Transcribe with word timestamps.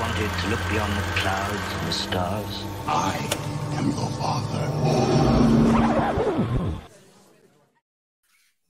wanted 0.00 0.30
to 0.40 0.48
look 0.48 0.60
beyond 0.70 0.92
the 0.94 1.02
clouds 1.20 1.72
and 1.78 1.88
the 1.88 1.92
stars. 1.92 2.64
I 2.86 3.16
am 3.76 3.90
your 3.90 4.08
father. 4.18 4.66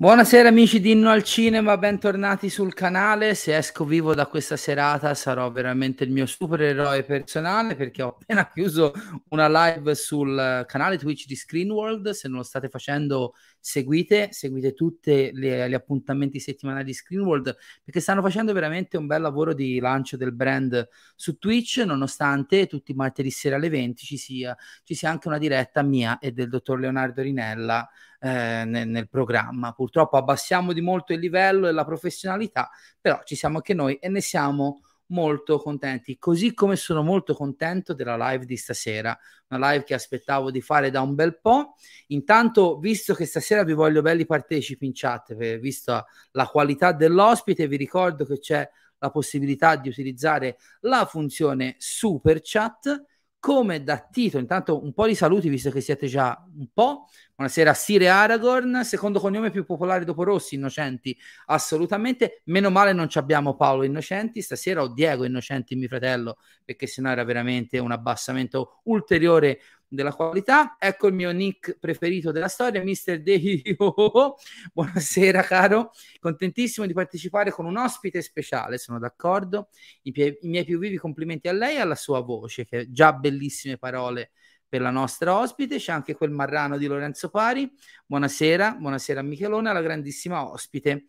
Buonasera 0.00 0.48
amici 0.48 0.80
di 0.80 0.92
Inno 0.92 1.10
al 1.10 1.22
Cinema, 1.22 1.76
bentornati 1.76 2.48
sul 2.48 2.72
canale. 2.72 3.34
Se 3.34 3.54
esco 3.54 3.84
vivo 3.84 4.14
da 4.14 4.24
questa 4.28 4.56
serata 4.56 5.12
sarò 5.12 5.50
veramente 5.50 6.04
il 6.04 6.10
mio 6.10 6.24
supereroe 6.24 7.02
personale 7.02 7.76
perché 7.76 8.00
ho 8.00 8.16
appena 8.18 8.48
chiuso 8.48 8.94
una 9.28 9.46
live 9.46 9.94
sul 9.94 10.64
canale 10.66 10.96
Twitch 10.96 11.26
di 11.26 11.36
Screenworld. 11.36 12.12
Se 12.12 12.28
non 12.28 12.38
lo 12.38 12.44
state 12.44 12.70
facendo, 12.70 13.34
seguite, 13.58 14.28
seguite 14.32 14.72
tutti 14.72 15.32
gli 15.34 15.74
appuntamenti 15.74 16.40
settimanali 16.40 16.84
di 16.84 16.94
Screenworld 16.94 17.54
perché 17.84 18.00
stanno 18.00 18.22
facendo 18.22 18.54
veramente 18.54 18.96
un 18.96 19.06
bel 19.06 19.20
lavoro 19.20 19.52
di 19.52 19.80
lancio 19.80 20.16
del 20.16 20.32
brand 20.32 20.88
su 21.14 21.36
Twitch, 21.36 21.82
nonostante 21.84 22.66
tutti 22.66 22.92
i 22.92 22.94
martedì 22.94 23.30
sera 23.30 23.56
alle 23.56 23.68
20 23.68 24.02
ci 24.02 24.16
sia, 24.16 24.56
ci 24.82 24.94
sia 24.94 25.10
anche 25.10 25.28
una 25.28 25.36
diretta 25.36 25.82
mia 25.82 26.18
e 26.18 26.32
del 26.32 26.48
dottor 26.48 26.78
Leonardo 26.78 27.20
Rinella 27.20 27.86
eh, 28.20 28.64
nel, 28.64 28.88
nel, 28.88 29.08
programma. 29.08 29.72
Purtroppo 29.72 30.16
abbassiamo 30.16 30.72
di 30.72 30.80
molto 30.80 31.12
il 31.12 31.20
livello 31.20 31.66
e 31.66 31.72
la 31.72 31.84
professionalità, 31.84 32.70
però 33.00 33.20
ci 33.24 33.34
siamo 33.34 33.56
anche 33.56 33.74
noi 33.74 33.96
e 33.96 34.08
ne 34.08 34.20
siamo 34.20 34.82
molto 35.10 35.58
contenti, 35.58 36.18
così 36.18 36.54
come 36.54 36.76
sono 36.76 37.02
molto 37.02 37.34
contento 37.34 37.94
della 37.94 38.16
live 38.30 38.44
di 38.44 38.56
stasera, 38.56 39.18
una 39.48 39.72
live 39.72 39.84
che 39.84 39.94
aspettavo 39.94 40.50
di 40.50 40.60
fare 40.60 40.90
da 40.90 41.00
un 41.00 41.14
bel 41.14 41.40
po'. 41.40 41.74
Intanto, 42.08 42.78
visto 42.78 43.14
che 43.14 43.26
stasera 43.26 43.64
vi 43.64 43.72
voglio 43.72 44.02
belli 44.02 44.26
partecipi 44.26 44.86
in 44.86 44.92
chat, 44.94 45.34
visto 45.34 46.04
la 46.32 46.46
qualità 46.46 46.92
dell'ospite, 46.92 47.66
vi 47.66 47.76
ricordo 47.76 48.24
che 48.24 48.38
c'è 48.38 48.68
la 48.98 49.10
possibilità 49.10 49.76
di 49.76 49.88
utilizzare 49.88 50.58
la 50.80 51.06
funzione 51.06 51.74
super 51.78 52.40
chat 52.42 53.04
come 53.40 53.82
da 53.82 53.98
Tito, 53.98 54.36
intanto 54.38 54.84
un 54.84 54.92
po' 54.92 55.06
di 55.06 55.14
saluti 55.14 55.48
visto 55.48 55.70
che 55.70 55.80
siete 55.80 56.06
già 56.06 56.46
un 56.56 56.68
po'. 56.72 57.08
Buonasera 57.34 57.72
Sire 57.72 58.08
Aragorn, 58.08 58.84
secondo 58.84 59.18
cognome 59.18 59.50
più 59.50 59.64
popolare 59.64 60.04
dopo 60.04 60.24
Rossi, 60.24 60.56
Innocenti, 60.56 61.16
assolutamente. 61.46 62.42
Meno 62.44 62.68
male 62.68 62.92
non 62.92 63.08
abbiamo 63.14 63.56
Paolo 63.56 63.84
Innocenti, 63.84 64.42
stasera 64.42 64.82
ho 64.82 64.88
Diego 64.88 65.24
Innocenti, 65.24 65.74
mio 65.74 65.88
fratello, 65.88 66.36
perché 66.62 66.86
sennò 66.86 67.10
era 67.10 67.24
veramente 67.24 67.78
un 67.78 67.92
abbassamento 67.92 68.82
ulteriore 68.84 69.58
della 69.90 70.14
qualità. 70.14 70.76
Ecco 70.78 71.08
il 71.08 71.14
mio 71.14 71.32
nick 71.32 71.78
preferito 71.78 72.30
della 72.30 72.48
storia, 72.48 72.82
Mr. 72.82 73.20
Dio. 73.20 74.36
Buonasera, 74.72 75.42
caro. 75.42 75.90
Contentissimo 76.20 76.86
di 76.86 76.92
partecipare 76.92 77.50
con 77.50 77.66
un 77.66 77.76
ospite 77.76 78.22
speciale, 78.22 78.78
sono 78.78 78.98
d'accordo. 78.98 79.68
I, 80.02 80.12
pie- 80.12 80.38
I, 80.42 80.48
miei 80.48 80.64
più 80.64 80.78
vivi 80.78 80.96
complimenti 80.96 81.48
a 81.48 81.52
lei 81.52 81.76
e 81.76 81.80
alla 81.80 81.96
sua 81.96 82.20
voce, 82.20 82.64
che 82.64 82.90
già 82.90 83.12
bellissime 83.12 83.76
parole 83.76 84.30
per 84.68 84.80
la 84.80 84.90
nostra 84.90 85.36
ospite. 85.36 85.76
C'è 85.78 85.92
anche 85.92 86.14
quel 86.14 86.30
marrano 86.30 86.78
di 86.78 86.86
Lorenzo 86.86 87.28
Pari. 87.28 87.70
Buonasera, 88.06 88.76
buonasera 88.78 89.20
a 89.20 89.24
Michelone, 89.24 89.70
alla 89.70 89.82
grandissima 89.82 90.48
ospite. 90.48 91.08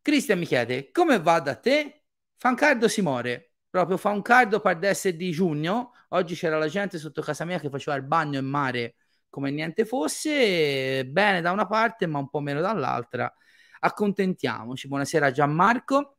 Cristian 0.00 0.38
mi 0.38 0.46
chiede, 0.46 0.90
come 0.90 1.20
va 1.20 1.40
da 1.40 1.56
te? 1.56 2.04
Fancardo 2.36 2.88
si 2.88 3.02
muore 3.02 3.51
proprio 3.72 3.96
fa 3.96 4.10
un 4.10 4.20
caldo 4.20 4.60
pardesse 4.60 5.16
di 5.16 5.30
giugno. 5.30 5.94
Oggi 6.10 6.34
c'era 6.34 6.58
la 6.58 6.68
gente 6.68 6.98
sotto 6.98 7.22
casa 7.22 7.46
mia 7.46 7.58
che 7.58 7.70
faceva 7.70 7.96
il 7.96 8.02
bagno 8.02 8.38
in 8.38 8.44
mare 8.44 8.96
come 9.30 9.50
niente 9.50 9.86
fosse, 9.86 11.06
bene 11.06 11.40
da 11.40 11.52
una 11.52 11.66
parte 11.66 12.06
ma 12.06 12.18
un 12.18 12.28
po' 12.28 12.40
meno 12.40 12.60
dall'altra. 12.60 13.34
Accontentiamoci. 13.80 14.88
Buonasera 14.88 15.28
a 15.28 15.30
Gianmarco, 15.30 16.18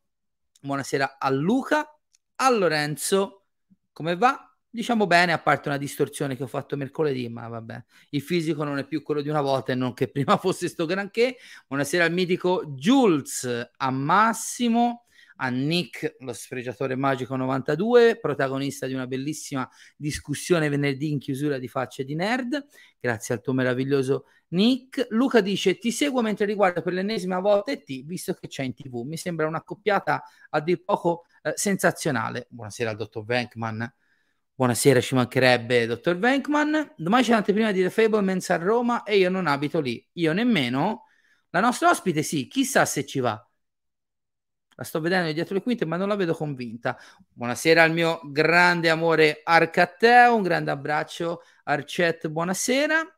buonasera 0.62 1.18
a 1.20 1.30
Luca, 1.30 1.96
a 2.38 2.50
Lorenzo. 2.50 3.46
Come 3.92 4.18
va? 4.18 4.52
Diciamo 4.68 5.06
bene, 5.06 5.32
a 5.32 5.38
parte 5.38 5.70
una 5.70 5.78
distorsione 5.78 6.36
che 6.36 6.42
ho 6.42 6.48
fatto 6.48 6.76
mercoledì, 6.76 7.30
ma 7.30 7.48
vabbè, 7.48 7.84
il 8.10 8.22
fisico 8.24 8.64
non 8.64 8.80
è 8.80 8.88
più 8.88 9.04
quello 9.04 9.22
di 9.22 9.30
una 9.30 9.42
volta 9.42 9.74
e 9.74 9.76
non 9.76 9.94
che 9.94 10.10
prima 10.12 10.38
fosse 10.38 10.68
sto 10.68 10.88
granché. 10.88 11.38
Buonasera 11.68 12.06
al 12.06 12.12
mitico 12.12 12.66
Jules, 12.66 13.70
a 13.78 13.92
Massimo, 13.92 15.03
a 15.38 15.50
Nick, 15.50 16.16
lo 16.20 16.34
sfregiatore 16.34 16.96
magico 16.96 17.36
92, 17.36 18.20
protagonista 18.20 18.86
di 18.88 18.94
una 18.94 19.08
bellissima 19.08 19.68
discussione 19.96 20.70
venerdì 20.70 21.12
in 21.12 21.20
chiusura 21.20 21.58
di 21.58 21.68
Facce 21.68 22.04
di 22.04 22.16
Nerd. 22.16 22.66
Grazie 23.00 23.36
al 23.36 23.42
tuo 23.42 23.54
meraviglioso 23.54 24.26
Nick. 24.50 25.08
Luca 25.10 25.42
dice: 25.42 25.78
Ti 25.78 25.92
seguo 25.92 26.22
mentre 26.22 26.46
riguarda 26.46 26.82
per 26.82 26.94
l'ennesima 26.94 27.40
volta 27.40 27.72
e 27.72 27.84
ti, 27.84 28.04
visto 28.04 28.34
che 28.34 28.48
c'è 28.48 28.64
in 28.64 28.74
tv. 28.74 29.04
Mi 29.06 29.18
sembra 29.18 29.48
un'accoppiata 29.48 30.24
a 30.50 30.60
dir 30.62 30.84
poco 30.84 31.26
eh, 31.42 31.54
sensazionale. 31.56 32.48
Buonasera 32.50 32.92
al 32.92 32.96
dottor 32.96 33.26
Venkman. 33.26 33.94
Buonasera, 34.56 35.02
ci 35.02 35.16
mancherebbe, 35.16 35.88
dottor 35.88 36.18
Venkman. 36.18 36.94
Domani 36.96 37.24
c'è 37.24 37.32
l'anteprima 37.32 37.72
di 37.72 37.82
The 37.82 37.90
Fablemans 37.90 38.50
a 38.52 38.58
Roma 38.58 39.04
e 39.04 39.18
io 39.18 39.30
non 39.30 39.48
abito 39.48 39.80
lì. 39.80 40.08
Io 40.14 40.32
nemmeno. 40.32 41.06
La 41.50 41.60
nostra 41.60 41.90
ospite 41.90 42.24
sì, 42.24 42.48
chissà 42.48 42.86
se 42.86 43.06
ci 43.06 43.20
va. 43.20 43.48
La 44.76 44.84
sto 44.84 45.00
vedendo 45.00 45.32
dietro 45.32 45.56
le 45.56 45.62
quinte, 45.62 45.86
ma 45.86 45.98
non 45.98 46.08
la 46.08 46.16
vedo 46.16 46.34
convinta. 46.34 46.98
Buonasera 47.32 47.84
al 47.84 47.92
mio 47.92 48.22
grande 48.26 48.90
amore 48.90 49.42
Arcateo, 49.44 50.36
un 50.36 50.42
grande 50.42 50.72
abbraccio. 50.72 51.42
Arcet, 51.64 52.28
buonasera. 52.28 53.18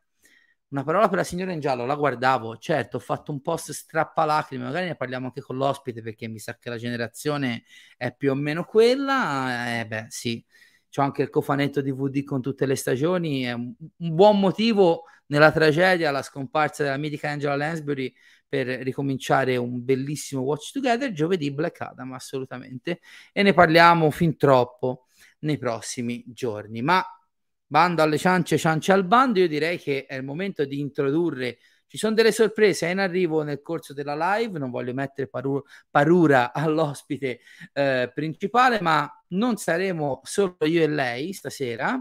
Una 0.68 0.82
parola 0.82 1.08
per 1.08 1.18
la 1.18 1.24
signora 1.24 1.52
in 1.52 1.60
giallo, 1.60 1.86
la 1.86 1.94
guardavo, 1.94 2.56
certo, 2.58 2.96
ho 2.96 3.00
fatto 3.00 3.30
un 3.30 3.40
post 3.40 3.70
strappalacrime, 3.70 4.64
magari 4.64 4.86
ne 4.86 4.96
parliamo 4.96 5.26
anche 5.26 5.40
con 5.40 5.56
l'ospite 5.56 6.02
perché 6.02 6.26
mi 6.26 6.40
sa 6.40 6.58
che 6.58 6.68
la 6.68 6.76
generazione 6.76 7.62
è 7.96 8.12
più 8.14 8.32
o 8.32 8.34
meno 8.34 8.64
quella. 8.64 9.78
Eh 9.78 9.86
beh, 9.86 10.06
sì, 10.08 10.44
c'ho 10.96 11.02
anche 11.02 11.20
il 11.20 11.28
cofanetto 11.28 11.82
DVD 11.82 12.24
con 12.24 12.40
tutte 12.40 12.64
le 12.64 12.74
stagioni, 12.74 13.42
è 13.42 13.52
un, 13.52 13.74
un 13.96 14.14
buon 14.14 14.40
motivo 14.40 15.02
nella 15.26 15.52
tragedia, 15.52 16.10
la 16.10 16.22
scomparsa 16.22 16.84
della 16.84 16.96
mitica 16.96 17.28
Angela 17.28 17.54
Lansbury 17.54 18.12
per 18.48 18.66
ricominciare 18.66 19.56
un 19.56 19.84
bellissimo 19.84 20.40
Watch 20.40 20.72
Together 20.72 21.12
giovedì 21.12 21.52
Black 21.52 21.80
Adam 21.82 22.12
assolutamente 22.12 23.00
e 23.32 23.42
ne 23.42 23.52
parliamo 23.52 24.10
fin 24.10 24.38
troppo 24.38 25.04
nei 25.40 25.58
prossimi 25.58 26.24
giorni. 26.28 26.80
Ma 26.80 27.04
bando 27.66 28.00
alle 28.00 28.16
ciance 28.16 28.56
ciance 28.56 28.92
al 28.92 29.04
bando 29.04 29.40
io 29.40 29.48
direi 29.48 29.78
che 29.78 30.06
è 30.06 30.14
il 30.14 30.24
momento 30.24 30.64
di 30.64 30.78
introdurre 30.80 31.58
ci 31.86 31.98
sono 31.98 32.14
delle 32.14 32.32
sorprese 32.32 32.88
in 32.88 32.98
arrivo 32.98 33.42
nel 33.42 33.62
corso 33.62 33.92
della 33.92 34.36
live 34.36 34.58
non 34.58 34.70
voglio 34.70 34.92
mettere 34.92 35.28
paru- 35.28 35.64
parura 35.90 36.52
all'ospite 36.54 37.40
eh, 37.72 38.10
principale 38.14 38.80
ma 38.80 39.08
non 39.28 39.56
saremo 39.56 40.20
solo 40.24 40.56
io 40.60 40.82
e 40.82 40.88
lei 40.88 41.32
stasera. 41.32 42.00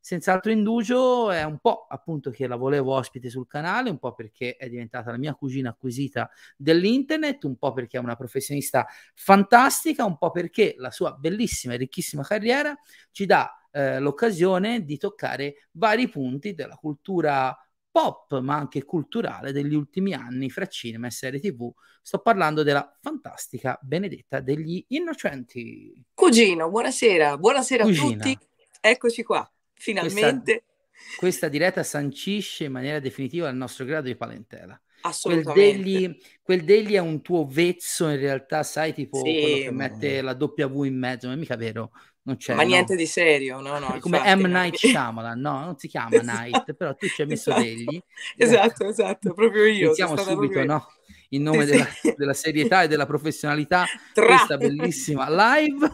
Senz'altro 0.00 0.52
indugio 0.52 1.32
è 1.32 1.42
un 1.42 1.58
po' 1.58 1.86
appunto 1.88 2.30
che 2.30 2.46
la 2.46 2.54
volevo 2.54 2.94
ospite 2.94 3.28
sul 3.28 3.48
canale, 3.48 3.90
un 3.90 3.98
po' 3.98 4.14
perché 4.14 4.54
è 4.54 4.68
diventata 4.68 5.10
la 5.10 5.16
mia 5.16 5.34
cugina 5.34 5.70
acquisita 5.70 6.30
dell'internet, 6.56 7.42
un 7.42 7.56
po' 7.56 7.72
perché 7.72 7.96
è 7.96 8.00
una 8.00 8.14
professionista 8.14 8.86
fantastica, 9.14 10.04
un 10.04 10.16
po' 10.16 10.30
perché 10.30 10.76
la 10.78 10.92
sua 10.92 11.10
bellissima 11.10 11.74
e 11.74 11.78
ricchissima 11.78 12.22
carriera 12.22 12.72
ci 13.10 13.26
dà 13.26 13.50
eh, 13.72 13.98
l'occasione 13.98 14.84
di 14.84 14.96
toccare 14.96 15.66
vari 15.72 16.08
punti 16.08 16.54
della 16.54 16.76
cultura 16.76 17.52
pop, 17.96 18.40
ma 18.40 18.56
anche 18.56 18.84
culturale 18.84 19.52
degli 19.52 19.74
ultimi 19.74 20.12
anni 20.12 20.50
fra 20.50 20.66
cinema 20.66 21.06
e 21.06 21.10
serie 21.10 21.40
TV. 21.40 21.72
Sto 22.02 22.18
parlando 22.18 22.62
della 22.62 22.94
fantastica 23.00 23.78
Benedetta 23.80 24.40
degli 24.40 24.84
Innocenti. 24.88 26.04
Cugino, 26.12 26.68
buonasera, 26.68 27.38
buonasera 27.38 27.84
Cugina. 27.84 28.22
a 28.22 28.28
tutti. 28.28 28.38
Eccoci 28.82 29.22
qua 29.22 29.50
finalmente. 29.72 30.64
Questa, 30.92 31.16
questa, 31.18 31.48
diretta 31.48 31.82
sancisce 31.82 32.64
in 32.64 32.72
maniera 32.72 33.00
definitiva 33.00 33.48
il 33.48 33.56
nostro 33.56 33.86
grado 33.86 34.08
di 34.08 34.14
parentela. 34.14 34.78
Assolutamente. 35.00 35.52
Quel 35.52 35.82
degli, 35.82 36.18
quel 36.42 36.64
degli 36.64 36.92
è 36.92 36.98
un 36.98 37.22
tuo 37.22 37.46
vezzo 37.46 38.10
in 38.10 38.18
realtà, 38.18 38.62
sai, 38.62 38.92
tipo 38.92 39.24
sì, 39.24 39.40
quello 39.40 39.56
che 39.56 39.70
mette 39.70 40.20
la 40.20 40.36
W 40.38 40.82
in 40.82 40.98
mezzo, 40.98 41.28
ma 41.28 41.32
è 41.32 41.36
mica 41.36 41.56
vero. 41.56 41.92
Non 42.26 42.36
c'è, 42.38 42.54
ma 42.54 42.62
no. 42.62 42.68
niente 42.68 42.96
di 42.96 43.06
serio, 43.06 43.60
no, 43.60 43.78
no. 43.78 43.98
Come 44.00 44.18
infatti, 44.18 44.42
M. 44.42 44.46
Night 44.46 44.74
Shyamalan, 44.74 45.40
no, 45.40 45.60
non 45.60 45.78
si 45.78 45.86
chiama 45.86 46.10
esatto. 46.18 46.40
Night, 46.40 46.72
però 46.74 46.92
tu 46.96 47.06
ci 47.06 47.22
hai 47.22 47.28
messo 47.28 47.50
esatto. 47.50 47.64
degli. 47.64 48.02
Esatto, 48.36 48.88
esatto, 48.88 49.32
proprio 49.32 49.64
io. 49.64 49.86
Iniziamo 49.86 50.16
subito, 50.16 50.34
proprio... 50.36 50.64
no? 50.64 50.92
In 51.30 51.42
nome 51.42 51.64
della, 51.64 51.86
della, 52.16 52.34
serietà 52.34 52.82
e 52.82 52.88
della 52.88 53.06
professionalità, 53.06 53.84
Tra... 54.12 54.26
questa 54.26 54.56
bellissima 54.56 55.26
live 55.28 55.88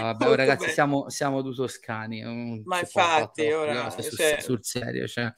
vabbè, 0.00 0.34
ragazzi, 0.34 0.70
siamo, 0.70 1.08
siamo 1.10 1.42
due 1.42 1.54
toscani. 1.54 2.62
Ma 2.64 2.80
infatti, 2.80 3.50
ora 3.50 3.90
sul, 3.90 4.02
cioè... 4.04 4.40
sul, 4.40 4.58
serio. 4.62 5.06
Cioè, 5.06 5.32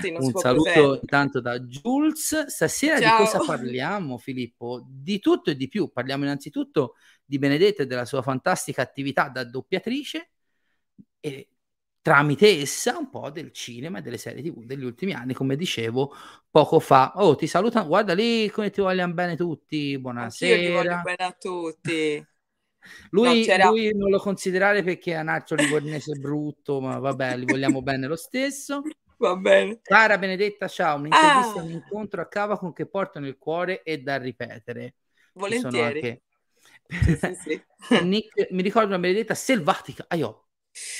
sì, 0.00 0.14
un 0.16 0.32
saluto 0.32 0.98
intanto 1.00 1.40
da 1.40 1.60
Jules. 1.60 2.46
Stasera 2.46 3.00
Ciao. 3.00 3.18
di 3.18 3.24
cosa 3.24 3.38
parliamo, 3.46 4.18
Filippo? 4.18 4.84
Di 4.86 5.18
tutto 5.20 5.50
e 5.50 5.56
di 5.56 5.68
più. 5.68 5.90
Parliamo 5.92 6.24
innanzitutto 6.24 6.94
di 7.24 7.38
Benedetta 7.38 7.82
e 7.82 7.86
della 7.86 8.04
sua 8.04 8.22
fantastica 8.22 8.82
attività 8.82 9.28
da 9.28 9.44
doppiatrice 9.44 10.30
e 11.20 11.50
tramite 12.00 12.60
essa 12.60 12.96
un 12.96 13.10
po' 13.10 13.28
del 13.28 13.52
cinema 13.52 13.98
e 13.98 14.00
delle 14.02 14.16
serie 14.16 14.42
tv 14.42 14.64
degli 14.64 14.84
ultimi 14.84 15.12
anni, 15.12 15.34
come 15.34 15.56
dicevo 15.56 16.14
poco 16.50 16.80
fa. 16.80 17.12
Oh, 17.16 17.36
ti 17.36 17.46
salutano, 17.46 17.86
guarda 17.86 18.14
lì 18.14 18.48
come 18.50 18.70
ti 18.70 18.80
vogliono 18.80 19.12
bene 19.12 19.36
tutti, 19.36 19.98
buonasera. 19.98 20.56
Io 20.56 20.66
ti 20.66 20.72
voglio 20.72 21.00
bene 21.02 21.24
a 21.24 21.36
tutti. 21.38 22.26
Lui, 23.10 23.46
no, 23.46 23.70
lui, 23.70 23.94
non 23.94 24.10
lo 24.10 24.18
considerare 24.18 24.82
perché 24.82 25.12
è 25.12 25.16
anarcio 25.16 25.54
livornese 25.54 26.14
brutto, 26.14 26.80
ma 26.80 26.98
vabbè, 26.98 27.36
li 27.36 27.44
vogliamo 27.44 27.82
bene 27.82 28.06
lo 28.06 28.16
stesso. 28.16 28.82
Va 29.18 29.34
bene. 29.34 29.80
Cara 29.82 30.16
Benedetta, 30.16 30.68
ciao, 30.68 30.96
un'intervista, 30.96 31.58
ah. 31.58 31.62
un 31.62 31.70
incontro 31.70 32.20
a 32.20 32.26
Cavacon 32.26 32.72
che 32.72 32.86
porta 32.86 33.18
nel 33.18 33.36
cuore 33.36 33.82
e 33.82 33.98
da 33.98 34.16
ripetere. 34.16 34.94
Volentieri. 35.32 36.22
Anche... 36.88 37.34
sì, 37.42 37.60
sì, 37.80 37.98
Nick, 38.04 38.50
mi 38.52 38.62
ricordo 38.62 38.88
una 38.88 39.00
Benedetta 39.00 39.34
selvatica, 39.34 40.04
ah, 40.06 40.14
io, 40.14 40.48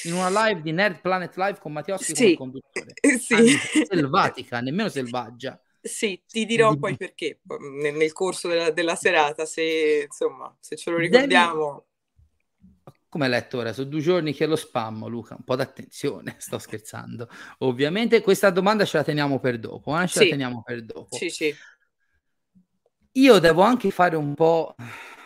in 0.05 0.15
una 0.15 0.29
live 0.47 0.63
di 0.63 0.73
Nerd 0.73 1.01
Planet 1.01 1.37
Live 1.37 1.59
con 1.61 1.73
Mattioschi 1.73 2.15
sì. 2.15 2.35
come 2.35 2.37
conduttore. 2.37 2.95
Sì. 3.19 3.35
Ah, 3.35 3.85
selvatica, 3.85 4.61
nemmeno 4.61 4.89
selvaggia. 4.89 5.61
Sì, 5.89 6.23
ti 6.27 6.45
dirò 6.45 6.77
poi 6.77 6.97
perché 6.97 7.41
nel, 7.81 7.95
nel 7.95 8.13
corso 8.13 8.47
della, 8.49 8.71
della, 8.71 8.95
serata, 8.95 9.45
se 9.45 10.05
insomma, 10.07 10.55
se 10.61 10.77
ce 10.77 10.91
lo 10.91 10.99
ricordiamo. 10.99 11.65
Devi 11.65 11.87
come 13.09 13.25
hai 13.25 13.31
letto 13.31 13.59
ora, 13.59 13.73
sono 13.73 13.89
due 13.89 14.01
giorni 14.01 14.35
che 14.35 14.47
lo 14.47 14.57
spam, 14.57 15.07
Luca, 15.09 15.35
un 15.35 15.45
po' 15.45 15.57
d'attenzione, 15.57 16.37
sto 16.39 16.59
scherzando. 16.59 17.29
Ovviamente 17.59 18.21
questa 18.21 18.51
domanda 18.51 18.85
ce 18.85 18.99
la 18.99 19.05
teniamo 19.05 19.41
per 19.41 19.59
dopo, 19.59 19.99
eh? 19.99 20.07
ce 20.07 20.19
sì. 20.19 20.25
la 20.25 20.31
teniamo 20.31 20.63
per 20.63 20.85
dopo. 20.85 21.17
Sì, 21.17 21.31
sì. 21.31 21.55
Io 23.13 23.39
devo 23.39 23.63
anche 23.63 23.91
fare 23.91 24.15
un 24.15 24.35
po', 24.35 24.75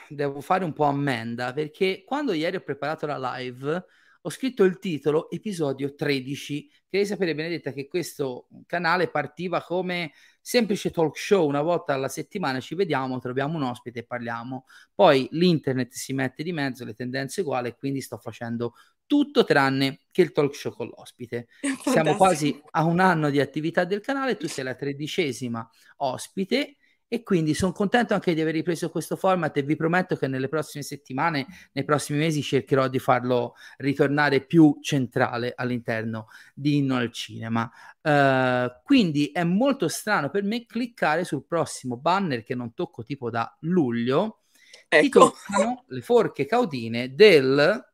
devo 0.08 0.40
fare 0.40 0.64
un 0.64 0.72
po' 0.72 0.84
ammenda, 0.84 1.52
perché 1.52 2.04
quando 2.06 2.32
ieri 2.32 2.56
ho 2.56 2.60
preparato 2.60 3.06
la 3.06 3.36
live, 3.36 3.84
ho 4.24 4.30
scritto 4.30 4.62
il 4.62 4.78
titolo 4.78 5.28
episodio 5.30 5.94
13. 5.94 6.70
Devi 6.88 7.04
sapere, 7.06 7.34
Benedetta, 7.34 7.72
che 7.72 7.88
questo 7.88 8.46
canale 8.66 9.08
partiva 9.08 9.62
come 9.62 10.12
semplice 10.40 10.90
talk 10.90 11.16
show, 11.18 11.46
una 11.46 11.62
volta 11.62 11.94
alla 11.94 12.08
settimana 12.08 12.60
ci 12.60 12.76
vediamo, 12.76 13.18
troviamo 13.18 13.56
un 13.56 13.64
ospite 13.64 14.00
e 14.00 14.04
parliamo. 14.04 14.66
Poi 14.94 15.26
l'internet 15.32 15.92
si 15.92 16.12
mette 16.12 16.44
di 16.44 16.52
mezzo, 16.52 16.84
le 16.84 16.94
tendenze 16.94 17.40
uguali, 17.40 17.68
e 17.68 17.76
quindi 17.76 18.00
sto 18.00 18.16
facendo 18.16 18.74
tutto 19.06 19.44
tranne 19.44 20.02
che 20.12 20.22
il 20.22 20.30
talk 20.30 20.54
show 20.54 20.72
con 20.72 20.86
l'ospite. 20.86 21.48
Siamo 21.84 22.14
quasi 22.16 22.60
a 22.70 22.84
un 22.84 23.00
anno 23.00 23.28
di 23.28 23.40
attività 23.40 23.84
del 23.84 24.00
canale, 24.00 24.36
tu 24.36 24.46
sei 24.46 24.64
la 24.64 24.74
tredicesima 24.74 25.68
ospite 25.96 26.76
e 27.12 27.22
quindi 27.22 27.52
sono 27.52 27.72
contento 27.72 28.14
anche 28.14 28.32
di 28.32 28.40
aver 28.40 28.54
ripreso 28.54 28.88
questo 28.88 29.16
format 29.16 29.54
e 29.58 29.62
vi 29.62 29.76
prometto 29.76 30.16
che 30.16 30.28
nelle 30.28 30.48
prossime 30.48 30.82
settimane, 30.82 31.46
nei 31.72 31.84
prossimi 31.84 32.18
mesi 32.18 32.40
cercherò 32.40 32.88
di 32.88 32.98
farlo 32.98 33.52
ritornare 33.76 34.40
più 34.40 34.78
centrale 34.80 35.52
all'interno 35.54 36.28
di 36.54 36.78
Inno 36.78 36.96
al 36.96 37.12
Cinema. 37.12 37.70
Uh, 38.00 38.80
quindi 38.82 39.26
è 39.26 39.44
molto 39.44 39.88
strano 39.88 40.30
per 40.30 40.42
me 40.42 40.64
cliccare 40.64 41.24
sul 41.24 41.44
prossimo 41.44 41.98
banner 41.98 42.44
che 42.44 42.54
non 42.54 42.72
tocco 42.72 43.04
tipo 43.04 43.28
da 43.28 43.54
luglio. 43.60 44.44
Ecco. 44.88 45.02
Ti 45.02 45.10
toccano 45.10 45.84
le 45.88 46.00
forche 46.00 46.46
caudine 46.46 47.14
del 47.14 47.92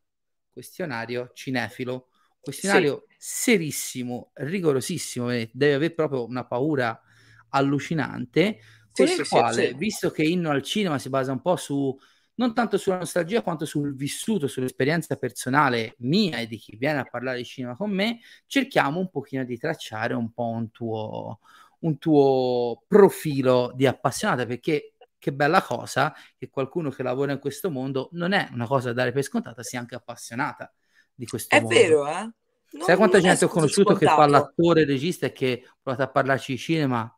questionario 0.49 1.33
cinefilo. 1.35 2.07
Questionario 2.39 3.07
sì. 3.09 3.17
serissimo, 3.51 4.31
rigorosissimo, 4.35 5.27
deve 5.27 5.75
avere 5.75 5.91
proprio 5.93 6.25
una 6.25 6.45
paura 6.45 7.03
allucinante 7.51 8.59
con 8.93 9.07
sì, 9.07 9.21
il 9.21 9.25
sì, 9.25 9.29
quale, 9.29 9.69
sì, 9.69 9.75
visto 9.75 10.11
che 10.11 10.23
Inno 10.23 10.51
al 10.51 10.63
cinema 10.63 10.99
si 10.99 11.09
basa 11.09 11.33
un 11.33 11.41
po' 11.41 11.57
su 11.57 11.97
non 12.39 12.55
tanto 12.55 12.79
sulla 12.79 12.99
nostalgia 12.99 13.43
quanto 13.43 13.65
sul 13.65 13.95
vissuto, 13.97 14.47
sull'esperienza 14.47 15.17
personale 15.17 15.97
mia 15.99 16.39
e 16.39 16.47
di 16.47 16.57
chi 16.57 16.77
viene 16.77 17.01
a 17.01 17.05
parlare 17.05 17.39
di 17.39 17.45
cinema 17.45 17.75
con 17.75 17.91
me, 17.91 18.21
cerchiamo 18.47 19.01
un 19.01 19.11
pochino 19.11 19.45
di 19.45 19.59
tracciare 19.59 20.15
un 20.15 20.33
po' 20.33 20.47
un 20.47 20.71
tuo, 20.71 21.41
un 21.81 21.99
tuo 21.99 22.83
profilo 22.87 23.73
di 23.75 23.87
appassionata, 23.87 24.47
perché 24.47 24.93
che 25.19 25.33
bella 25.33 25.63
cosa 25.63 26.15
che 26.37 26.49
qualcuno 26.49 26.91
che 26.91 27.03
lavora 27.03 27.33
in 27.33 27.41
questo 27.41 27.71
mondo 27.71 28.09
non 28.13 28.33
è 28.33 28.49
una 28.53 28.67
cosa 28.67 28.89
da 28.89 28.95
dare 28.95 29.13
per 29.13 29.25
scontata, 29.25 29.65
sia 29.65 29.81
anche 29.81 29.97
appassionata 29.97 30.73
di 31.13 31.27
questo 31.27 31.57
è 31.57 31.61
mondo. 31.61 31.75
È 31.75 31.83
vero, 31.83 32.07
eh? 32.07 32.33
Non, 32.71 32.83
Sai 32.85 32.97
quanta 32.97 33.19
gente 33.19 33.45
ho 33.45 33.49
conosciuto 33.49 33.97
scontato. 33.97 33.99
che 33.99 34.07
fa 34.07 34.27
l'attore, 34.29 34.83
il 34.83 34.87
regista 34.87 35.27
e 35.27 35.33
che 35.33 35.63
ha 35.67 35.77
provato 35.83 36.05
a 36.05 36.09
parlarci 36.09 36.53
di 36.53 36.59
cinema 36.59 37.18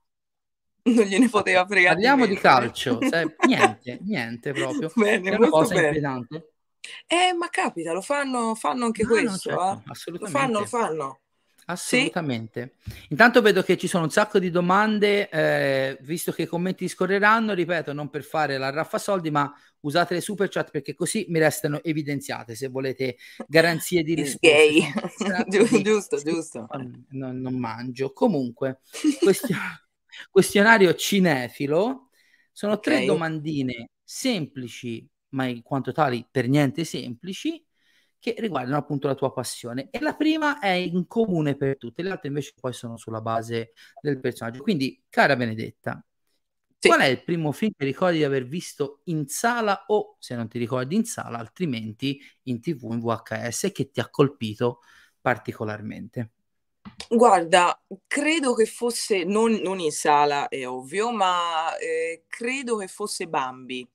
non 0.85 1.05
gliene 1.05 1.29
poteva 1.29 1.67
fregare. 1.67 1.95
Parliamo 1.95 2.27
di, 2.27 2.35
di 2.35 2.41
calcio, 2.41 2.99
sai, 3.09 3.27
niente, 3.47 3.99
niente 4.03 4.53
proprio. 4.53 4.91
Bene, 4.95 5.31
è 5.31 5.35
una 5.37 5.49
cosa 5.49 5.75
bene. 5.75 5.87
inquietante. 5.87 6.53
Eh, 7.07 7.33
ma 7.35 7.49
capita, 7.49 7.93
lo 7.93 8.01
fanno, 8.01 8.55
fanno 8.55 8.87
anche 8.87 9.03
no, 9.03 9.09
questo. 9.09 9.29
No, 9.29 9.39
certo, 9.39 9.73
eh? 9.73 9.83
Assolutamente. 9.91 10.39
Lo 10.39 10.39
fanno, 10.39 10.59
lo 10.61 10.67
fanno. 10.67 11.21
Assolutamente. 11.67 12.75
Sì. 12.83 13.07
Intanto 13.11 13.43
vedo 13.43 13.63
che 13.63 13.77
ci 13.77 13.87
sono 13.87 14.05
un 14.05 14.11
sacco 14.11 14.39
di 14.39 14.51
domande, 14.51 15.29
eh, 15.29 15.99
visto 16.01 16.33
che 16.33 16.43
i 16.43 16.47
commenti 16.47 16.89
scorreranno, 16.89 17.55
ripeto, 17.55 17.93
non 17.93 18.11
per 18.11 18.25
fare 18.25 18.59
la 18.59 18.71
raffa 18.71 18.99
soldi, 18.99 19.31
ma 19.31 19.53
usate 19.81 20.15
le 20.15 20.21
super 20.21 20.49
chat 20.49 20.71
perché 20.71 20.95
così 20.95 21.27
mi 21.29 21.39
restano 21.39 21.83
evidenziate 21.83 22.55
se 22.55 22.69
volete 22.69 23.17
garanzie 23.47 24.03
di 24.03 24.15
risposta. 24.15 25.45
giusto, 25.83 26.17
giusto. 26.19 26.67
Non, 27.11 27.41
non, 27.41 27.55
mangio. 27.55 28.13
Comunque, 28.13 28.81
question- 29.21 29.59
questionario 30.31 30.95
cinefilo. 30.95 32.11
Sono 32.53 32.75
okay. 32.75 32.97
tre 32.97 33.07
domandine 33.07 33.91
semplici, 34.03 35.09
ma 35.31 35.47
in 35.47 35.63
quanto 35.63 35.93
tali 35.93 36.27
per 36.31 36.49
niente 36.49 36.85
semplici, 36.85 37.65
che 38.21 38.35
riguardano 38.39 38.77
appunto 38.77 39.07
la 39.07 39.15
tua 39.15 39.33
passione. 39.33 39.89
E 39.91 39.99
la 40.01 40.15
prima 40.15 40.59
è 40.59 40.69
in 40.69 41.07
comune 41.07 41.57
per 41.57 41.77
tutte, 41.79 42.03
le 42.03 42.11
altre 42.11 42.29
invece 42.29 42.53
poi 42.61 42.73
sono 42.73 42.97
sulla 42.97 43.21
base 43.21 43.73
del 44.01 44.21
personaggio. 44.21 44.63
Quindi, 44.63 45.03
cara 45.09 45.37
Benedetta, 45.37 46.05
sì. 46.79 46.89
qual 46.89 47.01
è 47.01 47.07
il 47.07 47.25
primo 47.25 47.51
film 47.51 47.73
che 47.77 47.85
ricordi 47.85 48.19
di 48.19 48.25
aver 48.25 48.45
visto 48.45 49.01
in 49.05 49.27
sala 49.27 49.85
o 49.87 50.17
se 50.19 50.35
non 50.35 50.49
ti 50.49 50.59
ricordi 50.59 50.97
in 50.97 51.05
sala, 51.05 51.39
altrimenti 51.39 52.21
in 52.45 52.61
tv, 52.61 52.93
in 52.93 53.01
VHS, 53.01 53.71
che 53.73 53.91
ti 53.91 54.01
ha 54.01 54.11
colpito 54.11 54.81
particolarmente? 55.21 56.33
Guarda, 57.09 57.81
credo 58.07 58.55
che 58.55 58.67
fosse, 58.67 59.25
non, 59.25 59.53
non 59.63 59.81
in 59.81 59.91
sala 59.91 60.49
è 60.49 60.67
ovvio, 60.67 61.11
ma 61.13 61.77
eh, 61.77 62.25
credo 62.29 62.77
che 62.77 62.87
fosse 62.87 63.27
Bambi. 63.27 63.89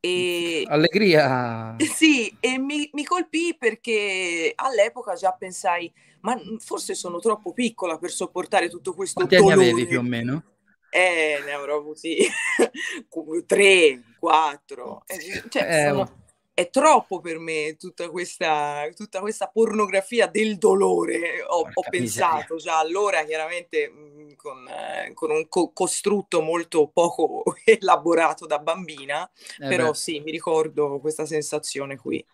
E, 0.00 0.64
Allegria! 0.66 1.76
Sì, 1.92 2.36
e 2.38 2.58
mi, 2.58 2.88
mi 2.92 3.04
colpì 3.04 3.56
perché 3.58 4.52
all'epoca 4.54 5.14
già 5.14 5.32
pensai, 5.32 5.92
ma 6.20 6.40
forse 6.58 6.94
sono 6.94 7.18
troppo 7.18 7.52
piccola 7.52 7.98
per 7.98 8.10
sopportare 8.10 8.68
tutto 8.68 8.94
questo 8.94 9.20
Quanti 9.20 9.36
dolore. 9.36 9.54
anni 9.54 9.70
avevi 9.70 9.86
più 9.86 9.98
o 9.98 10.02
meno? 10.02 10.42
Eh, 10.90 11.42
ne 11.44 11.52
avrò 11.52 11.76
avuti 11.76 12.16
tre, 13.46 14.02
quattro. 14.18 15.02
Eh, 15.06 15.42
cioè, 15.48 15.62
eh, 15.68 15.88
sono 15.88 16.26
è 16.58 16.70
troppo 16.70 17.20
per 17.20 17.38
me 17.38 17.76
tutta 17.78 18.10
questa, 18.10 18.88
tutta 18.96 19.20
questa 19.20 19.46
pornografia 19.46 20.26
del 20.26 20.58
dolore. 20.58 21.40
Ho, 21.46 21.68
ho 21.72 21.82
pensato 21.88 22.56
già 22.56 22.80
allora, 22.80 23.24
chiaramente 23.24 23.88
mh, 23.88 24.22
mm, 24.22 24.28
con, 24.34 24.66
eh, 24.66 25.12
con, 25.14 25.30
un 25.30 25.48
co- 25.48 25.70
costrutto 25.72 26.40
molto 26.40 26.88
poco 26.88 27.44
elaborato 27.64 28.44
da 28.44 28.58
bambina, 28.58 29.30
eh 29.60 29.68
però 29.68 29.90
beh. 29.90 29.94
sì, 29.94 30.18
mi 30.18 30.32
ricordo 30.32 30.98
questa 30.98 31.26
sensazione 31.26 31.96
qui. 31.96 32.26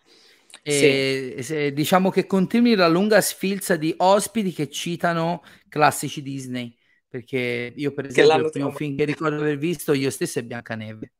E, 0.63 1.35
sì. 1.41 1.71
diciamo 1.71 2.09
che 2.09 2.25
continui 2.25 2.73
la 2.73 2.87
lunga 2.87 3.21
sfilza 3.21 3.75
di 3.75 3.93
ospiti 3.95 4.53
che 4.53 4.71
citano 4.71 5.43
classici 5.69 6.23
Disney 6.23 6.75
perché 7.07 7.73
io 7.75 7.93
per 7.93 8.05
esempio 8.05 8.45
il 8.45 8.51
primo 8.51 8.71
film 8.71 8.95
che 8.95 9.03
ricordo 9.03 9.35
aver 9.35 9.57
visto 9.57 9.91
io 9.93 10.09
stesso 10.09 10.39
è 10.39 10.43
Biancaneve 10.43 11.11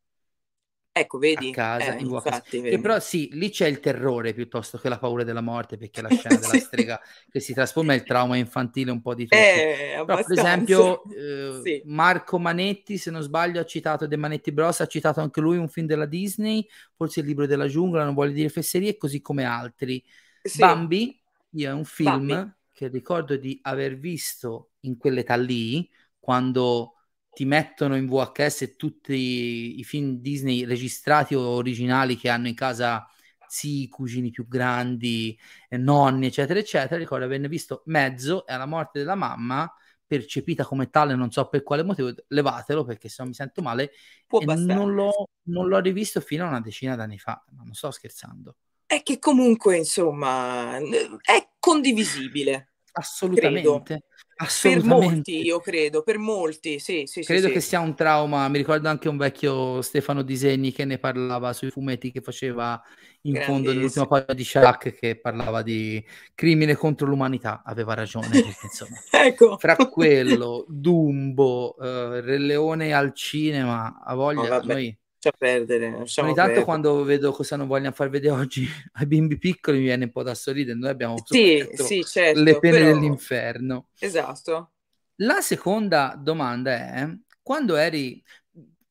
Ecco, 0.97 1.17
vedi? 1.17 1.49
A 1.49 1.51
casa, 1.51 1.93
eh, 1.93 1.99
in 1.99 2.09
infatti. 2.09 2.61
Che 2.61 2.79
però 2.79 3.01
sì, 3.01 3.27
lì 3.33 3.49
c'è 3.49 3.67
il 3.67 3.81
terrore 3.81 4.33
piuttosto 4.33 4.77
che 4.77 4.87
la 4.87 4.97
paura 4.97 5.25
della 5.25 5.41
morte, 5.41 5.75
perché 5.75 6.01
la 6.01 6.07
scena 6.15 6.37
della 6.37 6.57
strega 6.57 7.01
che 7.29 7.41
si 7.41 7.53
trasforma 7.53 7.91
è 7.91 7.97
il 7.97 8.03
trauma 8.03 8.37
infantile 8.37 8.91
un 8.91 9.01
po' 9.01 9.13
di 9.13 9.23
tutto. 9.23 9.35
Eh, 9.35 10.01
però, 10.05 10.23
per 10.23 10.31
esempio, 10.31 11.03
eh, 11.11 11.59
sì. 11.61 11.81
Marco 11.83 12.39
Manetti, 12.39 12.97
se 12.97 13.11
non 13.11 13.21
sbaglio, 13.21 13.59
ha 13.59 13.65
citato 13.65 14.07
De 14.07 14.15
Manetti 14.15 14.53
Bros, 14.53 14.79
ha 14.79 14.85
citato 14.85 15.19
anche 15.19 15.41
lui 15.41 15.57
un 15.57 15.67
film 15.67 15.85
della 15.85 16.05
Disney, 16.05 16.65
forse 16.95 17.19
il 17.19 17.25
libro 17.25 17.45
della 17.45 17.67
giungla, 17.67 18.05
non 18.05 18.13
vuole 18.13 18.31
dire 18.31 18.47
fesserie, 18.47 18.95
così 18.95 19.19
come 19.19 19.43
altri. 19.43 20.01
Sì. 20.41 20.59
Bambi, 20.59 21.21
è 21.57 21.69
un 21.71 21.83
film 21.83 22.27
Bambi. 22.27 22.51
che 22.71 22.87
ricordo 22.87 23.35
di 23.35 23.59
aver 23.63 23.97
visto 23.97 24.69
in 24.81 24.95
quell'età 24.95 25.35
lì, 25.35 25.89
quando 26.17 26.94
ti 27.35 27.43
mettono 27.43 27.97
in 27.97 28.07
VHS 28.07 28.75
tutti 28.77 29.77
i 29.77 29.83
film 29.83 30.19
Disney 30.19 30.63
registrati 30.63 31.35
o 31.35 31.41
originali 31.41 32.15
che 32.15 32.29
hanno 32.29 32.47
in 32.47 32.55
casa 32.55 33.05
zii, 33.45 33.89
cugini 33.89 34.31
più 34.31 34.47
grandi, 34.47 35.37
eh, 35.67 35.77
nonni, 35.77 36.27
eccetera, 36.27 36.59
eccetera. 36.59 36.97
Ricordo 36.97 37.25
averne 37.25 37.49
visto 37.49 37.83
mezzo 37.87 38.47
e 38.47 38.53
alla 38.53 38.65
morte 38.65 38.99
della 38.99 39.15
mamma, 39.15 39.69
percepita 40.07 40.63
come 40.63 40.89
tale, 40.89 41.13
non 41.13 41.29
so 41.29 41.49
per 41.49 41.61
quale 41.61 41.83
motivo, 41.83 42.13
levatelo 42.27 42.85
perché 42.85 43.09
se 43.09 43.21
no 43.21 43.27
mi 43.27 43.35
sento 43.35 43.61
male. 43.61 43.91
Può 44.25 44.39
non 44.41 44.93
l'ho, 44.93 45.29
non 45.43 45.67
l'ho 45.67 45.79
rivisto 45.79 46.21
fino 46.21 46.45
a 46.45 46.47
una 46.47 46.61
decina 46.61 46.95
d'anni 46.95 47.19
fa, 47.19 47.43
ma 47.51 47.63
non 47.63 47.73
sto 47.73 47.91
scherzando. 47.91 48.55
È 48.85 49.03
che 49.03 49.19
comunque, 49.19 49.75
insomma, 49.75 50.77
è 50.77 51.49
condivisibile 51.59 52.74
Assolutamente. 52.97 54.03
Assolutamente. 54.37 55.05
Per 55.05 55.13
molti, 55.13 55.41
io 55.41 55.59
credo, 55.59 56.01
per 56.01 56.17
molti, 56.17 56.79
sì, 56.79 57.03
sì, 57.05 57.21
Credo 57.21 57.47
sì, 57.47 57.53
che 57.53 57.59
sì. 57.59 57.67
sia 57.69 57.79
un 57.79 57.95
trauma. 57.95 58.47
Mi 58.47 58.57
ricordo 58.57 58.87
anche 58.89 59.09
un 59.09 59.17
vecchio 59.17 59.81
Stefano 59.81 60.21
Disegni 60.21 60.71
che 60.71 60.85
ne 60.85 60.97
parlava 60.97 61.53
sui 61.53 61.71
fumetti 61.71 62.11
che 62.11 62.21
faceva 62.21 62.81
in 63.21 63.41
fondo 63.41 63.73
nell'ultima 63.73 64.07
pagina 64.07 64.33
di 64.33 64.43
Shaq 64.43 64.93
che 64.93 65.19
parlava 65.19 65.61
di 65.61 66.03
crimine 66.33 66.75
contro 66.75 67.07
l'umanità. 67.07 67.63
Aveva 67.65 67.93
ragione, 67.93 68.27
perché 68.31 68.59
insomma, 68.63 68.97
ecco. 69.11 69.57
fra 69.57 69.75
quello, 69.75 70.65
Dumbo, 70.67 71.75
uh, 71.77 72.19
Re 72.21 72.37
Leone 72.37 72.93
al 72.93 73.13
cinema, 73.13 74.01
a 74.03 74.15
voglia, 74.15 74.57
oh, 74.57 74.63
noi 74.63 74.97
a 75.27 75.33
perdere. 75.37 75.87
Ogni 75.87 76.05
tanto 76.07 76.33
perdere. 76.33 76.63
quando 76.63 77.03
vedo 77.03 77.31
cosa 77.31 77.55
non 77.55 77.67
vogliono 77.67 77.91
far 77.91 78.09
vedere 78.09 78.35
oggi 78.35 78.67
ai 78.93 79.05
bimbi 79.05 79.37
piccoli 79.37 79.77
mi 79.77 79.85
viene 79.85 80.05
un 80.05 80.11
po' 80.11 80.23
da 80.23 80.33
sorridere. 80.33 80.77
Noi 80.77 80.89
abbiamo 80.89 81.15
sì, 81.23 81.67
sì, 81.73 82.03
certo, 82.03 82.41
le 82.41 82.59
pene 82.59 82.79
però... 82.79 82.93
dell'inferno. 82.93 83.87
Esatto. 83.99 84.71
La 85.19 85.41
seconda 85.41 86.19
domanda 86.21 86.71
è, 86.71 87.09
quando 87.41 87.75
eri, 87.75 88.21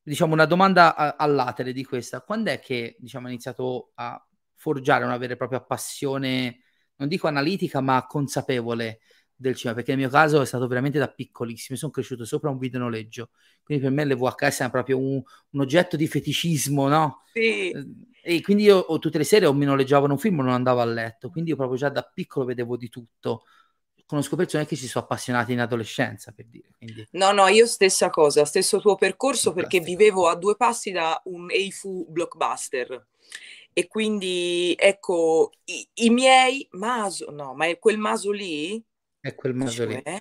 diciamo 0.01 0.33
una 0.33 0.45
domanda 0.45 1.15
all'atere 1.17 1.71
di 1.71 1.83
questa, 1.83 2.21
quando 2.21 2.51
è 2.51 2.59
che 2.59 2.95
diciamo, 2.99 3.27
hai 3.27 3.33
iniziato 3.33 3.91
a 3.95 4.19
forgiare 4.53 5.03
una 5.03 5.17
vera 5.17 5.33
e 5.33 5.37
propria 5.37 5.61
passione, 5.61 6.61
non 6.95 7.07
dico 7.07 7.27
analitica, 7.27 7.81
ma 7.81 8.05
consapevole 8.07 9.01
del 9.35 9.55
cinema, 9.55 9.75
perché 9.75 9.91
nel 9.91 10.01
mio 10.01 10.09
caso 10.09 10.41
è 10.41 10.45
stato 10.45 10.67
veramente 10.67 10.97
da 10.97 11.09
piccolissimo, 11.09 11.77
sono 11.77 11.91
cresciuto 11.91 12.25
sopra 12.25 12.49
un 12.49 12.57
videonoleggio, 12.57 13.29
quindi 13.63 13.83
per 13.83 13.93
me 13.93 14.05
le 14.05 14.15
VHS 14.15 14.61
è 14.61 14.69
proprio 14.69 14.97
un, 14.97 15.21
un, 15.49 15.59
oggetto 15.59 15.97
di 15.97 16.07
feticismo, 16.07 16.87
no? 16.87 17.23
Sì. 17.33 17.71
E 18.21 18.41
quindi 18.41 18.63
io 18.63 18.85
tutte 18.99 19.17
le 19.17 19.23
sere 19.23 19.45
o 19.45 19.53
mi 19.53 19.65
noleggiavano 19.65 20.13
un 20.13 20.19
film 20.19 20.39
o 20.39 20.43
non 20.43 20.53
andavo 20.53 20.79
a 20.79 20.85
letto, 20.85 21.29
quindi 21.29 21.51
io 21.51 21.55
proprio 21.55 21.77
già 21.77 21.89
da 21.89 22.01
piccolo 22.01 22.45
vedevo 22.45 22.77
di 22.77 22.89
tutto. 22.89 23.43
Conosco 24.07 24.35
persone 24.35 24.67
che 24.67 24.75
si 24.75 24.87
sono 24.87 25.03
appassionate 25.03 25.51
in 25.51 25.59
adolescenza, 25.59 26.31
per 26.31 26.45
dire. 26.47 26.69
Quindi... 26.77 27.07
No, 27.11 27.31
no, 27.31 27.47
io 27.47 27.65
stessa 27.65 28.09
cosa, 28.09 28.45
stesso 28.45 28.79
tuo 28.79 28.95
percorso, 28.95 29.51
perché 29.51 29.79
vivevo 29.79 30.27
a 30.27 30.35
due 30.35 30.55
passi 30.55 30.91
da 30.91 31.19
un 31.25 31.49
Eifu 31.49 32.05
blockbuster. 32.07 33.07
E 33.73 33.87
quindi, 33.87 34.75
ecco, 34.77 35.51
i, 35.65 35.87
i 35.95 36.09
miei 36.09 36.67
maso, 36.71 37.29
no, 37.31 37.53
ma 37.55 37.65
è 37.65 37.77
quel 37.77 37.97
maso 37.97 38.31
lì 38.31 38.81
è 39.25 39.33
quel 39.33 39.55
maso 39.55 39.85
lì 39.85 39.99
cioè? 40.03 40.19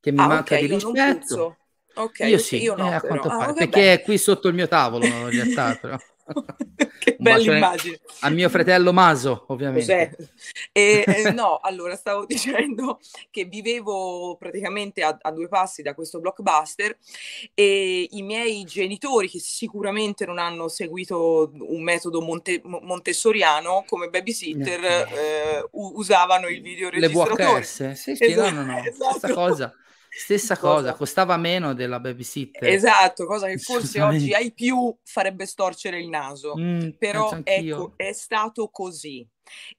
che 0.00 0.10
mi 0.10 0.18
ah, 0.18 0.26
manca 0.26 0.54
okay, 0.54 0.66
di 0.66 0.74
rispetto. 0.74 1.58
Ok, 1.94 2.18
io 2.20 2.38
sì, 2.38 2.60
io 2.60 2.74
no, 2.74 2.90
eh, 2.90 2.94
a 2.94 3.00
quanto 3.00 3.28
ah, 3.28 3.36
pare, 3.36 3.52
perché 3.52 3.92
è 3.92 4.02
qui 4.02 4.18
sotto 4.18 4.48
il 4.48 4.54
mio 4.54 4.66
tavolo, 4.66 5.06
in 5.06 5.30
realtà, 5.30 5.78
però. 5.80 5.96
che 6.98 7.16
bella 7.18 7.56
immagine. 7.56 8.00
A 8.20 8.30
mio 8.30 8.48
fratello 8.48 8.92
Maso, 8.92 9.44
ovviamente. 9.48 10.16
E, 10.72 11.04
eh, 11.06 11.32
no, 11.32 11.58
allora 11.62 11.96
stavo 11.96 12.24
dicendo 12.26 13.00
che 13.30 13.44
vivevo 13.44 14.36
praticamente 14.38 15.02
a, 15.02 15.16
a, 15.20 15.30
due 15.30 15.48
passi 15.48 15.82
da 15.82 15.94
questo 15.94 16.20
blockbuster 16.20 16.96
e 17.52 18.08
i 18.10 18.22
miei 18.22 18.64
genitori, 18.64 19.28
che 19.28 19.38
sicuramente 19.38 20.24
non 20.24 20.38
hanno 20.38 20.68
seguito 20.68 21.52
un 21.52 21.82
metodo 21.82 22.20
monte, 22.20 22.60
montessoriano 22.64 23.84
come 23.86 24.08
babysitter, 24.08 24.84
eh, 24.84 25.68
usavano 25.72 26.48
il 26.48 26.62
videoregistratore. 26.62 27.42
Le 27.42 27.60
VHS? 27.60 27.92
Sì, 27.92 28.16
sì, 28.16 28.24
esatto, 28.24 28.50
no, 28.50 28.62
no, 28.62 28.72
no. 28.72 28.78
Esatto. 28.84 29.18
Stessa 29.18 29.34
cosa. 29.34 29.74
Stessa 30.16 30.56
cosa, 30.56 30.76
cosa, 30.76 30.94
costava 30.94 31.36
meno 31.36 31.74
della 31.74 31.98
babysitter. 31.98 32.68
Esatto, 32.68 33.26
cosa 33.26 33.48
che 33.48 33.58
forse 33.58 34.00
oggi 34.00 34.32
ai 34.32 34.52
più 34.52 34.96
farebbe 35.02 35.44
storcere 35.44 35.98
il 35.98 36.08
naso. 36.08 36.54
Mm, 36.56 36.90
Però 36.98 37.40
ecco, 37.42 37.94
è 37.96 38.12
stato 38.12 38.68
così. 38.68 39.26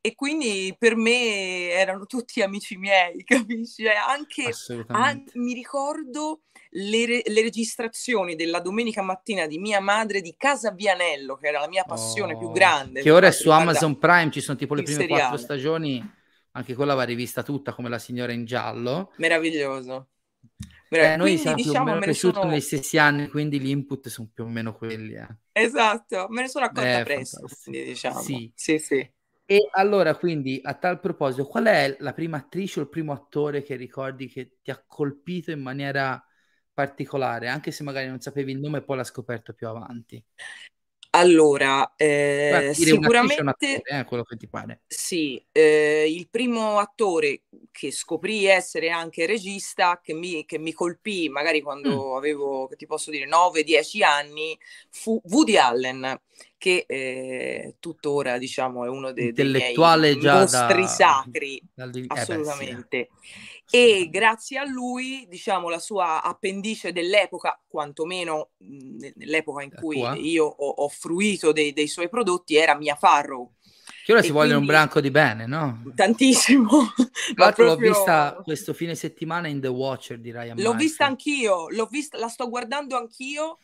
E 0.01 0.13
quindi 0.13 0.75
per 0.77 0.96
me 0.96 1.70
erano 1.70 2.06
tutti 2.06 2.42
amici 2.42 2.75
miei, 2.77 3.24
capisci? 3.25 3.88
Anche, 3.88 4.51
an- 4.88 5.24
mi 5.36 5.54
ricordo 5.54 6.42
le, 6.72 7.06
re- 7.06 7.24
le, 7.25 7.42
registrazioni 7.42 8.36
della 8.36 8.60
domenica 8.60 9.01
mattina 9.01 9.48
di 9.48 9.58
mia 9.58 9.80
madre 9.80 10.22
di 10.22 10.36
Casa 10.38 10.72
Vianello, 10.72 11.38
che 11.38 11.48
era 11.48 11.62
la 11.62 11.68
mia 11.68 11.84
passione 11.84 12.34
oh, 12.34 12.38
più 12.38 12.51
grande. 12.51 13.01
Che 13.01 13.12
ora 13.12 13.27
è 13.27 13.32
su 13.32 13.50
Amazon 13.50 13.98
Prime, 13.98 14.32
ci 14.32 14.42
sono 14.42 14.58
tipo 14.58 14.75
le 14.75 14.84
prime 14.84 15.00
seriale. 15.00 15.22
quattro 15.22 15.38
stagioni, 15.38 16.13
anche 16.51 16.75
quella 16.75 16.94
va 16.94 17.04
rivista 17.04 17.42
tutta 17.42 17.74
come 17.74 17.89
la 17.89 18.00
signora 18.00 18.34
in 18.34 18.46
giallo. 18.46 19.13
Meraviglioso. 19.15 20.10
Eh, 20.89 21.15
noi 21.17 21.37
siamo 21.37 21.55
diciamo, 21.55 21.73
più 21.73 21.81
o 21.81 21.85
meno 21.85 21.99
cresciuti 21.99 22.35
sono... 22.35 22.49
negli 22.49 22.61
stessi 22.61 22.97
anni, 22.97 23.27
quindi 23.27 23.59
gli 23.59 23.69
input 23.69 24.07
sono 24.07 24.29
più 24.33 24.43
o 24.43 24.47
meno 24.47 24.73
quelli. 24.75 25.13
Eh. 25.13 25.27
Esatto, 25.51 26.27
me 26.29 26.41
ne 26.41 26.47
sono 26.47 26.65
accorta 26.65 26.99
Eh, 26.99 27.03
presto, 27.03 27.47
quindi 27.63 27.83
diciamo. 27.83 28.19
Sì. 28.21 28.51
sì, 28.55 28.79
sì. 28.79 29.13
E 29.47 29.69
allora, 29.73 30.15
quindi, 30.15 30.59
a 30.63 30.73
tal 30.73 30.99
proposito, 30.99 31.45
qual 31.45 31.65
è 31.65 31.95
la 31.99 32.13
prima 32.13 32.37
attrice 32.37 32.79
o 32.79 32.83
il 32.83 32.89
primo 32.89 33.11
attore 33.11 33.61
che 33.61 33.75
ricordi 33.75 34.27
che 34.27 34.57
ti 34.61 34.71
ha 34.71 34.83
colpito 34.85 35.51
in 35.51 35.61
maniera 35.61 36.23
particolare, 36.73 37.47
anche 37.47 37.71
se 37.71 37.83
magari 37.83 38.07
non 38.07 38.19
sapevi 38.19 38.51
il 38.51 38.59
nome 38.59 38.79
e 38.79 38.83
poi 38.83 38.97
l'ha 38.97 39.03
scoperto 39.03 39.53
più 39.53 39.67
avanti? 39.67 40.23
Allora, 41.15 41.93
eh, 41.95 42.72
sicuramente 42.74 43.41
attore, 43.41 44.00
eh, 44.00 44.03
quello 44.03 44.24
che 44.24 44.36
ti 44.36 44.48
pare. 44.48 44.81
sì, 44.86 45.41
eh, 45.51 46.05
il 46.10 46.27
primo 46.29 46.77
attore 46.79 47.43
che 47.72 47.91
scoprì 47.91 48.45
essere 48.45 48.89
anche 48.89 49.25
regista, 49.25 50.00
che 50.03 50.13
mi, 50.13 50.45
che 50.45 50.57
mi 50.57 50.74
colpì 50.74 51.29
magari 51.29 51.62
quando 51.62 52.17
avevo, 52.17 52.67
che 52.67 52.75
ti 52.75 52.86
posso 52.86 53.12
dire, 53.12 53.25
9-10 53.25 54.03
anni, 54.03 54.57
fu 54.89 55.19
Woody 55.25 55.55
Allen, 55.57 56.19
che 56.57 56.84
eh, 56.88 57.75
tuttora 57.79 58.38
diciamo 58.38 58.84
è 58.84 58.89
uno 58.89 59.12
dei, 59.13 59.31
dei 59.31 59.48
miei 59.48 59.75
già 60.19 60.39
mostri 60.39 60.81
da- 60.84 60.88
sacri, 60.88 61.62
dal- 61.74 61.95
eh 61.95 62.03
beh, 62.07 62.07
sì, 62.07 62.07
assolutamente. 62.19 63.10
E 63.69 64.10
grazie 64.12 64.60
a 64.60 64.65
lui, 64.65 65.25
diciamo, 65.27 65.69
la 65.69 65.79
sua 65.79 66.22
appendice 66.22 66.91
dell'epoca, 66.91 67.60
quantomeno 67.67 68.51
mh, 68.57 69.07
nell'epoca 69.15 69.63
in 69.63 69.72
cui 69.74 70.00
io 70.29 70.45
ho, 70.45 70.67
ho 70.69 70.89
fruito 70.89 71.51
dei, 71.51 71.74
dei 71.74 71.88
suoi 71.88 72.07
prodotti, 72.10 72.55
era 72.55 72.75
Mia 72.75 72.95
Farrow. 72.95 73.51
Che 74.05 74.12
ora 74.12 74.22
E 74.22 74.24
si 74.25 74.31
vogliono 74.31 74.60
un 74.60 74.65
quindi- 74.65 74.72
branco 74.72 75.01
di 75.01 75.10
bene, 75.10 75.48
no? 75.48 75.81
Tantissimo. 75.95 76.69
Tra 77.34 77.45
l'altro 77.45 77.63
l'ho 77.63 77.69
proprio- 77.72 77.91
vista 77.93 78.39
questo 78.43 78.74
fine 78.74 78.93
settimana 78.93 79.48
in 79.48 79.60
The 79.60 79.67
Watcher 79.67 80.19
di 80.19 80.31
Ryan 80.31 80.57
L'ho 80.57 80.69
Murphy. 80.69 80.84
vista 80.84 81.05
anch'io, 81.05 81.69
l'ho 81.69 81.86
vista, 81.88 82.17
la 82.19 82.27
sto 82.27 82.48
guardando 82.48 82.95
anch'io 82.98 83.57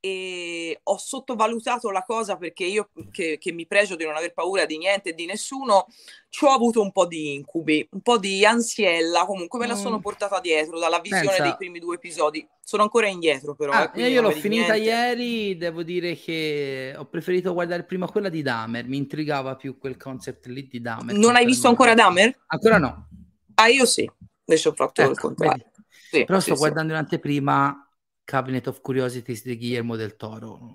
e 0.00 0.78
ho 0.82 0.96
sottovalutato 0.96 1.90
la 1.90 2.02
cosa 2.02 2.36
perché 2.36 2.64
io 2.64 2.90
che, 3.10 3.36
che 3.38 3.52
mi 3.52 3.66
pregio 3.66 3.96
di 3.96 4.04
non 4.04 4.14
aver 4.16 4.32
paura 4.32 4.64
di 4.64 4.78
niente 4.78 5.10
e 5.10 5.14
di 5.14 5.26
nessuno, 5.26 5.86
ci 6.28 6.44
ho 6.44 6.50
avuto 6.50 6.80
un 6.80 6.92
po' 6.92 7.06
di 7.06 7.34
incubi, 7.34 7.86
un 7.92 8.00
po' 8.00 8.18
di 8.18 8.44
ansiella, 8.44 9.24
comunque 9.26 9.58
me 9.58 9.66
la 9.66 9.74
Mm. 9.74 9.78
sono 9.78 9.98
portata 10.00 10.40
dietro 10.40 10.78
dalla 10.78 11.00
visione 11.00 11.26
Pensa- 11.26 11.42
dei 11.42 11.56
primi 11.56 11.78
due 11.80 11.96
episodi. 11.96 12.46
Sono 12.62 12.82
ancora 12.82 13.08
indietro 13.08 13.54
però. 13.54 13.72
Ah, 13.72 13.90
eh, 13.94 14.08
io 14.10 14.20
l'ho 14.20 14.30
finita 14.30 14.74
niente. 14.74 14.90
ieri, 14.90 15.56
devo 15.56 15.82
dire 15.82 16.14
che 16.14 16.94
ho 16.96 17.06
preferito 17.06 17.52
guardare 17.54 17.84
prima 17.84 18.08
quella 18.10 18.28
di 18.28 18.42
Dahmer, 18.42 18.86
mi 18.86 18.98
intrigava 18.98 19.56
più 19.56 19.78
quel 19.78 19.96
concept 19.96 20.46
lì 20.46 20.66
di 20.68 20.80
Dahmer. 20.80 21.16
Non 21.16 21.34
hai 21.34 21.46
visto 21.46 21.66
ancora 21.68 21.94
Dahmer? 21.94 22.38
Ancora 22.46 22.78
no. 22.78 23.08
Ah, 23.54 23.68
io 23.68 23.86
sì, 23.86 24.08
invece 24.44 24.68
ho 24.68 24.72
fatto 24.74 25.00
il 25.02 25.08
Ecco, 25.10 25.28
contrario. 25.28 25.64
vedi. 25.64 25.86
Sì, 26.10 26.24
Però 26.24 26.38
sì, 26.38 26.44
sto 26.46 26.54
sì. 26.54 26.60
guardando 26.60 26.92
in 26.92 26.98
anteprima 26.98 27.87
Cabinet 28.28 28.66
of 28.66 28.82
Curiosities 28.82 29.42
di 29.42 29.56
Guillermo 29.56 29.96
del 29.96 30.14
Toro. 30.16 30.74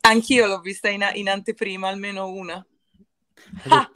Anch'io 0.00 0.46
l'ho 0.46 0.60
vista 0.60 0.88
in, 0.88 1.06
in 1.12 1.28
anteprima, 1.28 1.88
almeno 1.88 2.28
una. 2.28 2.66
Ah, 3.66 3.90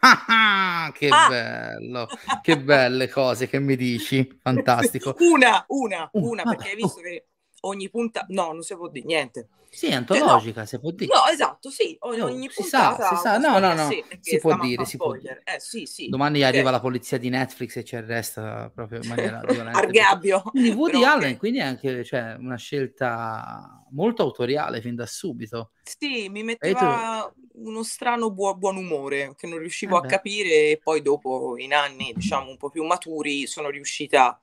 ah, 0.26 0.92
che 0.92 1.10
Ah! 1.12 1.28
bello, 1.28 2.08
che 2.42 2.58
belle 2.58 3.08
cose 3.08 3.48
che 3.48 3.60
mi 3.60 3.76
dici, 3.76 4.28
fantastico. 4.42 5.14
Una, 5.20 5.64
una, 5.68 6.08
una, 6.14 6.42
vabbè, 6.42 6.56
perché 6.56 6.70
hai 6.70 6.76
visto 6.76 7.00
che 7.00 7.26
ogni 7.60 7.88
punta... 7.90 8.24
No, 8.28 8.52
non 8.52 8.62
si 8.62 8.74
può 8.76 8.88
dire 8.88 9.06
niente. 9.06 9.48
Sì, 9.72 9.86
è 9.86 9.94
antologica, 9.94 10.66
se 10.66 10.80
può 10.80 10.90
dire. 10.90 11.14
No, 11.14 11.28
esatto, 11.32 11.70
sì, 11.70 11.96
ogni, 12.00 12.20
ogni 12.20 12.50
si 12.50 12.64
sa, 12.64 12.88
puntata... 12.88 13.14
si 13.14 13.22
sa. 13.22 13.38
No, 13.38 13.60
no, 13.60 13.72
no, 13.72 13.86
perché 13.86 14.18
si 14.20 14.38
può 14.40 14.58
dire, 14.58 14.84
si 14.84 14.96
può 14.96 15.14
spoiler. 15.14 15.42
Eh, 15.44 15.60
sì, 15.60 15.86
sì. 15.86 16.08
Domani 16.08 16.40
ok. 16.40 16.46
arriva 16.46 16.70
la 16.70 16.80
polizia 16.80 17.18
di 17.18 17.28
Netflix 17.28 17.76
e 17.76 17.84
ci 17.84 17.94
arresta 17.94 18.68
proprio 18.74 19.00
in 19.00 19.08
maniera 19.08 19.40
violenta. 19.46 19.78
Argabbio. 19.78 20.42
Quindi 20.42 20.70
Woody 20.70 20.98
Però. 20.98 21.12
Allen, 21.12 21.36
quindi 21.36 21.60
è 21.60 21.62
anche 21.62 22.02
cioè, 22.02 22.34
una 22.36 22.56
scelta 22.56 23.84
molto 23.92 24.22
autoriale 24.22 24.80
fin 24.80 24.96
da 24.96 25.06
subito. 25.06 25.70
Sì, 25.84 26.28
mi 26.28 26.42
metteva 26.42 27.32
uno 27.54 27.82
strano 27.84 28.32
buo- 28.32 28.56
buon 28.56 28.76
umore 28.76 29.34
che 29.36 29.46
non 29.46 29.58
riuscivo 29.58 30.02
Eh 30.02 30.04
a 30.04 30.08
capire 30.08 30.70
e 30.70 30.80
poi 30.82 31.00
dopo, 31.00 31.54
in 31.58 31.74
anni, 31.74 32.12
diciamo, 32.12 32.50
un 32.50 32.56
po' 32.56 32.70
più 32.70 32.84
maturi, 32.84 33.46
sono 33.46 33.70
riuscita 33.70 34.40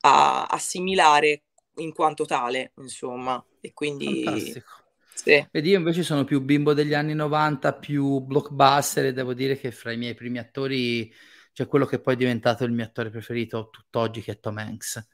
a 0.00 0.44
assimilare 0.44 1.44
in 1.76 1.92
quanto 1.92 2.24
tale, 2.24 2.72
insomma. 2.78 3.42
E 3.60 3.72
quindi... 3.72 4.22
Fantastico. 4.24 4.84
Sì. 5.14 5.46
Vedi, 5.50 5.70
io 5.70 5.78
invece 5.78 6.02
sono 6.02 6.24
più 6.24 6.42
bimbo 6.42 6.74
degli 6.74 6.92
anni 6.92 7.14
90, 7.14 7.72
più 7.74 8.20
blockbuster 8.20 9.06
e 9.06 9.12
devo 9.12 9.32
dire 9.32 9.58
che 9.58 9.72
fra 9.72 9.90
i 9.90 9.96
miei 9.96 10.14
primi 10.14 10.38
attori 10.38 11.12
c'è 11.54 11.66
quello 11.66 11.86
che 11.86 12.00
poi 12.00 12.14
è 12.14 12.16
diventato 12.18 12.64
il 12.64 12.72
mio 12.72 12.84
attore 12.84 13.08
preferito 13.08 13.70
tutt'oggi 13.70 14.20
che 14.20 14.32
è 14.32 14.40
Tom 14.40 14.58
Hanks. 14.58 15.08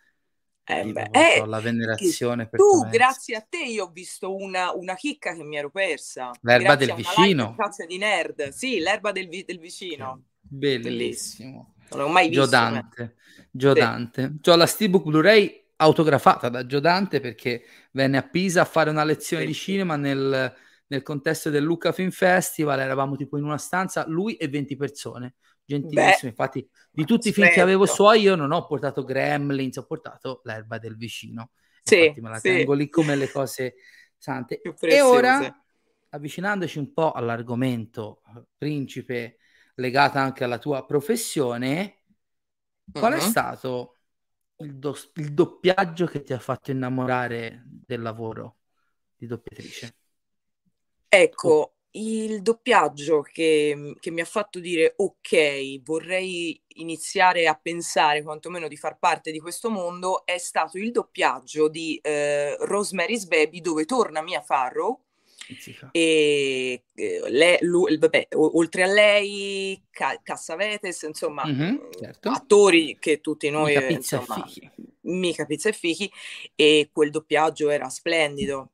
Eh, 0.65 0.85
beh, 0.85 1.09
eh, 1.11 1.47
la 1.47 1.61
venerazione 1.61 2.49
per 2.49 2.61
tu, 2.61 2.89
grazie 2.89 3.37
a 3.37 3.47
te, 3.49 3.65
io 3.65 3.85
ho 3.85 3.91
visto 3.91 4.35
una, 4.35 4.73
una 4.73 4.95
chicca 4.95 5.35
che 5.35 5.45
mi 5.45 5.57
ero 5.57 5.71
persa. 5.71 6.31
L'erba 6.41 6.77
Grazie 6.77 6.87
del 6.87 6.97
vicino. 6.97 7.55
Tazza 7.57 7.87
di 7.87 7.99
nerd. 7.99 8.49
Sì, 8.49 8.79
l'erba 8.79 9.13
del, 9.13 9.29
del 9.29 9.59
vicino. 9.59 10.25
Bellissimo. 10.41 11.75
Non 11.91 12.01
l'ho 12.01 12.09
mai 12.09 12.29
visto. 12.29 12.45
Giodante. 12.45 13.17
Giodante. 13.51 14.33
Sì. 14.43 14.51
Ho 14.51 14.57
la 14.57 14.67
Steelbook 14.67 15.05
Blu-ray 15.05 15.62
autografata 15.83 16.49
da 16.49 16.65
Giodante 16.65 17.21
perché 17.21 17.65
venne 17.93 18.19
a 18.19 18.23
Pisa 18.23 18.63
a 18.63 18.65
fare 18.65 18.91
una 18.91 19.05
lezione 19.05 19.45
di 19.45 19.55
cinema 19.55 19.97
nel, 19.97 20.55
nel, 20.87 21.03
contesto 21.03 21.51
del 21.51 21.63
Lucca 21.63 21.93
Film 21.93 22.11
Festival. 22.11 22.81
Eravamo 22.81 23.17
tipo 23.17 23.37
in 23.37 23.45
una 23.45 23.59
stanza, 23.59 24.05
lui 24.07 24.37
e 24.37 24.49
20 24.49 24.77
persone. 24.77 25.35
Gentilissimo. 25.65 26.17
Beh, 26.21 26.29
Infatti, 26.29 26.69
di 26.91 27.05
tutti 27.05 27.29
i 27.29 27.33
film 27.33 27.49
che 27.49 27.61
avevo 27.61 27.87
suoi, 27.87 28.21
io 28.21 28.35
non 28.35 28.53
ho 28.53 28.67
portato 28.67 29.05
Gremlins, 29.05 29.77
ho 29.77 29.85
portato 29.87 30.41
l'erba 30.45 30.79
del 30.79 30.97
vicino. 30.97 31.51
Sì, 31.83 32.01
Infatti, 32.01 32.21
me 32.21 32.29
la 32.31 32.39
sì. 32.39 32.49
tengo 32.49 32.73
lì 32.75 32.89
come 32.89 33.17
le 33.17 33.31
cose 33.31 33.75
sante. 34.17 34.61
E 34.61 35.01
ora, 35.01 35.65
avvicinandoci 36.11 36.79
un 36.79 36.93
po' 36.93 37.13
all'argomento 37.13 38.23
principe 38.57 39.39
legata 39.75 40.21
anche 40.21 40.45
alla 40.45 40.59
tua 40.59 40.85
professione, 40.85 42.03
qual 42.93 43.13
uh-huh. 43.13 43.19
è 43.19 43.21
stato 43.21 43.97
il, 44.65 44.77
do- 44.77 44.97
il, 45.15 45.33
doppiaggio 45.33 46.07
che 46.07 46.23
ti 46.23 46.33
ha 46.33 46.39
fatto 46.39 46.71
innamorare 46.71 47.63
del 47.65 48.03
lavoro 48.03 48.59
di 49.17 49.27
doppiatrice? 49.27 49.97
Ecco, 51.09 51.75
il 51.93 52.41
doppiaggio 52.43 53.21
che, 53.23 53.97
che, 54.01 54.11
mi 54.11 54.21
ha 54.21 54.25
fatto 54.25 54.61
dire 54.61 54.95
ok, 54.97 55.83
vorrei 55.83 56.61
iniziare 56.77 57.47
a 57.47 57.55
pensare 57.55 58.23
quantomeno 58.23 58.69
di 58.69 58.77
far 58.77 58.99
parte 58.99 59.31
di 59.31 59.41
questo 59.41 59.69
mondo 59.69 60.25
è 60.25 60.39
stato 60.39 60.79
il 60.79 60.91
doppiaggio 60.91 61.69
di 61.69 61.99
eh, 62.03 62.57
Rosemary's 62.61 63.27
Baby 63.27 63.61
dove 63.61 63.85
torna 63.85 64.23
Mia 64.23 64.41
Farrow 64.41 65.05
e 65.91 66.85
eh, 66.95 67.21
lei, 67.29 67.59
lui, 67.61 67.99
vabbè, 67.99 68.29
oltre 68.35 68.83
a 68.83 68.87
lei, 68.87 69.83
Ca- 69.91 70.21
Cassavetes, 70.23 71.03
insomma, 71.03 71.47
mm-hmm, 71.47 71.77
certo. 71.99 72.31
attori 72.31 72.97
che 72.99 73.21
tutti 73.21 73.51
noi, 73.51 73.75
mica 73.75 73.87
pizza 73.87 74.17
insomma, 74.17 74.45
e 74.45 74.49
fichi. 74.49 74.71
mica 75.03 75.45
pizza 75.45 75.69
e 75.69 75.73
fichi, 75.73 76.11
e 76.55 76.91
quel 76.93 77.11
doppiaggio 77.11 77.71
era 77.71 77.89
splendido 77.89 78.71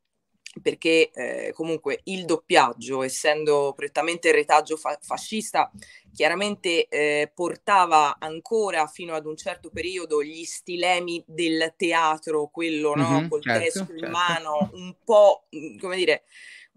perché 0.61 1.11
eh, 1.11 1.51
comunque 1.53 2.01
il 2.05 2.25
doppiaggio, 2.25 3.03
essendo 3.03 3.73
prettamente 3.75 4.31
retaggio 4.31 4.77
fa- 4.77 4.97
fascista, 5.01 5.71
chiaramente 6.11 6.87
eh, 6.87 7.31
portava 7.33 8.17
ancora 8.19 8.87
fino 8.87 9.13
ad 9.13 9.25
un 9.25 9.37
certo 9.37 9.69
periodo 9.69 10.23
gli 10.23 10.43
stilemi 10.43 11.23
del 11.27 11.73
teatro, 11.77 12.47
quello 12.47 12.95
no? 12.95 13.03
Mm-hmm, 13.03 13.27
col 13.29 13.41
certo, 13.41 13.59
testo 13.59 13.91
in 13.93 13.99
certo. 13.99 14.11
mano, 14.11 14.69
un 14.73 14.95
po' 15.03 15.45
come 15.79 15.95
dire 15.95 16.23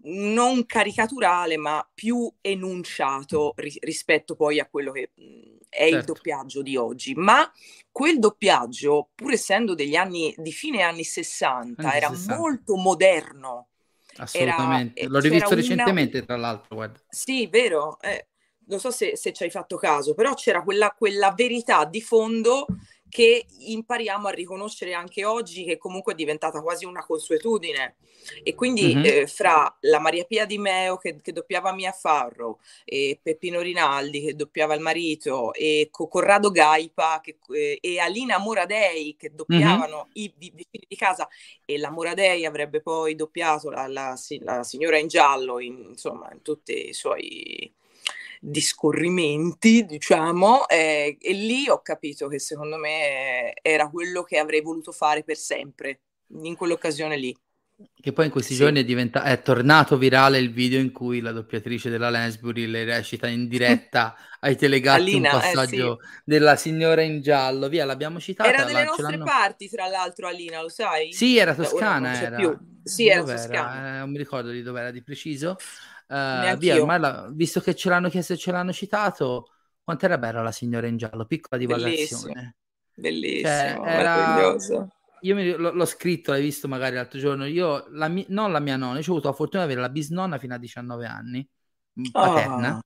non 0.03 0.65
caricaturale, 0.65 1.57
ma 1.57 1.87
più 1.93 2.31
enunciato 2.41 3.53
ri- 3.55 3.77
rispetto 3.81 4.35
poi 4.35 4.59
a 4.59 4.67
quello 4.67 4.91
che 4.91 5.11
mh, 5.15 5.21
è 5.69 5.89
certo. 5.89 5.95
il 5.97 6.03
doppiaggio 6.03 6.61
di 6.61 6.75
oggi. 6.75 7.13
Ma 7.15 7.49
quel 7.91 8.19
doppiaggio, 8.19 9.09
pur 9.15 9.33
essendo 9.33 9.75
degli 9.75 9.95
anni 9.95 10.33
di 10.37 10.51
fine 10.51 10.81
anni 10.81 11.03
60, 11.03 11.81
anni 11.81 11.97
era 11.97 12.09
60. 12.09 12.35
molto 12.35 12.75
moderno. 12.75 13.67
Assolutamente, 14.17 14.99
era, 14.99 15.09
l'ho 15.09 15.19
rivisto 15.19 15.55
recentemente, 15.55 16.17
una... 16.17 16.25
tra 16.25 16.37
l'altro. 16.37 16.75
Guarda. 16.75 16.99
Sì, 17.09 17.47
vero. 17.47 17.99
Eh, 18.01 18.27
non 18.65 18.79
so 18.79 18.91
se, 18.91 19.17
se, 19.17 19.33
ci 19.33 19.43
hai 19.43 19.49
fatto 19.49 19.77
caso, 19.77 20.13
però 20.13 20.33
c'era 20.33 20.63
quella, 20.63 20.93
quella 20.97 21.31
verità 21.31 21.85
di 21.85 22.01
fondo 22.01 22.65
che 23.13 23.45
impariamo 23.59 24.27
a 24.27 24.31
riconoscere 24.31 24.95
anche 24.95 25.23
oggi, 25.23 25.65
che 25.65 25.77
comunque 25.77 26.13
è 26.13 26.15
diventata 26.15 26.63
quasi 26.63 26.85
una 26.85 27.05
consuetudine. 27.05 27.97
E 28.41 28.55
quindi 28.55 28.95
mm-hmm. 28.95 29.05
eh, 29.05 29.27
fra 29.27 29.71
la 29.81 29.99
Maria 29.99 30.23
Pia 30.23 30.45
Di 30.47 30.57
Meo 30.57 30.97
che, 30.97 31.21
che, 31.21 31.31
doppiava 31.31 31.73
Mia 31.73 31.91
Farro, 31.91 32.57
e 32.83 33.19
Peppino 33.21 33.61
Rinaldi 33.61 34.21
che 34.25 34.35
doppiava 34.35 34.73
il 34.73 34.81
marito, 34.81 35.53
e 35.53 35.89
Corrado 35.91 36.49
Gaipa 36.49 37.21
che, 37.21 37.37
eh, 37.51 37.77
e 37.79 37.99
Alina 37.99 38.39
Moradei 38.39 39.15
che 39.15 39.31
doppiavano 39.31 40.07
mm-hmm. 40.07 40.11
i, 40.13 40.33
vicini 40.35 40.85
di 40.87 40.95
casa, 40.95 41.29
e 41.65 41.77
la 41.77 41.91
Moradei 41.91 42.47
avrebbe 42.47 42.81
poi 42.81 43.13
doppiato 43.13 43.69
la, 43.69 43.85
la, 43.85 44.19
la 44.39 44.63
signora 44.63 44.97
in 44.97 45.07
giallo, 45.07 45.59
in, 45.59 45.85
insomma, 45.89 46.31
in 46.31 46.41
tutti 46.41 46.89
i 46.89 46.93
suoi 46.93 47.71
discorrimenti, 48.45 49.85
diciamo, 49.85 50.67
eh, 50.67 51.17
e 51.19 51.33
lì 51.33 51.69
ho 51.69 51.81
capito 51.81 52.27
che 52.27 52.39
secondo 52.39 52.75
me 52.75 53.53
era 53.61 53.89
quello 53.89 54.23
che 54.23 54.37
avrei 54.37 54.61
voluto 54.61 54.91
fare 54.91 55.23
per 55.23 55.37
sempre, 55.37 56.01
in 56.43 56.55
quell'occasione 56.55 57.15
lì. 57.15 57.33
Che 57.93 58.11
poi 58.11 58.25
in 58.25 58.31
questi 58.31 58.53
sì. 58.53 58.59
giorni 58.59 58.81
è, 58.81 58.83
diventa- 58.83 59.23
è, 59.23 59.41
tornato 59.41 59.97
virale 59.97 60.39
il 60.39 60.51
video 60.51 60.79
in 60.79 60.91
cui 60.91 61.21
la 61.21 61.31
doppiatrice 61.31 61.89
della 61.89 62.09
Lansbury 62.09 62.65
le 62.67 62.83
recita 62.83 63.27
in 63.27 63.47
diretta 63.47 64.15
ai 64.41 64.55
telegatti 64.55 65.01
Alina, 65.01 65.33
un 65.33 65.39
passaggio 65.39 65.99
eh, 65.99 66.05
sì. 66.05 66.21
della 66.25 66.55
signora 66.55 67.01
in 67.01 67.21
giallo. 67.21 67.69
Via, 67.69 67.85
l'abbiamo 67.85 68.19
citata. 68.19 68.49
Era 68.49 68.65
delle 68.65 68.83
nostre 68.83 69.17
parti, 69.17 69.69
tra 69.69 69.87
l'altro, 69.87 70.27
Alina, 70.27 70.61
lo 70.61 70.69
sai? 70.69 71.13
Sì, 71.13 71.37
era 71.37 71.55
toscana. 71.55 72.21
Era. 72.21 72.35
Più. 72.35 72.57
Sì, 72.83 73.07
era 73.07 73.23
toscana. 73.23 73.95
Eh, 73.95 73.99
non 73.99 74.11
mi 74.11 74.17
ricordo 74.17 74.51
di 74.51 74.61
dove 74.61 74.79
era 74.79 74.91
di 74.91 75.01
preciso. 75.01 75.57
Uh, 76.07 76.55
via, 76.57 76.79
ormai 76.79 76.99
la, 76.99 77.29
visto 77.31 77.59
che 77.59 77.75
ce 77.75 77.89
l'hanno 77.89 78.09
chiesto 78.09 78.33
e 78.33 78.37
ce 78.37 78.51
l'hanno 78.51 78.73
citato, 78.73 79.51
quanto 79.83 80.05
era 80.05 80.17
bella 80.17 80.41
la 80.41 80.51
signora 80.51 80.87
in 80.87 80.97
giallo, 80.97 81.25
piccola 81.25 81.59
divagazione. 81.59 82.57
Bellissimo, 82.95 83.47
cioè, 83.47 83.79
era... 83.83 84.55
Io 85.21 85.35
mi, 85.35 85.51
l- 85.51 85.71
l'ho 85.73 85.85
scritto, 85.85 86.31
l'hai 86.31 86.41
visto 86.41 86.67
magari 86.67 86.95
l'altro 86.95 87.17
giorno, 87.17 87.45
io, 87.45 87.85
la 87.91 88.09
mi- 88.09 88.25
non 88.29 88.51
la 88.51 88.59
mia 88.59 88.75
nonna, 88.75 88.99
ho 88.99 89.01
avuto 89.01 89.29
la 89.29 89.33
fortuna 89.33 89.63
di 89.63 89.71
avere 89.71 89.87
la 89.87 89.91
bisnonna 89.91 90.37
fino 90.37 90.53
a 90.53 90.57
19 90.57 91.05
anni, 91.05 91.49
mm, 91.99 92.03
paterna, 92.11 92.75
oh. 92.75 92.81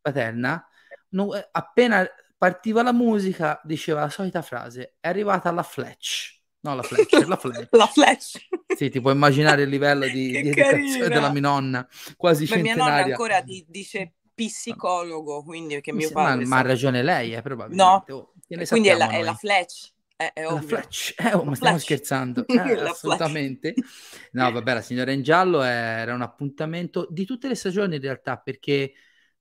paterna. 0.00 0.68
No, 1.10 1.34
eh, 1.34 1.48
appena 1.50 2.06
partiva 2.36 2.82
la 2.82 2.92
musica 2.92 3.58
diceva 3.64 4.00
la 4.00 4.10
solita 4.10 4.42
frase, 4.42 4.96
è 5.00 5.08
arrivata 5.08 5.50
la 5.50 5.62
Fletch 5.62 6.37
No, 6.60 6.74
la 6.74 6.82
Fletch, 6.82 7.26
la 7.26 7.36
Fletch. 7.36 7.68
la 7.76 7.86
Fletch. 7.86 8.48
Sì, 8.76 8.90
ti 8.90 9.00
puoi 9.00 9.14
immaginare 9.14 9.62
il 9.62 9.68
livello 9.68 10.06
di, 10.06 10.30
di 10.42 10.48
educazione 10.48 11.08
della 11.08 11.30
mia 11.30 11.40
nonna, 11.40 11.88
quasi 12.16 12.44
ma 12.44 12.56
centenaria. 12.56 12.84
mia 12.84 12.84
nonna 12.84 13.04
ancora 13.04 13.40
di, 13.40 13.64
dice 13.68 14.14
psicologo, 14.34 15.42
quindi 15.42 15.80
che 15.80 15.92
mio 15.92 16.10
padre... 16.10 16.44
Ma, 16.44 16.48
ma 16.48 16.58
ha 16.58 16.62
ragione 16.62 17.02
lei, 17.02 17.34
eh, 17.34 17.42
probabilmente. 17.42 18.12
No, 18.12 18.16
oh, 18.16 18.32
quindi 18.66 18.88
è 18.88 18.96
la, 18.96 19.08
è 19.08 19.22
la, 19.22 19.34
Fletch. 19.34 19.92
È, 20.14 20.32
è 20.32 20.42
la 20.42 20.60
Fletch, 20.60 21.14
eh, 21.16 21.34
oh, 21.34 21.44
ma 21.44 21.54
stiamo 21.54 21.78
scherzando, 21.78 22.46
eh, 22.46 22.80
assolutamente. 22.80 23.74
No, 24.32 24.50
vabbè, 24.50 24.74
la 24.74 24.80
signora 24.80 25.10
in 25.12 25.22
giallo 25.22 25.62
era 25.62 26.14
un 26.14 26.22
appuntamento 26.22 27.06
di 27.10 27.24
tutte 27.24 27.48
le 27.48 27.54
stagioni 27.54 27.96
in 27.96 28.00
realtà, 28.00 28.36
perché 28.36 28.92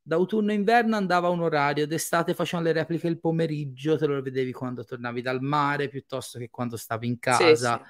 d'autunno 0.07 0.51
e 0.51 0.55
inverno 0.55 0.95
andava 0.95 1.27
a 1.27 1.31
un 1.31 1.41
orario, 1.41 1.85
d'estate 1.85 2.33
facevano 2.33 2.67
le 2.67 2.73
repliche 2.73 3.07
il 3.07 3.19
pomeriggio, 3.19 3.97
te 3.97 4.05
lo 4.05 4.21
vedevi 4.21 4.53
quando 4.53 4.85
tornavi 4.85 5.21
dal 5.21 5.41
mare 5.41 5.89
piuttosto 5.89 6.39
che 6.39 6.49
quando 6.49 6.77
stavi 6.77 7.07
in 7.07 7.19
casa. 7.19 7.77
Sì, 7.77 7.83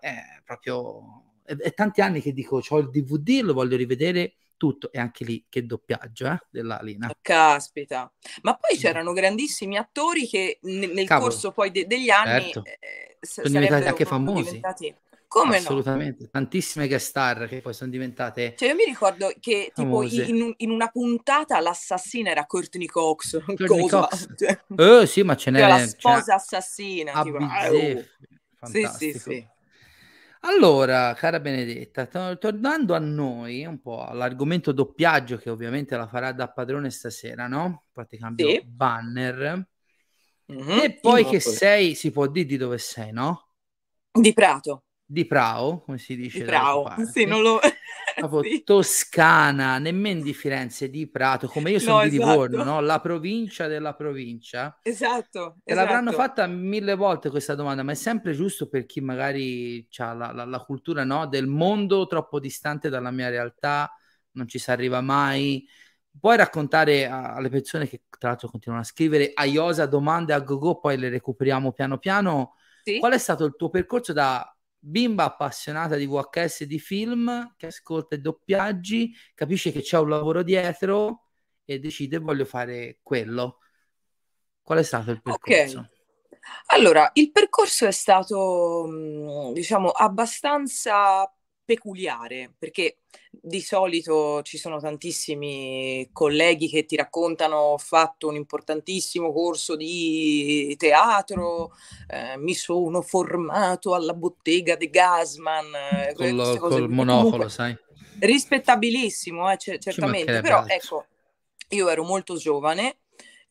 sì. 0.00 0.06
Eh, 0.06 0.42
proprio... 0.44 1.24
È, 1.42 1.56
è, 1.56 1.72
tanti 1.72 2.02
anni 2.02 2.20
che 2.20 2.32
dico, 2.32 2.60
ho 2.66 2.78
il 2.78 2.90
DVD, 2.90 3.40
lo 3.42 3.54
voglio 3.54 3.76
rivedere 3.76 4.34
tutto, 4.58 4.92
e 4.92 5.00
anche 5.00 5.24
lì 5.24 5.46
che 5.48 5.64
doppiaggio 5.64 6.26
eh, 6.26 6.38
della 6.50 6.78
Lina. 6.82 7.10
Caspita. 7.20 8.12
Ma 8.42 8.54
poi 8.54 8.76
c'erano 8.76 9.12
grandissimi 9.12 9.78
attori 9.78 10.28
che 10.28 10.58
nel 10.62 11.06
Cavolo. 11.06 11.30
corso 11.30 11.52
poi 11.52 11.70
de- 11.70 11.86
degli 11.86 12.10
anni 12.10 12.52
certo. 12.52 12.64
eh, 12.64 13.16
sono 13.22 13.48
diventati 13.48 13.88
anche 13.88 14.04
famosi. 14.04 14.42
Diventati 14.44 14.94
come 15.32 15.56
Assolutamente, 15.56 16.24
no? 16.24 16.28
tantissime 16.30 16.86
guest 16.86 17.08
star 17.08 17.48
che 17.48 17.62
poi 17.62 17.72
sono 17.72 17.90
diventate. 17.90 18.54
Cioè, 18.54 18.68
io 18.68 18.74
mi 18.74 18.84
ricordo 18.84 19.32
che 19.40 19.72
tipo 19.74 20.02
in, 20.02 20.52
in, 20.58 20.70
una 20.70 20.88
puntata 20.88 21.58
l'assassina 21.58 22.28
era 22.28 22.44
Courtney 22.44 22.84
Cox. 22.84 23.42
Courtney 23.42 23.88
Cox. 23.88 24.28
Cioè, 24.36 24.60
oh, 24.76 25.06
sì, 25.06 25.22
ma 25.22 25.34
ce 25.34 25.50
n'è. 25.50 25.66
la 25.66 25.86
sposa 25.86 26.34
assassina. 26.34 27.22
Tipo, 27.22 27.38
oh. 27.38 28.68
Sì, 28.68 28.86
sì, 28.94 29.18
sì. 29.18 29.48
Allora, 30.40 31.14
cara 31.14 31.40
Benedetta, 31.40 32.04
to- 32.04 32.36
tornando 32.36 32.92
a 32.92 32.98
noi, 32.98 33.64
un 33.64 33.80
po' 33.80 34.04
all'argomento 34.04 34.70
doppiaggio, 34.72 35.38
che 35.38 35.48
ovviamente 35.48 35.96
la 35.96 36.08
farà 36.08 36.32
da 36.32 36.50
padrone 36.50 36.90
stasera, 36.90 37.46
no? 37.46 37.84
Infatti 37.86 38.18
cambio 38.18 38.50
sì. 38.50 38.62
banner. 38.66 39.66
Mm-hmm. 40.52 40.78
E 40.78 40.98
poi 41.00 41.24
che 41.24 41.40
sei, 41.40 41.94
si 41.94 42.10
può 42.10 42.26
dire 42.26 42.44
di 42.44 42.58
dove 42.58 42.76
sei, 42.76 43.12
no? 43.12 43.46
Di 44.12 44.34
Prato 44.34 44.82
di 45.12 45.26
Prao, 45.26 45.82
come 45.82 45.98
si 45.98 46.16
dice? 46.16 46.38
Di 46.38 46.44
Prao, 46.44 46.94
sì, 47.12 47.26
non 47.26 47.42
lo... 47.42 47.60
sì. 48.42 48.62
Toscana, 48.64 49.78
nemmeno 49.78 50.22
di 50.22 50.32
Firenze, 50.32 50.88
di 50.88 51.06
Prato, 51.06 51.48
come 51.48 51.70
io 51.70 51.78
sono 51.78 51.98
no, 51.98 52.08
di 52.08 52.16
esatto. 52.16 52.30
Livorno, 52.30 52.64
no? 52.64 52.80
La 52.80 52.98
provincia 53.00 53.66
della 53.66 53.94
provincia. 53.94 54.78
Esatto. 54.82 55.56
E 55.64 55.72
esatto. 55.72 55.86
l'avranno 55.86 56.12
fatta 56.12 56.46
mille 56.46 56.94
volte 56.94 57.28
questa 57.28 57.54
domanda, 57.54 57.82
ma 57.82 57.92
è 57.92 57.94
sempre 57.94 58.32
giusto 58.32 58.68
per 58.68 58.86
chi 58.86 59.00
magari 59.00 59.86
ha 59.98 60.14
la, 60.14 60.32
la, 60.32 60.44
la, 60.44 60.60
cultura 60.60 61.04
no? 61.04 61.26
del 61.26 61.46
mondo 61.46 62.06
troppo 62.06 62.40
distante 62.40 62.88
dalla 62.88 63.10
mia 63.10 63.28
realtà, 63.28 63.94
non 64.32 64.48
ci 64.48 64.58
si 64.58 64.70
arriva 64.70 65.02
mai. 65.02 65.66
Puoi 66.18 66.36
raccontare 66.36 67.06
alle 67.06 67.50
persone 67.50 67.86
che 67.86 68.02
tra 68.18 68.30
l'altro 68.30 68.48
continuano 68.48 68.82
a 68.82 68.86
scrivere 68.86 69.30
a 69.34 69.44
Iosa 69.44 69.86
domande 69.86 70.32
a 70.32 70.40
Gogo, 70.40 70.78
poi 70.78 70.96
le 70.96 71.10
recuperiamo 71.10 71.72
piano 71.72 71.98
piano. 71.98 72.54
Sì. 72.82 72.98
Qual 72.98 73.12
è 73.12 73.18
stato 73.18 73.44
il 73.44 73.54
tuo 73.56 73.70
percorso 73.70 74.12
da 74.12 74.54
bimba 74.84 75.24
appassionata 75.24 75.94
di 75.94 76.06
VHS 76.06 76.62
e 76.62 76.66
di 76.66 76.80
film 76.80 77.54
che 77.56 77.66
ascolta 77.66 78.16
i 78.16 78.20
doppiaggi, 78.20 79.14
capisce 79.34 79.70
che 79.70 79.80
c'è 79.80 79.98
un 79.98 80.08
lavoro 80.08 80.42
dietro 80.42 81.28
e 81.64 81.78
decide 81.78 82.18
voglio 82.18 82.44
fare 82.44 82.98
quello. 83.02 83.58
Qual 84.60 84.78
è 84.78 84.82
stato 84.82 85.12
il 85.12 85.22
percorso? 85.22 85.78
Okay. 85.78 85.90
Allora, 86.66 87.10
il 87.14 87.30
percorso 87.30 87.86
è 87.86 87.92
stato, 87.92 88.86
mm, 88.88 89.52
diciamo, 89.52 89.90
abbastanza 89.90 91.32
peculiare, 91.72 92.52
perché 92.58 92.98
di 93.30 93.60
solito 93.60 94.42
ci 94.42 94.58
sono 94.58 94.78
tantissimi 94.78 96.08
colleghi 96.12 96.68
che 96.68 96.84
ti 96.84 96.96
raccontano 96.96 97.56
ho 97.56 97.78
fatto 97.78 98.28
un 98.28 98.34
importantissimo 98.36 99.32
corso 99.32 99.74
di 99.74 100.74
teatro, 100.78 101.72
eh, 102.08 102.36
mi 102.36 102.54
sono 102.54 103.00
formato 103.00 103.94
alla 103.94 104.12
bottega 104.14 104.76
de 104.76 104.90
Gasman. 104.90 105.74
Eh, 105.74 106.12
col, 106.14 106.58
col 106.58 106.90
monofolo, 106.90 107.22
Comunque, 107.22 107.48
sai. 107.48 107.76
Rispettabilissimo, 108.20 109.50
eh, 109.50 109.56
c- 109.56 109.78
certamente, 109.78 110.40
però 110.40 110.64
ecco, 110.66 111.06
io 111.70 111.88
ero 111.88 112.04
molto 112.04 112.36
giovane 112.36 112.98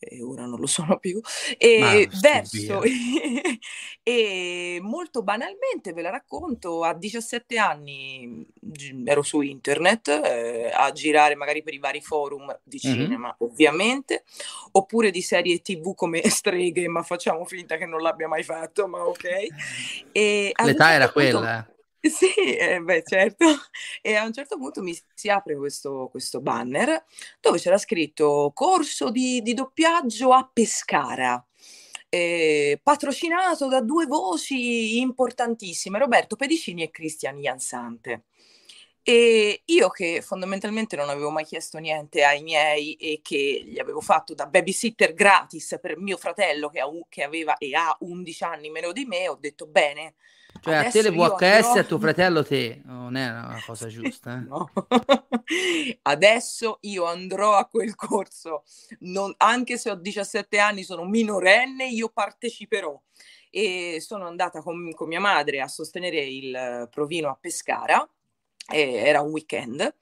e 0.04 0.24
ora 0.24 0.46
non 0.46 0.60
lo 0.60 0.66
sono 0.66 0.98
più, 0.98 1.22
e 1.58 2.10
verso, 2.20 2.82
e 4.02 4.80
molto 4.82 5.22
banalmente 5.22 5.94
ve 5.94 6.02
la 6.02 6.10
racconto, 6.10 6.84
a 6.84 6.96
17 6.96 7.58
anni 7.60 8.46
ero 9.06 9.22
su 9.22 9.42
internet 9.42 10.08
eh, 10.08 10.72
a 10.74 10.92
girare 10.92 11.36
magari 11.36 11.62
per 11.62 11.76
i 11.76 11.80
vari 11.80 12.02
forum 12.02 12.60
di 12.64 12.80
cinema, 12.80 13.28
mm-hmm. 13.28 13.52
ovviamente, 13.52 14.24
oppure 14.72 15.12
di 15.12 15.22
serie 15.22 15.62
tv 15.62 15.94
come 15.94 16.22
Streghe, 16.28 16.88
ma 16.88 17.04
facciamo 17.04 17.46
finta 17.46 17.78
che 17.78 17.86
non 17.86 18.02
l'abbia 18.02 18.28
mai 18.28 18.44
fatto, 18.44 18.88
ma 18.88 19.06
ok. 19.06 19.26
E 20.12 20.52
L'età 20.64 20.94
era 20.94 21.10
punto, 21.10 21.12
quella. 21.14 21.68
Sì, 22.04 22.56
eh, 22.58 22.80
beh, 22.82 23.04
certo. 23.06 23.46
E 24.02 24.16
a 24.16 24.26
un 24.26 24.34
certo 24.34 24.58
punto 24.58 24.82
mi 24.82 24.98
si 25.14 25.30
apre 25.30 25.56
questo, 25.56 26.08
questo 26.10 26.42
banner 26.42 27.04
dove 27.40 27.60
c'era 27.60 27.78
scritto 27.78 28.52
corso 28.56 29.12
di, 29.12 29.42
di 29.42 29.54
doppiaggio 29.54 30.32
a 30.34 30.50
Pescara. 30.52 31.44
Eh, 32.10 32.80
patrocinato 32.84 33.68
da 33.68 33.82
due 33.82 34.06
voci 34.06 35.00
importantissime, 35.00 36.00
Roberto 36.00 36.36
Pedicini 36.36 36.84
e 36.84 36.90
Cristian 36.92 37.40
Jansante. 37.40 38.24
E 39.04 39.64
io 39.66 39.90
che 39.90 40.22
fondamentalmente 40.22 40.96
non 40.96 41.10
avevo 41.10 41.32
mai 41.32 41.44
chiesto 41.44 41.80
niente 41.80 42.24
ai 42.24 42.44
miei 42.44 42.94
e 42.96 43.20
che 43.24 43.64
gli 43.66 43.80
avevo 43.80 44.00
fatto 44.00 44.36
da 44.36 44.46
babysitter 44.46 45.14
gratis 45.16 45.80
per 45.82 45.98
mio 45.98 46.18
fratello 46.18 46.70
che, 46.70 46.80
ha, 46.82 46.88
che 47.10 47.24
aveva 47.24 47.58
e 47.58 47.74
ha 47.74 47.96
11 48.02 48.44
anni 48.44 48.70
meno 48.70 48.92
di 48.92 49.06
me, 49.06 49.28
ho 49.28 49.38
detto 49.40 49.66
bene, 49.66 50.14
cioè 50.62 50.76
Adesso 50.76 51.00
a 51.00 51.02
te 51.02 51.10
le 51.10 51.15
VHS 51.15 51.65
andrò... 51.65 51.80
a 51.80 51.84
tuo 51.84 52.00
fratello 52.00 52.43
te, 52.45 52.82
non 52.86 53.15
è 53.15 53.28
una 53.28 53.63
cosa 53.65 53.88
giusta. 53.88 54.38
Eh? 54.38 54.41
no. 54.47 54.71
Adesso 56.04 56.78
io 56.82 57.06
andrò 57.06 57.56
a 57.56 57.65
quel 57.65 57.95
corso, 57.95 58.63
non, 59.00 59.34
anche 59.38 59.80
se 59.80 59.89
ho 59.89 59.95
17 59.95 60.60
anni, 60.60 60.84
sono 60.84 61.04
minorenne, 61.04 61.88
io 61.88 62.10
parteciperò. 62.10 63.00
E 63.50 63.97
sono 64.00 64.28
andata 64.28 64.62
con, 64.62 64.93
con 64.93 65.08
mia 65.08 65.19
madre 65.19 65.62
a 65.62 65.67
sostenere 65.67 66.19
il 66.19 66.88
provino 66.91 67.30
a 67.30 67.38
Pescara, 67.41 68.08
era 68.67 69.21
un 69.21 69.32
weekend, 69.32 69.95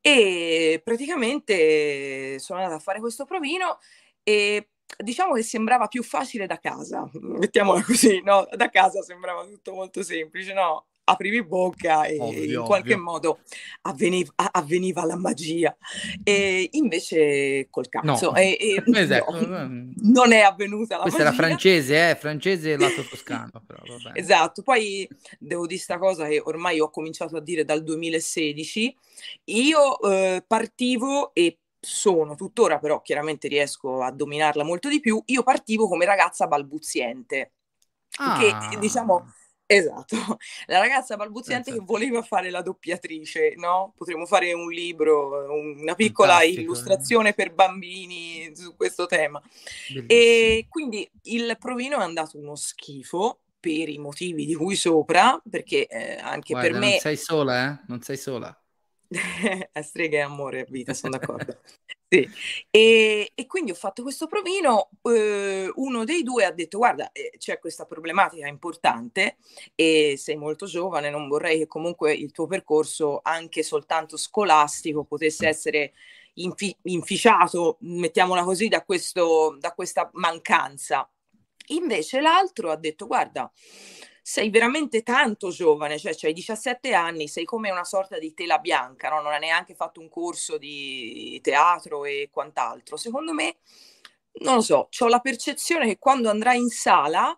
e 0.00 0.80
praticamente 0.84 2.38
sono 2.38 2.60
andata 2.60 2.76
a 2.76 2.82
fare 2.82 3.00
questo 3.00 3.24
provino 3.24 3.80
e 4.22 4.68
diciamo 4.96 5.34
che 5.34 5.42
sembrava 5.42 5.86
più 5.86 6.02
facile 6.02 6.46
da 6.46 6.58
casa, 6.58 7.08
mettiamola 7.12 7.82
così, 7.82 8.22
no? 8.22 8.48
Da 8.54 8.70
casa 8.70 9.02
sembrava 9.02 9.44
tutto 9.44 9.72
molto 9.72 10.02
semplice, 10.02 10.52
no? 10.52 10.86
Aprivi 11.08 11.42
bocca 11.42 12.04
e 12.04 12.18
ovvio, 12.20 12.60
in 12.60 12.66
qualche 12.66 12.92
ovvio. 12.92 13.02
modo 13.02 13.38
avveniva, 13.82 14.30
avveniva, 14.36 15.06
la 15.06 15.16
magia. 15.16 15.74
E 16.22 16.68
invece 16.72 17.66
col 17.70 17.88
cazzo. 17.88 18.32
No. 18.32 18.36
E, 18.36 18.58
e 18.60 18.82
esatto. 18.92 19.46
no, 19.46 19.90
non 20.02 20.32
è 20.32 20.40
avvenuta 20.40 20.96
la 20.96 21.02
Questa 21.04 21.24
magia. 21.24 21.34
era 21.34 21.46
francese, 21.46 22.10
eh? 22.10 22.14
Francese 22.14 22.76
lato 22.76 23.02
toscano. 23.04 23.64
Però, 23.66 23.80
esatto. 24.12 24.60
Poi 24.60 25.08
devo 25.38 25.62
dire 25.62 25.76
questa 25.76 25.96
cosa 25.96 26.26
che 26.28 26.42
ormai 26.44 26.78
ho 26.78 26.90
cominciato 26.90 27.38
a 27.38 27.40
dire 27.40 27.64
dal 27.64 27.82
2016. 27.82 28.94
Io 29.44 30.00
eh, 30.02 30.44
partivo 30.46 31.32
e 31.32 31.56
sono 31.80 32.34
tuttora, 32.34 32.78
però 32.78 33.00
chiaramente 33.02 33.48
riesco 33.48 34.02
a 34.02 34.10
dominarla 34.10 34.64
molto 34.64 34.88
di 34.88 35.00
più. 35.00 35.22
Io 35.26 35.42
partivo 35.42 35.88
come 35.88 36.04
ragazza 36.04 36.46
balbuziente. 36.46 37.52
Ah. 38.18 38.68
Che 38.70 38.78
diciamo 38.78 39.32
Esatto, 39.70 40.16
la 40.66 40.78
ragazza 40.78 41.16
balbuziente 41.16 41.68
esatto. 41.68 41.84
che 41.84 41.92
voleva 41.92 42.22
fare 42.22 42.48
la 42.48 42.62
doppiatrice, 42.62 43.52
no? 43.56 43.92
Potremmo 43.94 44.24
fare 44.24 44.54
un 44.54 44.70
libro, 44.70 45.44
una 45.52 45.94
piccola 45.94 46.36
Fantastico. 46.36 46.60
illustrazione 46.62 47.34
per 47.34 47.52
bambini 47.52 48.50
su 48.54 48.74
questo 48.74 49.04
tema. 49.04 49.38
Bellissimo. 49.88 50.06
E 50.08 50.66
quindi 50.70 51.08
il 51.24 51.54
provino 51.58 51.98
è 51.98 52.02
andato 52.02 52.38
uno 52.38 52.54
schifo 52.54 53.40
per 53.60 53.90
i 53.90 53.98
motivi 53.98 54.46
di 54.46 54.54
cui 54.54 54.74
sopra, 54.74 55.38
perché 55.48 55.86
eh, 55.86 56.16
anche 56.16 56.54
Guarda, 56.54 56.70
per 56.70 56.78
me... 56.78 56.90
Non 56.92 56.98
sei 57.00 57.16
sola, 57.18 57.70
eh? 57.70 57.84
Non 57.88 58.00
sei 58.00 58.16
sola. 58.16 58.62
a 59.72 59.82
streghe 59.82 60.18
e 60.18 60.20
amore 60.20 60.60
a 60.60 60.66
vita, 60.68 60.92
sono 60.92 61.16
d'accordo. 61.16 61.60
sì. 62.08 62.28
e, 62.70 63.32
e, 63.34 63.46
quindi 63.46 63.70
ho 63.70 63.74
fatto 63.74 64.02
questo 64.02 64.26
provino, 64.26 64.90
eh, 65.02 65.70
uno 65.74 66.04
dei 66.04 66.22
due 66.22 66.44
ha 66.44 66.52
detto 66.52 66.78
guarda 66.78 67.10
eh, 67.12 67.32
c'è 67.38 67.58
questa 67.58 67.86
problematica 67.86 68.46
importante 68.46 69.36
e 69.74 70.16
sei 70.18 70.36
molto 70.36 70.66
giovane, 70.66 71.10
non 71.10 71.28
vorrei 71.28 71.58
che 71.58 71.66
comunque 71.66 72.12
il 72.12 72.32
tuo 72.32 72.46
percorso 72.46 73.20
anche 73.22 73.62
soltanto 73.62 74.16
scolastico 74.16 75.04
potesse 75.04 75.48
essere 75.48 75.92
infi- 76.34 76.76
inficiato, 76.82 77.78
mettiamola 77.80 78.44
così, 78.44 78.68
da, 78.68 78.84
questo, 78.84 79.56
da 79.58 79.72
questa 79.72 80.10
mancanza. 80.14 81.08
Invece 81.70 82.20
l'altro 82.20 82.70
ha 82.70 82.76
detto 82.76 83.06
guarda 83.06 83.50
sei 84.28 84.50
veramente 84.50 85.02
tanto 85.02 85.48
giovane, 85.48 85.98
cioè 85.98 86.14
hai 86.20 86.34
17 86.34 86.92
anni, 86.92 87.28
sei 87.28 87.46
come 87.46 87.70
una 87.70 87.84
sorta 87.84 88.18
di 88.18 88.34
tela 88.34 88.58
bianca, 88.58 89.08
no? 89.08 89.22
non 89.22 89.32
hai 89.32 89.40
neanche 89.40 89.74
fatto 89.74 90.00
un 90.00 90.10
corso 90.10 90.58
di 90.58 91.40
teatro 91.42 92.04
e 92.04 92.28
quant'altro. 92.30 92.98
Secondo 92.98 93.32
me, 93.32 93.56
non 94.40 94.56
lo 94.56 94.60
so, 94.60 94.88
ho 94.98 95.08
la 95.08 95.20
percezione 95.20 95.86
che 95.86 95.98
quando 95.98 96.28
andrai 96.28 96.58
in 96.58 96.68
sala, 96.68 97.34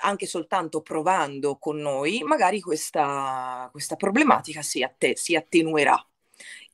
anche 0.00 0.26
soltanto 0.26 0.80
provando 0.80 1.58
con 1.58 1.76
noi, 1.76 2.24
magari 2.24 2.60
questa, 2.60 3.68
questa 3.70 3.94
problematica 3.94 4.62
si, 4.62 4.82
atte- 4.82 5.14
si, 5.14 5.36
attenuerà 5.36 6.04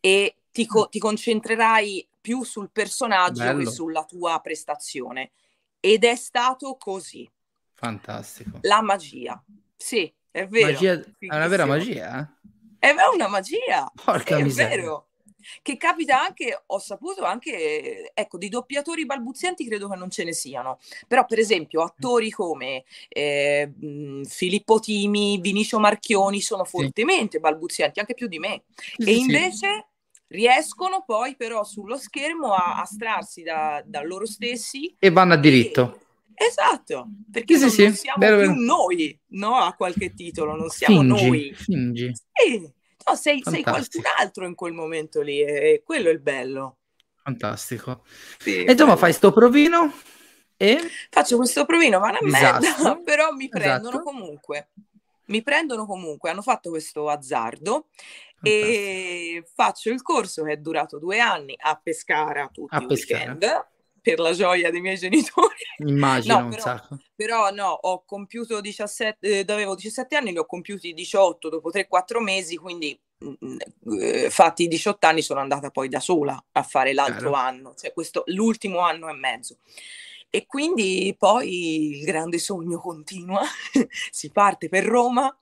e 0.01 0.35
ti, 0.51 0.65
co- 0.65 0.89
ti, 0.89 0.99
concentrerai 0.99 2.09
più 2.23 2.43
sul 2.43 2.71
personaggio 2.73 3.43
Bello. 3.43 3.59
che 3.59 3.67
sulla 3.67 4.05
tua 4.07 4.41
prestazione. 4.41 5.33
Ed 5.79 6.05
è 6.05 6.17
stato 6.17 6.77
così. 6.79 7.31
Fantastico. 7.77 8.59
La 8.63 8.81
magia. 8.81 9.43
Sì, 9.77 10.13
è 10.31 10.47
vero. 10.47 10.73
Magia... 10.73 10.95
È 11.19 11.35
una 11.35 11.47
vera 11.47 11.67
magia? 11.67 12.35
Eh? 12.81 12.89
È 12.89 12.95
una 13.13 13.29
magia. 13.29 13.91
Porca 14.03 14.39
è 14.39 14.43
miseria. 14.43 14.77
vero. 14.77 15.09
Che 15.63 15.77
capita 15.77 16.21
anche, 16.21 16.65
ho 16.67 16.79
saputo 16.79 17.25
anche, 17.25 18.11
ecco, 18.13 18.37
di 18.37 18.49
doppiatori 18.49 19.07
balbuzienti 19.07 19.65
credo 19.65 19.89
che 19.89 19.95
non 19.95 20.11
ce 20.11 20.25
ne 20.25 20.33
siano. 20.33 20.79
Però, 21.07 21.25
per 21.25 21.39
esempio, 21.39 21.83
attori 21.83 22.31
come 22.31 22.85
eh, 23.09 23.73
Filippo 24.25 24.81
Timi, 24.81 25.39
Vinicio 25.39 25.79
Marchioni 25.79 26.41
sono 26.41 26.65
fortemente 26.65 27.37
sì. 27.37 27.43
balbuzienti, 27.43 28.01
anche 28.01 28.15
più 28.15 28.27
di 28.27 28.39
me. 28.39 28.65
Sì, 28.97 29.09
e 29.09 29.15
invece 29.15 29.89
riescono 30.29 31.05
poi 31.07 31.37
però 31.37 31.63
sullo 31.63 31.97
schermo 31.97 32.53
a 32.53 32.81
astrarsi 32.81 33.43
da, 33.43 33.81
da 33.85 34.03
loro 34.03 34.27
stessi. 34.27 34.97
E 34.99 35.11
vanno 35.11 35.35
a 35.35 35.37
diritto. 35.37 36.01
Esatto, 36.39 37.09
perché 37.33 37.55
sì, 37.55 37.61
non, 37.61 37.71
sì, 37.71 37.83
non 37.85 37.95
siamo 37.95 38.19
vero, 38.19 38.37
più 38.37 38.49
vero. 38.49 38.61
noi, 38.61 39.21
no? 39.29 39.55
A 39.57 39.73
qualche 39.73 40.13
titolo, 40.13 40.55
non 40.55 40.69
siamo 40.69 41.01
fingi, 41.01 41.29
noi. 41.29 41.55
Fingi. 41.55 42.13
Sì. 42.33 42.61
No, 43.09 43.15
sei, 43.15 43.41
sei, 43.43 43.63
qualcun 43.63 44.03
altro 44.19 44.47
in 44.47 44.55
quel 44.55 44.73
momento 44.73 45.23
lì 45.23 45.41
e 45.41 45.83
quello 45.83 46.11
è 46.11 46.13
il 46.13 46.21
bello. 46.21 46.77
Fantastico. 47.23 48.03
Sì, 48.39 48.65
e 48.65 48.73
insomma, 48.73 48.97
fai 48.97 49.15
sto 49.15 49.33
provino 49.33 49.95
e... 50.59 50.79
Faccio 51.11 51.37
questo 51.37 51.65
provino, 51.65 52.01
ma 52.01 52.11
una 52.11 52.19
merda, 52.21 53.01
però 53.03 53.33
mi 53.33 53.49
prendono 53.49 53.97
esatto. 53.97 54.03
comunque. 54.03 54.69
Mi 55.27 55.43
prendono 55.43 55.87
comunque, 55.87 56.31
hanno 56.31 56.43
fatto 56.43 56.71
questo 56.71 57.09
azzardo 57.09 57.89
Fantastico. 58.37 58.43
e 58.43 59.45
faccio 59.55 59.91
il 59.91 60.03
corso 60.03 60.45
che 60.45 60.53
è 60.53 60.57
durato 60.57 60.99
due 60.99 61.19
anni 61.19 61.55
a 61.59 61.81
Pescara 61.83 62.49
tutti 62.53 62.75
a 62.75 62.83
i 62.83 62.87
Pescara. 62.87 63.33
weekend 63.33 63.67
per 64.07 64.21
la 64.21 64.33
gioia 64.33 64.71
dei 64.71 64.81
miei 64.81 64.97
genitori. 64.97 65.57
Immagino 65.85 66.43
no, 66.43 66.49
però, 66.49 66.81
però, 67.17 67.51
no, 67.51 67.71
ho 67.71 68.05
compiuto 68.05 68.61
17, 68.61 69.41
eh, 69.41 69.53
avevo 69.53 69.75
17 69.75 70.15
anni, 70.15 70.31
li 70.31 70.39
ho 70.39 70.47
compiuti 70.47 70.95
18 70.95 71.49
dopo 71.49 71.71
3-4 71.71 72.23
mesi, 72.23 72.57
quindi 72.57 72.97
mh, 73.19 73.29
mm, 73.29 73.35
mm, 73.43 74.01
eh, 74.01 74.31
fatti 74.31 74.63
i 74.63 74.69
18 74.69 75.05
anni 75.09 75.23
sono 75.23 75.41
andata 75.41 75.71
poi 75.71 75.89
da 75.89 75.99
sola 75.99 76.41
a 76.53 76.63
fare 76.63 76.93
l'altro 76.93 77.31
Chiaro. 77.31 77.35
anno, 77.35 77.75
cioè 77.75 77.93
questo, 77.93 78.23
l'ultimo 78.27 78.79
anno 78.79 79.09
e 79.09 79.15
mezzo. 79.15 79.59
E 80.31 80.47
quindi 80.47 81.13
poi 81.19 81.99
il 81.99 82.05
grande 82.05 82.39
sogno 82.39 82.79
continua, 82.79 83.43
si 84.13 84.31
parte 84.31 84.69
per 84.69 84.85
Roma 84.85 85.37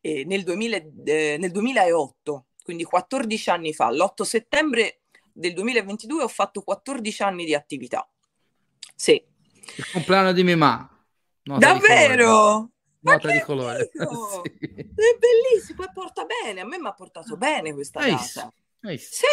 nel, 0.00 0.42
2000, 0.42 0.82
eh, 1.04 1.36
nel 1.38 1.50
2008, 1.52 2.46
quindi 2.64 2.82
14 2.82 3.50
anni 3.50 3.72
fa, 3.72 3.90
l'8 3.90 4.22
settembre 4.22 4.97
del 5.38 5.52
2022 5.54 6.22
ho 6.24 6.28
fatto 6.28 6.62
14 6.62 7.22
anni 7.22 7.44
di 7.44 7.54
attività. 7.54 8.08
Sì. 8.94 9.22
Il 9.76 9.90
compleanno 9.92 10.32
di 10.32 10.42
Mimà. 10.42 10.88
Nota 11.44 11.72
Davvero? 11.72 12.70
Di 12.98 13.10
Nota 13.10 13.30
di 13.30 13.40
colore. 13.40 13.90
sì. 13.92 13.98
È 13.98 15.16
bellissimo 15.18 15.84
e 15.84 15.90
porta 15.92 16.24
bene. 16.24 16.60
A 16.60 16.66
me 16.66 16.78
mi 16.78 16.88
ha 16.88 16.92
portato 16.92 17.36
bene 17.36 17.72
questa 17.72 18.00
data. 18.00 18.52
Sì, 18.96 19.26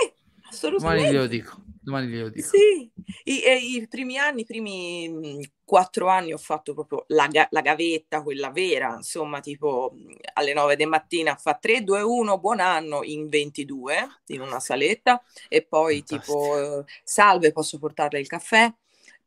assolutamente. 0.50 0.78
Domani 0.78 1.12
glielo 1.12 1.28
dico. 1.28 1.64
Domani 1.86 2.08
glielo 2.08 2.30
dico. 2.30 2.48
Sì, 2.48 2.92
I, 3.26 3.76
i, 3.76 3.88
primi 3.88 4.18
anni, 4.18 4.42
i 4.42 4.46
primi 4.46 5.48
quattro 5.64 6.08
anni 6.08 6.34
ho 6.34 6.38
fatto 6.38 6.74
proprio 6.74 7.04
la, 7.10 7.30
la, 7.52 7.62
gavetta, 7.62 8.24
quella 8.24 8.50
vera, 8.50 8.96
insomma, 8.96 9.40
tipo 9.40 9.94
alle 10.34 10.54
9 10.54 10.76
di 10.78 10.86
mattina 10.88 11.36
fa 11.36 11.54
3, 11.54 11.84
2, 11.84 12.02
1, 12.02 12.40
buon 12.40 12.60
anno 12.60 13.04
in 13.04 13.30
22 13.30 14.22
in 14.28 14.42
una 14.42 14.60
saletta 14.60 15.22
e 15.48 15.64
poi 15.64 16.04
Fantastico. 16.04 16.40
tipo 16.40 16.86
salve, 17.04 17.52
posso 17.52 17.78
portarle 17.78 18.20
il 18.20 18.28
caffè? 18.28 18.74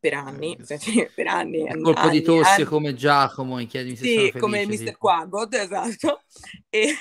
Per 0.01 0.15
anni, 0.15 0.57
eh, 0.57 1.11
per 1.15 1.27
anni. 1.29 1.61
Un 1.61 1.83
colpo 1.83 2.01
anni, 2.01 2.19
di 2.19 2.25
tosse 2.25 2.51
anni. 2.51 2.65
come 2.65 2.95
Giacomo, 2.95 3.65
chiedimi 3.67 3.95
se 3.95 4.05
sì, 4.05 4.15
felice, 4.17 4.39
come 4.41 4.67
Mr. 4.67 4.77
Tipo. 4.79 4.99
Quagot, 4.99 5.55
esatto. 5.55 6.23
E, 6.71 6.95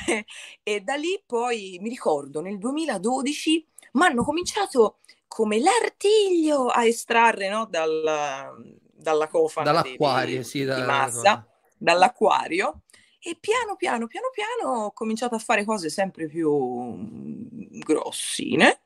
e 0.63 0.79
da 0.81 0.95
lì 0.95 1.21
poi 1.25 1.77
mi 1.81 1.89
ricordo 1.89 2.41
nel 2.41 2.57
2012 2.57 3.67
mi 3.97 4.05
hanno 4.05 4.23
cominciato 4.23 4.99
come 5.27 5.59
l'artiglio 5.59 6.67
a 6.67 6.85
estrarre 6.85 7.49
no, 7.49 7.67
dal, 7.69 8.53
dalla 8.93 9.27
cofana 9.27 9.71
dall'acquario, 9.71 10.37
di, 10.37 10.43
sì, 10.43 10.63
da, 10.63 10.75
di 10.75 10.81
massa, 10.81 11.45
dall'acquario 11.77 12.83
e 13.19 13.37
piano 13.39 13.75
piano 13.75 14.07
piano 14.07 14.29
piano 14.31 14.85
ho 14.85 14.91
cominciato 14.93 15.35
a 15.35 15.39
fare 15.39 15.65
cose 15.65 15.89
sempre 15.89 16.27
più 16.27 16.51
mm, 16.53 17.79
grossine 17.79 18.81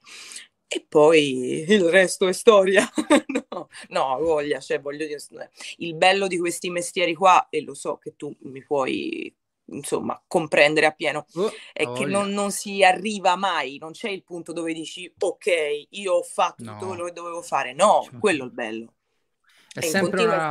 e 0.73 0.85
poi 0.87 1.65
il 1.67 1.89
resto 1.89 2.29
è 2.29 2.31
storia. 2.31 2.89
no, 3.49 3.67
no, 3.89 4.17
voglia, 4.19 4.61
cioè 4.61 4.79
voglio 4.79 5.05
dire, 5.05 5.19
il 5.79 5.95
bello 5.95 6.27
di 6.27 6.37
questi 6.39 6.69
mestieri 6.69 7.13
qua, 7.13 7.47
e 7.49 7.61
lo 7.61 7.73
so 7.73 7.97
che 7.97 8.15
tu 8.15 8.33
mi 8.43 8.63
puoi 8.63 9.35
insomma, 9.71 10.21
comprendere 10.27 10.85
appieno, 10.85 11.25
uh, 11.33 11.49
è 11.73 11.91
che 11.91 12.05
non, 12.05 12.29
non, 12.29 12.51
si 12.51 12.83
arriva 12.83 13.35
mai, 13.35 13.77
non 13.79 13.91
c'è 13.91 14.09
il 14.09 14.23
punto 14.23 14.53
dove 14.53 14.73
dici 14.73 15.11
ok, 15.17 15.47
io 15.89 16.13
ho 16.13 16.23
fatto 16.23 16.63
no. 16.63 16.73
tutto 16.73 16.87
quello 16.87 17.05
che 17.05 17.13
dovevo 17.13 17.41
fare, 17.41 17.73
no, 17.73 18.01
cioè, 18.03 18.19
quello 18.19 18.43
è 18.43 18.45
il 18.45 18.51
bello. 18.51 18.93
È, 19.73 19.79
è 19.79 19.81
sempre 19.83 20.25
una, 20.25 20.49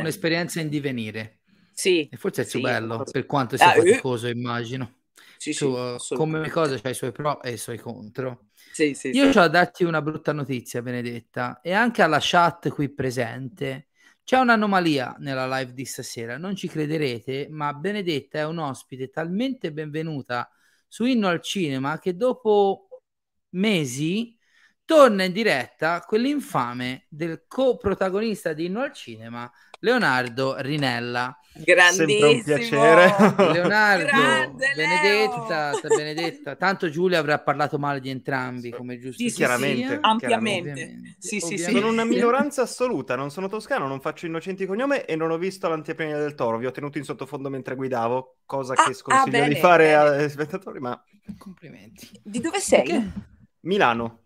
un'esperienza 0.00 0.60
in 0.60 0.68
divenire. 0.68 1.40
Sì. 1.72 2.08
E 2.10 2.16
forse 2.16 2.42
è 2.42 2.46
più 2.46 2.60
sì, 2.60 2.64
bello, 2.64 3.02
sì. 3.04 3.12
per 3.12 3.26
quanto 3.26 3.56
sia 3.56 3.72
ah, 3.72 3.76
eh. 3.76 3.78
faticoso, 3.78 4.28
immagino. 4.28 4.98
Sì, 5.36 5.52
tu, 5.52 5.76
come 6.14 6.48
cosa 6.48 6.78
c'hai 6.80 6.92
i 6.92 6.94
suoi 6.94 7.12
pro 7.12 7.42
e 7.42 7.52
i 7.52 7.56
suoi 7.58 7.78
contro. 7.78 8.46
Sì, 8.72 8.94
sì, 8.94 9.10
Io 9.10 9.28
ho 9.28 9.32
da 9.32 9.48
darti 9.48 9.84
una 9.84 10.00
brutta 10.00 10.32
notizia, 10.32 10.82
Benedetta, 10.82 11.60
e 11.62 11.72
anche 11.72 12.02
alla 12.02 12.18
chat 12.20 12.70
qui 12.70 12.88
presente. 12.88 13.88
C'è 14.24 14.38
un'anomalia 14.38 15.16
nella 15.18 15.46
live 15.58 15.74
di 15.74 15.84
stasera, 15.84 16.38
non 16.38 16.56
ci 16.56 16.66
crederete, 16.66 17.46
ma 17.50 17.74
Benedetta 17.74 18.38
è 18.38 18.46
un 18.46 18.56
ospite 18.56 19.10
talmente 19.10 19.70
benvenuta 19.70 20.50
su 20.88 21.04
Inno 21.04 21.28
al 21.28 21.42
Cinema 21.42 21.98
che 21.98 22.16
dopo 22.16 22.88
mesi 23.50 24.34
torna 24.86 25.24
in 25.24 25.32
diretta 25.32 26.00
quell'infame 26.00 27.04
del 27.10 27.44
co-protagonista 27.46 28.54
di 28.54 28.64
Inno 28.64 28.80
al 28.80 28.94
Cinema, 28.94 29.50
Leonardo 29.84 30.56
Rinella. 30.60 31.38
Grandissimo. 31.52 32.30
un 32.30 32.42
piacere. 32.42 33.14
Leonardo, 33.52 34.06
Grande 34.06 34.72
Benedetta, 34.74 35.72
Benedetta. 35.86 36.56
Tanto 36.56 36.88
Giulia 36.88 37.18
avrà 37.18 37.38
parlato 37.38 37.78
male 37.78 38.00
di 38.00 38.08
entrambi, 38.08 38.70
come 38.70 38.98
giusto 38.98 39.22
sì, 39.22 39.32
chiaramente, 39.32 39.98
ampiamente. 40.00 40.72
Chiaramente. 40.72 41.16
Sì, 41.18 41.38
sì, 41.38 41.58
sì. 41.58 41.70
Sono 41.70 41.88
una 41.88 42.04
minoranza 42.04 42.62
assoluta, 42.62 43.14
non 43.14 43.30
sono 43.30 43.46
toscano, 43.46 43.86
non 43.86 44.00
faccio 44.00 44.24
innocenti 44.24 44.64
cognome 44.64 45.04
e 45.04 45.16
non 45.16 45.30
ho 45.30 45.36
visto 45.36 45.68
l'anteprima 45.68 46.16
del 46.16 46.34
toro. 46.34 46.56
Vi 46.56 46.66
ho 46.66 46.72
tenuto 46.72 46.96
in 46.96 47.04
sottofondo 47.04 47.50
mentre 47.50 47.74
guidavo, 47.76 48.38
cosa 48.46 48.72
ah, 48.72 48.86
che 48.86 48.94
sconsiglio 48.94 49.36
ah, 49.36 49.40
bene, 49.40 49.54
di 49.54 49.60
fare 49.60 49.84
bene. 49.92 50.22
ai 50.22 50.30
spettatori, 50.30 50.80
ma 50.80 51.00
complimenti. 51.38 52.08
Di 52.22 52.40
dove 52.40 52.58
sei? 52.58 52.84
Perché? 52.84 53.12
Milano. 53.60 54.23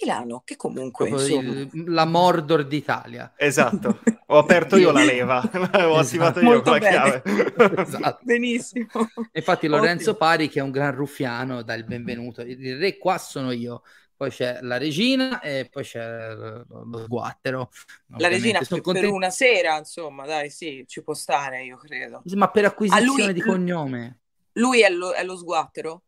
Milano, 0.00 0.42
che 0.44 0.56
comunque 0.56 1.08
il, 1.08 1.70
la 1.86 2.06
Mordor 2.06 2.66
d'Italia. 2.66 3.32
Esatto, 3.36 4.00
ho 4.26 4.38
aperto 4.38 4.76
io 4.76 4.92
la 4.92 5.04
leva, 5.04 5.40
ho 5.44 5.46
esatto. 5.48 5.96
attivato 5.98 6.40
io 6.40 6.62
con 6.62 6.72
la 6.72 6.78
chiave. 6.78 7.22
esatto. 7.76 8.20
Benissimo. 8.22 8.86
Infatti 9.32 9.66
Lorenzo 9.66 10.10
Ottimo. 10.10 10.28
Pari, 10.28 10.48
che 10.48 10.60
è 10.60 10.62
un 10.62 10.70
gran 10.70 10.94
ruffiano, 10.94 11.62
dà 11.62 11.74
il 11.74 11.84
benvenuto. 11.84 12.40
Il 12.40 12.78
re 12.78 12.96
qua 12.96 13.18
sono 13.18 13.52
io, 13.52 13.82
poi 14.16 14.30
c'è 14.30 14.58
la 14.62 14.78
regina 14.78 15.40
e 15.40 15.68
poi 15.70 15.82
c'è 15.82 16.34
lo 16.34 17.02
sguattero. 17.04 17.70
La 18.18 18.28
regina 18.28 18.60
per, 18.66 18.80
per 18.80 19.10
una 19.10 19.30
sera, 19.30 19.76
insomma, 19.78 20.24
dai, 20.24 20.50
sì, 20.50 20.84
ci 20.86 21.02
può 21.02 21.14
stare, 21.14 21.64
io 21.64 21.76
credo. 21.76 22.22
Ma 22.34 22.48
per 22.50 22.64
acquisizione 22.64 23.24
lui, 23.24 23.32
di 23.32 23.40
cognome. 23.40 24.18
Lui 24.54 24.80
è 24.80 24.90
lo, 24.90 25.12
è 25.12 25.22
lo 25.24 25.36
sguattero? 25.36 26.02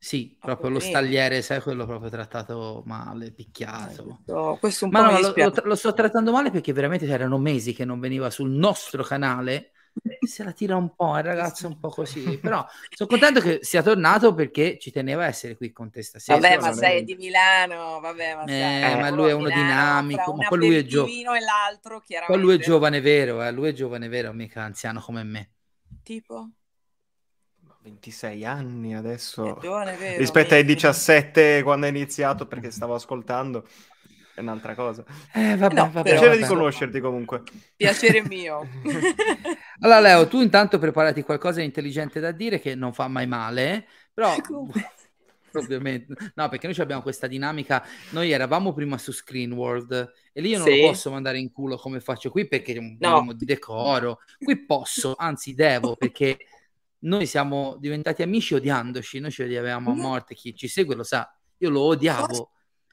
Sì, 0.00 0.36
proprio 0.40 0.70
lo 0.70 0.78
stagliere, 0.78 1.42
sai, 1.42 1.60
quello 1.60 1.84
proprio 1.84 2.08
trattato 2.08 2.82
male, 2.86 3.32
picchiato. 3.32 4.20
No, 4.26 4.56
questo 4.60 4.84
un 4.84 4.92
ma 4.92 5.04
po' 5.04 5.10
no, 5.10 5.20
lo, 5.20 5.34
lo, 5.34 5.52
lo, 5.64 5.74
sto 5.74 5.92
trattando 5.92 6.30
male 6.30 6.50
perché 6.50 6.72
veramente 6.72 7.06
erano 7.06 7.36
mesi 7.38 7.72
che 7.72 7.84
non 7.84 7.98
veniva 7.98 8.30
sul 8.30 8.50
nostro 8.50 9.02
canale. 9.02 9.72
Se 10.24 10.44
la 10.44 10.52
tira 10.52 10.76
un 10.76 10.94
po', 10.94 11.16
il 11.16 11.24
ragazzo 11.24 11.66
un 11.66 11.80
po' 11.80 11.88
così. 11.88 12.38
Però 12.38 12.64
sono 12.94 13.08
contento 13.08 13.40
che 13.40 13.58
sia 13.62 13.82
tornato 13.82 14.32
perché 14.34 14.78
ci 14.78 14.92
teneva 14.92 15.24
a 15.24 15.26
essere 15.26 15.56
qui 15.56 15.72
con 15.72 15.90
te 15.90 16.02
stasera. 16.02 16.38
Vabbè, 16.38 16.60
ma 16.60 16.72
sei 16.72 17.02
di 17.02 17.16
Milano, 17.16 17.98
vabbè, 17.98 18.34
ma, 18.36 18.44
eh, 18.44 18.96
ma 19.00 19.10
lui 19.10 19.30
è 19.30 19.32
uno 19.32 19.48
Milano, 19.48 19.62
dinamico. 19.62 20.34
Ma 20.34 20.46
poi 20.48 20.58
lui 20.58 20.76
è, 20.76 20.84
gio- 20.84 21.06
e 21.06 21.40
l'altro, 21.40 22.04
poi 22.26 22.38
lui 22.38 22.54
è 22.54 22.58
giovane 22.58 23.00
vero, 23.00 23.42
eh? 23.42 23.50
lui 23.50 23.70
è 23.70 23.72
giovane 23.72 24.06
vero, 24.06 24.32
mica 24.32 24.62
anziano 24.62 25.00
come 25.00 25.24
me. 25.24 25.50
Tipo? 26.04 26.50
26 27.88 28.44
anni 28.44 28.94
adesso 28.94 29.58
giovane, 29.60 29.96
vero, 29.96 30.18
rispetto 30.18 30.54
ai 30.54 30.64
17 30.64 31.62
quando 31.62 31.86
è 31.86 31.88
iniziato 31.88 32.46
perché 32.46 32.70
stavo 32.70 32.94
ascoltando 32.94 33.66
è 34.34 34.40
un'altra 34.40 34.74
cosa 34.74 35.04
eh, 35.32 35.56
vabbè, 35.56 35.74
no, 35.74 35.90
vabbè, 35.90 36.10
piacere 36.10 36.28
vabbè. 36.28 36.42
di 36.42 36.46
conoscerti 36.46 37.00
comunque 37.00 37.42
piacere 37.76 38.22
mio 38.28 38.68
allora 39.80 40.00
Leo 40.00 40.28
tu 40.28 40.40
intanto 40.40 40.78
preparati 40.78 41.22
qualcosa 41.22 41.60
di 41.60 41.64
intelligente 41.64 42.20
da 42.20 42.30
dire 42.30 42.60
che 42.60 42.74
non 42.74 42.92
fa 42.92 43.08
mai 43.08 43.26
male 43.26 43.86
però 44.12 44.34
ovviamente 45.54 46.14
no 46.34 46.48
perché 46.50 46.66
noi 46.66 46.76
abbiamo 46.78 47.00
questa 47.00 47.26
dinamica 47.26 47.82
noi 48.10 48.30
eravamo 48.30 48.74
prima 48.74 48.98
su 48.98 49.12
Screen 49.12 49.52
World 49.52 50.12
e 50.32 50.40
lì 50.42 50.50
io 50.50 50.58
non 50.58 50.66
sì. 50.66 50.80
lo 50.80 50.88
posso 50.88 51.10
mandare 51.10 51.38
in 51.38 51.50
culo 51.50 51.76
come 51.76 52.00
faccio 52.00 52.30
qui 52.30 52.46
perché 52.46 52.74
è 52.74 52.78
un 52.78 52.96
no. 53.00 53.32
di 53.32 53.46
decoro 53.46 54.20
qui 54.38 54.62
posso 54.66 55.14
anzi 55.16 55.54
devo 55.54 55.96
perché 55.96 56.36
noi 57.00 57.26
siamo 57.26 57.76
diventati 57.78 58.22
amici 58.22 58.54
odiandoci, 58.54 59.20
noi 59.20 59.30
ci 59.30 59.42
odiavamo 59.42 59.90
a 59.90 59.94
morte, 59.94 60.34
chi 60.34 60.54
ci 60.54 60.68
segue 60.68 60.94
lo 60.94 61.04
sa, 61.04 61.32
io 61.58 61.70
lo 61.70 61.82
odiavo. 61.82 62.50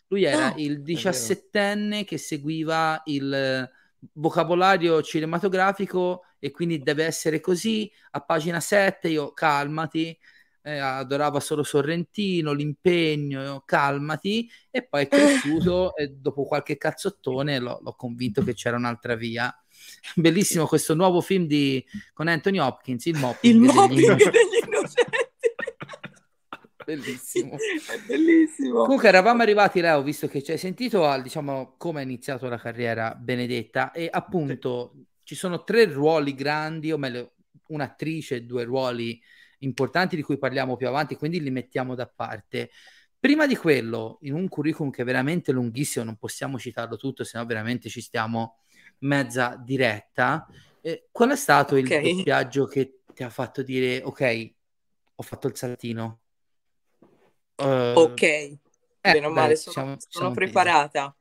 Lui 0.08 0.24
era 0.24 0.54
il 0.58 0.84
diciassettenne 0.84 2.04
che 2.04 2.18
seguiva 2.18 3.02
il 3.06 3.68
vocabolario 4.14 5.02
cinematografico 5.02 6.26
e 6.38 6.52
quindi 6.52 6.84
deve 6.84 7.06
essere 7.06 7.40
così, 7.40 7.92
a 8.12 8.22
pagina 8.22 8.60
7 8.60 9.08
io 9.08 9.32
calmati, 9.34 10.16
eh, 10.62 10.78
adorava 10.78 11.40
solo 11.40 11.64
Sorrentino, 11.64 12.52
l'impegno, 12.52 13.64
calmati, 13.66 14.50
e 14.70 14.86
poi 14.86 15.04
è 15.04 15.08
cresciuto 15.10 15.96
e 15.96 16.10
dopo 16.10 16.46
qualche 16.46 16.78
cazzottone 16.78 17.58
l'ho, 17.60 17.80
l'ho 17.82 17.96
convinto 17.96 18.44
che 18.44 18.54
c'era 18.54 18.78
un'altra 18.78 19.16
via 19.16 19.56
Bellissimo 20.16 20.66
questo 20.66 20.94
nuovo 20.94 21.22
film 21.22 21.46
di, 21.46 21.84
con 22.14 22.28
Anthony 22.28 22.60
Hopkins, 22.60 23.06
il 23.06 23.18
mopping, 23.18 23.54
il 23.54 23.60
mopping 23.60 24.16
degli, 24.16 24.30
degli 24.30 24.66
innocenti. 24.66 25.18
Bellissimo. 26.86 27.56
È 27.56 28.00
bellissimo. 28.06 28.84
Comunque 28.84 29.08
eravamo 29.08 29.42
arrivati, 29.42 29.82
Leo, 29.82 30.04
visto 30.04 30.28
che 30.28 30.44
ci 30.44 30.52
hai 30.52 30.60
sentito, 30.60 31.06
al, 31.06 31.24
diciamo, 31.24 31.76
come 31.78 32.02
ha 32.02 32.04
iniziato 32.04 32.48
la 32.48 32.60
carriera 32.60 33.16
Benedetta 33.16 33.92
e 33.92 34.08
appunto 34.10 34.92
sì. 34.94 35.06
ci 35.24 35.36
sono 35.36 35.64
tre 35.64 35.86
ruoli 35.86 36.36
grandi, 36.36 36.92
o 36.92 36.98
meglio, 36.98 37.34
un'attrice 37.68 38.36
e 38.36 38.44
due 38.44 38.64
ruoli 38.64 39.20
importanti 39.60 40.16
di 40.16 40.22
cui 40.22 40.38
parliamo 40.38 40.76
più 40.76 40.88
avanti, 40.88 41.16
quindi 41.16 41.42
li 41.42 41.50
mettiamo 41.50 41.96
da 41.96 42.08
parte. 42.08 42.70
Prima 43.20 43.48
di 43.48 43.56
quello, 43.56 44.20
in 44.22 44.36
un 44.36 44.48
curriculum 44.48 44.92
che 44.92 45.02
è 45.02 45.06
veramente 45.06 45.52
lunghissimo, 45.52 46.06
non 46.06 46.18
possiamo 46.18 46.60
citarlo 46.60 46.98
tutto, 46.98 47.24
se 47.24 47.40
no 47.40 47.46
veramente 47.46 47.90
ci 47.90 48.02
stiamo 48.02 48.60
mezza 49.06 49.60
diretta. 49.64 50.48
Eh, 50.82 51.08
qual 51.12 51.32
è 51.32 51.36
stato 51.36 51.76
okay. 51.76 52.10
il 52.10 52.16
doppiaggio 52.18 52.66
che 52.66 53.00
ti 53.14 53.24
ha 53.24 53.30
fatto 53.30 53.64
dire 53.64 54.02
ok, 54.04 54.54
ho 55.16 55.24
fatto 55.24 55.48
il 55.48 55.56
saltino? 55.56 56.20
Uh, 57.56 57.94
ok, 57.96 58.22
eh, 58.22 58.60
meno 59.02 59.30
male, 59.30 59.56
sono, 59.56 59.74
siamo, 59.74 59.88
sono 59.98 60.00
siamo 60.10 60.32
preparata. 60.32 61.16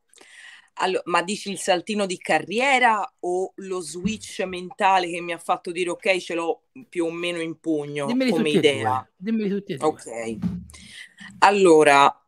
Allora, 0.79 1.03
ma 1.05 1.23
dici 1.23 1.53
il 1.53 1.59
saltino 1.59 2.05
di 2.05 2.18
carriera 2.18 3.14
o 3.20 3.53
lo 3.57 3.81
switch 3.81 4.40
mentale 4.42 5.09
che 5.09 5.20
mi 5.20 5.33
ha 5.33 5.38
fatto 5.38 5.70
dire 5.70 5.90
ok, 5.90 6.18
ce 6.18 6.35
l'ho 6.35 6.62
più 6.88 7.05
o 7.05 7.12
meno 7.12 7.38
in 7.40 7.61
pugno 7.61 8.07
Dimmeli 8.07 8.31
come 8.33 8.51
idea? 8.51 9.09
Dimmeli 9.16 9.51
tutti 9.51 9.75
e 9.75 9.77
due. 9.77 9.87
Ok. 9.87 10.38
Allora, 11.38 12.24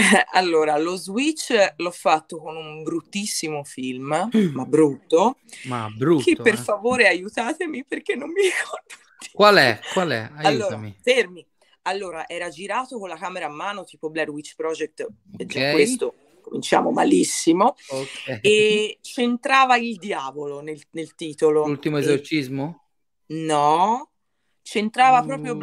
allora, 0.32 0.76
lo 0.78 0.96
switch 0.96 1.74
l'ho 1.76 1.90
fatto 1.90 2.38
con 2.38 2.56
un 2.56 2.82
bruttissimo 2.82 3.64
film, 3.64 4.28
ma 4.52 4.64
brutto. 4.64 5.38
Ma 5.64 5.88
brutto. 5.94 6.24
Che 6.24 6.36
per 6.36 6.54
eh. 6.54 6.58
favore 6.58 7.08
aiutatemi 7.08 7.84
perché 7.84 8.14
non 8.14 8.30
mi 8.30 8.42
ricordo. 8.42 8.94
Qual 9.32 9.56
è? 9.56 9.80
Qual 9.92 10.10
è? 10.10 10.30
Aiutami. 10.36 10.86
Allora, 10.86 10.94
fermi. 11.02 11.46
Allora, 11.82 12.28
era 12.28 12.48
girato 12.50 12.98
con 12.98 13.08
la 13.08 13.16
camera 13.16 13.46
a 13.46 13.50
mano, 13.50 13.84
tipo 13.84 14.10
Blair 14.10 14.30
Witch 14.30 14.54
Project, 14.56 15.06
e 15.36 15.46
già 15.46 15.68
Ok. 15.68 15.72
questo 15.72 16.14
cominciamo 16.42 16.90
malissimo. 16.90 17.76
Ok. 17.88 18.40
E 18.42 18.98
c'entrava 19.00 19.76
il 19.76 19.96
diavolo 19.96 20.60
nel, 20.60 20.80
nel 20.90 21.14
titolo. 21.14 21.66
L'ultimo 21.66 21.98
E- 21.98 22.00
esorcismo? 22.00 22.84
No, 23.28 24.10
c'entrava 24.70 25.22
proprio 25.22 25.54
Mm. 25.54 25.58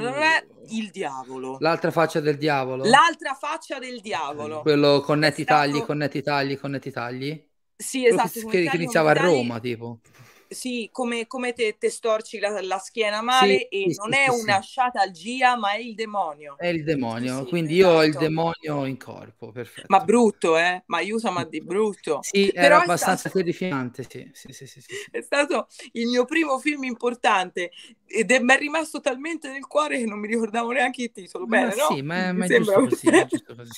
il 0.69 0.89
diavolo. 0.89 1.57
L'altra 1.59 1.91
faccia 1.91 2.19
del 2.19 2.37
diavolo? 2.37 2.83
L'altra 2.85 3.35
faccia 3.35 3.77
del 3.77 4.01
diavolo. 4.01 4.61
Quello 4.61 5.01
con 5.01 5.19
netti 5.19 5.41
È 5.41 5.43
stato- 5.43 5.71
tagli, 5.71 5.83
con 5.83 5.97
netti 5.97 6.21
tagli, 6.23 6.57
con 6.59 6.71
netti 6.71 6.89
tagli? 6.91 7.47
Sì, 7.75 8.05
esatto. 8.07 8.47
che, 8.47 8.63
che- 8.67 8.75
iniziava 8.75 9.11
a. 9.11 9.13
Roma, 9.13 9.59
tipo. 9.59 9.99
Sì, 10.47 10.89
come, 10.91 11.27
come 11.27 11.53
te, 11.53 11.75
te 11.77 11.89
storci 11.89 12.39
la, 12.39 12.61
la 12.61 12.77
schiena 12.77 13.21
male 13.21 13.67
Sì, 13.67 13.67
e 13.69 13.85
sì, 13.87 13.93
non 13.95 14.13
sì, 14.13 14.19
è 14.19 14.27
una 14.27 14.59
sciatalgia, 14.59 15.57
ma 15.57 15.73
è 15.73 15.79
il 15.79 15.95
demonio. 15.95 16.55
È 16.57 16.67
il 16.67 16.83
demonio, 16.83 17.45
quindi 17.45 17.75
io 17.75 17.89
ho 17.89 18.03
il 18.03 18.09
esatto. 18.09 18.25
demonio 18.25 18.85
in 18.85 18.97
corpo, 18.97 19.51
perfetto. 19.51 19.87
Ma 19.89 19.99
brutto, 19.99 20.57
eh? 20.57 20.83
Ma 20.87 20.97
aiuta, 20.97 21.31
ma 21.31 21.43
di 21.43 21.61
brutto. 21.61 22.19
Sì, 22.21 22.51
Però 22.53 22.65
era 22.65 22.81
abbastanza 22.81 23.29
stato- 23.29 23.37
terrificante, 23.39 24.03
sì, 24.03 24.31
sì, 24.33 24.65
sì. 24.65 24.81
È 25.11 25.21
stato 25.21 25.67
il 25.93 26.07
mio 26.07 26.25
primo 26.25 26.59
film 26.59 26.83
importante 26.83 27.71
ed 28.05 28.31
è, 28.31 28.39
mi 28.39 28.53
è 28.53 28.57
rimasto 28.57 28.99
talmente 29.01 29.49
nel 29.49 29.65
cuore 29.67 29.97
che 29.97 30.05
non 30.05 30.19
mi 30.19 30.27
ricordavo 30.27 30.71
neanche 30.71 31.03
il 31.03 31.11
titolo. 31.11 31.45
Ma 31.45 31.57
Bene, 31.59 31.75
no? 31.75 31.87
sì, 31.87 32.01
ma, 32.01 32.31
ma 32.33 32.45
è 32.45 32.49
giusto 32.49 32.83
così, 32.83 33.07
è 33.07 33.25
giusto 33.25 33.55
così. 33.55 33.71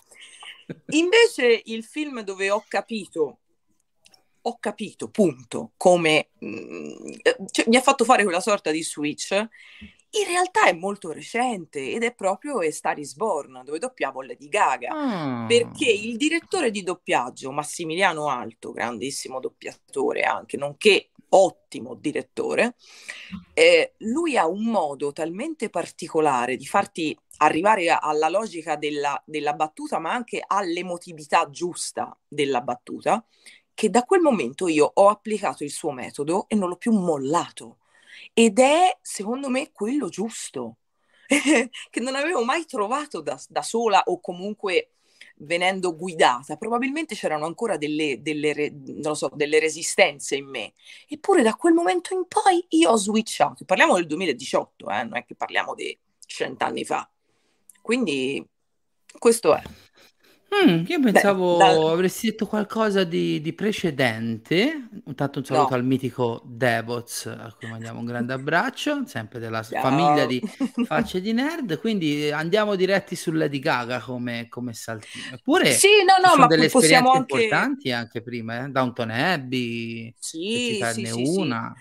Invece 0.92 1.62
il 1.66 1.84
film 1.84 2.22
dove 2.22 2.50
ho 2.50 2.64
capito, 2.68 3.40
ho 4.42 4.58
capito, 4.60 5.10
punto, 5.10 5.72
come 5.78 6.30
mm, 6.44 6.92
cioè, 7.52 7.66
mi 7.68 7.76
ha 7.76 7.82
fatto 7.82 8.06
fare 8.06 8.24
quella 8.24 8.40
sorta 8.40 8.72
di 8.72 8.84
switch, 8.84 9.32
in 10.12 10.26
realtà 10.26 10.68
è 10.68 10.74
molto 10.74 11.12
recente 11.12 11.92
ed 11.92 12.04
è 12.04 12.14
proprio 12.14 12.60
A 12.60 12.72
Star 12.72 12.98
is 12.98 13.14
Born, 13.16 13.62
dove 13.66 13.80
doppiavo 13.80 14.22
Lady 14.22 14.48
Gaga. 14.48 14.90
Ah. 14.90 15.46
Perché 15.48 15.92
il 15.92 16.18
direttore 16.18 16.72
di 16.72 16.82
doppiaggio, 16.82 17.52
Massimiliano 17.52 18.30
Alto, 18.30 18.72
grandissimo 18.72 19.40
doppiatore 19.40 20.22
anche, 20.22 20.58
nonché 20.58 21.10
ottimo 21.30 21.96
direttore, 21.96 22.76
eh, 23.54 23.94
lui 23.98 24.38
ha 24.38 24.48
un 24.48 24.64
modo 24.64 25.12
talmente 25.12 25.70
particolare 25.70 26.56
di 26.56 26.66
farti 26.66 27.18
arrivare 27.40 27.90
alla 27.90 28.30
logica 28.30 28.76
della, 28.78 29.22
della 29.26 29.54
battuta, 29.54 30.00
ma 30.00 30.12
anche 30.12 30.42
all'emotività 30.46 31.50
giusta 31.50 32.18
della 32.28 32.62
battuta, 32.62 33.24
che 33.78 33.92
da 33.92 34.02
quel 34.02 34.22
momento 34.22 34.68
io 34.68 34.90
ho 34.92 35.08
applicato 35.08 35.64
il 35.64 35.70
suo 35.70 35.92
metodo 35.92 36.46
e 36.48 36.56
non 36.56 36.68
l'ho 36.68 36.78
più 36.78 36.92
mollato. 36.94 37.78
Ed 38.34 38.58
è, 38.58 38.98
secondo 39.04 39.50
me, 39.50 39.72
quello 39.72 40.10
giusto, 40.10 40.78
che 41.28 42.00
non 42.00 42.16
avevo 42.16 42.44
mai 42.44 42.66
trovato 42.66 43.22
da, 43.22 43.40
da 43.48 43.62
sola 43.62 44.02
o 44.06 44.20
comunque 44.20 44.94
venendo 45.36 45.96
guidata. 45.96 46.58
Probabilmente 46.58 47.14
c'erano 47.14 47.46
ancora 47.46 47.78
delle, 47.78 48.20
delle, 48.20 48.74
so, 49.14 49.30
delle 49.36 49.60
resistenze 49.60 50.36
in 50.36 50.48
me. 50.48 50.74
Eppure 51.08 51.44
da 51.44 51.54
quel 51.54 51.74
momento 51.74 52.16
in 52.16 52.26
poi 52.28 52.66
io 52.70 52.90
ho 52.90 52.98
switchato. 52.98 53.64
Parliamo 53.64 53.94
del 53.94 54.08
2018, 54.08 54.90
eh, 54.90 55.04
non 55.04 55.18
è 55.18 55.24
che 55.24 55.36
parliamo 55.36 55.76
di 55.76 55.96
cent'anni 56.26 56.84
fa. 56.84 57.08
Quindi 57.80 58.44
questo 59.20 59.54
è. 59.54 59.62
Mm, 60.50 60.86
io 60.88 61.00
pensavo 61.02 61.58
da- 61.58 61.92
avresti 61.92 62.28
detto 62.28 62.48
qualcosa 62.48 63.04
di, 63.04 63.42
di 63.42 63.54
precedente. 63.54 64.90
Intanto 65.06 65.40
un 65.40 65.46
saluto 65.46 65.74
No. 65.74 65.74
al 65.74 65.84
mitico 65.84 66.42
Devoz, 66.46 67.26
a 67.26 67.54
cui 67.54 67.68
mandiamo 67.68 68.00
un 68.00 68.06
grande 68.06 68.32
abbraccio, 68.34 69.06
sempre 69.06 69.40
della 69.40 69.62
Ciao. 69.62 69.82
famiglia 69.82 70.26
di 70.26 70.42
Facce 70.82 71.20
di 71.20 71.34
Nerd. 71.34 71.80
Quindi 71.80 72.32
andiamo 72.32 72.76
diretti 72.76 73.16
su 73.16 73.32
Lady 73.34 73.60
Gaga 73.60 74.00
come, 74.00 74.48
come 74.48 74.74
saltino. 74.74 75.36
Eppure 75.36 75.74
Sì, 75.74 75.90
no, 76.06 76.18
no, 76.26 76.36
ma 76.38 76.48
delle 76.48 76.66
esperienze 76.68 77.18
anche... 77.18 77.34
importanti 77.34 77.92
anche 77.92 78.22
prima, 78.22 78.64
eh? 78.66 78.70
Downton 78.70 79.10
Abbey, 79.12 80.16
Sì, 80.20 80.80
sì, 80.80 81.06
citarne 81.06 81.06
sì, 81.06 81.26
sì. 81.26 81.42
una. 81.42 81.74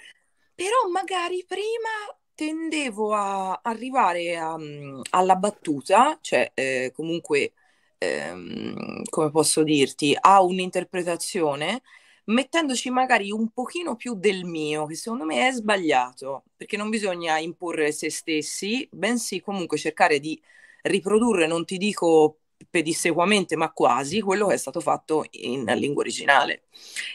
Però 0.55 0.89
magari 0.91 1.45
prima 1.47 1.89
tendevo 2.35 3.15
a 3.15 3.61
arrivare 3.63 4.37
a, 4.37 4.57
mm, 4.59 5.01
alla 5.11 5.37
battuta, 5.37 6.19
cioè 6.21 6.51
eh, 6.55 6.93
comunque, 6.95 7.53
ehm, 7.99 9.03
come 9.09 9.31
posso 9.31 9.63
dirti, 9.63 10.17
a 10.19 10.43
un'interpretazione, 10.43 11.83
mettendoci 12.25 12.91
magari 12.91 13.31
un 13.31 13.51
pochino 13.51 13.97
più 13.97 14.15
del 14.15 14.45
mio, 14.45 14.87
che 14.87 14.95
secondo 14.95 15.25
me 15.25 15.49
è 15.49 15.53
sbagliato, 15.53 16.45
perché 16.57 16.77
non 16.77 16.91
bisogna 16.91 17.39
imporre 17.39 17.93
se 17.93 18.11
stessi, 18.11 18.89
bensì 18.91 19.41
comunque 19.41 19.79
cercare 19.79 20.19
di 20.21 20.41
riprodurre, 20.83 21.47
non 21.47 21.65
ti 21.65 21.79
dico 21.79 22.39
pedissequamente, 22.71 23.57
ma 23.57 23.71
quasi 23.73 24.21
quello 24.21 24.47
che 24.47 24.55
è 24.55 24.57
stato 24.57 24.81
fatto 24.81 25.25
in 25.33 25.65
lingua 25.77 26.03
originale. 26.03 26.65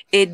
E 0.10 0.30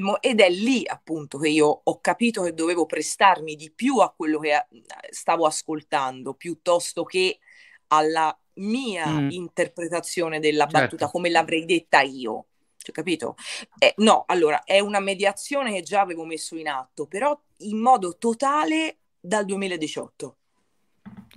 mo- 0.00 0.20
ed 0.20 0.40
è 0.40 0.50
lì 0.50 0.86
appunto 0.86 1.38
che 1.38 1.48
io 1.48 1.80
ho 1.84 2.00
capito 2.00 2.42
che 2.42 2.54
dovevo 2.54 2.86
prestarmi 2.86 3.56
di 3.56 3.70
più 3.70 3.98
a 3.98 4.12
quello 4.12 4.38
che 4.38 4.54
eh, 4.54 4.66
stavo 5.10 5.46
ascoltando 5.46 6.34
piuttosto 6.34 7.04
che 7.04 7.38
alla 7.88 8.36
mia 8.54 9.10
Mm. 9.20 9.28
interpretazione 9.28 10.40
della 10.40 10.66
Certo. 10.66 10.80
battuta 10.80 11.08
come 11.08 11.30
l'avrei 11.30 11.64
detta 11.64 12.00
io. 12.02 12.46
Cioè, 12.76 12.92
capito? 12.94 13.36
Eh, 13.78 13.94
no, 13.98 14.24
allora 14.26 14.64
è 14.64 14.80
una 14.80 15.00
mediazione 15.00 15.72
che 15.72 15.82
già 15.82 16.00
avevo 16.00 16.24
messo 16.24 16.56
in 16.56 16.68
atto, 16.68 17.06
però 17.06 17.38
in 17.58 17.78
modo 17.78 18.16
totale 18.18 18.98
dal 19.20 19.44
2018. 19.44 20.36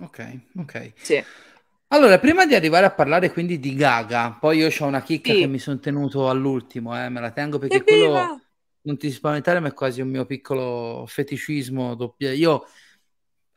Ok, 0.00 0.18
ok. 0.58 0.92
Sì. 1.02 1.24
Allora, 1.88 2.18
prima 2.18 2.46
di 2.46 2.54
arrivare 2.54 2.84
a 2.86 2.90
parlare 2.92 3.32
quindi 3.32 3.58
di 3.60 3.74
Gaga, 3.74 4.32
poi 4.40 4.58
io 4.58 4.68
ho 4.76 4.86
una 4.86 5.02
chicca 5.02 5.32
Sì. 5.32 5.40
che 5.40 5.46
mi 5.46 5.58
sono 5.58 5.78
tenuto 5.78 6.28
all'ultimo, 6.28 6.96
eh, 7.02 7.08
me 7.08 7.20
la 7.20 7.30
tengo 7.30 7.58
perché 7.58 7.78
Evviva! 7.78 8.26
quello, 8.26 8.40
non 8.82 8.98
ti 8.98 9.10
spaventare, 9.10 9.60
ma 9.60 9.68
è 9.68 9.72
quasi 9.74 10.00
un 10.00 10.08
mio 10.08 10.26
piccolo 10.26 11.04
feticismo. 11.06 11.94
Doppia. 11.94 12.32
Io 12.32 12.66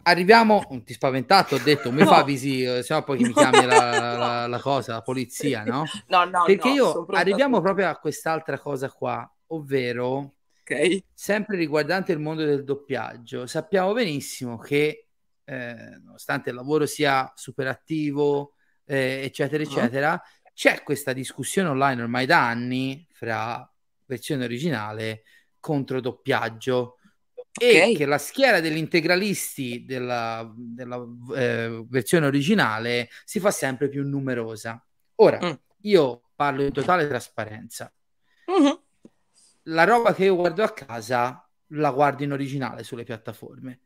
arriviamo, 0.03 0.65
ti 0.85 0.93
spaventato, 0.93 1.55
ho 1.55 1.59
detto, 1.59 1.91
mi 1.91 1.99
No. 1.99 2.05
fa 2.07 2.17
avvisi, 2.17 2.63
eh, 2.63 2.83
se 2.83 2.93
no 2.93 3.03
poi 3.03 3.19
mi 3.19 3.33
chiami 3.33 3.65
la, 3.65 4.17
la- 4.17 4.47
la 4.47 4.59
cosa, 4.59 4.93
la 4.93 5.01
polizia, 5.01 5.63
no? 5.63 5.85
No, 6.07 6.25
no, 6.25 6.43
Perché 6.45 6.69
no, 6.69 6.73
io 6.73 7.05
arriviamo 7.11 7.61
proprio 7.61 7.89
a 7.89 7.95
quest'altra 7.97 8.57
cosa 8.59 8.89
qua, 8.91 9.29
ovvero 9.47 10.35
Ok. 10.61 11.03
sempre 11.13 11.57
riguardante 11.57 12.11
il 12.11 12.19
mondo 12.19 12.45
del 12.45 12.63
doppiaggio, 12.63 13.47
sappiamo 13.47 13.93
benissimo 13.93 14.57
che 14.57 15.07
eh, 15.43 15.99
nonostante 16.03 16.49
il 16.51 16.55
lavoro 16.55 16.85
sia 16.85 17.31
super 17.35 17.67
attivo, 17.67 18.53
eh, 18.85 19.21
eccetera, 19.23 19.63
Ah. 19.63 19.65
eccetera, 19.65 20.21
c'è 20.53 20.83
questa 20.83 21.11
discussione 21.13 21.69
online 21.69 22.01
ormai 22.03 22.25
da 22.27 22.47
anni 22.47 23.07
fra 23.11 23.67
versione 24.05 24.43
originale 24.43 25.23
contro 25.59 25.99
doppiaggio 26.01 26.98
e 27.59 27.91
Ok. 27.91 27.97
che 27.97 28.05
la 28.05 28.17
schiera 28.17 28.59
degli 28.59 28.77
integralisti 28.77 29.85
della, 29.85 30.51
della, 30.55 30.97
eh, 31.35 31.83
versione 31.87 32.25
originale 32.27 33.09
si 33.25 33.39
fa 33.39 33.51
sempre 33.51 33.89
più 33.89 34.07
numerosa. 34.07 34.83
Ora, 35.15 35.39
Mm. 35.45 35.53
io 35.81 36.29
parlo 36.35 36.63
in 36.63 36.71
totale 36.71 37.07
trasparenza 37.07 37.91
Mhm. 38.47 38.79
la 39.63 39.83
roba 39.83 40.13
che 40.13 40.25
io 40.25 40.35
guardo 40.35 40.63
a 40.63 40.71
casa 40.73 41.43
la 41.73 41.91
guardo 41.91 42.23
in 42.23 42.31
originale 42.31 42.83
sulle 42.83 43.03
piattaforme. 43.03 43.81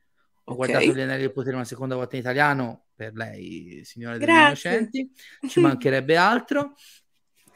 Ho 0.46 0.54
Ok. 0.54 0.56
guardato 0.56 0.94
Gli 0.94 1.02
Anelli 1.02 1.22
del 1.22 1.32
Potere 1.34 1.56
una 1.56 1.66
seconda 1.66 1.96
volta 1.96 2.16
in 2.16 2.22
italiano 2.22 2.88
per 2.96 3.14
lei, 3.14 3.82
signore 3.84 4.18
degli 4.20 4.30
innocenti, 4.30 5.12
ci 5.46 5.60
mancherebbe 5.60 6.16
altro. 6.16 6.74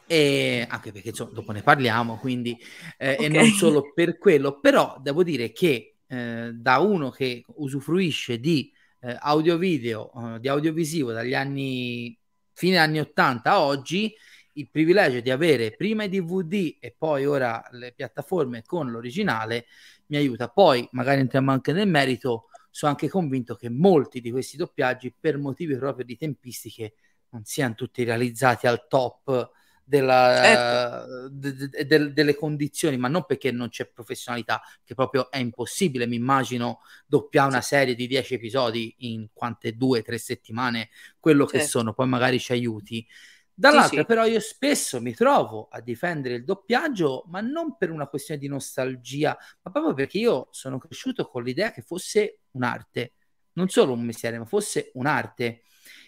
E 0.10 0.65
anche 0.69 0.91
perché 0.93 1.10
insomma, 1.10 1.32
dopo 1.32 1.51
ne 1.51 1.62
parliamo, 1.62 2.17
quindi 2.17 2.58
eh, 2.97 3.17
e 3.19 3.23
Ok. 3.23 3.30
non 3.30 3.51
solo 3.51 3.91
per 3.93 4.17
quello, 4.17 4.60
però 4.60 4.97
devo 5.01 5.21
dire 5.23 5.51
che 5.51 5.96
eh, 6.07 6.51
da 6.53 6.79
uno 6.79 7.09
che 7.09 7.43
usufruisce 7.55 8.39
di 8.39 8.71
eh, 9.01 9.15
audio-video, 9.19 10.35
eh, 10.35 10.39
di 10.39 10.47
audiovisivo 10.47 11.12
dagli 11.12 11.33
anni 11.33 12.17
fine 12.53 12.77
anni 12.77 12.99
80 12.99 13.51
a 13.51 13.62
oggi, 13.62 14.13
il 14.53 14.69
privilegio 14.71 15.19
di 15.19 15.29
avere 15.29 15.75
prima 15.75 16.03
i 16.03 16.10
DVD 16.10 16.77
e 16.79 16.95
poi 16.97 17.25
ora 17.25 17.63
le 17.71 17.93
piattaforme 17.93 18.63
con 18.63 18.89
l'originale 18.89 19.67
mi 20.08 20.17
aiuta. 20.17 20.49
Poi 20.49 20.87
magari 20.91 21.21
entriamo 21.21 21.51
anche 21.51 21.71
nel 21.71 21.87
merito, 21.87 22.45
sono 22.71 22.91
anche 22.91 23.10
convinto 23.10 23.55
che 23.55 23.69
molti 23.69 24.21
di 24.21 24.31
questi 24.31 24.58
doppiaggi 24.58 25.13
per 25.17 25.37
motivi 25.37 25.77
proprio 25.77 26.05
di 26.05 26.17
tempistiche 26.17 26.93
non 27.29 27.43
siano 27.43 27.75
tutti 27.75 28.03
realizzati 28.03 28.65
al 28.65 28.87
top 28.87 29.51
della, 29.88 30.42
Certo. 30.44 31.29
de- 31.29 31.56
de- 31.69 31.85
de- 31.85 32.13
delle 32.13 32.35
condizioni, 32.35 32.98
ma 32.98 33.08
non 33.08 33.25
perché 33.25 33.52
non 33.52 33.69
c'è 33.69 33.88
professionalità, 33.88 34.62
che 34.83 34.94
proprio 34.96 35.31
è 35.31 35.38
impossibile. 35.38 36.06
Mi 36.08 36.17
immagino 36.17 36.81
doppiare 37.06 37.48
una 37.48 37.62
serie 37.62 37.96
di 37.96 38.06
10 38.06 38.33
episodi 38.33 38.94
in 39.00 39.27
quante 39.33 39.77
due, 39.77 40.02
tre 40.02 40.17
settimane, 40.17 40.90
quello 41.19 41.46
che 41.46 41.60
Certo. 41.60 41.79
sono, 41.79 41.94
poi 41.94 42.08
magari 42.08 42.38
ci 42.40 42.52
aiuti. 42.52 43.08
Dall'altra, 43.54 43.90
sì, 43.90 43.98
sì. 44.02 44.06
però, 44.06 44.25
io 44.25 44.40
spesso 44.42 45.02
mi 45.02 45.13
trovo 45.15 45.67
a 45.71 45.79
difendere 45.81 46.35
il 46.35 46.44
doppiaggio, 46.44 47.23
ma 47.27 47.40
non 47.42 47.75
per 47.77 47.90
una 47.90 48.08
questione 48.08 48.40
di 48.40 48.48
nostalgia, 48.48 49.35
ma 49.62 49.71
proprio 49.71 49.94
perché 49.94 50.17
io 50.19 50.50
sono 50.52 50.77
cresciuto 50.77 51.27
con 51.27 51.44
l'idea 51.44 51.71
che 51.71 51.81
fosse 51.81 52.42
un'arte, 52.52 53.13
non 53.54 53.69
solo 53.69 53.94
un 53.94 54.02
mestiere, 54.04 54.38
ma 54.38 54.46
fosse 54.46 54.92
un'arte. 54.96 55.62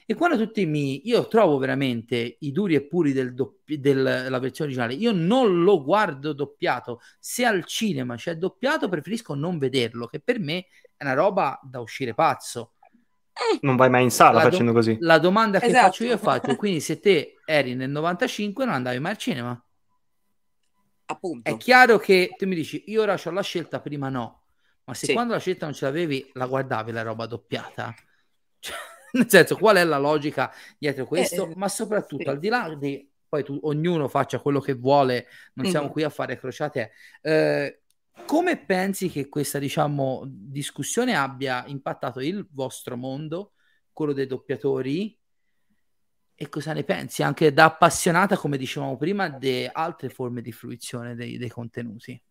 E 0.10 0.16
quando 0.16 0.38
tutti 0.38 0.66
mi... 0.66 1.08
Io 1.08 1.28
trovo 1.28 1.60
veramente 1.60 2.38
i 2.40 2.52
duri 2.52 2.74
e 2.74 2.82
puri 2.82 3.14
del 3.14 3.36
doppi... 3.36 3.80
della 3.80 4.40
versione 4.40 4.72
originale, 4.72 4.96
io 4.96 5.12
non 5.12 5.62
lo 5.62 5.84
guardo 5.84 6.34
doppiato. 6.34 7.00
Se 7.20 7.46
al 7.46 7.64
cinema 7.66 8.16
c'è 8.16 8.34
doppiato, 8.34 8.90
preferisco 8.90 9.36
non 9.36 9.60
vederlo, 9.60 10.08
che 10.08 10.20
per 10.20 10.40
me 10.40 10.66
è 10.98 11.04
una 11.04 11.14
roba 11.14 11.60
da 11.62 11.80
uscire 11.80 12.16
pazzo. 12.16 12.74
Non 13.62 13.76
vai 13.76 13.92
mai 13.92 14.02
in 14.02 14.10
sala 14.10 14.40
la 14.40 14.50
facendo 14.50 14.72
do- 14.72 14.78
così. 14.78 14.98
La 15.00 15.20
domanda 15.20 15.60
che 15.60 15.68
esatto. 15.68 15.86
faccio 15.86 16.04
io 16.06 16.18
faccio, 16.18 16.56
quindi 16.56 16.80
se 16.80 17.00
te 17.00 17.36
eri 17.46 17.76
nel 17.76 17.92
95 17.92 18.66
non 18.66 18.74
andavi 18.74 18.98
mai 18.98 19.12
al 19.12 19.18
cinema? 19.20 19.64
Appunto. 21.06 21.48
È 21.48 21.56
chiaro 21.58 22.00
che 22.00 22.34
tu 22.36 22.48
mi 22.48 22.56
dici, 22.56 22.82
io 22.88 23.04
ora 23.04 23.16
ho 23.24 23.30
la 23.30 23.44
scelta, 23.44 23.80
prima 23.80 24.10
no. 24.10 24.42
Ma 24.86 24.96
se 24.96 25.06
sì. 25.06 25.14
quando 25.14 25.34
la 25.34 25.40
scelta 25.40 25.66
non 25.66 25.76
ce 25.76 25.86
l'avevi, 25.86 26.32
la 26.34 26.48
guardavi 26.48 26.92
la 26.92 27.04
roba 27.04 27.28
doppiata? 27.28 27.94
Cioè, 28.58 28.76
nel 29.14 29.30
senso, 29.30 29.56
qual 29.56 29.78
è 29.78 29.84
la 29.84 29.98
logica 29.98 30.52
dietro 30.78 31.06
questo? 31.06 31.50
Eh, 31.50 31.54
ma 31.56 31.68
soprattutto, 31.68 32.24
sì. 32.24 32.30
al 32.30 32.40
di 32.40 32.48
là 32.50 32.76
di 32.76 33.10
poi 33.30 33.44
tu, 33.44 33.58
ognuno 33.62 34.08
faccia 34.08 34.40
quello 34.40 34.60
che 34.60 34.74
vuole, 34.74 35.28
non 35.54 35.66
mm-hmm. 35.66 35.72
siamo 35.72 35.90
qui 35.92 36.04
a 36.04 36.10
fare 36.10 36.38
crociate. 36.38 36.92
Eh, 37.22 37.82
come 38.26 38.58
pensi 38.58 39.10
che 39.10 39.30
questa, 39.30 39.60
diciamo, 39.60 40.24
discussione 40.26 41.16
abbia 41.16 41.64
impattato 41.68 42.20
il 42.20 42.46
vostro 42.52 42.98
mondo, 42.98 43.54
quello 43.94 44.14
dei 44.14 44.26
doppiatori? 44.26 45.18
E 46.34 46.50
cosa 46.50 46.74
ne 46.74 46.84
pensi? 46.84 47.22
Anche 47.22 47.54
da 47.54 47.66
appassionata, 47.66 48.36
come 48.36 48.58
dicevamo 48.58 48.98
prima, 48.98 49.30
di 49.30 49.70
altre 49.72 50.10
forme 50.10 50.42
di 50.42 50.52
fruizione 50.52 51.16
dei, 51.16 51.38
dei 51.38 51.50
contenuti. 51.50 52.22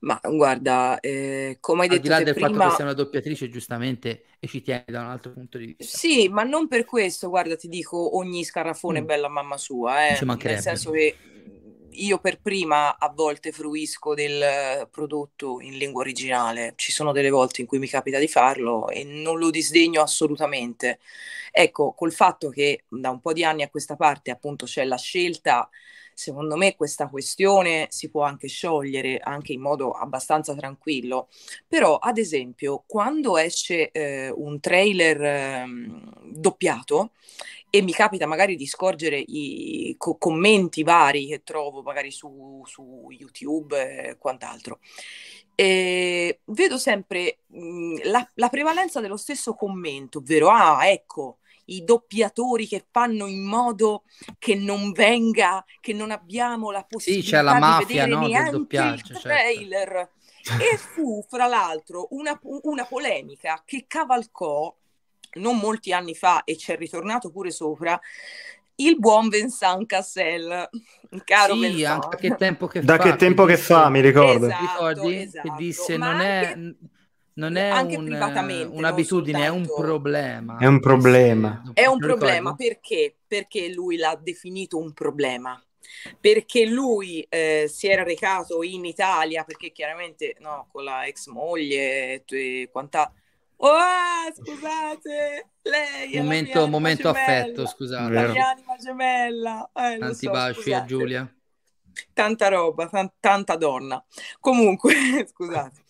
Ma 0.00 0.20
guarda, 0.22 1.00
eh, 1.00 1.56
come 1.60 1.82
hai 1.82 1.88
Al 1.88 1.94
detto 1.94 2.02
di 2.02 2.08
là 2.08 2.22
del 2.22 2.34
prima... 2.34 2.48
fatto 2.48 2.68
che 2.68 2.74
sei 2.76 2.84
una 2.84 2.94
doppiatrice, 2.94 3.48
giustamente, 3.48 4.24
e 4.38 4.46
ci 4.46 4.62
tieni 4.62 4.84
da 4.86 5.00
un 5.00 5.08
altro 5.08 5.32
punto 5.32 5.58
di 5.58 5.74
vista. 5.76 5.96
Sì, 5.96 6.28
ma 6.28 6.42
non 6.42 6.68
per 6.68 6.84
questo, 6.84 7.28
guarda, 7.28 7.56
ti 7.56 7.68
dico, 7.68 8.16
ogni 8.16 8.44
scarafone 8.44 9.00
mm. 9.00 9.02
è 9.02 9.06
bella 9.06 9.28
mamma 9.28 9.56
sua, 9.56 10.08
eh? 10.08 10.18
nel 10.22 10.60
senso 10.60 10.90
che 10.90 11.16
io 11.96 12.18
per 12.18 12.40
prima 12.40 12.98
a 12.98 13.10
volte 13.14 13.52
fruisco 13.52 14.14
del 14.14 14.88
prodotto 14.90 15.60
in 15.60 15.76
lingua 15.76 16.02
originale, 16.02 16.74
ci 16.76 16.92
sono 16.92 17.12
delle 17.12 17.30
volte 17.30 17.60
in 17.60 17.66
cui 17.66 17.78
mi 17.78 17.88
capita 17.88 18.18
di 18.18 18.28
farlo 18.28 18.88
e 18.88 19.04
non 19.04 19.38
lo 19.38 19.50
disdegno 19.50 20.02
assolutamente. 20.02 20.98
Ecco, 21.50 21.94
col 21.94 22.12
fatto 22.12 22.50
che 22.50 22.84
da 22.88 23.10
un 23.10 23.20
po' 23.20 23.32
di 23.32 23.44
anni 23.44 23.62
a 23.62 23.70
questa 23.70 23.96
parte 23.96 24.30
appunto 24.30 24.66
c'è 24.66 24.84
la 24.84 24.98
scelta, 24.98 25.68
secondo 26.16 26.56
me 26.56 26.74
questa 26.76 27.08
questione 27.08 27.88
si 27.90 28.08
può 28.10 28.22
anche 28.22 28.48
sciogliere 28.48 29.18
anche 29.18 29.52
in 29.52 29.60
modo 29.60 29.90
abbastanza 29.90 30.54
tranquillo. 30.54 31.28
Però, 31.68 31.98
ad 31.98 32.16
esempio, 32.16 32.84
quando 32.86 33.36
esce 33.36 33.90
eh, 33.90 34.30
un 34.30 34.58
trailer 34.60 35.22
eh, 35.22 35.64
doppiato, 36.22 37.12
e 37.68 37.82
mi 37.82 37.92
capita 37.92 38.26
magari 38.26 38.56
di 38.56 38.66
scorgere 38.66 39.18
i 39.18 39.94
co- 39.98 40.16
commenti 40.16 40.82
vari 40.82 41.26
che 41.26 41.42
trovo 41.42 41.82
magari 41.82 42.10
su, 42.10 42.62
su 42.64 43.08
YouTube 43.10 44.08
e 44.10 44.16
quant'altro. 44.16 44.78
E 45.54 46.40
vedo 46.46 46.78
sempre 46.78 47.40
mh, 47.48 48.08
la, 48.08 48.26
la 48.34 48.48
prevalenza 48.48 49.00
dello 49.00 49.16
stesso 49.16 49.54
commento, 49.54 50.18
ovvero, 50.18 50.48
ah, 50.50 50.88
ecco, 50.88 51.38
i 51.66 51.84
doppiatori 51.84 52.66
che 52.66 52.86
fanno 52.90 53.26
in 53.26 53.44
modo 53.44 54.04
che 54.38 54.54
non 54.54 54.92
venga, 54.92 55.64
che 55.80 55.92
non 55.92 56.10
abbiamo 56.10 56.70
la 56.70 56.84
possibilità 56.84 57.26
sì, 57.26 57.32
c'è 57.32 57.42
la 57.42 57.58
mafia, 57.58 57.86
di 57.86 57.92
vedere 57.92 58.10
no, 58.10 58.26
neanche 58.26 58.76
il 58.76 59.02
certo. 59.02 59.20
trailer. 59.20 60.10
Certo. 60.42 60.62
E 60.62 60.76
fu, 60.76 61.24
fra 61.28 61.46
l'altro, 61.46 62.06
una, 62.10 62.38
una 62.42 62.84
polemica 62.84 63.62
che 63.64 63.86
cavalcò 63.88 64.74
non 65.34 65.56
molti 65.58 65.92
anni 65.92 66.14
fa 66.14 66.44
e 66.44 66.56
ci 66.56 66.70
è 66.70 66.76
ritornato 66.76 67.30
pure 67.30 67.50
sopra 67.50 68.00
il 68.76 68.98
buon 68.98 69.28
Vincent 69.28 69.86
Cassel, 69.86 70.68
caro 71.24 71.54
sì, 71.54 71.60
Vincent. 71.60 72.04
anche 72.04 72.16
che 72.16 72.34
tempo 72.36 72.66
che 72.66 72.80
da 72.82 72.96
fa, 72.96 73.02
che 73.02 73.16
tempo 73.16 73.44
che, 73.44 73.56
fa, 73.56 73.88
mi 73.88 74.00
ricordo. 74.00 74.46
Esatto, 74.46 74.88
ricordi? 74.88 75.16
Esatto. 75.16 75.48
Che 75.48 75.54
disse 75.56 75.96
non 75.96 76.20
è, 76.20 76.56
non 77.36 77.56
è 77.56 77.70
un, 77.80 78.68
un'abitudine, 78.70 79.44
è 79.44 79.48
un 79.48 79.66
problema. 79.66 80.58
È 80.58 80.66
un 80.66 80.80
problema. 80.80 81.62
È 81.72 81.86
un 81.86 81.98
problema 81.98 82.54
perché? 82.54 83.16
Perché 83.26 83.72
lui 83.72 83.96
l'ha 83.96 84.18
definito 84.20 84.78
un 84.78 84.92
problema 84.92 85.60
perché 86.18 86.66
lui 86.66 87.24
eh, 87.28 87.70
si 87.72 87.86
era 87.86 88.02
recato 88.02 88.64
in 88.64 88.84
Italia 88.84 89.44
perché 89.44 89.70
chiaramente 89.70 90.34
no, 90.40 90.66
con 90.72 90.82
la 90.82 91.06
ex 91.06 91.28
moglie 91.28 92.24
e 92.24 92.68
quant'altro 92.72 93.14
Oh, 93.58 94.30
scusate, 94.34 95.48
lei 95.62 96.18
momento, 96.18 96.68
momento 96.68 97.08
affetto, 97.08 97.66
scusate. 97.66 98.12
La 98.12 98.28
mia 98.28 98.48
anima 98.50 98.76
gemella. 98.76 99.70
Eh, 99.72 99.96
Tanti 99.98 100.26
so, 100.26 100.30
baci 100.30 100.60
scusate. 100.60 100.74
a 100.74 100.84
Giulia. 100.84 101.34
Tanta 102.12 102.48
roba, 102.48 102.86
t- 102.86 103.12
tanta 103.18 103.56
donna. 103.56 104.04
Comunque, 104.40 104.92
scusate. 105.32 105.84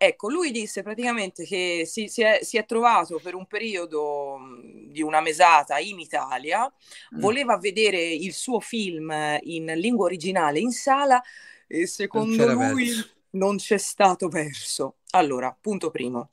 Ecco, 0.00 0.30
lui 0.30 0.52
disse 0.52 0.84
praticamente 0.84 1.44
che 1.44 1.82
si, 1.84 2.06
si, 2.06 2.22
è, 2.22 2.38
si, 2.42 2.56
è, 2.56 2.64
trovato 2.64 3.18
per 3.20 3.34
un 3.34 3.46
periodo 3.46 4.38
di 4.86 5.02
una 5.02 5.20
mesata 5.20 5.78
in 5.78 5.98
Italia, 5.98 6.72
mm. 7.16 7.18
voleva 7.18 7.58
vedere 7.58 8.00
il 8.00 8.32
suo 8.32 8.60
film 8.60 9.12
in 9.42 9.66
lingua 9.74 10.04
originale 10.04 10.60
in 10.60 10.70
sala 10.70 11.20
e 11.66 11.88
secondo 11.88 12.46
lui 12.52 12.86
verso. 12.86 13.08
non 13.30 13.56
c'è 13.56 13.76
stato 13.76 14.28
verso. 14.28 14.98
Allora, 15.10 15.56
punto 15.60 15.90
primo 15.90 16.30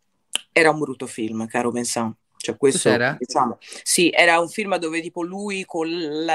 era 0.51 0.69
un 0.69 0.77
brutto 0.77 1.07
film, 1.07 1.47
caro 1.47 1.71
Vincent. 1.71 2.15
Cioè, 2.37 2.57
questo, 2.57 2.89
Cos'era? 2.89 3.15
diciamo, 3.17 3.57
sì, 3.81 4.11
era 4.11 4.39
un 4.39 4.47
film 4.47 4.77
dove 4.77 5.01
tipo 5.01 5.23
lui 5.23 5.65
con 5.65 5.89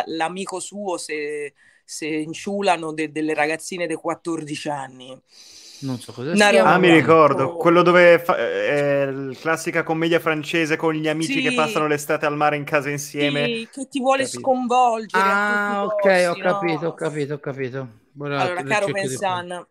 l'amico 0.06 0.58
suo 0.58 0.98
se, 0.98 1.54
se 1.84 2.06
inciulano 2.06 2.92
de- 2.92 3.12
delle 3.12 3.32
ragazzine 3.32 3.86
dei 3.86 3.94
14 3.94 4.68
anni. 4.68 5.22
Non 5.80 5.98
so 5.98 6.12
cosa 6.12 6.34
sia. 6.34 6.64
Ah, 6.64 6.78
mi 6.78 6.90
ricordo, 6.90 7.56
quello 7.56 7.82
dove 7.82 8.18
fa- 8.18 8.36
è 8.36 9.10
la 9.10 9.34
classica 9.34 9.82
commedia 9.82 10.20
francese 10.20 10.76
con 10.76 10.94
gli 10.94 11.08
amici 11.08 11.34
sì. 11.34 11.42
che 11.42 11.54
passano 11.54 11.86
l'estate 11.86 12.26
al 12.26 12.36
mare 12.36 12.56
in 12.56 12.64
casa 12.64 12.90
insieme. 12.90 13.44
Sì, 13.44 13.68
che 13.70 13.88
ti 13.88 14.00
vuole 14.00 14.24
capito. 14.24 14.40
sconvolgere. 14.40 15.22
Ah, 15.22 15.84
ok, 15.84 16.00
posti, 16.00 16.24
ho 16.24 16.34
capito, 16.34 16.80
no? 16.80 16.88
ho 16.88 16.94
capito, 16.94 17.34
ho 17.34 17.38
capito. 17.38 17.88
Buona, 18.12 18.40
allora, 18.40 18.62
caro 18.62 18.86
Vincent, 18.86 19.66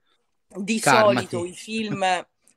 di, 0.48 0.64
di 0.64 0.80
solito 0.80 1.46
i 1.46 1.54
film 1.54 2.06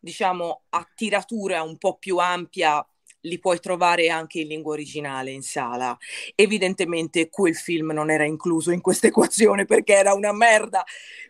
diciamo, 0.03 0.63
a 0.71 0.87
tiratura 0.95 1.63
un 1.63 1.79
po' 1.79 1.97
più 1.97 2.19
ampia 2.19 2.85
li 3.25 3.39
puoi 3.39 3.61
trovare 3.61 4.09
anche 4.09 4.41
in 4.41 4.49
lingua 4.49 4.73
originale 4.73 5.31
in 5.31 5.43
sala. 5.43 5.97
Evidentemente 6.35 7.29
quel 7.29 7.55
film 7.55 7.93
non 7.93 8.11
era 8.11 8.25
incluso 8.25 8.73
in 8.73 8.81
questa 8.81 9.07
equazione 9.07 9.65
perché 9.65 9.95
era 9.95 10.13
una 10.13 10.33
merda, 10.33 10.85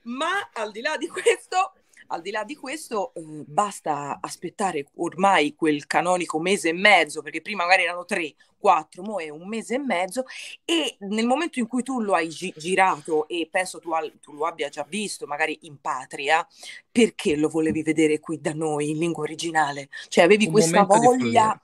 ma 0.05 0.51
al 0.55 0.71
di 0.71 0.81
là 0.81 0.97
di 0.97 1.07
questo 1.07 1.75
al 2.13 2.21
di 2.21 2.31
là 2.31 2.45
di 2.45 2.55
questo, 2.55 3.13
eh, 3.15 3.23
basta 3.47 4.19
aspettare 4.21 4.87
ormai 4.97 5.55
quel 5.55 5.87
canonico 5.87 6.39
mese 6.39 6.69
e 6.69 6.73
mezzo, 6.75 7.23
perché 7.23 7.41
prima 7.41 7.65
magari 7.65 7.85
erano 7.85 8.05
tre, 8.05 8.35
quattro, 8.59 9.03
mo 9.03 9.19
è 9.19 9.31
un 9.31 9.49
mese 9.49 9.75
e 9.75 9.79
mezzo, 9.79 10.25
e 10.65 10.97
nel 11.01 11.27
momento 11.27 11.59
in 11.59 11.67
cui 11.67 11.83
tu 11.83 12.01
lo 12.01 12.15
hai 12.15 12.29
gi- 12.29 12.53
girato, 12.57 13.27
e 13.29 13.49
penso 13.51 13.79
tu, 13.79 13.93
al- 13.93 14.13
tu, 14.21 14.33
lo 14.33 14.47
abbia 14.47 14.69
già 14.69 14.85
visto, 14.89 15.27
magari 15.27 15.59
in 15.63 15.81
patria, 15.81 16.47
perché 16.91 17.35
lo 17.35 17.49
volevi 17.49 17.83
vedere 17.83 18.21
qui 18.21 18.41
da 18.41 18.53
noi 18.53 18.91
in 18.91 18.99
lingua 18.99 19.23
originale? 19.23 19.89
Cioè 20.09 20.25
avevi 20.25 20.47
un 20.47 20.53
questa 20.53 20.85
voglia, 20.85 21.61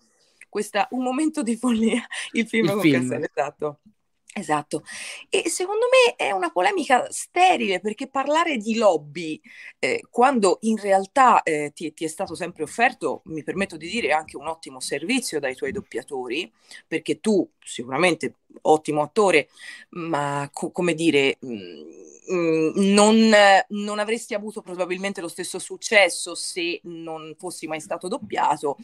questa, 0.48 0.88
un 0.92 1.02
momento 1.02 1.42
di 1.42 1.56
follia, 1.56 2.04
il 2.32 2.48
film 2.48 2.66
il 2.66 2.72
con 2.72 2.80
film. 2.80 3.12
Esatto. 3.22 3.80
Esatto, 4.34 4.84
e 5.30 5.48
secondo 5.48 5.86
me 5.90 6.14
è 6.14 6.30
una 6.30 6.50
polemica 6.50 7.10
sterile 7.10 7.80
perché 7.80 8.08
parlare 8.08 8.56
di 8.58 8.76
lobby 8.76 9.40
eh, 9.80 10.04
quando 10.10 10.58
in 10.62 10.76
realtà 10.76 11.42
eh, 11.42 11.72
ti, 11.74 11.92
ti, 11.92 12.04
è 12.04 12.08
stato 12.08 12.34
sempre 12.36 12.62
offerto, 12.62 13.22
mi 13.24 13.42
permetto 13.42 13.76
di 13.76 13.88
dire, 13.88 14.12
anche 14.12 14.36
un 14.36 14.46
ottimo 14.46 14.80
servizio 14.80 15.40
dai 15.40 15.56
tuoi 15.56 15.72
doppiatori, 15.72 16.52
perché 16.86 17.20
tu 17.20 17.48
sicuramente 17.58 18.34
ottimo 18.62 19.02
attore, 19.02 19.48
ma 19.90 20.48
co- 20.52 20.70
come 20.70 20.94
dire... 20.94 21.38
Mh, 21.40 21.52
mm, 21.52 22.06
Mm, 22.30 22.92
non, 22.92 23.30
non, 23.68 23.98
avresti 23.98 24.34
avuto 24.34 24.60
probabilmente 24.60 25.22
lo 25.22 25.28
stesso 25.28 25.58
successo 25.58 26.34
se 26.34 26.78
non 26.84 27.34
fossi 27.38 27.66
mai 27.66 27.80
stato 27.80 28.06
doppiato. 28.06 28.76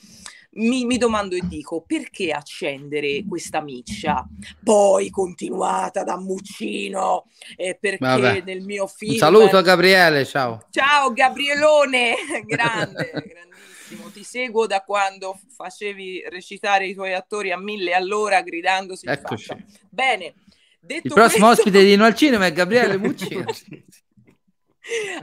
Mi, 0.53 0.87
mi 0.87 0.97
domando 0.97 1.35
e 1.35 1.43
dico 1.47 1.83
perché 1.83 2.31
accendere 2.31 3.25
questa 3.29 3.61
miccia, 3.61 4.27
poi 4.63 5.11
continuata 5.35 6.05
da 6.05 6.17
Muccino, 6.17 7.27
eh, 7.57 7.77
perché 7.79 8.05
Vabbè. 8.05 8.43
nel 8.45 8.63
mio 8.63 8.87
film. 8.87 9.13
Un 9.13 9.19
saluto 9.19 9.57
a 9.57 9.63
Gabriele, 9.63 10.25
ciao. 10.25 10.67
Ciao 10.71 11.13
Gabrielone, 11.13 12.15
grande, 12.47 13.11
grandissimo. 13.13 14.11
Ti 14.11 14.23
seguo 14.23 14.67
da 14.67 14.83
quando 14.83 15.39
facevi 15.55 16.25
recitare 16.29 16.87
i 16.87 16.95
tuoi 16.95 17.15
attori 17.15 17.51
a 17.51 17.59
mille 17.59 17.93
all'ora 17.95 18.41
gridandosi. 18.43 19.07
Eccoci. 19.07 19.53
Bene 19.91 20.35
Detto 20.79 21.07
Il 21.07 21.15
prossimo 21.15 21.47
questo... 21.47 21.63
ospite 21.63 21.83
di 21.85 21.97
No 21.97 22.05
al 22.05 22.15
Cinema 22.15 22.47
è 22.47 22.53
Gabriele 22.53 22.99
Mucci. 22.99 23.35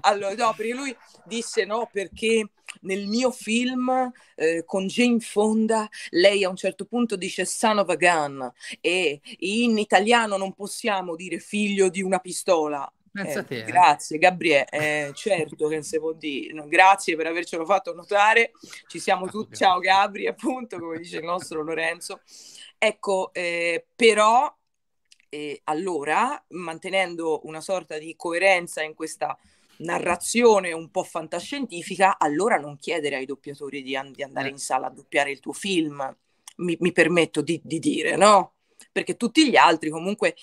allora, 0.02 0.34
no, 0.34 0.54
perché 0.58 0.74
lui 0.74 0.96
disse 1.26 1.66
no, 1.66 1.88
perché 1.92 2.50
nel 2.82 3.08
mio 3.08 3.32
film 3.32 4.12
eh, 4.36 4.64
con 4.66 4.88
Jane 4.88 5.20
Fonda 5.20 5.88
lei 6.10 6.44
a 6.44 6.50
un 6.50 6.56
certo 6.56 6.86
punto 6.86 7.16
dice 7.16 7.46
son 7.46 7.80
of 7.80 7.90
a 7.90 7.96
gun 7.96 8.52
e 8.80 9.20
in 9.40 9.78
italiano 9.78 10.38
non 10.38 10.54
possiamo 10.54 11.16
dire 11.16 11.40
figlio 11.40 11.90
di 11.90 12.02
una 12.02 12.20
pistola. 12.20 12.92
Eh, 13.14 13.44
te, 13.44 13.58
eh. 13.58 13.64
Grazie 13.64 14.18
Gabriele, 14.18 14.70
eh, 14.70 15.12
certo 15.14 15.68
che 15.68 15.84
si 15.84 16.00
può 16.00 16.14
dire, 16.14 16.66
grazie 16.70 17.18
per 17.18 17.28
avercelo 17.28 17.66
fatto 17.66 17.94
notare, 17.94 18.52
ci 18.88 19.00
siamo 19.00 19.28
tutti, 19.28 19.58
ciao 19.58 19.80
Gabri 19.80 20.28
appunto 20.28 20.80
come 20.80 20.98
dice 20.98 21.18
il 21.18 21.26
nostro 21.26 21.62
Lorenzo. 21.62 22.22
Ecco, 22.78 23.34
eh, 23.34 23.86
però 23.96 24.56
allora 25.64 26.42
mantenendo 26.50 27.42
una 27.46 27.62
sorta 27.62 27.98
di 27.98 28.16
coerenza 28.18 28.82
in 28.82 28.94
questa 28.94 29.38
narrazione 29.82 30.72
un 30.72 30.90
po' 30.90 31.04
fantascientifica, 31.04 32.18
allora 32.18 32.58
non 32.58 32.78
chiedere 32.78 33.16
ai 33.18 33.26
doppiatori 33.26 33.82
di, 33.82 33.96
an- 33.96 34.12
di 34.12 34.24
andare 34.24 34.48
eh. 34.48 34.52
in 34.52 34.58
sala 34.58 34.88
a 34.88 34.92
doppiare 34.92 35.32
il 35.32 35.40
tuo 35.40 35.54
film, 35.54 36.16
mi, 36.58 36.78
mi 36.80 36.92
permetto 36.92 37.42
di, 37.42 37.60
di, 37.64 37.80
dire, 37.80 38.16
no? 38.16 38.54
Perché 38.92 39.16
tutti 39.16 39.50
gli 39.50 39.56
altri 39.56 39.90
comunque, 39.90 40.36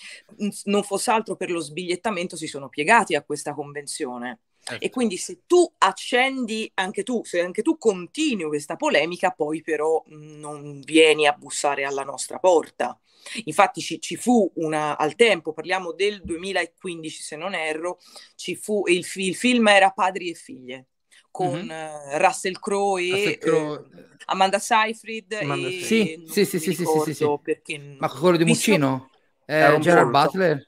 non 0.65 0.83
fosse 0.83 1.11
altro 1.11 1.35
per 1.35 1.51
lo 1.51 1.59
sbigliettamento, 1.59 2.35
si 2.35 2.47
sono 2.47 2.69
piegati 2.69 3.15
a 3.15 3.23
questa 3.23 3.53
convenzione. 3.53 4.39
Certo. 4.69 4.85
E 4.85 4.89
quindi 4.91 5.17
se 5.17 5.41
tu 5.47 5.71
accendi 5.79 6.69
anche 6.75 7.01
tu, 7.01 7.23
se 7.23 7.41
anche 7.41 7.63
tu 7.63 7.79
continui 7.79 8.47
questa 8.49 8.75
polemica, 8.75 9.31
poi 9.31 9.63
però 9.63 10.03
non 10.07 10.79
vieni 10.81 11.25
a 11.25 11.33
bussare 11.33 11.85
alla 11.85 12.03
nostra 12.03 12.37
porta. 12.37 12.99
Infatti 13.45 13.81
ci, 13.81 13.99
ci, 13.99 14.15
fu 14.15 14.49
una, 14.55 14.95
al 14.95 15.15
tempo, 15.15 15.53
parliamo 15.53 15.91
del 15.91 16.21
2015 16.23 17.21
se 17.21 17.35
non 17.35 17.55
erro, 17.55 17.97
ci 18.35 18.55
fu, 18.55 18.83
il, 18.85 19.05
il 19.15 19.35
film 19.35 19.67
era 19.67 19.89
Padri 19.89 20.29
e 20.29 20.35
Figlie 20.35 20.87
con 21.31 21.59
mm-hmm. 21.59 22.17
Russell 22.17 22.59
Crowe 22.59 23.03
e 23.03 23.11
Russell 23.11 23.37
Crowe. 23.37 23.87
Eh, 23.95 24.07
Amanda 24.25 24.59
Seyfried 24.59 25.33
Amanda 25.33 25.67
e 25.67 25.81
sì, 25.81 26.23
sì, 26.27 26.45
sì, 26.45 26.59
sì, 26.59 26.73
sì, 26.73 26.85
sì, 26.85 27.13
sì. 27.13 27.39
Perché, 27.41 27.95
Ma 27.97 28.09
quello 28.09 28.37
di 28.37 28.45
Muccino? 28.45 29.09
Eh, 29.45 29.77
Gerard 29.79 30.11
Butler? 30.11 30.67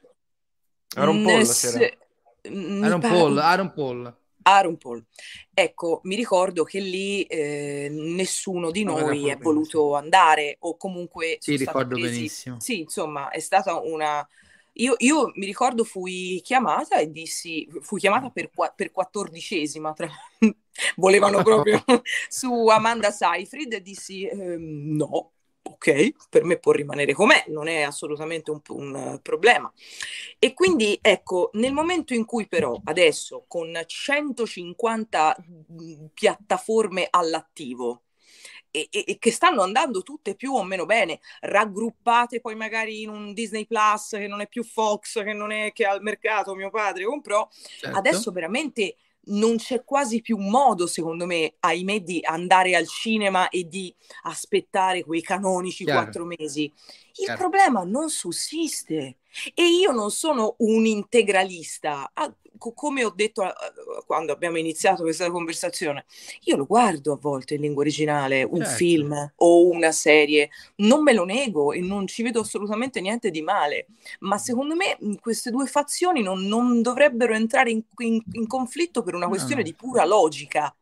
Era 0.96 1.10
un 1.10 1.24
po' 1.24 1.38
la 1.38 1.46
sera. 1.46 1.96
Aaron 2.44 3.00
Paul, 3.00 3.38
Aaron 3.38 3.74
Paul. 3.74 4.16
Aaron 4.44 4.78
Paul. 4.78 5.04
Ecco, 5.54 6.02
mi 6.04 6.16
ricordo 6.16 6.64
che 6.64 6.80
lì 6.80 7.24
eh, 7.24 7.90
nessuno 7.92 8.72
di 8.72 8.84
noi 8.84 9.30
è 9.30 9.38
voluto 9.38 9.96
andare 9.96 10.58
o 10.62 10.78
comunque... 10.78 11.38
Sì, 11.40 11.56
ricordo 11.58 11.96
benissimo. 11.96 12.60
Sì, 12.60 12.80
insomma, 12.80 13.30
è 13.30 13.40
stata 13.40 13.80
una... 13.80 14.28
Io, 14.76 14.96
io, 15.00 15.32
mi 15.36 15.46
ricordo 15.46 15.84
fui 15.84 16.40
chiamata 16.44 16.98
e 16.98 17.12
dissi, 17.12 17.68
fui 17.82 18.00
chiamata 18.00 18.30
per, 18.30 18.50
per 18.76 18.92
quattordicesima, 18.92 19.94
tra... 19.94 20.10
volevano 20.96 21.44
proprio 21.44 21.84
su 22.30 22.68
Amanda 22.68 23.12
Seyfried 23.12 23.74
e 23.74 23.82
dissi 23.82 24.26
ehm, 24.26 24.96
no, 24.96 25.32
ok, 25.64 26.30
per 26.30 26.44
me 26.44 26.58
può 26.58 26.72
rimanere 26.72 27.14
com'è, 27.14 27.46
non 27.48 27.68
è 27.68 27.82
assolutamente 27.82 28.52
un, 28.52 28.62
un, 28.70 29.20
problema. 29.22 29.72
E 30.40 30.54
quindi 30.54 30.98
ecco, 31.02 31.50
nel 31.54 31.74
momento 31.74 32.14
in 32.14 32.26
cui 32.26 32.48
però 32.48 32.80
adesso 32.86 33.46
con 33.48 33.80
150 33.86 35.36
piattaforme 36.14 37.08
all'attivo, 37.10 38.04
e, 38.72 38.88
e, 38.90 39.04
e, 39.06 39.18
che 39.20 39.32
stanno 39.32 39.62
andando 39.62 40.02
tutte 40.02 40.36
più 40.36 40.54
o 40.54 40.64
meno 40.64 40.86
bene, 40.86 41.20
raggruppate 41.42 42.40
poi 42.40 42.56
magari 42.56 43.02
in 43.02 43.10
un 43.10 43.34
Disney 43.34 43.66
Plus 43.66 44.12
che 44.12 44.28
non 44.28 44.40
è 44.40 44.48
più 44.48 44.64
Fox, 44.64 45.22
che 45.24 45.34
non 45.34 45.52
è 45.52 45.74
che 45.74 45.86
al 45.86 46.02
mercato 46.02 46.56
mio 46.56 46.70
padre 46.70 47.04
comprò, 47.04 47.48
certo. 47.52 47.98
adesso 47.98 48.32
veramente 48.32 48.96
non 49.26 49.58
c'è 49.58 49.84
quasi 49.84 50.22
più 50.22 50.38
modo, 50.38 50.88
secondo 50.88 51.26
me, 51.26 51.56
ahimè, 51.60 52.02
di 52.02 52.20
andare 52.24 52.76
al 52.76 52.88
cinema 52.88 53.50
e 53.50 53.68
di 53.68 53.94
aspettare 54.24 55.04
quei 55.04 55.22
canonici 55.22 55.84
Chiaro. 55.84 56.02
quattro 56.02 56.26
mesi. 56.26 56.64
Il 56.64 56.74
Chiaro. 57.26 57.38
problema 57.38 57.84
non 57.84 58.10
sussiste. 58.10 59.18
E 59.54 59.64
io 59.64 59.92
non 59.92 60.12
sono 60.12 60.56
un 60.60 60.86
integralista. 60.86 62.12
Ah, 62.14 62.34
come 62.74 63.04
ho 63.04 63.10
detto 63.10 63.42
uh, 63.42 64.06
quando 64.06 64.32
abbiamo 64.32 64.58
iniziato 64.58 65.04
questa 65.04 65.32
conversazione, 65.32 66.06
io 66.44 66.58
lo 66.58 66.66
guardo 66.66 67.14
a 67.14 67.18
volte 67.18 67.56
in 67.56 67.62
lingua 67.62 67.82
originale, 67.82 68.44
un 68.44 68.60
certo. 68.60 68.76
film 68.76 69.34
o 69.38 69.68
una 69.68 69.92
serie, 69.92 70.50
non 70.78 71.02
me 71.02 71.14
lo 71.14 71.26
nego 71.26 71.72
e 71.72 71.80
non 71.80 72.06
ci 72.06 72.22
vedo 72.22 72.42
assolutamente 72.42 73.02
niente 73.02 73.32
di 73.32 73.42
male, 73.42 73.88
ma 74.20 74.38
secondo 74.38 74.76
me 74.76 74.98
queste 75.20 75.50
due 75.50 75.66
fazioni 75.66 76.22
non, 76.22 76.44
non 76.46 76.82
dovrebbero 76.82 77.34
entrare 77.34 77.72
in, 77.72 77.82
in, 77.98 78.22
in, 78.34 78.48
conflitto 78.48 79.02
per 79.02 79.16
una 79.16 79.28
questione 79.28 79.62
no. 79.62 79.68
di 79.68 79.74
pura 79.74 80.06
logica. 80.06 80.74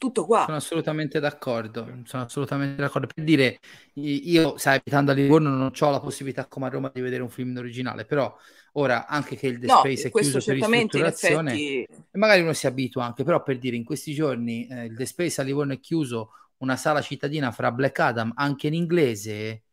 Tutto 0.00 0.24
qua. 0.24 0.44
Sono 0.46 0.56
assolutamente 0.56 1.20
d'accordo, 1.20 1.86
sono 2.04 2.22
assolutamente 2.22 2.80
d'accordo. 2.80 3.06
Per 3.06 3.22
dire, 3.22 3.60
io, 3.96 4.56
sai, 4.56 4.78
abitando 4.78 5.10
a 5.10 5.14
Livorno 5.14 5.50
non 5.50 5.70
ho 5.78 5.90
la 5.90 6.00
possibilità 6.00 6.46
come 6.46 6.64
a 6.64 6.68
Roma 6.70 6.90
di 6.90 7.02
vedere 7.02 7.22
un 7.22 7.28
film 7.28 7.50
in 7.50 7.58
originale, 7.58 8.06
però 8.06 8.34
ora 8.72 9.06
anche 9.06 9.36
che 9.36 9.48
il 9.48 9.58
The 9.58 9.66
no, 9.66 9.76
Space 9.80 10.08
è 10.08 10.10
chiuso 10.10 10.38
per 10.42 10.54
ristrutturazione, 10.54 11.52
effetti... 11.52 11.82
e 12.12 12.18
magari 12.18 12.40
uno 12.40 12.54
si 12.54 12.66
abitua 12.66 13.04
anche, 13.04 13.24
però 13.24 13.42
per 13.42 13.58
dire, 13.58 13.76
in 13.76 13.84
questi 13.84 14.14
giorni 14.14 14.66
eh, 14.68 14.86
il 14.86 14.96
The 14.96 15.04
Space 15.04 15.42
a 15.42 15.44
Livorno 15.44 15.74
è 15.74 15.80
chiuso, 15.80 16.30
una 16.60 16.76
sala 16.76 17.02
cittadina 17.02 17.50
fra 17.50 17.70
Black 17.70 17.98
Adam, 17.98 18.32
anche 18.36 18.68
in 18.68 18.74
inglese, 18.74 19.64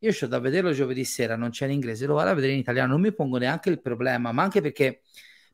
io 0.00 0.12
ho 0.20 0.26
da 0.26 0.40
vederlo 0.40 0.72
giovedì 0.72 1.04
sera, 1.04 1.36
non 1.36 1.50
c'è 1.50 1.66
in 1.66 1.74
inglese, 1.74 2.06
lo 2.06 2.14
vado 2.14 2.30
a 2.30 2.34
vedere 2.34 2.54
in 2.54 2.58
italiano, 2.58 2.90
non 2.90 3.02
mi 3.02 3.14
pongo 3.14 3.38
neanche 3.38 3.70
il 3.70 3.80
problema, 3.80 4.32
ma 4.32 4.42
anche 4.42 4.60
perché, 4.60 5.02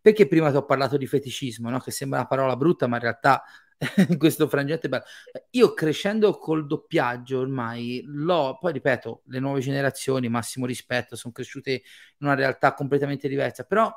perché 0.00 0.26
prima 0.26 0.50
ti 0.50 0.56
ho 0.56 0.64
parlato 0.64 0.96
di 0.96 1.06
feticismo, 1.06 1.68
no? 1.68 1.80
che 1.80 1.90
sembra 1.90 2.20
una 2.20 2.28
parola 2.28 2.56
brutta, 2.56 2.86
ma 2.86 2.96
in 2.96 3.02
realtà 3.02 3.42
questo 4.18 4.48
frangente 4.48 4.88
bello. 4.88 5.04
Io 5.50 5.74
crescendo 5.74 6.38
col 6.38 6.66
doppiaggio 6.66 7.40
ormai 7.40 8.02
l'ho, 8.06 8.56
poi 8.60 8.72
ripeto, 8.72 9.22
le 9.26 9.38
nuove 9.38 9.60
generazioni, 9.60 10.28
massimo 10.28 10.66
rispetto, 10.66 11.16
sono 11.16 11.32
cresciute 11.32 11.70
in 11.72 12.26
una 12.26 12.34
realtà 12.34 12.74
completamente 12.74 13.28
diversa, 13.28 13.64
però 13.64 13.92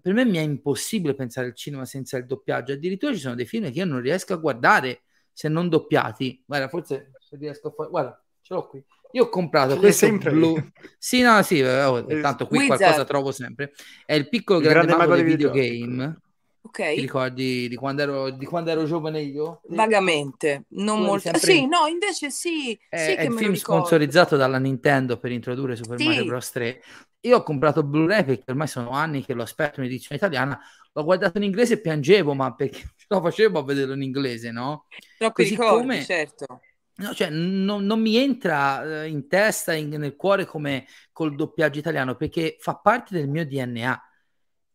per 0.00 0.12
me 0.12 0.24
mi 0.24 0.36
è 0.36 0.42
impossibile 0.42 1.14
pensare 1.14 1.48
al 1.48 1.54
cinema 1.54 1.84
senza 1.84 2.16
il 2.16 2.26
doppiaggio, 2.26 2.72
addirittura 2.72 3.12
ci 3.12 3.20
sono 3.20 3.34
dei 3.34 3.46
film 3.46 3.70
che 3.70 3.78
io 3.78 3.86
non 3.86 4.00
riesco 4.00 4.34
a 4.34 4.36
guardare 4.36 5.02
se 5.32 5.48
non 5.48 5.68
doppiati. 5.68 6.42
Guarda, 6.46 6.68
forse 6.68 7.12
se 7.18 7.36
riesco 7.36 7.68
a 7.68 7.70
fare, 7.72 7.90
guarda, 7.90 8.24
ce 8.42 8.54
l'ho 8.54 8.68
qui. 8.68 8.84
Io 9.12 9.24
ho 9.24 9.28
comprato 9.28 9.74
ce 9.74 9.78
questo 9.78 10.06
sempre 10.06 10.30
blu. 10.30 10.56
Sì, 10.98 11.22
no, 11.22 11.42
sì, 11.42 11.62
oh, 11.62 12.04
tanto 12.20 12.46
qui 12.46 12.58
Wizard. 12.58 12.78
qualcosa 12.78 13.04
trovo 13.04 13.32
sempre. 13.32 13.72
È 14.04 14.14
il 14.14 14.28
piccolo 14.28 14.58
il 14.58 14.64
grande, 14.66 14.92
grande 14.92 15.04
mago 15.04 15.14
dei 15.14 15.24
videogame. 15.24 16.20
Ok. 16.66 16.94
Ti 16.94 17.00
ricordi 17.00 17.68
di 17.68 17.76
quando 17.76 18.02
ero, 18.02 18.30
di 18.30 18.44
quando 18.44 18.70
ero 18.70 18.84
giovane 18.84 19.20
io? 19.20 19.60
Vagamente, 19.68 20.64
non 20.70 21.00
molto. 21.00 21.30
Sempre... 21.30 21.40
Sì, 21.40 21.66
no, 21.66 21.86
invece 21.86 22.30
sì. 22.30 22.76
È, 22.88 22.96
sì 22.96 23.12
è 23.14 23.22
il 23.22 23.32
film 23.34 23.54
sponsorizzato 23.54 24.36
dalla 24.36 24.58
Nintendo 24.58 25.16
per 25.18 25.30
introdurre 25.30 25.76
Super 25.76 25.98
sì. 25.98 26.06
Mario 26.06 26.24
Bros. 26.24 26.50
3. 26.50 26.82
Io 27.20 27.36
ho 27.36 27.42
comprato 27.42 27.84
Blu-ray 27.84 28.24
perché 28.24 28.50
ormai 28.50 28.66
sono 28.66 28.90
anni 28.90 29.24
che 29.24 29.32
lo 29.32 29.42
aspetto 29.42 29.80
in 29.80 29.86
edizione 29.86 30.16
italiana. 30.16 30.58
L'ho 30.92 31.04
guardato 31.04 31.38
in 31.38 31.44
inglese 31.44 31.74
e 31.74 31.80
piangevo, 31.80 32.34
ma 32.34 32.52
perché 32.52 32.82
la 33.08 33.20
facevo 33.20 33.60
a 33.60 33.64
vederlo 33.64 33.94
in 33.94 34.02
inglese, 34.02 34.50
no? 34.50 34.86
Troppi 35.18 35.42
Così 35.42 35.54
ricordi, 35.54 35.80
come... 35.82 36.04
certo. 36.04 36.60
No, 36.96 37.14
cioè, 37.14 37.28
non, 37.28 37.84
non, 37.84 38.00
mi 38.00 38.16
entra 38.16 39.02
eh, 39.02 39.08
in 39.08 39.28
testa, 39.28 39.74
in, 39.74 39.90
nel 39.90 40.16
cuore 40.16 40.46
come 40.46 40.86
col 41.12 41.34
doppiaggio 41.34 41.78
italiano, 41.78 42.16
perché 42.16 42.56
fa 42.58 42.74
parte 42.76 43.14
del 43.14 43.28
mio 43.28 43.44
DNA. 43.46 44.02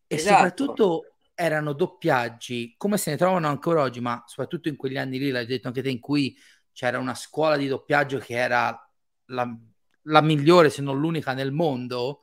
E 0.07 0.15
esatto. 0.15 0.35
soprattutto 0.35 1.10
erano 1.41 1.73
doppiaggi 1.73 2.75
come 2.77 2.97
se 2.97 3.11
ne 3.11 3.17
trovano 3.17 3.47
ancora 3.47 3.81
oggi, 3.81 3.99
ma 3.99 4.23
soprattutto 4.27 4.69
in 4.69 4.75
quegli 4.75 4.97
anni 4.97 5.17
lì, 5.17 5.31
l'hai 5.31 5.47
detto 5.47 5.67
anche 5.67 5.81
te, 5.81 5.89
in 5.89 5.99
cui 5.99 6.37
c'era 6.71 6.99
una 6.99 7.15
scuola 7.15 7.57
di 7.57 7.67
doppiaggio 7.67 8.19
che 8.19 8.35
era 8.35 8.89
la, 9.25 9.57
la 10.03 10.21
migliore, 10.21 10.69
se 10.69 10.81
non 10.81 10.99
l'unica 10.99 11.33
nel 11.33 11.51
mondo, 11.51 12.21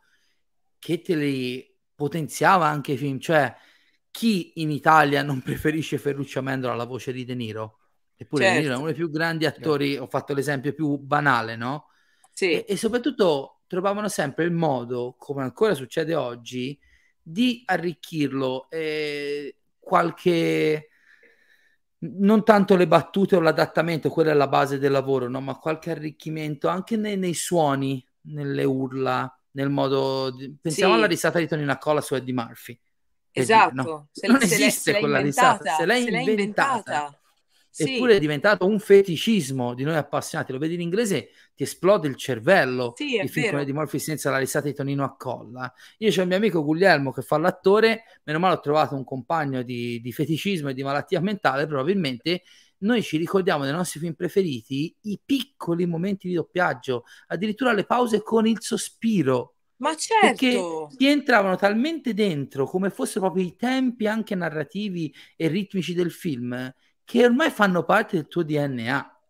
che 0.78 1.00
te 1.00 1.16
li 1.16 1.76
potenziava 1.94 2.66
anche 2.66 2.92
i 2.92 2.96
film. 2.96 3.18
Cioè, 3.18 3.52
chi 4.10 4.52
in 4.56 4.70
Italia 4.70 5.22
non 5.22 5.42
preferisce 5.42 5.98
Ferruccio 5.98 6.38
Amendola 6.38 6.72
alla 6.72 6.84
voce 6.84 7.12
di 7.12 7.24
De 7.24 7.34
Niro? 7.34 7.78
Eppure 8.14 8.44
certo. 8.44 8.56
De 8.56 8.62
Niro 8.62 8.74
è 8.74 8.78
uno 8.78 8.86
dei 8.86 8.94
più 8.94 9.10
grandi 9.10 9.46
attori, 9.46 9.96
ho 9.96 10.06
fatto 10.06 10.32
l'esempio 10.32 10.72
più 10.72 10.96
banale, 10.96 11.56
no? 11.56 11.88
Sì. 12.32 12.52
E, 12.52 12.64
e 12.68 12.76
soprattutto 12.76 13.62
trovavano 13.66 14.08
sempre 14.08 14.44
il 14.44 14.52
modo, 14.52 15.16
come 15.18 15.42
ancora 15.42 15.74
succede 15.74 16.14
oggi, 16.14 16.78
di 17.30 17.62
arricchirlo 17.66 18.68
eh, 18.70 19.54
qualche 19.78 20.88
non 22.00 22.44
tanto 22.44 22.76
le 22.76 22.86
battute 22.86 23.36
o 23.36 23.40
l'adattamento, 23.40 24.08
quella 24.08 24.30
è 24.30 24.34
la 24.34 24.46
base 24.46 24.78
del 24.78 24.92
lavoro, 24.92 25.28
no? 25.28 25.40
ma 25.40 25.56
qualche 25.56 25.90
arricchimento 25.90 26.68
anche 26.68 26.96
nei, 26.96 27.16
nei 27.16 27.34
suoni, 27.34 28.04
nelle 28.22 28.64
urla, 28.64 29.36
nel 29.52 29.68
modo 29.68 30.30
di... 30.30 30.56
pensiamo 30.60 30.92
sì. 30.92 30.98
alla 30.98 31.08
risata 31.08 31.38
di 31.38 31.48
Tony 31.48 31.64
Naccola 31.64 32.00
su 32.00 32.14
Eddie 32.14 32.34
Murphy. 32.34 32.78
Esatto, 33.32 33.74
no? 33.74 34.08
se, 34.12 34.26
non 34.26 34.40
se 34.40 34.54
esiste 34.54 34.98
quella 34.98 35.20
risata, 35.20 35.74
se 35.74 35.86
l'hai, 35.86 36.04
se 36.04 36.10
l'hai 36.10 36.28
inventata. 36.28 36.76
inventata. 36.76 37.20
Sì. 37.70 37.94
eppure 37.94 38.16
è 38.16 38.18
diventato 38.18 38.66
un 38.66 38.78
feticismo 38.78 39.74
di 39.74 39.84
noi 39.84 39.96
appassionati. 39.96 40.52
Lo 40.52 40.58
vedi 40.58 40.74
in 40.74 40.80
inglese, 40.80 41.30
ti 41.54 41.62
esplode 41.62 42.08
il 42.08 42.16
cervello. 42.16 42.92
Sì, 42.96 43.16
il 43.16 43.28
film 43.28 43.50
con 43.50 43.60
Eddie 43.60 43.74
Murphy 43.74 43.98
senza 43.98 44.30
la 44.30 44.38
risata 44.38 44.66
di 44.66 44.74
Tonino 44.74 45.04
a 45.04 45.16
colla. 45.16 45.72
Io 45.98 46.10
c'ho 46.10 46.22
il 46.22 46.28
mio 46.28 46.36
amico 46.36 46.64
Guglielmo 46.64 47.12
che 47.12 47.22
fa 47.22 47.38
l'attore, 47.38 48.04
meno 48.24 48.38
male 48.38 48.54
ho 48.54 48.60
trovato 48.60 48.94
un 48.94 49.04
compagno 49.04 49.62
di, 49.62 50.00
di 50.00 50.12
feticismo 50.12 50.70
e 50.70 50.74
di 50.74 50.82
malattia 50.82 51.20
mentale, 51.20 51.66
probabilmente 51.66 52.42
noi 52.78 53.02
ci 53.02 53.16
ricordiamo 53.16 53.64
dei 53.64 53.72
nostri 53.72 53.98
film 53.98 54.14
preferiti 54.14 54.94
i 55.02 55.20
piccoli 55.24 55.86
momenti 55.86 56.28
di 56.28 56.34
doppiaggio, 56.34 57.04
addirittura 57.28 57.72
le 57.72 57.84
pause 57.84 58.22
con 58.22 58.46
il 58.46 58.58
sospiro. 58.60 59.54
Ma 59.78 59.94
certo! 59.94 60.26
Perché 60.26 60.96
ti 60.96 61.06
entravano 61.06 61.56
talmente 61.56 62.12
dentro 62.14 62.66
come 62.66 62.90
fossero 62.90 63.26
proprio 63.26 63.44
i 63.44 63.56
tempi 63.56 64.06
anche 64.06 64.34
narrativi 64.34 65.12
e 65.36 65.48
ritmici 65.48 65.94
del 65.94 66.10
film 66.10 66.72
che 67.09 67.24
ormai 67.24 67.50
fanno 67.50 67.84
parte 67.84 68.16
del 68.16 68.28
tuo 68.28 68.42
DNA. 68.42 69.20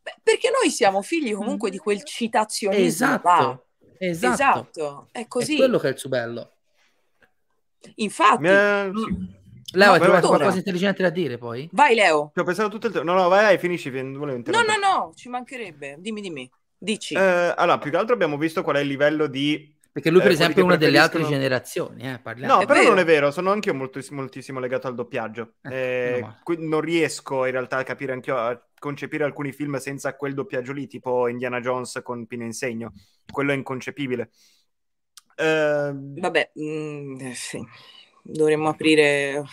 Beh, 0.00 0.14
perché 0.22 0.48
noi 0.48 0.70
siamo 0.70 1.02
figli 1.02 1.34
comunque 1.34 1.70
di 1.70 1.78
quel 1.78 2.04
citazionismo. 2.04 2.86
Esatto, 2.86 3.66
esatto. 3.98 4.32
esatto. 4.32 5.08
È 5.10 5.26
così. 5.26 5.54
È 5.54 5.56
quello 5.56 5.78
che 5.78 5.88
è 5.88 5.90
il 5.90 5.98
suo 5.98 6.08
bello. 6.08 6.52
Infatti... 7.96 8.46
Eh, 8.46 8.92
sì. 8.94 9.34
Leo, 9.72 9.88
no, 9.88 9.92
hai 9.94 10.00
trovato 10.00 10.28
qualcosa 10.28 10.58
intelligente 10.58 11.02
da 11.02 11.10
dire 11.10 11.36
poi? 11.36 11.68
Vai, 11.72 11.96
Leo. 11.96 12.30
Ci 12.32 12.38
ho 12.38 12.44
pensato 12.44 12.68
tutto 12.68 12.86
il 12.86 12.92
tempo. 12.92 13.10
No, 13.10 13.20
no, 13.20 13.28
vai, 13.28 13.42
vai 13.42 13.58
finisci. 13.58 13.90
No, 13.90 14.12
no, 14.12 14.76
no, 14.80 15.12
ci 15.16 15.28
mancherebbe. 15.28 15.96
Dimmi, 15.98 16.20
dimmi. 16.20 16.48
Dici. 16.78 17.14
Eh, 17.14 17.54
allora, 17.56 17.78
più 17.78 17.90
che 17.90 17.96
altro 17.96 18.14
abbiamo 18.14 18.36
visto 18.36 18.62
qual 18.62 18.76
è 18.76 18.80
il 18.80 18.86
livello 18.86 19.26
di... 19.26 19.75
Perché 19.96 20.10
lui, 20.10 20.20
per 20.20 20.30
eh, 20.30 20.34
esempio, 20.34 20.60
è 20.60 20.64
una 20.66 20.76
delle 20.76 20.98
altre 20.98 21.24
generazioni. 21.24 22.02
Eh, 22.02 22.20
no, 22.36 22.60
è 22.60 22.66
però 22.66 22.80
vero. 22.80 22.88
non 22.90 22.98
è 22.98 23.04
vero. 23.06 23.30
Sono 23.30 23.50
anche 23.50 23.70
io 23.70 23.74
moltissimo, 23.74 24.20
moltissimo 24.20 24.60
legato 24.60 24.88
al 24.88 24.94
doppiaggio. 24.94 25.54
Eh, 25.62 26.22
eh 26.22 26.56
non 26.58 26.82
riesco 26.82 27.46
in 27.46 27.52
realtà 27.52 27.78
a 27.78 27.82
capire 27.82 28.12
anche 28.12 28.30
a 28.30 28.62
concepire 28.78 29.24
alcuni 29.24 29.52
film 29.52 29.76
senza 29.76 30.14
quel 30.14 30.34
doppiaggio 30.34 30.72
lì, 30.72 30.86
tipo 30.86 31.28
Indiana 31.28 31.60
Jones 31.60 32.00
con 32.02 32.26
Pino 32.26 32.44
Insegno. 32.44 32.92
Quello 33.30 33.52
è 33.52 33.54
inconcepibile. 33.54 34.30
Uh... 35.38 36.20
Vabbè, 36.20 36.50
mh, 36.52 36.62
mm, 36.62 37.20
eh, 37.20 37.34
sì 37.34 37.66
dovremmo 38.26 38.68
aprire 38.68 39.44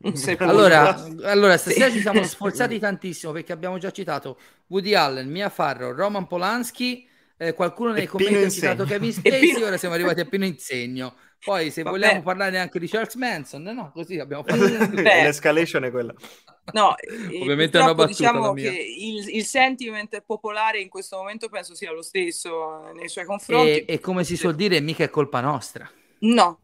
allora, 0.38 0.94
allora, 1.24 1.56
stasera 1.56 1.88
sì. 1.88 1.96
ci 1.96 2.00
siamo 2.00 2.22
sforzati 2.24 2.78
tantissimo 2.78 3.32
perché 3.32 3.52
abbiamo 3.52 3.78
già 3.78 3.90
citato 3.90 4.38
Woody 4.68 4.94
Allen, 4.94 5.28
Mia 5.28 5.48
Farrow, 5.48 5.92
Roman 5.92 6.26
Polanski, 6.26 7.07
eh, 7.38 7.54
qualcuno 7.54 7.92
nei 7.92 8.06
commenti 8.06 8.34
ha 8.34 8.50
citato 8.50 8.84
Kevin 8.84 9.12
Spacey, 9.14 9.62
ora 9.62 9.76
siamo 9.76 9.94
arrivati 9.94 10.20
a 10.20 10.24
Pino 10.24 10.44
Insegno. 10.44 11.14
Poi 11.42 11.70
se 11.70 11.82
Vabbè. 11.84 11.96
vogliamo 11.96 12.22
parlare 12.22 12.58
anche 12.58 12.80
di 12.80 12.88
Charles 12.88 13.14
Manson, 13.14 13.62
no, 13.62 13.92
così 13.92 14.18
abbiamo 14.18 14.42
fatto... 14.42 14.64
L'escalation 14.66 15.84
è 15.84 15.90
quella. 15.92 16.12
No, 16.72 16.94
ovviamente 17.40 17.78
è 17.78 17.82
una 17.82 17.94
battuta 17.94 18.30
diciamo 18.30 18.52
che 18.54 18.68
il, 18.68 19.36
il, 19.36 19.44
sentiment 19.44 20.20
popolare 20.20 20.80
in 20.80 20.88
questo 20.88 21.16
momento 21.16 21.48
penso 21.48 21.76
sia 21.76 21.92
lo 21.92 22.02
stesso 22.02 22.90
nei 22.92 23.08
suoi 23.08 23.24
confronti. 23.24 23.70
E, 23.70 23.84
e 23.86 24.00
come 24.00 24.24
si 24.24 24.36
suol 24.36 24.56
dire, 24.56 24.80
mica 24.80 25.04
è 25.04 25.10
colpa 25.10 25.40
nostra. 25.40 25.88
No, 26.20 26.60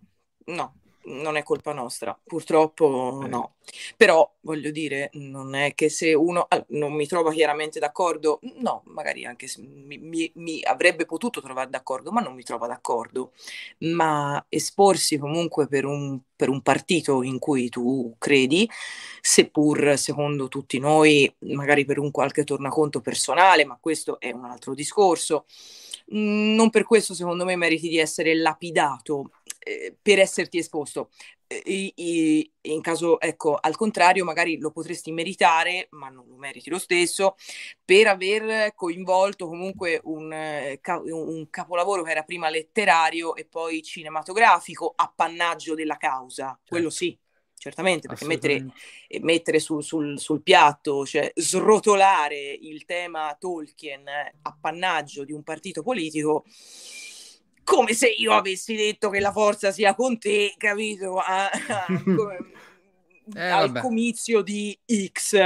no, 0.46 0.74
non 1.06 1.36
è 1.36 1.42
colpa 1.42 1.72
nostra, 1.72 2.18
purtroppo 2.22 3.22
eh. 3.24 3.28
no. 3.28 3.54
Però 3.96 4.30
voglio 4.40 4.70
dire, 4.70 5.10
non 5.14 5.54
è 5.54 5.74
che 5.74 5.88
se 5.88 6.12
uno 6.12 6.46
non 6.68 6.92
mi 6.92 7.06
trova 7.06 7.32
chiaramente 7.32 7.78
d'accordo, 7.78 8.38
no, 8.58 8.82
magari 8.86 9.24
anche 9.24 9.46
se 9.46 9.62
mi, 9.62 9.98
mi, 9.98 10.30
mi, 10.34 10.62
avrebbe 10.62 11.06
potuto 11.06 11.40
trovare 11.40 11.70
d'accordo, 11.70 12.12
ma 12.12 12.20
non 12.20 12.34
mi 12.34 12.42
trova 12.42 12.66
d'accordo. 12.66 13.32
Ma 13.80 14.44
esporsi 14.48 15.18
comunque 15.18 15.66
per 15.66 15.86
un, 15.86 16.20
per 16.36 16.48
un 16.48 16.60
partito 16.60 17.22
in 17.22 17.38
cui 17.38 17.68
tu 17.68 18.14
credi, 18.18 18.68
seppur 19.20 19.96
secondo 19.96 20.48
tutti 20.48 20.78
noi, 20.78 21.32
magari 21.40 21.84
per 21.84 21.98
un 21.98 22.10
qualche 22.10 22.44
tornaconto 22.44 23.00
personale, 23.00 23.64
ma 23.64 23.78
questo 23.80 24.20
è 24.20 24.30
un 24.30 24.44
altro 24.44 24.74
discorso. 24.74 25.46
Non 26.06 26.68
per 26.68 26.84
questo, 26.84 27.14
secondo 27.14 27.46
me, 27.46 27.56
meriti 27.56 27.88
di 27.88 27.98
essere 27.98 28.34
lapidato 28.36 29.30
eh, 29.64 29.96
per 30.00 30.18
esserti 30.18 30.58
esposto. 30.58 31.10
Eh, 31.46 32.50
in 32.62 32.80
caso, 32.80 33.20
ecco, 33.20 33.58
al 33.60 33.76
contrario, 33.76 34.24
magari 34.24 34.58
lo 34.58 34.70
potresti 34.70 35.12
meritare, 35.12 35.88
ma 35.90 36.08
non 36.08 36.26
lo 36.28 36.36
meriti 36.36 36.70
lo 36.70 36.78
stesso, 36.78 37.36
per 37.84 38.06
aver 38.06 38.74
coinvolto 38.74 39.46
comunque 39.46 40.00
un, 40.04 40.32
eh, 40.32 40.80
un 41.10 41.48
capolavoro 41.50 42.02
che 42.02 42.10
era 42.10 42.22
prima 42.22 42.48
letterario 42.48 43.34
e 43.34 43.44
poi 43.44 43.82
cinematografico, 43.82 44.92
appannaggio 44.94 45.74
della 45.74 45.96
causa, 45.96 46.46
certo. 46.46 46.62
quello 46.68 46.90
sì 46.90 47.18
certamente, 47.64 48.08
perché 48.08 48.26
mettere, 48.26 48.66
mettere 49.20 49.58
sul, 49.58 49.82
sul, 49.82 50.18
sul, 50.18 50.42
piatto, 50.42 51.06
cioè 51.06 51.32
srotolare 51.34 52.58
il 52.60 52.84
tema 52.84 53.34
Tolkien 53.40 54.04
appannaggio 54.42 55.24
di 55.24 55.32
un 55.32 55.42
partito 55.42 55.82
politico, 55.82 56.44
come 57.64 57.94
se 57.94 58.08
io 58.08 58.32
avessi 58.32 58.76
detto 58.76 59.10
che 59.10 59.20
la 59.20 59.32
forza 59.32 59.72
sia 59.72 59.94
con 59.94 60.18
te, 60.18 60.54
capito? 60.56 61.18
A, 61.24 61.50
a, 61.50 61.86
eh, 63.34 63.48
al 63.48 63.80
comizio 63.80 64.42
di 64.42 64.78
X. 64.86 65.38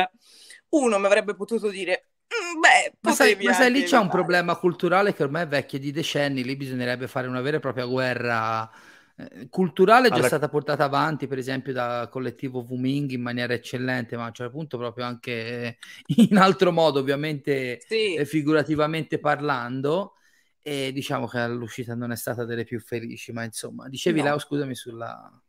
Uno 0.70 0.98
mi 0.98 1.06
avrebbe 1.06 1.34
potuto 1.34 1.70
dire, 1.70 2.10
mm, 2.26 2.60
Beh, 2.60 2.92
ma 3.00 3.12
sai, 3.12 3.36
ma 3.40 3.52
sai 3.52 3.70
lì 3.70 3.84
c'è 3.84 3.98
un 3.98 4.08
problema 4.08 4.56
culturale 4.56 5.14
che 5.14 5.22
ormai 5.22 5.44
è 5.44 5.48
vecchio 5.48 5.78
di 5.78 5.92
decenni, 5.92 6.44
lì 6.44 6.56
bisognerebbe 6.56 7.08
fare 7.08 7.26
una 7.26 7.40
vera 7.40 7.56
e 7.56 7.60
propria 7.60 7.86
guerra 7.86 8.68
eh, 9.16 9.48
culturale, 9.48 10.08
è 10.08 10.10
già 10.10 10.16
Alla... 10.16 10.26
stata 10.26 10.48
portata 10.48 10.84
avanti 10.84 11.26
per 11.26 11.38
esempio 11.38 11.72
da 11.72 12.08
collettivo 12.10 12.64
Wuming 12.68 13.12
in 13.12 13.22
maniera 13.22 13.54
eccellente, 13.54 14.16
ma 14.16 14.24
a 14.24 14.26
un 14.26 14.34
certo 14.34 14.52
punto 14.52 14.76
proprio 14.76 15.06
anche 15.06 15.78
in 16.16 16.36
altro 16.36 16.72
modo, 16.72 16.98
ovviamente 16.98 17.80
sì. 17.86 18.14
Eh, 18.14 18.24
figurativamente 18.26 19.18
parlando 19.18 20.14
e 20.62 20.92
diciamo 20.92 21.26
che 21.26 21.46
l'uscita 21.48 21.94
non 21.94 22.12
è 22.12 22.16
stata 22.16 22.44
delle 22.44 22.64
più 22.64 22.80
felici, 22.80 23.32
ma 23.32 23.44
insomma, 23.44 23.88
dicevi 23.88 24.20
no. 24.20 24.26
Lau, 24.26 24.38
scusami 24.38 24.74
sulla... 24.74 25.42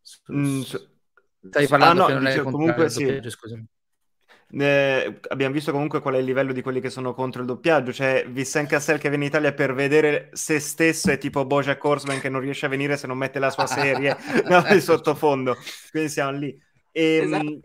Su, 0.00 0.20
mm, 0.32 0.60
su... 0.60 0.88
Stai 1.48 1.66
parlando 1.66 2.04
ah, 2.04 2.06
che 2.06 2.12
non 2.12 2.24
dicevo, 2.24 2.48
è 2.48 2.52
comunque 2.52 2.90
sì. 2.90 3.20
scusami. 3.28 3.66
Eh, 4.52 5.20
abbiamo 5.28 5.54
visto 5.54 5.70
comunque 5.70 6.00
qual 6.00 6.14
è 6.14 6.18
il 6.18 6.24
livello 6.24 6.52
di 6.52 6.60
quelli 6.60 6.80
che 6.80 6.90
sono 6.90 7.14
contro 7.14 7.40
il 7.40 7.46
doppiaggio. 7.46 7.92
C'è 7.92 8.26
Vincent 8.28 8.68
Cassel 8.68 8.98
che 8.98 9.08
viene 9.08 9.24
in 9.24 9.30
Italia 9.30 9.52
per 9.52 9.74
vedere 9.74 10.30
se 10.32 10.58
stesso, 10.58 11.10
è 11.10 11.18
tipo 11.18 11.46
Bojack 11.46 11.82
Horseman 11.82 12.20
che 12.20 12.28
non 12.28 12.40
riesce 12.40 12.66
a 12.66 12.68
venire 12.68 12.96
se 12.96 13.06
non 13.06 13.16
mette 13.16 13.38
la 13.38 13.50
sua 13.50 13.66
serie 13.66 14.16
no, 14.48 14.64
in 14.68 14.80
sottofondo. 14.80 15.56
Quindi 15.90 16.08
siamo 16.08 16.36
lì. 16.36 16.60
E, 16.90 17.16
esatto. 17.22 17.60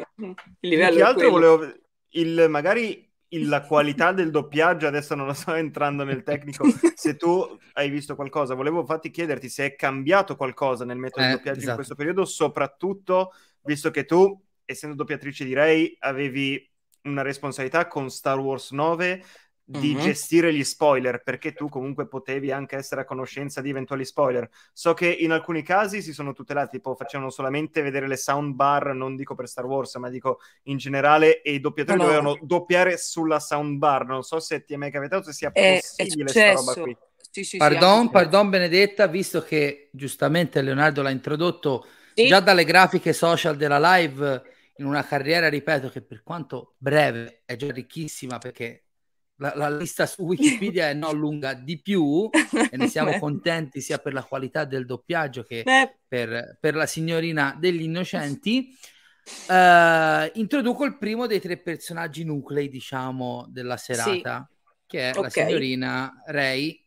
Il 0.59 0.69
livello 0.69 0.89
più 0.89 0.97
che 0.97 1.03
altro 1.03 1.29
volevo 1.31 1.73
il, 2.09 2.45
magari 2.49 3.11
la 3.43 3.61
qualità 3.61 4.11
del 4.11 4.31
doppiaggio, 4.31 4.87
adesso 4.87 5.15
non 5.15 5.25
lo 5.25 5.33
sto 5.33 5.53
entrando 5.53 6.03
nel 6.03 6.23
tecnico, 6.23 6.65
se 6.95 7.15
tu 7.15 7.57
hai 7.73 7.89
visto 7.89 8.15
qualcosa, 8.15 8.53
volevo 8.53 8.79
infatti 8.79 9.11
chiederti 9.11 9.49
se 9.49 9.65
è 9.65 9.75
cambiato 9.75 10.35
qualcosa 10.35 10.85
nel 10.85 10.97
metodo 10.97 11.25
eh, 11.25 11.29
di 11.29 11.33
doppiaggio 11.35 11.57
esatto. 11.57 11.69
in 11.71 11.75
questo 11.75 11.95
periodo, 11.95 12.25
soprattutto 12.25 13.33
visto 13.63 13.91
che 13.91 14.05
tu, 14.05 14.41
essendo 14.63 14.95
doppiatrice 14.95 15.45
di 15.45 15.53
Ray, 15.53 15.95
avevi 15.99 16.71
una 17.03 17.21
responsabilità 17.21 17.87
con 17.87 18.09
Star 18.09 18.39
Wars 18.39 18.71
9 18.71 19.23
di 19.67 19.95
mm-hmm. 19.95 20.03
gestire 20.03 20.53
gli 20.53 20.63
spoiler, 20.63 21.23
perché 21.23 21.53
tu 21.53 21.69
comunque 21.69 22.07
potevi 22.07 22.51
anche 22.51 22.75
essere 22.75 23.01
a 23.01 23.05
conoscenza 23.05 23.61
di 23.61 23.71
eventuali 23.71 24.05
spoiler. 24.05 24.47
So 24.71 24.93
che 24.93 25.07
in 25.07 25.31
alcuni 25.31 25.63
casi 25.63 26.03
si 26.03 26.13
sono 26.13 26.33
tutelati, 26.33 26.77
tipo 26.77 26.93
facevano 26.95 27.31
solamente 27.31 27.81
vedere 27.81 28.07
le 28.07 28.15
soundbar, 28.15 28.93
non 28.93 29.15
dico 29.15 29.33
per 29.33 29.47
Star 29.47 29.65
Wars, 29.65 29.95
ma 29.95 30.09
dico 30.09 30.39
in 30.63 30.77
generale, 30.77 31.41
e 31.41 31.53
i 31.53 31.59
doppiatori 31.59 31.97
no, 31.97 32.03
dovevano 32.03 32.37
doppiare 32.41 32.97
sulla 32.97 33.39
soundbar. 33.39 34.05
Non 34.05 34.21
so 34.21 34.39
se 34.39 34.63
ti 34.63 34.75
è 34.75 34.77
mai 34.77 34.91
capitato, 34.91 35.23
se 35.23 35.33
sia 35.33 35.51
è, 35.51 35.79
possibile 35.97 36.31
questa 36.31 36.53
roba 36.53 36.73
qui. 36.73 36.97
Sì, 37.31 37.43
sì, 37.43 37.57
pardon, 37.57 38.05
sì, 38.05 38.11
pardon 38.11 38.49
Benedetta, 38.49 39.07
visto 39.07 39.41
che 39.41 39.89
giustamente 39.91 40.61
Leonardo 40.61 41.01
l'ha 41.01 41.09
introdotto 41.09 41.87
già 42.13 42.39
dalle 42.39 42.63
grafiche 42.63 43.11
social 43.13 43.57
della 43.57 43.79
live 43.97 44.43
in 44.77 44.85
una 44.85 45.03
carriera, 45.05 45.49
ripeto, 45.49 45.89
che 45.89 46.01
per 46.01 46.21
quanto 46.23 46.75
breve 46.77 47.41
è 47.45 47.55
già 47.55 47.71
ricchissima 47.71 48.37
perché 48.37 48.84
la, 49.37 49.53
la, 49.55 49.69
lista 49.69 50.05
su 50.05 50.23
Wikipedia 50.25 50.89
è 50.89 50.93
non 50.93 51.17
lunga 51.17 51.53
di 51.53 51.81
più 51.81 52.29
e 52.31 52.77
ne 52.77 52.87
siamo 52.87 53.17
contenti 53.19 53.81
sia 53.81 53.97
per 53.97 54.13
la 54.13 54.23
qualità 54.23 54.65
del 54.65 54.85
doppiaggio 54.85 55.43
che 55.43 55.63
per, 56.07 56.57
per, 56.59 56.75
la 56.75 56.85
signorina 56.85 57.55
degli 57.59 57.83
innocenti. 57.83 58.77
Uh, 59.47 60.29
introduco 60.39 60.85
il 60.85 60.97
primo 60.97 61.25
dei 61.25 61.41
tre 61.41 61.57
personaggi 61.57 62.23
nuclei, 62.23 62.69
diciamo, 62.69 63.45
della 63.49 63.77
serata, 63.77 64.47
sì. 64.49 64.83
che 64.85 65.09
è 65.09 65.09
okay. 65.09 65.21
la 65.23 65.29
signorina 65.29 66.13
Ray, 66.27 66.79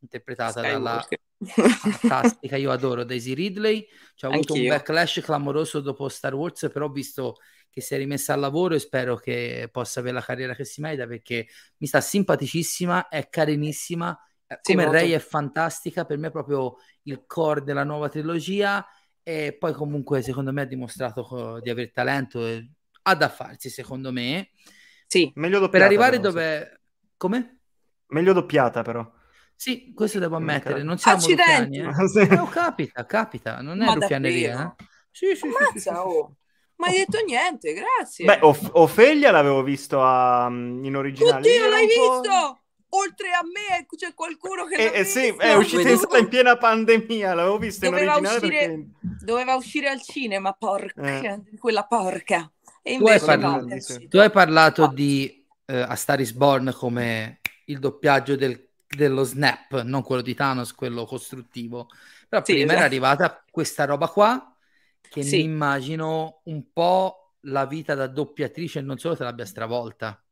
interpretata 0.00 0.62
Skywalker. 0.62 1.18
dalla 1.38 1.68
fantastica, 1.78 2.56
io 2.56 2.70
adoro 2.70 3.04
Daisy 3.04 3.34
Ridley. 3.34 3.86
C'è 4.14 4.26
avuto 4.26 4.54
un 4.54 4.66
backlash 4.66 5.20
clamoroso 5.22 5.80
dopo 5.80 6.08
Star 6.08 6.34
Wars, 6.34 6.68
però 6.72 6.86
ho 6.86 6.90
visto 6.90 7.36
che 7.70 7.80
si 7.80 7.94
è 7.94 7.96
rimessa 7.96 8.34
al 8.34 8.40
lavoro 8.40 8.74
e 8.74 8.80
spero 8.80 9.16
che 9.16 9.68
possa 9.70 10.00
avere 10.00 10.14
la 10.14 10.22
carriera 10.22 10.54
che 10.54 10.64
si 10.64 10.80
merita 10.80 11.06
perché 11.06 11.46
mi 11.78 11.86
sta 11.86 12.00
simpaticissima, 12.00 13.08
è 13.08 13.28
carinissima, 13.28 14.18
eh, 14.46 14.58
sì, 14.60 14.72
come 14.72 14.84
molto. 14.84 14.98
Ray 14.98 15.12
è 15.12 15.18
fantastica, 15.20 16.04
per 16.04 16.18
me 16.18 16.28
è 16.28 16.30
proprio 16.32 16.76
il 17.04 17.24
core 17.26 17.62
della 17.62 17.84
nuova 17.84 18.08
trilogia 18.08 18.84
e 19.22 19.56
poi 19.56 19.72
comunque 19.72 20.22
secondo 20.22 20.52
me 20.52 20.62
ha 20.62 20.66
dimostrato 20.66 21.60
di 21.62 21.70
aver 21.70 21.92
talento 21.92 22.44
e 22.44 22.70
ha 23.02 23.14
da 23.14 23.28
farsi, 23.28 23.70
secondo 23.70 24.10
me. 24.10 24.50
Sì, 25.06 25.30
meglio 25.36 25.58
doppiata. 25.60 25.78
Per 25.78 25.86
arrivare 25.86 26.18
però, 26.18 26.30
dove... 26.30 26.80
Come? 27.16 27.60
Meglio 28.08 28.32
doppiata, 28.32 28.82
però. 28.82 29.08
Sì, 29.54 29.92
questo 29.94 30.18
devo 30.18 30.36
ammettere, 30.36 30.82
non 30.82 30.98
siamo 30.98 31.18
Accidenti. 31.18 31.80
ruffiani, 31.80 32.28
eh. 32.28 32.34
No, 32.34 32.46
capita, 32.46 33.04
capita, 33.04 33.60
non 33.60 33.82
è 33.82 33.84
Ma 33.84 33.92
ruffianeria, 33.92 34.74
eh. 34.78 34.84
Sì, 35.10 35.34
sì, 35.36 35.44
Ammazza, 35.44 35.70
sì, 35.72 35.78
sì, 35.78 35.80
sì. 35.80 35.88
oh. 35.90 36.36
Ma 36.80 36.86
hai 36.86 36.96
detto 36.96 37.18
niente, 37.24 37.74
grazie. 37.74 38.24
Beh, 38.24 38.38
Of- 38.40 38.70
Ofelia 38.72 39.30
l'avevo 39.30 39.62
visto 39.62 40.02
a- 40.02 40.48
in 40.48 40.94
originale. 40.96 41.38
Oddio, 41.38 41.52
Era 41.52 41.68
l'hai 41.68 41.86
visto? 41.86 42.58
Oltre 42.92 43.28
a 43.28 43.42
me 43.44 43.86
c'è 43.96 44.14
qualcuno 44.14 44.64
che 44.64 44.74
Eh, 44.92 45.00
eh, 45.00 45.04
sì, 45.04 45.28
è 45.38 45.54
uscita 45.54 45.88
in 45.90 45.98
in 46.18 46.28
piena 46.28 46.56
pandemia, 46.56 47.34
l'avevo 47.34 47.58
vista 47.58 47.86
in 47.86 47.94
originale 47.94 48.26
uscire- 48.26 48.48
perché... 48.66 48.86
Doveva 49.24 49.54
uscire 49.54 49.88
al 49.90 50.00
cinema, 50.02 50.52
porca, 50.54 51.02
Eh. 51.20 51.42
quella 51.60 51.84
porca. 51.84 52.50
E 52.82 52.96
Tu 52.96 53.04
hai 53.06 53.12
invece 53.18 53.24
parlato- 53.26 53.80
sì. 53.80 54.08
Tu 54.08 54.18
hai 54.18 54.30
parlato 54.30 54.84
Ah. 54.84 54.92
di 54.92 55.44
eh, 55.66 55.82
A 55.82 55.94
Star 55.94 56.18
is 56.18 56.32
Born 56.32 56.74
come 56.76 57.38
il 57.66 57.78
doppiaggio 57.78 58.34
del- 58.34 58.66
dello 58.88 59.22
snap, 59.22 59.82
non 59.82 60.02
quello 60.02 60.22
di 60.22 60.34
Thanos, 60.34 60.74
quello 60.74 61.04
costruttivo. 61.04 61.86
Però 62.28 62.42
Sì, 62.44 62.54
prima 62.54 62.72
era 62.72 62.80
esatto. 62.80 62.86
arrivata 62.86 63.44
questa 63.48 63.84
roba 63.84 64.08
qua, 64.08 64.52
che 65.10 65.24
Sì. 65.24 65.38
mi 65.38 65.42
immagino 65.44 66.40
un 66.44 66.72
po' 66.72 67.34
la 67.44 67.66
vita 67.66 67.94
da 67.94 68.06
doppiatrice 68.06 68.80
non 68.80 68.98
solo 68.98 69.16
te 69.16 69.24
l'abbia 69.24 69.44
stravolta. 69.46 70.22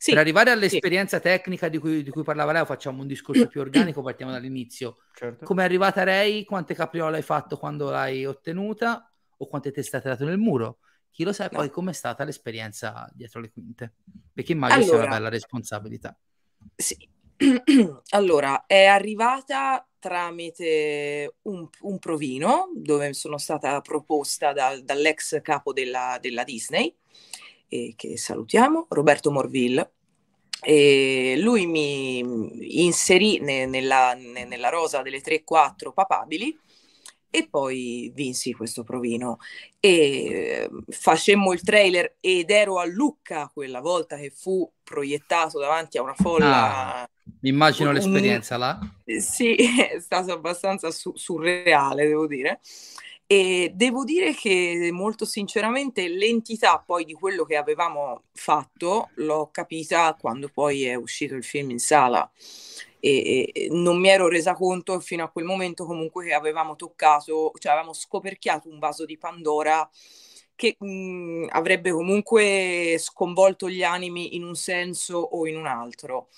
Sì, 0.00 0.12
Per 0.12 0.20
arrivare 0.20 0.50
all'esperienza 0.52 1.18
tecnica 1.18 1.68
di 1.68 1.78
cui, 1.78 2.02
di 2.04 2.10
cui 2.10 2.22
parlava 2.22 2.52
Leo, 2.52 2.64
facciamo 2.64 3.00
un 3.02 3.08
discorso 3.08 3.48
più 3.48 3.60
organico, 3.60 4.00
partiamo 4.02 4.30
dall'inizio. 4.30 4.96
Certo. 5.12 5.44
Come 5.44 5.62
è 5.62 5.64
arrivata 5.64 6.04
Ray? 6.04 6.44
Quante 6.44 6.74
capriole 6.74 7.16
hai 7.16 7.22
fatto 7.22 7.56
quando 7.56 7.90
l'hai 7.90 8.24
ottenuta? 8.24 9.12
O 9.38 9.46
quante 9.46 9.72
testate 9.72 10.08
hai 10.08 10.14
dato 10.16 10.24
nel 10.28 10.38
muro? 10.38 10.78
Chi 11.10 11.24
lo 11.24 11.32
sa 11.32 11.46
e 11.46 11.50
No. 11.50 11.58
poi 11.58 11.70
com'è 11.70 11.92
stata 11.92 12.22
l'esperienza 12.24 13.08
dietro 13.12 13.40
le 13.40 13.50
quinte? 13.50 13.94
Perché 14.32 14.52
immagino 14.52 14.82
sia 14.82 14.96
una 14.96 15.06
Allora. 15.06 15.16
bella 15.16 15.28
responsabilità. 15.30 16.16
Sì. 16.76 16.96
Allora, 18.10 18.66
è 18.66 18.84
arrivata 18.84 19.87
tramite 19.98 21.36
un, 21.42 21.68
un 21.82 21.98
provino 21.98 22.70
dove 22.74 23.12
sono 23.12 23.38
stata 23.38 23.80
proposta 23.80 24.52
dal- 24.52 24.82
dall'ex 24.82 25.40
capo 25.42 25.72
della, 25.72 26.18
della 26.20 26.44
Disney, 26.44 26.94
eh, 27.68 27.94
che 27.96 28.16
salutiamo, 28.16 28.86
Roberto 28.90 29.30
Morville. 29.30 29.92
E 30.60 31.36
lui 31.38 31.66
mi 31.66 32.18
inserì 32.84 33.38
ne- 33.40 33.66
nella, 33.66 34.14
ne- 34.14 34.44
nella 34.44 34.70
rosa 34.70 35.02
delle 35.02 35.20
3-4 35.20 35.92
papabili 35.92 36.58
e 37.30 37.48
poi 37.48 38.10
vinsi 38.14 38.52
questo 38.52 38.82
provino 38.84 39.38
e 39.80 39.90
eh, 39.90 40.70
facemmo 40.88 41.52
il 41.52 41.62
trailer 41.62 42.16
ed 42.20 42.50
ero 42.50 42.78
a 42.78 42.84
Lucca 42.86 43.50
quella 43.52 43.80
volta 43.80 44.16
che 44.16 44.30
fu 44.30 44.70
proiettato 44.82 45.58
davanti 45.58 45.98
a 45.98 46.02
una 46.02 46.14
folla 46.14 47.02
Ah. 47.02 47.10
Mi 47.40 47.50
immagino 47.50 47.90
Un- 47.90 47.94
l'esperienza 47.94 48.56
là. 48.56 48.78
Sì, 49.04 49.54
è 49.94 50.00
stato 50.00 50.32
abbastanza 50.32 50.90
su- 50.90 51.12
surreale, 51.14 52.06
devo 52.06 52.26
dire. 52.26 52.60
E 53.30 53.72
devo 53.74 54.04
dire 54.04 54.32
che 54.34 54.88
molto 54.90 55.26
sinceramente 55.26 56.08
l'entità 56.08 56.82
poi 56.84 57.04
di 57.04 57.12
quello 57.12 57.44
che 57.44 57.56
avevamo 57.56 58.24
fatto 58.32 59.10
l'ho 59.16 59.50
capita 59.52 60.16
quando 60.18 60.48
poi 60.48 60.84
è 60.84 60.94
uscito 60.94 61.34
il 61.34 61.44
film 61.44 61.70
in 61.70 61.78
sala. 61.78 62.28
E, 63.00 63.50
e 63.52 63.68
non 63.70 64.00
mi 64.00 64.08
ero 64.08 64.28
resa 64.28 64.54
conto 64.54 64.98
fino 65.00 65.24
a 65.24 65.28
quel 65.30 65.44
momento 65.44 65.84
comunque 65.86 66.24
che 66.26 66.34
avevamo 66.34 66.76
toccato, 66.76 67.52
cioè 67.58 67.72
avevamo 67.72 67.92
scoperchiato 67.92 68.68
un 68.68 68.78
vaso 68.78 69.04
di 69.04 69.16
Pandora 69.18 69.88
che 70.54 70.76
mh, 70.78 71.46
avrebbe 71.50 71.92
comunque 71.92 72.96
sconvolto 72.98 73.68
gli 73.70 73.82
animi 73.82 74.34
in 74.34 74.42
un 74.42 74.56
senso 74.56 75.16
o 75.18 75.46
in 75.46 75.56
un 75.56 75.66
altro 75.66 76.28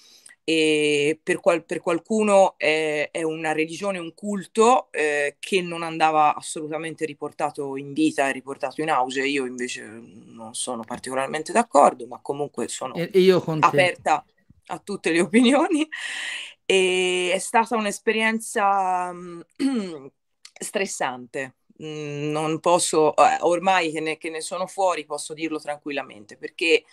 e 0.44 1.18
per, 1.22 1.40
qual- 1.40 1.64
per 1.64 1.80
qualcuno 1.80 2.54
è, 2.58 3.08
è 3.12 3.22
una 3.22 3.52
religione, 3.52 3.98
un 3.98 4.14
culto 4.14 4.90
eh, 4.90 5.36
che 5.38 5.62
non 5.62 5.82
andava 5.82 6.34
assolutamente 6.34 7.04
riportato 7.04 7.76
in 7.76 7.92
vita 7.92 8.28
e 8.28 8.32
riportato 8.32 8.80
in 8.82 8.90
auge. 8.90 9.26
Io 9.26 9.46
invece 9.46 9.82
non 9.84 10.54
sono 10.54 10.82
particolarmente 10.82 11.52
d'accordo, 11.52 12.06
ma 12.06 12.18
comunque 12.20 12.68
sono 12.68 13.04
aperta 13.60 14.24
a 14.66 14.78
tutte 14.78 15.12
le 15.12 15.20
opinioni. 15.20 15.88
E 16.70 17.32
è 17.34 17.38
stata 17.38 17.76
un'esperienza 17.76 19.12
mm, 19.12 19.40
stressante. 20.52 21.54
Mm, 21.82 22.30
Non 22.30 22.60
posso, 22.60 23.16
eh, 23.16 23.38
ormai 23.40 23.90
che 23.90 23.98
ne, 24.00 24.18
che 24.18 24.30
ne 24.30 24.40
sono 24.40 24.68
fuori, 24.68 25.04
posso 25.04 25.34
dirlo 25.34 25.58
tranquillamente, 25.58 26.36
perché 26.36 26.84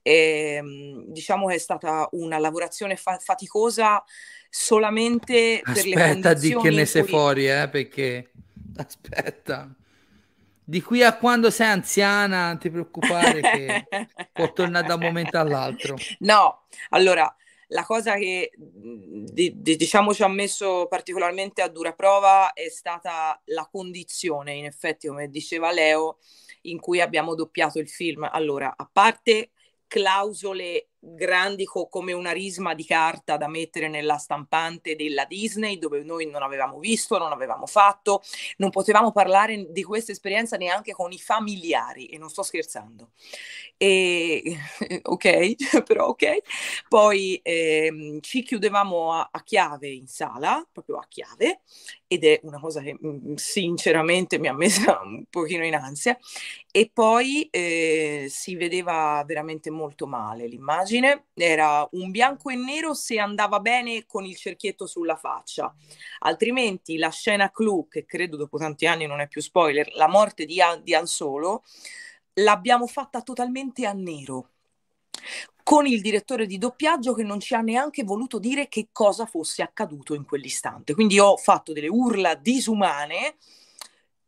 ehm, 0.00 1.04
diciamo 1.08 1.48
che 1.48 1.56
è 1.56 1.58
stata 1.58 2.08
una 2.12 2.38
lavorazione 2.38 2.96
fa- 2.96 3.18
faticosa 3.18 4.02
solamente 4.48 5.60
per 5.70 5.84
le 5.84 5.96
Aspetta 5.96 6.32
di 6.32 6.54
che 6.54 6.70
ne 6.70 6.86
sei 6.86 7.02
cui- 7.02 7.10
fuori, 7.10 7.46
eh, 7.46 7.68
perché... 7.68 8.30
Aspetta. 8.78 9.68
Di 10.68 10.82
qui 10.82 11.02
a 11.02 11.16
quando 11.16 11.50
sei 11.50 11.68
anziana, 11.68 12.48
non 12.48 12.58
ti 12.58 12.70
preoccupare 12.70 13.40
che 13.40 13.86
può 14.32 14.52
tornare 14.52 14.86
da 14.86 14.94
un 14.94 15.00
momento 15.00 15.38
all'altro. 15.38 15.96
No, 16.20 16.64
allora 16.90 17.34
la 17.68 17.84
cosa 17.84 18.14
che 18.14 18.50
mh, 18.56 19.24
di- 19.32 19.60
di- 19.60 19.76
diciamo 19.76 20.14
ci 20.14 20.22
ha 20.22 20.28
messo 20.28 20.86
particolarmente 20.88 21.62
a 21.62 21.68
dura 21.68 21.92
prova 21.92 22.52
è 22.52 22.68
stata 22.68 23.40
la 23.46 23.68
condizione, 23.70 24.54
in 24.54 24.64
effetti, 24.66 25.08
come 25.08 25.28
diceva 25.28 25.72
Leo, 25.72 26.18
in 26.62 26.80
cui 26.80 27.00
abbiamo 27.00 27.34
doppiato 27.34 27.78
il 27.78 27.88
film. 27.88 28.28
Allora, 28.30 28.74
a 28.76 28.88
parte 28.90 29.50
clausole 29.86 30.88
grandi 30.98 31.64
co- 31.64 31.88
come 31.88 32.12
una 32.12 32.32
risma 32.32 32.74
di 32.74 32.84
carta 32.84 33.36
da 33.36 33.48
mettere 33.48 33.88
nella 33.88 34.16
stampante 34.16 34.96
della 34.96 35.24
Disney, 35.24 35.78
dove 35.78 36.02
noi 36.02 36.26
non 36.26 36.42
avevamo 36.42 36.78
visto, 36.78 37.18
non 37.18 37.32
avevamo 37.32 37.66
fatto, 37.66 38.22
non 38.58 38.70
potevamo 38.70 39.12
parlare 39.12 39.66
di 39.70 39.82
questa 39.82 40.12
esperienza 40.12 40.56
neanche 40.56 40.92
con 40.92 41.12
i 41.12 41.18
familiari, 41.18 42.06
e 42.06 42.18
non 42.18 42.28
sto 42.30 42.42
scherzando. 42.42 43.10
E, 43.76 44.42
ok, 45.02 45.54
però 45.84 46.06
ok. 46.08 46.24
Poi 46.88 47.40
ehm, 47.42 48.20
ci 48.20 48.42
chiudevamo 48.42 49.12
a, 49.12 49.28
a 49.30 49.42
chiave 49.42 49.88
in 49.88 50.06
sala, 50.06 50.66
proprio 50.70 50.96
a 50.98 51.06
chiave, 51.08 51.60
ed 52.06 52.24
è 52.24 52.40
una 52.42 52.58
cosa 52.58 52.80
che 52.80 52.96
mm, 53.04 53.34
sinceramente 53.34 54.38
mi 54.38 54.48
ha 54.48 54.54
messa 54.54 55.00
un 55.04 55.24
pochino 55.28 55.64
in 55.64 55.74
ansia. 55.74 56.16
E 56.70 56.90
poi 56.92 57.48
eh, 57.50 58.26
si 58.28 58.54
vedeva 58.56 59.22
veramente 59.26 59.70
molto 59.70 60.06
male 60.06 60.46
l'immagine. 60.46 60.95
Era 61.34 61.88
un 61.92 62.10
bianco 62.10 62.50
e 62.50 62.56
nero 62.56 62.94
se 62.94 63.18
andava 63.18 63.60
bene 63.60 64.06
con 64.06 64.24
il 64.24 64.36
cerchietto 64.36 64.86
sulla 64.86 65.16
faccia, 65.16 65.74
altrimenti 66.20 66.96
la 66.96 67.10
scena 67.10 67.50
clou, 67.50 67.88
che 67.88 68.04
credo 68.04 68.36
dopo 68.36 68.58
tanti 68.58 68.86
anni 68.86 69.06
non 69.06 69.20
è 69.20 69.28
più 69.28 69.40
spoiler, 69.40 69.94
la 69.94 70.08
morte 70.08 70.44
di, 70.44 70.60
Han- 70.60 70.82
di 70.82 70.94
Han 70.94 71.06
Solo, 71.06 71.64
l'abbiamo 72.34 72.86
fatta 72.86 73.22
totalmente 73.22 73.86
a 73.86 73.92
nero 73.92 74.50
con 75.62 75.84
il 75.84 76.00
direttore 76.00 76.46
di 76.46 76.58
doppiaggio 76.58 77.12
che 77.12 77.24
non 77.24 77.40
ci 77.40 77.54
ha 77.54 77.60
neanche 77.60 78.04
voluto 78.04 78.38
dire 78.38 78.68
che 78.68 78.90
cosa 78.92 79.26
fosse 79.26 79.62
accaduto 79.62 80.14
in 80.14 80.24
quell'istante. 80.24 80.94
Quindi 80.94 81.18
ho 81.18 81.36
fatto 81.36 81.72
delle 81.72 81.88
urla 81.88 82.36
disumane 82.36 83.34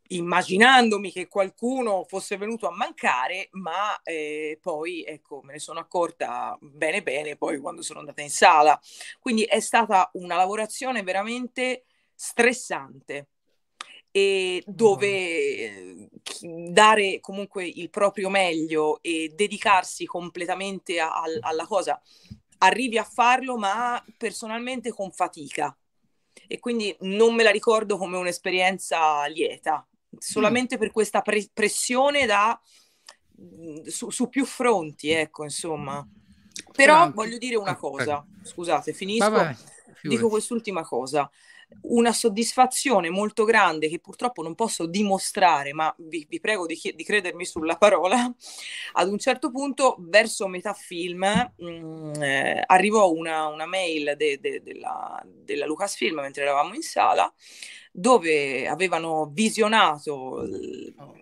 immaginandomi 0.08 1.12
che 1.12 1.28
qualcuno 1.28 2.04
fosse 2.04 2.36
venuto 2.36 2.66
a 2.66 2.74
mancare, 2.74 3.48
ma 3.52 4.00
eh, 4.02 4.58
poi 4.60 5.04
ecco, 5.04 5.42
me 5.42 5.54
ne 5.54 5.58
sono 5.58 5.80
accorta 5.80 6.56
bene 6.60 7.02
bene 7.02 7.36
poi 7.36 7.58
quando 7.58 7.82
sono 7.82 8.00
andata 8.00 8.22
in 8.22 8.30
sala. 8.30 8.78
Quindi 9.20 9.44
è 9.44 9.60
stata 9.60 10.10
una 10.14 10.36
lavorazione 10.36 11.02
veramente 11.02 11.84
stressante 12.14 13.28
e 14.10 14.62
dove 14.66 16.08
dare 16.70 17.20
comunque 17.20 17.66
il 17.66 17.90
proprio 17.90 18.30
meglio 18.30 19.00
e 19.02 19.32
dedicarsi 19.34 20.06
completamente 20.06 21.00
a- 21.00 21.20
al- 21.20 21.38
alla 21.40 21.66
cosa, 21.66 22.00
arrivi 22.58 22.98
a 22.98 23.04
farlo, 23.04 23.56
ma 23.56 24.02
personalmente 24.16 24.90
con 24.92 25.12
fatica. 25.12 25.76
E 26.46 26.58
quindi 26.60 26.94
non 27.00 27.34
me 27.34 27.42
la 27.42 27.50
ricordo 27.50 27.98
come 27.98 28.16
un'esperienza 28.16 29.26
lieta, 29.26 29.86
solamente 30.18 30.78
per 30.78 30.90
questa 30.90 31.20
pre- 31.22 31.50
pressione 31.52 32.26
da, 32.26 32.58
mh, 33.36 33.82
su, 33.86 34.10
su 34.10 34.28
più 34.28 34.44
fronti, 34.44 35.10
ecco, 35.10 35.44
insomma. 35.44 36.06
Però 36.72 37.00
Però- 37.02 37.12
voglio 37.12 37.38
dire 37.38 37.56
una 37.56 37.72
Ah, 37.72 37.76
cosa, 37.76 38.26
scusate, 38.42 38.92
finisco. 38.92 39.30
Vai, 39.30 39.56
Dico 40.02 40.28
quest'ultima 40.28 40.82
cosa. 40.82 41.28
Una 41.82 42.14
soddisfazione 42.14 43.10
molto 43.10 43.44
grande 43.44 43.88
che 43.88 43.98
purtroppo 43.98 44.42
non 44.42 44.54
posso 44.54 44.86
dimostrare, 44.86 45.74
ma 45.74 45.94
vi, 45.98 46.24
vi 46.28 46.40
prego 46.40 46.64
di, 46.66 46.80
di 46.94 47.04
credermi 47.04 47.44
sulla 47.44 47.76
parola. 47.76 48.16
Ad 48.94 49.08
un 49.08 49.18
certo 49.18 49.50
punto, 49.50 49.96
verso 49.98 50.46
metà 50.48 50.72
film, 50.72 51.20
mh, 51.56 52.22
eh, 52.22 52.62
arrivò 52.64 53.10
una, 53.10 53.46
una 53.48 53.66
mail 53.66 54.14
de- 54.16 54.38
de- 54.40 54.62
della, 54.62 55.22
della 55.26 55.66
Lucasfilm 55.66 56.20
mentre 56.20 56.42
eravamo 56.42 56.74
in 56.74 56.82
sala, 56.82 57.30
dove 57.98 58.68
avevano 58.68 59.28
visionato 59.32 60.44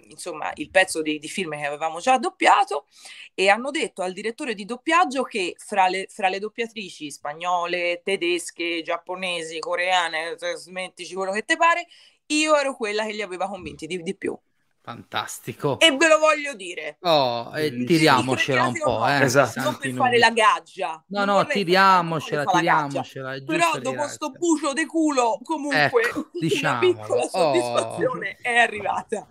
insomma, 0.08 0.52
il 0.56 0.68
pezzo 0.70 1.00
di, 1.00 1.18
di, 1.18 1.28
film 1.28 1.56
che 1.56 1.64
avevamo 1.64 2.00
già 2.00 2.18
doppiato 2.18 2.86
e 3.34 3.48
hanno 3.48 3.70
detto 3.70 4.02
al 4.02 4.12
direttore 4.12 4.54
di 4.54 4.66
doppiaggio 4.66 5.22
che 5.22 5.54
fra 5.58 5.88
le, 5.88 6.06
fra 6.10 6.28
le 6.28 6.38
doppiatrici 6.38 7.10
spagnole, 7.10 8.02
tedesche, 8.04 8.82
giapponesi, 8.82 9.58
coreane, 9.58 10.36
smettici 10.56 11.14
quello 11.14 11.32
che 11.32 11.44
ti 11.46 11.56
pare, 11.56 11.86
io 12.26 12.56
ero 12.56 12.76
quella 12.76 13.06
che 13.06 13.12
li 13.12 13.22
aveva 13.22 13.48
convinti 13.48 13.86
di, 13.86 14.02
di 14.02 14.14
più. 14.14 14.38
Fantastico. 14.86 15.80
E 15.80 15.96
ve 15.96 16.06
lo 16.06 16.20
voglio 16.20 16.54
dire. 16.54 16.98
Oh, 17.00 17.50
e 17.56 17.84
tiriamocela 17.84 18.68
un 18.68 18.78
po', 18.78 19.04
eh. 19.04 19.24
Esatto. 19.24 19.60
Non 19.60 19.76
per 19.78 19.92
fare 19.92 20.16
la 20.16 20.30
gaggia. 20.30 21.02
No, 21.08 21.24
no, 21.24 21.44
tiriamocela, 21.44 22.44
tiriamocela. 22.44 23.36
Però 23.44 23.78
dopo 23.80 24.06
sto 24.06 24.30
bucio 24.30 24.72
di 24.72 24.86
culo, 24.86 25.40
comunque, 25.42 26.02
ecco, 26.02 26.28
diciamo. 26.30 26.78
una 26.86 26.94
piccola 26.94 27.22
oh. 27.22 27.28
soddisfazione 27.28 28.36
oh. 28.38 28.48
è 28.48 28.56
arrivata. 28.58 29.26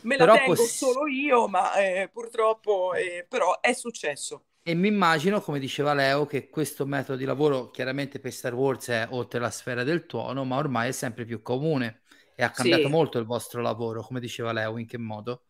Me 0.00 0.16
la 0.16 0.24
però 0.24 0.34
tengo 0.38 0.54
poss- 0.54 0.74
solo 0.74 1.06
io, 1.06 1.46
ma 1.46 1.72
eh, 1.74 2.10
purtroppo 2.12 2.92
eh, 2.94 3.24
però 3.28 3.60
è 3.60 3.74
successo. 3.74 4.46
E 4.60 4.74
mi 4.74 4.88
immagino, 4.88 5.40
come 5.40 5.60
diceva 5.60 5.94
Leo, 5.94 6.26
che 6.26 6.48
questo 6.48 6.84
metodo 6.84 7.16
di 7.16 7.24
lavoro 7.24 7.70
chiaramente 7.70 8.18
per 8.18 8.32
Star 8.32 8.54
Wars 8.54 8.88
è 8.88 9.06
oltre 9.10 9.38
la 9.38 9.52
sfera 9.52 9.84
del 9.84 10.04
tuono, 10.06 10.44
ma 10.44 10.56
ormai 10.56 10.88
è 10.88 10.92
sempre 10.92 11.24
più 11.24 11.42
comune 11.42 12.00
e 12.36 12.44
ha 12.44 12.50
cambiato 12.50 12.84
sì. 12.84 12.88
molto 12.90 13.18
il 13.18 13.24
vostro 13.24 13.62
lavoro, 13.62 14.02
come 14.02 14.20
diceva 14.20 14.52
Leo, 14.52 14.78
in 14.78 14.86
che 14.86 14.98
modo? 14.98 15.44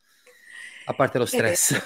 A 0.87 0.95
parte 0.95 1.19
lo 1.19 1.25
eh, 1.25 1.27
stress. 1.27 1.73
Eh, 1.73 1.83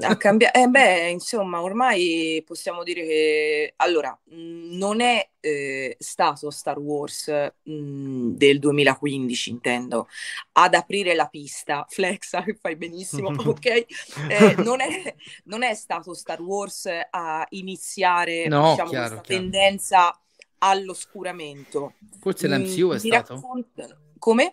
ha 0.00 0.16
cambiato, 0.16 0.58
eh 0.58 0.66
beh, 0.66 1.08
insomma, 1.08 1.62
ormai 1.62 2.42
possiamo 2.46 2.82
dire 2.82 3.02
che 3.02 3.72
allora 3.76 4.18
non 4.26 5.00
è 5.00 5.30
eh, 5.40 5.96
stato 5.98 6.50
Star 6.50 6.78
Wars 6.78 7.30
mh, 7.62 8.30
del 8.32 8.58
2015, 8.58 9.50
intendo, 9.50 10.08
ad 10.52 10.74
aprire 10.74 11.14
la 11.14 11.26
pista. 11.26 11.84
Flexa, 11.90 12.42
che 12.42 12.54
fai 12.54 12.76
benissimo, 12.76 13.28
ok? 13.36 13.66
Eh, 13.66 14.54
non, 14.58 14.80
è, 14.80 15.14
non, 15.44 15.62
è, 15.62 15.74
stato 15.74 16.12
Star 16.14 16.40
Wars 16.40 16.86
a 17.10 17.46
iniziare 17.50 18.46
no, 18.46 18.70
diciamo, 18.70 18.90
chiaro, 18.90 19.08
questa 19.08 19.20
chiaro. 19.20 19.40
tendenza 19.40 20.18
all'oscuramento. 20.58 21.94
Forse 22.20 22.48
l'MCU 22.48 22.92
è 22.92 22.98
stato. 22.98 23.34
Raccont- 23.34 24.02
come? 24.20 24.50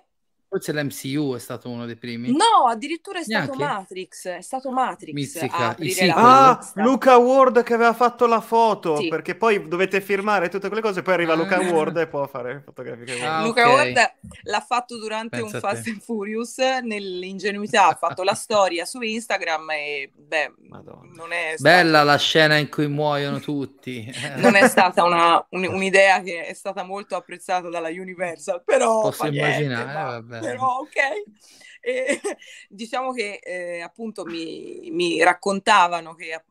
Forse 0.51 0.73
l'MCU 0.73 1.33
è 1.33 1.39
stato 1.39 1.69
uno 1.69 1.85
dei 1.85 1.95
primi. 1.95 2.29
No, 2.33 2.67
addirittura 2.67 3.19
è 3.19 3.23
stato 3.23 3.55
Neanche? 3.55 3.73
Matrix. 3.73 4.27
È 4.27 4.41
stato 4.41 4.69
Matrix. 4.69 5.13
Mizzica. 5.13 5.77
ah, 6.13 6.71
Luca 6.73 7.15
Ward 7.15 7.63
che 7.63 7.73
aveva 7.73 7.93
fatto 7.93 8.25
la 8.25 8.41
foto. 8.41 8.97
Sì. 8.97 9.07
Perché 9.07 9.35
poi 9.35 9.65
dovete 9.69 10.01
firmare 10.01 10.49
tutte 10.49 10.67
quelle 10.67 10.81
cose. 10.81 11.03
Poi 11.03 11.13
arriva 11.13 11.31
ah. 11.31 11.35
Luca 11.37 11.57
Ward 11.57 11.95
e 11.95 12.07
può 12.07 12.27
fare 12.27 12.63
fotografiche. 12.65 13.23
Ah, 13.23 13.45
Luca 13.45 13.71
okay. 13.71 13.93
Ward 13.93 14.13
l'ha 14.41 14.59
fatto 14.59 14.97
durante 14.97 15.39
Pensa 15.39 15.55
un 15.55 15.61
Fast 15.61 15.87
and 15.87 16.01
Furious. 16.01 16.57
Nell'ingenuità 16.57 17.87
ha 17.87 17.95
fatto 17.95 18.21
la 18.23 18.33
storia 18.33 18.83
su 18.83 18.99
Instagram. 18.99 19.69
E 19.69 20.11
beh, 20.13 20.53
Madonna. 20.67 21.13
non 21.13 21.31
è. 21.31 21.55
Bella 21.59 22.03
la 22.03 22.17
scena 22.17 22.57
in 22.57 22.67
cui 22.67 22.89
muoiono 22.89 23.39
tutti. 23.39 24.05
non 24.35 24.55
è 24.55 24.67
stata 24.67 25.05
una, 25.05 25.47
un, 25.51 25.63
un'idea 25.71 26.19
che 26.19 26.45
è 26.45 26.53
stata 26.53 26.83
molto 26.83 27.15
apprezzata 27.15 27.69
dalla 27.69 27.87
Universal. 27.87 28.61
Però. 28.65 28.99
Posso 28.99 29.27
immaginare. 29.27 29.85
Niente, 29.85 29.93
vabbè 29.93 30.39
però 30.41 30.79
ok. 30.79 30.97
E, 31.83 32.21
diciamo 32.69 33.11
che 33.11 33.39
eh, 33.41 33.81
appunto 33.81 34.23
mi, 34.23 34.91
mi, 34.91 35.23
raccontavano 35.23 36.13
che 36.13 36.43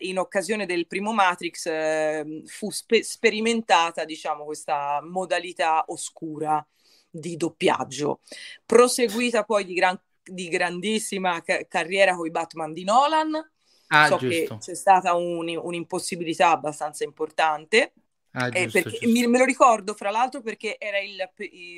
in 0.00 0.18
occasione 0.18 0.66
del 0.66 0.86
primo 0.86 1.14
Matrix 1.14 1.64
eh, 1.64 2.42
fu 2.44 2.70
spe- 2.70 3.02
sperimentata 3.02 4.04
diciamo 4.04 4.44
questa 4.44 5.00
modalità 5.02 5.84
oscura 5.86 6.62
di 7.08 7.36
doppiaggio, 7.36 8.20
proseguita 8.64 9.44
poi 9.44 9.64
di, 9.64 9.74
gran- 9.74 10.00
di 10.22 10.48
grandissima 10.48 11.40
ca- 11.42 11.64
carriera 11.68 12.14
con 12.14 12.26
i 12.26 12.30
Batman 12.30 12.72
di 12.72 12.84
Nolan. 12.84 13.50
Ah, 13.88 14.06
so 14.06 14.16
giusto. 14.16 14.54
che 14.54 14.58
c'è 14.58 14.74
stata 14.74 15.14
un, 15.14 15.54
un'impossibilità 15.54 16.50
abbastanza 16.50 17.04
importante 17.04 17.92
Ah, 18.34 18.46
eh, 18.46 18.62
giusto, 18.62 18.70
perché, 18.82 18.98
giusto. 18.98 19.08
Mi, 19.08 19.26
me 19.26 19.38
lo 19.38 19.44
ricordo 19.44 19.92
fra 19.94 20.10
l'altro 20.10 20.40
perché 20.40 20.78
era 20.78 20.98
il, 20.98 21.16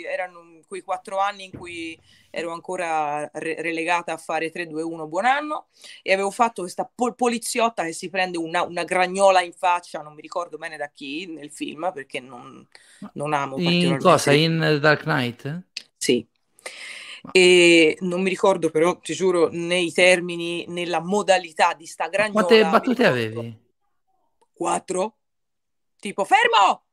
erano 0.06 0.60
quei 0.68 0.82
quattro 0.82 1.18
anni 1.18 1.44
in 1.44 1.50
cui 1.50 1.98
ero 2.30 2.52
ancora 2.52 3.28
re- 3.34 3.60
relegata 3.60 4.12
a 4.12 4.16
fare 4.16 4.50
3-2-1 4.50 5.08
buon 5.08 5.24
anno 5.24 5.66
e 6.02 6.12
avevo 6.12 6.30
fatto 6.30 6.62
questa 6.62 6.88
pol- 6.92 7.16
poliziotta 7.16 7.84
che 7.84 7.92
si 7.92 8.08
prende 8.08 8.38
una, 8.38 8.62
una, 8.62 8.84
gragnola 8.84 9.42
in 9.42 9.52
faccia, 9.52 10.00
non 10.00 10.14
mi 10.14 10.20
ricordo 10.20 10.56
bene 10.56 10.76
da 10.76 10.88
chi 10.94 11.26
nel 11.26 11.50
film 11.50 11.90
perché 11.92 12.20
non, 12.20 12.64
non 13.14 13.32
amo 13.32 13.58
in 13.58 13.98
cosa? 13.98 14.32
In 14.32 14.78
Dark 14.80 15.02
Knight? 15.02 15.62
Sì. 15.96 16.24
E 17.32 17.96
non 18.00 18.22
mi 18.22 18.28
ricordo 18.28 18.70
però, 18.70 18.98
ti 18.98 19.12
giuro, 19.12 19.48
nei 19.50 19.92
termini, 19.92 20.66
nella 20.68 21.00
modalità 21.00 21.74
di 21.74 21.86
sta 21.86 22.06
gragnola. 22.08 22.44
Quante 22.44 22.68
battute 22.68 23.06
avevi? 23.06 23.58
Quattro 24.52 25.16
tipo 26.04 26.26
fermo, 26.26 26.84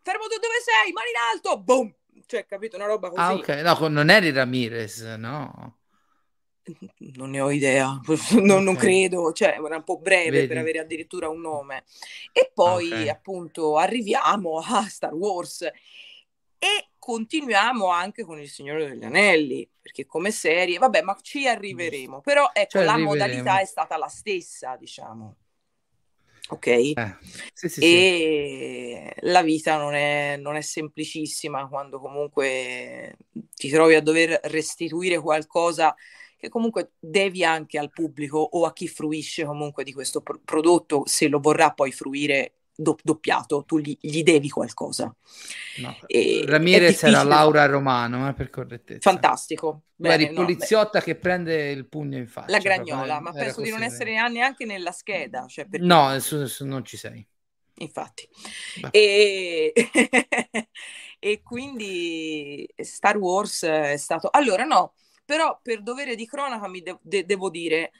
fermo 0.00 0.26
tu 0.28 0.38
dove 0.38 0.60
sei, 0.62 0.92
mani 0.92 1.10
in 1.10 1.16
alto, 1.32 1.60
boom, 1.60 1.92
cioè 2.26 2.46
capito? 2.46 2.76
Una 2.76 2.86
roba 2.86 3.08
così. 3.08 3.20
Ah 3.20 3.34
ok, 3.34 3.48
no, 3.48 3.88
non 3.88 4.10
eri 4.10 4.30
Ramirez, 4.30 5.00
no. 5.16 5.78
Non 7.16 7.30
ne 7.30 7.40
ho 7.40 7.50
idea, 7.50 8.00
non, 8.40 8.62
non 8.62 8.76
credo, 8.76 9.32
cioè 9.32 9.58
era 9.60 9.76
un 9.76 9.82
po' 9.82 9.98
breve 9.98 10.30
Vedi. 10.30 10.46
per 10.46 10.58
avere 10.58 10.78
addirittura 10.78 11.28
un 11.28 11.40
nome. 11.40 11.82
E 12.30 12.52
poi 12.54 12.86
okay. 12.86 13.08
appunto 13.08 13.76
arriviamo 13.76 14.58
a 14.58 14.82
Star 14.82 15.14
Wars. 15.14 15.62
E 15.62 16.90
continuiamo 16.98 17.88
anche 17.88 18.22
con 18.24 18.38
Il 18.38 18.50
Signore 18.50 18.88
degli 18.88 19.04
Anelli, 19.04 19.68
perché 19.80 20.06
come 20.06 20.30
serie, 20.30 20.78
vabbè, 20.78 21.02
ma 21.02 21.16
ci 21.22 21.48
arriveremo, 21.48 22.20
però 22.20 22.50
ecco, 22.52 22.82
la 22.82 22.98
modalità 22.98 23.60
è 23.60 23.64
stata 23.64 23.96
la 23.96 24.08
stessa, 24.08 24.76
diciamo 24.76 25.36
ok? 26.48 26.66
Eh, 26.66 26.94
sì, 27.52 27.68
sì, 27.68 27.80
e 27.80 29.14
sì. 29.14 29.26
la 29.26 29.42
vita 29.42 29.76
non 29.76 29.94
è, 29.94 30.36
non 30.36 30.56
è, 30.56 30.60
semplicissima 30.60 31.68
quando 31.68 31.98
comunque 31.98 33.16
ti 33.54 33.68
trovi 33.68 33.94
a 33.94 34.02
dover 34.02 34.38
restituire 34.44 35.18
qualcosa 35.18 35.94
che 36.36 36.48
comunque 36.48 36.92
devi 36.98 37.44
anche 37.44 37.78
al 37.78 37.90
pubblico 37.90 38.38
o 38.38 38.64
a 38.64 38.72
chi 38.72 38.86
fruisce 38.86 39.44
comunque 39.44 39.82
di 39.82 39.92
questo 39.92 40.20
pr- 40.20 40.40
prodotto, 40.44 41.02
se 41.04 41.28
lo 41.28 41.40
vorrà 41.40 41.72
poi 41.72 41.90
fruire 41.90 42.57
doppiato, 42.78 43.64
tu 43.64 43.78
gli, 43.78 43.96
gli 44.00 44.22
devi 44.22 44.48
qualcosa. 44.48 45.12
No. 45.78 45.96
E, 46.06 46.44
Ramirez 46.46 47.02
era 47.02 47.24
Laura 47.24 47.66
Romano, 47.66 48.28
eh, 48.28 48.34
per 48.34 48.50
correttezza. 48.50 49.10
Fantastico. 49.10 49.82
Bene, 49.96 50.30
Guardi, 50.30 50.34
poliziotta 50.34 50.98
beh. 51.00 51.04
che 51.04 51.16
prende 51.16 51.70
il 51.70 51.88
pugno 51.88 52.16
in 52.16 52.28
faccia. 52.28 52.52
La 52.52 52.58
gragnola, 52.58 53.20
ma 53.20 53.32
penso 53.32 53.60
di 53.62 53.70
non 53.70 53.82
essere 53.82 54.12
neanche 54.28 54.64
nella 54.64 54.92
scheda. 54.92 55.46
Cioè 55.46 55.66
perché... 55.66 55.84
No, 55.84 56.16
non 56.60 56.84
ci 56.84 56.96
sei. 56.96 57.26
Infatti. 57.78 58.28
E... 58.92 59.72
e 61.18 61.42
quindi 61.42 62.68
Star 62.76 63.16
Wars 63.16 63.64
è 63.64 63.96
stato... 63.96 64.28
Allora 64.30 64.62
no, 64.62 64.94
però 65.24 65.58
per 65.60 65.82
dovere 65.82 66.14
di 66.14 66.26
cronaca 66.26 66.68
mi 66.68 66.80
de- 66.80 66.98
de- 67.02 67.24
devo 67.24 67.50
dire 67.50 67.90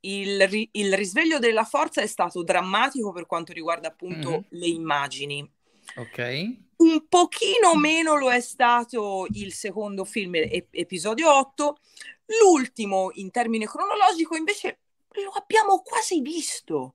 il, 0.00 0.46
ri- 0.48 0.68
il, 0.72 0.94
risveglio 0.94 1.38
della 1.38 1.64
forza 1.64 2.00
è 2.00 2.06
stato 2.06 2.42
drammatico 2.42 3.12
per 3.12 3.26
quanto 3.26 3.52
riguarda 3.52 3.88
appunto 3.88 4.30
mm-hmm. 4.30 4.40
le 4.50 4.66
immagini. 4.66 5.52
Ok. 5.96 6.56
Un 6.76 7.06
pochino 7.08 7.74
meno 7.74 8.16
lo 8.16 8.30
è 8.30 8.40
stato 8.40 9.26
il 9.30 9.52
secondo 9.52 10.04
film, 10.04 10.34
ep- 10.36 10.68
episodio 10.70 11.36
8. 11.36 11.78
L'ultimo, 12.42 13.10
in 13.14 13.30
termine 13.30 13.66
cronologico, 13.66 14.36
invece 14.36 14.80
lo 15.22 15.30
abbiamo 15.30 15.80
quasi 15.80 16.20
visto, 16.20 16.94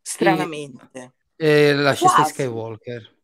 stranamente. 0.00 1.12
E 1.36 1.74
la 1.74 1.92
scesa 1.92 2.24
Skywalker. 2.24 3.14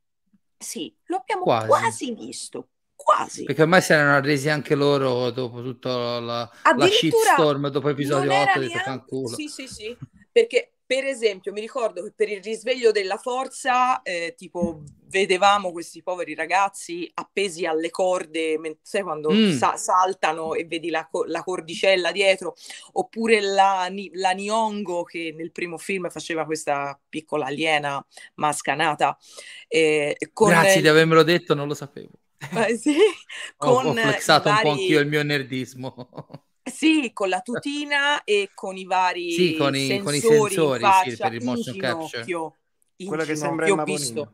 Sì, 0.59 0.95
lo 1.05 1.17
abbiamo 1.17 1.43
quasi, 1.43 1.67
quasi 1.67 2.15
visto, 2.15 2.69
quasi. 2.99 3.45
Perché 3.45 3.63
ormai 3.63 3.81
si 3.81 3.93
erano 3.93 4.17
arresi 4.17 4.49
anche 4.49 4.75
loro 4.75 5.31
dopo 5.31 5.63
tutta 5.63 6.19
la, 6.19 6.51
la 6.77 6.87
shitstorm 6.89 7.69
dopo 7.69 7.89
episodio 7.89 8.35
8 8.35 8.59
di 8.59 8.69
fanculo. 8.69 9.29
Sì, 9.37 9.47
sì, 9.47 9.69
sì, 9.69 9.97
perché 10.33 10.73
per 10.85 11.05
esempio 11.05 11.53
mi 11.53 11.61
ricordo 11.61 12.03
che 12.03 12.13
per 12.17 12.29
il 12.31 12.43
risveglio 12.43 12.91
della 12.91 13.19
forza, 13.19 14.01
eh, 14.01 14.35
tipo 14.37 14.83
vedevamo 15.11 15.71
questi 15.71 16.03
poveri 16.03 16.35
ragazzi 16.35 17.09
appesi 17.15 17.67
alle 17.67 17.91
corde, 17.91 18.59
sai 18.81 19.03
quando 19.03 19.31
mm. 19.31 19.51
sa- 19.51 19.77
saltano 19.77 20.55
e 20.55 20.65
vedi 20.65 20.89
la, 20.89 21.07
co- 21.07 21.25
la, 21.25 21.43
cordicella 21.43 22.11
dietro, 22.11 22.55
oppure 22.93 23.41
la, 23.41 23.87
la 24.15 24.31
Niongo 24.31 25.03
che 25.03 25.35
nel 25.37 25.53
primo 25.53 25.77
film 25.77 26.09
faceva 26.09 26.47
questa 26.47 26.99
piccola 27.09 27.47
aliena 27.47 28.05
mascanata. 28.37 29.17
Eh, 29.69 30.17
Grazie 30.33 30.81
di 30.81 30.89
avermelo 30.89 31.23
detto, 31.23 31.55
non 31.55 31.69
lo 31.69 31.75
sapevo. 31.75 32.13
Eh, 32.39 32.77
sì, 32.79 32.97
con 33.57 33.87
ho, 33.87 33.91
ho 33.91 33.95
flexato 33.95 34.49
vari... 34.49 34.69
un 34.69 34.75
po' 34.75 34.81
anch'io 34.81 35.01
il 35.01 35.09
mio 35.09 35.23
nerdismo. 35.23 35.95
Sì, 36.69 37.13
con 37.15 37.31
la 37.31 37.41
tutina 37.41 38.25
e 38.25 38.51
con 38.53 38.77
i 38.77 38.85
vari 38.85 39.33
sì, 39.33 39.57
con 39.57 39.75
i, 39.75 39.87
sensori, 39.87 40.03
con 40.05 40.15
i 40.15 40.21
sensori 40.21 40.81
faccia, 40.81 41.11
sì, 41.11 41.17
per 41.17 41.33
il 41.33 41.43
motion 41.43 41.77
capture. 41.79 42.25
Quello 43.07 43.25
che 43.25 43.37
sembra 43.37 43.67
il 43.67 43.83
visto 43.85 44.33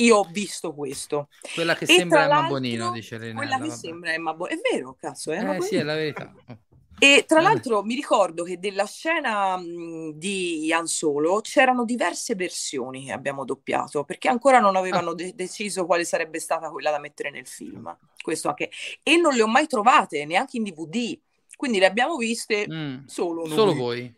io 0.00 0.16
ho 0.16 0.28
visto 0.30 0.74
questo. 0.74 1.28
Quella 1.54 1.74
che 1.74 1.84
e 1.84 1.94
sembra 1.94 2.24
Emma 2.24 2.42
Bonino, 2.42 2.90
dice 2.90 3.18
Renella. 3.18 3.38
Quella 3.38 3.56
che 3.56 3.68
vabbè. 3.68 3.74
sembra 3.74 4.12
Emma 4.12 4.34
Bonino. 4.34 4.58
È 4.58 4.70
vero, 4.72 4.96
cazzo, 4.98 5.30
è 5.30 5.38
Emma 5.38 5.56
eh, 5.56 5.60
Sì, 5.60 5.76
è 5.76 5.82
la 5.82 5.94
verità. 5.94 6.32
E 7.02 7.24
tra 7.26 7.40
l'altro 7.40 7.82
mi 7.82 7.94
ricordo 7.94 8.44
che 8.44 8.58
della 8.58 8.84
scena 8.84 9.56
mh, 9.56 10.12
di 10.16 10.70
Han 10.70 10.86
Solo 10.86 11.40
c'erano 11.40 11.86
diverse 11.86 12.34
versioni 12.34 13.06
che 13.06 13.12
abbiamo 13.12 13.46
doppiato, 13.46 14.04
perché 14.04 14.28
ancora 14.28 14.60
non 14.60 14.76
avevano 14.76 15.12
ah. 15.12 15.14
de- 15.14 15.32
deciso 15.34 15.86
quale 15.86 16.04
sarebbe 16.04 16.38
stata 16.38 16.68
quella 16.70 16.90
da 16.90 16.98
mettere 16.98 17.30
nel 17.30 17.46
film. 17.46 17.96
Questo 18.20 18.48
anche. 18.48 18.70
E 19.02 19.16
non 19.16 19.32
le 19.32 19.40
ho 19.40 19.48
mai 19.48 19.66
trovate, 19.66 20.26
neanche 20.26 20.58
in 20.58 20.64
DVD. 20.64 21.18
Quindi 21.56 21.78
le 21.78 21.86
abbiamo 21.86 22.16
viste 22.16 22.66
mm. 22.70 23.06
solo 23.06 23.46
noi. 23.46 23.54
Solo 23.54 23.74
voi. 23.74 24.14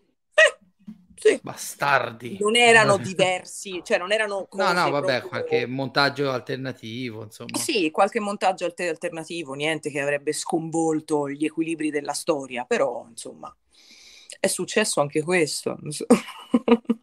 Sì. 1.22 1.38
Bastardi. 1.40 2.36
Non 2.40 2.56
erano 2.56 2.96
diversi, 3.06 3.80
cioè 3.84 3.96
non 3.96 4.10
erano 4.10 4.48
No, 4.50 4.72
no, 4.72 4.90
vabbè, 4.90 5.20
proprio... 5.20 5.28
qualche 5.28 5.66
montaggio 5.66 6.32
alternativo, 6.32 7.22
insomma. 7.22 7.56
Sì, 7.56 7.92
qualche 7.92 8.18
montaggio 8.18 8.64
alter- 8.64 8.88
alternativo, 8.88 9.54
niente 9.54 9.88
che 9.88 10.00
avrebbe 10.00 10.32
sconvolto 10.32 11.28
gli 11.28 11.44
equilibri 11.44 11.90
della 11.90 12.12
storia, 12.12 12.64
però, 12.64 13.06
insomma, 13.08 13.54
è 14.40 14.48
successo 14.48 15.00
anche 15.00 15.22
questo. 15.22 15.78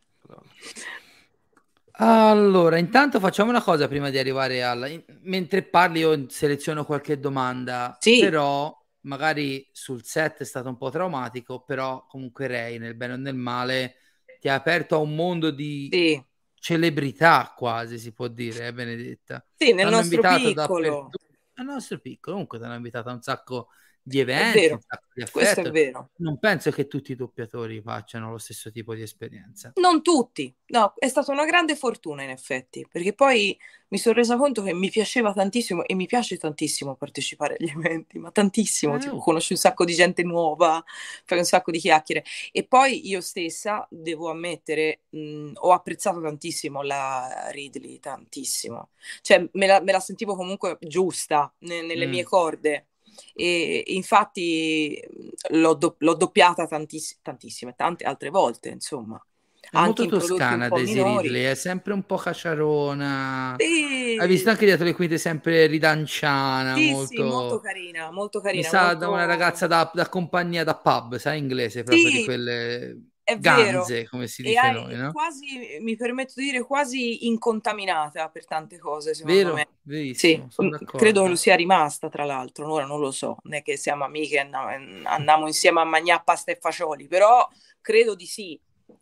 allora, 1.92 2.78
intanto 2.78 3.22
facciamo 3.22 3.52
una 3.52 3.64
cosa 3.64 3.88
prima 3.88 4.10
di 4.10 4.18
arrivare 4.18 4.64
alla... 4.64 4.90
Mentre 5.22 5.64
parli 5.64 6.00
io 6.00 6.26
seleziono 6.28 6.84
qualche 6.84 7.22
domanda, 7.22 7.96
sì. 8.02 8.20
però 8.20 8.78
magari 9.04 9.66
sul 9.72 10.04
set 10.04 10.40
è 10.40 10.46
stato 10.46 10.68
un 10.68 10.76
po' 10.76 10.90
traumatico, 10.90 11.62
però 11.62 12.06
comunque 12.06 12.48
Ray 12.48 12.80
nel 12.80 12.96
bene 12.96 13.14
o 13.14 13.16
nel 13.16 13.36
male 13.36 13.94
ti 14.40 14.48
ha 14.50 14.56
aperto 14.56 14.96
a 14.96 15.00
un 15.00 15.16
mondo 15.16 15.52
di 15.52 15.90
sì. 15.92 16.24
celebrità 16.56 17.54
quasi 17.56 18.00
si 18.00 18.14
può 18.14 18.28
dire, 18.28 18.68
eh, 18.68 18.74
Benedetta. 18.74 19.46
Sì, 19.56 19.74
nel 19.74 19.90
nostro 19.90 20.22
piccolo. 20.22 21.10
Nel 21.56 21.68
nostro 21.68 22.00
piccolo, 22.00 22.34
comunque 22.36 22.58
ti 22.58 22.64
hanno 22.64 22.76
invitato 22.76 23.10
a 23.10 23.14
un 23.14 23.22
sacco 23.22 23.68
di 24.02 24.20
eventi, 24.20 24.66
un 24.72 24.80
sacco 24.80 25.08
di 25.14 25.26
Questo 25.32 25.62
è 25.62 25.72
vero. 25.72 26.10
Non 26.18 26.40
penso 26.40 26.72
che 26.72 26.88
tutti 26.88 27.12
i 27.12 27.16
doppiatori 27.16 27.82
facciano 27.82 28.32
lo 28.32 28.38
stesso 28.38 28.72
tipo 28.72 28.96
di 28.96 29.02
esperienza. 29.02 29.72
Non 29.76 30.02
tutti, 30.02 30.54
no, 30.68 30.94
è 30.98 31.08
stata 31.08 31.32
una 31.32 31.46
grande 31.46 31.76
fortuna 31.76 32.24
in 32.24 32.30
effetti, 32.30 32.88
perché 32.90 33.14
poi 33.14 33.58
mi 33.90 33.98
sono 33.98 34.16
resa 34.16 34.38
conto 34.38 34.62
che 34.62 34.74
mi 34.74 34.90
piaceva 34.90 35.34
tantissimo 35.34 35.84
e 35.86 35.96
mi 35.96 36.06
piace 36.06 36.38
tantissimo 36.38 36.96
partecipare 36.96 37.58
agli 37.60 37.70
eventi, 37.70 38.20
ma 38.20 38.32
tantissimo, 38.32 38.96
eh, 38.96 39.00
tipo, 39.00 39.16
oh. 39.16 39.20
conosci 39.20 39.54
un 39.54 39.60
sacco 39.60 39.86
di 39.86 39.94
gente 39.94 40.24
nuova, 40.24 40.84
fai 41.26 41.40
un 41.40 41.46
sacco 41.46 41.72
di 41.72 41.80
chiacchiere 41.80 42.24
e 42.52 42.66
poi 42.66 43.08
io 43.08 43.22
stessa 43.22 43.88
devo 43.90 44.30
ammettere, 44.30 45.02
mh, 45.10 45.52
ho 45.56 45.72
apprezzato 45.72 46.22
tantissimo 46.22 46.82
la 46.82 47.50
Ridley, 47.52 48.00
tantissimo, 48.00 48.90
cioè 49.22 49.48
me 49.54 49.68
la, 49.68 49.82
me 49.82 49.92
la 49.92 50.00
sentivo 50.00 50.36
comunque 50.36 50.78
giusta 50.82 51.52
ne, 51.60 51.82
nelle 51.82 52.06
mm. 52.06 52.10
mie 52.10 52.24
corde 52.24 52.89
e 53.34 53.84
infatti 53.88 55.02
l'ho, 55.50 55.74
do- 55.74 55.96
l'ho 56.00 56.14
doppiata 56.16 56.68
tantiss- 56.68 57.20
tantissime, 57.22 57.74
tante 57.76 58.04
altre 58.04 58.30
volte, 58.30 58.70
insomma. 58.70 59.22
È 59.62 59.78
anche 59.78 60.08
molto 60.08 60.26
toscana 60.26 60.68
Daisy 60.68 61.04
Ridley, 61.04 61.44
è 61.44 61.54
sempre 61.54 61.94
un 61.94 62.04
po' 62.04 62.16
cacciarona. 62.16 63.56
Sì. 63.60 64.18
Hai 64.20 64.28
visto 64.28 64.50
anche 64.50 64.66
dietro 64.66 64.86
le 64.86 64.96
quinte 64.96 65.18
sempre 65.18 65.68
ridanciana. 65.68 66.74
Sì, 66.76 66.92
molto... 66.92 67.08
sì, 67.08 67.22
molto 67.22 67.60
carina, 67.60 68.12
molto 68.12 68.40
carina. 68.40 68.64
Mi 68.64 68.68
sa 68.68 68.86
molto... 68.86 69.00
da 69.00 69.10
una 69.10 69.26
ragazza 69.26 69.68
da, 69.68 69.92
da, 69.94 70.10
compagnia 70.10 70.64
da 70.64 70.76
pub, 70.76 71.18
sai 71.18 71.38
inglese, 71.38 71.84
proprio 71.84 72.10
sì. 72.10 72.18
di 72.18 72.24
quelle 72.26 73.09
è 73.30 73.40
ganze, 73.40 73.94
vero. 73.94 74.10
come 74.10 74.28
si 74.28 74.42
dice 74.42 74.72
noi, 74.72 74.96
no? 74.96 75.12
quasi, 75.12 75.78
mi 75.82 75.96
permetto 75.96 76.34
di 76.38 76.46
dire, 76.46 76.64
quasi 76.64 77.28
incontaminata 77.28 78.28
per 78.30 78.46
tante 78.46 78.78
cose, 78.80 79.14
secondo 79.14 79.38
Vero, 79.38 79.54
me. 79.54 79.68
Verissimo, 79.84 80.50
sì, 80.50 80.70
credo 80.86 81.24
che 81.24 81.30
lo 81.30 81.36
sia 81.36 81.56
rimasta, 81.56 82.10
tra 82.10 82.26
l'altro, 82.26 82.72
ora 82.72 82.86
non 82.86 83.00
lo 83.00 83.12
so, 83.12 83.38
non 83.44 83.54
è 83.54 83.62
che 83.62 83.78
siamo 83.78 84.04
amiche 84.04 84.36
e 84.36 84.40
andiamo, 84.40 84.68
andiamo 85.04 85.48
insieme 85.48 85.82
a 85.82 85.84
mangiare 85.84 86.22
pasta 86.26 86.52
e 86.52 86.58
fagioli, 86.60 87.08
però 87.08 87.48
credo 87.82 88.16
di 88.16 88.26
sì, 88.26 88.60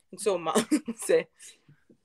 insomma, 0.09 0.51
sì. 0.95 1.25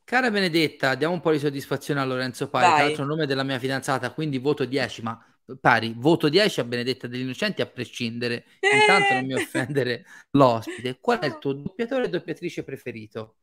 Cara 0.05 0.31
Benedetta, 0.31 0.95
diamo 0.95 1.15
un 1.15 1.21
po' 1.21 1.33
di 1.33 1.39
soddisfazione 1.39 2.01
a 2.01 2.05
Lorenzo 2.05 2.49
Pari, 2.49 2.67
tra 2.67 2.85
l'altro 2.85 3.03
il 3.03 3.09
nome 3.09 3.27
della 3.27 3.45
mia 3.45 3.59
fidanzata, 3.59 4.13
quindi 4.13 4.39
voto 4.39 4.65
10, 4.65 5.03
ma 5.03 5.19
pari, 5.61 5.95
voto 5.97 6.29
10 6.29 6.61
a 6.61 6.65
Benedetta 6.65 7.07
degli 7.07 7.23
Innocenti 7.23 7.63
a 7.63 7.67
prescindere, 7.67 8.45
eh! 8.61 8.77
intanto 8.77 9.15
non 9.15 9.27
mi 9.27 9.35
offendere 9.35 10.05
l'ospite. 10.31 10.99
Qual 11.01 11.19
è 11.19 11.27
il 11.27 11.39
tuo 11.39 11.53
doppiatore 11.53 12.05
e 12.05 12.09
doppiatrice 12.09 12.63
preferito? 12.63 13.37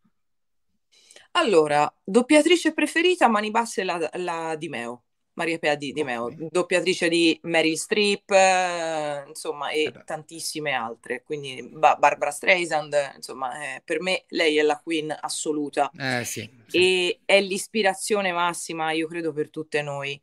Allora, 1.31 1.91
doppiatrice 2.03 2.73
preferita, 2.73 3.27
mani 3.27 3.51
basse, 3.51 3.83
la, 3.83 4.09
la 4.13 4.55
Di 4.57 4.69
Meo. 4.69 5.03
Maria 5.39 5.57
Pea 5.57 5.75
Di, 5.75 5.93
Di 5.93 6.03
Meo, 6.03 6.25
okay. 6.25 6.47
doppiatrice 6.51 7.07
di 7.07 7.39
Meryl 7.43 7.77
Streep, 7.77 8.29
eh, 8.29 9.23
insomma, 9.25 9.69
e 9.69 9.83
eh 9.83 10.03
tantissime 10.03 10.73
altre. 10.73 11.23
Quindi 11.23 11.65
ba- 11.71 11.95
Barbara 11.95 12.31
Streisand, 12.31 13.13
insomma, 13.15 13.75
eh, 13.75 13.81
per 13.85 14.01
me 14.01 14.25
lei 14.29 14.57
è 14.57 14.61
la 14.63 14.77
queen 14.77 15.15
assoluta. 15.17 15.89
Eh, 15.97 16.25
sì, 16.25 16.49
sì. 16.67 16.77
E 16.77 17.19
è 17.23 17.39
l'ispirazione 17.39 18.33
massima, 18.33 18.91
io 18.91 19.07
credo, 19.07 19.31
per 19.31 19.49
tutte 19.49 19.81
noi. 19.81 20.21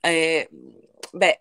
Eh, 0.00 0.48
beh, 1.12 1.40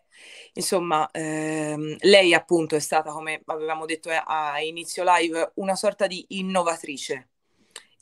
insomma, 0.53 1.09
ehm, 1.11 1.95
lei 1.99 2.33
appunto 2.33 2.75
è 2.75 2.79
stata, 2.79 3.11
come 3.11 3.41
avevamo 3.45 3.85
detto 3.85 4.09
eh, 4.09 4.21
a 4.25 4.59
inizio 4.61 5.03
live, 5.05 5.51
una 5.55 5.75
sorta 5.75 6.07
di 6.07 6.25
innovatrice 6.29 7.29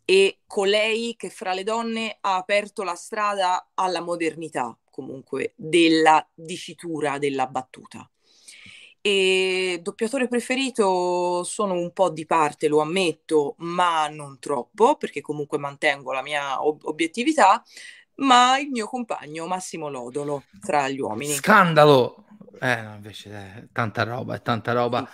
e 0.06 0.40
colei 0.48 1.16
che 1.18 1.30
fra 1.30 1.54
le 1.54 1.64
donne 1.64 2.18
ha 2.22 2.38
aperto 2.38 2.84
la 2.84 2.96
strada 2.96 3.72
alla 3.74 4.02
modernità 4.02 4.78
comunque 4.90 5.54
della 5.56 6.26
dicitura 6.34 7.18
della 7.20 7.46
battuta. 7.48 8.10
E 9.02 9.80
doppiatore 9.82 10.28
preferito 10.28 11.44
sono 11.44 11.74
un 11.74 11.94
po' 11.94 12.10
di 12.10 12.26
parte, 12.26 12.68
lo 12.68 12.82
ammetto, 12.82 13.56
ma 13.60 14.08
non 14.10 14.38
troppo, 14.40 14.96
perché 14.98 15.22
comunque 15.22 15.58
mantengo 15.58 16.12
la 16.12 16.22
mia 16.22 16.64
ob- 16.66 16.86
obiettività 16.86 17.64
ma 18.18 18.58
il 18.60 18.70
mio 18.70 18.88
compagno 18.88 19.48
Massimo 19.48 19.90
Lodolo 19.90 20.44
tra 20.60 20.88
gli 20.90 21.00
uomini. 21.00 21.34
Scandalo! 21.34 22.26
Eh, 22.60 22.82
no, 22.82 22.96
invece 22.96 23.32
è 23.32 23.58
eh, 23.58 23.68
tanta 23.72 24.04
roba, 24.04 24.36
è 24.36 24.42
tanta 24.42 24.72
roba. 24.74 25.08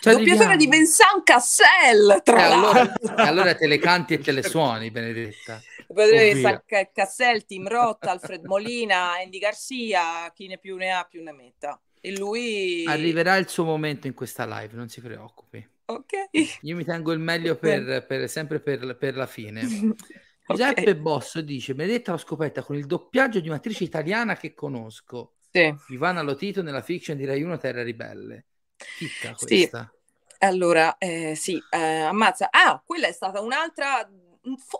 Cioè, 0.00 0.14
Doppiatore 0.14 0.56
di 0.56 0.66
Vincent 0.66 1.22
Cassel, 1.24 2.20
tra 2.22 2.44
eh, 2.44 2.48
l'altro. 2.48 3.00
Allora, 3.08 3.24
allora 3.24 3.54
te 3.54 3.66
le 3.66 3.78
canti 3.78 4.14
e 4.14 4.18
te 4.18 4.32
le 4.32 4.42
suoni, 4.42 4.90
Benedetta. 4.90 5.60
Doppiatore 5.86 6.90
Cassel, 6.92 7.44
Tim 7.44 7.66
Roth, 7.66 8.04
Alfred 8.04 8.44
Molina, 8.44 9.14
Andy 9.22 9.38
Garcia, 9.38 10.30
chi 10.34 10.46
ne 10.46 10.58
più 10.58 10.76
ne 10.76 10.92
ha 10.92 11.04
più 11.08 11.22
ne 11.22 11.32
metta. 11.32 11.80
E 12.00 12.16
lui... 12.16 12.84
Arriverà 12.86 13.36
il 13.36 13.48
suo 13.48 13.64
momento 13.64 14.06
in 14.06 14.14
questa 14.14 14.46
live, 14.46 14.74
non 14.74 14.88
si 14.88 15.00
preoccupi. 15.00 15.66
Ok. 15.86 16.28
Io 16.62 16.76
mi 16.76 16.84
tengo 16.84 17.12
il 17.12 17.18
meglio 17.18 17.56
per, 17.56 18.06
per 18.06 18.28
sempre 18.28 18.60
per, 18.60 18.96
per 18.96 19.16
la 19.16 19.26
fine. 19.26 19.62
Giuseppe 20.50 20.80
okay. 20.82 20.94
Bosso 20.94 21.40
dice: 21.40 21.74
Benedetta 21.74 22.12
l'ho 22.12 22.18
scoperta 22.18 22.62
con 22.62 22.76
il 22.76 22.86
doppiaggio 22.86 23.40
di 23.40 23.48
un'attrice 23.48 23.84
italiana 23.84 24.36
che 24.36 24.54
conosco. 24.54 25.34
Sì. 25.50 25.74
Ivana 25.88 26.22
Lotito 26.22 26.62
nella 26.62 26.82
fiction 26.82 27.16
di 27.16 27.24
Rai 27.24 27.42
1 27.42 27.58
Terra 27.58 27.82
Ribelle. 27.82 28.46
Chicca 28.76 29.34
questa. 29.34 29.90
Sì. 29.92 29.98
Allora, 30.42 30.96
eh, 30.96 31.34
sì, 31.36 31.62
eh, 31.70 32.00
ammazza. 32.00 32.48
Ah, 32.50 32.82
quella 32.84 33.08
è 33.08 33.12
stata 33.12 33.40
un'altra. 33.40 34.08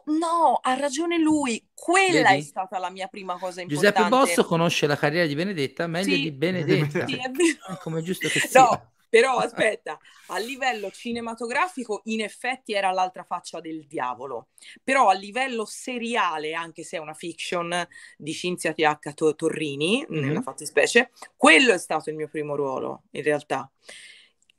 No, 0.06 0.58
ha 0.62 0.74
ragione 0.74 1.18
lui. 1.18 1.62
Quella 1.74 2.30
Vedi? 2.30 2.38
è 2.38 2.42
stata 2.42 2.78
la 2.78 2.88
mia 2.88 3.08
prima 3.08 3.36
cosa 3.36 3.60
importante. 3.60 3.98
Giuseppe 3.98 4.08
Bosso 4.08 4.44
conosce 4.44 4.86
la 4.86 4.96
carriera 4.96 5.26
di 5.26 5.34
Benedetta 5.34 5.86
meglio 5.86 6.14
sì. 6.14 6.22
di 6.22 6.32
Benedetta. 6.32 7.06
Sì, 7.06 7.16
è 7.16 7.30
vero. 7.30 7.78
Come 7.82 8.00
giusto 8.02 8.28
che 8.28 8.38
sia. 8.38 8.62
No, 8.62 8.92
però 9.11 9.36
aspetta, 9.38 9.98
a 10.28 10.38
livello 10.38 10.90
cinematografico 10.90 12.00
in 12.04 12.22
effetti 12.22 12.72
era 12.72 12.90
l'altra 12.92 13.24
faccia 13.24 13.61
del 13.61 13.86
diavolo, 13.86 14.48
però 14.82 15.08
a 15.08 15.12
livello 15.12 15.66
seriale, 15.66 16.54
anche 16.54 16.84
se 16.84 16.96
è 16.96 17.00
una 17.00 17.12
fiction 17.12 17.86
di 18.16 18.32
Cinzia 18.32 18.72
T.H. 18.72 19.34
Torrini, 19.34 20.06
mm-hmm. 20.11 20.24
nella 20.24 20.40
fattispecie, 20.40 21.11
quello 21.36 21.74
è 21.74 21.78
stato 21.78 22.08
il 22.08 22.16
mio 22.16 22.28
primo 22.28 22.54
ruolo 22.54 23.02
in 23.11 23.22
realtà. 23.22 23.70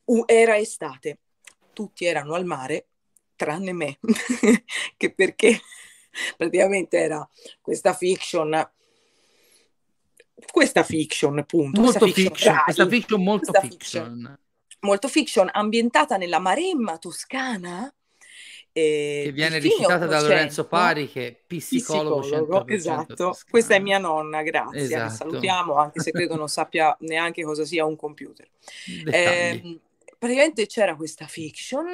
U- 0.06 0.26
era 0.28 0.58
estate, 0.58 1.20
tutti 1.74 2.06
erano 2.06 2.34
al 2.34 2.45
mare, 2.45 2.88
tranne 3.36 3.72
me, 3.72 3.97
che 4.97 5.14
perché 5.14 5.60
praticamente 6.36 6.97
era 6.97 7.28
questa 7.62 7.93
fiction 7.93 8.72
questa 10.52 10.84
fiction, 10.84 11.38
appunto. 11.39 11.82
Molto 11.82 12.00
questa 12.00 12.22
fiction, 12.22 12.34
fiction 12.34 12.64
questa 12.64 12.88
fiction 12.88 13.24
molto 13.24 13.52
questa 13.52 13.68
fiction. 13.68 14.04
fiction. 14.04 14.39
Molto 14.82 15.08
fiction, 15.08 15.50
ambientata 15.52 16.18
nella 16.18 16.39
Maremma 16.39 16.98
toscana. 16.98 17.94
Eh, 18.74 19.24
che 19.26 19.32
viene 19.34 19.60
recitata 19.60 20.06
da 20.06 20.22
Lorenzo 20.22 20.66
Pari, 20.66 21.10
che 21.10 21.28
è 21.28 21.39
psicologo, 21.46 22.22
psicologo 22.22 22.68
esatto. 22.68 23.16
Toscana. 23.16 23.50
Questa 23.50 23.76
è 23.76 23.80
mia 23.80 23.98
nonna, 23.98 24.42
grazie. 24.44 24.82
Esatto. 24.82 25.14
salutiamo, 25.14 25.76
anche 25.76 26.00
se 26.00 26.12
credo 26.12 26.36
non 26.36 26.48
sappia 26.50 26.96
neanche 27.02 27.44
cosa 27.44 27.66
sia 27.66 27.86
un 27.86 27.96
computer. 27.96 28.48
Eh, 29.12 29.80
praticamente 30.22 30.68
c'era 30.68 30.96
questa 30.96 31.26
fiction 31.26 31.89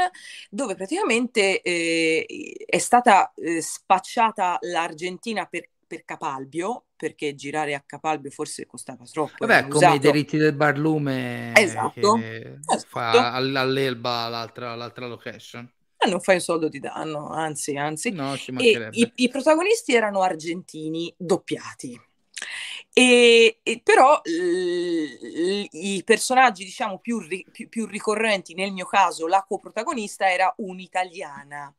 dove 0.50 0.76
praticamente 0.76 1.62
eh, 1.62 2.26
è 2.66 2.78
stata 2.78 3.32
eh, 3.36 3.62
spacciata 3.62 4.58
l'Argentina 4.62 5.46
per 5.46 5.70
per 5.88 6.04
Capalbio, 6.04 6.88
perché 6.96 7.34
girare 7.34 7.74
a 7.74 7.84
Capalbio 7.86 8.30
forse 8.30 8.66
costava 8.66 9.06
troppo. 9.06 9.46
Vabbè, 9.46 9.68
come 9.68 9.96
i 9.96 10.00
diritti 10.00 10.38
del 10.38 10.54
barlume 10.54 11.54
esatto, 11.56 12.18
esatto. 12.18 12.86
fa 12.88 13.34
all'Elba 13.34 14.28
l'altra, 14.28 14.76
l'altra 14.76 15.08
location. 15.08 15.72
Eh, 15.98 16.10
non 16.10 16.22
fai 16.22 16.36
un 16.36 16.42
soldo 16.42 16.70
di 16.70 16.80
danno, 16.80 17.30
anzi, 17.30 17.76
anzi. 17.76 18.12
No, 18.12 18.36
i, 18.36 19.12
i, 19.16 19.30
protagonisti 19.30 19.96
erano 19.96 20.22
argentini 20.22 21.12
doppiati. 21.18 22.00
E, 22.94 23.60
e 23.64 23.82
però 23.84 24.22
l, 24.24 25.68
i 25.72 26.04
personaggi, 26.06 26.64
diciamo, 26.64 27.00
più, 27.00 27.26
più, 27.52 27.68
più 27.70 27.86
ricorrenti, 27.88 28.54
nel 28.54 28.72
mio 28.72 28.86
caso 28.86 29.26
la 29.26 29.44
coprotagonista 29.48 30.32
era 30.32 30.54
un'italiana 30.58 31.74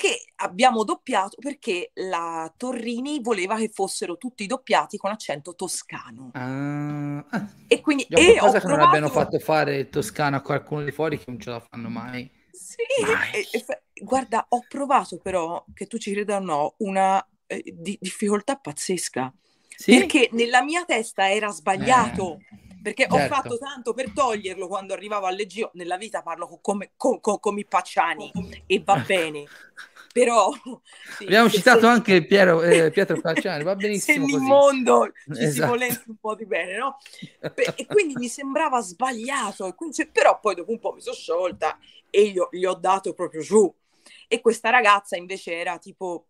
che 0.00 0.32
abbiamo 0.36 0.82
doppiato 0.82 1.36
perché 1.38 1.90
la 1.96 2.50
Torrini 2.56 3.20
voleva 3.20 3.56
che 3.56 3.68
fossero 3.68 4.16
tutti 4.16 4.46
doppiati 4.46 4.96
con 4.96 5.10
accento 5.10 5.54
toscano. 5.54 6.30
Uh, 6.32 7.22
e 7.66 7.82
quindi 7.82 8.06
e 8.08 8.38
cosa 8.38 8.60
che 8.60 8.60
provato... 8.60 8.76
non 8.76 8.80
abbiano 8.80 9.08
fatto 9.10 9.38
fare 9.38 9.76
il 9.76 9.90
toscano 9.90 10.36
a 10.36 10.40
qualcuno 10.40 10.84
di 10.84 10.90
fuori 10.90 11.18
che 11.18 11.24
non 11.26 11.38
ce 11.38 11.50
la 11.50 11.60
fanno 11.60 11.90
mai. 11.90 12.30
Sì, 12.50 12.82
mai. 13.02 13.30
E, 13.30 13.48
e, 13.52 13.82
guarda, 14.02 14.46
ho 14.48 14.64
provato 14.66 15.18
però, 15.18 15.62
che 15.74 15.86
tu 15.86 15.98
ci 15.98 16.12
creda 16.12 16.36
o 16.36 16.40
no, 16.40 16.74
una 16.78 17.22
eh, 17.46 17.62
di, 17.66 17.98
difficoltà 18.00 18.56
pazzesca. 18.56 19.30
Sì? 19.68 19.98
Perché 19.98 20.30
nella 20.32 20.62
mia 20.62 20.86
testa 20.86 21.30
era 21.30 21.50
sbagliato. 21.50 22.38
Eh 22.38 22.68
perché 22.82 23.06
certo. 23.08 23.16
ho 23.16 23.28
fatto 23.28 23.58
tanto 23.58 23.92
per 23.92 24.12
toglierlo 24.12 24.66
quando 24.66 24.94
arrivavo 24.94 25.26
al 25.26 25.34
Leggio. 25.34 25.70
Nella 25.74 25.96
vita 25.96 26.22
parlo 26.22 26.58
come, 26.60 26.92
con, 26.96 27.20
con, 27.20 27.38
con 27.38 27.58
i 27.58 27.66
Pacciani 27.66 28.32
e 28.66 28.82
va 28.84 28.96
bene. 29.06 29.44
Però 30.12 30.50
sì, 31.18 31.24
abbiamo 31.24 31.48
citato 31.48 31.80
se... 31.80 31.86
anche 31.86 32.24
Piero, 32.26 32.62
eh, 32.62 32.90
Pietro 32.90 33.18
Pacciani, 33.22 33.62
va 33.62 33.76
benissimo. 33.76 34.26
Se 34.26 34.34
il 34.34 34.40
mondo 34.40 35.10
ci 35.32 35.44
esatto. 35.44 35.52
si 35.52 35.60
volesse 35.60 36.04
un 36.06 36.16
po' 36.16 36.34
di 36.34 36.46
bene, 36.46 36.76
no? 36.76 36.96
e 37.40 37.86
quindi 37.86 38.14
mi 38.16 38.28
sembrava 38.28 38.80
sbagliato, 38.80 39.72
quindi, 39.74 40.08
però 40.10 40.40
poi 40.40 40.56
dopo 40.56 40.72
un 40.72 40.78
po' 40.78 40.92
mi 40.92 41.00
sono 41.00 41.14
sciolta 41.14 41.78
e 42.10 42.28
gli 42.28 42.38
ho, 42.38 42.48
gli 42.50 42.64
ho 42.64 42.74
dato 42.74 43.12
proprio 43.14 43.40
giù. 43.40 43.72
E 44.26 44.40
questa 44.40 44.70
ragazza 44.70 45.16
invece 45.16 45.52
era 45.54 45.78
tipo 45.78 46.26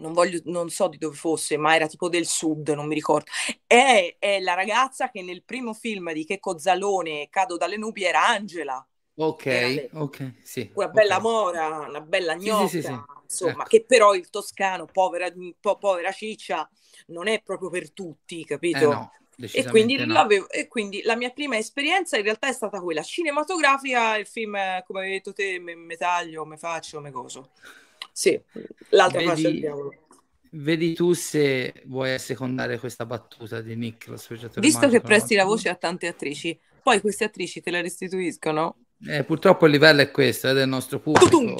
non, 0.00 0.12
voglio, 0.12 0.40
non 0.44 0.68
so 0.70 0.88
di 0.88 0.98
dove 0.98 1.14
fosse, 1.14 1.56
ma 1.56 1.74
era 1.74 1.86
tipo 1.86 2.08
del 2.08 2.26
sud, 2.26 2.70
non 2.70 2.86
mi 2.86 2.94
ricordo. 2.94 3.30
È, 3.66 4.16
è 4.18 4.40
la 4.40 4.54
ragazza 4.54 5.10
che 5.10 5.22
nel 5.22 5.44
primo 5.44 5.74
film 5.74 6.12
di 6.12 6.24
Checco 6.24 6.58
Zalone, 6.58 7.28
Cado 7.30 7.56
dalle 7.56 7.76
nubi, 7.76 8.04
era 8.04 8.26
Angela. 8.26 8.84
Ok, 9.22 9.88
ok, 9.92 10.32
sì. 10.42 10.70
Una 10.72 10.88
bella 10.88 11.18
okay. 11.18 11.30
mora, 11.30 11.78
una 11.88 12.00
bella 12.00 12.36
gnocca, 12.36 12.68
sì, 12.68 12.80
sì, 12.80 12.86
sì, 12.86 12.98
insomma, 13.22 13.52
ecco. 13.52 13.62
che 13.64 13.84
però 13.84 14.14
il 14.14 14.30
toscano, 14.30 14.86
povera, 14.86 15.30
po- 15.60 15.76
povera 15.76 16.10
ciccia, 16.10 16.66
non 17.08 17.28
è 17.28 17.42
proprio 17.42 17.68
per 17.68 17.92
tutti, 17.92 18.42
capito? 18.46 18.78
Eh 18.78 18.86
no. 18.86 19.12
E 19.52 19.66
quindi, 19.66 19.96
no. 20.04 20.28
e 20.48 20.68
quindi, 20.68 21.02
la 21.02 21.16
mia 21.16 21.30
prima 21.30 21.56
esperienza 21.56 22.16
in 22.16 22.24
realtà 22.24 22.48
è 22.48 22.52
stata 22.52 22.80
quella 22.80 23.02
cinematografica, 23.02 24.16
il 24.16 24.26
film, 24.26 24.56
come 24.86 25.00
hai 25.02 25.10
detto 25.10 25.32
te, 25.32 25.58
me, 25.58 25.74
me 25.74 25.96
taglio, 25.96 26.44
me 26.46 26.56
faccio, 26.56 27.00
me 27.00 27.10
coso. 27.10 27.50
Sì, 28.12 28.40
l'altra 28.90 29.18
vedi, 29.18 29.30
faccia 29.30 29.48
del 29.48 29.60
diavolo. 29.60 29.94
Vedi 30.52 30.94
tu 30.94 31.12
se 31.12 31.74
vuoi 31.86 32.12
assecondare 32.12 32.78
questa 32.78 33.06
battuta 33.06 33.60
di 33.60 33.76
Nick, 33.76 34.10
Visto 34.10 34.58
magico, 34.58 34.88
che 34.88 35.00
presti 35.00 35.34
la 35.34 35.44
voce 35.44 35.68
a 35.68 35.74
tante 35.74 36.06
attrici, 36.06 36.58
poi 36.82 37.00
queste 37.00 37.24
attrici 37.24 37.60
te 37.60 37.70
la 37.70 37.80
restituiscono? 37.80 38.76
Eh, 39.06 39.24
purtroppo 39.24 39.64
il 39.64 39.72
livello 39.72 40.02
è 40.02 40.10
questo, 40.10 40.48
è 40.48 40.52
del 40.52 40.68
nostro 40.68 41.00
pubblico. 41.00 41.56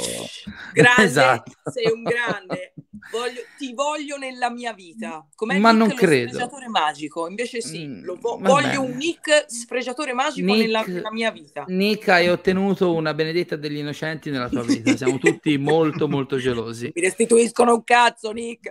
Grande, 0.75 1.03
esatto. 1.03 1.53
sei 1.73 1.91
un 1.91 2.03
grande. 2.03 2.75
Voglio, 3.11 3.41
ti 3.57 3.73
voglio 3.73 4.19
nella 4.19 4.51
mia 4.51 4.75
vita. 4.75 5.27
Com'è 5.35 5.59
Ma 5.59 5.73
Nick 5.73 5.87
non 5.87 5.97
credo. 5.97 6.29
Sfregiatore 6.29 6.69
magico. 6.69 7.29
Invece 7.29 7.63
sì, 7.63 7.87
mm, 7.87 8.11
vo- 8.21 8.39
voglio 8.39 8.83
un 8.83 8.95
Nick 8.95 9.47
sfregiatore 9.47 10.13
magico 10.13 10.47
Nick, 10.47 10.61
nella, 10.61 10.85
nella, 10.87 11.11
mia 11.11 11.31
vita. 11.31 11.65
Nick, 11.69 12.09
hai 12.09 12.29
ottenuto 12.29 12.93
una 12.93 13.15
benedetta 13.15 13.57
degli 13.57 13.79
innocenti 13.79 14.31
nella 14.31 14.51
tua 14.51 14.63
vita. 14.63 14.95
Siamo 14.95 15.17
tutti 15.19 15.57
molto, 15.57 16.09
molto 16.09 16.37
gelosi. 16.37 16.93
Mi 16.95 17.01
restituiscono 17.01 17.73
un 17.73 17.85
cazzo, 17.85 18.33
Nick. 18.33 18.71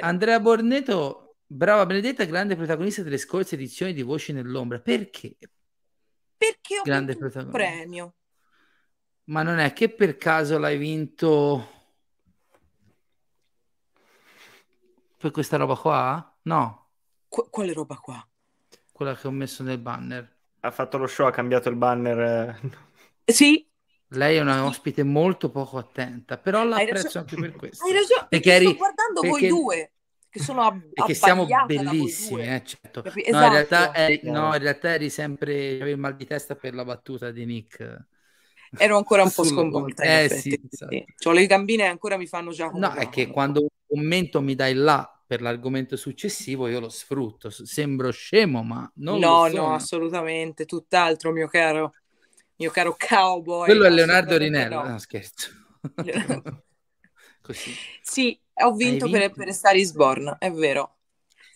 Andrea 0.00 0.40
Borneto, 0.40 1.36
brava 1.46 1.86
Benedetta, 1.86 2.24
grande 2.24 2.54
protagonista 2.54 3.02
delle 3.02 3.18
scorse 3.18 3.54
edizioni 3.54 3.94
di 3.94 4.02
Voci 4.02 4.32
nell'ombra. 4.32 4.78
Perché? 4.78 5.36
Perché 6.46 6.78
ho 6.78 6.82
Grande 6.82 7.14
vinto 7.14 7.38
un 7.38 7.50
premio. 7.50 8.14
Ma 9.24 9.42
non 9.42 9.58
è 9.58 9.72
che 9.72 9.88
per 9.88 10.16
caso 10.16 10.58
l'hai 10.58 10.76
vinto 10.76 11.70
per 15.16 15.30
questa 15.30 15.56
roba 15.56 15.76
qua? 15.76 16.36
No. 16.42 16.90
Qu- 17.28 17.48
quale 17.48 17.72
roba 17.72 17.96
qua? 17.96 18.28
Quella 18.92 19.16
che 19.16 19.26
ho 19.26 19.30
messo 19.30 19.62
nel 19.62 19.78
banner. 19.78 20.36
Ha 20.60 20.70
fatto 20.70 20.98
lo 20.98 21.06
show, 21.06 21.26
ha 21.26 21.30
cambiato 21.30 21.70
il 21.70 21.76
banner. 21.76 22.60
Eh. 23.24 23.32
Sì. 23.32 23.66
Lei 24.08 24.36
è 24.36 24.40
una 24.40 24.64
ospite 24.64 25.02
molto 25.02 25.50
poco 25.50 25.78
attenta, 25.78 26.36
però 26.36 26.62
l'apprezzo 26.62 27.18
anche 27.18 27.36
per 27.36 27.56
questo. 27.56 27.84
Hai 27.84 27.92
ragione, 27.92 28.26
perché, 28.28 28.28
perché 28.28 28.52
eri... 28.52 28.66
sto 28.66 28.76
guardando 28.76 29.20
perché... 29.22 29.48
voi 29.48 29.48
due 29.48 29.93
che 30.34 30.40
sono 30.40 30.62
ab- 30.62 31.06
che 31.06 31.14
siamo 31.14 31.46
bellissimi, 31.64 32.42
eh, 32.42 32.62
certo. 32.64 33.04
Esatto. 33.04 33.30
No, 33.30 33.44
in 33.44 33.52
realtà 33.52 33.82
esatto. 33.82 33.98
eri, 34.00 34.20
no, 34.24 34.54
in 34.54 34.62
realtà 34.62 34.94
eri 34.94 35.08
sempre 35.08 35.80
avevi 35.80 35.94
mal 35.94 36.16
di 36.16 36.26
testa 36.26 36.56
per 36.56 36.74
la 36.74 36.84
battuta 36.84 37.30
di 37.30 37.44
Nick. 37.44 38.06
Ero 38.76 38.96
ancora 38.96 39.22
un 39.22 39.30
po' 39.30 39.44
sconvolta. 39.44 40.02
Eh, 40.02 40.28
sì, 40.28 40.60
esatto. 40.68 40.90
sì. 40.90 41.04
Cioè, 41.16 41.34
le 41.34 41.46
gambine 41.46 41.86
ancora 41.86 42.16
mi 42.16 42.26
fanno 42.26 42.50
già. 42.50 42.68
No, 42.74 42.92
è 42.94 43.08
che 43.10 43.28
quando 43.28 43.60
un 43.60 43.68
commento 43.86 44.40
mi 44.40 44.56
dai 44.56 44.74
là 44.74 45.08
per 45.24 45.40
l'argomento 45.40 45.94
successivo, 45.94 46.66
io 46.66 46.80
lo 46.80 46.88
sfrutto. 46.88 47.48
Sembro 47.50 48.10
scemo, 48.10 48.64
ma 48.64 48.90
non 48.96 49.20
no, 49.20 49.46
no, 49.46 49.72
assolutamente. 49.72 50.64
Tutt'altro, 50.64 51.30
mio 51.30 51.46
caro, 51.46 51.94
mio 52.56 52.72
caro 52.72 52.96
cowboy. 52.98 53.66
Quello 53.66 53.84
è 53.84 53.90
Leonardo 53.90 54.36
Rinello. 54.36 54.82
No, 54.82 54.88
no 54.88 54.98
scherzo. 54.98 55.50
Così. 57.40 57.70
Sì, 58.02 58.36
ho 58.62 58.72
vinto, 58.72 59.06
vinto? 59.06 59.18
Per, 59.18 59.32
per 59.32 59.52
Star 59.52 59.76
is 59.76 59.92
Born, 59.92 60.36
è 60.38 60.50
vero. 60.50 60.96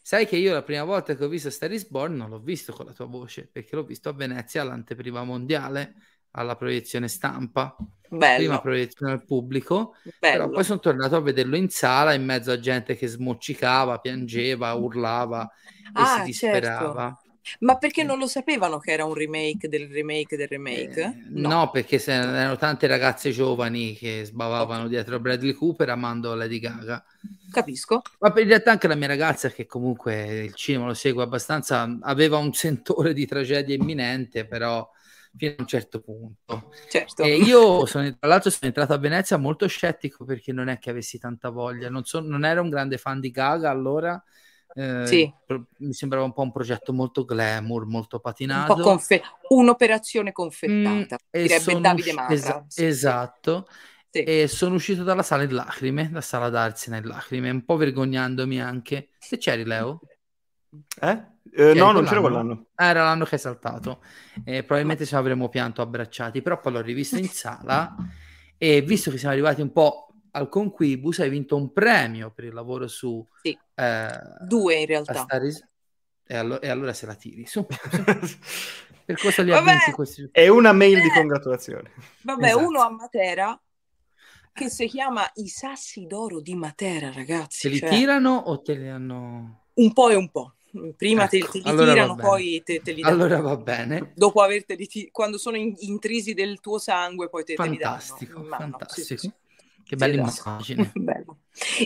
Sai 0.02 0.26
che 0.26 0.36
io 0.36 0.52
la 0.52 0.62
prima 0.62 0.84
volta 0.84 1.14
che 1.14 1.24
ho 1.24 1.28
visto 1.28 1.50
Star 1.50 1.70
is 1.70 1.86
Born 1.86 2.16
non 2.16 2.30
l'ho 2.30 2.40
visto 2.40 2.72
con 2.72 2.86
la 2.86 2.92
tua 2.92 3.06
voce, 3.06 3.46
perché 3.50 3.76
l'ho 3.76 3.84
visto 3.84 4.08
a 4.08 4.12
Venezia 4.12 4.62
all'anteprima 4.62 5.22
mondiale, 5.22 5.94
alla 6.32 6.56
proiezione 6.56 7.08
stampa, 7.08 7.76
Bello. 8.08 8.36
prima 8.36 8.60
proiezione 8.60 9.12
al 9.12 9.24
pubblico, 9.24 9.94
Bello. 10.18 10.44
però 10.44 10.48
poi 10.48 10.64
sono 10.64 10.78
tornato 10.78 11.16
a 11.16 11.20
vederlo 11.20 11.56
in 11.56 11.68
sala 11.68 12.14
in 12.14 12.24
mezzo 12.24 12.50
a 12.50 12.58
gente 12.58 12.96
che 12.96 13.06
smoccicava, 13.06 13.98
piangeva, 13.98 14.72
urlava 14.72 15.42
e 15.44 15.90
ah, 15.92 16.18
si 16.18 16.22
disperava. 16.24 17.14
Certo. 17.20 17.27
Ma 17.60 17.76
perché 17.76 18.02
non 18.02 18.18
lo 18.18 18.26
sapevano 18.26 18.78
che 18.78 18.92
era 18.92 19.04
un 19.04 19.14
remake 19.14 19.68
del 19.68 19.88
remake 19.88 20.36
del 20.36 20.48
remake? 20.48 21.00
Eh, 21.00 21.22
no. 21.30 21.48
no. 21.48 21.70
perché 21.70 21.98
se 21.98 22.12
erano 22.12 22.56
tante 22.56 22.86
ragazze 22.86 23.30
giovani 23.30 23.94
che 23.94 24.24
sbavavano 24.24 24.80
okay. 24.80 24.88
dietro 24.88 25.20
Bradley 25.20 25.52
Cooper 25.52 25.90
amando 25.90 26.34
Lady 26.34 26.58
Gaga. 26.58 27.04
Capisco. 27.50 28.02
Ma 28.18 28.32
in 28.36 28.46
realtà 28.46 28.72
anche 28.72 28.88
la 28.88 28.94
mia 28.94 29.06
ragazza, 29.06 29.48
che 29.50 29.66
comunque 29.66 30.44
il 30.44 30.54
cinema 30.54 30.86
lo 30.86 30.94
segue 30.94 31.22
abbastanza, 31.22 31.98
aveva 32.02 32.36
un 32.38 32.52
sentore 32.52 33.12
di 33.14 33.26
tragedia 33.26 33.74
imminente, 33.74 34.44
però 34.44 34.88
fino 35.36 35.52
a 35.52 35.60
un 35.60 35.66
certo 35.66 36.00
punto. 36.00 36.72
Certo. 36.88 37.22
E 37.22 37.36
io 37.36 37.86
sono, 37.86 38.16
tra 38.18 38.28
l'altro 38.28 38.50
sono 38.50 38.66
entrato 38.66 38.92
a 38.92 38.98
Venezia 38.98 39.36
molto 39.36 39.66
scettico 39.66 40.24
perché 40.24 40.52
non 40.52 40.68
è 40.68 40.78
che 40.78 40.90
avessi 40.90 41.18
tanta 41.18 41.48
voglia, 41.50 41.88
non, 41.88 42.04
so, 42.04 42.20
non 42.20 42.44
ero 42.44 42.62
un 42.62 42.70
grande 42.70 42.98
fan 42.98 43.20
di 43.20 43.30
Gaga 43.30 43.70
allora 43.70 44.22
eh, 44.74 45.06
sì. 45.06 45.32
Mi 45.78 45.92
sembrava 45.92 46.24
un 46.24 46.32
po' 46.32 46.42
un 46.42 46.52
progetto 46.52 46.92
molto 46.92 47.24
glamour, 47.24 47.86
molto 47.86 48.20
patinato. 48.20 48.74
Un 48.74 48.82
confe- 48.82 49.22
un'operazione 49.48 50.32
confettata, 50.32 51.16
mm, 51.16 51.42
direbbe 51.42 51.80
Davide 51.80 52.12
Marra. 52.12 52.32
Es- 52.32 52.64
sì. 52.68 52.84
Esatto. 52.84 53.68
Sì. 54.10 54.22
E 54.22 54.48
sono 54.48 54.76
uscito 54.76 55.02
dalla 55.02 55.22
sala 55.22 55.42
in 55.42 55.52
lacrime, 55.52 56.08
la 56.12 56.22
sala 56.22 56.48
d'Arsena 56.48 56.96
in 56.96 57.06
lacrime, 57.06 57.50
un 57.50 57.64
po' 57.64 57.76
vergognandomi 57.76 58.60
anche. 58.60 59.10
Se 59.18 59.36
c'eri, 59.36 59.64
Leo? 59.64 60.00
Eh? 61.00 61.22
Eh, 61.52 61.74
no, 61.74 61.92
non 61.92 62.04
c'ero 62.04 62.20
quell'anno. 62.20 62.66
Ah, 62.76 62.86
era 62.86 63.04
l'anno 63.04 63.24
che 63.24 63.36
è 63.36 63.38
saltato. 63.38 64.02
Eh, 64.44 64.62
probabilmente 64.62 65.06
ci 65.06 65.14
avremmo 65.14 65.48
pianto 65.48 65.82
abbracciati, 65.82 66.42
però 66.42 66.60
poi 66.60 66.72
l'ho 66.72 66.80
rivisto 66.80 67.16
in 67.16 67.28
sala 67.28 67.94
e 68.56 68.80
visto 68.82 69.10
che 69.10 69.18
siamo 69.18 69.32
arrivati 69.34 69.60
un 69.60 69.72
po' 69.72 70.07
al 70.32 70.48
Conquibus 70.48 71.20
hai 71.20 71.30
vinto 71.30 71.56
un 71.56 71.72
premio 71.72 72.30
per 72.30 72.44
il 72.44 72.54
lavoro 72.54 72.86
su 72.88 73.26
sì. 73.42 73.56
eh, 73.74 74.10
due 74.46 74.74
in 74.74 74.86
realtà 74.86 75.26
Is- 75.42 75.64
e, 76.24 76.36
allo- 76.36 76.60
e, 76.60 76.68
allora 76.68 76.92
se 76.92 77.06
la 77.06 77.14
tiri 77.14 77.46
su, 77.46 77.64
per 79.04 79.18
cosa 79.18 79.42
li 79.42 79.52
ha 79.52 79.60
vinti 79.60 79.92
questi 79.92 80.28
è 80.30 80.48
una 80.48 80.72
mail 80.72 81.00
di 81.00 81.10
congratulazioni 81.10 81.88
vabbè 82.22 82.46
esatto. 82.46 82.66
uno 82.66 82.80
a 82.80 82.90
Matera 82.90 83.60
che 84.52 84.68
si 84.68 84.86
chiama 84.86 85.28
i 85.34 85.48
sassi 85.48 86.06
d'oro 86.06 86.40
di 86.40 86.54
Matera 86.54 87.10
ragazzi 87.12 87.62
te 87.62 87.68
li 87.68 87.78
cioè... 87.78 87.88
tirano 87.88 88.36
o 88.36 88.60
te 88.60 88.74
li 88.74 88.88
hanno 88.88 89.64
un 89.74 89.92
po' 89.92 90.10
e 90.10 90.14
un 90.16 90.30
po' 90.30 90.52
prima 90.96 91.24
ecco, 91.24 91.30
te, 91.30 91.48
te, 91.50 91.58
li 91.58 91.64
allora 91.64 91.92
tirano, 91.92 92.16
poi 92.16 92.62
te, 92.64 92.80
te, 92.82 92.92
li 92.92 93.02
danno. 93.02 93.22
Allora 93.22 93.40
va 93.40 93.56
bene. 93.56 94.12
Dopo 94.14 94.42
averteli, 94.42 94.86
ti- 94.86 95.08
quando 95.10 95.38
sono 95.38 95.56
in- 95.56 95.74
intrisi 95.78 96.34
del 96.34 96.60
tuo 96.60 96.78
sangue, 96.78 97.28
poi 97.28 97.44
te, 97.44 97.54
fantastico, 97.54 98.32
te 98.32 98.38
li 98.40 98.48
danno. 98.48 98.78
Fantastico, 98.78 99.06
sì, 99.06 99.16
sì. 99.16 99.32
Che 99.88 99.96
bella 99.96 100.20
immagine. 100.20 100.90
Bello. 100.94 101.38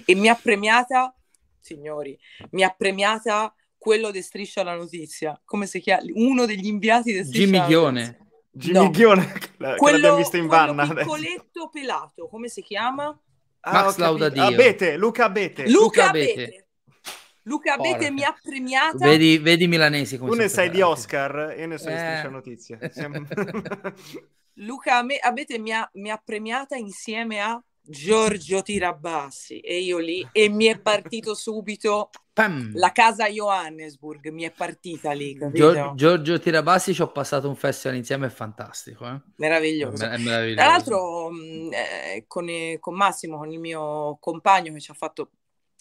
E 0.05 0.15
mi 0.17 0.27
ha 0.29 0.35
premiata 0.35 1.15
signori, 1.61 2.19
mi 2.51 2.65
ha 2.65 2.75
premiata 2.77 3.55
quello 3.79 4.11
di 4.11 4.21
Striscia 4.21 4.65
la 4.65 4.75
Notizia. 4.75 5.41
Come 5.45 5.67
si 5.67 5.79
chiama? 5.79 6.03
Uno 6.15 6.45
degli 6.45 6.67
inviati 6.67 7.13
di 7.13 7.23
Striscia 7.23 7.45
Jimmy 7.45 7.65
Ghione. 7.65 8.19
Jimmy 8.51 8.79
no. 8.79 8.91
Ghione, 8.91 9.33
quello, 9.57 9.77
che 9.77 9.91
l'abbiamo 9.93 10.17
visto 10.17 10.37
in 10.37 10.49
vanna. 10.49 10.85
piccoletto 10.93 11.69
pelato, 11.69 12.27
come 12.27 12.49
si 12.49 12.61
chiama? 12.63 13.17
Ah, 13.61 13.85
Max 13.85 13.97
Laudadio. 13.99 14.43
Abete, 14.43 14.97
Luca 14.97 15.27
Abete. 15.27 15.71
Luca, 15.71 16.09
Abete. 16.09 16.67
Luca 17.43 17.75
Abete 17.75 18.11
mi 18.11 18.25
ha 18.25 18.37
premiata. 18.43 19.07
Vedi, 19.07 19.39
vedi 19.39 19.69
milanesi 19.69 20.19
come 20.19 20.33
Tu 20.33 20.37
ne 20.39 20.49
sai 20.49 20.71
di 20.71 20.81
Oscar, 20.81 21.55
io 21.57 21.67
ne 21.69 21.79
so 21.79 21.89
eh. 21.89 21.93
di 21.93 21.99
Striscia 21.99 22.29
Notizia. 22.31 22.79
Siamo... 22.91 23.29
Luca 24.55 24.99
Abete 24.99 25.59
mi 25.61 25.71
ha, 25.71 25.89
mi 25.95 26.11
ha 26.11 26.21
premiata 26.23 26.75
insieme 26.75 27.41
a 27.41 27.63
Giorgio 27.85 28.63
Tirabassi 28.63 29.61
e 29.61 29.81
io 29.81 29.99
lì 29.99 30.27
e 30.31 30.49
mi 30.49 30.67
è 30.67 30.79
partito 30.79 31.35
subito 31.35 32.11
Pam. 32.33 32.71
la 32.75 32.93
casa 32.93 33.29
Johannesburg 33.29 34.29
mi 34.31 34.45
è 34.45 34.53
partita 34.53 35.13
lì 35.13 35.37
Gior- 35.53 35.95
Giorgio 35.95 36.39
Tirabassi 36.39 36.95
ci 36.95 37.03
ho 37.03 37.11
passato 37.11 37.49
un 37.49 37.57
festival 37.57 37.97
insieme 37.97 38.27
è 38.27 38.31
fantastico 38.31 39.07
eh? 39.07 39.21
meraviglioso. 39.37 40.05
È 40.05 40.17
meraviglioso 40.17 40.55
tra 40.55 40.67
l'altro 40.67 41.31
eh, 41.71 42.25
con, 42.27 42.47
con 42.79 42.95
Massimo 42.95 43.39
con 43.39 43.51
il 43.51 43.59
mio 43.59 44.17
compagno 44.21 44.73
che 44.73 44.81
ci 44.81 44.91
ha 44.91 44.95
fatto 44.95 45.31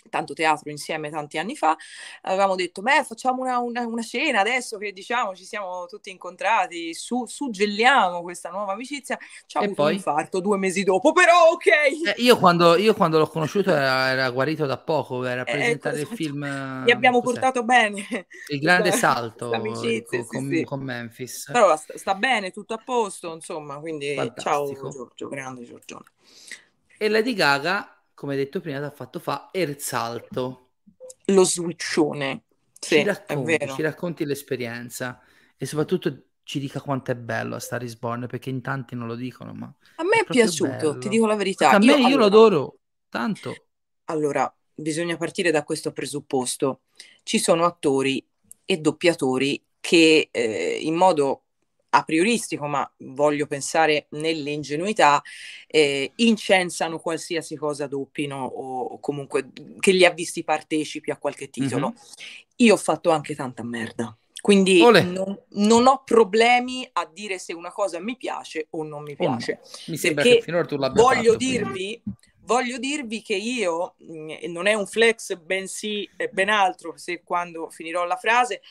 tanto 0.10 0.34
teatro 0.34 0.70
insieme 0.70 1.10
tanti 1.10 1.38
anni 1.38 1.56
fa, 1.56 1.76
avevamo 2.24 2.56
detto, 2.56 2.82
beh, 2.82 3.04
facciamo 3.04 3.42
una, 3.42 3.60
una, 3.60 3.86
una 3.86 4.02
scena 4.02 4.40
adesso 4.42 4.78
che 4.78 4.92
diciamo 4.92 5.36
ci 5.36 5.46
siamo 5.46 5.86
tutti 5.88 6.10
incontrati, 6.10 6.94
su, 6.94 7.26
suggelliamo 7.26 8.22
questa 8.22 8.50
nuova 8.50 8.74
amicizia. 8.74 9.18
Ci 9.46 9.58
ha 9.58 9.62
avuto 9.62 9.84
poi? 9.84 9.92
un 9.92 9.98
infarto 9.98 10.40
due 10.40 10.58
mesi 10.58 10.84
dopo, 10.84 11.12
però 11.12 11.50
ok. 11.52 11.68
Eh, 11.68 12.16
io, 12.18 12.38
quando, 12.38 12.76
io, 12.76 12.94
quando, 12.94 13.18
l'ho 13.18 13.28
conosciuto 13.28 13.72
era, 13.72 14.10
era 14.10 14.30
guarito 14.30 14.66
da 14.66 14.78
poco, 14.78 15.24
era 15.26 15.42
a 15.42 15.46
eh, 15.48 15.52
presentare 15.52 15.98
eh, 15.98 16.02
il 16.02 16.08
film... 16.08 16.84
Mi 16.86 16.92
abbiamo 16.92 17.22
portato 17.22 17.64
bene. 17.64 18.28
Il 18.48 18.60
grande 18.60 18.92
salto 18.94 19.50
con, 19.50 19.62
con, 19.62 20.50
sì. 20.50 20.64
con, 20.64 20.82
Memphis. 20.82 21.50
Però 21.52 21.76
sta, 21.76 21.98
sta, 21.98 22.16
bene, 22.16 22.52
tutto 22.52 22.74
a 22.74 22.82
posto, 22.84 23.34
insomma, 23.34 23.80
quindi 23.80 24.14
Fantastico. 24.16 24.50
ciao 24.50 24.90
Giorgio, 24.92 25.28
grande 25.28 25.64
Giorgione. 25.64 26.06
E 26.98 27.10
Lady 27.10 27.34
Gaga 27.34 28.01
come 28.22 28.36
detto 28.36 28.62
prima, 28.62 28.78
ti 28.78 28.84
ha 28.84 28.92
fatto 28.92 29.18
fa 29.18 29.50
Erzalto. 29.52 30.74
Lo 31.26 31.44
switchone. 31.44 32.44
Sì, 32.80 32.98
ci, 32.98 33.04
racconti, 33.04 33.58
ci 33.74 33.82
racconti 33.82 34.26
l'esperienza 34.26 35.20
e 35.58 35.66
soprattutto 35.66 36.26
ci 36.44 36.60
dica 36.60 36.80
quanto 36.82 37.10
è 37.10 37.16
bello 37.16 37.56
a 37.56 37.60
Star 37.60 37.82
is 37.82 37.98
Born 37.98 38.28
perché 38.28 38.52
in 38.52 38.62
tanti 38.62 38.94
non 38.94 39.08
lo 39.08 39.16
dicono 39.16 39.54
ma 39.54 39.74
a 39.96 40.04
me 40.04 40.18
è, 40.18 40.22
è 40.22 40.26
piaciuto 40.26 40.70
bello. 40.70 40.98
ti 40.98 41.08
dico 41.08 41.28
la 41.28 41.36
verità 41.36 41.70
a 41.70 41.78
me 41.78 41.86
io, 41.86 41.98
io 41.98 42.06
allora, 42.06 42.18
lo 42.18 42.26
adoro 42.26 42.78
tanto 43.10 43.68
allora 44.06 44.52
bisogna 44.74 45.16
partire 45.16 45.52
da 45.52 45.64
questo 45.64 45.92
presupposto 45.92 46.82
ci 47.22 47.38
sono 47.38 47.66
attori 47.66 48.26
e 48.66 48.78
doppiatori 48.78 49.64
che 49.80 50.30
eh, 50.32 50.80
in 50.82 50.96
modo 50.96 51.44
a 51.94 52.04
prioristico, 52.04 52.68
ma 52.68 52.90
voglio 52.98 53.48
pensare 53.48 54.08
nell'ingenuità, 54.12 55.22
eh, 55.68 56.12
incensano 56.16 57.00
qualsiasi 57.00 57.56
cosa 57.56 57.88
doppino 57.88 58.44
o 58.44 59.00
comunque 59.00 59.50
che 59.80 59.92
li 59.92 60.06
ha 60.06 60.12
visti 60.12 60.44
partecipi 60.44 61.12
a 61.12 61.18
qualche 61.18 61.50
titolo. 61.50 61.88
Mm-hmm. 61.88 61.98
Io 62.58 62.74
ho 62.74 62.78
fatto 62.78 63.10
anche 63.10 63.36
tanta 63.36 63.64
merda. 63.64 64.16
Quindi 64.42 64.82
non, 64.82 65.40
non, 65.50 65.86
ho 65.86 66.02
problemi 66.04 66.88
a 66.94 67.08
dire 67.12 67.38
se 67.38 67.54
una 67.54 67.72
cosa 67.72 68.00
mi 68.00 68.18
piace 68.18 68.68
o 68.72 68.84
non 68.84 69.04
mi 69.04 69.16
piace. 69.16 69.60
Oh, 69.62 69.68
mi 69.88 69.98
sembra 69.98 70.24
che 70.24 70.42
finora 70.42 70.66
tu 70.66 70.78
l'abbia 70.78 71.00
voglio 71.00 71.34
fatto, 71.34 71.46
dirvi, 71.46 72.02
voglio 72.40 72.80
dirvi 72.80 73.22
che 73.22 73.36
io, 73.36 73.94
mh, 73.98 74.50
non 74.50 74.66
è 74.66 74.74
un 74.74 74.88
flex, 74.88 75.36
bensì 75.36 76.10
ben 76.32 76.50
altro, 76.50 76.94
se 76.98 77.22
quando 77.24 77.70
finirò 77.70 78.04
la 78.06 78.16
frase, 78.16 78.62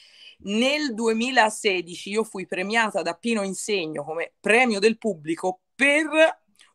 nel 0.43 0.95
2016 0.95 2.11
io 2.11 2.25
fui 2.25 2.47
premiata 2.47 3.03
da 3.03 3.15
Pino 3.15 3.43
Insegno 3.43 4.05
come 4.05 4.35
premio 4.41 4.79
del 4.79 4.99
pubblico 4.99 5.61
per 5.75 6.09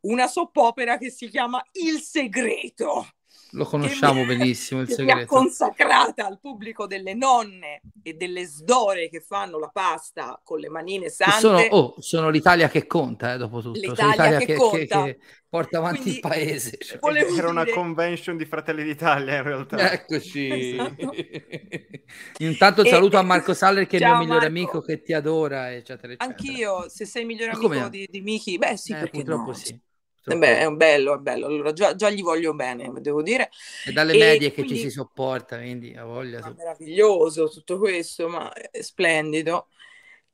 una 0.02 0.28
soppopera 0.28 0.98
che 0.98 1.10
si 1.10 1.30
chiama 1.30 1.64
Il 1.72 2.00
Segreto. 2.00 3.08
Lo 3.56 3.64
conosciamo 3.64 4.22
mi, 4.22 4.36
benissimo 4.36 4.82
il 4.82 4.90
segreto. 4.90 5.16
Mi 5.16 5.22
ha 5.22 5.26
consacrata 5.26 6.26
al 6.26 6.40
pubblico 6.40 6.88
delle 6.88 7.14
nonne 7.14 7.82
e 8.04 8.14
delle 8.14 8.46
sdore 8.46 9.10
che 9.10 9.22
fanno 9.22 9.58
la 9.58 9.70
pasta 9.70 10.40
con 10.44 10.60
le 10.60 10.70
manine 10.70 11.10
sante. 11.10 11.40
Sono, 11.40 11.60
oh, 11.60 11.96
sono 12.00 12.30
l'Italia 12.30 12.68
che 12.68 12.86
conta, 12.86 13.34
eh, 13.34 13.38
dopo 13.38 13.62
tutto. 13.62 13.80
L'Italia, 13.80 14.10
l'Italia 14.10 14.38
che, 14.40 14.46
che, 14.46 14.56
conta. 14.56 15.04
Che, 15.04 15.20
porta 15.48 15.78
avanti 15.78 16.02
Quindi, 16.02 16.16
il 16.16 16.22
paese. 16.22 16.78
Cioè. 16.86 17.00
Era 17.02 17.26
dire... 17.26 17.48
una 17.48 17.66
convention 17.66 18.36
di 18.36 18.46
Fratelli 18.46 18.84
d'Italia 18.84 19.38
in 19.38 19.44
realtà. 19.44 19.92
Eccoci. 19.94 20.74
Esatto. 20.74 21.14
Intanto 22.40 22.82
e, 22.82 22.90
saluto 22.90 23.18
a 23.18 23.22
Marco 23.22 23.54
Saller 23.54 23.88
che 23.88 23.98
è 23.98 24.02
il 24.02 24.06
mio 24.06 24.18
migliore 24.18 24.50
Marco. 24.50 24.52
amico 24.52 24.82
che 24.82 25.02
ti 25.02 25.14
adora, 25.14 25.72
eccetera, 25.72 26.12
eccetera. 26.14 26.30
Anch'io, 26.30 26.90
se 26.90 27.06
sei 27.06 27.24
migliore 27.24 27.52
amico 27.52 27.88
di, 27.88 28.06
di 28.10 28.20
Miki, 28.20 28.58
beh 28.58 28.76
sì, 28.76 28.92
eh, 28.92 28.96
perché 28.96 29.18
purtroppo 29.20 29.52
no? 29.52 29.54
sì. 29.54 29.80
Eh 30.28 30.38
beh, 30.38 30.60
è 30.60 30.70
bello, 30.72 31.16
è 31.16 31.18
bello. 31.20 31.46
Allora, 31.46 31.72
già, 31.72 31.94
già, 31.96 32.10
gli 32.10 32.24
voglio 32.24 32.54
bene, 32.56 32.92
devo 33.00 33.22
dire. 33.22 33.52
È 33.84 33.92
dalle 33.92 34.14
e 34.14 34.18
medie 34.18 34.52
quindi... 34.52 34.72
che 34.72 34.78
ci 34.78 34.82
si 34.84 34.90
sopporta, 34.90 35.58
quindi 35.58 35.96
ha 35.96 36.04
voglia. 36.04 36.40
Ma 36.40 36.54
meraviglioso 36.58 37.48
tutto 37.50 37.78
questo, 37.78 38.28
ma 38.28 38.52
è 38.52 38.82
splendido. 38.82 39.68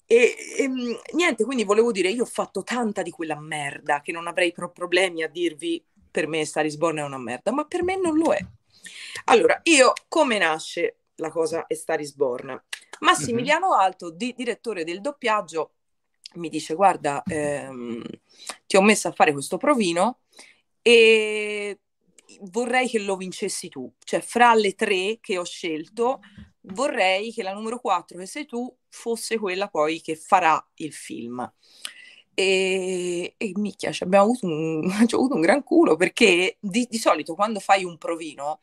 E, 0.06 0.36
e, 0.58 0.64
ehm, 0.64 1.00
niente, 1.14 1.44
quindi 1.44 1.64
volevo 1.64 1.92
dire, 1.92 2.10
io 2.10 2.24
ho 2.24 2.28
fatto 2.28 2.64
tanta 2.64 3.02
di 3.02 3.12
quella 3.12 3.40
merda 3.40 4.02
che 4.02 4.12
non 4.12 4.28
avrei 4.28 4.52
pro- 4.52 4.72
problemi 4.72 5.24
a 5.24 5.28
dirvi 5.30 5.84
per 6.12 6.28
me 6.28 6.46
Star 6.46 6.66
is 6.66 6.76
Born 6.76 6.98
è 6.98 7.04
una 7.04 7.18
merda, 7.18 7.52
ma 7.52 7.66
per 7.66 7.84
me 7.84 7.98
non 7.98 8.18
lo 8.18 8.34
è. 8.34 8.40
Allora, 9.26 9.60
io 9.64 9.94
come 10.08 10.38
nasce 10.38 10.98
la 11.16 11.30
cosa 11.30 11.66
è 11.68 11.74
Star 11.74 12.00
is 12.00 12.14
Born? 12.14 12.62
Massimiliano. 13.00 13.74
Alto, 13.74 14.10
di, 14.10 14.34
direttore 14.36 14.84
del 14.84 15.02
doppiaggio, 15.02 15.72
mi 16.36 16.50
dice 16.50 16.76
guarda 16.76 17.24
ehm, 17.24 18.04
ti 18.66 18.76
ho 18.78 18.82
messo 18.82 19.08
a 19.08 19.12
fare 19.12 19.34
questo 19.34 19.58
provino 19.58 20.20
e 20.82 21.80
vorrei 22.42 22.88
che 22.88 23.00
lo 23.00 23.16
vincessi 23.16 23.70
tu. 23.70 23.92
Cioè 24.04 24.22
fra 24.22 24.54
le 24.54 24.74
tre 24.74 25.20
che 25.20 25.38
ho 25.38 25.46
scelto 25.46 26.20
vorrei 26.66 27.34
che 27.34 27.44
la 27.44 27.54
numero 27.54 27.80
quattro 27.80 28.18
che 28.20 28.26
sei 28.26 28.46
tu 28.46 28.74
fosse 28.88 29.38
quella 29.38 29.68
poi 29.68 30.02
che 30.02 30.16
farà 30.16 30.64
il 30.76 30.94
film. 30.94 31.52
E, 32.34 33.36
e 33.38 33.52
micchia, 33.56 33.92
abbiamo 34.00 34.24
avuto 34.26 34.46
un, 34.48 34.90
avuto 35.12 35.36
un 35.36 35.42
gran 35.42 35.64
culo 35.64 35.96
perché 35.96 36.58
di, 36.60 36.88
di 36.90 36.98
solito 36.98 37.36
quando 37.36 37.60
fai 37.60 37.84
un 37.84 37.98
provino 37.98 38.62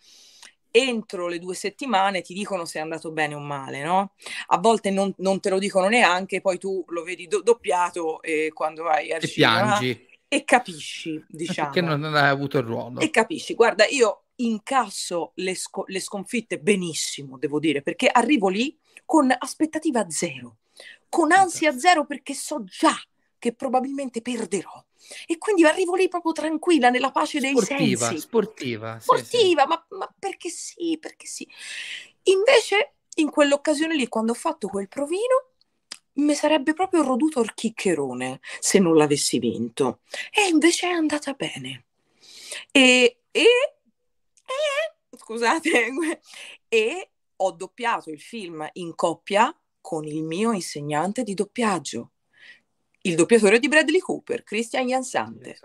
entro 0.78 1.28
le 1.28 1.38
due 1.38 1.55
settimane 1.55 2.22
ti 2.22 2.34
dicono 2.34 2.64
se 2.64 2.78
è 2.78 2.82
andato 2.82 3.10
bene 3.10 3.34
o 3.34 3.40
male, 3.40 3.82
no? 3.82 4.12
A 4.48 4.59
volte 4.59 4.90
non, 4.90 5.12
non 5.18 5.40
te 5.40 5.50
lo 5.50 5.59
dicono 5.59 5.88
neanche, 5.88 6.40
poi 6.40 6.59
tu 6.59 6.84
lo 6.88 7.02
vedi 7.02 7.26
do- 7.26 7.42
doppiato 7.42 8.22
e 8.22 8.50
quando 8.52 8.82
vai 8.82 9.12
a 9.12 9.16
e 9.16 9.28
piangi. 9.28 10.06
E 10.28 10.44
capisci, 10.44 11.22
diciamo. 11.28 11.70
Perché 11.70 11.86
non 11.86 12.14
hai 12.14 12.28
avuto 12.28 12.59
il 12.59 12.64
ruolo. 12.64 13.00
E 13.00 13.10
capisci, 13.10 13.55
guarda, 13.55 13.86
io 13.86 14.24
incasso 14.36 15.32
le, 15.36 15.55
sco- 15.55 15.84
le 15.86 16.00
sconfitte 16.00 16.59
benissimo, 16.59 17.38
devo 17.38 17.59
dire, 17.59 17.82
perché 17.82 18.09
arrivo 18.09 18.48
lì 18.48 18.76
con 19.05 19.34
aspettativa 19.36 20.09
zero, 20.10 20.59
con 21.09 21.32
ansia 21.32 21.76
zero 21.76 22.05
perché 22.05 22.34
so 22.34 22.62
già 22.64 22.94
che 23.38 23.55
probabilmente 23.55 24.20
perderò. 24.20 24.84
E 25.26 25.38
quindi 25.38 25.64
arrivo 25.64 25.94
lì 25.94 26.08
proprio 26.08 26.32
tranquilla, 26.32 26.90
nella 26.90 27.10
pace 27.10 27.40
dei 27.40 27.52
sportiva, 27.52 28.06
sensi. 28.06 28.20
Sportiva, 28.20 28.98
sportiva. 29.00 29.38
Sì, 29.38 29.54
Ma, 29.54 29.86
ma 29.90 30.14
perché 30.18 30.50
sì, 30.50 30.98
perché 31.00 31.26
sì. 31.26 31.48
Invece, 32.24 32.96
in 33.16 33.30
quell'occasione 33.30 33.94
lì, 33.94 34.08
quando 34.08 34.32
ho 34.32 34.34
fatto 34.34 34.68
quel 34.68 34.88
provino, 34.88 35.52
mi 36.14 36.34
sarebbe 36.34 36.74
proprio 36.74 37.02
roduto 37.02 37.40
il 37.40 37.54
chiccherone 37.54 38.40
se 38.58 38.78
non 38.78 38.96
l'avessi 38.96 39.38
vinto. 39.38 40.00
E 40.32 40.48
invece 40.48 40.88
è 40.88 40.92
andata 40.92 41.32
bene. 41.32 41.86
E, 42.72 43.20
e, 43.30 43.42
e 43.42 45.16
scusate, 45.16 45.92
e 46.68 47.10
ho 47.36 47.52
doppiato 47.52 48.10
il 48.10 48.20
film 48.20 48.68
in 48.74 48.94
coppia 48.94 49.54
con 49.80 50.04
il 50.04 50.22
mio 50.22 50.52
insegnante 50.52 51.22
di 51.22 51.34
doppiaggio 51.34 52.10
il 53.02 53.14
doppiatore 53.14 53.58
di 53.58 53.68
Bradley 53.68 54.00
Cooper, 54.00 54.42
Christian 54.42 54.86
Jansante, 54.86 55.58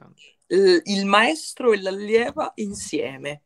il, 0.48 0.82
il 0.86 1.06
maestro 1.06 1.74
e 1.74 1.82
l'allieva 1.82 2.52
insieme. 2.56 3.42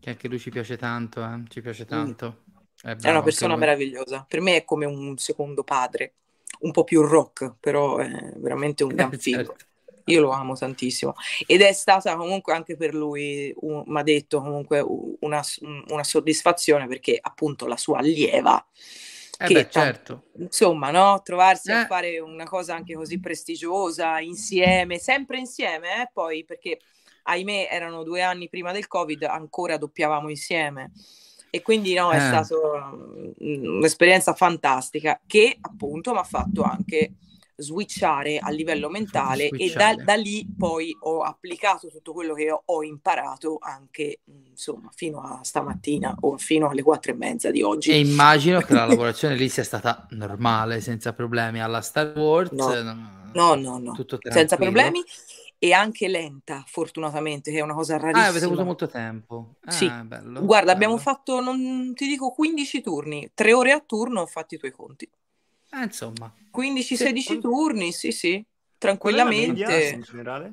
Che 0.00 0.10
anche 0.10 0.28
lui 0.28 0.38
ci 0.38 0.50
piace 0.50 0.76
tanto, 0.76 1.24
eh? 1.24 1.42
ci 1.48 1.60
piace 1.60 1.84
tanto. 1.84 2.42
Mm. 2.50 2.90
È, 2.90 2.96
è, 2.96 3.10
una 3.10 3.22
persona 3.22 3.56
meravigliosa, 3.56 4.26
per 4.28 4.40
me 4.40 4.56
è 4.56 4.64
come 4.64 4.84
un 4.84 5.16
secondo 5.16 5.64
padre, 5.64 6.14
un 6.60 6.72
po' 6.72 6.84
più 6.84 7.02
rock, 7.02 7.54
però 7.58 7.98
è 7.98 8.32
veramente 8.36 8.84
un 8.84 8.92
gran 8.94 9.12
figo. 9.12 9.44
certo. 9.44 9.64
Io 10.08 10.20
lo 10.20 10.32
amo 10.32 10.54
tantissimo 10.54 11.14
ed 11.46 11.62
è 11.62 11.72
stata 11.72 12.14
comunque 12.16 12.52
anche 12.52 12.76
per 12.76 12.92
lui, 12.92 13.54
mi 13.62 13.98
ha 13.98 14.02
detto 14.02 14.42
comunque 14.42 14.84
una, 15.20 15.42
una 15.88 16.04
soddisfazione 16.04 16.86
perché 16.86 17.18
appunto 17.18 17.66
la 17.66 17.78
sua 17.78 18.00
allieva 18.00 18.62
eh 19.38 19.46
che, 19.46 19.54
beh, 19.54 19.68
certo. 19.70 20.24
Insomma, 20.38 20.90
no? 20.90 21.20
trovarsi 21.22 21.70
eh. 21.70 21.74
a 21.74 21.86
fare 21.86 22.18
una 22.18 22.44
cosa 22.44 22.74
anche 22.74 22.94
così 22.94 23.20
prestigiosa 23.20 24.20
insieme, 24.20 24.98
sempre 24.98 25.38
insieme, 25.38 26.02
eh? 26.02 26.10
poi 26.12 26.44
perché 26.44 26.78
ahimè 27.24 27.68
erano 27.70 28.02
due 28.02 28.22
anni 28.22 28.48
prima 28.48 28.72
del 28.72 28.86
Covid, 28.86 29.22
ancora 29.24 29.76
doppiavamo 29.76 30.28
insieme. 30.28 30.92
E 31.50 31.62
quindi 31.62 31.94
no, 31.94 32.10
è 32.10 32.16
eh. 32.16 32.20
stata 32.20 32.56
un'esperienza 33.38 34.34
fantastica 34.34 35.20
che 35.24 35.56
appunto 35.60 36.12
mi 36.12 36.18
ha 36.18 36.24
fatto 36.24 36.62
anche 36.62 37.12
switchare 37.56 38.38
a 38.38 38.50
livello 38.50 38.88
mentale 38.90 39.48
e 39.48 39.72
da, 39.72 39.94
da, 39.94 40.14
lì 40.14 40.46
poi 40.56 40.96
ho 41.00 41.20
applicato 41.22 41.88
tutto 41.88 42.12
quello 42.12 42.34
che 42.34 42.50
ho, 42.50 42.62
ho, 42.64 42.82
imparato 42.82 43.58
anche 43.60 44.20
insomma 44.24 44.90
fino 44.94 45.20
a 45.20 45.40
stamattina 45.42 46.16
o 46.20 46.36
fino 46.36 46.68
alle 46.68 46.82
quattro 46.82 47.12
e 47.12 47.14
mezza 47.14 47.50
di 47.50 47.62
oggi. 47.62 47.90
E 47.90 47.98
immagino 47.98 48.60
che 48.60 48.72
la 48.72 48.84
lavorazione 48.86 49.36
lì 49.36 49.48
sia 49.48 49.64
stata 49.64 50.06
normale, 50.10 50.80
senza 50.80 51.12
problemi 51.12 51.62
alla 51.62 51.80
Star 51.80 52.16
Wars. 52.16 52.50
No, 52.50 52.72
no, 53.32 53.54
no, 53.54 53.78
no. 53.78 53.96
senza 54.30 54.56
problemi 54.56 55.02
e 55.64 55.72
anche 55.72 56.08
lenta, 56.08 56.62
fortunatamente, 56.66 57.50
che 57.50 57.58
è 57.58 57.62
una 57.62 57.72
cosa 57.72 57.96
rarissima. 57.96 58.26
Ah, 58.26 58.28
avete 58.28 58.44
avuto 58.44 58.64
molto 58.64 58.86
tempo. 58.86 59.54
Ah, 59.64 59.70
sì. 59.70 59.86
Bello, 59.86 60.44
Guarda, 60.44 60.66
bello. 60.66 60.70
abbiamo 60.72 60.98
fatto, 60.98 61.40
non 61.40 61.94
ti 61.94 62.06
dico, 62.06 62.32
15 62.32 62.82
turni, 62.82 63.30
tre 63.32 63.54
ore 63.54 63.72
a 63.72 63.80
turno, 63.80 64.20
ho 64.20 64.26
fatto 64.26 64.54
i 64.54 64.58
tuoi 64.58 64.72
conti. 64.72 65.08
Eh, 65.74 65.84
insomma. 65.84 66.32
15-16 66.56 67.18
sì, 67.18 67.38
turni, 67.40 67.92
sì, 67.92 68.12
sì, 68.12 68.44
tranquillamente. 68.78 69.62
Qual 69.62 69.74
è 69.74 69.92
in 69.92 70.02
generale? 70.02 70.52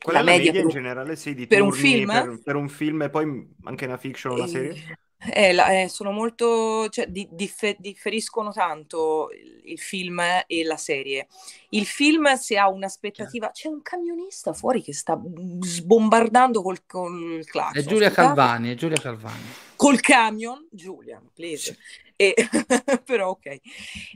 Qual 0.00 0.14
la 0.14 0.20
è 0.20 0.24
la 0.24 0.30
media, 0.30 0.52
media 0.52 0.60
in 0.62 0.68
generale, 0.68 1.16
sì, 1.16 1.34
di 1.34 1.46
per 1.46 1.62
un 1.62 1.72
film? 1.72 2.12
Per, 2.12 2.40
per, 2.44 2.54
un 2.54 2.68
film 2.68 3.02
e 3.02 3.10
poi 3.10 3.54
anche 3.64 3.86
una 3.86 3.96
fiction 3.96 4.32
o 4.32 4.36
una 4.36 4.46
serie? 4.46 4.98
Eh, 5.32 5.52
la, 5.52 5.82
eh, 5.82 5.88
sono 5.88 6.12
molto, 6.12 6.88
cioè, 6.90 7.06
di, 7.06 7.26
differ, 7.32 7.76
differiscono 7.78 8.52
tanto 8.52 9.30
il, 9.32 9.72
il, 9.72 9.78
film 9.78 10.20
e 10.46 10.62
la 10.62 10.76
serie. 10.76 11.26
Il 11.70 11.86
film, 11.86 12.34
se 12.34 12.58
ha 12.58 12.68
un'aspettativa, 12.68 13.50
c'è 13.50 13.68
un 13.68 13.80
camionista 13.82 14.52
fuori 14.52 14.82
che 14.82 14.92
sta 14.92 15.20
sbombardando 15.60 16.62
col, 16.62 16.84
col 16.86 17.42
clacson. 17.44 17.82
È 17.82 17.84
Giulia 17.84 18.10
Calvani, 18.10 18.70
è 18.70 18.74
Giulia 18.74 19.00
Calvani. 19.00 19.42
Col 19.74 20.00
camion, 20.00 20.68
Giulia, 20.70 21.20
please. 21.34 21.76
E, 22.16 22.34
però 23.04 23.28
ok. 23.28 23.46
E, 23.46 23.60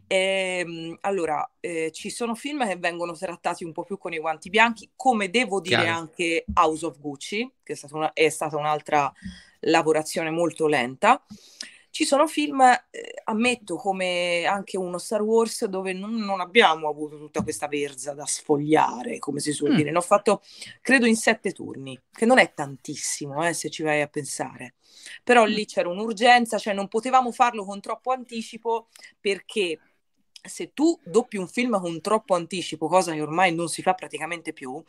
ehm, 0.07 0.97
allora, 1.03 1.49
eh, 1.61 1.91
ci 1.93 2.11
sono 2.11 2.35
film 2.35 2.67
che 2.67 2.77
vengono 2.77 3.13
trattati 3.13 3.65
un 3.65 3.73
po' 3.73 3.85
più 3.85 3.99
con 3.99 4.13
i 4.13 4.19
guanti 4.19 4.49
bianchi, 4.49 4.91
come 4.97 5.29
devo 5.29 5.61
dire 5.61 5.83
Chiaro. 5.83 5.99
anche 5.99 6.45
House 6.55 6.87
of 6.87 6.99
Gucci, 6.99 7.53
che 7.63 7.75
è 7.75 7.77
stata, 7.77 7.97
una, 7.97 8.13
è 8.13 8.29
stata 8.31 8.57
un'altra 8.57 9.13
lavorazione 9.61 10.31
molto 10.31 10.67
lenta. 10.67 11.23
Ci 11.91 12.05
sono 12.05 12.27
film, 12.27 12.61
eh, 12.61 12.81
ammetto, 13.25 13.77
come 13.77 14.45
anche 14.45 14.77
uno 14.77 14.99
Star 14.99 15.23
Wars, 15.23 15.65
dove 15.67 15.93
non, 15.93 16.15
non, 16.15 16.41
abbiamo 16.41 16.89
avuto 16.89 17.19
tutta 17.19 17.43
questa 17.43 17.67
verza 17.67 18.13
da 18.13 18.27
sfogliare, 18.27 19.19
come 19.19 19.41
si 19.41 19.53
suol 19.53 19.73
mm. 19.73 19.77
dire. 19.77 19.91
Ne 19.91 19.99
ho 19.99 20.03
fatto, 20.03 20.43
credo, 20.81 21.07
in 21.07 21.17
sette 21.17 21.53
turni, 21.53 22.01
che 22.13 22.27
non 22.27 22.39
è 22.39 22.53
tantissimo, 22.55 23.47
eh, 23.47 23.53
se 23.53 23.71
ci 23.71 23.83
vai 23.83 24.01
a 24.01 24.07
pensare. 24.07 24.75
Però 25.25 25.45
lì 25.45 25.67
c'era 25.67 25.89
un'urgenza, 25.89 26.59
cioè 26.59 26.75
non 26.75 26.89
potevamo 26.89 27.33
farlo 27.33 27.65
con 27.65 27.81
troppo 27.81 28.13
anticipo 28.13 28.89
perché 29.21 29.79
se 30.43 30.73
tu 30.73 30.99
doppi 31.05 31.37
un 31.37 31.49
film 31.49 31.79
con 31.81 32.01
troppo 32.01 32.35
anticipo, 32.35 32.89
cosa 32.89 33.13
che 33.13 33.21
ormai 33.21 33.55
non 33.55 33.69
si 33.69 33.83
fa 33.83 33.95
praticamente 33.95 34.53
più, 34.53 34.83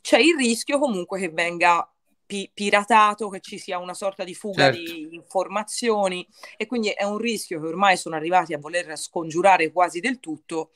c'è 0.00 0.18
il 0.18 0.36
rischio 0.36 0.78
comunque 0.78 1.20
che 1.20 1.28
venga 1.28 1.88
pi- 2.26 2.50
piratato, 2.52 3.28
che 3.28 3.40
ci 3.40 3.58
sia 3.58 3.78
una 3.78 3.94
sorta 3.94 4.24
di 4.24 4.34
fuga 4.34 4.72
certo. 4.72 4.92
di 4.92 5.08
informazioni 5.12 6.26
e 6.56 6.66
quindi 6.66 6.88
è 6.90 7.04
un 7.04 7.18
rischio 7.18 7.60
che 7.60 7.66
ormai 7.66 7.96
sono 7.96 8.16
arrivati 8.16 8.52
a 8.52 8.58
voler 8.58 8.98
scongiurare 8.98 9.70
quasi 9.72 10.00
del 10.00 10.20
tutto 10.20 10.72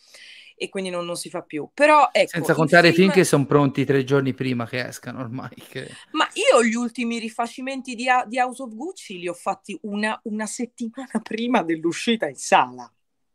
e 0.63 0.69
quindi 0.69 0.91
non, 0.91 1.07
non 1.07 1.17
si 1.17 1.31
fa 1.31 1.41
più. 1.41 1.71
Però 1.73 2.11
ecco, 2.13 2.29
Senza 2.29 2.53
contare 2.53 2.89
i 2.89 2.93
film... 2.93 3.05
film 3.05 3.19
che 3.19 3.25
sono 3.25 3.47
pronti 3.47 3.87
tre 3.87 4.05
giorni 4.05 4.35
prima 4.35 4.67
che 4.67 4.87
escano 4.87 5.21
ormai. 5.21 5.55
Che... 5.55 5.91
Ma 6.13 6.29
io 6.35 6.63
gli 6.63 6.75
ultimi 6.75 7.19
rifacimenti 7.19 7.95
di, 7.95 8.07
di, 8.27 8.39
House 8.39 8.63
of 8.63 8.75
Gucci 8.75 9.19
li 9.19 9.27
ho 9.27 9.33
fatti 9.33 9.79
una, 9.83 10.21
una 10.25 10.45
settimana 10.45 11.09
prima 11.23 11.63
dell'uscita 11.63 12.29
in 12.29 12.37
sala. 12.37 12.93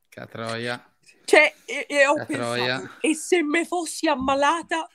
Catroia. 0.07 0.87
Cioè, 1.25 1.51
e, 1.65 1.87
e 1.89 2.05
ho 2.05 2.13
Catroia. 2.13 2.77
pensato, 2.77 2.99
e 3.01 3.15
se 3.15 3.41
me 3.41 3.65
fossi 3.65 4.07
ammalata 4.07 4.87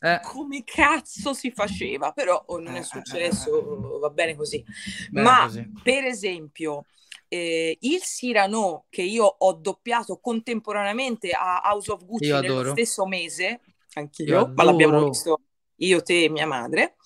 eh. 0.00 0.20
come 0.22 0.64
cazzo 0.64 1.32
si 1.34 1.50
faceva, 1.50 2.12
però 2.12 2.42
oh, 2.46 2.58
non 2.58 2.76
è 2.76 2.80
eh, 2.80 2.84
successo, 2.84 3.98
va 3.98 4.10
bene 4.10 4.34
così. 4.34 4.64
Bene 5.10 5.28
Ma 5.28 5.44
così. 5.44 5.70
per 5.82 6.04
esempio, 6.04 6.84
eh, 7.28 7.76
il 7.80 8.00
Cyrano 8.00 8.84
che 8.88 9.02
io 9.02 9.24
ho 9.24 9.52
doppiato 9.54 10.18
contemporaneamente 10.18 11.30
a 11.30 11.62
House 11.64 11.90
of 11.90 12.04
Gucci 12.04 12.26
io 12.26 12.40
nello 12.40 12.70
stesso 12.70 13.06
mese, 13.06 13.60
anch'io, 13.94 14.52
ma 14.54 14.64
l'abbiamo 14.64 15.08
visto 15.08 15.40
io, 15.76 16.02
te 16.02 16.24
e 16.24 16.28
mia 16.28 16.46
madre. 16.46 16.96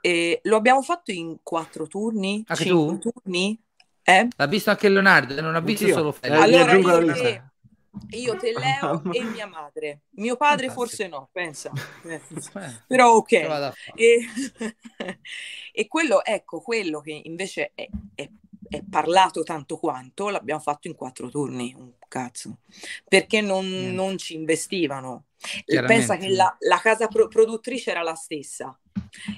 Eh, 0.00 0.40
lo 0.44 0.56
abbiamo 0.56 0.82
fatto 0.82 1.10
in 1.10 1.38
quattro 1.42 1.86
turni, 1.86 2.44
anche 2.46 2.64
cinque 2.64 2.98
tu? 2.98 3.10
turni. 3.10 3.60
Eh? 4.02 4.28
L'ha 4.36 4.46
visto 4.46 4.70
anche 4.70 4.88
Leonardo, 4.88 5.38
non 5.40 5.54
ha 5.54 5.60
visto 5.60 5.84
Anch'io. 5.84 5.98
solo 5.98 6.12
Fede. 6.12 6.34
Allora, 6.34 6.72
io, 6.72 7.47
io 8.10 8.36
te 8.36 8.52
Leo 8.52 9.02
e 9.12 9.22
mia 9.24 9.46
madre. 9.46 10.02
Mio 10.10 10.36
padre 10.36 10.68
Fantastico. 10.68 10.74
forse 10.74 11.08
no, 11.08 11.28
pensa. 11.32 11.72
Eh, 12.04 12.20
però 12.86 13.14
ok. 13.14 13.32
E, 13.94 14.20
e, 15.72 15.86
quello, 15.86 16.24
ecco, 16.24 16.60
quello 16.60 17.00
che 17.00 17.20
invece 17.24 17.72
è, 17.74 17.88
è, 18.14 18.28
è, 18.68 18.82
parlato 18.88 19.42
tanto 19.42 19.76
quanto, 19.78 20.28
l'abbiamo 20.28 20.60
fatto 20.60 20.88
in 20.88 20.94
quattro 20.94 21.28
turni, 21.28 21.74
un 21.76 21.92
cazzo. 22.08 22.58
Perché 23.06 23.40
non, 23.40 23.66
non 23.92 24.18
ci 24.18 24.34
investivano. 24.34 25.26
Pensa 25.64 26.16
che 26.16 26.28
la, 26.30 26.54
la 26.60 26.78
casa 26.78 27.06
pro- 27.06 27.28
produttrice 27.28 27.90
era 27.90 28.02
la 28.02 28.14
stessa. 28.14 28.78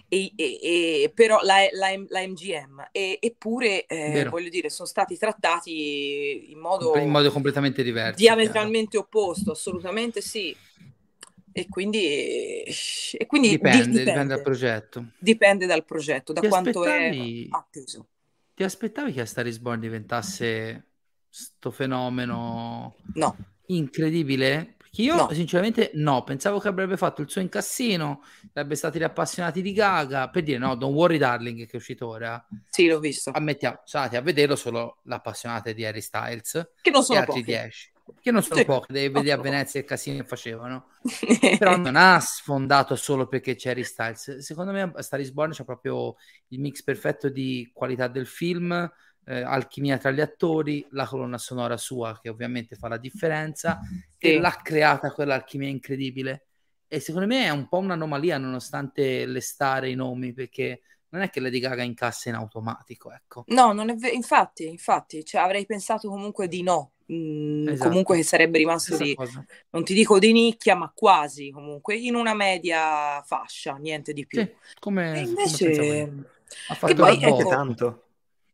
E, 0.08 0.32
e, 0.36 0.58
e, 0.62 1.12
però 1.14 1.40
la, 1.42 1.58
la, 1.72 1.88
la 2.08 2.26
MGM 2.26 2.88
eppure 2.90 3.86
eh, 3.86 4.26
voglio 4.28 4.48
dire 4.48 4.68
sono 4.68 4.88
stati 4.88 5.16
trattati 5.16 6.50
in 6.50 6.58
modo, 6.58 6.96
in 6.96 7.10
modo 7.10 7.30
completamente 7.30 7.82
diverso 7.82 8.16
diametralmente 8.16 8.90
chiaro. 8.90 9.06
opposto 9.06 9.52
assolutamente 9.52 10.22
sì 10.22 10.56
e 11.52 11.68
quindi, 11.68 12.62
e 12.62 13.26
quindi 13.26 13.48
dipende, 13.50 13.78
dipende, 13.78 13.98
dipende, 13.98 14.34
dal 14.34 14.42
progetto 14.42 15.06
dipende 15.18 15.66
dal 15.66 15.84
progetto 15.84 16.32
da 16.32 16.40
ti 16.40 16.48
quanto 16.48 16.84
è 16.84 17.12
atteso 17.50 18.06
ti 18.60 18.66
aspettavi 18.66 19.12
che 19.12 19.22
a 19.22 19.24
Star 19.24 19.46
is 19.46 19.58
Born 19.58 19.80
diventasse 19.80 20.88
sto 21.30 21.70
fenomeno 21.70 22.96
no. 23.14 23.36
incredibile 23.68 24.76
io 24.96 25.14
no. 25.14 25.32
sinceramente 25.32 25.92
no, 25.94 26.24
pensavo 26.24 26.58
che 26.58 26.68
avrebbe 26.68 26.98
fatto 26.98 27.22
il 27.22 27.30
suo 27.30 27.40
incassino, 27.40 28.22
sarebbe 28.52 28.74
stati 28.74 28.98
gli 28.98 29.04
appassionati 29.04 29.62
di 29.62 29.72
Gaga, 29.72 30.28
per 30.28 30.42
dire 30.42 30.58
no, 30.58 30.74
Don't 30.74 30.94
Worry 30.94 31.16
Darling 31.16 31.64
che 31.64 31.70
è 31.70 31.76
uscito 31.76 32.08
ora. 32.08 32.44
Sì, 32.68 32.88
l'ho 32.88 32.98
visto. 32.98 33.30
Ammettiamo, 33.30 33.82
stati 33.84 34.16
a 34.16 34.20
vederlo 34.20 34.56
solo 34.56 34.98
l'appassionata 35.04 35.70
di 35.70 35.84
Harry 35.86 36.00
Styles. 36.00 36.72
Che 36.82 36.90
non 36.90 37.04
sono 37.04 37.20
altri 37.20 37.44
10. 37.44 37.92
Che 38.20 38.30
non 38.30 38.42
sono 38.42 38.64
pochi, 38.64 38.92
devi 38.92 39.12
vedere 39.12 39.32
a 39.32 39.42
Venezia 39.42 39.80
il 39.80 39.86
casino 39.86 40.16
che 40.18 40.26
facevano. 40.26 40.88
Però 41.58 41.76
non 41.76 41.96
ha 41.96 42.18
sfondato 42.20 42.96
solo 42.96 43.26
perché 43.26 43.54
c'è 43.54 43.70
Harry 43.70 43.84
Styles. 43.84 44.38
Secondo 44.38 44.72
me 44.72 44.92
Star 44.98 45.20
is 45.20 45.30
Born 45.30 45.52
c'è 45.52 45.64
proprio 45.64 46.16
il 46.48 46.60
mix 46.60 46.82
perfetto 46.82 47.28
di 47.28 47.70
qualità 47.72 48.08
del 48.08 48.26
film, 48.26 48.72
eh, 49.24 49.42
alchimia 49.42 49.98
tra 49.98 50.10
gli 50.10 50.20
attori, 50.20 50.86
la 50.90 51.06
colonna 51.06 51.38
sonora 51.38 51.76
sua 51.76 52.18
che 52.20 52.28
ovviamente 52.28 52.76
fa 52.76 52.88
la 52.88 52.98
differenza 52.98 53.80
sì. 54.16 54.34
e 54.34 54.40
l'ha 54.40 54.58
creata 54.62 55.12
quell'alchimia 55.12 55.68
incredibile. 55.68 56.46
E 56.88 56.98
secondo 56.98 57.26
me 57.26 57.44
è 57.44 57.50
un 57.50 57.68
po' 57.68 57.78
un'anomalia 57.78 58.38
nonostante 58.38 59.24
le 59.24 59.40
stare 59.40 59.90
i 59.90 59.94
nomi 59.94 60.32
perché 60.32 60.82
non 61.10 61.22
è 61.22 61.30
che 61.30 61.40
Lady 61.40 61.58
Gaga 61.58 61.82
incassa 61.82 62.28
in 62.28 62.36
automatico, 62.36 63.12
ecco. 63.12 63.44
No, 63.48 63.72
non 63.72 63.90
è 63.90 63.94
vero, 63.94 64.14
infatti, 64.14 64.66
infatti, 64.66 65.24
cioè, 65.24 65.40
avrei 65.40 65.66
pensato 65.66 66.08
comunque 66.08 66.48
di 66.48 66.62
no. 66.62 66.92
Mm, 67.12 67.68
esatto. 67.68 67.88
Comunque 67.88 68.16
che 68.16 68.22
sarebbe 68.22 68.58
rimasto 68.58 68.96
di, 68.96 69.16
non 69.70 69.82
ti 69.82 69.94
dico 69.94 70.18
di 70.20 70.32
nicchia, 70.32 70.76
ma 70.76 70.92
quasi 70.94 71.50
comunque 71.50 71.96
in 71.96 72.14
una 72.14 72.34
media 72.34 73.20
fascia, 73.22 73.74
niente 73.74 74.12
di 74.12 74.26
più. 74.26 74.40
Sì, 74.40 74.52
come, 74.78 75.16
e 75.16 75.20
invece 75.20 75.76
come 75.76 76.24
ha 76.68 76.74
fatto 76.74 76.94
poi, 76.94 77.20
ecco, 77.20 77.48
tanto. 77.48 78.04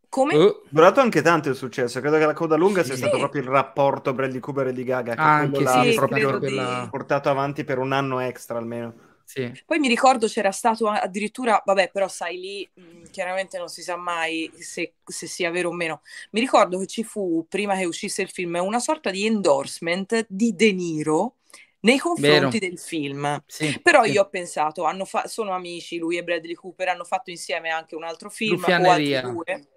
Come? 0.08 0.34
Uh, 0.34 0.62
durato 0.70 1.00
anche 1.00 1.20
tanto 1.20 1.50
il 1.50 1.56
successo. 1.56 2.00
Credo 2.00 2.16
che 2.16 2.24
la 2.24 2.32
coda 2.32 2.56
lunga 2.56 2.80
sì. 2.80 2.88
sia 2.88 2.96
stato 2.96 3.18
proprio 3.18 3.42
il 3.42 3.48
rapporto 3.48 4.14
Bradley 4.14 4.40
Cooper 4.40 4.68
e 4.68 4.72
di 4.72 4.84
Gaga. 4.84 5.14
Che 5.14 5.20
anche 5.20 5.62
l'ha 5.62 5.82
sì, 5.82 5.94
proprio 5.94 6.38
di... 6.38 6.58
portato 6.90 7.28
avanti 7.28 7.64
per 7.64 7.76
un 7.78 7.92
anno 7.92 8.20
extra 8.20 8.56
almeno. 8.56 8.94
Sì. 9.26 9.52
Poi 9.66 9.80
mi 9.80 9.88
ricordo 9.88 10.28
c'era 10.28 10.52
stato 10.52 10.88
addirittura, 10.88 11.60
vabbè, 11.64 11.90
però 11.90 12.06
sai 12.06 12.38
lì 12.38 12.70
mh, 12.72 13.10
chiaramente 13.10 13.58
non 13.58 13.68
si 13.68 13.82
sa 13.82 13.96
mai 13.96 14.48
se, 14.56 14.94
se, 15.04 15.26
sia 15.26 15.50
vero 15.50 15.70
o 15.70 15.72
meno. 15.72 16.02
Mi 16.30 16.38
ricordo 16.38 16.78
che 16.78 16.86
ci 16.86 17.02
fu, 17.02 17.44
prima 17.48 17.74
che 17.76 17.84
uscisse 17.84 18.22
il 18.22 18.30
film, 18.30 18.56
una 18.62 18.78
sorta 18.78 19.10
di 19.10 19.26
endorsement 19.26 20.26
di 20.28 20.54
De 20.54 20.72
Niro 20.72 21.34
nei 21.80 21.98
confronti 21.98 22.58
Vero. 22.58 22.68
del 22.70 22.78
film. 22.78 23.42
Sì, 23.46 23.80
Però 23.82 24.04
sì. 24.04 24.12
io 24.12 24.22
ho 24.22 24.28
pensato, 24.28 24.84
fa- 25.04 25.26
sono 25.26 25.50
amici, 25.50 25.98
lui 25.98 26.16
e 26.16 26.22
Bradley 26.22 26.54
Cooper 26.54 26.88
hanno 26.88 27.04
fatto 27.04 27.30
insieme 27.30 27.70
anche 27.70 27.96
un 27.96 28.04
altro 28.04 28.30
film 28.30 28.62
o 28.62 28.90
altri 28.90 29.20
due. 29.20 29.68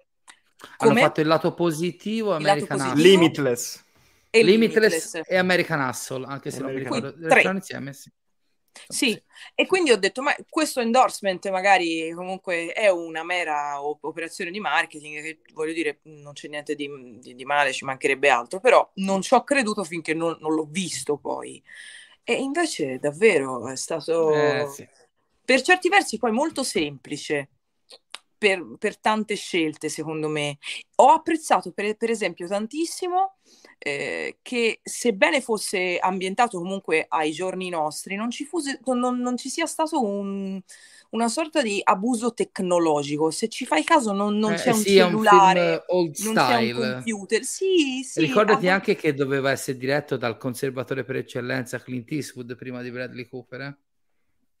Hanno 0.76 0.94
fatto 0.94 1.20
il 1.20 1.26
lato 1.26 1.54
positivo 1.54 2.34
American 2.34 2.78
lato 2.78 2.90
positivo. 2.90 3.08
Limitless. 3.08 3.84
E 4.30 4.44
Limitless, 4.44 5.12
Limitless, 5.12 5.20
e 5.26 5.36
American 5.36 5.80
Hustle, 5.80 6.24
anche 6.24 6.52
se 6.52 6.58
American. 6.58 6.92
non 6.92 7.00
mi 7.00 7.06
ricordo. 7.08 7.28
Tre. 7.28 7.50
insieme, 7.50 7.92
sì. 7.92 8.12
Sì, 8.88 9.20
e 9.54 9.66
quindi 9.66 9.90
ho 9.90 9.96
detto, 9.96 10.22
ma 10.22 10.34
questo 10.48 10.80
endorsement 10.80 11.48
magari 11.50 12.12
comunque 12.12 12.72
è 12.72 12.88
una 12.88 13.22
mera 13.24 13.82
operazione 13.82 14.50
di 14.50 14.60
marketing, 14.60 15.22
che 15.22 15.40
voglio 15.52 15.72
dire, 15.72 16.00
non 16.04 16.32
c'è 16.32 16.48
niente 16.48 16.74
di, 16.74 16.88
di, 17.18 17.34
di 17.34 17.44
male, 17.44 17.72
ci 17.72 17.84
mancherebbe 17.84 18.28
altro, 18.28 18.60
però 18.60 18.88
non 18.96 19.22
ci 19.22 19.34
ho 19.34 19.44
creduto 19.44 19.84
finché 19.84 20.14
non, 20.14 20.36
non 20.40 20.54
l'ho 20.54 20.66
visto 20.68 21.16
poi. 21.16 21.62
E 22.22 22.34
invece 22.34 22.98
davvero 22.98 23.68
è 23.68 23.76
stato, 23.76 24.32
eh, 24.32 24.68
sì. 24.68 24.88
per 25.44 25.62
certi 25.62 25.88
versi, 25.88 26.18
poi 26.18 26.32
molto 26.32 26.62
semplice. 26.62 27.48
Per, 28.40 28.76
per, 28.78 28.98
tante 28.98 29.34
scelte, 29.34 29.90
secondo 29.90 30.26
me. 30.28 30.56
Ho 30.96 31.10
apprezzato, 31.10 31.72
per, 31.72 31.94
per 31.98 32.08
esempio, 32.08 32.48
tantissimo 32.48 33.34
eh, 33.76 34.38
che 34.40 34.80
sebbene 34.82 35.42
fosse 35.42 35.98
ambientato 35.98 36.58
comunque 36.58 37.04
ai 37.06 37.32
giorni 37.32 37.68
nostri, 37.68 38.16
non 38.16 38.30
ci, 38.30 38.46
fuse, 38.46 38.80
non, 38.86 39.18
non 39.18 39.36
ci 39.36 39.50
sia 39.50 39.66
stato 39.66 40.02
un, 40.02 40.58
una 41.10 41.28
sorta 41.28 41.60
di 41.60 41.80
abuso 41.82 42.32
tecnologico. 42.32 43.30
Se 43.30 43.48
ci 43.48 43.66
fai 43.66 43.84
caso, 43.84 44.12
non, 44.12 44.38
non 44.38 44.52
eh, 44.52 44.56
c'è 44.56 44.70
un 44.70 44.82
cellulare, 44.82 45.84
un 45.88 46.04
non 46.04 46.12
style. 46.14 46.46
c'è 46.46 46.72
un 46.72 46.92
computer. 46.92 47.44
Sì, 47.44 48.02
sì, 48.04 48.20
Ricordati 48.20 48.68
ah, 48.68 48.74
anche 48.74 48.96
che 48.96 49.12
doveva 49.12 49.50
essere 49.50 49.76
diretto 49.76 50.16
dal 50.16 50.38
conservatore 50.38 51.04
per 51.04 51.16
eccellenza 51.16 51.78
Clint 51.78 52.10
Eastwood 52.10 52.56
prima 52.56 52.80
di 52.80 52.90
Bradley 52.90 53.28
Cooper. 53.28 53.60
Eh? 53.60 53.76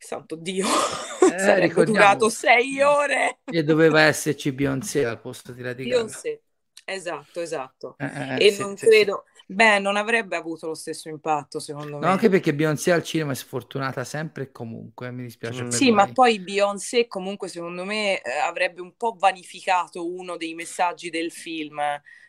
Santo 0.02 0.34
Dio, 0.36 0.66
eh, 1.32 1.38
sarebbe 1.38 1.84
durato 1.84 2.28
sei 2.28 2.80
ore. 2.80 3.40
E 3.44 3.62
doveva 3.62 4.00
esserci 4.02 4.50
Beyoncé 4.52 5.04
al 5.04 5.20
posto 5.20 5.52
di 5.52 5.62
Lady 5.62 5.84
Beyoncé. 5.84 6.28
Gaga. 6.28 6.96
Esatto, 6.96 7.40
esatto. 7.40 7.94
Eh, 7.98 8.06
eh, 8.06 8.46
e 8.46 8.50
sì, 8.50 8.62
non 8.62 8.76
sì, 8.76 8.86
credo... 8.86 9.24
Sì. 9.50 9.56
Beh, 9.56 9.80
non 9.80 9.96
avrebbe 9.96 10.36
avuto 10.36 10.68
lo 10.68 10.74
stesso 10.74 11.08
impatto, 11.08 11.58
secondo 11.58 11.98
me. 11.98 12.06
No, 12.06 12.12
anche 12.12 12.28
perché 12.28 12.54
Beyoncé 12.54 12.92
al 12.92 13.02
cinema 13.02 13.32
è 13.32 13.34
sfortunata 13.34 14.04
sempre 14.04 14.44
e 14.44 14.52
comunque, 14.52 15.10
mi 15.10 15.24
dispiace. 15.24 15.64
Mm. 15.64 15.68
sì, 15.68 15.86
lei. 15.86 15.92
ma 15.92 16.06
poi 16.12 16.38
Beyoncé 16.38 17.08
comunque, 17.08 17.48
secondo 17.48 17.84
me, 17.84 18.22
eh, 18.22 18.38
avrebbe 18.38 18.80
un 18.80 18.94
po' 18.96 19.16
vanificato 19.18 20.08
uno 20.08 20.36
dei 20.36 20.54
messaggi 20.54 21.10
del 21.10 21.32
film. 21.32 21.80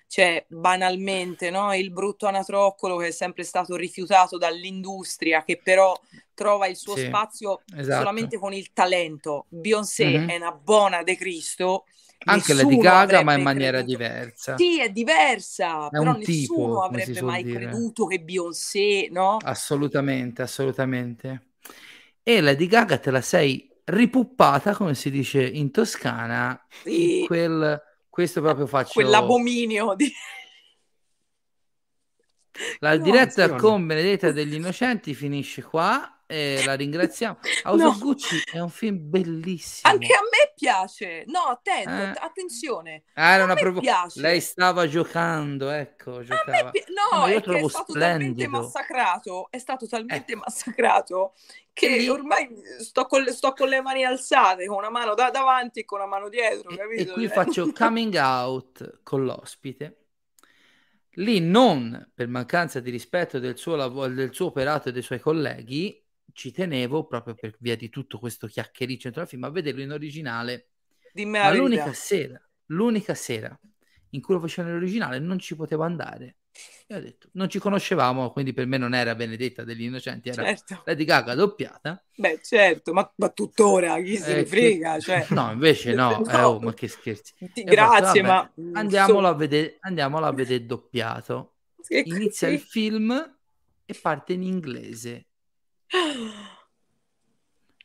Cioè, 0.07 0.43
banalmente, 0.47 1.51
no? 1.51 1.73
Il 1.73 1.91
brutto 1.91 2.25
anatroccolo 2.25 2.97
che 2.97 3.07
è 3.07 3.11
sempre 3.11 3.43
stato 3.43 3.77
rifiutato 3.77 4.37
dall'industria, 4.37 5.43
che 5.43 5.57
però 5.63 5.97
trova 6.33 6.67
il 6.67 6.75
suo 6.75 6.97
spazio 6.97 7.61
esatto. 7.77 7.99
solamente 7.99 8.37
con 8.37 8.51
il 8.51 8.73
talento. 8.73 9.45
Beyoncé 9.47 10.05
mm-hmm. 10.05 10.29
è 10.29 10.35
una 10.37 10.51
buona 10.51 11.03
de 11.03 11.15
Cristo 11.15 11.85
anche 12.25 12.53
Lady 12.53 12.77
Gaga, 12.77 13.23
ma 13.23 13.35
in 13.35 13.43
maniera 13.43 13.79
creduto. 13.79 13.97
diversa. 13.97 14.57
Sì, 14.57 14.79
è 14.79 14.89
diversa, 14.89 15.87
è 15.87 15.89
però 15.89 16.13
nessuno 16.13 16.23
tipo, 16.23 16.81
avrebbe 16.81 17.21
mai 17.21 17.43
dire. 17.43 17.59
creduto 17.59 18.05
che 18.05 18.19
Beyoncé, 18.19 19.07
no? 19.09 19.37
Assolutamente, 19.43 20.41
assolutamente. 20.41 21.47
E 22.23 22.41
Lady 22.41 22.67
Gaga 22.67 22.97
te 22.97 23.11
la 23.11 23.21
sei 23.21 23.69
ripuppata, 23.85 24.75
come 24.75 24.93
si 24.93 25.09
dice 25.09 25.43
in 25.43 25.71
Toscana, 25.71 26.63
sì. 26.83 27.23
quel, 27.25 27.81
questo 28.09 28.41
proprio 28.41 28.67
faccio... 28.67 28.93
Quell'abominio 28.93 29.95
di... 29.95 30.11
La 32.79 32.95
no, 32.97 33.03
diretta 33.03 33.55
con 33.55 33.87
Benedetta 33.87 34.31
degli 34.31 34.53
Innocenti 34.53 35.13
finisce 35.15 35.63
qua 35.63 36.20
e 36.31 36.63
la 36.65 36.75
ringraziamo. 36.75 37.39
House 37.63 37.83
no. 37.83 37.89
of 37.89 37.99
Gucci 37.99 38.41
è 38.51 38.59
un 38.59 38.69
film 38.69 38.97
bellissimo. 39.01 39.91
Anche 39.91 40.13
a 40.13 40.21
me 40.21 40.53
piace. 40.55 41.25
No, 41.27 41.39
attento, 41.41 41.89
eh. 41.89 42.25
attenzione. 42.25 43.03
Ah, 43.15 43.33
era 43.33 43.43
una 43.43 43.55
provo- 43.55 43.81
Lei 44.15 44.39
stava 44.39 44.87
giocando, 44.87 45.69
ecco, 45.69 46.23
giocava. 46.23 46.69
Pi- 46.69 46.85
no, 46.87 47.27
io 47.27 47.37
è 47.37 47.41
trovo 47.41 47.67
è 47.67 47.69
stato 47.69 47.91
splendido. 47.91 48.33
talmente 48.33 48.47
massacrato, 48.47 49.47
è 49.49 49.57
stato 49.57 49.87
talmente 49.87 50.31
eh. 50.31 50.35
massacrato 50.35 51.33
che 51.73 52.09
ormai 52.09 52.49
sto 52.79 53.05
con, 53.05 53.23
le, 53.23 53.31
sto 53.31 53.53
con, 53.53 53.67
le, 53.67 53.81
mani 53.81 54.03
alzate, 54.03 54.65
con 54.67 54.77
una 54.77 54.89
mano 54.89 55.13
da 55.13 55.29
davanti 55.29 55.81
e 55.81 55.85
con 55.85 55.99
una 55.99 56.07
mano 56.07 56.29
dietro, 56.29 56.73
capito? 56.75 57.11
E 57.11 57.13
qui 57.13 57.27
cioè. 57.27 57.33
faccio 57.33 57.71
coming 57.75 58.15
out 58.15 58.99
con 59.03 59.25
l'ospite. 59.25 59.97
Lì 61.15 61.41
non 61.41 62.09
per 62.13 62.29
mancanza 62.29 62.79
di 62.79 62.89
rispetto 62.89 63.39
del 63.39 63.57
suo, 63.57 63.75
lav- 63.75 64.07
del 64.07 64.33
suo 64.33 64.47
operato 64.47 64.89
e 64.89 64.91
dei 64.93 65.01
suoi 65.01 65.19
colleghi, 65.19 66.00
ci 66.33 66.51
tenevo 66.51 67.05
proprio 67.05 67.35
per 67.35 67.55
via 67.59 67.75
di 67.75 67.89
tutto 67.89 68.19
questo 68.19 68.47
chiacchiericcio 68.47 69.03
dentro 69.03 69.21
la 69.21 69.27
film 69.27 69.43
a 69.43 69.49
vederlo 69.49 69.81
in 69.81 69.91
originale. 69.91 70.67
Dimmi 71.13 71.37
Ma 71.37 71.53
l'unica 71.53 71.93
sera, 71.93 72.41
l'unica 72.67 73.13
sera 73.13 73.57
in 74.11 74.21
cui 74.21 74.33
lo 74.35 74.39
facevano 74.39 74.75
in 74.75 74.81
originale 74.81 75.19
non 75.19 75.39
ci 75.39 75.55
potevo 75.55 75.83
andare. 75.83 76.35
E 76.87 76.95
ho 76.95 76.99
detto, 76.99 77.29
non 77.33 77.49
ci 77.49 77.59
conoscevamo, 77.59 78.31
quindi 78.31 78.51
per 78.51 78.65
me 78.65 78.77
non 78.77 78.93
era 78.93 79.15
Benedetta 79.15 79.63
degli 79.63 79.83
Innocenti, 79.83 80.29
era 80.29 80.43
certo. 80.43 80.81
Lady 80.85 81.05
Gaga 81.05 81.33
doppiata. 81.33 82.03
Beh, 82.15 82.41
certo, 82.43 82.91
ma, 82.91 83.09
ma 83.15 83.29
tuttora 83.29 84.01
chi 84.01 84.17
se 84.17 84.33
ne 84.33 84.39
eh, 84.41 84.45
frega? 84.45 84.95
Che... 84.95 85.01
Cioè... 85.01 85.27
No, 85.31 85.51
invece 85.51 85.93
no, 85.93 86.19
no. 86.25 86.29
Eh, 86.29 86.41
oh, 86.41 86.59
ma 86.59 86.73
che 86.73 86.89
scherzi. 86.89 87.33
Grazie, 87.63 88.21
fatto, 88.21 88.61
ma... 88.61 88.79
Andiamolo, 88.79 89.27
so... 89.27 89.33
a 89.33 89.35
vedere, 89.35 89.77
andiamolo 89.79 90.25
a 90.25 90.33
vedere 90.33 90.65
doppiato. 90.65 91.53
Inizia 91.87 92.49
il 92.49 92.59
film 92.59 93.37
e 93.85 93.99
parte 94.01 94.33
in 94.33 94.43
inglese. 94.43 95.27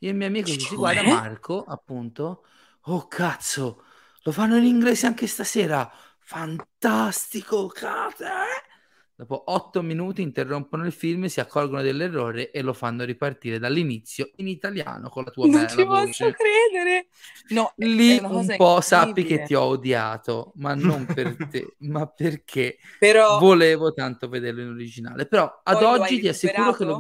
Io 0.01 0.09
e 0.09 0.13
il 0.13 0.15
mio 0.15 0.27
amico 0.27 0.49
ci 0.49 0.61
si 0.61 0.77
guarda 0.77 1.03
Marco, 1.03 1.65
appunto. 1.65 2.45
Oh 2.89 3.09
cazzo, 3.09 3.85
lo 4.23 4.33
fanno 4.33 4.57
in 4.57 4.65
inglese 4.65 5.07
anche 5.07 5.27
stasera. 5.27 5.91
Fantastico, 6.19 7.67
cazzo. 7.67 8.25
Eh? 8.25 8.75
Dopo 9.19 9.45
otto 9.47 9.81
minuti 9.81 10.21
interrompono 10.21 10.85
il 10.85 10.93
film, 10.93 11.25
si 11.25 11.41
accorgono 11.41 11.81
dell'errore 11.81 12.51
e 12.51 12.61
lo 12.61 12.75
fanno 12.75 13.03
ripartire 13.03 13.59
dall'inizio 13.59 14.31
in 14.37 14.47
italiano 14.47 15.09
con 15.09 15.25
la 15.25 15.31
tua 15.31 15.47
non 15.47 15.55
bella 15.55 15.69
ci 15.69 15.87
posso 15.87 16.33
credere. 16.33 17.07
No, 17.49 17.73
lì 17.77 18.19
un 18.23 18.55
po' 18.59 18.83
sappi 18.83 19.25
che 19.25 19.45
ti 19.45 19.55
ho 19.55 19.63
odiato, 19.63 20.53
ma 20.57 20.75
non 20.75 21.07
per 21.07 21.35
te, 21.51 21.77
ma 21.89 22.07
perché 22.07 22.77
Però... 22.99 23.39
volevo 23.39 23.95
tanto 23.95 24.29
vederlo 24.29 24.61
in 24.61 24.69
originale. 24.69 25.25
Però 25.27 25.63
ad 25.63 25.79
Poi 25.79 25.99
oggi 25.99 26.21
ti 26.21 26.29
assicuro 26.29 26.75
che 26.75 26.85
lo, 26.85 26.99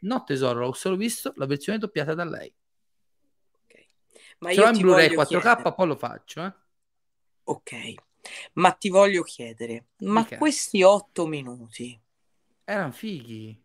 No, 0.00 0.24
tesoro, 0.24 0.66
ho 0.66 0.72
solo 0.72 0.96
visto 0.96 1.32
la 1.36 1.46
versione 1.46 1.78
doppiata 1.78 2.14
da 2.14 2.24
lei. 2.24 2.52
Okay. 3.64 3.88
Ma 4.38 4.52
Ce 4.52 4.60
l'ho 4.60 4.68
in 4.68 4.78
Blu-ray 4.78 5.08
4K, 5.14 5.26
chiedere. 5.26 5.74
poi 5.74 5.86
lo 5.86 5.96
faccio. 5.96 6.44
Eh? 6.44 6.52
Ok, 7.44 7.94
ma 8.54 8.72
ti 8.72 8.88
voglio 8.88 9.22
chiedere, 9.22 9.86
ma 9.98 10.20
okay. 10.20 10.38
questi 10.38 10.82
otto 10.82 11.26
minuti 11.26 12.00
erano 12.70 12.92
fighi? 12.92 13.60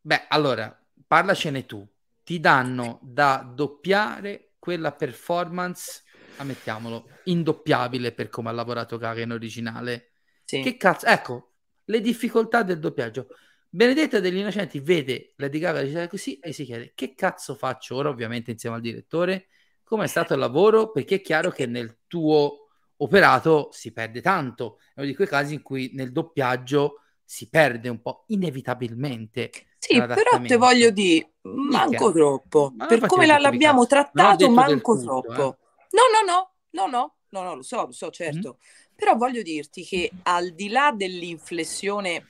Beh, 0.00 0.26
allora, 0.28 0.78
parlacene 1.06 1.64
tu. 1.64 1.86
Ti 2.22 2.40
danno 2.40 3.00
da 3.02 3.50
doppiare 3.54 4.52
quella 4.58 4.92
performance, 4.92 6.02
ammettiamolo, 6.36 7.08
indoppiabile 7.24 8.12
per 8.12 8.28
come 8.28 8.50
ha 8.50 8.52
lavorato 8.52 8.98
Gaga 8.98 9.22
in 9.22 9.32
originale. 9.32 10.12
Sì. 10.44 10.60
Che 10.60 10.76
cazzo? 10.76 11.06
Ecco, 11.06 11.52
le 11.84 12.00
difficoltà 12.00 12.62
del 12.62 12.78
doppiaggio. 12.78 13.28
Benedetta 13.74 14.20
degli 14.20 14.36
Innocenti 14.36 14.78
vede 14.78 15.32
Lady 15.34 15.58
Gaga 15.58 15.80
recitare 15.80 16.06
così 16.06 16.38
e 16.38 16.52
si 16.52 16.64
chiede 16.64 16.92
che 16.94 17.16
cazzo 17.16 17.56
faccio 17.56 17.96
ora, 17.96 18.08
ovviamente 18.08 18.52
insieme 18.52 18.76
al 18.76 18.82
direttore, 18.82 19.48
come 19.82 20.04
è 20.04 20.06
stato 20.06 20.32
il 20.32 20.38
lavoro, 20.38 20.92
perché 20.92 21.16
è 21.16 21.20
chiaro 21.20 21.50
che 21.50 21.66
nel 21.66 22.02
tuo 22.06 22.68
operato 22.98 23.70
si 23.72 23.92
perde 23.92 24.20
tanto. 24.20 24.78
È 24.94 25.00
uno 25.00 25.06
di 25.06 25.16
quei 25.16 25.26
casi 25.26 25.54
in 25.54 25.62
cui 25.62 25.90
nel 25.92 26.12
doppiaggio 26.12 27.00
si 27.24 27.48
perde 27.48 27.88
un 27.88 28.00
po' 28.00 28.22
inevitabilmente. 28.28 29.50
Sì, 29.76 29.96
però 29.96 30.40
te 30.40 30.54
voglio 30.54 30.90
dire, 30.90 31.32
manco 31.42 32.12
troppo. 32.12 32.72
Ma 32.76 32.86
per 32.86 33.04
come 33.06 33.26
l'abbiamo 33.26 33.86
trattato, 33.86 34.48
manco 34.50 34.96
tutto, 34.96 35.20
troppo. 35.20 35.32
Eh. 35.32 35.86
No, 35.90 36.02
no, 36.12 36.32
no, 36.32 36.52
no, 36.70 36.86
no, 36.86 37.14
no, 37.28 37.42
no, 37.42 37.54
lo 37.56 37.62
so, 37.62 37.86
lo 37.86 37.92
so, 37.92 38.08
certo. 38.10 38.50
Mm-hmm. 38.50 38.94
Però 38.94 39.16
voglio 39.16 39.42
dirti 39.42 39.82
che 39.82 40.12
al 40.22 40.50
di 40.50 40.68
là 40.68 40.92
dell'inflessione 40.96 42.28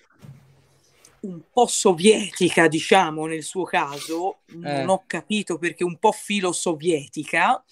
un 1.24 1.40
po' 1.50 1.66
sovietica, 1.66 2.68
diciamo, 2.68 3.26
nel 3.26 3.42
suo 3.42 3.64
caso, 3.64 4.38
eh. 4.48 4.56
non 4.56 4.88
ho 4.88 5.04
capito 5.06 5.58
perché 5.58 5.84
un 5.84 5.98
po' 5.98 6.12
filo 6.12 6.52
sovietica. 6.52 7.62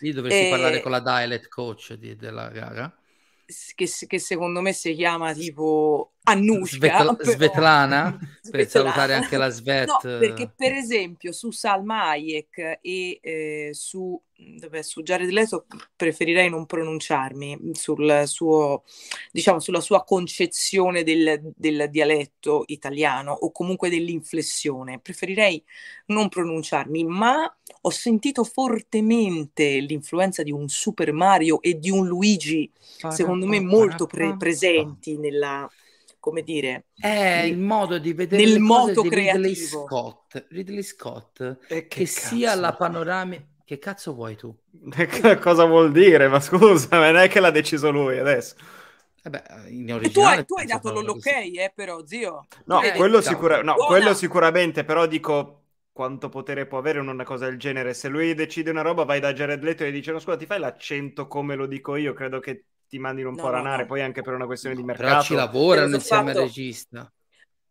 Lì 0.00 0.12
dovresti 0.12 0.46
eh, 0.46 0.50
parlare 0.50 0.80
con 0.80 0.90
la 0.90 1.00
dialect 1.00 1.48
coach 1.48 1.94
di, 1.94 2.16
della 2.16 2.48
gara. 2.48 2.92
Che, 3.74 3.88
che, 4.06 4.18
secondo 4.20 4.60
me 4.60 4.72
si 4.72 4.94
chiama 4.94 5.34
tipo 5.34 6.12
Annushka. 6.30 6.76
Svetl- 6.76 7.16
però... 7.16 7.32
Svetlana, 7.32 8.18
per 8.50 8.68
salutare 8.68 9.14
anche 9.14 9.36
la 9.36 9.48
Svet. 9.48 9.86
No, 9.88 9.98
perché 10.02 10.52
per 10.54 10.72
esempio 10.72 11.32
su 11.32 11.50
Salma 11.50 12.08
Hayek 12.08 12.78
e 12.80 13.20
eh, 13.22 13.70
su 13.72 14.20
dove 14.58 14.82
su 14.82 15.02
Jared 15.02 15.30
Leto 15.30 15.66
preferirei 15.94 16.48
non 16.48 16.66
pronunciarmi 16.66 17.72
sul 17.72 18.22
suo, 18.26 18.84
diciamo, 19.30 19.60
sulla 19.60 19.80
sua 19.80 20.04
concezione 20.04 21.02
del, 21.02 21.52
del, 21.54 21.88
dialetto 21.90 22.64
italiano 22.66 23.32
o 23.32 23.52
comunque 23.52 23.90
dell'inflessione. 23.90 24.98
Preferirei 24.98 25.62
non 26.06 26.28
pronunciarmi, 26.28 27.04
ma 27.04 27.54
ho 27.82 27.90
sentito 27.90 28.44
fortemente 28.44 29.78
l'influenza 29.80 30.42
di 30.42 30.52
un 30.52 30.68
Super 30.68 31.12
Mario 31.12 31.60
e 31.60 31.78
di 31.78 31.90
un 31.90 32.06
Luigi, 32.06 32.70
secondo 33.08 33.46
me 33.46 33.60
molto 33.60 34.06
pre- 34.06 34.36
presenti 34.36 35.18
nella, 35.18 35.68
come 36.20 36.42
dire, 36.42 36.86
è 36.94 37.42
il 37.46 37.58
modo 37.58 37.98
di 37.98 38.12
vedere 38.12 38.44
nel 38.44 38.60
modo 38.60 39.02
creativo. 39.02 39.38
Ridley 39.38 39.54
Scott, 39.54 40.46
Ridley 40.50 40.82
Scott 40.82 41.58
che, 41.66 41.86
che 41.88 42.06
sia 42.06 42.54
la 42.54 42.74
panoramica 42.74 43.48
che 43.70 43.78
cazzo 43.78 44.14
vuoi 44.14 44.34
tu? 44.34 44.52
Cosa 45.40 45.64
vuol 45.64 45.92
dire? 45.92 46.26
Ma 46.26 46.40
scusa, 46.40 46.98
non 46.98 47.16
è 47.16 47.28
che 47.28 47.38
l'ha 47.38 47.52
deciso 47.52 47.90
lui 47.92 48.18
adesso. 48.18 48.56
Eh 49.22 50.00
e 50.02 50.10
tu 50.10 50.20
hai, 50.22 50.44
tu 50.44 50.54
hai 50.54 50.66
dato 50.66 51.00
l'ok, 51.00 51.26
eh, 51.26 51.72
però, 51.72 52.04
zio. 52.04 52.46
No, 52.64 52.80
quello, 52.96 53.20
sicura- 53.20 53.62
no 53.62 53.74
quello, 53.74 54.12
sicuramente, 54.14 54.82
però 54.84 55.06
dico 55.06 55.66
quanto 55.92 56.28
potere 56.28 56.66
può 56.66 56.78
avere 56.78 56.98
una 56.98 57.22
cosa 57.22 57.44
del 57.44 57.58
genere. 57.58 57.94
Se 57.94 58.08
lui 58.08 58.34
decide 58.34 58.70
una 58.70 58.82
roba, 58.82 59.04
vai 59.04 59.20
da 59.20 59.32
Jared 59.32 59.62
Leto 59.62 59.84
e 59.84 59.92
dice: 59.92 60.10
No, 60.10 60.18
scusa, 60.18 60.36
ti 60.36 60.46
fai 60.46 60.58
l'accento 60.58 61.28
come 61.28 61.54
lo 61.54 61.66
dico 61.66 61.94
io. 61.94 62.12
Credo 62.12 62.40
che 62.40 62.64
ti 62.90 62.98
mandino 62.98 63.28
un 63.28 63.36
no, 63.36 63.42
po' 63.42 63.50
ranare, 63.50 63.82
no, 63.82 63.88
poi 63.88 64.02
anche 64.02 64.20
per 64.20 64.34
una 64.34 64.46
questione 64.46 64.74
di 64.74 64.82
mercato. 64.82 65.08
Però 65.08 65.22
ci 65.22 65.34
lavorano 65.34 65.94
insieme 65.94 66.32
fatto... 66.32 66.38
al 66.38 66.44
regista. 66.44 67.12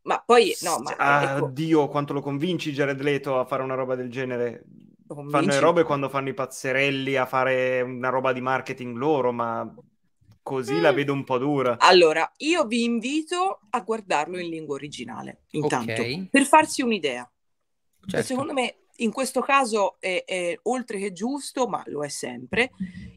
Ma 0.04 0.24
poi, 0.26 0.56
no, 0.62 0.80
ma... 0.80 0.96
Ah, 0.96 1.36
ecco... 1.36 1.50
Dio, 1.50 1.90
quanto 1.90 2.14
lo 2.14 2.22
convinci 2.22 2.72
Jared 2.72 3.02
Leto 3.02 3.38
a 3.38 3.46
fare 3.46 3.62
una 3.62 3.76
roba 3.76 3.96
del 3.96 4.10
genere? 4.10 4.64
Fanno 5.06 5.48
le 5.48 5.60
robe 5.60 5.84
quando 5.84 6.08
fanno 6.08 6.30
i 6.30 6.34
pazzerelli 6.34 7.18
a 7.18 7.26
fare 7.26 7.82
una 7.82 8.10
roba 8.10 8.32
di 8.32 8.40
marketing 8.42 8.96
loro, 8.96 9.34
ma 9.34 9.70
così 10.42 10.76
mm. 10.76 10.82
la 10.82 10.94
vedo 10.94 11.12
un 11.12 11.26
po' 11.26 11.38
dura. 11.38 11.78
Allora, 11.80 12.32
io 12.38 12.66
vi 12.66 12.84
invito 12.84 13.60
a 13.72 13.82
guardarlo 13.82 14.40
in 14.40 14.48
lingua 14.50 14.76
originale, 14.76 15.42
intanto, 15.50 15.92
okay. 15.92 16.30
per 16.32 16.46
farsi 16.46 16.82
un'idea. 16.82 17.30
Certo. 18.06 18.26
Secondo 18.26 18.54
me, 18.54 18.76
in 19.00 19.12
questo 19.12 19.42
caso 19.42 19.98
è, 20.00 20.24
è, 20.26 20.58
oltre 20.64 20.98
che 21.00 21.12
giusto, 21.12 21.68
ma 21.68 21.84
lo 21.88 22.04
è 22.04 22.10
sempre. 22.10 22.72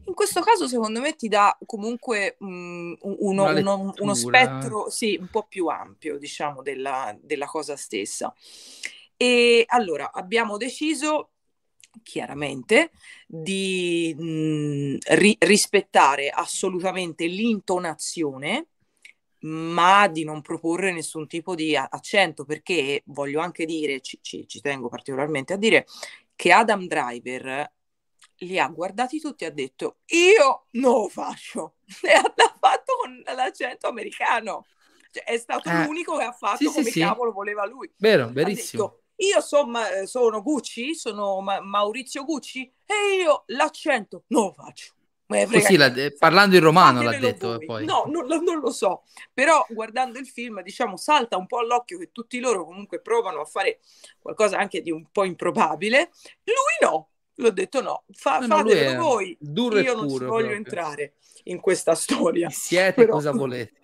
In 0.05 0.13
questo 0.13 0.41
caso, 0.41 0.67
secondo 0.67 0.99
me, 0.99 1.15
ti 1.15 1.27
dà 1.27 1.57
comunque 1.65 2.35
um, 2.39 2.95
uno, 3.01 3.45
uno, 3.53 3.93
uno, 3.97 4.13
spettro 4.13 4.89
sì, 4.89 5.17
un 5.19 5.27
po' 5.29 5.45
più 5.47 5.67
ampio, 5.67 6.17
diciamo, 6.17 6.61
della, 6.61 7.15
della 7.19 7.45
cosa 7.45 7.75
stessa. 7.75 8.33
E 9.15 9.63
allora 9.67 10.11
abbiamo 10.11 10.57
deciso 10.57 11.29
chiaramente 12.01 12.91
di 13.27 14.15
mh, 14.17 14.97
ri- 15.15 15.37
rispettare 15.39 16.29
assolutamente 16.29 17.25
l'intonazione 17.27 18.67
ma 19.43 20.07
di 20.07 20.23
non 20.23 20.41
proporre 20.41 20.91
nessun 20.91 21.27
tipo 21.27 21.55
di 21.55 21.75
accento 21.75 22.45
perché 22.45 23.03
voglio 23.07 23.41
anche 23.41 23.65
dire, 23.65 23.99
ci, 24.01 24.19
ci, 24.21 24.47
ci 24.47 24.61
tengo 24.61 24.89
particolarmente 24.89 25.53
a 25.53 25.57
dire, 25.57 25.85
che 26.35 26.51
Adam 26.51 26.87
Driver 26.87 27.71
li 28.37 28.59
ha 28.59 28.67
guardati 28.67 29.19
tutti 29.19 29.43
e 29.43 29.47
ha 29.47 29.51
detto 29.51 29.97
io 30.07 30.67
non 30.71 31.01
lo 31.01 31.09
faccio. 31.09 31.75
E 32.01 32.13
l'ha 32.13 32.57
fatto 32.59 32.93
con 33.01 33.21
l'accento 33.35 33.87
americano. 33.87 34.65
Cioè, 35.11 35.23
è 35.23 35.37
stato 35.37 35.69
eh, 35.69 35.85
l'unico 35.85 36.17
che 36.17 36.23
ha 36.23 36.31
fatto 36.31 36.57
sì, 36.57 36.65
come 36.65 36.89
sì, 36.89 36.99
cavolo 36.99 37.29
sì. 37.29 37.35
voleva 37.35 37.65
lui. 37.65 37.91
Vero, 37.97 38.29
verissimo 38.31 38.83
detto, 38.83 39.03
io 39.17 39.41
sono, 39.41 39.79
sono 40.05 40.41
Gucci, 40.41 40.95
sono 40.95 41.39
Ma- 41.41 41.61
Maurizio 41.61 42.23
Gucci 42.25 42.63
e 42.85 43.21
io 43.21 43.43
l'accento 43.47 44.23
non 44.27 44.45
lo 44.45 44.53
faccio. 44.53 44.93
Così 45.25 45.77
la, 45.77 45.91
parlando 46.17 46.55
in 46.55 46.61
romano 46.61 47.01
l'ha 47.01 47.17
detto 47.17 47.57
poi. 47.65 47.85
No, 47.85 48.03
non, 48.07 48.27
non, 48.27 48.59
lo 48.59 48.71
so, 48.71 49.03
però 49.33 49.65
guardando 49.69 50.19
il 50.19 50.27
film 50.27 50.61
diciamo 50.61 50.97
salta 50.97 51.37
un 51.37 51.47
po' 51.47 51.59
all'occhio 51.59 51.97
che 51.97 52.09
tutti 52.11 52.39
loro 52.39 52.65
comunque 52.65 53.01
provano 53.01 53.41
a 53.41 53.45
fare 53.45 53.79
qualcosa 54.19 54.57
anche 54.57 54.81
di 54.81 54.91
un 54.91 55.07
po' 55.11 55.23
improbabile. 55.23 56.11
Lui 56.43 56.89
no, 56.89 57.09
l'ho 57.35 57.51
detto 57.51 57.81
no, 57.81 58.03
Fa, 58.11 58.39
no, 58.39 58.57
fatelo 58.57 59.01
voi, 59.01 59.35
duro 59.39 59.79
io 59.79 59.95
non 59.95 60.09
ci 60.09 60.23
voglio 60.23 60.51
entrare 60.51 61.15
in 61.45 61.59
questa 61.59 61.95
storia. 61.95 62.49
Siete 62.51 62.93
però... 62.93 63.13
cosa 63.13 63.31
volete. 63.31 63.81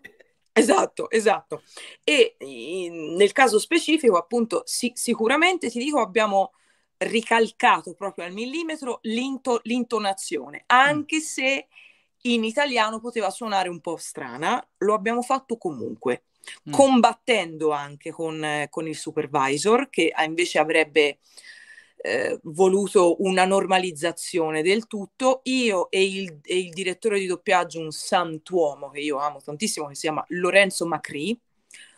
Esatto, 0.51 1.09
esatto. 1.09 1.63
E 2.03 2.35
in, 2.39 3.15
nel 3.15 3.31
caso 3.31 3.59
specifico, 3.59 4.17
appunto, 4.17 4.63
sì, 4.65 4.91
sicuramente 4.93 5.69
ti 5.69 5.79
dico, 5.79 6.01
abbiamo 6.01 6.51
ricalcato 6.99 7.93
proprio 7.93 8.25
al 8.25 8.33
millimetro 8.33 8.99
l'into, 9.03 9.61
l'intonazione, 9.63 10.63
anche 10.67 11.17
mm. 11.17 11.21
se 11.21 11.67
in 12.23 12.43
italiano 12.43 12.99
poteva 12.99 13.29
suonare 13.29 13.69
un 13.69 13.79
po' 13.79 13.95
strana, 13.97 14.65
lo 14.79 14.93
abbiamo 14.93 15.21
fatto 15.21 15.57
comunque, 15.57 16.23
mm. 16.67 16.71
combattendo 16.71 17.71
anche 17.71 18.11
con, 18.11 18.65
con, 18.69 18.87
il 18.87 18.97
supervisor 18.97 19.89
che 19.89 20.13
invece 20.25 20.59
avrebbe 20.59 21.19
eh, 22.01 22.37
voluto 22.43 23.21
una 23.23 23.45
normalizzazione 23.45 24.61
del 24.61 24.87
tutto. 24.87 25.39
Io 25.43 25.89
e 25.89 26.03
il, 26.03 26.39
e 26.43 26.57
il, 26.57 26.69
direttore 26.71 27.19
di 27.19 27.27
doppiaggio, 27.27 27.79
un 27.79 27.91
santuomo 27.91 28.89
che 28.89 28.99
io 28.99 29.17
amo 29.17 29.39
tantissimo, 29.41 29.87
che 29.87 29.95
si 29.95 30.01
chiama 30.01 30.23
Lorenzo 30.29 30.85
Macri, 30.85 31.39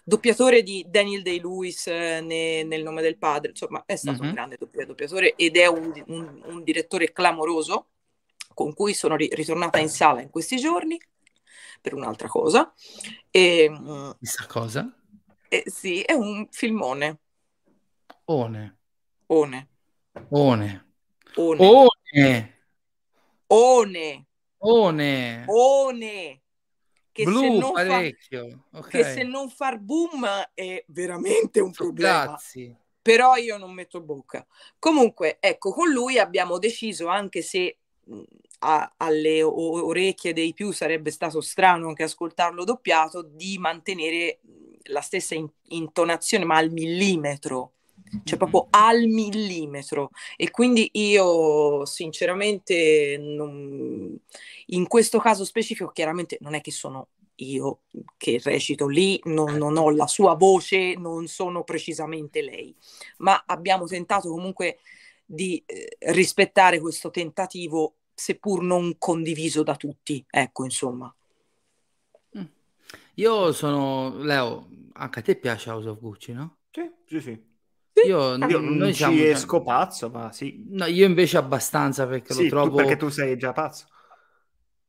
doppiatore 0.03 0.63
di 0.63 0.85
Daniel 0.87 1.21
Day-Lewis 1.21 1.87
eh, 1.87 2.21
ne, 2.21 2.63
nel 2.63 2.83
nome 2.83 3.01
del 3.01 3.17
padre, 3.17 3.51
insomma 3.51 3.83
è 3.85 3.95
stato 3.95 4.19
mm-hmm. 4.19 4.27
un 4.27 4.33
grande 4.33 4.57
doppiatore 4.85 5.35
ed 5.35 5.57
è 5.57 5.67
un, 5.67 5.91
un, 6.07 6.41
un, 6.45 6.63
direttore 6.63 7.11
clamoroso 7.11 7.87
con 8.53 8.73
cui 8.73 8.93
sono 8.93 9.15
ri- 9.15 9.29
ritornata 9.31 9.79
in 9.79 9.89
sala 9.89 10.21
in 10.21 10.29
questi 10.29 10.57
giorni 10.57 10.99
per 11.81 11.93
un'altra 11.93 12.27
cosa. 12.27 12.73
E, 13.29 13.71
Questa 14.17 14.45
cosa? 14.47 14.93
Eh, 15.49 15.63
sì, 15.65 16.01
è 16.01 16.13
un 16.13 16.47
filmone. 16.49 17.19
One. 18.25 18.77
One. 19.27 19.67
One. 20.29 20.85
One. 21.35 21.59
One. 21.59 22.55
One. 23.47 24.25
One. 24.57 25.43
One. 25.47 26.40
Che, 27.11 27.23
Blu, 27.23 27.39
se 27.39 27.49
non. 27.49 27.73
Fa, 27.73 28.77
okay. 28.77 28.89
che 28.89 29.03
se 29.03 29.23
non 29.23 29.49
far 29.49 29.79
boom 29.79 30.25
è 30.53 30.83
veramente 30.87 31.59
un 31.59 31.71
problema. 31.71 32.23
Grazie. 32.23 32.75
Però 33.01 33.35
io 33.35 33.57
non 33.57 33.73
metto 33.73 33.99
bocca. 33.99 34.45
Comunque, 34.79 35.37
ecco, 35.39 35.71
con 35.73 35.89
lui 35.89 36.19
abbiamo 36.19 36.59
deciso, 36.59 37.07
anche 37.07 37.41
se 37.41 37.77
mh, 38.03 38.21
a, 38.59 38.93
alle 38.97 39.41
orecchie 39.41 40.33
dei 40.33 40.53
più 40.53 40.71
sarebbe 40.71 41.11
stato 41.11 41.41
strano 41.41 41.87
anche 41.87 42.03
ascoltarlo 42.03 42.63
doppiato, 42.63 43.23
di 43.23 43.57
mantenere 43.57 44.39
la 44.83 45.01
stessa 45.01 45.35
in- 45.35 45.49
intonazione, 45.69 46.45
ma 46.45 46.57
al 46.57 46.71
millimetro 46.71 47.73
cioè 48.23 48.37
proprio 48.37 48.67
al 48.71 49.05
millimetro. 49.07 50.11
E 50.35 50.51
quindi 50.51 50.89
io 50.93 51.85
sinceramente 51.85 53.17
non... 53.19 54.17
in 54.73 54.87
questo 54.87 55.19
caso 55.19 55.45
specifico 55.45 55.91
chiaramente 55.91 56.37
non 56.41 56.53
è 56.53 56.61
che 56.61 56.71
sono 56.71 57.09
io 57.35 57.81
che 58.17 58.39
recito 58.43 58.87
lì, 58.87 59.19
non, 59.23 59.55
non, 59.55 59.77
ho 59.77 59.89
la 59.89 60.05
sua 60.05 60.35
voce, 60.35 60.93
non 60.95 61.27
sono 61.27 61.63
precisamente 61.63 62.41
lei, 62.41 62.75
ma 63.17 63.43
abbiamo 63.47 63.85
tentato 63.85 64.29
comunque 64.29 64.79
di 65.25 65.61
eh, 65.65 65.97
rispettare 66.11 66.79
questo 66.79 67.09
tentativo, 67.09 67.95
seppur 68.13 68.61
non 68.61 68.97
condiviso 68.97 69.63
da 69.63 69.75
tutti, 69.75 70.23
ecco 70.29 70.65
insomma. 70.65 71.13
Mm. 72.37 72.43
Io 73.15 73.51
sono, 73.53 74.17
Leo, 74.17 74.69
anche 74.93 75.19
a 75.19 75.21
te 75.23 75.35
piace 75.35 75.69
House 75.69 75.89
of 75.89 75.99
Gucci, 75.99 76.33
no? 76.33 76.57
Sì, 76.69 76.91
sì, 77.05 77.21
sì. 77.21 77.49
Io, 78.05 78.35
io 78.35 78.59
non 78.59 78.93
ci 78.93 79.25
esco 79.25 79.61
pazzo, 79.63 80.09
ma 80.09 80.31
sì. 80.31 80.65
No, 80.69 80.85
io 80.85 81.05
invece 81.05 81.37
abbastanza 81.37 82.07
perché 82.07 82.33
sì, 82.33 82.43
lo 82.43 82.49
trovo... 82.49 82.75
perché 82.77 82.97
tu 82.97 83.09
sei 83.09 83.37
già 83.37 83.51
pazzo. 83.51 83.87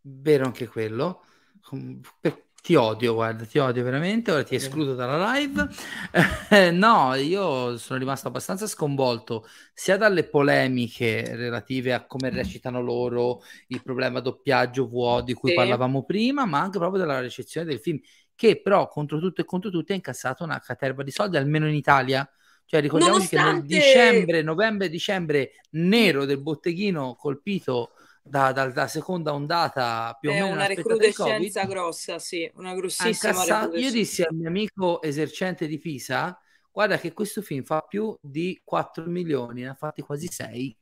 Vero 0.02 0.44
anche 0.44 0.66
quello. 0.66 1.24
Ti 2.62 2.76
odio, 2.76 3.14
guarda, 3.14 3.44
ti 3.44 3.58
odio 3.58 3.82
veramente. 3.82 4.30
Ora 4.30 4.44
ti 4.44 4.54
escludo 4.54 4.94
dalla 4.94 5.32
live. 5.32 5.68
no, 6.72 7.14
io 7.14 7.76
sono 7.76 7.98
rimasto 7.98 8.28
abbastanza 8.28 8.66
sconvolto 8.66 9.46
sia 9.74 9.96
dalle 9.96 10.24
polemiche 10.24 11.34
relative 11.34 11.92
a 11.92 12.06
come 12.06 12.30
recitano 12.30 12.80
loro, 12.80 13.42
il 13.68 13.82
problema 13.82 14.20
doppiaggio 14.20 14.88
VO 14.88 15.22
di 15.22 15.34
cui 15.34 15.50
sì. 15.50 15.56
parlavamo 15.56 16.04
prima, 16.04 16.44
ma 16.44 16.60
anche 16.60 16.78
proprio 16.78 17.00
dalla 17.00 17.20
recezione 17.20 17.66
del 17.66 17.80
film, 17.80 17.98
che 18.34 18.60
però 18.60 18.86
contro 18.86 19.18
tutto 19.18 19.40
e 19.40 19.44
contro 19.44 19.70
tutti 19.70 19.92
ha 19.92 19.96
incassato 19.96 20.44
una 20.44 20.60
caterva 20.60 21.02
di 21.02 21.10
soldi, 21.10 21.36
almeno 21.36 21.66
in 21.66 21.74
Italia 21.74 22.28
cioè, 22.72 22.80
ricordiamoci 22.80 23.34
Nonostante... 23.36 23.66
che 23.66 23.74
nel 23.74 23.82
dicembre, 23.84 24.42
novembre-dicembre 24.42 25.52
nero 25.72 26.24
del 26.24 26.40
botteghino 26.40 27.16
colpito 27.16 27.90
da, 28.22 28.52
da, 28.52 28.66
da, 28.68 28.86
seconda 28.86 29.34
ondata 29.34 30.16
più 30.20 30.30
o 30.30 30.32
meno 30.32 30.48
una 30.48 30.66
recrudescenza 30.66 31.64
grossa, 31.64 32.18
sì, 32.18 32.48
una 32.54 32.74
grossissima 32.74 33.32
incassato, 33.32 33.76
Io 33.76 33.90
dissi 33.90 34.22
al 34.22 34.34
mio 34.34 34.48
amico 34.48 35.02
esercente 35.02 35.66
di 35.66 35.78
Pisa, 35.78 36.38
guarda 36.70 36.98
che 36.98 37.12
questo 37.12 37.42
film 37.42 37.64
fa 37.64 37.80
più 37.80 38.16
di 38.20 38.60
4 38.64 39.04
milioni, 39.06 39.62
ne 39.62 39.70
ha 39.70 39.74
fatti 39.74 40.02
quasi 40.02 40.28
6. 40.28 40.76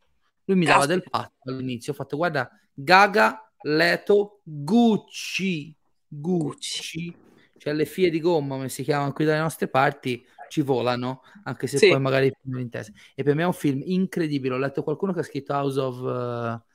Lui 0.44 0.56
mi 0.58 0.66
dava 0.66 0.84
del 0.84 1.02
patto 1.08 1.50
all'inizio, 1.50 1.92
ho 1.92 1.96
fatto 1.96 2.16
guarda, 2.16 2.50
Gaga, 2.74 3.50
Leto, 3.62 4.40
Gucci, 4.42 5.74
Gucci, 6.06 7.14
cioè 7.56 7.72
le 7.72 7.86
fie 7.86 8.10
di 8.10 8.20
gomma 8.20 8.56
come 8.56 8.68
si 8.68 8.82
chiamano 8.82 9.12
qui 9.12 9.24
dalle 9.24 9.40
nostre 9.40 9.68
parti, 9.68 10.24
ci 10.48 10.62
volano, 10.62 11.22
anche 11.44 11.66
se 11.68 11.78
sì. 11.78 11.88
poi 11.88 12.00
magari 12.00 12.30
non 12.42 12.60
intesa. 12.60 12.92
E 13.14 13.22
per 13.22 13.34
me 13.34 13.42
è 13.42 13.46
un 13.46 13.52
film 13.52 13.80
incredibile. 13.84 14.54
Ho 14.54 14.58
letto 14.58 14.82
qualcuno 14.82 15.12
che 15.12 15.20
ha 15.20 15.24
scritto 15.24 15.54
House 15.54 15.80
of... 15.80 15.98
Uh, 16.00 16.68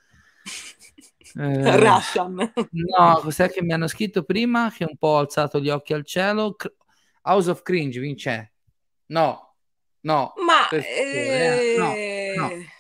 eh, 1.38 1.78
Russian. 1.78 2.54
No, 2.72 3.20
cos'è 3.22 3.50
che 3.50 3.62
mi 3.62 3.74
hanno 3.74 3.88
scritto 3.88 4.24
prima? 4.24 4.72
Che 4.72 4.86
un 4.86 4.98
po' 4.98 5.08
ho 5.08 5.18
alzato 5.18 5.60
gli 5.60 5.70
occhi 5.70 5.94
al 5.94 6.06
cielo. 6.06 6.56
House 7.24 7.50
of 7.50 7.62
Cringe 7.62 8.00
vince. 8.00 8.54
No, 9.08 9.56
no. 10.02 10.34
Ma... 10.46 10.70
Eh... 10.70 11.76
No, 11.78 12.48
no. 12.48 12.74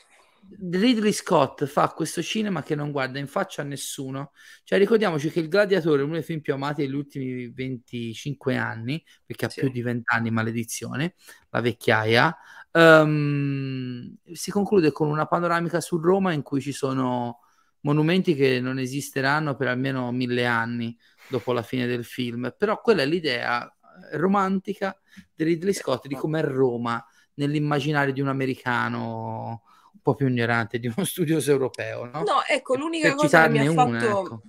Ridley 0.57 1.11
Scott 1.11 1.65
fa 1.65 1.89
questo 1.89 2.21
cinema 2.21 2.63
che 2.63 2.75
non 2.75 2.91
guarda 2.91 3.19
in 3.19 3.27
faccia 3.27 3.61
a 3.61 3.65
nessuno. 3.65 4.31
Cioè, 4.63 4.79
ricordiamoci 4.79 5.29
che 5.29 5.39
Il 5.39 5.49
Gladiatore 5.49 6.01
è 6.01 6.03
uno 6.03 6.13
dei 6.13 6.23
film 6.23 6.39
più 6.39 6.53
amati 6.53 6.83
degli 6.83 6.95
ultimi 6.95 7.49
25 7.49 8.55
anni, 8.55 9.03
perché 9.25 9.45
ha 9.45 9.49
sì. 9.49 9.61
più 9.61 9.69
di 9.69 9.81
20 9.81 10.03
anni, 10.13 10.31
maledizione, 10.31 11.15
la 11.49 11.61
vecchiaia. 11.61 12.37
Um, 12.71 14.15
si 14.33 14.51
conclude 14.51 14.91
con 14.91 15.09
una 15.09 15.25
panoramica 15.25 15.81
su 15.81 15.97
Roma 15.97 16.33
in 16.33 16.41
cui 16.41 16.61
ci 16.61 16.73
sono 16.73 17.39
monumenti 17.85 18.35
che 18.35 18.59
non 18.59 18.79
esisteranno 18.79 19.55
per 19.55 19.67
almeno 19.67 20.11
mille 20.11 20.45
anni 20.45 20.97
dopo 21.27 21.53
la 21.53 21.63
fine 21.63 21.85
del 21.85 22.03
film. 22.03 22.53
Però 22.57 22.81
quella 22.81 23.03
è 23.03 23.05
l'idea 23.05 23.69
romantica 24.13 24.99
di 25.33 25.43
Ridley 25.45 25.73
Scott 25.73 26.07
di 26.07 26.15
com'è 26.15 26.41
Roma 26.41 27.03
nell'immaginario 27.35 28.11
di 28.11 28.21
un 28.21 28.27
americano 28.27 29.61
po' 30.05 30.13
più 30.13 30.27
ignorante 30.27 30.77
di 30.77 30.85
uno 30.85 31.03
studioso 31.03 31.49
europeo, 31.49 32.05
no? 32.05 32.21
No, 32.21 32.43
ecco, 32.47 32.75
l'unica 32.75 33.09
per 33.09 33.17
cosa 33.17 33.43
che 33.43 33.49
mi 33.49 33.65
ha 33.65 33.71
una, 33.71 33.99
fatto... 33.99 34.21
Ecco. 34.21 34.41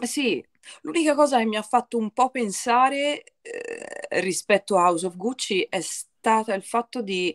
Sì, 0.00 0.44
l'unica 0.82 1.14
cosa 1.14 1.38
che 1.38 1.46
mi 1.46 1.56
ha 1.56 1.62
fatto 1.62 1.96
un 1.96 2.10
po' 2.10 2.28
pensare 2.28 3.22
eh, 3.40 4.20
rispetto 4.20 4.76
a 4.76 4.88
House 4.88 5.06
of 5.06 5.16
Gucci 5.16 5.66
è 5.70 5.80
stata 5.80 6.52
il 6.52 6.62
fatto 6.62 7.00
di 7.00 7.34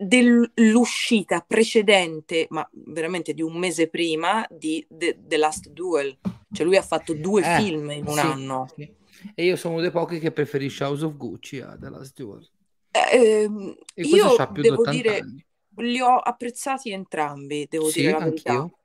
dell'uscita 0.00 1.44
precedente, 1.46 2.46
ma 2.50 2.68
veramente 2.72 3.34
di 3.34 3.42
un 3.42 3.58
mese 3.58 3.88
prima, 3.88 4.46
di 4.50 4.84
The, 4.88 5.18
The 5.20 5.36
Last 5.36 5.68
Duel. 5.70 6.18
Cioè 6.52 6.66
lui 6.66 6.76
ha 6.76 6.82
fatto 6.82 7.14
due 7.14 7.42
eh, 7.42 7.60
film 7.60 7.90
in 7.90 8.06
un 8.06 8.14
sì, 8.14 8.20
anno. 8.20 8.68
Sì. 8.74 8.94
E 9.34 9.44
io 9.44 9.56
sono 9.56 9.74
uno 9.74 9.82
dei 9.82 9.90
pochi 9.90 10.18
che 10.18 10.32
preferisce 10.32 10.84
House 10.84 11.04
of 11.04 11.16
Gucci 11.16 11.60
a 11.60 11.76
The 11.78 11.88
Last 11.90 12.14
Duel. 12.14 12.48
Eh, 12.92 13.48
io 13.94 14.36
devo 14.52 14.90
dire, 14.90 15.18
anni 15.18 15.44
li 15.76 16.00
ho 16.00 16.16
apprezzati 16.16 16.90
entrambi, 16.90 17.66
devo 17.68 17.88
sì, 17.88 18.00
dire 18.00 18.12
la 18.12 18.24
verità. 18.24 18.52
Anch'io. 18.52 18.78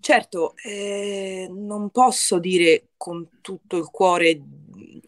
Certo, 0.00 0.54
eh, 0.64 1.46
non 1.50 1.90
posso 1.90 2.38
dire 2.38 2.88
con 2.96 3.28
tutto 3.40 3.76
il 3.76 3.90
cuore 3.90 4.40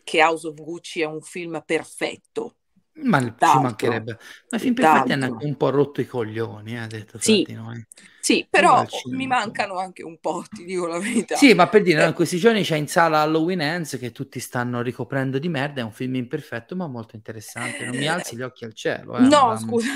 che 0.04 0.22
House 0.22 0.48
of 0.48 0.54
Gucci 0.54 1.00
è 1.00 1.06
un 1.06 1.20
film 1.20 1.62
perfetto. 1.64 2.56
Ma 2.94 3.20
ci 3.20 3.58
mancherebbe. 3.58 4.18
Ma 4.50 4.58
i 4.58 4.60
film 4.60 4.74
perfetti 4.74 5.12
hanno 5.12 5.24
anche 5.24 5.46
un 5.46 5.56
po' 5.56 5.70
rotto 5.70 6.00
i 6.00 6.06
coglioni, 6.06 6.78
ha 6.78 6.84
eh, 6.84 6.88
detto 6.88 7.18
sì. 7.18 7.46
Noi. 7.50 7.84
Sì, 8.20 8.46
però 8.48 8.84
mi 9.10 9.26
mancano 9.26 9.78
anche 9.78 10.04
un 10.04 10.18
po', 10.20 10.44
ti 10.48 10.64
dico 10.64 10.86
la 10.86 10.98
verità. 10.98 11.34
Sì, 11.34 11.54
ma 11.54 11.68
per 11.68 11.82
dire, 11.82 12.04
eh. 12.04 12.08
in 12.08 12.12
questi 12.12 12.38
giorni 12.38 12.62
c'è 12.62 12.76
in 12.76 12.86
sala 12.86 13.20
Halloween 13.20 13.62
Ends 13.62 13.96
che 13.98 14.12
tutti 14.12 14.38
stanno 14.38 14.82
ricoprendo 14.82 15.38
di 15.38 15.48
merda, 15.48 15.80
è 15.80 15.84
un 15.84 15.90
film 15.90 16.16
imperfetto 16.16 16.76
ma 16.76 16.86
molto 16.86 17.16
interessante, 17.16 17.84
non 17.84 17.96
mi 17.96 18.06
alzi 18.06 18.36
gli 18.36 18.42
occhi 18.42 18.64
al 18.64 18.74
cielo. 18.74 19.16
Eh, 19.16 19.22
no, 19.22 19.58
scusa. 19.58 19.88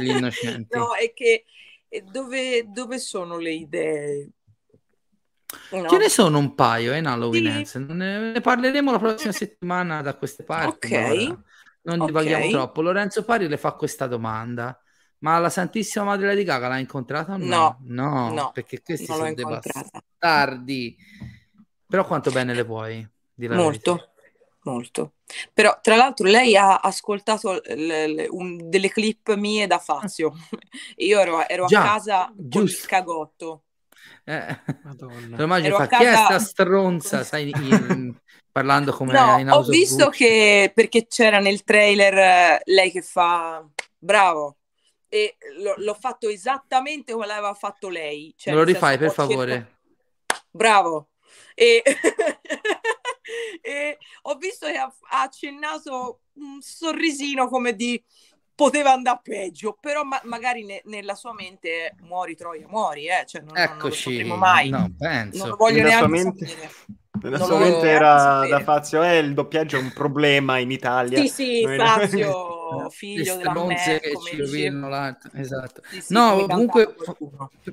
Gli 0.00 0.08
innocenti. 0.08 0.76
no, 0.76 0.94
è 0.94 1.12
che 1.12 1.44
dove, 2.04 2.66
dove 2.68 2.98
sono 2.98 3.36
le 3.38 3.52
idee? 3.52 4.30
No. 5.72 5.88
Ce 5.88 5.96
ne 5.96 6.08
sono 6.08 6.38
un 6.38 6.54
paio 6.54 6.92
eh, 6.92 6.98
in 6.98 7.06
Halloween 7.06 7.64
sì. 7.64 7.76
Ends, 7.78 7.90
ne, 7.90 8.32
ne, 8.32 8.40
parleremo 8.40 8.90
la 8.90 8.98
prossima 8.98 9.32
settimana 9.32 10.02
da 10.02 10.14
queste 10.14 10.44
parti. 10.44 10.94
Ok. 10.94 11.38
Non 11.96 12.06
divaghiamo 12.06 12.44
okay. 12.44 12.50
troppo. 12.50 12.82
Lorenzo 12.82 13.24
Pari 13.24 13.48
le 13.48 13.56
fa 13.56 13.72
questa 13.72 14.06
domanda 14.06 14.80
ma 15.20 15.38
la 15.38 15.50
Santissima 15.50 16.04
Madre 16.04 16.36
di 16.36 16.44
Gaga 16.44 16.68
l'ha 16.68 16.78
incontrata? 16.78 17.36
No, 17.36 17.78
no, 17.82 18.32
no 18.32 18.50
perché 18.52 18.80
questi 18.82 19.06
sono 19.06 19.32
dei 19.32 19.44
bastardi. 19.44 20.96
Però 21.86 22.06
quanto 22.06 22.30
bene 22.30 22.54
le 22.54 22.64
puoi? 22.64 23.08
Molto, 23.34 23.94
verità. 23.94 24.12
molto. 24.64 25.12
Però 25.52 25.78
tra 25.80 25.96
l'altro 25.96 26.26
lei 26.26 26.56
ha 26.56 26.76
ascoltato 26.76 27.60
le, 27.64 28.06
le, 28.06 28.28
un, 28.30 28.68
delle 28.68 28.90
clip 28.90 29.34
mie 29.34 29.66
da 29.66 29.78
Fazio. 29.78 30.34
Io 30.96 31.18
ero, 31.18 31.48
ero 31.48 31.66
Già, 31.66 31.80
a 31.80 31.84
casa 31.84 32.32
giusto. 32.36 32.58
con 32.58 32.68
il 32.68 32.86
cagotto. 32.86 33.62
Eh, 34.24 34.60
Madonna. 34.84 35.42
Immagino 35.42 35.76
fa, 35.76 35.86
casa... 35.86 36.02
chi 36.02 36.08
è 36.08 36.14
sta 36.14 36.38
stronza? 36.38 37.24
Sai, 37.24 37.50
in, 37.50 38.14
parlando 38.58 38.92
come 38.92 39.12
no, 39.12 39.38
in 39.38 39.50
ho 39.50 39.62
visto 39.62 40.08
che 40.08 40.72
perché 40.74 41.06
c'era 41.06 41.38
nel 41.38 41.62
trailer 41.62 42.18
eh, 42.18 42.60
lei 42.64 42.90
che 42.90 43.02
fa 43.02 43.64
bravo 43.96 44.56
e 45.08 45.36
lo, 45.60 45.74
l'ho 45.76 45.94
fatto 45.94 46.28
esattamente 46.28 47.12
come 47.12 47.26
l'aveva 47.26 47.54
fatto 47.54 47.88
lei. 47.88 48.34
Cioè, 48.36 48.52
Me 48.52 48.58
lo 48.58 48.64
rifai 48.64 48.98
per 48.98 49.12
favore? 49.12 49.52
Cercato... 49.52 50.46
Bravo. 50.50 51.08
E... 51.54 51.82
e 53.62 53.98
ho 54.22 54.34
visto 54.36 54.66
che 54.66 54.76
ha, 54.76 54.92
ha 55.10 55.22
accennato 55.22 56.20
un 56.34 56.60
sorrisino 56.60 57.48
come 57.48 57.74
di 57.74 58.02
poteva 58.54 58.92
andare 58.92 59.20
peggio, 59.22 59.78
però 59.80 60.02
ma- 60.02 60.20
magari 60.24 60.64
ne- 60.64 60.82
nella 60.86 61.14
sua 61.14 61.32
mente 61.32 61.94
muori 62.00 62.34
Troia, 62.34 62.66
muori, 62.66 63.06
eh? 63.06 63.24
cioè, 63.24 63.42
non, 63.42 63.56
Eccoci, 63.56 64.18
non 64.18 64.28
lo 64.28 64.36
mai. 64.36 64.68
No, 64.68 64.92
penso. 64.98 65.38
Non 65.38 65.48
lo 65.50 65.56
voglio 65.56 65.82
nella 65.82 66.06
neanche 66.06 66.08
mente... 66.08 66.70
Nella 67.22 67.38
sua 67.38 67.66
era 67.82 68.46
da 68.48 68.60
Fazio, 68.60 69.02
eh, 69.02 69.18
il 69.18 69.34
doppiaggio 69.34 69.76
è 69.76 69.80
un 69.80 69.92
problema 69.92 70.58
in 70.58 70.70
Italia. 70.70 71.18
Sì, 71.20 71.28
sì, 71.28 71.62
Noi 71.62 71.78
Fazio, 71.78 72.88
figlio 72.90 73.36
della 73.36 73.64
me, 73.64 73.74
che 73.74 74.12
ci 74.24 74.40
rovinano 74.40 74.88
l'arte. 74.88 75.30
Esatto. 75.34 75.82
Sì, 75.88 76.00
sì, 76.00 76.12
no, 76.12 76.46
comunque, 76.46 76.94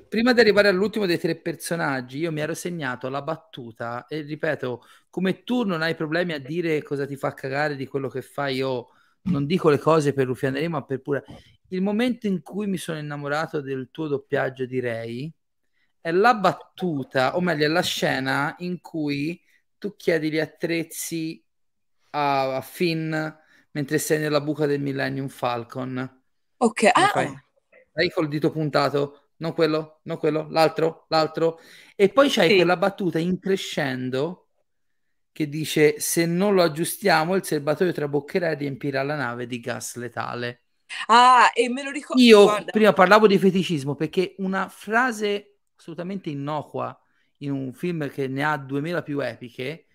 prima 0.08 0.34
di 0.34 0.40
arrivare 0.40 0.68
all'ultimo 0.68 1.06
dei 1.06 1.20
tre 1.20 1.36
personaggi, 1.36 2.20
io 2.20 2.32
mi 2.32 2.42
ero 2.42 2.54
segnato 2.54 3.10
la 3.10 3.22
battuta 3.22 4.06
e 4.08 4.22
ripeto, 4.22 4.84
come 5.10 5.44
tu 5.44 5.64
non 5.64 5.82
hai 5.82 5.96
problemi 5.96 6.34
a 6.34 6.40
dire 6.40 6.82
cosa 6.84 7.06
ti 7.06 7.16
fa 7.16 7.34
cagare 7.34 7.76
di 7.76 7.88
quello 7.88 8.10
che 8.10 8.22
fai, 8.22 8.56
io 8.56 8.90
non 9.24 9.46
dico 9.46 9.70
le 9.70 9.80
cose 9.80 10.14
per 10.14 10.28
ruffianeria, 10.28 10.70
ma 10.70 10.84
per 10.84 11.02
pure... 11.02 11.24
Il 11.70 11.82
momento 11.82 12.28
in 12.28 12.42
cui 12.42 12.68
mi 12.68 12.78
sono 12.78 13.00
innamorato 13.00 13.60
del 13.60 13.90
tuo 13.92 14.08
doppiaggio 14.08 14.66
di 14.66 14.80
Ray 14.80 15.34
è 16.06 16.12
la 16.12 16.36
battuta, 16.36 17.36
o 17.36 17.42
meglio, 17.42 17.66
è 17.66 17.68
la 17.68 17.82
scena 17.82 18.56
in 18.60 18.80
cui 18.80 19.42
tu 19.80 19.96
chiedi 19.96 20.30
gli 20.30 20.38
attrezzi 20.38 21.44
a, 22.12 22.58
a 22.58 22.62
Finn 22.62 23.12
mentre 23.72 23.98
sei 23.98 24.20
nella 24.20 24.40
buca 24.40 24.68
del 24.68 24.82
Millennium 24.82 25.30
Falcon. 25.30 26.22
Ok, 26.58 26.90
ah. 26.94 27.08
Fai? 27.08 27.34
Dai 27.92 28.12
col 28.12 28.28
dito 28.28 28.52
puntato, 28.52 29.30
non 29.38 29.54
quello, 29.54 30.02
non 30.04 30.20
quello, 30.20 30.46
l'altro, 30.52 31.08
l'altro. 31.10 31.60
E 31.96 32.10
poi 32.10 32.30
c'hai 32.30 32.50
sì. 32.50 32.56
quella 32.58 32.78
battuta 32.78 33.18
in 33.18 33.40
crescendo 33.40 34.50
che 35.32 35.50
dice 35.50 36.00
se 36.00 36.28
non 36.28 36.54
lo 36.54 36.62
aggiustiamo 36.62 37.34
il 37.34 37.44
serbatoio 37.44 37.92
traboccherà 37.92 38.52
e 38.52 38.54
riempirà 38.54 39.02
la 39.02 39.16
nave 39.16 39.48
di 39.48 39.60
gas 39.60 39.96
letale. 39.96 40.66
Ah, 41.08 41.50
e 41.52 41.68
me 41.68 41.82
lo 41.82 41.90
ricordo. 41.90 42.22
Io 42.22 42.44
guarda. 42.44 42.72
prima 42.72 42.94
parlavo 42.94 43.26
di 43.26 43.40
feticismo 43.40 43.96
perché 43.96 44.36
una 44.38 44.70
frase 44.70 45.55
assolutamente 45.86 46.32
innocua 46.32 47.00
in 47.40 47.52
un 47.52 47.72
film 47.74 48.10
che 48.10 48.28
ne 48.28 48.44
ha 48.44 48.58
2000 48.58 49.04
più 49.04 49.20
epiche, 49.20 49.86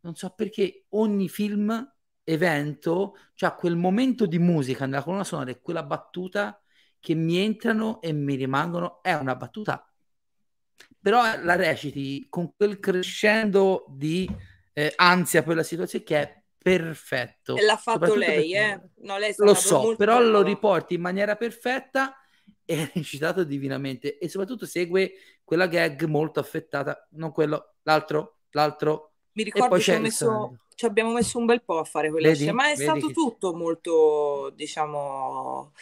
non 0.00 0.14
so 0.14 0.30
perché 0.30 0.84
ogni 0.90 1.28
film, 1.28 1.94
evento, 2.22 3.16
cioè 3.34 3.54
quel 3.54 3.76
momento 3.76 4.26
di 4.26 4.38
musica 4.38 4.84
nella 4.84 5.02
colonna 5.02 5.24
sonora 5.24 5.50
e 5.50 5.60
quella 5.60 5.82
battuta 5.82 6.62
che 7.00 7.14
mi 7.14 7.38
entrano 7.38 8.02
e 8.02 8.12
mi 8.12 8.34
rimangono, 8.34 9.02
è 9.02 9.14
una 9.14 9.34
battuta, 9.34 9.90
però 11.00 11.22
la 11.42 11.56
reciti 11.56 12.26
con 12.28 12.52
quel 12.54 12.78
crescendo 12.78 13.86
di 13.88 14.28
eh, 14.74 14.92
ansia 14.96 15.42
per 15.42 15.56
la 15.56 15.62
situazione 15.62 16.04
che 16.04 16.20
è 16.20 16.42
perfetto. 16.58 17.56
E 17.56 17.62
l'ha 17.62 17.76
fatto 17.76 18.14
lei, 18.14 18.52
eh? 18.52 18.78
No, 18.96 19.16
lei 19.16 19.32
lo 19.38 19.54
so, 19.54 19.94
però 19.96 20.16
brava. 20.16 20.30
lo 20.30 20.42
riporti 20.42 20.94
in 20.94 21.00
maniera 21.00 21.36
perfetta 21.36 22.14
è 22.68 22.90
recitato 22.92 23.44
divinamente 23.44 24.18
e 24.18 24.28
soprattutto 24.28 24.66
segue 24.66 25.12
quella 25.42 25.66
gag 25.66 26.04
molto 26.04 26.38
affettata, 26.38 27.08
non 27.12 27.32
quello, 27.32 27.76
l'altro, 27.84 28.40
l'altro. 28.50 29.12
Mi 29.32 29.44
ricordo 29.44 29.76
che 29.76 29.80
ci, 29.80 29.98
messo, 29.98 30.58
ci, 30.74 30.84
abbiamo 30.84 31.12
messo 31.12 31.38
un 31.38 31.46
bel 31.46 31.62
po' 31.62 31.78
a 31.78 31.84
fare 31.84 32.10
quella 32.10 32.28
vedi, 32.28 32.40
scena, 32.40 32.52
ma 32.52 32.70
è 32.70 32.76
stato 32.76 33.06
che... 33.06 33.12
tutto 33.14 33.54
molto, 33.54 34.52
diciamo, 34.54 35.72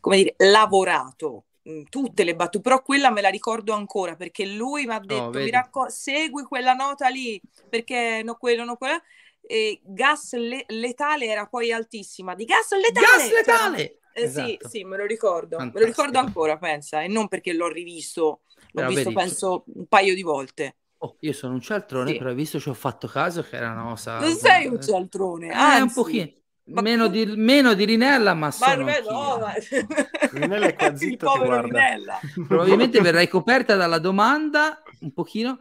come 0.00 0.16
dire, 0.16 0.34
lavorato. 0.38 1.44
Mm, 1.68 1.82
tutte 1.88 2.24
le 2.24 2.34
battute, 2.34 2.60
però 2.60 2.82
quella 2.82 3.10
me 3.10 3.20
la 3.20 3.28
ricordo 3.28 3.72
ancora 3.72 4.16
perché 4.16 4.46
lui 4.46 4.84
mi 4.84 4.94
ha 4.94 5.00
detto: 5.00 5.22
oh, 5.22 5.30
mi 5.30 5.50
raccom- 5.50 5.88
segui 5.88 6.42
quella 6.42 6.74
nota 6.74 7.08
lì 7.08 7.40
perché 7.68 8.20
no, 8.24 8.34
quello, 8.34 8.64
no, 8.64 8.76
quella. 8.76 9.00
E 9.40 9.80
gas 9.82 10.34
le- 10.34 10.64
letale 10.68 11.26
era 11.26 11.46
poi 11.46 11.72
altissima 11.72 12.34
di 12.34 12.44
gas 12.44 12.72
letale. 12.72 13.06
Gas 13.06 13.30
letale! 13.32 13.78
Cioè, 13.78 14.00
eh, 14.12 14.22
esatto. 14.22 14.48
Sì, 14.48 14.58
sì, 14.68 14.84
me 14.84 14.96
lo 14.96 15.06
ricordo. 15.06 15.56
Fantastico. 15.56 15.78
Me 15.78 15.80
lo 15.80 15.86
ricordo 15.86 16.18
ancora, 16.18 16.58
pensa, 16.58 17.02
e 17.02 17.08
non 17.08 17.28
perché 17.28 17.52
l'ho 17.52 17.68
rivisto, 17.68 18.40
l'ho 18.56 18.66
però 18.72 18.88
visto 18.88 19.04
vedi, 19.04 19.14
penso 19.14 19.64
un 19.74 19.86
paio 19.86 20.14
di 20.14 20.22
volte. 20.22 20.76
Oh, 20.98 21.16
io 21.20 21.32
sono 21.32 21.54
un 21.54 21.60
cialtrone, 21.60 22.12
sì. 22.12 22.18
però 22.18 22.32
visto 22.32 22.60
ci 22.60 22.68
ho 22.68 22.74
fatto 22.74 23.08
caso 23.08 23.42
che 23.42 23.56
era 23.56 23.72
una 23.72 23.82
cosa... 23.82 24.20
Non 24.20 24.36
sei 24.36 24.66
un 24.68 24.80
cialtrone, 24.80 25.48
eh, 25.48 25.52
anzi. 25.52 25.82
un 25.82 25.92
pochino. 25.92 26.30
Ma... 26.64 26.80
Meno, 26.80 27.08
di, 27.08 27.26
meno 27.26 27.74
di 27.74 27.84
Rinella, 27.84 28.34
ma, 28.34 28.46
ma 28.46 28.50
sono 28.52 28.84
no, 28.84 29.38
ma... 29.38 29.52
Rinella 30.30 30.66
è 30.66 30.74
qua 30.76 30.94
zitto, 30.94 31.32
ti 31.32 31.38
guarda. 31.44 32.20
Probabilmente 32.46 33.00
verrai 33.00 33.26
coperta 33.26 33.74
dalla 33.74 33.98
domanda, 33.98 34.80
un 35.00 35.12
pochino, 35.12 35.58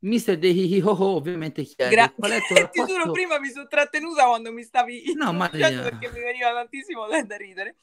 Mister 0.00 0.38
De 0.38 0.80
Ho 0.82 0.90
Ho 0.90 1.16
ovviamente 1.16 1.62
chiede 1.62 1.90
Gra- 1.90 2.10
qual 2.10 2.30
è 2.30 2.38
rapporto... 2.38 2.70
Ti 2.86 2.92
giuro, 2.92 3.10
prima 3.12 3.38
mi 3.38 3.48
sono 3.48 3.66
trattenuta 3.66 4.26
quando 4.26 4.52
mi 4.52 4.62
stavi 4.62 5.12
no, 5.16 5.32
ma... 5.32 5.48
perché 5.48 6.10
mi 6.12 6.20
veniva 6.20 6.52
tantissimo 6.52 7.06
da 7.06 7.36
ridere. 7.36 7.76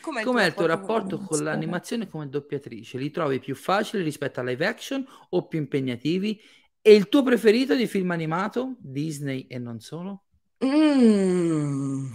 Com'è, 0.00 0.22
Com'è 0.22 0.46
il 0.46 0.54
tuo 0.54 0.66
rapporto, 0.66 1.16
con, 1.18 1.26
con 1.26 1.42
l'animazione 1.42 2.08
come 2.08 2.28
doppiatrice? 2.28 2.98
Li 2.98 3.10
trovi 3.10 3.40
più 3.40 3.54
facili 3.54 4.02
rispetto 4.02 4.40
a 4.40 4.44
live 4.44 4.64
action 4.64 5.04
o 5.30 5.46
più 5.46 5.58
impegnativi? 5.58 6.40
E 6.80 6.94
il 6.94 7.08
tuo 7.08 7.22
preferito 7.22 7.74
di 7.74 7.86
film 7.86 8.12
animato? 8.12 8.76
Disney 8.78 9.46
e 9.48 9.58
non 9.58 9.80
solo? 9.80 10.22
Mm. 10.64 12.06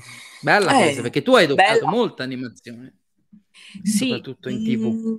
Bella 0.42 0.80
eh, 0.80 0.88
cosa, 0.88 1.02
perché 1.02 1.22
tu 1.22 1.36
hai 1.36 1.46
doppiato 1.46 1.80
bella. 1.80 1.90
molta 1.90 2.24
animazione. 2.24 2.98
Sì. 3.84 4.08
Soprattutto 4.08 4.50
in 4.50 4.64
tv. 4.64 4.86
Mm, 4.86 5.16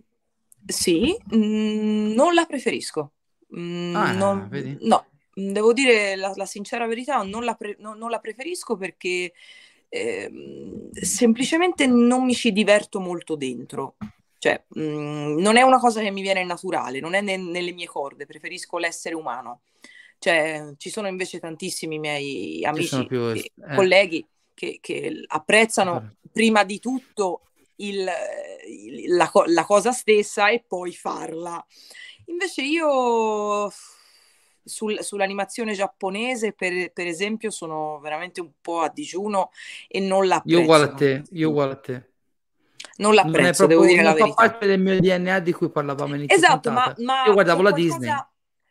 sì, 0.67 1.17
mm, 1.35 2.13
non 2.15 2.35
la 2.35 2.47
preferisco. 2.47 3.13
Mm, 3.57 3.95
ah, 3.95 4.13
non, 4.13 4.49
no, 4.81 5.07
devo 5.35 5.73
dire 5.73 6.17
la, 6.17 6.33
la, 6.35 6.47
sincera 6.47 6.87
verità, 6.87 7.23
non 7.23 7.45
la, 7.45 7.55
pre- 7.55 7.77
non, 7.79 7.99
non 7.99 8.11
la 8.11 8.19
preferisco 8.19 8.77
perché 8.77 9.33
eh, 9.89 10.31
semplicemente 10.93 11.87
non 11.87 12.25
mi 12.25 12.35
ci 12.35 12.53
diverto 12.53 13.01
molto 13.01 13.37
dentro. 13.37 13.97
Cioè, 14.39 14.63
mh, 14.67 14.81
mm, 14.83 15.39
non 15.39 15.57
è 15.57 15.63
una 15.63 15.79
cosa 15.79 16.01
che 16.01 16.11
mi 16.11 16.23
viene 16.23 16.45
naturale, 16.45 17.01
non 17.01 17.15
è 17.15 17.21
ne- 17.21 17.37
nelle 17.37 17.73
mie 17.73 17.87
corde, 17.87 18.27
preferisco 18.27 18.79
l'essere 18.79 19.15
umano. 19.15 19.61
Cioè, 20.19 20.75
ci 20.79 20.91
sono 20.91 21.09
invece 21.09 21.39
tantissimi 21.39 21.99
miei 21.99 22.65
amici 22.65 23.07
più, 23.07 23.31
e 23.31 23.39
eh. 23.39 23.75
colleghi 23.75 24.27
che, 24.55 24.79
che 24.81 25.25
apprezzano 25.27 26.15
prima 26.33 26.65
di 26.65 26.79
tutto 26.79 27.43
il, 27.77 28.09
il, 28.67 29.15
la, 29.15 29.31
la, 29.47 29.65
cosa 29.65 29.93
stessa 29.93 30.49
e 30.49 30.65
poi 30.67 30.93
farla. 30.93 31.65
Invece 32.27 32.63
io 32.63 33.71
sul, 34.65 35.03
sull'animazione 35.03 35.75
giapponese, 35.75 36.53
per, 36.53 36.93
per, 36.93 37.07
esempio, 37.07 37.51
sono 37.51 37.99
veramente 38.01 38.41
un 38.41 38.51
po' 38.61 38.81
a 38.81 38.91
digiuno 38.93 39.51
e 39.89 40.01
non 40.01 40.27
l'apprezzo. 40.27 40.59
Io 40.59 40.65
uguale 40.65 40.85
a 40.85 40.95
te, 40.95 41.23
io 41.31 41.49
uguale 41.51 41.73
a 41.73 41.77
te. 41.77 42.09
Non 42.97 43.15
l'apprezzo, 43.15 43.67
non 43.67 43.71
devo 43.71 43.87
dire 43.87 44.03
la 44.03 44.13
verità. 44.13 44.29
fa 44.29 44.35
parte 44.35 44.67
del 44.67 44.81
mio 44.81 44.99
DNA 45.01 45.41
di 45.41 45.53
cui 45.53 45.69
parlavamo 45.69 46.15
inizio 46.15 46.37
Esatto, 46.37 46.71
ma, 46.71 46.95
ma, 46.99 47.25
io 47.27 47.33
guardavo 47.33 47.63
la 47.63 47.71
qualcosa... 47.71 47.99
Disney. 47.99 48.17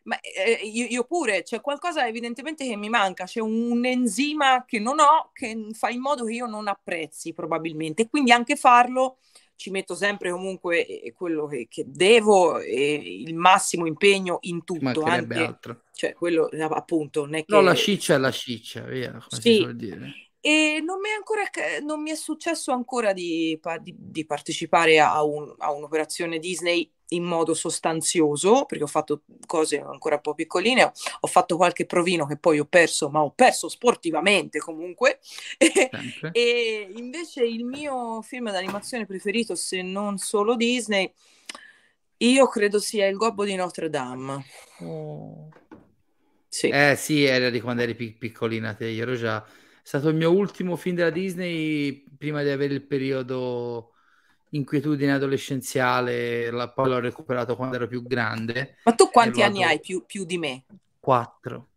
Ma 0.05 0.19
eh, 0.19 0.59
io, 0.65 0.85
io, 0.89 1.03
pure, 1.05 1.43
c'è 1.43 1.61
qualcosa 1.61 2.05
evidentemente 2.05 2.65
che 2.67 2.75
mi 2.75 2.89
manca, 2.89 3.23
c'è 3.23 3.39
un 3.39 3.85
enzima 3.85 4.65
che 4.65 4.77
non 4.79 4.99
ho 4.99 5.29
che 5.31 5.69
fa 5.71 5.89
in 5.89 6.01
modo 6.01 6.25
che 6.25 6.33
io 6.33 6.45
non 6.45 6.67
apprezzi 6.67 7.33
probabilmente, 7.33 8.09
quindi 8.09 8.33
anche 8.33 8.57
farlo 8.57 9.19
ci 9.55 9.69
metto 9.69 9.95
sempre 9.95 10.31
comunque 10.31 11.13
quello 11.15 11.47
che, 11.47 11.67
che 11.69 11.85
devo 11.87 12.59
e 12.59 12.93
il 12.93 13.35
massimo 13.35 13.85
impegno 13.85 14.39
in 14.41 14.63
tutto. 14.63 15.03
Anche, 15.03 15.37
altro. 15.37 15.83
Cioè, 15.93 16.13
quello 16.13 16.49
appunto. 16.69 17.21
Non 17.25 17.35
è 17.35 17.45
che... 17.45 17.53
No, 17.53 17.61
la 17.61 17.75
ciccia 17.75 18.15
è 18.15 18.17
la 18.17 18.31
ciccia, 18.31 18.81
via, 18.81 19.11
come 19.11 19.41
sì. 19.41 19.53
si 19.53 19.55
suol 19.57 19.75
dire. 19.75 20.13
E 20.45 20.81
non 20.83 20.99
mi 20.99 21.07
è, 21.07 21.13
ancora, 21.13 21.43
non 21.83 22.01
mi 22.01 22.11
è 22.11 22.15
successo 22.15 22.73
ancora 22.73 23.13
di, 23.13 23.57
di, 23.81 23.95
di 23.97 24.25
partecipare 24.25 24.99
a, 24.99 25.23
un, 25.23 25.55
a, 25.57 25.71
un'operazione 25.71 26.37
Disney 26.37 26.91
in 27.11 27.23
modo 27.23 27.53
sostanzioso, 27.53 28.65
perché 28.65 28.83
ho 28.83 28.87
fatto 28.87 29.21
cose 29.45 29.79
ancora 29.79 30.15
un 30.15 30.21
po' 30.21 30.33
piccoline, 30.33 30.91
ho 31.21 31.27
fatto 31.27 31.55
qualche 31.55 31.85
provino 31.85 32.25
che 32.25 32.35
poi 32.35 32.59
ho 32.59 32.65
perso, 32.65 33.07
ma 33.09 33.23
ho 33.23 33.31
perso 33.31 33.69
sportivamente 33.69 34.59
comunque. 34.59 35.19
e 36.33 36.91
invece 36.93 37.45
il 37.45 37.63
mio 37.63 38.21
film 38.21 38.51
d'animazione 38.51 39.05
preferito, 39.05 39.55
se 39.55 39.81
non 39.81 40.17
solo 40.17 40.57
Disney, 40.57 41.09
io 42.17 42.47
credo 42.49 42.81
sia 42.81 43.07
Il 43.07 43.15
Gobbo 43.15 43.45
di 43.45 43.55
Notre 43.55 43.89
Dame. 43.89 44.45
Oh. 44.81 45.47
Sì. 46.49 46.67
Eh 46.67 46.95
sì, 46.97 47.23
era 47.23 47.49
di 47.49 47.61
quando 47.61 47.81
eri 47.83 47.95
piccolina 47.95 48.73
te, 48.73 48.87
io 48.87 49.03
ero 49.03 49.15
già 49.15 49.43
stato 49.83 50.09
il 50.09 50.15
mio 50.15 50.31
ultimo 50.31 50.75
film 50.75 50.95
della 50.95 51.09
Disney 51.09 52.05
prima 52.17 52.41
di 52.41 52.49
avere 52.49 52.73
il 52.73 52.83
periodo 52.83 53.91
inquietudine 54.51 55.13
adolescenziale, 55.13 56.49
la, 56.51 56.69
poi 56.69 56.89
l'ho 56.89 56.99
recuperato 56.99 57.55
quando 57.55 57.75
ero 57.75 57.87
più 57.87 58.01
grande. 58.03 58.77
Ma 58.83 58.93
tu 58.93 59.09
quanti 59.09 59.41
anni 59.41 59.63
hai 59.63 59.79
più, 59.79 60.05
più, 60.05 60.25
di 60.25 60.37
me? 60.37 60.63
Quattro. 60.99 61.67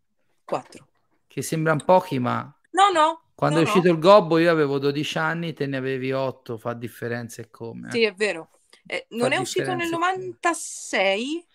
Quattro. 0.43 0.87
Che 1.27 1.41
sembrano 1.41 1.83
pochi, 1.83 2.17
ma... 2.19 2.51
No, 2.71 2.89
no. 2.91 3.21
Quando 3.35 3.57
no, 3.57 3.63
è 3.63 3.67
uscito 3.67 3.87
no. 3.87 3.93
il 3.93 3.99
Gobbo 3.99 4.37
io 4.37 4.49
avevo 4.49 4.79
12 4.79 5.17
anni, 5.17 5.53
te 5.53 5.65
ne 5.65 5.77
avevi 5.77 6.11
8, 6.11 6.57
fa 6.57 6.73
differenza 6.73 7.41
e 7.41 7.49
come. 7.49 7.89
Eh. 7.89 7.91
Sì, 7.91 8.03
è 8.03 8.13
vero. 8.13 8.49
Eh, 8.85 9.05
non 9.09 9.31
è 9.33 9.37
uscito 9.37 9.73
nel 9.73 9.89
96? 9.89 11.45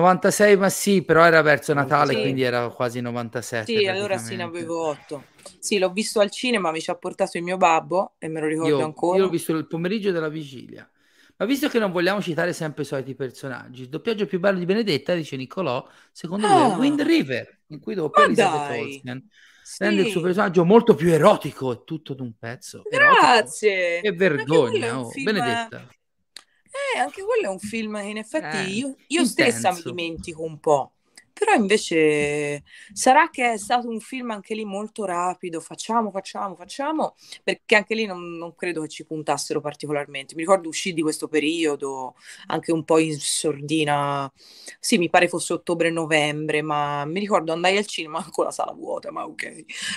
96, 0.00 0.56
ma 0.58 0.68
sì, 0.68 1.02
però 1.02 1.24
era 1.24 1.40
verso 1.40 1.72
Natale, 1.72 2.12
sì. 2.12 2.20
quindi 2.20 2.42
era 2.42 2.68
quasi 2.68 3.00
97. 3.00 3.64
Sì, 3.64 3.86
allora 3.86 4.18
sì, 4.18 4.36
ne 4.36 4.42
avevo 4.42 4.88
8. 4.88 5.24
Sì, 5.58 5.78
l'ho 5.78 5.90
visto 5.90 6.20
al 6.20 6.30
cinema, 6.30 6.70
mi 6.70 6.80
ci 6.80 6.90
ha 6.90 6.96
portato 6.96 7.38
il 7.38 7.42
mio 7.42 7.56
babbo 7.56 8.14
e 8.18 8.28
me 8.28 8.40
lo 8.40 8.46
ricordo 8.46 8.78
io, 8.78 8.84
ancora. 8.84 9.16
Io 9.16 9.24
l'ho 9.24 9.30
visto 9.30 9.52
il 9.52 9.66
pomeriggio 9.66 10.10
della 10.10 10.28
vigilia. 10.28 10.88
Ma 11.38 11.46
visto 11.46 11.68
che 11.68 11.78
non 11.78 11.92
vogliamo 11.92 12.20
citare 12.20 12.52
sempre 12.52 12.82
i 12.82 12.86
soliti 12.86 13.14
personaggi, 13.14 13.82
il 13.82 13.88
doppiaggio 13.88 14.26
più 14.26 14.38
bello 14.38 14.58
di 14.58 14.64
Benedetta, 14.64 15.14
dice 15.14 15.36
Niccolò, 15.36 15.86
secondo 16.12 16.46
ah, 16.46 16.68
me 16.68 16.74
è 16.74 16.76
Wind 16.76 17.00
River, 17.02 17.60
in 17.68 17.80
cui 17.80 17.94
doppia 17.94 18.24
Elizabeth 18.24 18.78
Olsen. 18.78 19.28
Sì. 19.62 19.82
Rende 19.82 20.02
il 20.02 20.10
suo 20.10 20.20
personaggio 20.20 20.64
molto 20.64 20.94
più 20.94 21.10
erotico 21.10 21.72
e 21.72 21.82
tutto 21.84 22.14
d'un 22.14 22.34
pezzo. 22.38 22.82
Grazie! 22.88 24.00
Che 24.00 24.12
vergogna, 24.12 25.00
oh. 25.00 25.10
Benedetta. 25.22 25.86
Eh, 26.94 26.98
anche 26.98 27.22
quello 27.22 27.46
è 27.46 27.48
un 27.48 27.58
film 27.58 28.00
che 28.00 28.08
in 28.08 28.16
effetti 28.16 28.56
eh, 28.56 28.62
io, 28.64 28.94
io 29.08 29.24
stessa 29.24 29.72
mi 29.72 29.82
dimentico 29.82 30.42
un 30.42 30.58
po'. 30.58 30.92
Però 31.38 31.52
invece 31.52 32.62
sarà 32.94 33.28
che 33.28 33.52
è 33.52 33.58
stato 33.58 33.90
un 33.90 34.00
film 34.00 34.30
anche 34.30 34.54
lì 34.54 34.64
molto 34.64 35.04
rapido, 35.04 35.60
facciamo, 35.60 36.10
facciamo, 36.10 36.56
facciamo, 36.56 37.14
perché 37.44 37.76
anche 37.76 37.94
lì 37.94 38.06
non, 38.06 38.38
non 38.38 38.54
credo 38.54 38.80
che 38.80 38.88
ci 38.88 39.04
puntassero 39.04 39.60
particolarmente. 39.60 40.34
Mi 40.34 40.40
ricordo 40.40 40.70
uscì 40.70 40.94
di 40.94 41.02
questo 41.02 41.28
periodo, 41.28 42.14
anche 42.46 42.72
un 42.72 42.84
po' 42.84 42.96
in 42.96 43.20
sordina, 43.20 44.32
sì, 44.80 44.96
mi 44.96 45.10
pare 45.10 45.28
fosse 45.28 45.52
ottobre-novembre, 45.52 46.62
ma 46.62 47.04
mi 47.04 47.20
ricordo 47.20 47.52
andai 47.52 47.76
al 47.76 47.84
cinema 47.84 48.26
con 48.30 48.46
la 48.46 48.50
sala 48.50 48.72
vuota, 48.72 49.10
ma 49.12 49.26
ok. 49.26 49.42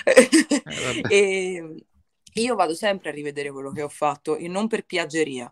Eh, 0.04 0.28
e 1.08 1.74
io 2.34 2.54
vado 2.54 2.74
sempre 2.74 3.08
a 3.08 3.12
rivedere 3.12 3.50
quello 3.50 3.72
che 3.72 3.80
ho 3.80 3.88
fatto, 3.88 4.36
e 4.36 4.46
non 4.46 4.68
per 4.68 4.84
piaggeria, 4.84 5.50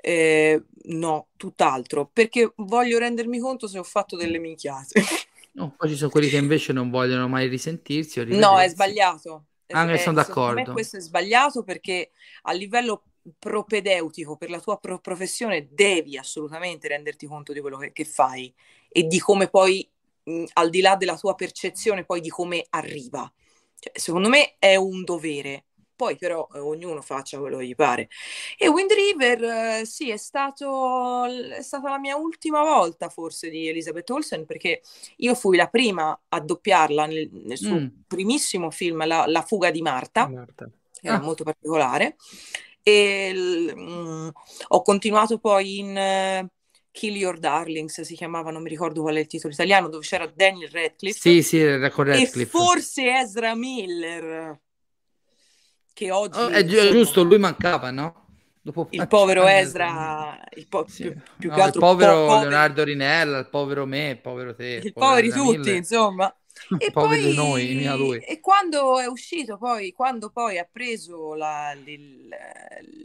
eh, 0.00 0.62
no, 0.84 1.28
tutt'altro, 1.36 2.08
perché 2.12 2.52
voglio 2.56 2.98
rendermi 2.98 3.38
conto 3.38 3.66
se 3.66 3.78
ho 3.78 3.82
fatto 3.82 4.16
delle 4.16 4.38
minchiate. 4.38 5.00
No, 5.52 5.74
poi 5.76 5.88
ci 5.88 5.96
sono 5.96 6.10
quelli 6.10 6.28
che 6.28 6.36
invece 6.36 6.72
non 6.72 6.88
vogliono 6.90 7.26
mai 7.28 7.48
risentirsi. 7.48 8.24
no, 8.26 8.58
è 8.58 8.68
sbagliato. 8.68 9.46
Ah, 9.70 9.96
sono 9.98 10.16
d'accordo. 10.16 10.72
Questo 10.72 10.96
è 10.96 11.00
sbagliato 11.00 11.62
perché 11.62 12.10
a 12.42 12.52
livello 12.52 13.02
propedeutico 13.38 14.36
per 14.36 14.50
la 14.50 14.60
tua 14.60 14.78
pro- 14.78 15.00
professione 15.00 15.68
devi 15.70 16.16
assolutamente 16.16 16.88
renderti 16.88 17.26
conto 17.26 17.52
di 17.52 17.60
quello 17.60 17.76
che, 17.76 17.92
che 17.92 18.04
fai 18.04 18.52
e 18.88 19.02
di 19.02 19.18
come 19.18 19.48
poi, 19.48 19.86
mh, 20.24 20.44
al 20.54 20.70
di 20.70 20.80
là 20.80 20.96
della 20.96 21.18
tua 21.18 21.34
percezione, 21.34 22.04
poi 22.04 22.20
di 22.20 22.30
come 22.30 22.66
arriva. 22.70 23.30
Cioè, 23.78 23.92
secondo 23.98 24.28
me 24.28 24.56
è 24.58 24.76
un 24.76 25.04
dovere 25.04 25.64
poi 25.98 26.16
però 26.16 26.46
eh, 26.54 26.60
ognuno 26.60 27.02
faccia 27.02 27.40
quello 27.40 27.56
che 27.56 27.66
gli 27.66 27.74
pare. 27.74 28.08
E 28.56 28.68
Wind 28.68 28.92
River, 28.92 29.42
eh, 29.42 29.84
sì, 29.84 30.10
è, 30.10 30.16
stato, 30.16 31.24
è 31.24 31.60
stata 31.60 31.90
la 31.90 31.98
mia 31.98 32.14
ultima 32.14 32.62
volta 32.62 33.08
forse 33.08 33.50
di 33.50 33.66
Elizabeth 33.66 34.08
Olsen, 34.10 34.46
perché 34.46 34.82
io 35.16 35.34
fui 35.34 35.56
la 35.56 35.66
prima 35.66 36.16
a 36.28 36.40
doppiarla 36.40 37.06
nel, 37.06 37.28
nel 37.32 37.58
suo 37.58 37.80
mm. 37.80 37.86
primissimo 38.06 38.70
film, 38.70 39.04
la, 39.08 39.26
la, 39.26 39.42
fuga 39.42 39.72
di 39.72 39.82
Marta, 39.82 40.28
Marta. 40.28 40.70
che 41.00 41.08
era 41.08 41.16
ah. 41.16 41.20
molto 41.20 41.42
particolare, 41.42 42.14
e 42.80 43.34
l, 43.34 43.74
mm, 43.76 44.28
ho 44.68 44.82
continuato 44.82 45.38
poi 45.38 45.78
in... 45.78 46.44
Uh, 46.44 46.56
Kill 46.90 47.14
Your 47.14 47.38
Darlings 47.38 48.00
si 48.00 48.16
chiamava, 48.16 48.50
non 48.50 48.60
mi 48.60 48.68
ricordo 48.68 49.02
qual 49.02 49.14
è 49.14 49.20
il 49.20 49.28
titolo 49.28 49.52
italiano, 49.52 49.88
dove 49.88 50.04
c'era 50.04 50.26
Daniel 50.26 50.68
Radcliffe. 50.68 51.20
Sì, 51.20 51.42
sì, 51.44 51.60
era 51.60 51.90
con 51.90 52.06
Radcliffe. 52.06 52.42
E 52.42 52.46
forse 52.46 53.14
Ezra 53.20 53.54
Miller 53.54 54.58
che 55.98 56.12
oggi... 56.12 56.38
Oh, 56.38 56.46
è 56.46 56.60
insomma, 56.60 56.90
giusto, 56.90 57.22
lui 57.24 57.38
mancava, 57.38 57.90
no? 57.90 58.26
Dopo 58.62 58.86
il 58.90 59.08
povero 59.08 59.46
Ezra, 59.46 60.38
il, 60.54 60.68
po- 60.68 60.84
sì. 60.86 61.10
più, 61.10 61.20
più 61.38 61.48
no, 61.48 61.54
che 61.56 61.60
altro 61.60 61.80
il 61.80 61.86
povero 61.86 62.26
po- 62.26 62.38
Leonardo 62.38 62.84
Rinella, 62.84 63.38
il 63.38 63.48
povero 63.48 63.84
me, 63.84 64.10
il 64.10 64.20
povero 64.20 64.54
te. 64.54 64.80
Il 64.84 64.92
poveri 64.92 65.30
tutti, 65.30 65.58
Mille. 65.58 65.76
insomma. 65.76 66.32
E 66.76 66.90
poi, 66.90 67.34
noi, 67.34 67.72
mia 67.74 67.94
lui. 67.94 68.18
E 68.18 68.40
quando 68.40 68.98
è 68.98 69.06
uscito 69.06 69.58
poi, 69.58 69.92
quando 69.92 70.30
poi 70.30 70.58
ha 70.58 70.68
preso 70.70 71.34
la, 71.34 71.72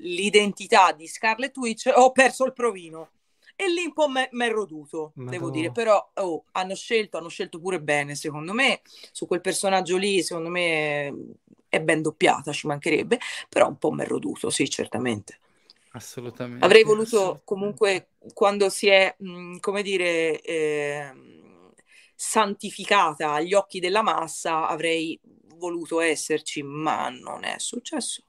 l'identità 0.01 0.91
di 0.91 1.07
Scarlet 1.07 1.55
Witch, 1.57 1.91
ho 1.93 2.11
perso 2.11 2.45
il 2.45 2.53
provino. 2.53 3.11
E 3.55 3.69
lì 3.69 3.85
un 3.85 3.93
po' 3.93 4.09
mi 4.09 4.25
è 4.27 4.49
roduto, 4.49 5.11
Madonna. 5.13 5.37
devo 5.37 5.51
dire, 5.51 5.71
però 5.71 6.11
oh, 6.15 6.45
hanno 6.53 6.73
scelto, 6.73 7.17
hanno 7.17 7.29
scelto 7.29 7.59
pure 7.59 7.79
bene, 7.79 8.15
secondo 8.15 8.53
me, 8.53 8.81
su 9.11 9.27
quel 9.27 9.41
personaggio 9.41 9.97
lì, 9.97 10.23
secondo 10.23 10.49
me 10.49 11.13
è 11.73 11.81
ben 11.81 12.01
doppiata, 12.03 12.51
ci 12.51 12.67
mancherebbe, 12.67 13.19
però 13.49 13.67
un 13.67 13.77
po' 13.77 13.91
mi 13.91 14.03
è 14.03 14.07
roduto, 14.07 14.51
sì, 14.51 14.69
certamente. 14.69 15.39
Assolutamente. 15.91 16.63
Avrei 16.65 16.83
voluto 16.83 17.17
assolutamente. 17.17 17.43
comunque, 17.45 18.07
quando 18.33 18.69
si 18.69 18.87
è, 18.87 19.15
mh, 19.17 19.57
come 19.57 19.81
dire, 19.81 20.39
eh, 20.41 21.11
santificata 22.15 23.33
agli 23.33 23.53
occhi 23.53 23.79
della 23.79 24.01
massa, 24.03 24.67
avrei 24.67 25.19
voluto 25.55 25.99
esserci, 25.99 26.61
ma 26.61 27.09
non 27.09 27.43
è 27.43 27.55
successo. 27.57 28.23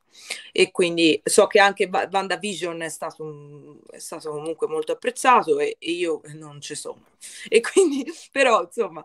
E 0.53 0.71
quindi 0.71 1.21
so 1.25 1.47
che 1.47 1.59
anche 1.59 1.91
WandaVision 1.91 2.81
è 2.83 2.89
stato, 2.89 3.25
un, 3.25 3.79
è 3.91 3.99
stato 3.99 4.31
comunque 4.31 4.69
molto 4.69 4.93
apprezzato 4.93 5.59
e, 5.59 5.77
e 5.79 5.91
io 5.91 6.21
non 6.35 6.61
ci 6.61 6.75
sono. 6.75 7.05
E 7.49 7.61
quindi, 7.61 8.05
però, 8.31 8.63
insomma, 8.63 9.05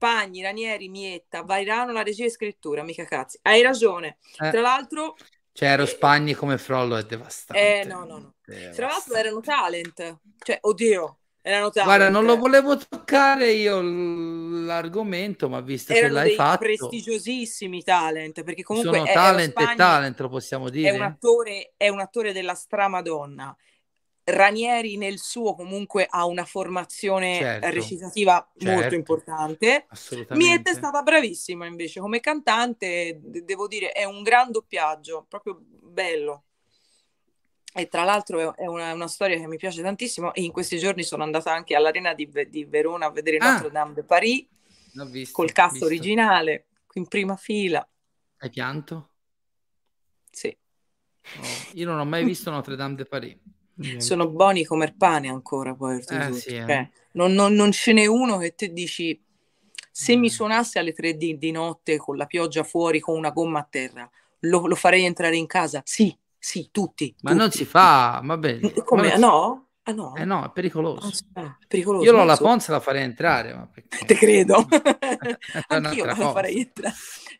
Pagni, 0.00 0.40
Ranieri, 0.40 0.88
Mietta, 0.88 1.42
Vairano, 1.42 1.92
la 1.92 2.02
regia 2.02 2.24
e 2.24 2.30
scrittura, 2.30 2.82
mica 2.82 3.04
cazzi. 3.04 3.38
Hai 3.42 3.60
ragione. 3.60 4.16
Eh. 4.38 4.48
Tra 4.50 4.62
l'altro... 4.62 5.14
Cioè, 5.52 5.68
Ero 5.68 5.84
Spagni 5.84 6.32
come 6.32 6.56
Frollo 6.56 6.96
è 6.96 7.02
devastante. 7.02 7.80
Eh, 7.80 7.84
no, 7.84 8.04
no, 8.04 8.18
no. 8.18 8.34
Tra 8.74 8.86
l'altro 8.86 9.14
erano 9.14 9.40
talent. 9.40 10.20
Cioè, 10.38 10.56
oddio, 10.62 11.18
erano 11.42 11.68
talent. 11.68 11.90
Guarda, 11.90 12.08
non 12.08 12.24
lo 12.24 12.38
volevo 12.38 12.78
toccare 12.78 13.50
io 13.50 13.82
l'argomento, 13.82 15.50
ma 15.50 15.60
visto 15.60 15.92
erano 15.92 16.14
che 16.14 16.20
l'hai 16.20 16.34
fatto... 16.34 16.58
prestigiosissimi 16.60 17.82
talent, 17.82 18.42
perché 18.42 18.62
comunque... 18.62 18.96
Sono 18.96 19.12
talent 19.12 19.60
e 19.60 19.74
talent, 19.76 20.18
lo 20.20 20.28
possiamo 20.30 20.70
dire. 20.70 20.88
È 20.88 20.94
un 20.94 21.02
attore, 21.02 21.74
è 21.76 21.88
un 21.88 22.00
attore 22.00 22.32
della 22.32 22.54
stramadonna. 22.54 23.54
Ranieri 24.24 24.96
nel 24.96 25.18
suo 25.18 25.54
comunque 25.54 26.06
ha 26.08 26.24
una 26.24 26.44
formazione 26.44 27.36
certo, 27.36 27.70
recitativa 27.70 28.48
certo, 28.56 28.72
molto 28.72 28.94
importante. 28.94 29.86
Miette 30.30 30.70
è 30.70 30.74
stata 30.74 31.02
bravissima 31.02 31.66
invece 31.66 32.00
come 32.00 32.20
cantante, 32.20 33.18
devo 33.22 33.66
dire, 33.66 33.92
è 33.92 34.04
un 34.04 34.22
gran 34.22 34.50
doppiaggio, 34.50 35.26
proprio 35.28 35.60
bello. 35.60 36.44
E 37.72 37.88
tra 37.88 38.02
l'altro 38.02 38.56
è 38.56 38.66
una, 38.66 38.92
una, 38.92 39.06
storia 39.06 39.38
che 39.38 39.46
mi 39.46 39.56
piace 39.56 39.80
tantissimo 39.80 40.34
e 40.34 40.42
in 40.42 40.50
questi 40.50 40.76
giorni 40.78 41.04
sono 41.04 41.22
andata 41.22 41.52
anche 41.52 41.76
all'Arena 41.76 42.14
di, 42.14 42.28
di 42.48 42.64
Verona 42.64 43.06
a 43.06 43.10
vedere 43.10 43.36
ah, 43.36 43.52
Notre 43.52 43.70
Dame 43.70 43.94
de 43.94 44.02
Paris 44.02 44.46
visto, 45.08 45.32
col 45.34 45.52
cast 45.52 45.80
originale, 45.82 46.66
in 46.94 47.06
prima 47.06 47.36
fila. 47.36 47.86
Hai 48.38 48.50
pianto? 48.50 49.10
Sì. 50.30 50.56
Oh, 51.36 51.42
io 51.74 51.86
non 51.86 52.00
ho 52.00 52.04
mai 52.04 52.24
visto 52.24 52.50
Notre 52.50 52.74
Dame 52.74 52.96
de 52.96 53.04
Paris. 53.04 53.36
Sono 53.98 54.28
buoni 54.28 54.64
come 54.64 54.84
il 54.86 54.94
pane 54.94 55.28
ancora 55.28 55.74
poi. 55.74 55.98
Eh, 55.98 56.32
sì, 56.32 56.48
eh. 56.48 56.64
Cioè, 56.66 56.88
non, 57.12 57.32
non, 57.32 57.54
non, 57.54 57.72
ce 57.72 57.92
n'è 57.92 58.06
uno 58.06 58.38
che 58.38 58.54
te 58.54 58.72
dici 58.72 59.20
se 59.90 60.16
mm. 60.16 60.20
mi 60.20 60.30
suonasse 60.30 60.78
alle 60.78 60.92
tre 60.92 61.16
di, 61.16 61.38
di, 61.38 61.50
notte 61.50 61.96
con 61.96 62.16
la 62.16 62.26
pioggia 62.26 62.62
fuori 62.62 63.00
con 63.00 63.16
una 63.16 63.30
gomma 63.30 63.60
a 63.60 63.66
terra 63.68 64.10
lo, 64.40 64.66
lo 64.66 64.74
farei 64.74 65.04
entrare 65.04 65.36
in 65.36 65.46
casa? 65.46 65.82
Sì, 65.84 66.16
sì, 66.38 66.68
tutti. 66.70 67.14
Ma 67.22 67.30
tutti. 67.30 67.42
non 67.42 67.50
si 67.50 67.64
fa, 67.64 68.20
va 68.24 68.36
bene. 68.36 68.72
Come? 68.84 69.16
No? 69.18 69.66
Ah, 69.82 69.92
no? 69.92 70.14
Eh 70.14 70.24
no, 70.24 70.44
è 70.44 70.50
pericoloso. 70.50 71.10
Ah, 71.34 71.56
pericoloso 71.66 72.04
Io 72.04 72.24
la 72.24 72.36
Ponza 72.36 72.72
la 72.72 72.80
farei 72.80 73.02
entrare. 73.02 73.54
Ma 73.54 73.66
perché... 73.66 74.04
Te 74.06 74.14
credo. 74.14 74.66
Anch'io 75.68 76.04
la 76.04 76.14
farei 76.14 76.60
entrare. 76.60 76.94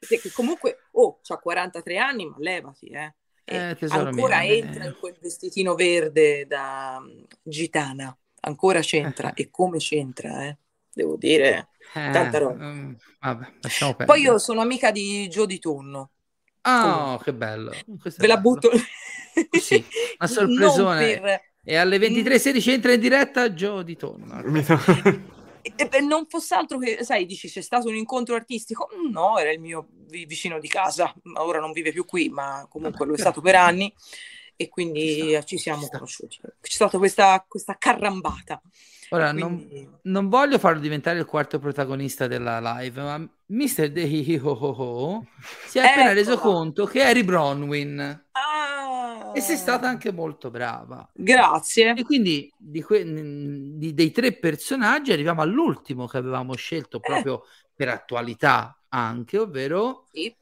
Perché 0.09 0.31
comunque, 0.33 0.79
oh, 0.93 1.21
c'ha 1.23 1.37
43 1.37 1.99
anni, 1.99 2.27
ma 2.27 2.37
levati, 2.39 2.87
eh. 2.87 3.15
Eh, 3.45 3.77
ancora 3.89 4.41
mio, 4.41 4.53
entra 4.53 4.85
in 4.85 4.97
quel 4.99 5.17
vestitino 5.21 5.75
verde 5.75 6.47
da 6.47 7.01
mm, 7.01 7.23
gitana, 7.43 8.17
ancora 8.41 8.81
c'entra 8.81 9.33
e 9.35 9.51
come 9.51 9.79
c'entra, 9.79 10.47
eh? 10.47 10.57
devo 10.93 11.17
dire, 11.17 11.69
eh, 11.95 12.11
tanta 12.11 12.39
roba. 12.39 12.65
Um, 12.65 12.97
vabbè, 13.21 14.05
Poi 14.05 14.21
io 14.21 14.39
sono 14.39 14.61
amica 14.61 14.91
di 14.91 15.29
Gio 15.29 15.47
di 15.47 15.59
Tonno. 15.59 16.11
Ah, 16.63 17.15
oh, 17.15 17.19
che 17.19 17.33
bello. 17.33 17.73
Questo 18.01 18.21
Ve 18.21 18.27
la 18.27 18.37
butto. 18.37 18.71
Sì, 19.53 19.83
una 20.19 20.29
sorpresone. 20.29 21.21
Per... 21.21 21.41
E 21.65 21.77
alle 21.77 21.99
23.16 21.99 22.71
entra 22.71 22.93
in 22.93 23.01
diretta 23.01 23.55
Gio 23.55 23.83
di 23.83 23.97
Tonno. 23.97 24.43
E, 25.63 26.01
non 26.01 26.27
fosse 26.29 26.55
altro 26.55 26.79
che, 26.79 27.05
sai, 27.05 27.27
dici 27.27 27.49
c'è 27.49 27.61
stato 27.61 27.89
un 27.89 27.95
incontro 27.95 28.35
artistico? 28.35 28.89
Mm, 28.95 29.11
no, 29.11 29.39
era 29.39 29.51
il 29.51 29.61
mio 29.61 29.89
vicino 30.09 30.59
di 30.59 30.69
casa, 30.69 31.15
ora 31.35 31.61
non 31.61 31.73
vive 31.73 31.93
più 31.93 32.05
qui, 32.05 32.29
ma 32.29 32.67
comunque 32.69 33.07
lo 33.07 33.15
è 33.15 33.19
stato 33.19 33.41
per 33.41 33.55
anni 33.55 33.93
e 34.57 34.69
quindi 34.69 35.39
ci, 35.47 35.57
siamo 35.57 35.89
conosciuti. 35.89 36.39
C'è 36.39 36.71
stata 36.71 36.99
questa, 36.99 37.45
questa 37.49 37.77
carrambata. 37.79 38.61
Ora, 39.11 39.33
quindi... 39.33 39.83
non, 39.83 39.99
non, 40.03 40.29
voglio 40.29 40.59
farlo 40.59 40.81
diventare 40.81 41.19
il 41.19 41.25
quarto 41.25 41.59
protagonista 41.59 42.27
della 42.27 42.61
live, 42.61 43.01
ma 43.01 43.19
Mr. 43.47 43.91
De 43.91 44.07
si 44.07 45.79
è 45.79 45.81
appena 45.81 46.13
reso 46.13 46.39
conto 46.39 46.85
che 46.85 47.03
Harry 47.03 47.25
Bronwyn 47.25 47.99
ah. 48.33 48.50
E 49.35 49.41
sei 49.41 49.57
stata 49.57 49.89
anche 49.89 50.13
molto 50.13 50.51
brava. 50.51 51.09
Grazie. 51.13 51.95
E 51.95 52.03
quindi 52.05 52.53
di 52.57 52.83
que- 52.83 53.05
di, 53.05 53.95
dei 53.95 54.11
tre 54.11 54.33
personaggi 54.33 55.13
arriviamo 55.13 55.43
all'ultimo 55.43 56.07
che 56.07 56.17
avevamo 56.17 56.55
scelto 56.55 56.99
eh. 56.99 57.01
proprio 57.01 57.43
eh. 57.43 57.47
per 57.75 57.89
attualità 57.89 58.83
anche, 58.89 59.39
ovvero 59.39 60.07
sì. 60.13 60.35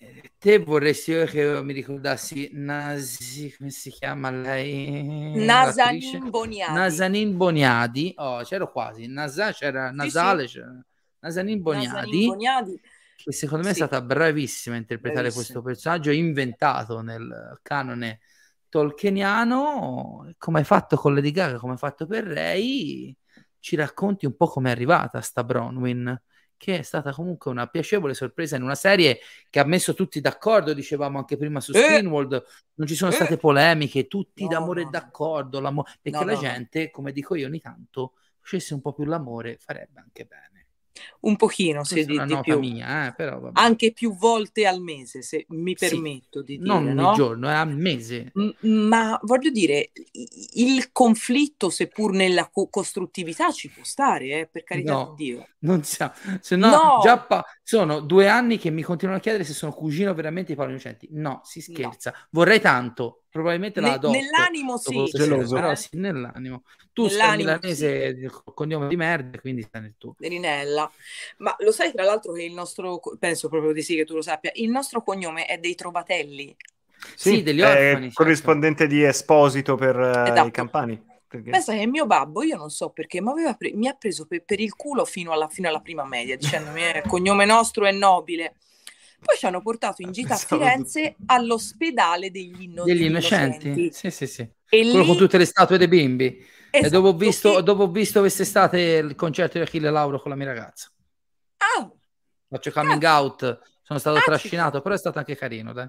Eh, 0.00 0.32
te 0.38 0.58
vorresti 0.58 1.12
che 1.26 1.60
mi 1.62 1.72
ricordassi 1.72 2.50
Nasi, 2.52 3.52
come 3.56 3.70
si 3.70 3.90
chiama 3.90 4.30
lei? 4.30 5.44
Nazanin 5.44 6.30
Boniadi. 6.30 6.72
Nazanin 6.72 7.36
Boniadi. 7.36 8.12
Oh, 8.16 8.42
c'ero 8.42 8.70
quasi. 8.70 9.08
Nasa, 9.08 9.52
c'era 9.52 9.90
Nasale, 9.90 10.42
sì, 10.42 10.48
sì. 10.48 10.58
c'era 10.58 10.84
Nazanin 11.20 11.60
Boniadi. 11.60 11.86
Nazanin 11.94 12.26
Boniadi. 12.28 12.80
Che 13.20 13.32
secondo 13.32 13.66
me 13.66 13.74
sì. 13.74 13.82
è 13.82 13.86
stata 13.86 14.00
bravissima 14.00 14.76
a 14.76 14.78
interpretare 14.78 15.28
bravissima. 15.28 15.42
questo 15.42 15.62
personaggio 15.62 16.10
inventato 16.12 17.00
nel 17.00 17.58
canone 17.62 18.20
tolkieniano. 18.68 20.32
Come 20.38 20.58
hai 20.60 20.64
fatto 20.64 20.96
con 20.96 21.14
Lady 21.14 21.32
Gaga, 21.32 21.58
come 21.58 21.72
hai 21.72 21.78
fatto 21.78 22.06
per 22.06 22.24
Ray, 22.24 23.14
ci 23.58 23.74
racconti 23.74 24.24
un 24.24 24.36
po' 24.36 24.46
come 24.46 24.68
è 24.68 24.72
arrivata 24.72 25.20
sta 25.20 25.42
Bronwyn 25.42 26.16
che 26.56 26.78
è 26.78 26.82
stata 26.82 27.12
comunque 27.12 27.50
una 27.50 27.68
piacevole 27.68 28.14
sorpresa 28.14 28.56
in 28.56 28.62
una 28.62 28.74
serie 28.74 29.20
che 29.48 29.60
ha 29.60 29.64
messo 29.64 29.94
tutti 29.94 30.20
d'accordo, 30.20 30.74
dicevamo 30.74 31.18
anche 31.18 31.36
prima 31.36 31.60
su 31.60 31.72
Screenworld, 31.72 32.32
eh, 32.32 32.44
non 32.74 32.86
ci 32.86 32.96
sono 32.96 33.12
eh, 33.12 33.14
state 33.14 33.36
polemiche, 33.36 34.08
tutti 34.08 34.42
no, 34.42 34.48
d'amore 34.48 34.82
no, 34.82 34.88
e 34.88 34.90
d'accordo, 34.90 35.60
perché 36.02 36.18
no, 36.18 36.24
la 36.24 36.36
gente, 36.36 36.90
come 36.90 37.12
dico 37.12 37.36
io 37.36 37.46
ogni 37.46 37.60
tanto, 37.60 38.14
facesse 38.40 38.74
un 38.74 38.80
po' 38.80 38.92
più 38.92 39.04
l'amore, 39.04 39.56
farebbe 39.60 40.00
anche 40.00 40.24
bene. 40.24 40.57
Un 41.20 41.36
pochino, 41.36 41.84
se 41.84 42.04
di, 42.04 42.22
di 42.24 42.38
più. 42.40 42.58
Mia, 42.58 43.08
eh, 43.08 43.14
però, 43.14 43.50
Anche 43.54 43.92
più 43.92 44.14
volte 44.16 44.66
al 44.66 44.80
mese, 44.80 45.22
se 45.22 45.46
mi 45.48 45.74
permetto 45.74 46.40
sì, 46.40 46.44
di 46.44 46.58
dire. 46.58 46.80
Non 46.80 46.84
no? 46.92 47.08
ogni 47.08 47.16
giorno, 47.16 47.48
è 47.48 47.52
a 47.54 47.64
mese. 47.64 48.30
M- 48.34 48.50
ma 48.88 49.18
voglio 49.22 49.50
dire, 49.50 49.90
il 50.54 50.90
conflitto, 50.92 51.70
seppur 51.70 52.12
nella 52.12 52.48
co- 52.48 52.68
costruttività, 52.68 53.50
ci 53.50 53.68
può 53.70 53.82
stare, 53.84 54.40
eh, 54.40 54.48
per 54.50 54.64
carità 54.64 54.92
no, 54.92 55.14
di 55.16 55.24
Dio. 55.24 55.46
Non 55.60 55.82
siamo, 55.82 56.12
se 56.40 56.56
no, 56.56 56.70
no. 56.70 57.00
già 57.02 57.18
pa- 57.18 57.44
sono 57.62 58.00
due 58.00 58.28
anni 58.28 58.58
che 58.58 58.70
mi 58.70 58.82
continuano 58.82 59.18
a 59.18 59.22
chiedere 59.22 59.44
se 59.44 59.52
sono 59.52 59.72
cugino 59.72 60.14
veramente 60.14 60.50
di 60.50 60.56
Paolo 60.56 60.70
Innocenti. 60.70 61.08
No, 61.12 61.40
si 61.44 61.60
scherza. 61.60 62.14
Vorrei 62.30 62.60
tanto, 62.60 63.24
probabilmente 63.30 63.80
la 63.80 63.92
adotto. 63.92 64.12
Nell'animo 64.12 64.76
sì. 64.76 65.04
Geloso, 65.04 65.54
però 65.54 65.74
sì, 65.74 65.88
nell'animo. 65.92 66.62
Tu 66.92 67.06
nell'animo, 67.06 67.30
sei 67.30 67.36
milanese 67.36 68.16
sì. 68.18 68.52
cognome 68.54 68.88
di 68.88 68.96
merda, 68.96 69.38
quindi 69.40 69.62
sta 69.62 69.78
nel 69.78 69.94
tuo. 69.96 70.14
Rinella. 70.18 70.90
Ma 71.38 71.54
lo 71.58 71.72
sai 71.72 71.92
tra 71.92 72.04
l'altro 72.04 72.32
che 72.32 72.42
il 72.42 72.54
nostro, 72.54 73.00
penso 73.18 73.48
proprio 73.48 73.72
di 73.72 73.82
sì 73.82 73.94
che 73.94 74.04
tu 74.04 74.14
lo 74.14 74.22
sappia, 74.22 74.50
il 74.54 74.70
nostro 74.70 75.02
cognome 75.02 75.46
è 75.46 75.58
dei 75.58 75.74
Trovatelli. 75.74 76.56
Sì, 77.14 77.36
sì 77.36 77.42
degli 77.42 77.60
orfani. 77.60 78.06
Certo. 78.06 78.22
corrispondente 78.22 78.86
di 78.86 79.04
Esposito 79.04 79.76
per 79.76 79.96
uh, 79.96 80.30
esatto. 80.30 80.46
i 80.46 80.50
campani. 80.50 81.06
Perché? 81.28 81.50
Pensa 81.50 81.74
che 81.74 81.86
mio 81.86 82.06
babbo, 82.06 82.42
io 82.42 82.56
non 82.56 82.70
so 82.70 82.88
perché, 82.88 83.20
ma 83.20 83.34
pre- 83.56 83.74
mi 83.74 83.86
ha 83.86 83.92
preso 83.92 84.26
per, 84.26 84.44
per 84.44 84.60
il 84.60 84.74
culo 84.74 85.04
fino 85.04 85.30
alla, 85.30 85.46
fino 85.46 85.68
alla, 85.68 85.80
prima 85.80 86.04
media, 86.04 86.36
dicendomi 86.36 86.80
il 86.80 87.02
cognome 87.06 87.44
nostro 87.44 87.84
è 87.84 87.92
nobile. 87.92 88.54
Poi 89.20 89.36
ci 89.36 89.46
hanno 89.46 89.60
portato 89.60 90.02
in 90.02 90.12
gita 90.12 90.34
a 90.34 90.36
Firenze 90.36 91.16
all'ospedale 91.26 92.30
degli, 92.30 92.62
inno- 92.62 92.84
degli 92.84 93.04
innocenti. 93.04 93.66
innocenti. 93.66 93.92
Sì, 93.92 94.10
sì, 94.10 94.26
sì. 94.26 94.42
E 94.42 94.52
Quello 94.68 95.00
lì... 95.00 95.06
con 95.06 95.16
tutte 95.16 95.38
le 95.38 95.44
statue 95.44 95.78
dei 95.78 95.88
bimbi. 95.88 96.46
Esatto, 96.70 96.86
e 96.86 96.90
dopo 96.90 97.08
ho, 97.08 97.16
visto, 97.16 97.54
che... 97.56 97.62
dopo 97.62 97.82
ho 97.84 97.90
visto 97.90 98.20
quest'estate 98.20 98.78
il 98.78 99.14
concerto 99.14 99.58
di 99.58 99.64
Achille 99.64 99.90
Lauro 99.90 100.20
con 100.20 100.30
la 100.30 100.36
mia 100.36 100.46
ragazza. 100.46 100.90
Ah! 101.56 101.90
Faccio 102.48 102.70
coming 102.70 103.02
ah. 103.02 103.20
out, 103.20 103.60
sono 103.82 103.98
stato 103.98 104.18
ah, 104.18 104.22
trascinato, 104.22 104.80
però 104.80 104.94
è 104.94 104.98
stato 104.98 105.18
anche 105.18 105.36
carino, 105.36 105.72
dai. 105.72 105.88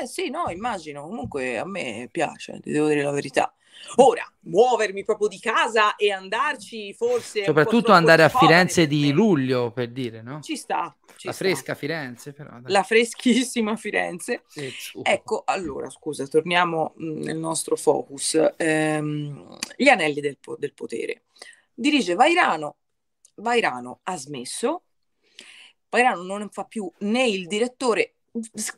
Eh 0.00 0.06
sì, 0.06 0.30
no, 0.30 0.48
immagino. 0.48 1.02
Comunque 1.02 1.58
a 1.58 1.64
me 1.64 2.08
piace, 2.10 2.60
ti 2.60 2.70
devo 2.70 2.88
dire 2.88 3.02
la 3.02 3.12
verità. 3.12 3.54
Ora, 3.96 4.30
muovermi 4.40 5.04
proprio 5.04 5.28
di 5.28 5.38
casa 5.38 5.96
e 5.96 6.10
andarci 6.10 6.92
forse... 6.92 7.44
Soprattutto 7.44 7.92
andare 7.92 8.22
a 8.22 8.28
Firenze 8.28 8.86
di 8.86 9.10
luglio, 9.12 9.70
per 9.70 9.90
dire, 9.90 10.22
no? 10.22 10.40
Ci 10.42 10.56
sta. 10.56 10.94
Ci 11.16 11.26
la 11.26 11.32
sta. 11.32 11.44
fresca 11.44 11.74
Firenze, 11.74 12.32
però. 12.32 12.50
Dai. 12.60 12.72
La 12.72 12.82
freschissima 12.82 13.76
Firenze. 13.76 14.44
Ecco, 15.02 15.42
allora, 15.46 15.88
scusa, 15.88 16.26
torniamo 16.26 16.94
mm, 17.00 17.22
nel 17.22 17.38
nostro 17.38 17.76
focus. 17.76 18.38
Ehm, 18.56 19.56
gli 19.76 19.88
anelli 19.88 20.20
del, 20.20 20.38
po- 20.38 20.56
del 20.58 20.74
potere. 20.74 21.22
Dirige 21.72 22.14
Vairano. 22.14 22.76
Vairano 23.36 24.00
ha 24.02 24.16
smesso. 24.16 24.82
Vairano 25.88 26.22
non 26.22 26.48
fa 26.50 26.64
più 26.64 26.90
né 26.98 27.26
il 27.26 27.46
direttore 27.46 28.16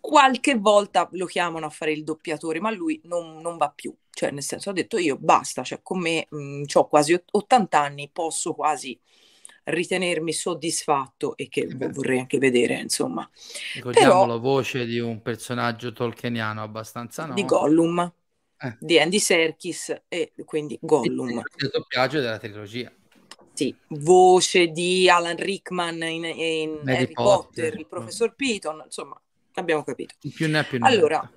qualche 0.00 0.56
volta 0.56 1.08
lo 1.12 1.26
chiamano 1.26 1.66
a 1.66 1.70
fare 1.70 1.92
il 1.92 2.04
doppiatore, 2.04 2.60
ma 2.60 2.70
lui 2.70 3.00
non, 3.04 3.38
non 3.38 3.56
va 3.56 3.70
più. 3.70 3.94
Cioè, 4.18 4.32
nel 4.32 4.42
senso, 4.42 4.70
ha 4.70 4.72
detto 4.72 4.98
io 4.98 5.16
basta, 5.16 5.62
cioè 5.62 5.78
con 5.80 6.00
me 6.00 6.26
ho 6.28 6.88
quasi 6.88 7.16
80 7.30 7.80
anni, 7.80 8.10
posso 8.12 8.52
quasi 8.52 8.98
ritenermi 9.62 10.32
soddisfatto 10.32 11.36
e 11.36 11.48
che 11.48 11.60
eh 11.60 11.88
vorrei 11.90 12.18
anche 12.18 12.38
vedere, 12.38 12.80
insomma. 12.80 13.30
Ricordiamo 13.74 14.08
Però, 14.08 14.26
la 14.26 14.38
voce 14.38 14.86
di 14.86 14.98
un 14.98 15.22
personaggio 15.22 15.92
tolkieniano 15.92 16.60
abbastanza 16.60 17.26
no? 17.26 17.34
Di 17.34 17.44
Gollum, 17.44 18.12
eh. 18.58 18.76
di 18.80 18.98
Andy 18.98 19.20
Serkis 19.20 19.94
e 20.08 20.32
quindi 20.44 20.76
Gollum. 20.82 21.40
Il 21.58 21.70
doppiaggio 21.72 22.18
della 22.18 22.38
trilogia. 22.38 22.92
Sì, 23.52 23.72
voce 23.86 24.66
di 24.72 25.08
Alan 25.08 25.36
Rickman 25.36 26.02
in, 26.02 26.24
in 26.24 26.80
Harry 26.86 27.12
Potter, 27.12 27.12
Potter, 27.12 27.78
il 27.78 27.86
professor 27.86 28.34
Piton, 28.34 28.82
insomma, 28.84 29.20
abbiamo 29.52 29.84
capito. 29.84 30.16
Più 30.34 30.48
ne 30.48 30.64
più 30.64 30.80
ne 30.80 30.88
Allora, 30.88 31.32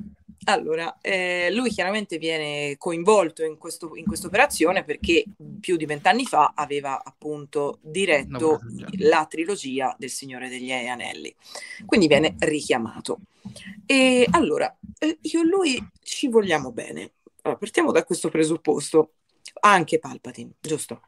allora, 0.46 0.98
eh, 1.02 1.50
lui 1.52 1.70
chiaramente 1.70 2.18
viene 2.18 2.76
coinvolto 2.78 3.44
in, 3.44 3.58
questo, 3.58 3.96
in 3.96 4.06
questa 4.06 4.28
operazione 4.28 4.84
perché 4.84 5.24
più 5.60 5.76
di 5.76 5.86
vent'anni 5.86 6.26
fa 6.26 6.54
aveva 6.56 7.04
appunto 7.04 7.78
diretto 7.82 8.60
no, 8.64 8.88
la 8.98 9.26
trilogia 9.30 9.96
del 10.00 10.10
Signore 10.10 10.50
degli 10.50 10.72
Anelli, 10.72 11.34
quindi 11.86 12.08
viene 12.08 12.36
richiamato. 12.40 13.20
E 13.86 14.28
allora, 14.32 14.76
eh, 14.98 15.20
io 15.22 15.42
e 15.42 15.46
lui 15.46 15.88
ci 16.02 16.28
vogliamo 16.28 16.72
bene. 16.72 17.14
Allora, 17.44 17.60
partiamo 17.60 17.92
da 17.92 18.04
questo 18.04 18.30
presupposto, 18.30 19.14
anche 19.62 20.00
Palpatine, 20.00 20.54
giusto? 20.60 21.02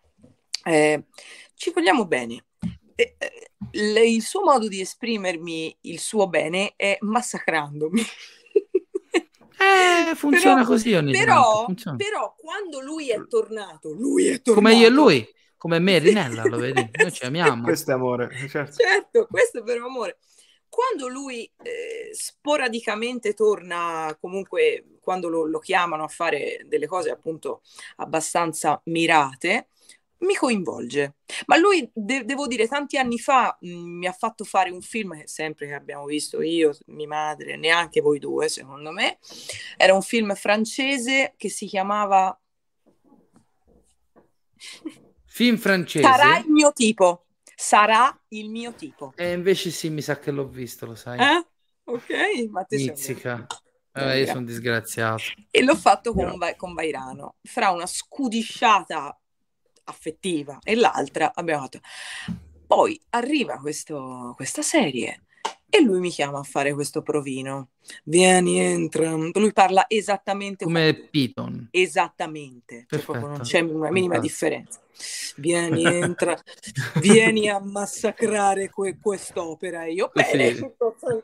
Eh, 0.64 1.06
ci 1.56 1.72
vogliamo 1.72 2.06
bene. 2.06 2.46
Eh, 2.96 3.16
il 3.72 4.22
suo 4.22 4.44
modo 4.44 4.68
di 4.68 4.80
esprimermi 4.80 5.76
il 5.82 6.00
suo 6.00 6.28
bene 6.28 6.74
è 6.76 6.98
massacrandomi. 7.02 8.02
Eh, 10.12 10.16
funziona 10.16 10.56
però, 10.56 10.68
così 10.68 10.94
ogni 10.94 11.12
però, 11.12 11.64
funziona. 11.66 11.98
però 11.98 12.36
quando 12.38 12.80
lui 12.80 13.10
è 13.10 13.26
tornato, 13.28 13.92
lui 13.92 14.28
è 14.28 14.42
tornato. 14.42 14.54
Come 14.54 14.76
io 14.76 14.88
e 14.88 14.90
lui, 14.90 15.28
come 15.58 15.80
me 15.80 15.96
e 15.96 16.00
Rinella, 16.00 16.44
lo 16.44 16.58
vedi? 16.58 16.90
Noi 16.94 17.12
ci 17.12 17.24
amiamo. 17.26 17.64
questo 17.64 17.92
è 17.92 17.94
amore, 17.94 18.30
certo. 18.50 18.76
certo 18.76 19.28
questo 19.30 19.60
è 19.60 19.62
vero 19.64 19.86
amore. 19.86 20.18
Quando 20.68 21.08
lui 21.08 21.44
eh, 21.62 22.10
sporadicamente 22.14 23.34
torna, 23.34 24.18
comunque 24.20 24.98
quando 25.02 25.30
lo, 25.30 25.46
lo 25.46 25.60
chiamano 25.60 26.04
a 26.04 26.08
fare 26.08 26.64
delle 26.66 26.88
cose 26.88 27.12
appunto 27.12 27.62
abbastanza 27.98 28.82
mirate, 28.86 29.68
mi 30.24 30.36
coinvolge. 30.36 31.16
Ma 31.46 31.58
lui, 31.58 31.90
de- 31.94 32.26
devo 32.26 32.48
dire, 32.48 32.68
tanti 32.68 32.98
anni 32.98 33.20
fa 33.20 33.58
mh, 33.60 33.70
mm, 33.70 33.98
mi 33.98 34.08
ha 34.08 34.12
fatto 34.12 34.44
fare 34.44 34.70
un 34.72 34.82
film, 34.82 35.24
sempre 35.26 35.68
che 35.68 35.74
abbiamo 35.74 36.06
visto 36.06 36.42
io, 36.42 36.76
mia 36.88 37.08
madre, 37.08 37.56
neanche 37.58 38.02
voi 38.02 38.20
due, 38.20 38.50
secondo 38.50 38.92
me. 38.92 39.20
Era 39.78 39.94
un 39.94 40.02
film 40.02 40.34
francese 40.36 41.34
che 41.38 41.50
si 41.50 41.66
chiamava... 41.66 42.38
Film 45.26 45.58
francese? 45.58 46.06
Sarà 46.06 46.38
il 46.38 46.50
mio 46.50 46.72
tipo. 46.74 47.26
Sarà 47.56 48.18
il 48.30 48.50
mio 48.50 48.74
tipo. 48.74 49.14
E 49.16 49.32
invece 49.32 49.70
sì, 49.72 49.90
mi 49.90 50.02
sa 50.02 50.20
che 50.20 50.32
l'ho 50.32 50.48
visto, 50.48 50.86
lo 50.86 50.96
sai. 50.96 51.20
Eh? 51.20 51.46
Ok, 51.86 52.50
ma 52.50 52.64
te 52.64 52.78
Mizzica. 52.78 53.46
Eh, 53.96 54.20
io 54.20 54.26
sono 54.26 54.44
disgraziato. 54.44 55.24
E 55.52 55.62
l'ho 55.62 55.76
fatto 55.76 56.14
con, 56.14 56.26
no. 56.26 56.54
con 56.56 56.74
Vairano. 56.74 57.36
Fra 57.44 57.70
una 57.70 57.86
scudisciata 57.86 59.18
affettiva 59.86 60.60
e 60.64 60.76
l'altra 60.76 61.32
abbiamo 61.34 61.62
fatto. 61.62 61.80
Poi 62.66 63.00
arriva 63.10 63.60
questo, 63.60 64.34
questa 64.36 64.62
serie 64.62 65.24
e 65.76 65.82
lui 65.82 66.00
mi 66.00 66.12
chiama 66.12 66.38
a 66.38 66.44
fare 66.44 66.72
questo 66.74 67.02
provino. 67.02 67.70
Vieni, 68.04 68.60
entra. 68.60 69.12
Lui 69.16 69.52
parla 69.54 69.86
esattamente 69.88 70.66
come, 70.66 70.92
come 70.94 71.08
Piton. 71.10 71.68
Esattamente, 71.72 72.86
cioè 72.88 73.20
non 73.20 73.40
c'è 73.40 73.60
una 73.62 73.90
minima 73.90 74.20
differenza. 74.20 74.80
Vieni, 75.38 75.84
entra, 75.84 76.40
vieni 77.02 77.50
a 77.50 77.60
massacrare 77.60 78.70
que- 78.70 79.00
quest'opera. 79.02 79.86
E 79.86 79.94
io, 79.94 80.12
bene, 80.14 80.54
sì. 80.54 80.72
proprio. 80.78 81.22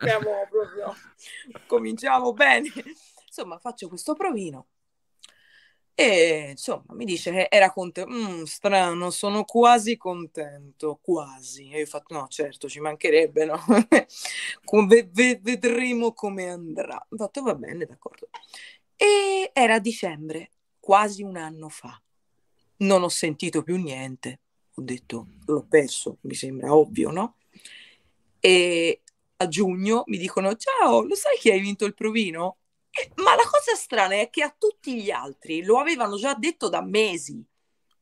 Cominciamo 1.67 2.33
bene. 2.33 2.71
Insomma, 3.27 3.59
faccio 3.59 3.87
questo 3.87 4.15
provino 4.15 4.65
e 5.99 6.51
insomma 6.51 6.93
mi 6.93 7.03
dice 7.03 7.29
che 7.29 7.47
era 7.49 7.73
contento, 7.73 8.09
mm, 8.09 8.43
strano, 8.43 9.09
sono 9.09 9.43
quasi 9.43 9.97
contento, 9.97 10.97
quasi. 11.01 11.71
E 11.71 11.79
io 11.79 11.83
ho 11.83 11.87
fatto, 11.87 12.13
no, 12.13 12.25
certo, 12.29 12.69
ci 12.69 12.79
mancherebbe, 12.79 13.43
no? 13.43 13.57
v- 14.87 15.09
v- 15.11 15.39
vedremo 15.41 16.13
come 16.13 16.47
andrà. 16.47 17.05
Ho 17.09 17.17
fatto, 17.17 17.41
va 17.41 17.53
bene, 17.53 17.85
d'accordo. 17.85 18.29
E 18.95 19.51
era 19.53 19.79
dicembre, 19.79 20.51
quasi 20.79 21.21
un 21.21 21.35
anno 21.35 21.67
fa. 21.67 22.01
Non 22.77 23.03
ho 23.03 23.09
sentito 23.09 23.61
più 23.61 23.75
niente. 23.75 24.39
Ho 24.75 24.81
detto, 24.81 25.27
l'ho 25.47 25.65
perso, 25.67 26.19
mi 26.21 26.33
sembra 26.33 26.73
ovvio, 26.73 27.11
no? 27.11 27.35
E 28.39 29.01
a 29.35 29.47
giugno 29.49 30.03
mi 30.05 30.17
dicono, 30.17 30.55
ciao, 30.55 31.01
lo 31.01 31.15
sai 31.15 31.37
che 31.37 31.51
hai 31.51 31.59
vinto 31.59 31.83
il 31.83 31.93
provino? 31.93 32.58
Ma 33.15 33.35
la 33.35 33.43
cosa 33.49 33.75
strana 33.75 34.15
è 34.15 34.29
che 34.29 34.43
a 34.43 34.53
tutti 34.57 35.01
gli 35.01 35.11
altri 35.11 35.63
lo 35.63 35.79
avevano 35.79 36.17
già 36.17 36.33
detto 36.33 36.69
da 36.69 36.81
mesi. 36.81 37.43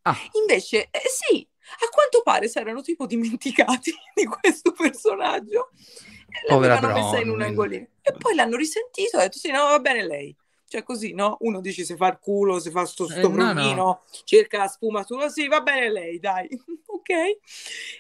Ah. 0.04 0.18
Invece, 0.34 0.88
eh, 0.90 1.02
sì, 1.08 1.48
a 1.86 1.90
quanto 1.90 2.22
pare 2.24 2.48
si 2.48 2.58
erano 2.58 2.82
tipo 2.82 3.06
dimenticati 3.06 3.94
di 4.14 4.26
questo 4.26 4.72
personaggio 4.72 5.72
e 6.28 6.52
l'avevano 6.52 6.94
messa 6.94 7.20
in 7.20 7.30
un 7.30 7.42
angolino. 7.42 7.88
E 8.02 8.14
poi 8.14 8.36
l'hanno 8.36 8.56
risentito 8.56 9.18
e 9.18 9.20
ha 9.20 9.24
detto: 9.24 9.38
Sì, 9.38 9.52
no, 9.52 9.64
va 9.66 9.80
bene 9.80 10.06
lei. 10.06 10.36
Cioè 10.68 10.84
così, 10.84 11.14
no? 11.14 11.38
Uno 11.42 11.62
dice 11.62 11.86
se 11.86 11.96
fa 11.96 12.08
il 12.08 12.20
culo, 12.20 12.60
se 12.60 12.72
fa 12.72 12.86
sto, 12.86 13.08
sto 13.08 13.20
eh, 13.20 13.28
no, 13.28 13.74
no. 13.74 14.04
cerca 14.26 14.58
la 14.58 14.68
sfumatura, 14.68 15.30
sì, 15.30 15.48
va 15.48 15.62
bene 15.62 15.90
lei, 15.90 16.20
dai, 16.20 16.48
ok? 16.86 17.10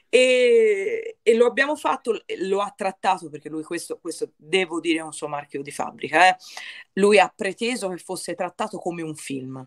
E, 0.10 1.18
e, 1.22 1.35
lo 1.35 1.45
abbiamo 1.45 1.76
fatto, 1.76 2.22
lo 2.39 2.60
ha 2.60 2.73
trattato, 2.76 3.30
perché 3.30 3.48
lui 3.48 3.64
questo, 3.64 3.99
questo 3.99 4.31
devo 4.35 4.81
dire 4.81 4.99
è 4.99 5.03
un 5.03 5.14
suo 5.14 5.27
marchio 5.27 5.61
di 5.61 5.72
fabbrica, 5.72 6.27
eh? 6.27 6.38
lui 6.94 7.19
ha 7.19 7.31
preteso 7.34 7.88
che 7.88 7.98
fosse 7.98 8.35
trattato 8.35 8.80
come 8.80 9.02
un 9.02 9.15
film 9.15 9.65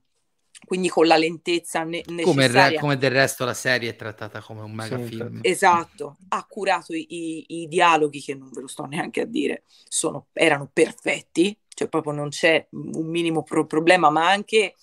quindi 0.65 0.89
con 0.89 1.07
la 1.07 1.17
lentezza 1.17 1.83
ne- 1.83 2.05
necessaria. 2.07 2.69
Come, 2.69 2.79
come, 2.79 2.97
del 2.97 3.11
resto 3.11 3.45
la 3.45 3.55
serie 3.55 3.91
è 3.91 3.97
trattata 3.97 4.41
come 4.41 4.61
un 4.61 4.73
mega 4.73 4.97
sì, 4.99 5.05
film. 5.05 5.39
Esatto, 5.43 6.19
ha 6.29 6.45
curato 6.49 6.95
i, 6.95 7.07
i, 7.09 7.45
i, 7.63 7.69
dialoghi 7.69 8.21
che 8.21 8.35
non 8.35 8.51
ve 8.53 8.61
lo 8.61 8.67
sto 8.67 8.85
neanche 8.85 9.23
a 9.23 9.25
dire, 9.25 9.65
sono, 9.89 10.29
erano 10.33 10.71
perfetti, 10.73 11.59
cioè 11.69 11.89
proprio 11.89 12.13
non 12.13 12.29
c'è 12.29 12.67
un 12.71 13.07
minimo 13.07 13.43
pro- 13.43 13.67
problema, 13.67 14.11
ma 14.11 14.31
anche 14.31 14.75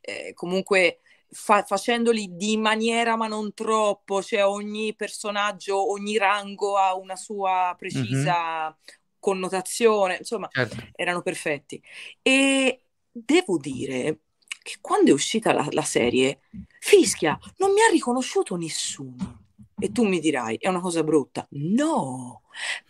eh, 0.00 0.32
comunque 0.34 1.00
fa- 1.30 1.64
facendoli 1.64 2.36
di 2.36 2.56
maniera 2.56 3.16
ma 3.16 3.26
non 3.26 3.54
troppo, 3.54 4.22
cioè 4.22 4.46
ogni 4.46 4.94
personaggio, 4.94 5.90
ogni 5.90 6.18
rango 6.18 6.76
ha 6.76 6.94
una 6.94 7.16
sua 7.16 7.74
precisa 7.76 8.64
mm-hmm. 8.64 8.72
connotazione, 9.18 10.18
insomma, 10.18 10.48
certo. 10.50 10.76
erano 10.94 11.22
perfetti. 11.22 11.82
E 12.20 12.82
devo 13.10 13.58
dire 13.58 14.18
che 14.62 14.76
quando 14.80 15.10
è 15.10 15.12
uscita 15.12 15.52
la, 15.52 15.66
la 15.70 15.82
serie, 15.82 16.40
fischia, 16.78 17.38
non 17.58 17.72
mi 17.72 17.80
ha 17.80 17.90
riconosciuto 17.90 18.56
nessuno. 18.56 19.40
E 19.78 19.90
tu 19.90 20.06
mi 20.06 20.20
dirai, 20.20 20.56
è 20.60 20.68
una 20.68 20.80
cosa 20.80 21.02
brutta. 21.02 21.44
No, 21.50 22.42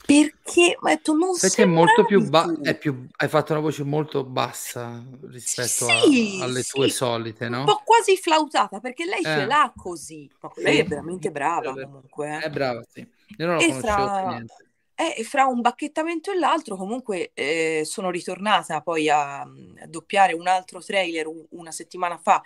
perché 0.05 0.77
ma 0.81 0.95
tu 0.97 1.17
non 1.17 1.31
perché 1.41 1.63
è 1.63 1.67
molto 1.67 2.05
più, 2.05 2.29
ba- 2.29 2.55
è 2.61 2.77
più 2.77 3.07
hai 3.17 3.29
fatto 3.29 3.53
una 3.53 3.63
voce 3.63 3.83
molto 3.85 4.25
bassa 4.25 5.03
rispetto 5.23 5.87
sì, 5.87 6.39
a, 6.41 6.45
alle 6.45 6.63
sì. 6.63 6.73
tue 6.73 6.89
solite, 6.91 7.49
no? 7.49 7.61
Un 7.61 7.65
po' 7.65 7.83
quasi 7.85 8.17
flautata 8.17 8.81
perché 8.81 9.05
lei 9.05 9.21
eh. 9.21 9.25
ce 9.25 9.47
l'ha 9.47 9.73
così. 9.75 10.29
Ma 10.41 10.51
lei 10.57 10.79
è 10.79 10.85
veramente 10.85 11.31
brava 11.31 11.73
comunque. 11.73 12.37
Eh. 12.37 12.41
È 12.41 12.51
brava, 12.51 12.85
sì. 12.91 13.01
Io 13.39 13.47
non 13.47 13.57
la 13.57 13.63
conoscevo 13.63 13.81
fra... 13.81 14.29
niente. 14.29 14.55
E 14.95 15.25
fra 15.25 15.47
un 15.47 15.61
bacchettamento 15.61 16.31
e 16.31 16.39
l'altro 16.39 16.77
comunque 16.77 17.33
eh, 17.35 17.83
sono 17.85 18.11
ritornata 18.11 18.83
poi 18.83 19.09
a, 19.09 19.41
a, 19.41 19.49
doppiare 19.89 20.33
un 20.35 20.47
altro 20.47 20.81
trailer 20.81 21.27
un, 21.27 21.45
una 21.51 21.73
settimana 21.73 22.19
fa 22.19 22.43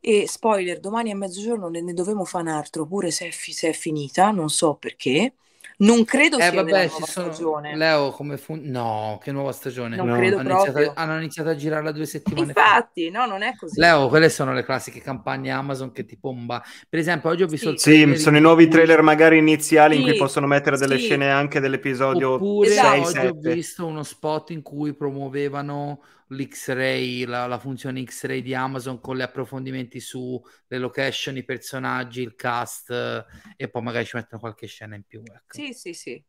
e 0.00 0.26
spoiler, 0.26 0.80
domani 0.80 1.10
a 1.10 1.16
mezzogiorno 1.16 1.68
ne, 1.68 1.80
ne 1.80 1.92
dovremo 1.92 2.24
fare 2.24 2.44
un 2.44 2.50
altro, 2.50 2.86
pure 2.86 3.10
se 3.10 3.28
è, 3.28 3.30
fi- 3.30 3.52
se 3.52 3.70
è 3.70 3.72
finita, 3.72 4.30
non 4.30 4.50
so 4.50 4.74
perché. 4.74 5.34
Non 5.78 6.04
credo 6.04 6.38
eh, 6.38 6.42
sia 6.42 6.52
vabbè, 6.52 6.86
nuova 6.86 7.06
sono... 7.06 7.32
stagione. 7.32 7.76
Leo, 7.76 8.10
come 8.10 8.36
fu... 8.36 8.58
No, 8.60 9.18
che 9.22 9.32
nuova 9.32 9.52
stagione? 9.52 9.96
Non 9.96 10.06
no. 10.06 10.16
credo 10.16 10.38
hanno 10.38 10.48
proprio. 10.48 10.72
Iniziato, 10.72 11.00
hanno 11.00 11.18
iniziato 11.18 11.48
a 11.50 11.56
girarla 11.56 11.92
due 11.92 12.06
settimane 12.06 12.46
Infatti, 12.46 13.10
fa. 13.10 13.18
no, 13.18 13.26
non 13.26 13.42
è 13.42 13.56
così. 13.56 13.80
Leo, 13.80 14.08
quelle 14.08 14.28
sono 14.28 14.52
le 14.52 14.62
classiche 14.64 15.00
campagne 15.00 15.50
Amazon 15.50 15.92
che 15.92 16.04
ti 16.04 16.16
bomba. 16.20 16.62
Per 16.88 16.98
esempio, 16.98 17.30
oggi 17.30 17.42
ho 17.42 17.46
visto 17.46 17.76
sì. 17.76 18.06
Sì, 18.06 18.16
sono 18.16 18.36
i 18.36 18.40
nuovi 18.40 18.68
trailer 18.68 19.02
magari 19.02 19.38
iniziali 19.38 19.94
sì. 19.94 20.00
in 20.00 20.06
cui 20.08 20.16
possono 20.16 20.46
mettere 20.46 20.76
delle 20.76 20.98
sì. 20.98 21.04
scene 21.04 21.30
anche 21.30 21.58
dell'episodio 21.58 22.34
Oppure 22.34 22.68
6, 22.68 23.00
oggi 23.00 23.12
7. 23.12 23.26
ho 23.26 23.52
visto 23.52 23.86
uno 23.86 24.02
spot 24.02 24.50
in 24.50 24.62
cui 24.62 24.94
promuovevano 24.94 26.00
l'X-Ray, 26.28 27.24
la, 27.24 27.46
la, 27.46 27.58
funzione 27.58 28.02
X-Ray 28.02 28.42
di 28.42 28.54
Amazon 28.54 29.00
con 29.00 29.16
gli 29.16 29.22
approfondimenti 29.22 30.00
sulle 30.00 30.42
location, 30.68 31.36
i 31.36 31.44
personaggi, 31.44 32.22
il 32.22 32.34
cast 32.34 32.90
e 33.56 33.68
poi 33.68 33.82
magari 33.82 34.04
ci 34.06 34.16
mettono 34.16 34.40
qualche 34.40 34.66
scena 34.66 34.94
in 34.94 35.04
più. 35.04 35.22
Ecco. 35.24 35.54
Sì, 35.54 35.72
sì, 35.72 35.92
sì. 35.92 36.24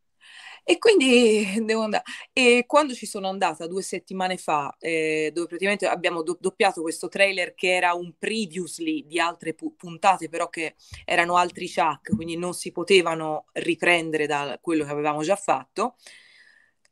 E 0.64 0.78
quindi 0.78 1.44
devo 1.64 1.82
andare. 1.82 2.02
E 2.32 2.64
quando 2.66 2.94
ci 2.94 3.06
sono 3.06 3.28
andata 3.28 3.66
due 3.66 3.82
settimane 3.82 4.36
fa, 4.36 4.74
eh, 4.78 5.30
dove 5.32 5.46
praticamente 5.46 5.86
abbiamo 5.86 6.22
do- 6.22 6.36
doppiato 6.40 6.82
questo 6.82 7.08
trailer 7.08 7.54
che 7.54 7.74
era 7.74 7.94
un 7.94 8.14
previously 8.18 9.06
di 9.06 9.20
altre 9.20 9.54
pu- 9.54 9.76
puntate, 9.76 10.28
però 10.28 10.48
che 10.48 10.74
erano 11.04 11.36
altri 11.36 11.70
Chuck, 11.72 12.14
quindi 12.14 12.36
non 12.36 12.54
si 12.54 12.72
potevano 12.72 13.46
riprendere 13.52 14.26
da 14.26 14.58
quello 14.60 14.84
che 14.84 14.90
avevamo 14.90 15.22
già 15.22 15.36
fatto, 15.36 15.96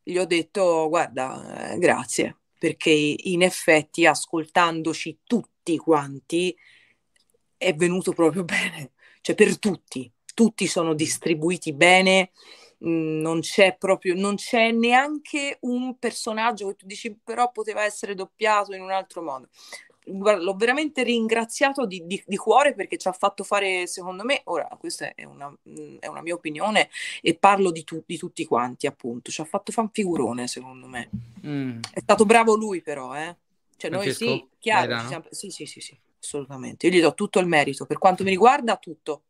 gli 0.03 0.19
ho 0.19 0.27
detto, 0.27 0.89
guarda, 0.89 1.73
eh, 1.73 1.79
grazie, 1.79 2.39
perché 2.59 2.91
in 2.91 3.43
effetti 3.43 4.07
ascoltandoci 4.07 5.21
tutti 5.25 5.77
quanti 5.77 6.57
è 7.57 7.75
venuto 7.75 8.13
proprio 8.13 8.45
bene, 8.45 8.93
cioè 9.21 9.35
per 9.35 9.59
tutti, 9.59 10.11
tutti 10.35 10.67
sono 10.67 10.95
distribuiti 10.95 11.73
bene 11.73 12.31
Mhmm, 12.85 13.21
non 13.21 13.41
c'è 13.41 13.77
proprio, 13.77 14.15
non 14.15 14.37
c'è 14.37 14.71
neanche 14.71 15.59
un 15.61 15.99
personaggio 15.99 16.69
che 16.69 16.75
tu 16.77 16.87
dici 16.87 17.19
però 17.23 17.51
poteva 17.51 17.85
essere 17.85 18.15
doppiato 18.15 18.75
in 18.75 18.83
un 18.83 18.91
altro 18.91 19.23
modo. 19.23 19.49
Guarda, 20.07 20.43
l'ho 20.43 20.55
veramente 20.55 21.03
ringraziato 21.03 21.87
di, 21.87 22.03
di, 22.07 22.23
di, 22.27 22.37
cuore 22.37 22.75
perché 22.75 22.99
ci 22.99 23.09
ha 23.09 23.13
fatto 23.13 23.43
fare, 23.43 23.87
secondo 23.87 24.23
me, 24.23 24.43
ora 24.45 24.69
questa 24.79 25.15
è 25.15 25.25
una, 25.25 25.55
mhmm, 25.63 25.99
è 25.99 26.07
una 26.09 26.21
mia 26.21 26.35
opinione 26.35 26.91
e 27.23 27.35
parlo 27.35 27.71
di, 27.71 27.85
tu, 27.85 28.03
di, 28.05 28.19
tutti 28.19 28.45
quanti, 28.45 28.87
appunto, 28.87 29.31
ci 29.31 29.41
ha 29.41 29.45
fatto 29.45 29.73
fan 29.73 29.89
figurone, 29.91 30.47
secondo 30.47 30.87
me. 30.87 31.09
Mm. 31.47 31.81
È 31.93 32.01
stato 32.01 32.25
bravo 32.27 32.55
lui 32.55 32.83
però, 32.83 33.15
eh. 33.15 33.37
Cioè 33.77 33.91
noi 33.91 34.03
Francesco? 34.03 34.25
sì, 34.25 34.49
chiaro, 34.59 35.07
siamo... 35.07 35.25
sì, 35.31 35.51
sì, 35.51 35.67
sì, 35.67 35.81
sì, 35.81 35.99
assolutamente. 36.21 36.87
Io 36.87 36.93
gli 36.93 37.01
do 37.01 37.15
tutto 37.15 37.39
il 37.39 37.47
merito, 37.47 37.87
per 37.87 37.99
quanto 37.99 38.23
mi 38.25 38.31
riguarda, 38.31 38.77
tutto. 38.77 39.23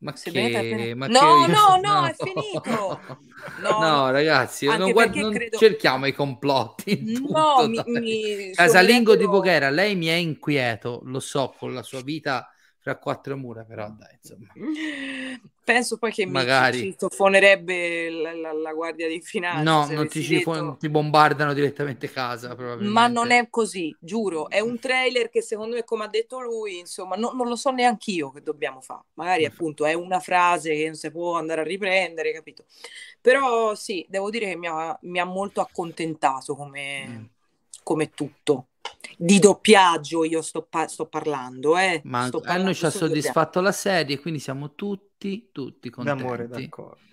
Ma 0.00 0.12
che... 0.12 0.94
Ma 0.94 1.06
no, 1.08 1.44
che... 1.44 1.52
no, 1.52 1.80
no, 1.82 2.06
è 2.06 2.14
finito. 2.18 3.00
No, 3.62 3.78
no 3.78 4.10
ragazzi, 4.10 4.66
non, 4.66 4.92
guard... 4.92 5.14
non 5.14 5.32
credo... 5.32 5.56
cerchiamo 5.56 6.04
i 6.04 6.12
complotti. 6.12 7.18
No, 7.26 7.66
mi, 7.66 7.82
mi... 7.86 8.52
Casalingo 8.52 9.16
di 9.16 9.26
Boghera, 9.26 9.70
lei 9.70 9.96
mi 9.96 10.08
è 10.08 10.12
inquieto, 10.12 11.00
lo 11.04 11.20
so, 11.20 11.54
con 11.56 11.72
la 11.72 11.82
sua 11.82 12.02
vita 12.02 12.52
fra 12.80 12.96
quattro 12.96 13.36
mura, 13.36 13.62
però 13.62 13.90
dai, 13.90 14.18
insomma. 14.20 14.52
Penso 15.62 15.98
poi 15.98 16.10
che 16.10 16.26
Magari. 16.26 16.80
mi 16.80 16.90
citofonerebbe 16.90 18.10
la, 18.10 18.34
la, 18.34 18.52
la, 18.52 18.72
guardia 18.72 19.06
di 19.06 19.20
finanza. 19.20 19.62
No, 19.62 19.86
non 19.94 20.08
ti, 20.08 20.26
detto... 20.26 20.76
ti, 20.80 20.88
bombardano 20.88 21.52
direttamente 21.52 22.10
casa, 22.10 22.56
Ma 22.80 23.06
non 23.06 23.30
è 23.30 23.48
così, 23.50 23.94
giuro. 24.00 24.48
È 24.48 24.58
un 24.58 24.78
trailer 24.80 25.28
che 25.28 25.42
secondo 25.42 25.76
me, 25.76 25.84
come 25.84 26.04
ha 26.04 26.08
detto 26.08 26.40
lui, 26.40 26.78
insomma, 26.78 27.14
no, 27.14 27.32
non 27.32 27.46
lo 27.46 27.54
so 27.54 27.70
neanche 27.70 28.10
io 28.10 28.32
che 28.32 28.42
dobbiamo 28.42 28.80
fare. 28.80 29.04
Magari 29.14 29.44
appunto 29.44 29.84
è 29.84 29.92
una 29.92 30.18
frase 30.18 30.74
che 30.74 30.86
non 30.86 30.96
si 30.96 31.10
può 31.10 31.36
andare 31.36 31.60
a 31.60 31.64
riprendere, 31.64 32.32
capito? 32.32 32.64
Però 33.20 33.74
sì, 33.74 34.04
devo 34.08 34.30
dire 34.30 34.46
che 34.46 34.56
mi 34.56 34.66
ha, 34.66 34.98
mi 35.02 35.20
ha 35.20 35.24
molto 35.24 35.60
accontentato 35.60 36.56
come, 36.56 37.06
mm. 37.06 37.24
Come 37.90 38.10
tutto 38.10 38.68
di 39.18 39.40
doppiaggio 39.40 40.22
io 40.24 40.42
sto, 40.42 40.62
pa- 40.62 40.86
sto 40.86 41.06
parlando, 41.06 41.76
eh. 41.76 42.00
Ma 42.04 42.26
sto 42.26 42.40
a 42.44 42.56
noi 42.56 42.72
ci 42.72 42.86
ha 42.86 42.90
soddisfatto 42.90 43.60
la 43.60 43.72
serie, 43.72 44.20
quindi 44.20 44.38
siamo 44.38 44.76
tutti, 44.76 45.48
tutti 45.50 45.90
contenti. 45.90 46.22
D'amore, 46.22 46.46
d'accordo. 46.46 47.09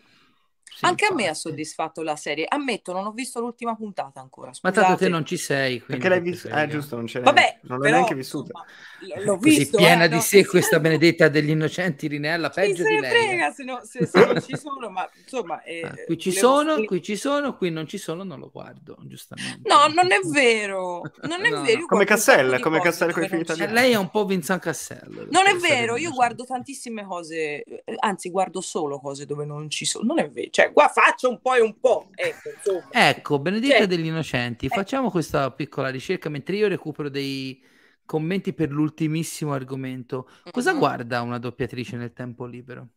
Sì, 0.78 0.86
Anche 0.86 1.06
infatti. 1.06 1.22
a 1.22 1.26
me 1.26 1.32
ha 1.32 1.34
soddisfatto 1.34 2.04
la 2.04 2.16
serie. 2.16 2.46
Ammetto, 2.48 2.94
non 2.94 3.06
ho 3.06 3.12
visto 3.12 3.40
l'ultima 3.40 3.76
puntata 3.76 4.20
ancora. 4.20 4.54
Scusate. 4.54 4.80
Ma 4.80 4.86
tanto 4.86 5.04
te 5.04 5.10
non 5.10 5.26
ci 5.26 5.38
sei. 5.38 5.80
Perché 5.80 6.08
l'hai 6.08 6.22
vista? 6.22 6.62
Eh, 6.62 6.68
giusto, 6.68 6.96
non 6.96 7.08
ce 7.08 7.20
l'hai. 7.20 7.26
Vabbè, 7.26 7.60
non 7.64 7.80
l'hai 7.80 7.92
neanche 7.92 8.14
vissuta. 8.14 8.52
Insomma, 9.00 9.26
l'ho 9.26 9.38
visto. 9.38 9.78
piena 9.78 10.04
eh, 10.04 10.10
di 10.10 10.16
no? 10.16 10.22
sé 10.22 10.46
questa 10.46 10.80
benedetta 10.80 11.30
degli 11.30 11.50
innocenti 11.50 12.08
Rinella, 12.08 12.50
peggio 12.52 12.84
di 12.84 13.00
lei. 13.00 13.10
frega 13.10 13.52
se, 13.52 13.64
no, 13.64 13.80
se, 13.84 14.06
se 14.06 14.26
non 14.26 14.42
ci 14.42 14.56
sono, 14.56 14.90
ma 14.90 15.10
insomma... 15.20 15.62
Eh, 15.68 15.82
ah, 15.84 15.94
qui 16.06 16.18
ci 16.18 16.32
sono, 16.32 16.72
finire. 16.72 16.88
qui 16.88 17.02
ci 17.02 17.16
sono, 17.18 17.58
qui 17.58 17.72
non 17.72 17.88
ci 17.88 17.98
sono, 17.98 18.24
non 18.24 18.40
lo 18.40 18.50
guardo, 18.50 18.96
giustamente. 19.02 19.68
No, 19.68 19.88
non 19.88 20.12
è 20.12 20.20
vero. 20.32 21.02
Non 21.24 21.46
è 21.46 21.50
no, 21.50 21.62
vero. 21.64 21.80
No. 21.82 21.86
Come 21.88 22.06
Cassella, 22.06 22.60
come 22.60 22.80
Cassella 22.80 23.12
con 23.12 23.24
i 23.24 23.28
figli 23.28 23.42
italiani. 23.42 23.74
Lei 23.74 23.92
è 23.92 23.96
un 23.96 24.10
po' 24.10 24.26
Vincent 24.26 24.62
Cassello. 24.62 25.28
Non 25.30 25.46
è 25.48 25.56
vero, 25.56 25.98
io 25.98 26.12
guardo 26.12 26.46
tantissime 26.46 27.04
cose, 27.06 27.64
eh, 27.64 27.96
anzi 28.00 28.30
guardo 28.30 28.62
solo 28.62 29.00
cose 29.00 29.26
dove 29.26 29.46
non 29.46 29.70
ci 29.70 29.86
sono. 29.86 30.06
Non 30.06 30.20
è 30.20 30.30
vero, 30.30 30.50
cioè 30.58 30.74
qua 30.74 30.88
faccio 30.88 31.30
un 31.30 31.40
po' 31.40 31.54
e 31.54 31.62
un 31.62 31.80
po'. 31.80 32.10
Ecco, 32.16 32.50
ecco 32.90 33.38
Benedetta 33.38 33.78
cioè, 33.78 33.86
degli 33.86 34.08
Innocenti, 34.08 34.66
eh. 34.66 34.70
facciamo 34.70 35.12
questa 35.12 35.52
piccola 35.52 35.90
ricerca 35.90 36.30
mentre 36.30 36.56
io 36.56 36.68
recupero 36.68 37.10
dei 37.10 37.64
commenti 38.04 38.54
per 38.54 38.72
l'ultimissimo 38.72 39.54
argomento. 39.54 40.28
Cosa 40.50 40.72
mm-hmm. 40.72 40.80
guarda 40.80 41.22
una 41.22 41.38
doppiatrice 41.38 41.96
nel 41.96 42.12
tempo 42.12 42.46
libero? 42.48 42.88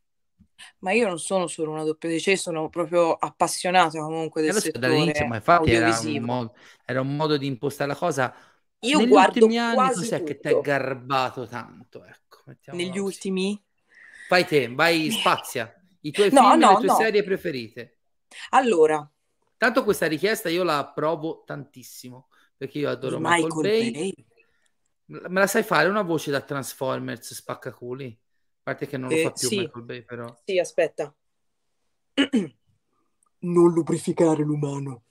Ma 0.79 0.93
io 0.93 1.07
non 1.07 1.19
sono 1.19 1.49
solo 1.49 1.73
una 1.73 1.85
doppiatrice, 1.85 2.35
sono 2.39 2.71
proprio 2.71 3.13
appassionata 3.13 4.01
comunque 4.01 4.41
del 4.41 4.55
settore 4.55 4.89
dall'inizio, 4.89 5.27
ma 5.27 5.37
infatti 5.37 5.71
era 5.73 5.99
un, 5.99 6.23
modo, 6.23 6.55
era 6.87 7.01
un, 7.03 7.15
modo, 7.15 7.37
di 7.37 7.47
impostare 7.47 7.91
la 7.91 7.97
cosa. 7.97 8.35
Io 8.81 8.99
Negli 9.01 9.09
guardo 9.09 9.45
ultimi 9.45 9.59
anni 9.59 9.93
cos'è 9.93 10.17
tutto. 10.17 10.25
che 10.25 10.39
ti 10.39 10.49
è 10.49 10.61
garbato 10.63 11.47
tanto? 11.47 12.07
Ecco, 12.07 12.39
Negli 12.73 12.99
ultimi? 12.99 13.63
Vai 14.31 14.47
te, 14.47 14.69
vai 14.73 15.11
spazia. 15.11 15.75
I 16.03 16.11
tuoi 16.13 16.31
no, 16.31 16.49
film 16.49 16.61
no, 16.61 16.71
le 16.71 16.77
tue 16.77 16.87
no. 16.87 16.95
serie 16.95 17.23
preferite. 17.23 17.99
Allora. 18.51 19.09
Tanto 19.57 19.85
questa 19.85 20.07
richiesta 20.07 20.49
io 20.49 20.63
la 20.63 20.79
approvo 20.79 21.43
tantissimo, 21.45 22.29
perché 22.57 22.79
io 22.79 22.89
adoro 22.89 23.19
Michael, 23.19 23.43
Michael 23.43 23.63
Bay. 23.63 23.93
Bay. 23.93 24.27
Me 25.29 25.41
la 25.41 25.47
sai 25.47 25.63
fare 25.63 25.89
una 25.89 26.03
voce 26.03 26.31
da 26.31 26.41
Transformers 26.41 27.35
spaccaculi? 27.35 28.07
A 28.07 28.61
parte 28.63 28.87
che 28.87 28.97
non 28.97 29.11
lo 29.11 29.17
eh, 29.17 29.23
fa 29.23 29.33
più 29.33 29.49
sì. 29.49 29.59
Michael 29.59 29.85
Bay, 29.85 30.05
però. 30.05 30.41
Sì, 30.45 30.59
aspetta. 30.59 31.15
non 33.41 33.73
lubrificare 33.73 34.43
l'umano. 34.43 35.05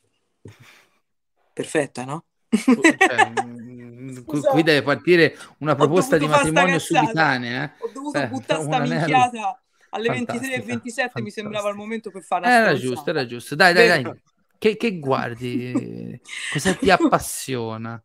Perfetta, 1.54 2.06
no? 2.06 2.26
Cioè, 2.50 3.34
mm, 3.46 4.24
qui 4.24 4.64
deve 4.64 4.82
partire 4.82 5.38
una 5.60 5.76
proposta 5.76 6.18
di 6.18 6.26
matrimonio 6.28 6.80
subitanea. 6.80 7.66
Eh? 7.66 7.84
Ho 7.84 7.92
dovuto 7.94 8.18
eh, 8.18 8.28
buttare 8.28 8.64
sta 8.64 8.80
minchiata 8.80 9.62
alle 9.90 10.10
23.27 10.10 11.22
mi 11.22 11.32
sembrava 11.32 11.70
il 11.70 11.76
momento 11.76 12.12
per 12.12 12.24
fare 12.24 12.46
una 12.46 12.56
Era 12.56 12.74
giusto, 12.76 13.10
era 13.10 13.26
giusto. 13.26 13.56
Dai, 13.56 13.74
dai, 13.74 13.88
dai. 13.88 14.22
Che, 14.58 14.76
che 14.76 15.00
guardi? 15.00 16.20
Cosa 16.52 16.74
ti 16.74 16.90
appassiona? 16.90 18.02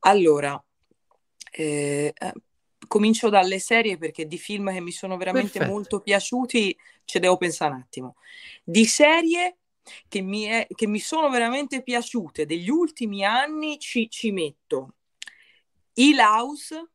Allora, 0.00 0.62
eh, 1.50 2.12
eh, 2.14 2.32
comincio 2.86 3.28
dalle 3.28 3.58
serie 3.58 3.98
perché 3.98 4.26
di 4.26 4.38
film 4.38 4.72
che 4.72 4.80
mi 4.80 4.92
sono 4.92 5.16
veramente 5.16 5.52
Perfetto. 5.52 5.72
molto 5.72 6.00
piaciuti 6.00 6.76
ci 7.04 7.18
devo 7.18 7.36
pensare 7.36 7.74
un 7.74 7.80
attimo. 7.80 8.16
Di 8.62 8.86
serie 8.86 9.58
che 10.08 10.22
mi, 10.22 10.44
è, 10.44 10.66
che 10.74 10.86
mi 10.86 10.98
sono 10.98 11.28
veramente 11.28 11.82
piaciute 11.82 12.46
degli 12.46 12.70
ultimi 12.70 13.24
anni 13.24 13.78
ci, 13.78 14.08
ci 14.08 14.30
metto 14.30 14.94
Hill 15.94 16.18
House. 16.18 16.90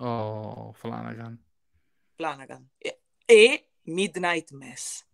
Oh, 0.00 0.72
Flanagan. 0.72 1.40
Flanagan. 2.16 2.68
E, 2.78 3.00
e 3.24 3.68
Midnight 3.82 4.50
Mass. 4.52 5.04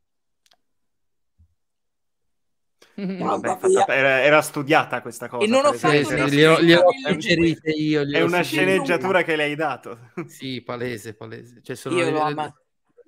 Vabbè, 2.94 3.58
era, 3.88 4.20
era, 4.22 4.42
studiata 4.42 5.00
questa 5.00 5.28
cosa. 5.28 5.44
E 5.44 5.48
non 5.48 5.64
ho 5.64 5.72
fatto 5.72 6.04
sì, 6.04 6.28
li 6.28 6.44
ho, 6.44 6.58
li 6.58 6.74
ho 6.74 6.82
suggerite 7.06 7.70
io. 7.70 8.02
È 8.02 8.20
una 8.20 8.42
sceneggiatura 8.42 9.22
che 9.22 9.36
le 9.36 9.44
hai 9.44 9.54
dato. 9.54 10.10
Sì, 10.28 10.60
palese, 10.60 11.14
palese. 11.14 11.60
Cioè, 11.62 11.76
sono 11.76 11.96
io 11.96 12.10
le, 12.10 12.54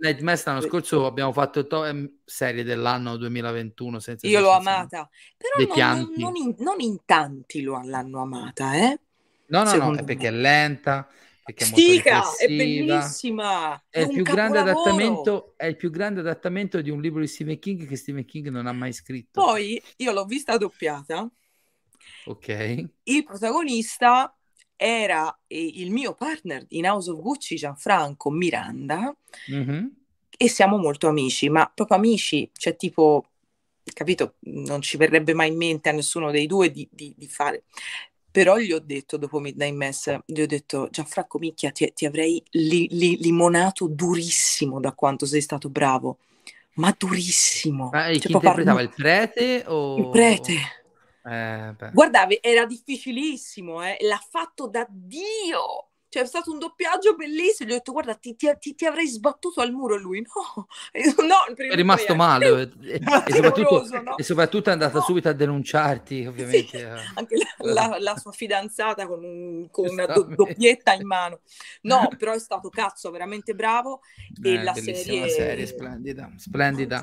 Night 0.03 0.20
Mass 0.20 0.45
l'anno 0.47 0.61
scorso 0.61 1.07
abbiamo 1.07 1.33
fatto 1.33 1.66
to- 1.66 1.85
ehm, 1.85 2.19
serie 2.24 2.65
dell'anno 2.65 3.16
2021 3.16 4.01
senza 4.01 4.27
Io 4.27 4.41
l'ho 4.41 4.51
amata, 4.51 5.09
però 5.37 5.65
non, 5.77 6.12
non, 6.16 6.37
in, 6.37 6.55
non, 6.59 6.81
in, 6.81 6.99
tanti 7.05 7.62
lo, 7.62 7.81
l'hanno 7.85 8.20
amata, 8.20 8.74
eh? 8.74 8.99
No, 9.47 9.62
no, 9.62 9.74
no, 9.77 9.95
è 9.95 10.03
perché 10.03 10.29
è 10.29 10.33
lenta, 10.33 11.09
perché 11.53 11.65
Stica, 11.65 12.23
è, 12.37 12.45
è 12.45 12.49
bellissima. 12.49 13.83
È, 13.89 13.99
è, 13.99 14.01
il 14.03 14.09
più 14.09 14.23
grande 14.23 14.59
adattamento, 14.59 15.55
è 15.57 15.66
il 15.66 15.77
più 15.77 15.91
grande 15.91 16.20
adattamento 16.20 16.81
di 16.81 16.91
un 16.91 17.01
libro 17.01 17.20
di 17.20 17.27
Stephen 17.27 17.59
King 17.59 17.87
che 17.87 17.97
Stephen 17.97 18.24
King 18.24 18.49
non 18.49 18.66
ha 18.66 18.73
mai 18.73 18.93
scritto. 18.93 19.43
Poi 19.43 19.81
io 19.97 20.12
l'ho 20.12 20.24
vista 20.24 20.57
doppiata. 20.57 21.29
Ok. 22.27 22.85
Il 23.05 23.24
protagonista 23.24 24.35
era 24.77 25.37
il 25.49 25.91
mio 25.93 26.15
partner 26.15 26.65
in 26.70 26.87
House 26.87 27.11
of 27.11 27.20
Gucci, 27.20 27.57
Gianfranco 27.57 28.31
Miranda, 28.31 29.15
mm-hmm. 29.51 29.87
e 30.37 30.49
siamo 30.49 30.77
molto 30.77 31.07
amici, 31.07 31.49
ma 31.49 31.70
proprio 31.73 31.99
amici, 31.99 32.51
cioè 32.53 32.74
tipo, 32.74 33.27
capito, 33.95 34.35
non 34.41 34.83
ci 34.83 34.97
verrebbe 34.97 35.35
mai 35.35 35.51
in 35.51 35.57
mente 35.57 35.89
a 35.89 35.93
nessuno 35.93 36.31
dei 36.33 36.47
due 36.47 36.70
di, 36.70 36.89
di, 36.91 37.15
di 37.16 37.29
fare. 37.29 37.65
Però 38.33 38.57
gli 38.57 38.73
ho 38.73 38.79
detto 38.79 39.19
dopo 39.19 39.41
Midnight 39.41 39.75
Mass, 39.75 40.19
gli 40.25 40.41
ho 40.41 40.47
detto 40.47 40.89
Gianfranco 40.91 41.39
Micchia, 41.39 41.71
ti, 41.71 41.93
ti 41.95 42.07
avrei 42.07 42.43
li, 42.53 42.89
li, 42.91 43.19
limonato 43.19 43.87
durissimo 43.87 44.81
da 44.81 44.93
quanto 44.93 45.27
sei 45.27 45.43
stato 45.43 45.69
bravo, 45.69 46.17
ma 46.77 46.95
durissimo. 46.97 47.91
Ma 47.93 48.05
cioè, 48.05 48.19
chi 48.19 48.33
interpretava 48.33 48.79
par- 48.79 48.89
il 48.89 48.95
prete 48.95 49.65
o... 49.67 49.99
Il 49.99 50.09
prete. 50.09 50.55
Eh, 51.25 51.75
Guardavi, 51.93 52.39
era 52.41 52.65
difficilissimo, 52.65 53.83
eh? 53.85 53.99
l'ha 54.01 54.21
fatto 54.31 54.67
da 54.67 54.87
Dio, 54.89 55.91
cioè 56.12 56.24
è 56.24 56.26
stato 56.26 56.52
un 56.52 56.59
doppiaggio 56.59 57.14
bellissimo, 57.14 57.70
gli 57.70 57.72
ho 57.72 57.76
detto 57.76 57.93
guarda 57.93 58.14
ti, 58.14 58.36
ti, 58.36 58.74
ti 58.74 58.84
avrei 58.84 59.09
sbattuto 59.09 59.62
al 59.62 59.72
muro 59.72 59.97
lui 59.97 60.20
no, 60.28 60.66
no 61.24 61.55
è 61.56 61.74
rimasto 61.74 62.14
male 62.14 62.48
e, 62.82 63.01
e, 63.01 63.32
soprattutto, 63.32 64.02
no? 64.02 64.18
e, 64.18 64.22
soprattutto, 64.22 64.68
è 64.68 64.72
andata 64.74 64.98
no. 64.98 65.05
subito 65.05 65.30
a 65.30 65.32
denunciarti 65.32 66.26
ovviamente. 66.26 66.78
Sì, 66.78 66.84
eh. 66.84 66.90
anche 67.14 67.36
la, 67.39 67.72
la, 67.72 67.97
la, 67.98 68.16
sua 68.18 68.30
fidanzata 68.32 69.06
con, 69.06 69.24
un, 69.24 69.70
con 69.70 69.89
una 69.89 70.05
do, 70.05 70.24
doppietta 70.24 70.93
in 70.93 71.06
mano. 71.06 71.40
No, 71.82 72.10
però 72.18 72.32
è 72.34 72.39
stato 72.39 72.68
cazzo 72.68 73.10
veramente 73.10 73.55
bravo 73.55 74.02
e 74.43 74.52
eh, 74.52 74.62
la 74.62 74.74
serie... 74.74 75.30
serie 75.30 75.64
splendida, 75.64 76.30
splendida. 76.36 77.02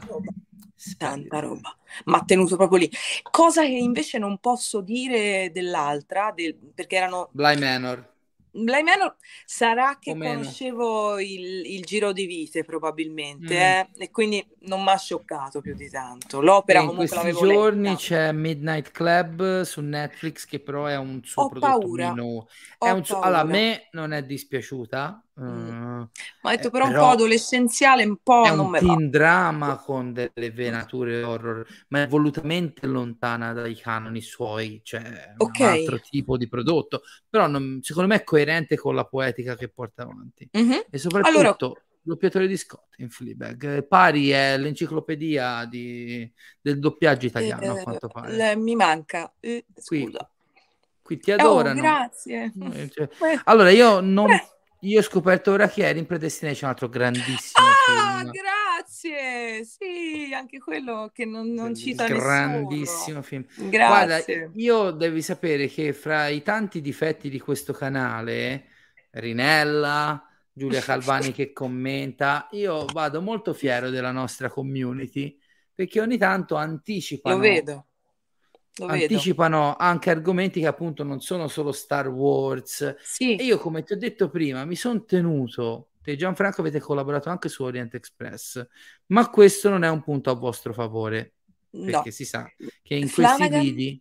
Tanta 0.99 1.39
roba, 1.39 1.75
ma 2.05 2.23
tenuto 2.23 2.57
proprio 2.57 2.77
lì. 2.77 2.91
Cosa 3.31 3.63
che 3.63 3.69
invece 3.69 4.19
non 4.19 4.37
posso 4.37 4.81
dire 4.81 5.49
dell'altra, 5.51 6.31
del, 6.33 6.55
perché 6.55 6.95
erano... 6.95 7.29
Bly 7.31 7.57
Manor. 7.57 8.08
Bly 8.51 8.81
Manor 8.81 9.15
sarà 9.45 9.97
che 9.99 10.17
conoscevo 10.17 11.19
il, 11.19 11.65
il, 11.65 11.83
giro 11.83 12.11
di 12.11 12.25
vite 12.25 12.63
probabilmente 12.63 13.53
mm. 13.53 13.57
eh? 13.57 13.89
e 13.97 14.11
quindi 14.11 14.45
non 14.61 14.83
mi 14.83 14.89
ha 14.89 14.97
scioccato 14.97 15.61
più 15.61 15.75
di 15.75 15.89
tanto. 15.89 16.41
L'opera 16.41 16.79
e 16.79 16.83
in 16.83 16.95
questi 16.95 17.31
giorni 17.31 17.89
letta. 17.89 17.95
c'è 17.97 18.31
Midnight 18.31 18.91
Club 18.91 19.61
su 19.61 19.81
Netflix 19.81 20.45
che 20.45 20.59
però 20.59 20.85
è 20.85 20.97
un 20.97 21.21
suo 21.23 21.43
Ho 21.43 21.49
prodotto 21.49 21.79
paura. 21.79 22.09
meno. 22.09 22.47
È 22.77 22.89
un 22.89 23.05
suo... 23.05 23.19
Allora, 23.19 23.41
a 23.41 23.45
me 23.45 23.87
non 23.91 24.13
è 24.13 24.23
dispiaciuta, 24.23 25.23
Mm. 25.41 26.01
Ma 26.41 26.49
ha 26.49 26.55
detto 26.55 26.69
però, 26.69 26.87
eh, 26.87 26.89
però 26.89 27.01
un 27.01 27.07
po' 27.07 27.13
adolescenziale, 27.13 28.03
un 28.03 28.17
po' 28.21 28.43
è 28.43 28.49
un 28.49 28.77
teen 28.77 29.09
drama 29.09 29.77
con 29.77 30.11
delle 30.11 30.51
venature 30.51 31.23
horror, 31.23 31.65
ma 31.89 32.01
è 32.01 32.07
volutamente 32.07 32.85
lontana 32.87 33.53
dai 33.53 33.75
canoni 33.75 34.19
suoi, 34.21 34.81
cioè 34.83 35.35
okay. 35.37 35.67
un 35.67 35.79
altro 35.79 35.99
tipo 35.99 36.35
di 36.35 36.49
prodotto, 36.49 37.03
però 37.29 37.47
non, 37.47 37.79
secondo 37.81 38.09
me 38.09 38.15
è 38.15 38.23
coerente 38.23 38.75
con 38.75 38.95
la 38.95 39.05
poetica 39.05 39.55
che 39.55 39.69
porta 39.69 40.03
avanti. 40.03 40.49
Mm-hmm. 40.57 40.79
E 40.89 40.97
soprattutto 40.97 41.39
allora... 41.39 41.55
doppiatore 42.01 42.47
di 42.47 42.57
Scott 42.57 42.95
in 42.97 43.09
Fleabag, 43.09 43.83
pari 43.87 44.29
è 44.31 44.57
l'enciclopedia 44.57 45.63
di, 45.65 46.29
del 46.59 46.79
doppiaggio 46.79 47.27
italiano, 47.27 47.63
eh, 47.63 47.79
a 47.79 47.83
quanto 47.83 48.07
pare. 48.07 48.33
Le, 48.33 48.55
mi 48.57 48.75
manca, 48.75 49.31
eh, 49.39 49.65
scusa. 49.73 50.29
Qui, 51.01 51.17
qui 51.17 51.17
ti 51.19 51.31
adorano. 51.31 51.79
Oh, 51.79 51.81
grazie. 51.81 52.51
Eh, 52.73 52.89
cioè, 52.89 53.09
allora 53.45 53.69
io 53.69 54.01
non 54.01 54.31
eh. 54.31 54.47
Io 54.81 54.99
ho 54.99 55.03
scoperto 55.03 55.51
ora 55.51 55.67
che 55.67 55.85
era 55.85 55.99
in 55.99 56.05
Predestination, 56.05 56.69
un 56.69 56.75
altro 56.75 56.87
grandissimo 56.87 57.67
ah, 57.67 58.19
film. 58.19 58.31
grazie! 58.31 59.65
Sì, 59.65 60.31
anche 60.33 60.59
quello 60.59 61.11
che 61.13 61.25
non, 61.25 61.51
non 61.51 61.75
cita 61.75 62.07
Grandissimo 62.07 63.19
nessuno. 63.19 63.21
film. 63.21 63.45
Grazie. 63.69 64.37
Guarda, 64.37 64.51
io 64.55 64.91
devi 64.91 65.21
sapere 65.21 65.67
che 65.67 65.91
fra 65.91 66.29
i 66.29 66.41
tanti 66.43 66.79
difetti 66.79 67.29
di 67.29 67.39
questo 67.39 67.73
canale, 67.73 68.67
Rinella, 69.11 70.25
Giulia 70.53 70.81
Calvani 70.81 71.31
che 71.33 71.51
commenta, 71.51 72.47
io 72.51 72.85
vado 72.85 73.21
molto 73.21 73.53
fiero 73.53 73.89
della 73.89 74.11
nostra 74.11 74.49
community 74.49 75.37
perché 75.73 75.99
ogni 75.99 76.17
tanto 76.17 76.55
anticipano. 76.55 77.35
Lo 78.79 78.87
anticipano 78.87 79.59
vedo. 79.59 79.75
anche 79.77 80.09
argomenti 80.09 80.59
che 80.59 80.67
appunto 80.67 81.03
non 81.03 81.21
sono 81.21 81.47
solo 81.47 81.71
Star 81.71 82.07
Wars. 82.07 82.95
Sì. 83.01 83.35
E 83.35 83.43
io, 83.43 83.57
come 83.57 83.83
ti 83.83 83.93
ho 83.93 83.97
detto 83.97 84.29
prima, 84.29 84.65
mi 84.65 84.75
sono 84.75 85.03
tenuto. 85.03 85.89
Te, 86.01 86.15
Gianfranco, 86.15 86.61
avete 86.61 86.79
collaborato 86.79 87.29
anche 87.29 87.49
su 87.49 87.63
Orient 87.63 87.93
Express, 87.93 88.65
ma 89.07 89.29
questo 89.29 89.69
non 89.69 89.83
è 89.83 89.89
un 89.89 90.01
punto 90.01 90.29
a 90.29 90.33
vostro 90.33 90.73
favore. 90.73 91.33
Perché 91.69 91.91
no. 91.91 92.11
si 92.11 92.25
sa 92.25 92.51
che 92.81 92.95
in 92.95 93.07
Flanagan... 93.07 93.49
questi 93.49 93.71
video 93.71 93.99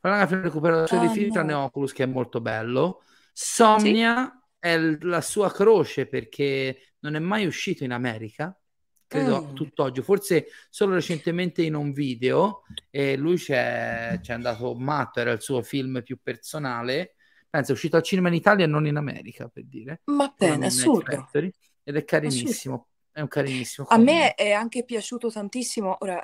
Flanagan 0.00 0.42
recupera 0.42 0.80
la 0.80 0.86
sua 0.86 1.02
oh, 1.02 1.08
film 1.10 1.34
no. 1.44 1.64
Oculus, 1.64 1.92
che 1.92 2.04
è 2.04 2.06
molto 2.06 2.40
bello. 2.40 3.02
Somnia 3.32 4.30
sì. 4.32 4.68
è 4.68 4.78
la 5.02 5.20
sua 5.20 5.52
croce 5.52 6.06
perché 6.06 6.94
non 7.00 7.14
è 7.14 7.18
mai 7.18 7.46
uscito 7.46 7.84
in 7.84 7.92
America 7.92 8.54
credo 9.10 9.42
mm. 9.42 9.54
tutt'oggi, 9.54 10.02
forse 10.02 10.46
solo 10.70 10.94
recentemente 10.94 11.62
in 11.62 11.74
un 11.74 11.92
video 11.92 12.62
e 12.90 13.16
lui 13.16 13.36
c'è, 13.36 14.20
c'è 14.22 14.32
andato 14.32 14.72
matto, 14.76 15.18
era 15.18 15.32
il 15.32 15.40
suo 15.40 15.62
film 15.62 16.00
più 16.04 16.18
personale, 16.22 17.16
penso 17.50 17.72
è 17.72 17.74
uscito 17.74 17.96
al 17.96 18.04
cinema 18.04 18.28
in 18.28 18.34
Italia 18.34 18.66
e 18.66 18.68
non 18.68 18.86
in 18.86 18.94
America 18.94 19.50
per 19.52 19.64
dire. 19.64 20.02
Ma 20.04 20.32
bene, 20.38 20.66
assurdo. 20.66 21.28
Ed 21.32 21.96
è 21.96 22.04
carinissimo. 22.04 22.86
È 23.10 23.20
un 23.20 23.26
carinissimo. 23.26 23.88
A 23.90 23.96
me 23.96 24.34
è 24.34 24.52
anche 24.52 24.84
piaciuto 24.84 25.28
tantissimo, 25.28 25.96
ora 26.02 26.22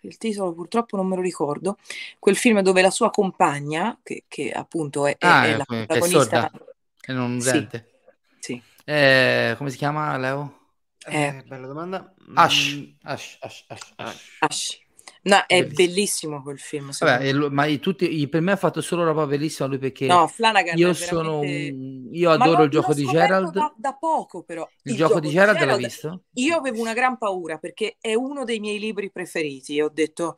il 0.00 0.16
titolo 0.16 0.54
purtroppo 0.54 0.96
non 0.96 1.06
me 1.06 1.16
lo 1.16 1.20
ricordo, 1.20 1.76
quel 2.18 2.36
film 2.36 2.60
dove 2.60 2.80
la 2.80 2.90
sua 2.90 3.10
compagna, 3.10 4.00
che, 4.02 4.24
che 4.26 4.50
appunto 4.50 5.06
è, 5.06 5.14
ah, 5.18 5.44
è, 5.44 5.56
la 5.58 5.64
protagonista... 5.64 6.50
È 6.98 7.12
non 7.12 7.34
udente. 7.34 7.90
Sì. 8.38 8.54
sì. 8.54 8.62
Eh, 8.86 9.54
come 9.58 9.68
si 9.68 9.76
chiama 9.76 10.16
Leo? 10.16 10.63
Eh, 11.06 11.22
eh, 11.22 11.42
bella 11.46 11.66
domanda. 11.66 12.14
Ash. 12.34 12.76
Mm. 12.76 12.84
Ash, 13.02 13.38
Ash, 13.40 13.64
Ash, 13.68 13.92
Ash. 13.96 14.36
Ash. 14.40 14.82
No, 15.24 15.42
è 15.46 15.64
bellissimo, 15.64 15.74
bellissimo 15.74 16.42
quel 16.42 16.58
film. 16.58 16.90
Vabbè, 16.98 17.32
lo, 17.32 17.50
ma 17.50 17.66
tutti, 17.78 18.28
per 18.28 18.42
me 18.42 18.52
ha 18.52 18.56
fatto 18.56 18.82
solo 18.82 19.04
roba 19.04 19.26
bellissima 19.26 19.68
lui 19.68 19.78
perché 19.78 20.06
no, 20.06 20.26
Flanagan 20.26 20.76
io 20.76 20.92
sono 20.92 21.40
un, 21.40 22.08
io 22.12 22.30
adoro 22.30 22.64
il 22.64 22.70
gioco 22.70 22.92
di 22.92 23.06
Gerald. 23.06 23.52
Da, 23.52 23.72
da, 23.74 23.94
poco 23.94 24.42
però. 24.42 24.68
Il, 24.82 24.92
il 24.92 24.98
gioco, 24.98 25.14
gioco, 25.14 25.20
di 25.20 25.30
Gerald, 25.30 25.58
Gerald 25.58 25.80
l'hai 25.80 25.88
visto? 25.88 26.22
Io 26.34 26.56
avevo 26.56 26.80
una 26.80 26.92
gran 26.92 27.16
paura 27.16 27.56
perché 27.56 27.96
è 28.00 28.12
uno 28.12 28.44
dei 28.44 28.60
miei 28.60 28.78
libri 28.78 29.10
preferiti. 29.10 29.80
Ho 29.80 29.88
detto 29.88 30.36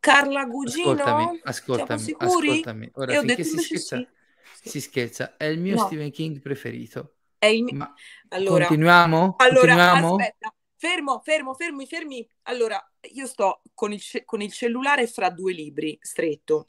Carla 0.00 0.46
Gugino, 0.46 0.92
ascoltami, 0.92 1.40
ascoltami, 1.42 2.14
ascoltami. 2.16 2.90
Ora, 2.94 3.12
e 3.12 3.18
ho 3.18 3.22
detto, 3.22 3.42
si 3.44 3.58
scherza, 3.58 4.08
sì. 4.54 4.68
si 4.70 4.80
scherza, 4.80 5.36
è 5.36 5.44
il 5.44 5.60
mio 5.60 5.76
no. 5.76 5.84
Stephen 5.84 6.10
King 6.10 6.40
preferito. 6.40 7.16
È 7.42 7.46
il 7.46 7.64
mio... 7.64 7.74
Ma 7.74 7.92
allora, 8.28 8.66
continuiamo? 8.66 9.34
Allora, 9.38 9.74
continuiamo? 9.74 10.14
aspetta, 10.14 10.54
fermo, 10.76 11.20
fermo, 11.24 11.54
fermi, 11.54 11.86
fermi. 11.88 12.28
Allora, 12.42 12.92
io 13.14 13.26
sto 13.26 13.62
con 13.74 13.92
il, 13.92 14.00
ce- 14.00 14.24
con 14.24 14.40
il 14.40 14.52
cellulare 14.52 15.08
fra 15.08 15.28
due 15.28 15.52
libri, 15.52 15.98
stretto. 16.00 16.68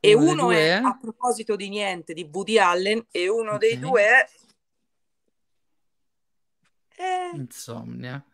E 0.00 0.14
uno, 0.14 0.32
uno 0.32 0.50
è, 0.50 0.70
a 0.70 0.98
proposito 1.00 1.54
di 1.54 1.68
niente, 1.68 2.14
di 2.14 2.28
Woody 2.32 2.58
Allen, 2.58 3.06
e 3.12 3.28
uno 3.28 3.52
okay. 3.52 3.58
dei 3.58 3.78
due 3.78 4.02
è... 4.02 4.28
Eh... 6.96 7.30
Insomnia. 7.36 8.24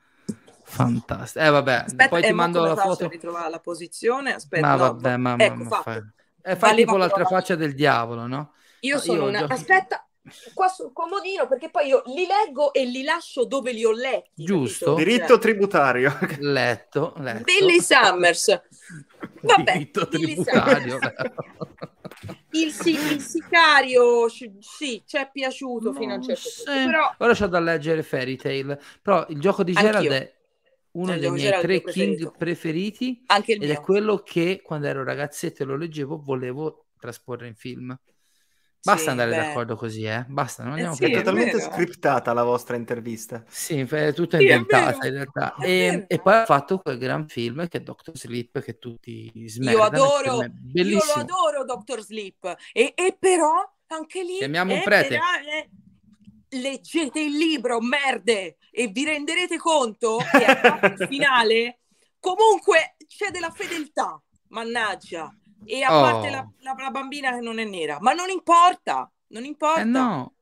Fantastico. 0.63 1.45
Eh 1.45 1.51
vabbè, 1.51 1.75
Aspetta, 1.85 2.09
poi 2.09 2.23
ti 2.23 2.33
mando 2.33 2.65
la 2.65 2.77
foto. 2.77 3.09
ritrovare 3.09 3.51
la 3.51 3.61
posizione. 3.61 4.33
Aspetta, 4.33 4.67
ma 4.67 4.77
vabbè, 4.77 5.11
no, 5.11 5.19
ma, 5.19 5.37
ecco, 5.37 5.65
ma, 5.65 5.83
fa... 5.83 6.13
È 6.41 6.57
fa 6.57 6.73
tipo 6.73 6.97
l'altra 6.97 7.27
faccia 7.27 7.57
del 7.57 7.75
diavolo, 7.75 8.27
no? 8.27 8.55
Io 8.81 8.99
sono 8.99 9.25
io 9.25 9.29
una... 9.29 9.41
Gioco... 9.41 9.53
Aspetta, 9.53 10.08
qua 10.55 10.69
sul 10.69 10.93
comodino 10.93 11.47
perché 11.47 11.71
poi 11.71 11.89
io 11.89 12.03
li 12.07 12.27
leggo 12.27 12.73
e 12.73 12.85
li 12.85 13.03
lascio 13.03 13.45
dove 13.45 13.73
li 13.73 13.85
ho 13.85 13.93
letti. 13.93 14.45
Giusto. 14.45 14.95
Capito? 14.95 15.09
Diritto 15.09 15.27
cioè. 15.27 15.39
tributario. 15.39 16.19
Letto, 16.41 17.15
letto. 17.19 17.45
Billy 17.45 17.81
Summers. 17.81 18.61
Vabbè, 19.43 19.73
Diritto 19.73 20.09
tributario. 20.09 20.99
il, 22.51 22.75
il, 22.85 23.21
sicario 23.21 24.29
sì, 24.29 25.03
ci 25.07 25.17
è 25.17 25.29
piaciuto 25.33 25.93
no, 25.93 25.99
fino 25.99 26.13
a 26.13 26.17
un 26.17 26.23
certo 26.23 26.49
punto. 26.65 26.91
Però... 26.91 27.15
Ora 27.19 27.35
c'ho 27.35 27.47
da 27.47 27.61
leggere 27.61 28.03
Fairy 28.03 28.37
Tail, 28.37 28.79
però 29.03 29.27
il 29.29 29.41
gioco 29.41 29.63
di 29.63 29.73
Gerald 29.73 29.97
Anch'io. 29.97 30.13
è 30.13 30.37
uno 30.93 31.17
dei 31.17 31.31
miei 31.31 31.61
tre 31.61 31.83
King 31.83 32.37
preferiti 32.37 33.23
Anche 33.27 33.53
il 33.53 33.63
ed 33.63 33.69
mio. 33.69 33.79
è 33.79 33.81
quello 33.81 34.19
che 34.19 34.61
quando 34.63 34.87
ero 34.87 35.05
ragazzetto 35.05 35.63
e 35.63 35.67
lo 35.67 35.77
leggevo 35.77 36.21
volevo 36.21 36.87
trasporre 36.99 37.47
in 37.47 37.55
film. 37.55 37.97
Basta 38.81 39.03
sì, 39.03 39.09
andare 39.09 39.31
beh. 39.31 39.37
d'accordo 39.37 39.77
così, 39.77 40.05
eh? 40.05 40.25
Basta, 40.29 40.63
non 40.63 40.73
andiamo 40.73 40.95
eh 40.95 40.97
sì, 40.97 41.05
è 41.05 41.11
totalmente 41.11 41.61
scriptata 41.61 42.33
la 42.33 42.45
vostra 42.45 42.77
intervista. 42.77 43.43
Sì, 43.49 43.81
è 43.81 44.13
tutta 44.15 44.41
inventata 44.41 45.01
sì, 45.01 45.09
in 45.09 45.13
realtà. 45.15 45.55
E, 45.57 46.05
e, 46.07 46.19
poi 46.21 46.35
ha 46.35 46.45
fatto 46.45 46.79
quel 46.79 46.97
gran 46.97 47.27
film 47.27 47.67
che 47.67 47.79
è 47.79 47.81
Doctor 47.81 48.17
Sleep 48.17 48.61
che 48.61 48.79
tutti 48.79 49.49
smerano. 49.49 49.79
Io 49.79 49.85
adoro, 49.85 50.45
io 50.75 51.01
lo 51.05 51.13
adoro 51.21 51.65
Doctor 51.65 52.01
Sleep. 52.03 52.57
E, 52.73 52.93
e 52.95 53.17
però 53.19 53.53
anche 53.89 54.23
lì... 54.23 54.37
Chiamiamo 54.37 54.75
un 54.75 54.83
prete. 54.83 55.09
Però, 55.09 55.25
eh, 55.53 55.69
leggete 56.61 57.21
il 57.21 57.37
libro, 57.37 57.81
merde, 57.81 58.59
e 58.71 58.87
vi 58.87 59.05
renderete 59.05 59.59
conto 59.59 60.19
che 60.19 60.45
al 60.45 61.07
finale 61.11 61.81
comunque 62.21 62.97
c'è 63.07 63.31
della 63.31 63.51
fedeltà. 63.51 64.23
Mannaggia 64.51 65.31
e 65.65 65.83
a 65.83 65.97
oh. 65.97 66.03
parte 66.03 66.31
la, 66.31 66.49
la, 66.61 66.75
la, 66.79 66.91
bambina 66.91 67.33
che 67.35 67.41
non 67.41 67.59
è 67.59 67.65
nera, 67.65 67.99
ma 68.01 68.13
non 68.13 68.31
importa, 68.31 69.11
non 69.29 69.45
importa. 69.45 69.81
Eh 69.81 69.85
no. 69.85 70.33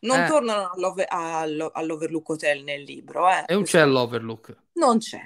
Non 0.00 0.20
eh. 0.20 0.26
tornano 0.26 0.70
all'over, 0.72 1.06
all'Overlook 1.08 2.28
Hotel 2.28 2.62
nel 2.64 2.82
libro. 2.82 3.28
Eh, 3.30 3.44
e 3.46 3.54
non 3.54 3.62
c'è 3.62 3.84
l'Overlook. 3.84 4.56
Non 4.74 4.98
c'è. 4.98 5.22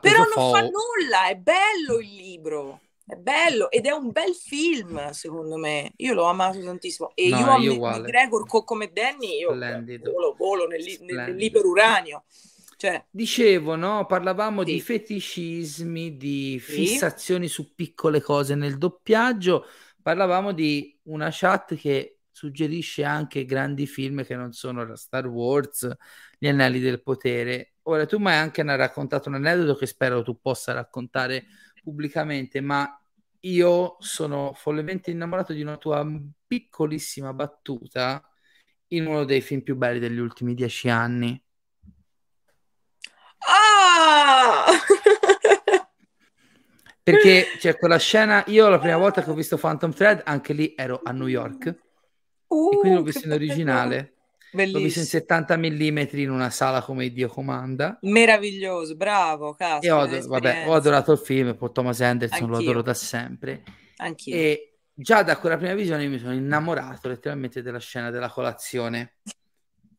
Però 0.00 0.18
non 0.18 0.32
fo- 0.32 0.50
fa 0.50 0.60
nulla, 0.62 1.28
è 1.28 1.36
bello 1.36 1.98
il 2.00 2.14
libro. 2.14 2.80
È 3.06 3.14
bello 3.14 3.70
ed 3.70 3.86
è 3.86 3.90
un 3.90 4.10
bel 4.10 4.34
film, 4.34 5.10
secondo 5.10 5.56
me. 5.56 5.92
Io 5.96 6.14
l'ho 6.14 6.24
amato 6.24 6.62
tantissimo. 6.62 7.12
E 7.14 7.28
no, 7.28 7.56
io, 7.56 7.74
io 7.74 7.86
a 7.86 8.00
Gregor 8.00 8.44
come 8.64 8.92
Danny, 8.92 9.38
io 9.38 9.54
volo, 9.54 10.34
volo 10.36 10.66
nel, 10.66 10.84
nell'iperuranio. 11.00 12.24
Cioè... 12.78 13.06
Dicevo, 13.10 13.74
no? 13.74 14.06
Parlavamo 14.06 14.64
sì. 14.64 14.74
di 14.74 14.80
feticismi, 14.80 16.16
di 16.16 16.60
fissazioni 16.60 17.48
sì. 17.48 17.54
su 17.54 17.74
piccole 17.74 18.20
cose 18.20 18.54
nel 18.54 18.78
doppiaggio. 18.78 19.66
Parlavamo 20.00 20.52
di 20.52 20.96
una 21.04 21.28
chat 21.32 21.74
che 21.74 22.20
suggerisce 22.30 23.02
anche 23.02 23.44
grandi 23.44 23.84
film 23.88 24.24
che 24.24 24.36
non 24.36 24.52
sono 24.52 24.94
Star 24.94 25.26
Wars, 25.26 25.92
Gli 26.38 26.46
Anelli 26.46 26.78
del 26.78 27.02
Potere. 27.02 27.72
Ora, 27.82 28.06
tu 28.06 28.18
mi 28.18 28.28
hai 28.28 28.36
anche 28.36 28.62
raccontato 28.62 29.28
un 29.28 29.34
aneddoto 29.34 29.74
che 29.74 29.86
spero 29.86 30.22
tu 30.22 30.40
possa 30.40 30.72
raccontare 30.72 31.46
pubblicamente, 31.82 32.60
ma 32.60 32.88
io 33.40 33.96
sono 33.98 34.52
follemente 34.54 35.10
innamorato 35.10 35.52
di 35.52 35.62
una 35.62 35.78
tua 35.78 36.06
piccolissima 36.46 37.32
battuta 37.32 38.22
in 38.88 39.06
uno 39.06 39.24
dei 39.24 39.40
film 39.40 39.62
più 39.62 39.74
belli 39.74 39.98
degli 39.98 40.18
ultimi 40.18 40.54
dieci 40.54 40.88
anni. 40.88 41.42
Ah! 43.46 44.64
Perché 47.02 47.46
c'è 47.58 47.76
quella 47.78 47.98
scena, 47.98 48.44
io 48.48 48.68
la 48.68 48.78
prima 48.78 48.98
volta 48.98 49.22
che 49.22 49.30
ho 49.30 49.34
visto 49.34 49.56
Phantom 49.56 49.92
Thread, 49.92 50.22
anche 50.24 50.52
lì 50.52 50.74
ero 50.76 51.00
a 51.02 51.12
New 51.12 51.26
York, 51.26 51.74
uh, 52.48 52.72
e 52.72 52.76
quindi 52.76 52.98
l'ho 52.98 53.04
visto 53.04 53.26
in 53.26 53.32
originale. 53.32 54.14
Bellissimo. 54.50 54.78
L'ho 54.78 54.84
visto 54.84 55.00
in 55.00 55.06
70 55.06 55.56
mm 55.56 55.98
in 56.12 56.30
una 56.30 56.50
sala 56.50 56.82
come 56.82 57.10
Dio 57.10 57.28
comanda. 57.28 57.98
Meraviglioso, 58.02 58.94
bravo. 58.94 59.54
Caso, 59.54 59.86
e 59.86 59.90
ho, 59.90 60.06
vabbè, 60.06 60.64
ho 60.66 60.74
adorato 60.74 61.12
il 61.12 61.18
film, 61.18 61.54
poi 61.54 61.70
Thomas 61.72 62.00
Anderson 62.00 62.42
Anch'io. 62.42 62.56
lo 62.56 62.62
adoro 62.62 62.82
da 62.82 62.94
sempre. 62.94 63.62
Anch'io. 63.96 64.34
E 64.34 64.78
già 64.92 65.22
da 65.22 65.36
quella 65.38 65.56
prima 65.56 65.74
visione 65.74 66.06
mi 66.08 66.18
sono 66.18 66.34
innamorato 66.34 67.08
letteralmente 67.08 67.62
della 67.62 67.78
scena 67.78 68.10
della 68.10 68.28
colazione 68.28 69.14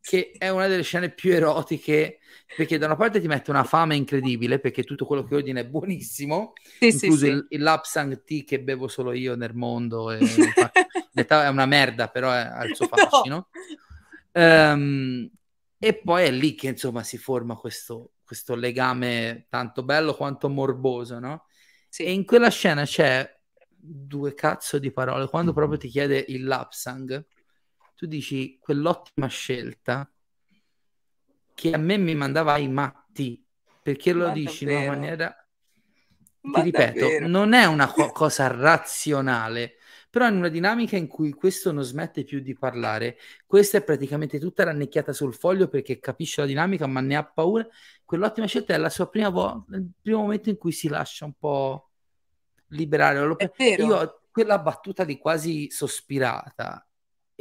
che 0.10 0.32
è 0.36 0.50
una 0.50 0.66
delle 0.66 0.82
scene 0.82 1.12
più 1.12 1.32
erotiche 1.32 2.18
perché 2.56 2.80
da 2.80 2.88
una 2.88 2.96
parte 2.96 3.22
ti 3.22 3.28
mette 3.28 3.52
una 3.52 3.64
fame 3.64 3.96
incredibile 3.96 4.58
perché 4.58 4.84
tutto 4.84 5.06
quello 5.06 5.24
che 5.24 5.36
ordina 5.36 5.60
è 5.60 5.68
buonissimo 5.68 6.54
sì, 6.80 6.88
incluso 6.88 7.26
sì, 7.26 7.28
il, 7.28 7.46
sì. 7.48 7.58
Lapsang 7.58 8.24
tea 8.24 8.42
che 8.44 8.60
bevo 8.60 8.88
solo 8.88 9.12
io 9.12 9.36
nel 9.36 9.54
mondo 9.54 10.10
e, 10.10 10.18
realtà 11.14 11.46
è 11.46 11.48
una 11.50 11.68
merda 11.68 12.08
però 12.08 12.32
è, 12.32 12.40
ha 12.40 12.66
il 12.66 12.76
suo 12.76 12.88
fascino 12.88 13.50
no. 14.34 14.72
um, 14.72 15.30
e 15.78 15.94
poi 15.94 16.26
è 16.26 16.32
lì 16.32 16.56
che 16.56 16.70
insomma 16.70 17.04
si 17.04 17.20
forma 17.20 17.56
questo, 17.56 18.14
questo 18.26 18.56
legame 18.56 19.46
tanto 19.48 19.84
bello 19.84 20.16
quanto 20.16 20.50
morboso 20.50 21.20
no? 21.20 21.46
e 21.96 22.12
in 22.12 22.26
quella 22.26 22.50
scena 22.50 22.84
c'è 22.84 23.32
due 23.68 24.34
cazzo 24.34 24.80
di 24.80 24.92
parole 24.92 25.28
quando 25.28 25.54
proprio 25.54 25.78
ti 25.78 25.88
chiede 25.88 26.26
il 26.30 26.46
Lapsang 26.46 27.24
tu 28.00 28.06
dici 28.08 28.58
quell'ottima 28.62 29.28
scelta 29.28 30.10
che 31.54 31.74
a 31.74 31.78
me 31.78 31.98
mi 31.98 32.16
mandava 32.16 32.54
ai 32.54 32.68
matti 32.68 33.46
perché 33.82 34.14
lo 34.14 34.30
Ma 34.30 34.32
dici 34.32 34.64
davvero? 34.64 34.66
in 34.66 34.72
una 34.72 34.82
maniera 34.82 35.36
ti 36.52 36.62
ripeto, 36.62 37.16
davvero? 37.16 37.20
non 37.20 37.54
è 37.54 37.66
una 37.66 37.92
co- 37.92 38.12
cosa 38.12 38.48
razionale, 38.48 39.76
però 40.10 40.28
in 40.28 40.36
una 40.38 40.48
dinamica 40.50 40.98
in 40.98 41.08
cui 41.08 41.32
questo 41.32 41.72
non 41.72 41.84
smette 41.84 42.24
più 42.24 42.40
di 42.40 42.58
parlare, 42.58 43.18
questa 43.46 43.78
è 43.78 43.84
praticamente 43.84 44.40
tutta 44.40 44.64
rannicchiata 44.64 45.14
sul 45.14 45.34
foglio 45.36 45.68
perché 45.68 46.00
capisce 46.00 46.42
la 46.42 46.48
dinamica 46.48 46.88
ma 46.88 47.02
ne 47.02 47.16
ha 47.18 47.24
paura, 47.26 47.68
quell'ottima 48.04 48.48
scelta 48.48 48.74
è 48.74 48.78
la 48.78 48.90
sua 48.90 49.10
prima 49.10 49.30
volta, 49.30 49.76
il 49.76 49.90
primo 50.02 50.22
momento 50.22 50.50
in 50.50 50.58
cui 50.58 50.72
si 50.72 50.88
lascia 50.88 51.26
un 51.26 51.34
po' 51.38 51.90
liberare. 52.70 53.44
Io 53.76 54.22
quella 54.32 54.60
battuta 54.60 55.04
di 55.06 55.18
quasi 55.20 55.70
sospirata 55.70 56.84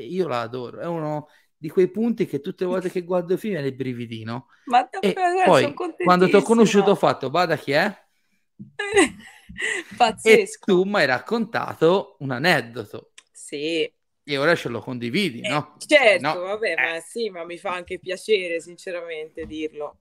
io 0.02 0.28
la 0.28 0.40
adoro. 0.40 0.80
È 0.80 0.86
uno 0.86 1.28
di 1.56 1.68
quei 1.68 1.88
punti 1.88 2.26
che 2.26 2.40
tutte 2.40 2.64
le 2.64 2.70
volte 2.70 2.90
che 2.90 3.02
guardo 3.02 3.32
il 3.32 3.38
film 3.38 3.56
è 3.56 3.60
il 3.60 3.74
brividino. 3.74 4.46
Ma 4.66 4.88
e 4.88 5.12
poi 5.44 5.74
quando 6.04 6.28
ti 6.28 6.36
ho 6.36 6.42
conosciuto 6.42 6.92
ho 6.92 6.96
fatto, 6.96 7.30
vada 7.30 7.56
chi 7.56 7.72
è? 7.72 8.06
Pazzesco. 9.96 10.64
E 10.70 10.72
tu 10.72 10.82
mi 10.84 10.96
hai 10.96 11.06
raccontato 11.06 12.16
un 12.20 12.30
aneddoto. 12.30 13.12
Sì. 13.32 13.92
E 14.30 14.36
ora 14.36 14.54
ce 14.54 14.68
lo 14.68 14.80
condividi, 14.80 15.40
eh, 15.40 15.48
no? 15.48 15.76
Certo, 15.78 16.34
no. 16.34 16.40
vabbè, 16.40 16.72
eh. 16.72 16.74
ma 16.74 17.00
sì, 17.00 17.30
ma 17.30 17.44
mi 17.44 17.56
fa 17.56 17.72
anche 17.72 17.98
piacere, 17.98 18.60
sinceramente, 18.60 19.46
dirlo. 19.46 20.00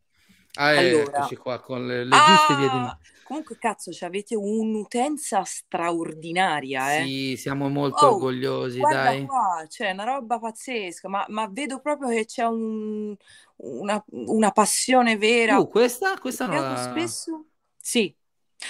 Ah, 0.56 0.78
allora. 0.78 1.30
qua 1.40 1.60
con 1.62 1.88
le, 1.88 2.04
le 2.04 2.16
ah, 2.16 2.26
giuste 2.26 2.56
vie 2.56 2.70
di 2.70 2.76
mano. 2.76 3.00
Comunque, 3.28 3.58
cazzo, 3.58 3.92
avete 4.06 4.38
un'utenza 4.38 5.44
straordinaria, 5.44 6.96
eh? 6.96 7.04
Sì, 7.04 7.36
siamo 7.36 7.68
molto 7.68 8.06
oh, 8.06 8.14
orgogliosi, 8.14 8.80
dai. 8.80 9.26
Qua, 9.26 9.66
c'è 9.68 9.92
una 9.92 10.06
roba 10.06 10.40
pazzesca, 10.40 11.10
ma, 11.10 11.26
ma 11.28 11.46
vedo 11.52 11.82
proprio 11.82 12.08
che 12.08 12.24
c'è 12.24 12.46
un, 12.46 13.14
una, 13.58 14.02
una, 14.12 14.52
passione 14.52 15.18
vera. 15.18 15.60
Uh, 15.60 15.68
questa, 15.68 16.18
questa 16.18 16.46
non 16.46 16.56
la... 16.56 16.82
spesso? 16.82 17.48
Sì. 17.76 18.16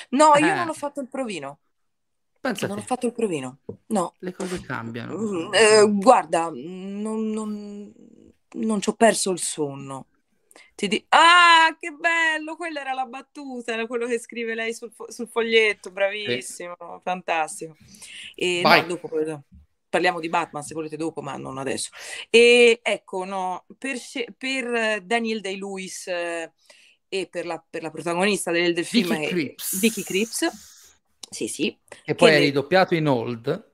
No, 0.09 0.33
eh. 0.33 0.39
io 0.39 0.55
non 0.55 0.69
ho 0.69 0.73
fatto 0.73 1.01
il 1.01 1.07
provino. 1.07 1.59
Pensa 2.39 2.65
non 2.65 2.79
ho 2.79 2.81
fatto 2.81 3.05
il 3.05 3.13
provino, 3.13 3.59
no. 3.89 4.15
Le 4.17 4.33
cose 4.33 4.59
cambiano. 4.61 5.17
Mm, 5.17 5.53
eh, 5.53 5.87
guarda, 5.87 6.49
non, 6.51 7.29
non, 7.29 7.93
non 8.53 8.81
ci 8.81 8.89
ho 8.89 8.93
perso 8.93 9.29
il 9.29 9.39
sonno 9.39 10.07
ti 10.77 10.87
di- 10.87 11.03
ah, 11.09 11.75
che 11.79 11.89
bello! 11.89 12.55
Quella 12.55 12.81
era 12.81 12.93
la 12.93 13.05
battuta, 13.05 13.73
era 13.73 13.87
quello 13.87 14.05
che 14.05 14.19
scrive 14.19 14.53
lei 14.53 14.75
sul, 14.75 14.91
fo- 14.91 15.11
sul 15.11 15.27
foglietto, 15.27 15.89
bravissimo, 15.89 16.75
sì. 16.77 17.01
fantastico. 17.01 17.75
E 18.35 18.61
no, 18.63 18.85
dopo 18.85 19.09
parliamo 19.89 20.19
di 20.19 20.29
Batman 20.29 20.61
se 20.61 20.75
volete 20.75 20.95
dopo, 20.95 21.23
ma 21.23 21.35
non 21.35 21.57
adesso. 21.57 21.89
E 22.29 22.79
ecco, 22.83 23.25
no, 23.25 23.65
per, 23.75 23.97
per 24.37 25.01
Daniel 25.01 25.41
Day-Lewis 25.41 26.07
eh, 26.09 26.53
e 27.09 27.27
per 27.27 27.47
la, 27.47 27.65
per 27.67 27.81
la, 27.81 27.89
protagonista 27.89 28.51
del, 28.51 28.75
del 28.75 28.85
film 28.85 29.17
Vicky 29.17 29.27
Crips. 29.29 29.79
Vicky 29.79 30.03
Crips, 30.03 30.47
sì, 31.27 31.47
sì. 31.47 31.75
E 32.05 32.13
poi 32.13 32.33
è 32.33 32.37
ridoppiato 32.37 32.93
in 32.93 33.07
Old. 33.07 33.73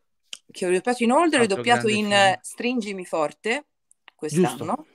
Che 0.50 0.66
ho 0.66 0.70
ridoppiato 0.70 1.04
in 1.04 1.12
Old, 1.12 1.34
ho 1.34 1.40
ridoppiato 1.40 1.90
in 1.90 2.06
film. 2.06 2.38
Stringimi 2.40 3.04
Forte 3.04 3.66
quest'anno. 4.16 4.48
Giusto. 4.56 4.88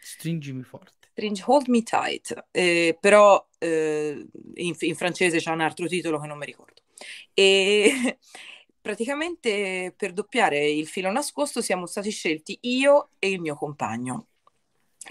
Stringimi 0.00 0.62
Forte. 0.62 0.93
Strange 1.14 1.44
Hold 1.46 1.68
Me 1.68 1.82
Tight, 1.82 2.46
eh, 2.50 2.98
però 3.00 3.46
eh, 3.58 4.26
in, 4.54 4.74
in, 4.80 4.96
francese 4.96 5.38
c'è 5.38 5.52
un 5.52 5.60
altro 5.60 5.86
titolo 5.86 6.18
che 6.18 6.26
non 6.26 6.38
mi 6.38 6.44
ricordo. 6.44 6.82
E 7.32 8.18
praticamente 8.80 9.94
per 9.96 10.12
doppiare 10.12 10.68
il 10.68 10.88
filo 10.88 11.12
nascosto 11.12 11.62
siamo 11.62 11.86
stati 11.86 12.10
scelti 12.10 12.58
io 12.62 13.10
e 13.20 13.30
il 13.30 13.40
mio 13.40 13.54
compagno, 13.54 14.26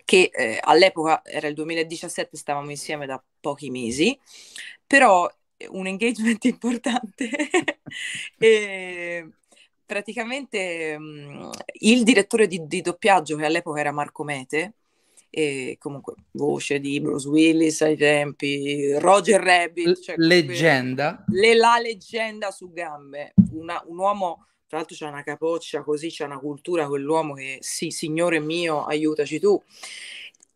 che 0.04 0.30
eh, 0.34 0.60
all'epoca 0.62 1.22
era 1.24 1.48
il 1.48 1.54
2017, 1.54 2.36
stavamo 2.36 2.70
insieme 2.70 3.06
da 3.06 3.24
pochi 3.40 3.70
mesi, 3.70 4.20
però 4.86 5.32
un 5.70 5.88
engagement 5.88 6.44
importante. 6.44 7.30
e 8.38 9.30
praticamente 9.86 10.98
mh, 10.98 11.50
il 11.80 12.04
direttore 12.04 12.48
di, 12.48 12.68
di 12.68 12.82
doppiaggio, 12.82 13.38
che 13.38 13.46
all'epoca 13.46 13.80
era 13.80 13.92
Marco 13.94 14.24
Mete, 14.26 14.74
e 15.36 15.78
comunque 15.80 16.14
voce 16.34 16.80
di 16.80 17.02
Bruce 17.02 17.28
Willis 17.28 17.82
ai 17.82 17.98
tempi, 17.98 18.94
Roger 19.00 19.42
Rabbit, 19.42 20.00
cioè 20.00 20.16
leggenda, 20.18 21.26
le, 21.30 21.56
la 21.56 21.80
leggenda 21.82 22.52
su 22.52 22.72
gambe, 22.72 23.34
Una, 23.54 23.82
un 23.88 23.98
uomo 23.98 24.46
tra 24.68 24.78
l'altro 24.78 24.96
c'è 24.96 25.08
una 25.08 25.24
capoccia 25.24 25.82
così, 25.82 26.10
c'è 26.10 26.26
una 26.26 26.40
cultura 26.40 26.88
quell'uomo 26.88 27.34
che 27.34 27.58
sì 27.62 27.90
signore 27.90 28.40
mio 28.40 28.86
aiutaci 28.86 29.40
tu 29.40 29.62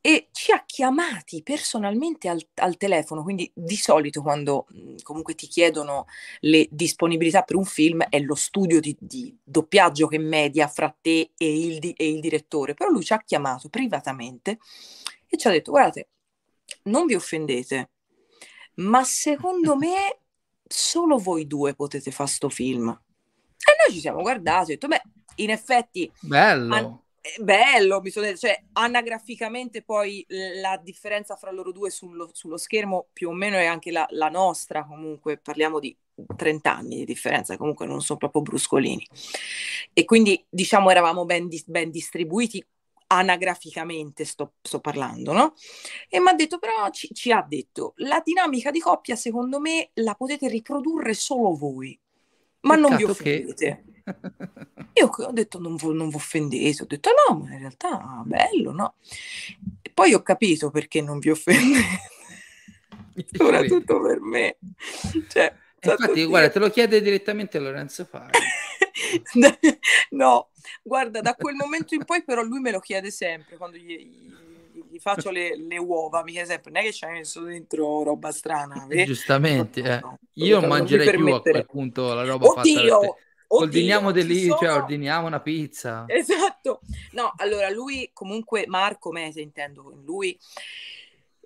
e 0.01 0.29
ci 0.31 0.51
ha 0.51 0.63
chiamati 0.65 1.43
personalmente 1.43 2.29
al, 2.29 2.45
al, 2.55 2.77
telefono, 2.77 3.23
quindi 3.23 3.51
di 3.53 3.75
solito 3.75 4.21
quando 4.21 4.67
comunque 5.03 5.35
ti 5.35 5.47
chiedono 5.47 6.05
le 6.41 6.67
disponibilità 6.71 7.41
per 7.41 7.55
un 7.55 7.65
film 7.65 8.03
è 8.03 8.19
lo 8.19 8.35
studio 8.35 8.79
di, 8.79 8.95
di 8.99 9.35
doppiaggio 9.43 10.07
che 10.07 10.17
media 10.17 10.67
fra 10.67 10.95
te 11.01 11.31
e 11.37 11.59
il, 11.59 11.79
di, 11.79 11.91
e 11.93 12.09
il 12.09 12.19
direttore, 12.19 12.73
però 12.73 12.89
lui 12.89 13.03
ci 13.03 13.13
ha 13.13 13.21
chiamato 13.23 13.69
privatamente 13.69 14.59
e 15.27 15.37
ci 15.37 15.47
ha 15.47 15.51
detto 15.51 15.71
guardate, 15.71 16.09
non 16.83 17.05
vi 17.05 17.15
offendete, 17.15 17.89
ma 18.75 19.03
secondo 19.03 19.75
me 19.77 20.19
solo 20.67 21.17
voi 21.17 21.47
due 21.47 21.73
potete 21.73 22.11
fare 22.11 22.29
sto 22.29 22.49
film. 22.49 22.87
E 22.89 23.73
noi 23.83 23.93
ci 23.93 23.99
siamo 23.99 24.21
guardati 24.21 24.71
e 24.71 24.75
ho 24.75 24.77
detto, 24.77 24.87
beh, 24.87 25.01
in 25.35 25.49
effetti... 25.49 26.09
Bello! 26.21 26.73
An- 26.73 27.01
bello, 27.39 28.01
mi 28.01 28.09
sono 28.09 28.25
detto, 28.25 28.39
cioè 28.39 28.63
anagraficamente 28.73 29.81
poi 29.83 30.25
la 30.27 30.79
differenza 30.81 31.35
fra 31.35 31.51
loro 31.51 31.71
due 31.71 31.89
sullo, 31.89 32.29
sullo 32.33 32.57
schermo 32.57 33.07
più 33.13 33.29
o 33.29 33.33
meno 33.33 33.57
è 33.57 33.65
anche 33.65 33.91
la, 33.91 34.05
la, 34.11 34.29
nostra, 34.29 34.85
comunque 34.85 35.37
parliamo 35.37 35.79
di 35.79 35.95
30 36.35 36.75
anni 36.75 36.97
di 36.97 37.05
differenza, 37.05 37.57
comunque 37.57 37.85
non 37.85 38.01
sono 38.01 38.19
proprio 38.19 38.41
bruscolini. 38.41 39.05
E 39.93 40.05
quindi 40.05 40.43
diciamo 40.49 40.89
eravamo 40.89 41.25
ben, 41.25 41.49
ben 41.65 41.91
distribuiti 41.91 42.63
anagraficamente 43.07 44.25
sto, 44.25 44.53
sto, 44.61 44.79
parlando, 44.79 45.31
no? 45.31 45.53
E 46.09 46.19
mi 46.19 46.29
ha 46.29 46.33
detto, 46.33 46.59
però 46.59 46.89
ci, 46.89 47.09
ci 47.13 47.31
ha 47.31 47.41
detto, 47.41 47.93
la 47.97 48.21
dinamica 48.23 48.71
di 48.71 48.79
coppia 48.79 49.15
secondo 49.15 49.59
me 49.59 49.91
la 49.93 50.13
potete 50.15 50.47
riprodurre 50.47 51.13
solo 51.13 51.55
voi, 51.55 51.97
ma 52.61 52.75
Peccato 52.75 52.89
non 52.89 52.97
vi 52.97 53.03
offendete. 53.03 53.83
Che 53.85 53.96
io 54.93 55.07
ho 55.07 55.31
detto 55.31 55.59
non, 55.59 55.75
vi 55.75 56.15
offendete, 56.15 56.83
ho 56.83 56.85
detto 56.85 57.09
no, 57.27 57.37
ma 57.39 57.53
in 57.53 57.59
realtà 57.59 58.21
bello, 58.25 58.71
no? 58.71 58.95
E 59.81 59.91
poi 59.93 60.13
ho 60.13 60.21
capito 60.21 60.69
perché 60.69 61.01
non 61.01 61.19
vi 61.19 61.29
offendete, 61.29 62.01
soprattutto 63.31 64.01
per 64.01 64.19
me. 64.21 64.57
Cioè, 65.27 65.53
Infatti, 65.79 66.25
guarda, 66.25 66.49
te 66.49 66.59
lo 66.59 66.69
chiede 66.69 67.01
direttamente 67.01 67.59
Lorenzo 67.59 68.05
Fari. 68.05 68.39
no, 70.11 70.49
Guarda, 70.81 71.21
da 71.21 71.35
quel 71.35 71.55
momento 71.55 71.95
in 71.95 72.05
poi 72.05 72.23
però 72.23 72.41
lui 72.43 72.59
me 72.59 72.71
lo 72.71 72.79
chiede 72.79 73.11
sempre 73.11 73.57
quando 73.57 73.77
gli, 73.77 73.93
gli, 73.93 74.83
gli 74.89 74.99
faccio 74.99 75.29
le, 75.29 75.57
le, 75.57 75.77
uova, 75.77 76.23
mi 76.23 76.31
chiede 76.31 76.47
sempre, 76.47 76.71
non 76.71 76.81
è 76.81 76.85
che 76.85 76.93
ci 76.93 77.05
hai 77.05 77.11
messo 77.11 77.41
dentro 77.41 78.03
roba 78.03 78.31
strana. 78.31 78.85
Vedi? 78.87 79.05
Giustamente, 79.05 79.81
eh. 79.81 80.01
io 80.33 80.59
non 80.59 80.69
mangerei 80.69 81.09
più 81.15 81.33
a 81.33 81.41
quel 81.41 81.65
punto 81.65 82.13
la 82.13 82.23
roba 82.23 82.47
Oddio! 82.47 83.01
fatta 83.01 83.15
ordiniamo 83.47 84.11
di 84.11 84.25
lì, 84.25 84.39
cioè, 84.39 84.47
sono... 84.47 84.59
cioè 84.59 84.71
ordiniamo 84.73 85.27
una 85.27 85.39
pizza. 85.39 86.05
Esatto. 86.07 86.81
No, 87.11 87.33
allora 87.37 87.69
lui 87.69 88.09
comunque 88.13 88.65
Marco 88.67 89.11
Mese 89.11 89.41
intendo 89.41 89.93
lui 90.03 90.37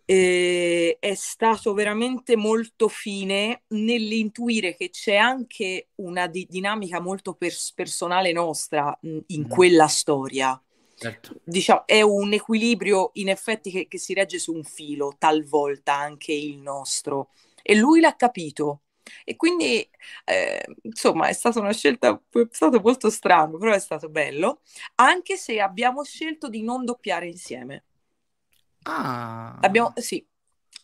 eh, 0.06 0.98
è 1.00 1.16
stato 1.16 1.74
veramente 1.74 2.36
molto 2.36 2.88
fine 2.88 3.64
nell'intuire 3.68 4.76
che 4.76 4.90
c'è 4.90 5.16
anche 5.16 5.88
una 5.96 6.28
di- 6.28 6.48
dinamica 6.50 7.00
molto 7.00 7.34
pers- 7.34 7.72
personale 7.74 8.32
nostra 8.34 8.98
mh, 9.00 9.18
in 9.28 9.42
mm. 9.42 9.50
quella 9.50 9.88
storia. 9.88 10.62
Certo. 10.96 11.40
Diciamo, 11.44 11.88
è 11.88 12.02
un 12.02 12.34
equilibrio 12.34 13.12
in 13.14 13.30
effetti 13.30 13.72
che, 13.72 13.88
che 13.88 13.98
si 13.98 14.14
regge 14.14 14.38
su 14.38 14.54
un 14.54 14.64
filo, 14.64 15.16
talvolta 15.18 15.96
anche 15.96 16.34
il 16.34 16.58
nostro. 16.58 17.30
E 17.64 17.76
lui 17.76 18.02
l'ha 18.02 18.16
capito. 18.16 18.82
E 19.24 19.36
quindi, 19.36 19.88
eh, 20.26 20.66
insomma, 20.84 21.28
è 21.28 21.34
stata 21.34 21.60
una 21.60 21.74
scelta, 21.74 22.22
è 22.32 22.48
stato 22.52 22.80
molto 22.80 23.10
strano, 23.10 23.58
però 23.58 23.74
è 23.74 23.80
stato 23.80 24.10
bello, 24.10 24.62
anche 24.96 25.38
se 25.38 25.60
abbiamo 25.60 26.04
scelto 26.04 26.50
di 26.50 26.64
non 26.64 26.86
doppiare 26.86 27.28
insieme. 27.28 27.86
Ah. 28.84 29.58
Abbiamo, 29.62 29.94
sì, 29.96 30.26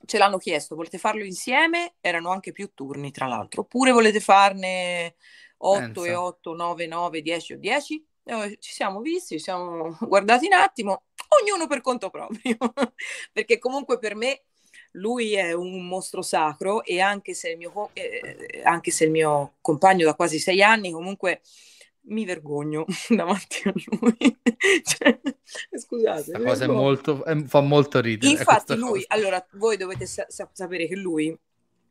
ce 0.05 0.17
l'hanno 0.17 0.37
chiesto, 0.37 0.75
volete 0.75 0.97
farlo 0.97 1.23
insieme? 1.23 1.95
Erano 2.01 2.29
anche 2.31 2.51
più 2.51 2.71
turni, 2.73 3.11
tra 3.11 3.27
l'altro. 3.27 3.61
Oppure 3.61 3.91
volete 3.91 4.19
farne 4.19 5.15
8 5.57 5.79
Pensa. 5.79 6.05
e 6.05 6.15
8, 6.15 6.53
9, 6.53 6.87
9, 6.87 7.21
10 7.21 7.53
o 7.53 7.57
10? 7.57 8.07
Eh, 8.23 8.57
ci 8.59 8.73
siamo 8.73 8.99
visti, 9.01 9.37
ci 9.37 9.43
siamo 9.43 9.97
guardati 10.01 10.47
un 10.47 10.53
attimo, 10.53 11.03
ognuno 11.41 11.67
per 11.67 11.81
conto 11.81 12.09
proprio. 12.09 12.57
Perché 13.31 13.57
comunque 13.57 13.97
per 13.99 14.15
me 14.15 14.43
lui 14.97 15.33
è 15.33 15.53
un 15.53 15.87
mostro 15.87 16.21
sacro 16.21 16.83
e 16.83 16.99
anche 16.99 17.33
se 17.33 17.51
il 17.51 17.57
mio, 17.57 17.89
eh, 17.93 18.61
anche 18.63 18.91
se 18.91 19.05
il 19.05 19.11
mio 19.11 19.53
compagno 19.61 20.05
da 20.05 20.15
quasi 20.15 20.39
sei 20.39 20.61
anni 20.61 20.91
comunque 20.91 21.41
mi 22.09 22.25
vergogno 22.25 22.85
davanti 23.09 23.67
a 23.67 23.73
lui. 23.73 24.17
cioè, 24.83 25.19
scusate. 25.77 26.31
Questa 26.31 26.39
cosa 26.39 26.65
è 26.65 26.67
molto, 26.67 27.23
è, 27.23 27.43
fa 27.43 27.61
molto 27.61 27.99
ridere. 27.99 28.31
Infatti 28.31 28.75
lui, 28.75 29.05
cosa. 29.05 29.05
allora, 29.09 29.45
voi 29.53 29.77
dovete 29.77 30.05
sa- 30.05 30.27
sapere 30.29 30.87
che 30.87 30.95
lui 30.95 31.37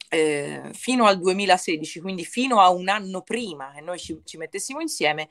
eh, 0.09 0.71
fino 0.73 1.05
al 1.05 1.19
2016, 1.19 2.01
quindi 2.01 2.25
fino 2.25 2.61
a 2.61 2.71
un 2.71 2.89
anno 2.89 3.23
prima 3.23 3.73
che 3.75 3.81
noi 3.81 3.99
ci, 3.99 4.21
ci 4.25 4.37
mettessimo 4.37 4.81
insieme, 4.81 5.29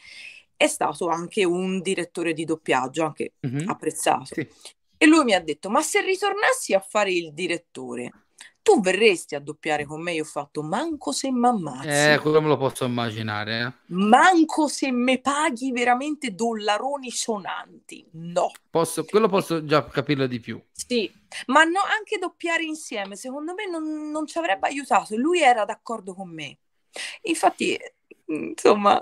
è 0.56 0.68
stato 0.68 1.08
anche 1.08 1.44
un 1.44 1.82
direttore 1.82 2.34
di 2.34 2.46
doppiaggio, 2.46 3.04
anche 3.06 3.34
mm-hmm. 3.46 3.68
apprezzato. 3.68 4.36
Sì. 4.36 4.48
E 5.06 5.08
lui 5.08 5.24
mi 5.24 5.36
ha 5.36 5.40
detto, 5.40 5.70
ma 5.70 5.84
se 5.84 6.02
ritornassi 6.02 6.74
a 6.74 6.80
fare 6.80 7.12
il 7.12 7.32
direttore, 7.32 8.12
tu 8.64 8.82
verresti 8.82 9.36
a 9.36 9.40
doppiare 9.40 9.86
con 9.86 10.02
me? 10.02 10.14
Io 10.14 10.24
ho 10.24 10.26
fatto, 10.26 10.64
manco 10.64 11.12
se 11.12 11.32
mi 11.32 11.46
ammazzi. 11.46 11.88
Eh, 11.88 12.20
quello 12.20 12.42
me 12.42 12.48
lo 12.48 12.58
posso 12.58 12.86
immaginare. 12.86 13.60
Eh. 13.62 13.94
Manco 13.94 14.68
se 14.68 14.90
me 14.90 15.22
paghi 15.22 15.72
veramente 15.72 16.34
dollaroni 16.34 17.12
sonanti. 17.12 18.04
No. 18.14 18.50
Posso, 18.68 19.06
quello 19.06 19.28
posso 19.28 19.64
già 19.64 19.86
capirlo 19.86 20.26
di 20.26 20.40
più. 20.40 20.60
Sì, 20.72 21.14
ma 21.48 21.64
no, 21.66 21.82
anche 21.82 22.18
doppiare 22.18 22.64
insieme, 22.64 23.16
secondo 23.16 23.54
me 23.54 23.70
non, 23.70 24.10
non 24.10 24.26
ci 24.26 24.40
avrebbe 24.40 24.70
aiutato. 24.70 25.16
Lui 25.18 25.40
era 25.40 25.66
d'accordo 25.66 26.16
con 26.16 26.34
me. 26.34 26.58
Infatti, 27.22 27.78
insomma, 28.26 29.00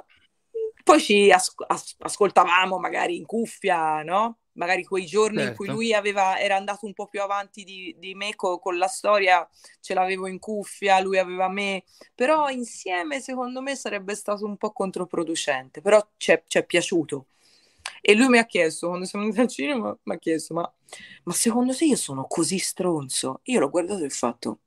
poi 0.84 0.99
ci 0.99 1.31
as- 1.31 1.53
as- 1.65 1.95
ascoltavamo 1.97 2.77
magari 2.77 3.15
in 3.15 3.25
cuffia, 3.25 4.03
no? 4.03 4.39
Magari 4.53 4.84
quei 4.84 5.05
giorni 5.05 5.38
certo. 5.38 5.49
in 5.49 5.55
cui 5.55 5.65
certo. 5.65 5.81
lui 5.81 5.93
aveva, 5.93 6.39
era 6.39 6.55
andato 6.55 6.85
un 6.85 6.93
po' 6.93 7.07
più 7.07 7.21
avanti 7.21 7.63
di, 7.63 7.95
di 7.97 8.15
me 8.15 8.35
co, 8.35 8.59
con 8.59 8.77
la 8.77 8.88
storia, 8.88 9.47
ce 9.80 9.93
l'avevo 9.93 10.27
in 10.27 10.39
cuffia, 10.39 10.99
lui 10.99 11.17
aveva 11.17 11.47
me, 11.49 11.84
però 12.13 12.49
insieme 12.49 13.19
secondo 13.19 13.61
me 13.61 13.75
sarebbe 13.75 14.15
stato 14.15 14.45
un 14.45 14.57
po' 14.57 14.71
controproducente, 14.71 15.81
però 15.81 16.05
ci 16.17 16.31
è 16.31 16.65
piaciuto. 16.65 17.27
E 18.01 18.15
lui 18.15 18.27
mi 18.27 18.38
ha 18.38 18.45
chiesto, 18.45 18.88
quando 18.88 19.05
siamo 19.05 19.25
andati 19.25 19.41
al 19.41 19.49
cinema, 19.49 19.97
mi 20.03 20.13
ha 20.13 20.17
chiesto, 20.17 20.53
ma, 20.53 20.73
ma 21.23 21.34
secondo 21.34 21.75
te 21.75 21.85
io 21.85 21.95
sono 21.95 22.25
così 22.27 22.57
stronzo? 22.57 23.41
Io 23.43 23.59
l'ho 23.59 23.69
guardato 23.69 24.01
e 24.01 24.05
ho 24.05 24.09
fatto... 24.09 24.59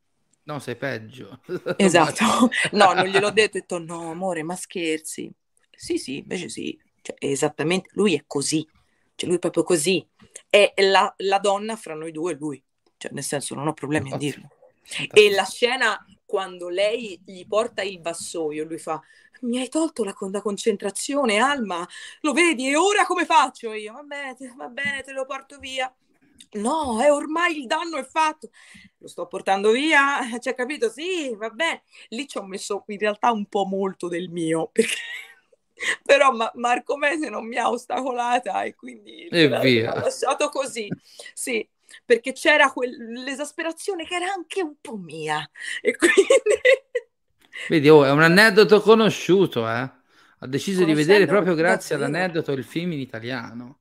No, 0.45 0.59
sei 0.59 0.77
peggio. 0.77 1.41
Esatto. 1.77 2.51
no, 2.73 2.93
non 2.93 3.07
gliel'ho 3.07 3.31
detto, 3.31 3.57
ho 3.57 3.61
detto, 3.61 3.79
no, 3.79 4.11
amore, 4.11 4.43
ma 4.43 4.55
scherzi. 4.55 5.31
Sì, 5.71 5.99
sì, 5.99 6.19
invece 6.19 6.49
sì. 6.49 6.79
Cioè, 7.03 7.17
esattamente, 7.19 7.89
lui 7.93 8.15
è 8.15 8.25
così 8.27 8.67
cioè 9.17 9.29
lui 9.29 9.39
è 9.39 9.41
proprio 9.41 9.65
così. 9.65 10.07
È 10.49 10.73
la, 10.77 11.13
la 11.19 11.39
donna 11.39 11.75
fra 11.75 11.95
noi 11.95 12.13
due 12.13 12.33
è 12.33 12.37
lui. 12.39 12.63
Cioè, 12.97 13.11
nel 13.13 13.25
senso, 13.25 13.55
non 13.55 13.67
ho 13.67 13.73
problemi 13.73 14.13
a 14.13 14.17
dirlo. 14.17 14.49
E 15.13 15.31
la 15.31 15.45
scena 15.45 15.99
quando 16.25 16.69
lei 16.69 17.21
gli 17.25 17.47
porta 17.47 17.83
il 17.83 18.01
vassoio, 18.01 18.65
lui 18.65 18.79
fa: 18.79 19.01
Mi 19.43 19.59
hai 19.59 19.69
tolto 19.69 20.05
la, 20.05 20.15
la 20.31 20.43
concentrazione, 20.43 21.39
Alma, 21.39 21.87
lo 22.21 22.33
vedi? 22.33 22.69
E 22.69 22.77
ora 22.77 23.05
come 23.07 23.25
faccio? 23.25 23.73
io, 23.73 23.93
va 23.95 24.03
bene, 24.03 24.55
va 24.57 24.69
bene, 24.69 25.03
te 25.03 25.13
lo 25.13 25.25
porto 25.25 25.59
via. 25.59 25.93
No, 26.53 27.01
è 27.03 27.11
ormai 27.11 27.59
il 27.59 27.67
danno 27.67 27.97
è 27.97 28.05
fatto. 28.05 28.51
Lo 28.99 29.09
sto 29.09 29.27
portando 29.27 29.71
via, 29.71 30.21
ci 30.41 30.49
hai 30.49 30.55
capito? 30.55 30.91
Sì, 30.91 31.35
va 31.35 31.51
bene. 31.51 31.83
Lì 32.09 32.29
ci 32.29 32.39
ho 32.39 32.45
messo 32.45 32.85
in 32.87 32.99
realtà 32.99 33.31
un 33.33 33.47
po' 33.47 33.65
molto 33.65 34.09
del 34.09 34.29
mio, 34.29 34.69
perché 34.73 34.95
però 36.03 36.33
ma- 36.33 36.51
Marco 36.55 36.97
Mese 36.97 37.29
non 37.29 37.47
mi 37.47 37.57
ha 37.57 37.71
ostacolata 37.71 38.63
e 38.63 38.75
quindi 38.75 39.27
e 39.29 39.49
via. 39.49 39.95
l'ho 39.95 40.01
lasciato 40.01 40.49
così, 40.49 40.89
sì, 41.35 41.67
perché 42.05 42.33
c'era 42.33 42.73
quell'esasperazione 42.73 44.05
che 44.07 44.15
era 44.15 44.33
anche 44.33 44.63
un 44.63 44.75
po' 44.81 44.97
mia 44.97 45.49
e 45.81 45.97
quindi... 45.97 46.27
Vedi, 47.69 47.89
oh, 47.89 48.05
è 48.05 48.11
un 48.11 48.23
aneddoto 48.23 48.81
conosciuto, 48.81 49.67
eh? 49.69 49.91
Ha 50.39 50.47
deciso 50.47 50.85
di 50.85 50.93
vedere 50.95 51.27
proprio 51.27 51.55
grazie 51.55 51.97
davvero. 51.97 52.17
all'aneddoto 52.17 52.53
il 52.53 52.65
film 52.65 52.93
in 52.93 53.01
italiano. 53.01 53.81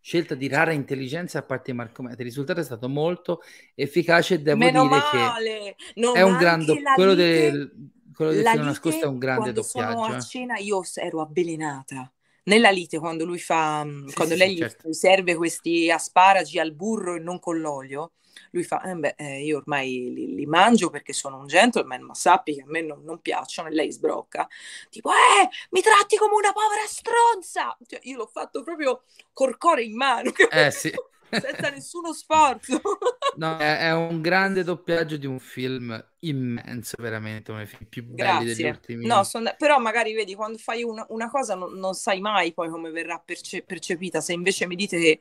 Scelta 0.00 0.34
di 0.34 0.48
rara 0.48 0.72
intelligenza 0.72 1.38
a 1.38 1.42
parte 1.42 1.74
Marco 1.74 2.02
Mete. 2.02 2.22
Il 2.22 2.28
risultato 2.28 2.60
è 2.60 2.64
stato 2.64 2.88
molto 2.88 3.42
efficace 3.74 4.34
e 4.34 4.38
devo 4.40 4.56
Meno 4.56 4.82
dire 4.88 4.94
male. 4.96 5.74
che 5.76 6.00
non 6.00 6.16
è 6.16 6.22
un 6.22 6.38
grande 6.38 6.82
quello 6.94 7.14
del 7.14 7.70
quello 8.20 8.32
del 8.32 8.46
filo 8.46 8.64
nascosto 8.64 9.04
è 9.04 9.08
un 9.08 9.18
grande 9.18 9.52
doppiaggio. 9.52 10.02
Sono 10.02 10.04
a 10.04 10.16
eh. 10.16 10.20
cena 10.20 10.58
io 10.58 10.82
ero 10.94 11.20
avvelenata. 11.22 12.12
Nella 12.44 12.70
lite, 12.70 12.98
quando 12.98 13.24
lui 13.24 13.38
fa, 13.38 13.84
mm, 13.84 14.08
sì, 14.08 14.14
quando 14.14 14.34
sì, 14.34 14.40
lei 14.40 14.56
certo. 14.56 14.88
gli 14.88 14.92
serve 14.92 15.34
questi 15.34 15.90
asparagi 15.90 16.58
al 16.58 16.72
burro 16.72 17.14
e 17.14 17.20
non 17.20 17.38
con 17.38 17.58
l'olio, 17.60 18.12
lui 18.50 18.62
fa, 18.62 18.82
eh 18.82 18.94
beh, 18.94 19.14
eh, 19.16 19.44
io 19.44 19.58
ormai 19.58 20.12
li, 20.12 20.34
li, 20.34 20.46
mangio 20.46 20.90
perché 20.90 21.12
sono 21.12 21.38
un 21.38 21.46
gentleman, 21.46 22.02
ma 22.02 22.14
sappi 22.14 22.54
che 22.54 22.62
a 22.62 22.66
me 22.66 22.82
non, 22.82 23.02
non, 23.04 23.20
piacciono 23.20 23.68
e 23.68 23.72
lei 23.72 23.92
sbrocca, 23.92 24.48
tipo, 24.88 25.10
eh, 25.10 25.48
mi 25.70 25.80
tratti 25.80 26.16
come 26.16 26.34
una 26.34 26.52
povera 26.52 26.86
stronza! 26.86 27.76
Cioè, 27.86 28.00
io 28.02 28.16
l'ho 28.16 28.30
fatto 28.30 28.62
proprio 28.62 29.02
col 29.32 29.56
cuore 29.56 29.82
in 29.84 29.96
mano. 29.96 30.32
Eh 30.50 30.70
sì 30.70 30.92
senza 31.38 31.70
nessuno 31.70 32.12
sforzo. 32.12 32.80
no, 33.36 33.56
è, 33.58 33.78
è, 33.78 33.94
un 33.94 34.20
grande 34.20 34.64
doppiaggio 34.64 35.16
di 35.16 35.26
un 35.26 35.38
film 35.38 36.04
immenso, 36.20 36.96
veramente, 36.98 37.50
uno 37.50 37.60
dei 37.60 37.68
film 37.68 37.86
più 37.88 38.04
belli 38.04 38.44
Grazie. 38.44 38.54
degli 38.54 38.68
ultimi 38.68 39.06
No, 39.06 39.24
son... 39.24 39.54
però 39.58 39.78
magari 39.78 40.14
vedi, 40.14 40.34
quando 40.34 40.58
fai 40.58 40.82
una, 40.82 41.04
una 41.10 41.30
cosa 41.30 41.54
non, 41.54 41.78
non, 41.78 41.94
sai 41.94 42.20
mai 42.20 42.52
poi 42.52 42.68
come 42.68 42.90
verrà 42.90 43.22
perce- 43.24 43.62
percepita, 43.62 44.20
se 44.20 44.32
invece 44.32 44.66
mi 44.66 44.76
dite 44.76 44.98
che 44.98 45.20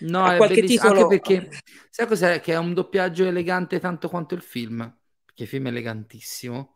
No, 0.00 0.24
a 0.24 0.36
qualche 0.36 0.62
titolo... 0.62 1.02
anche 1.02 1.20
perché 1.20 1.48
sai 1.90 2.06
cos'è? 2.06 2.40
Che 2.40 2.52
è 2.52 2.56
un 2.56 2.72
doppiaggio 2.72 3.24
elegante 3.24 3.80
tanto 3.80 4.08
quanto 4.08 4.34
il 4.34 4.42
film, 4.42 4.78
perché 5.24 5.42
il 5.42 5.48
film 5.48 5.66
è 5.66 5.68
elegantissimo 5.70 6.74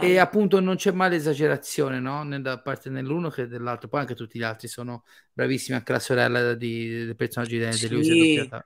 e 0.00 0.18
appunto 0.18 0.60
non 0.60 0.76
c'è 0.76 0.92
mai 0.92 1.08
l'esagerazione, 1.08 1.98
no? 1.98 2.22
Né 2.22 2.40
da 2.40 2.60
parte 2.60 2.90
dell'uno 2.90 3.30
che 3.30 3.46
dell'altro. 3.46 3.88
Poi 3.88 4.00
anche 4.00 4.14
tutti 4.14 4.38
gli 4.38 4.42
altri 4.42 4.68
sono 4.68 5.04
bravissimi, 5.32 5.76
anche 5.76 5.92
la 5.92 5.98
sorella 5.98 6.54
di, 6.54 7.06
dei 7.06 7.14
personaggi 7.14 7.58
di 7.58 7.72
sì. 7.72 7.86
è 7.86 8.16
doppiata 8.16 8.64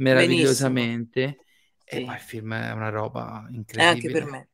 meravigliosamente. 0.00 1.44
Sì. 1.84 1.96
E 1.96 2.04
poi 2.04 2.14
il 2.14 2.20
film 2.20 2.54
è 2.54 2.72
una 2.72 2.88
roba 2.88 3.46
incredibile. 3.50 3.84
È 3.84 3.84
anche 3.84 4.10
per 4.10 4.24
me. 4.24 4.48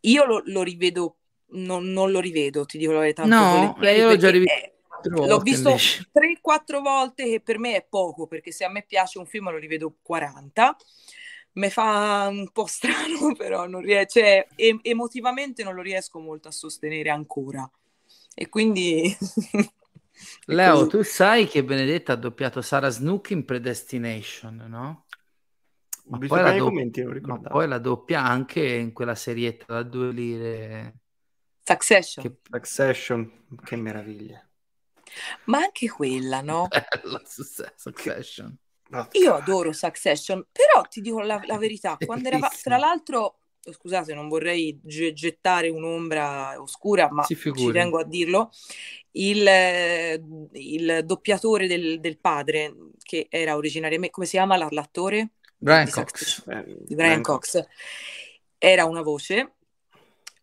Io 0.00 0.24
lo, 0.24 0.42
lo 0.46 0.62
rivedo, 0.62 1.16
non, 1.52 1.86
non, 1.86 2.10
lo 2.10 2.20
rivedo, 2.20 2.64
ti 2.64 2.78
dico 2.78 2.92
la 2.92 3.00
verità. 3.00 3.24
No, 3.24 3.76
io 3.80 4.08
l'ho 4.08 4.16
già 4.16 4.30
rivisto. 4.30 4.72
L'ho 5.06 5.38
visto 5.38 5.76
3-4 6.12 6.80
volte 6.80 7.24
che 7.24 7.40
per 7.40 7.58
me 7.58 7.76
è 7.76 7.86
poco, 7.86 8.26
perché 8.26 8.52
se 8.52 8.64
a 8.64 8.70
me 8.70 8.84
piace 8.86 9.18
un 9.18 9.26
film 9.26 9.50
lo 9.50 9.58
rivedo 9.58 9.96
40 10.00 10.76
mi 11.54 11.70
fa 11.70 12.26
un 12.30 12.50
po' 12.52 12.66
strano, 12.66 13.34
però 13.36 13.66
non 13.66 13.80
riesco, 13.80 14.18
cioè, 14.20 14.46
em- 14.56 14.80
emotivamente 14.82 15.62
non 15.62 15.74
lo 15.74 15.82
riesco 15.82 16.18
molto 16.18 16.48
a 16.48 16.52
sostenere 16.52 17.10
ancora. 17.10 17.68
E 18.34 18.48
quindi... 18.48 19.16
Leo, 20.46 20.86
tu 20.86 21.02
sai 21.02 21.46
che 21.46 21.64
Benedetta 21.64 22.12
ha 22.12 22.16
doppiato 22.16 22.60
Sara 22.62 22.88
Snook 22.88 23.30
in 23.30 23.44
Predestination, 23.44 24.64
no? 24.68 25.04
Ma 26.06 26.18
poi, 26.18 26.42
la 26.42 26.52
do- 26.52 26.64
commenti, 26.64 27.02
ma 27.02 27.38
poi, 27.38 27.66
la 27.66 27.78
doppia 27.78 28.22
anche 28.22 28.62
in 28.62 28.92
quella 28.92 29.14
serietta 29.14 29.64
da 29.72 29.82
due 29.82 30.12
lire 30.12 30.94
Succession. 31.62 32.24
Che... 32.24 32.36
Succession, 32.50 33.46
che 33.64 33.76
meraviglia. 33.76 34.46
Ma 35.46 35.58
anche 35.58 35.88
quella, 35.88 36.42
no? 36.42 36.68
Bella, 37.02 37.22
Succession. 37.76 38.56
Io 39.12 39.34
adoro 39.34 39.72
Succession, 39.72 40.46
però 40.52 40.82
ti 40.82 41.00
dico 41.00 41.20
la, 41.20 41.40
la 41.46 41.56
verità, 41.56 41.96
quando 42.04 42.28
era, 42.28 42.38
tra 42.62 42.76
l'altro, 42.76 43.38
scusate, 43.62 44.12
non 44.12 44.28
vorrei 44.28 44.78
gettare 44.82 45.70
un'ombra 45.70 46.60
oscura, 46.60 47.10
ma 47.10 47.24
ci 47.24 47.72
tengo 47.72 47.98
a 47.98 48.04
dirlo, 48.04 48.50
il, 49.16 50.50
il 50.52 51.02
doppiatore 51.04 51.66
del, 51.66 52.00
del, 52.00 52.18
padre, 52.18 52.74
che 53.02 53.26
era 53.28 53.56
originariamente, 53.56 54.10
come 54.10 54.26
si 54.26 54.36
chiama 54.36 54.56
l'attore? 54.56 55.30
Brian 55.56 55.90
Cox. 55.90 56.44
Brian, 56.44 56.76
Brian 56.88 57.22
Cox. 57.22 57.52
Cox. 57.52 57.66
Era 58.58 58.84
una 58.84 59.02
voce, 59.02 59.54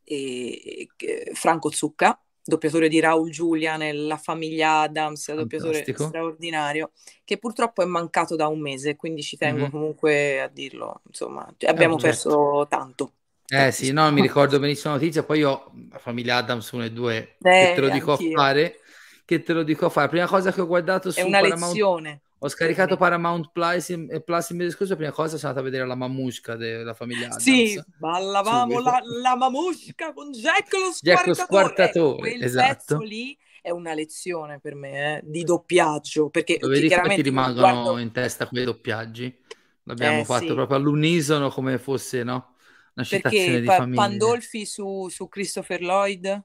e, 0.04 0.88
e, 0.96 1.32
Franco 1.34 1.70
Zucca, 1.72 2.20
doppiatore 2.44 2.88
di 2.88 3.00
Raul 3.00 3.30
Giulia 3.30 3.78
nella 3.78 4.18
famiglia 4.18 4.82
Adams, 4.82 5.34
doppiatore 5.34 5.74
Fantastico. 5.74 6.08
straordinario, 6.08 6.92
che 7.24 7.38
purtroppo 7.38 7.82
è 7.82 7.86
mancato 7.86 8.36
da 8.36 8.48
un 8.48 8.60
mese, 8.60 8.96
quindi 8.96 9.22
ci 9.22 9.38
tengo 9.38 9.64
mm-hmm. 9.64 9.72
comunque 9.72 10.42
a 10.42 10.48
dirlo, 10.48 11.02
insomma, 11.08 11.48
abbiamo 11.66 11.98
eh, 11.98 12.02
perso 12.02 12.66
tanto. 12.70 13.14
Eh 13.54 13.72
sì, 13.72 13.92
no, 13.92 14.10
mi 14.12 14.22
ricordo 14.22 14.60
benissimo 14.60 14.94
la 14.94 15.00
notizia, 15.00 15.24
poi 15.24 15.40
io, 15.40 15.72
la 15.92 16.00
famiglia 16.00 16.38
Adams 16.38 16.72
1 16.72 16.86
e 16.86 16.92
2, 16.92 17.18
eh, 17.18 17.36
che 17.42 17.72
te 17.76 17.82
lo 17.82 17.90
dico 17.90 18.12
anch'io. 18.12 18.40
a 18.40 18.42
fare, 18.42 18.80
che 19.26 19.44
te 19.44 19.54
lo 19.54 19.64
dico 19.64 19.86
a 19.88 19.90
fare, 19.90 20.10
prima 20.10 20.28
cosa 20.28 20.52
che 20.52 20.62
ho 20.62 20.68
guardato 20.68 21.12
su 21.12 21.20
è 21.20 21.24
una 21.24 21.42
Paramount... 21.42 21.74
lezione 21.74 22.22
ho 22.44 22.50
scaricato 22.50 22.98
Paramount 22.98 23.52
Plus, 23.52 23.94
Plus 24.26 24.50
il 24.50 24.56
mese 24.56 24.72
scorso, 24.72 24.96
prima 24.96 25.12
cosa 25.12 25.38
sono 25.38 25.50
andata 25.50 25.60
a 25.60 25.70
vedere 25.70 25.88
la 25.88 25.94
mamusca 25.94 26.56
della 26.56 26.96
famiglia 26.96 27.28
Adams. 27.28 27.44
Sì, 27.44 27.80
ballavamo 28.00 28.80
la, 28.80 29.00
la 29.22 29.36
mamusca 29.36 30.12
con 30.12 30.32
Jack 30.32 30.74
lo 30.74 30.92
squartatore. 30.92 31.02
Jack 31.02 31.28
lo 31.28 31.34
squartatore, 31.36 32.18
Quel 32.18 32.44
esatto. 32.44 32.98
lì 32.98 33.38
è 33.62 33.70
una 33.70 33.94
lezione 33.94 34.60
per 34.60 34.74
me 34.74 35.18
eh, 35.18 35.22
di 35.24 35.44
doppiaggio, 35.44 36.30
perché 36.30 36.58
come 36.58 36.80
ti 37.14 37.22
rimangono 37.22 37.82
guardo... 37.84 37.98
in 38.00 38.12
testa 38.12 38.48
quei 38.48 38.64
doppiaggi? 38.66 39.38
L'abbiamo 39.84 40.22
eh, 40.22 40.26
fatto 40.26 40.48
sì. 40.48 40.54
proprio 40.54 40.78
all'unisono 40.78 41.50
come 41.50 41.78
fosse, 41.78 42.24
no? 42.24 42.51
Una 42.94 43.06
citazione 43.06 43.46
perché 43.46 43.60
di 43.60 43.66
pa- 43.66 43.76
famiglia. 43.78 44.02
Pandolfi 44.02 44.66
su, 44.66 45.08
su 45.10 45.28
Christopher 45.30 45.82
Lloyd? 45.82 46.44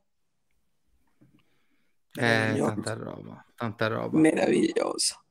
Eh, 2.18 2.54
tanta 2.56 2.94
roba, 2.94 3.44
tanta 3.54 3.86
roba. 3.88 4.18
Meraviglioso. 4.18 5.22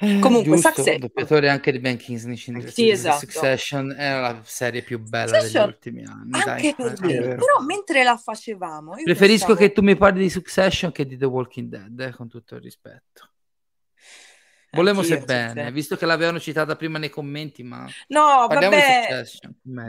Eh, 0.00 0.20
Comunque, 0.20 0.52
giusto, 0.52 0.68
Succession. 0.68 1.00
doppiatore 1.00 1.48
anche 1.48 1.72
di 1.72 1.80
Ben 1.80 1.96
Kingsley. 1.96 2.36
Sì, 2.68 2.88
esatto. 2.88 3.18
Succession 3.18 3.92
è 3.98 4.20
la 4.20 4.40
serie 4.44 4.82
più 4.82 5.00
bella 5.00 5.40
Succession, 5.40 5.64
degli 5.64 5.72
ultimi 5.72 6.04
anni. 6.04 6.30
Anche 6.40 6.74
dai. 6.78 6.94
per 6.94 7.00
me, 7.00 7.34
però 7.34 7.58
mentre 7.66 8.04
la 8.04 8.16
facevamo... 8.16 8.92
Preferisco 9.02 9.46
pensavo... 9.46 9.54
che 9.58 9.72
tu 9.72 9.82
mi 9.82 9.96
parli 9.96 10.20
di 10.20 10.30
Succession 10.30 10.92
che 10.92 11.04
di 11.04 11.16
The 11.16 11.24
Walking 11.24 11.68
Dead, 11.68 11.98
eh, 11.98 12.12
con 12.12 12.28
tutto 12.28 12.54
il 12.54 12.60
rispetto. 12.60 13.30
Volemo 14.70 15.02
se 15.02 15.20
bene, 15.20 15.72
visto 15.72 15.96
che 15.96 16.04
l'avevano 16.04 16.38
citata 16.38 16.76
prima 16.76 16.98
nei 16.98 17.08
commenti, 17.08 17.62
ma 17.62 17.86
no, 18.08 18.46
vabbè, 18.48 19.24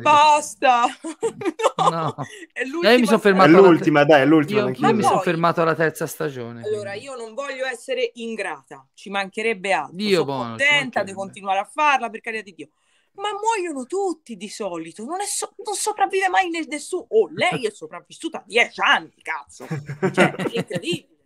basta. 0.02 0.86
no, 1.78 1.90
no. 1.90 2.16
È 2.54 2.64
l'ultima, 2.64 2.98
mi 2.98 3.06
sono 3.06 3.20
fermato 3.20 3.50
è 3.50 3.52
l'ultima, 3.52 4.06
dai, 4.06 4.22
è 4.22 4.26
l'ultima. 4.26 4.62
Io, 4.62 4.70
io 4.70 4.94
mi 4.94 5.04
sono 5.04 5.20
fermato 5.20 5.62
alla 5.62 5.76
terza 5.76 6.08
stagione. 6.08 6.64
Allora, 6.64 6.94
io 6.94 7.16
non 7.16 7.34
voglio 7.34 7.66
essere 7.66 8.12
ingrata, 8.16 8.88
ci 8.94 9.10
mancherebbe 9.10 9.74
altro. 9.74 9.96
Dio 9.98 10.10
sono 10.12 10.26
buono, 10.26 10.50
contenta 10.50 11.04
di 11.04 11.12
continuare 11.12 11.60
a 11.60 11.66
farla, 11.66 12.10
per 12.10 12.22
carità 12.22 12.44
di 12.44 12.54
Dio. 12.54 12.70
Ma 13.14 13.30
muoiono 13.34 13.86
tutti 13.86 14.38
di 14.38 14.48
solito, 14.48 15.04
non, 15.04 15.18
so- 15.26 15.56
non 15.66 15.76
sopravvive 15.76 16.30
mai 16.30 16.50
nessuno. 16.70 17.06
Oh, 17.10 17.28
lei 17.34 17.66
è 17.66 17.72
sopravvissuta 17.72 18.38
a 18.38 18.44
dieci 18.46 18.80
anni, 18.80 19.14
cazzo. 19.22 19.68
Cioè, 19.68 20.36
è 20.36 20.50
incredibile. 20.54 21.18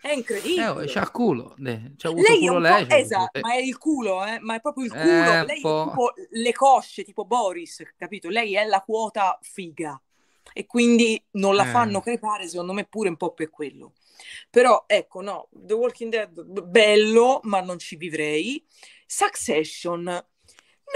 È 0.00 0.12
incredibile. 0.12 0.62
Eh, 0.62 0.68
oh, 0.68 0.84
c'ha 0.86 1.00
il 1.00 1.10
culo. 1.10 1.54
C'ha 1.56 2.08
avuto 2.08 2.28
lei 2.28 2.46
culo 2.46 2.58
lei. 2.58 2.86
Esatto, 2.88 3.40
ma 3.40 3.52
è 3.54 3.58
il 3.58 3.78
culo, 3.78 4.24
eh? 4.24 4.38
ma 4.40 4.54
è 4.54 4.60
proprio 4.60 4.84
il 4.84 4.90
culo. 4.90 5.02
Eh, 5.02 5.44
lei 5.44 5.56
è 5.56 5.62
tipo 5.62 6.12
le 6.30 6.52
cosce, 6.52 7.04
tipo 7.04 7.24
Boris, 7.24 7.82
capito? 7.96 8.28
Lei 8.28 8.54
è 8.54 8.64
la 8.64 8.82
quota 8.82 9.38
figa. 9.42 10.00
E 10.52 10.66
quindi 10.66 11.22
non 11.32 11.54
la 11.54 11.64
eh. 11.64 11.70
fanno 11.70 12.00
crepare, 12.00 12.48
secondo 12.48 12.72
me, 12.72 12.84
pure 12.84 13.08
un 13.08 13.16
po' 13.16 13.32
per 13.32 13.50
quello. 13.50 13.92
Però, 14.50 14.84
ecco, 14.86 15.20
no, 15.20 15.48
The 15.52 15.74
Walking 15.74 16.10
Dead, 16.10 16.62
bello, 16.62 17.40
ma 17.44 17.60
non 17.60 17.78
ci 17.78 17.96
vivrei. 17.96 18.64
Succession, 19.06 20.26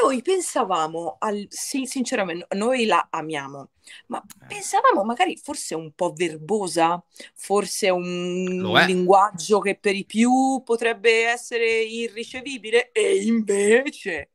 noi 0.01 0.23
pensavamo, 0.23 1.17
al, 1.19 1.47
sì, 1.49 1.87
sinceramente, 1.87 2.47
noi 2.57 2.87
la 2.87 3.09
amiamo, 3.11 3.71
ma 4.07 4.23
eh. 4.23 4.47
pensavamo 4.47 5.05
magari 5.05 5.37
forse 5.37 5.75
un 5.75 5.93
po' 5.93 6.13
verbosa, 6.13 7.03
forse 7.35 7.91
un 7.91 8.73
linguaggio 8.87 9.59
che 9.59 9.77
per 9.77 9.95
i 9.95 10.05
più 10.05 10.63
potrebbe 10.65 11.27
essere 11.27 11.83
irricevibile, 11.83 12.91
e 12.93 13.23
invece... 13.25 14.32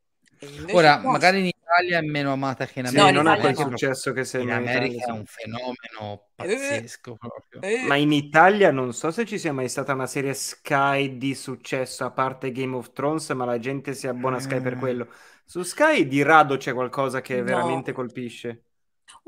Ora, 0.72 0.98
no. 0.98 1.12
magari 1.12 1.40
in 1.40 1.46
Italia 1.48 2.00
è 2.00 2.02
meno 2.02 2.32
amata 2.32 2.66
che 2.66 2.80
in 2.80 2.88
America. 2.88 3.08
Sì, 3.08 3.14
non 3.14 3.28
ha 3.28 3.38
quel 3.38 3.56
successo 3.56 4.14
che 4.14 4.24
se 4.24 4.40
in 4.40 4.52
America 4.52 5.06
è 5.08 5.12
un 5.12 5.26
fenomeno 5.26 6.28
pazzesco 6.36 7.14
eh, 7.14 7.18
proprio. 7.18 7.62
Eh. 7.62 7.86
Ma 7.88 7.96
in 7.96 8.12
Italia 8.12 8.72
non 8.72 8.94
so 8.94 9.12
se 9.12 9.26
ci 9.26 9.38
sia 9.40 9.54
mai 9.54 9.70
stata 9.70 9.94
una 9.94 10.08
serie 10.08 10.34
Sky 10.34 11.18
di 11.18 11.34
successo 11.34 12.06
a 12.06 12.12
parte 12.12 12.52
Game 12.52 12.76
of 12.76 12.94
Thrones, 12.94 13.30
ma 13.32 13.46
la 13.46 13.60
gente 13.60 13.94
si 13.94 14.08
abbona 14.08 14.38
a 14.38 14.40
Sky 14.40 14.62
per 14.62 14.74
eh. 14.74 14.78
quello. 14.78 15.08
Su 15.46 15.64
Sky 15.64 16.08
di 16.08 16.22
rado 16.24 16.58
c'è 16.58 16.74
qualcosa 16.74 17.22
che 17.22 17.38
no. 17.38 17.44
veramente 17.44 17.92
colpisce. 17.94 18.64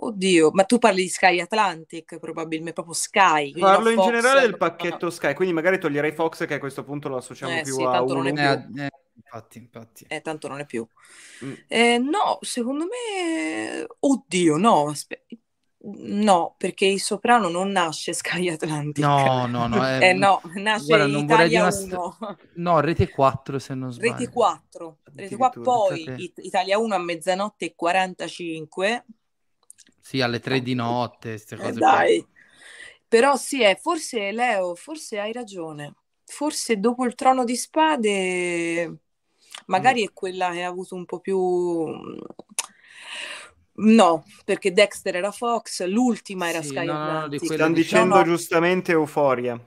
Oddio, 0.02 0.52
ma 0.52 0.64
tu 0.64 0.78
parli 0.78 1.04
di 1.04 1.10
Sky 1.10 1.40
Atlantic, 1.42 2.20
probabilmente 2.20 2.74
proprio 2.74 2.94
Sky. 2.94 3.52
Parlo 3.52 3.90
in 3.90 3.96
Fox, 3.96 4.06
generale 4.06 4.42
del 4.42 4.58
pacchetto 4.58 5.06
no. 5.06 5.12
Sky, 5.12 5.34
quindi 5.34 5.54
magari 5.54 5.78
toglierei 5.78 6.14
Fox 6.14 6.46
che 6.46 6.54
a 6.54 6.60
questo 6.60 6.84
punto 6.84 7.10
lo 7.10 7.18
associamo 7.18 7.58
eh, 7.58 7.62
più 7.64 7.76
sì, 7.76 7.84
a 7.84 8.02
uno. 8.02 8.24
Eh, 8.26 8.32
eh, 8.32 8.92
infatti, 9.32 9.58
infatti. 9.58 10.06
Eh, 10.08 10.22
tanto 10.22 10.48
non 10.48 10.60
è 10.60 10.66
più. 10.66 10.86
Mm. 11.44 11.54
Eh, 11.68 11.98
no, 12.00 12.40
secondo 12.42 12.86
me... 12.86 13.86
Oddio, 14.00 14.58
no, 14.58 14.90
aspetta. 14.90 15.36
No, 15.82 16.58
il 16.60 17.00
Soprano 17.00 17.48
non 17.48 17.70
nasce 17.70 18.12
Sky 18.12 18.50
Atlantic. 18.50 19.04
No, 19.04 19.46
no, 19.46 19.68
no. 19.68 19.86
È... 19.86 20.00
eh, 20.10 20.14
no, 20.14 20.42
nasce 20.56 20.88
Guarda, 20.88 21.08
non 21.08 21.24
Italia 21.24 21.68
una... 21.68 21.98
1. 21.98 22.38
No, 22.56 22.80
Rete 22.82 23.10
4 23.10 23.60
se 23.60 23.74
non 23.76 23.94
sbaglio. 23.94 24.12
Rete 24.12 24.30
4. 24.30 24.98
Rete 25.16 25.36
4 25.38 25.62
poi 25.62 26.04
It- 26.18 26.40
Italia 26.44 26.78
1 26.78 26.96
a 26.96 26.98
mezzanotte 26.98 27.66
e 27.66 27.76
45. 27.76 29.06
Sì, 30.02 30.20
alle 30.20 30.40
3 30.42 30.62
di 30.62 30.74
notte, 30.74 31.30
queste 31.30 31.56
cose. 31.56 31.70
Eh, 31.70 31.74
dai. 31.74 32.28
Però 33.08 33.38
sì, 33.38 33.64
è, 33.64 33.78
forse 33.80 34.32
Leo, 34.32 34.76
forse 34.76 35.18
hai 35.20 35.32
ragione. 35.32 35.96
Forse 36.26 36.78
dopo 36.78 37.06
il 37.06 37.16
Trono 37.16 37.46
di 37.46 37.56
Spade 37.56 38.98
magari 39.68 40.02
mm. 40.02 40.06
è 40.06 40.14
quella 40.14 40.52
che 40.52 40.64
ha 40.64 40.68
avuto 40.68 40.96
un 40.96 41.06
po' 41.06 41.20
più 41.20 41.38
No, 43.82 44.26
perché 44.44 44.74
Dexter 44.74 45.16
era 45.16 45.32
Fox, 45.32 45.86
l'ultima 45.86 46.50
era 46.50 46.62
sì, 46.62 46.70
Sky 46.70 46.86
no, 46.86 46.94
Atlantic. 46.94 47.42
No, 47.42 47.54
Stanno 47.54 47.74
dicendo 47.74 48.16
no, 48.16 48.24
giusto 48.24 48.62
Euforia. 48.62 49.60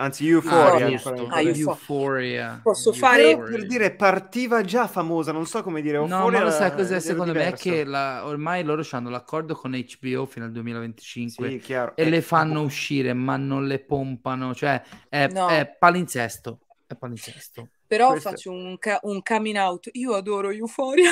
Anzi, 0.00 0.28
Euphoria. 0.28 1.00
Ah, 1.02 1.26
ah, 1.30 1.40
Euphoria. 1.40 2.60
Posso 2.62 2.92
fare 2.92 3.36
per 3.36 3.66
dire 3.66 3.90
partiva 3.90 4.62
già 4.62 4.86
famosa, 4.86 5.32
non 5.32 5.44
so 5.44 5.64
come 5.64 5.82
dire. 5.82 5.96
Euphoria 5.96 6.24
no, 6.24 6.30
ma 6.30 6.44
lo 6.44 6.50
sai 6.52 6.72
cos'è 6.72 7.00
secondo 7.00 7.32
diverso. 7.32 7.68
me? 7.68 7.74
Che 7.74 7.84
la, 7.84 8.24
ormai 8.24 8.62
loro 8.62 8.86
hanno 8.92 9.10
l'accordo 9.10 9.56
con 9.56 9.72
HBO 9.72 10.24
fino 10.26 10.44
al 10.44 10.52
2025 10.52 11.60
sì, 11.60 11.72
e 11.72 11.92
eh, 11.96 12.08
le 12.08 12.22
fanno 12.22 12.62
uscire, 12.62 13.12
ma 13.12 13.36
non 13.36 13.66
le 13.66 13.80
pompano. 13.80 14.54
Cioè, 14.54 14.80
è, 15.08 15.26
no. 15.32 15.48
è 15.48 15.66
palinsesto. 15.76 16.60
È 16.86 16.94
palinsesto. 16.94 17.68
Però 17.88 18.10
Questo... 18.10 18.30
faccio 18.30 18.52
un, 18.52 18.78
ca- 18.78 19.00
un 19.04 19.22
coming 19.22 19.56
out. 19.56 19.88
Io 19.92 20.14
adoro 20.14 20.50
Euphoria. 20.50 21.10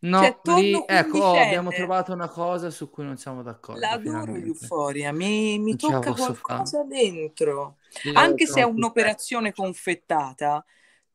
No, 0.00 0.20
cioè, 0.20 0.54
lì, 0.54 0.82
ecco, 0.86 1.18
oh, 1.18 1.38
abbiamo 1.38 1.70
trovato 1.70 2.12
una 2.12 2.28
cosa 2.28 2.70
su 2.70 2.88
cui 2.88 3.04
non 3.04 3.18
siamo 3.18 3.42
d'accordo. 3.42 3.80
L'adoro 3.80 4.34
Euphoria, 4.34 5.12
mi, 5.12 5.58
mi 5.58 5.76
tocca 5.76 6.12
qualcosa 6.12 6.34
fare. 6.34 6.86
dentro. 6.88 7.76
Io 8.04 8.12
Anche 8.14 8.46
se 8.46 8.60
è 8.60 8.64
un'operazione 8.64 9.52
confettata, 9.52 10.64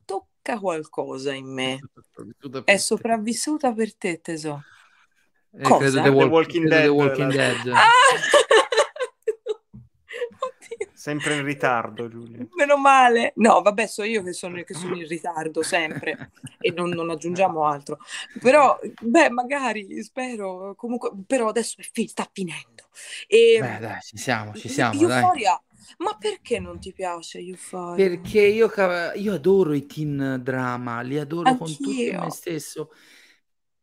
tocca 0.06 0.60
qualcosa 0.60 1.34
in 1.34 1.52
me. 1.52 1.80
È 2.66 2.78
sopravvissuta 2.78 3.74
per 3.74 3.96
te, 3.96 4.22
tesoro. 4.22 4.62
Eh, 5.58 5.64
credo 5.64 6.02
The, 6.02 6.10
Walk- 6.10 6.28
The 6.28 6.34
Walking 6.34 6.68
Dead. 6.68 6.82
The 6.84 6.90
Walking 6.90 7.32
Dead. 7.32 7.68
Ah! 7.68 8.45
Sempre 11.06 11.36
in 11.36 11.44
ritardo, 11.44 12.08
Giulia. 12.08 12.48
Meno 12.56 12.78
male. 12.78 13.34
No, 13.36 13.62
vabbè, 13.62 13.86
so 13.86 14.02
io 14.02 14.24
che 14.24 14.34
sono, 14.34 14.64
che 14.64 14.74
sono 14.74 14.96
in 14.96 15.08
ritardo 15.08 15.62
sempre 15.62 16.32
e 16.60 16.72
non, 16.72 16.90
non, 16.90 17.12
aggiungiamo 17.12 17.64
altro. 17.64 18.00
Però, 18.42 18.80
beh, 19.02 19.30
magari, 19.30 20.02
spero, 20.02 20.74
comunque, 20.76 21.12
però 21.28 21.50
adesso 21.50 21.76
fi- 21.92 22.08
sta 22.08 22.28
finendo. 22.34 22.90
E, 23.28 23.60
beh, 23.62 23.78
dai, 23.80 24.02
ci 24.02 24.18
siamo, 24.18 24.56
ci 24.56 24.68
siamo, 24.68 25.00
Euphoria, 25.00 25.62
ma 25.98 26.18
perché 26.18 26.58
non 26.58 26.80
ti 26.80 26.92
piace 26.92 27.38
Euphoria? 27.38 28.08
Perché 28.08 28.42
io, 28.42 28.72
io 29.14 29.34
adoro 29.34 29.74
i 29.74 29.86
teen 29.86 30.40
drama, 30.42 31.02
li 31.02 31.20
adoro 31.20 31.50
Anch'io. 31.50 31.66
con 31.68 31.76
tutto 31.76 32.24
me 32.24 32.32
stesso 32.32 32.90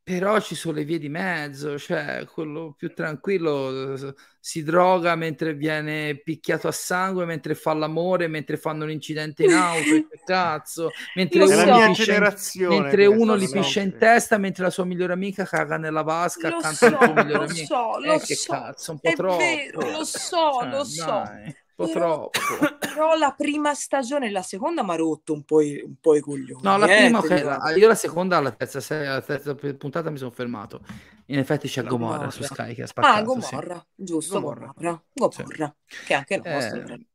però 0.05 0.41
ci 0.41 0.55
sono 0.57 0.77
le 0.77 0.85
vie 0.85 0.99
di 0.99 1.09
mezzo, 1.09 1.79
cioè 1.79 2.27
quello 2.27 2.75
più 2.77 2.93
tranquillo 2.93 4.15
si 4.41 4.65
droga 4.65 5.15
mentre 5.15 5.55
viene 5.55 6.17
picchiato 6.21 6.67
a 6.67 6.73
sangue, 6.73 7.25
mentre 7.25 7.55
fa 7.55 7.73
l'amore, 7.75 8.27
mentre 8.27 8.57
fanno 8.57 8.85
un 8.85 8.91
incidente 8.91 9.45
in 9.45 9.53
auto, 9.53 10.01
che 10.09 10.21
cazzo, 10.25 10.91
mentre 11.15 11.45
uno, 11.45 11.69
so. 11.69 11.85
in, 11.85 11.93
generazione 11.93 12.81
mentre 12.81 13.07
uno 13.07 13.35
li 13.35 13.49
no? 13.51 13.51
piscia 13.51 13.81
in 13.81 13.97
testa, 13.97 14.39
mentre 14.39 14.65
la 14.65 14.71
sua 14.71 14.85
migliore 14.85 15.13
amica 15.13 15.45
caga 15.45 15.77
nella 15.77 16.03
vasca 16.03 16.49
Lo 16.49 16.57
accanto 16.57 16.87
al 16.87 16.97
suo 16.97 17.07
so, 17.07 17.13
migliore 17.15 17.45
lo 17.45 17.45
amico. 17.45 17.67
so, 17.67 17.99
Eh, 18.01 18.13
lo 18.13 18.19
so. 18.19 18.53
cazzo, 18.53 18.93
un 18.93 19.01
po' 19.01 19.13
troppo. 19.13 19.37
vero, 19.37 19.91
lo 19.91 20.05
so, 20.05 20.53
Cioè, 20.59 20.69
lo 20.69 20.85
so. 20.85 21.05
dai, 21.05 21.55
un 21.85 21.93
po' 21.93 21.93
Però- 21.99 22.31
troppo. 22.31 22.77
Però 22.93 23.15
la 23.17 23.33
prima 23.37 23.73
stagione 23.75 24.27
e 24.27 24.31
la 24.31 24.43
seconda 24.43 24.83
mi 24.83 24.91
ha 24.91 24.97
rotto 24.97 25.33
un 25.33 25.45
po' 25.45 25.61
i, 25.63 25.81
un 25.83 25.95
po' 26.01 26.15
i 26.15 26.21
coglioni. 26.21 26.63
No, 26.63 26.77
la 26.77 26.87
eh, 26.87 26.97
prima, 27.05 27.21
te 27.21 27.27
ok, 27.27 27.35
dico. 27.35 27.49
la- 27.49 27.75
io 27.75 27.89
la 27.89 27.95
seconda, 27.95 28.37
alla 28.37 28.51
terza, 28.53 28.81
se- 28.81 29.07
alla 29.07 29.23
terza 29.23 29.55
puntata 29.55 30.11
mi 30.11 30.19
sono 30.19 30.31
fermato. 30.31 30.81
In 31.27 31.39
effetti 31.39 31.69
c'è 31.69 31.83
Gomorra 31.85 32.31
su 32.31 32.41
Gomorra. 32.41 32.65
Sky 32.65 32.75
che 32.75 32.83
ha 32.83 32.87
spaccato. 32.87 33.15
Ah, 33.33 33.41
sì. 33.41 33.51
Gomorra, 33.51 33.87
giusto, 33.95 34.41
Gomorra. 34.41 34.73
Gomorra. 34.77 35.03
Gomorra, 35.15 35.75
che 36.07 36.13
è 36.13 36.17
anche 36.17 36.37
nostro. 36.45 36.81
Eh, 36.95 37.07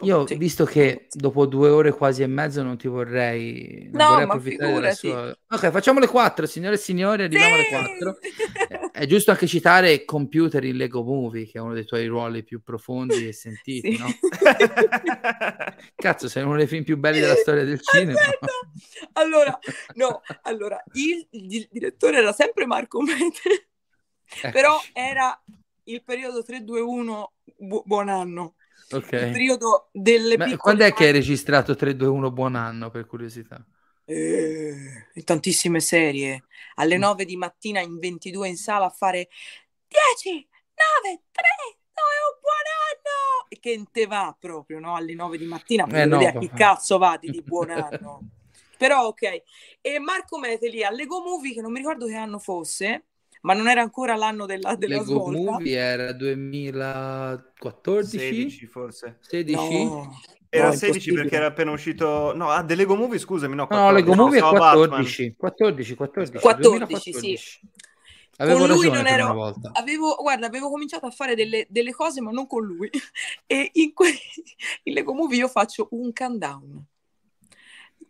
Io, 0.00 0.26
Sì. 0.26 0.36
visto 0.36 0.64
che 0.66 1.06
dopo 1.10 1.46
due 1.46 1.70
ore 1.70 1.90
quasi 1.92 2.22
e 2.22 2.26
mezzo 2.26 2.62
non 2.62 2.76
ti 2.76 2.86
vorrei, 2.86 3.88
non 3.90 4.02
No, 4.02 4.08
vorrei 4.10 4.26
ma 4.26 4.32
approfittare 4.34 4.72
della 4.74 4.90
figurati. 4.92 5.36
sua... 5.48 5.56
Ok, 5.56 5.70
facciamo 5.70 6.00
le 6.00 6.06
quattro, 6.06 6.44
signore 6.46 6.74
e 6.74 6.78
signori, 6.78 7.22
arriviamo 7.22 7.54
alle 7.54 7.68
quattro. 7.68 8.18
È 8.92 9.06
giusto 9.06 9.30
anche 9.30 9.46
citare 9.46 10.04
Computer 10.04 10.64
in 10.64 10.76
Lego 10.76 11.02
Movie, 11.02 11.46
che 11.46 11.58
è 11.58 11.60
uno 11.60 11.74
dei 11.74 11.84
tuoi 11.84 12.06
ruoli 12.06 12.42
più 12.44 12.62
profondi 12.62 13.28
e 13.28 13.32
sentiti, 13.32 13.94
Sì. 13.94 13.98
no? 14.02 14.08
Cazzo, 15.94 16.28
sei 16.28 16.42
uno 16.44 16.56
dei 16.56 16.66
film 16.66 16.82
più 16.82 16.96
belli 16.96 17.20
della 17.20 17.36
storia 17.36 17.64
del 17.64 17.80
cinema. 17.80 18.18
Aspetta. 18.20 18.46
Allora, 19.14 19.58
no, 19.94 20.22
allora, 20.42 20.82
il, 20.92 21.26
il 21.30 21.68
direttore 21.70 22.18
era 22.18 22.32
sempre 22.32 22.66
Marco 22.66 23.00
Mete, 23.02 23.68
Ecco, 24.42 24.50
però 24.50 24.76
era 24.92 25.40
il 25.84 26.02
periodo 26.02 26.42
321 26.42 27.32
bu- 27.58 27.82
buon 27.84 28.08
anno, 28.08 28.55
ok. 28.90 29.12
il 29.12 29.28
periodo 29.30 29.88
delle 29.92 30.36
Ma 30.36 30.44
piccole 30.44 30.56
quando 30.56 30.84
è 30.84 30.92
che 30.92 31.06
hai 31.06 31.12
registrato 31.12 31.74
3-2-1 31.74 32.30
buon 32.30 32.54
anno, 32.54 32.90
per 32.90 33.06
curiosità? 33.06 33.64
Eh, 34.08 35.08
in 35.14 35.24
tantissime 35.24 35.80
serie, 35.80 36.44
alle 36.76 36.96
Mm. 36.96 37.00
9 37.00 37.24
di 37.24 37.36
mattina 37.36 37.80
in 37.80 37.98
22 37.98 38.48
in 38.48 38.56
sala 38.56 38.86
a 38.86 38.90
fare 38.90 39.28
10, 39.88 40.46
9, 41.02 41.22
3, 41.32 41.44
2, 41.92 42.04
un 42.32 42.40
buon 42.40 42.66
anno! 42.86 43.46
E 43.48 43.58
che 43.58 43.82
te 43.90 44.06
va 44.06 44.36
proprio, 44.38 44.78
no? 44.78 44.94
Alle 44.94 45.14
9 45.14 45.38
di 45.38 45.46
mattina, 45.46 45.86
Eh, 45.86 46.04
no, 46.04 46.30
vabbè. 46.30 46.48
cazzo 46.54 46.98
va 46.98 47.16
di, 47.18 47.30
di 47.30 47.42
buon 47.42 47.70
anno. 47.70 48.20
Però 48.76 49.06
ok. 49.06 49.42
E 49.80 49.98
Marco 49.98 50.38
Meteli 50.38 50.84
a 50.84 50.90
Lego 50.90 51.20
Movie, 51.20 51.54
che 51.54 51.60
non 51.62 51.72
mi 51.72 51.78
ricordo 51.78 52.06
che 52.06 52.14
anno 52.14 52.38
fosse, 52.38 53.06
ma 53.46 53.54
non 53.54 53.68
era 53.68 53.80
ancora 53.80 54.16
l'anno 54.16 54.44
della, 54.44 54.74
della 54.74 54.96
Lego 54.96 55.04
svolta. 55.04 55.38
Movie 55.52 55.76
era 55.76 56.10
2014? 56.12 58.18
16 58.18 58.66
forse. 58.66 59.18
16? 59.20 59.84
No, 59.84 60.20
Era 60.48 60.64
no, 60.64 60.70
16 60.72 60.86
impossibile. 60.86 61.22
perché 61.22 61.36
era 61.36 61.46
appena 61.46 61.70
uscito... 61.70 62.34
No, 62.34 62.50
ah, 62.50 62.64
The 62.64 62.74
Lego 62.74 62.96
Movie, 62.96 63.20
scusami, 63.20 63.54
no. 63.54 63.68
No, 63.70 63.92
Lego 63.92 64.14
14, 64.14 64.16
Movie 64.16 64.38
è 64.38 64.42
pensavo 64.42 64.58
Batman. 64.58 64.88
14. 64.88 65.34
14, 65.36 65.94
14. 65.94 66.38
14, 66.40 66.68
2014. 66.78 67.36
sì. 67.36 67.60
Avevo 68.38 68.58
Con 68.58 68.68
lui 68.68 68.90
non 68.90 69.06
ero- 69.06 69.24
una 69.26 69.32
volta. 69.34 69.70
Avevo, 69.74 70.16
guarda, 70.16 70.46
avevo 70.46 70.68
cominciato 70.68 71.06
a 71.06 71.10
fare 71.10 71.36
delle, 71.36 71.68
delle 71.70 71.92
cose, 71.92 72.20
ma 72.20 72.32
non 72.32 72.48
con 72.48 72.64
lui. 72.64 72.90
E 73.46 73.70
in, 73.74 73.92
que- 73.94 74.10
in 74.82 74.92
Lego 74.92 75.14
Movie 75.14 75.38
io 75.38 75.46
faccio 75.46 75.86
un 75.92 76.12
countdown. 76.12 76.84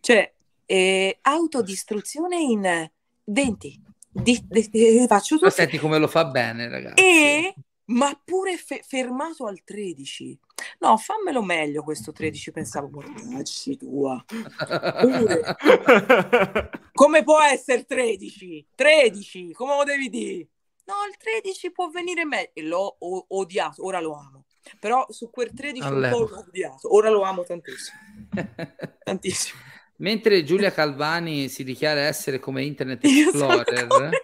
Cioè, 0.00 0.32
eh, 0.64 1.18
autodistruzione 1.20 2.40
in 2.40 2.90
20. 3.24 3.84
Di- 4.22 4.44
di- 4.48 4.68
di- 4.70 5.04
faccio 5.06 5.34
Ma 5.34 5.40
tutto. 5.40 5.50
senti 5.52 5.78
come 5.78 5.98
lo 5.98 6.08
fa 6.08 6.24
bene, 6.24 6.68
ragazzi. 6.68 7.02
E, 7.02 7.54
ma 7.86 8.18
pure 8.24 8.56
fe- 8.56 8.82
fermato 8.86 9.46
al 9.46 9.62
13. 9.62 10.38
No, 10.80 10.96
fammelo 10.96 11.42
meglio 11.42 11.82
questo 11.82 12.12
13, 12.12 12.50
pensavo, 12.50 12.88
mortacci 12.88 13.76
tua. 13.76 14.24
Come 16.92 17.22
può 17.22 17.40
essere 17.42 17.84
13? 17.84 18.66
13, 18.74 19.52
come 19.52 19.76
lo 19.76 19.84
devi 19.84 20.08
dire? 20.08 20.48
No, 20.86 20.94
il 21.08 21.16
13 21.18 21.70
può 21.72 21.88
venire 21.90 22.24
meglio. 22.24 22.50
E 22.54 22.62
l'ho 22.62 22.96
o- 23.00 23.24
odiato, 23.28 23.84
ora 23.84 24.00
lo 24.00 24.14
amo. 24.16 24.44
Però 24.80 25.04
su 25.10 25.28
quel 25.30 25.52
13 25.52 25.86
un 25.86 25.90
po' 25.92 25.96
All'epoca. 25.96 26.34
l'ho 26.36 26.44
odiato, 26.48 26.94
ora 26.94 27.10
lo 27.10 27.22
amo 27.22 27.44
tantissimo. 27.44 27.98
Tantissimo. 29.04 29.60
Mentre 29.98 30.44
Giulia 30.44 30.70
Calvani 30.72 31.48
si 31.48 31.64
dichiara 31.64 32.00
essere 32.00 32.38
come 32.38 32.62
Internet 32.64 33.04
Explorer, 33.04 33.88
come- 33.88 34.20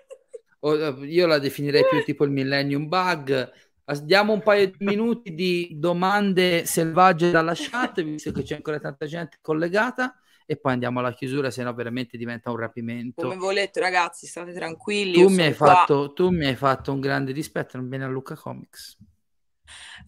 eh, 0.61 1.07
io 1.07 1.27
la 1.27 1.39
definirei 1.39 1.83
più 1.89 2.05
tipo 2.05 2.25
il 2.25 2.31
Millennium 2.31 2.89
Bug. 2.89 3.53
Diamo 4.03 4.33
un 4.33 4.43
paio 4.43 4.67
di 4.69 4.77
minuti 4.79 5.35
di 5.35 5.77
domande 5.79 6.65
selvagge 6.65 7.31
dalla 7.31 7.53
chat, 7.55 8.03
visto 8.03 8.33
che 8.33 8.43
c'è 8.43 8.55
ancora 8.55 8.79
tanta 8.79 9.07
gente 9.07 9.39
collegata, 9.43 10.15
e 10.47 10.57
poi 10.57 10.73
andiamo 10.73 11.01
alla 11.01 11.13
chiusura, 11.13 11.51
se 11.51 11.63
no 11.63 11.75
veramente 11.75 12.17
diventa 12.17 12.51
un 12.51 12.57
rapimento. 12.57 13.27
Come 13.27 13.37
volete, 13.37 13.81
ragazzi, 13.81 14.27
state 14.27 14.53
tranquilli. 14.53 15.13
Tu 15.13 15.29
mi, 15.29 15.43
hai 15.43 15.55
qua. 15.55 15.75
fatto, 15.75 16.13
tu 16.13 16.31
mi 16.31 16.47
hai 16.47 16.57
fatto 16.57 16.93
un 16.93 17.01
grande 17.01 17.33
dispetto, 17.33 17.77
non 17.77 17.89
bene 17.89 18.05
a 18.05 18.09
Luca 18.09 18.35
Comics. 18.35 18.97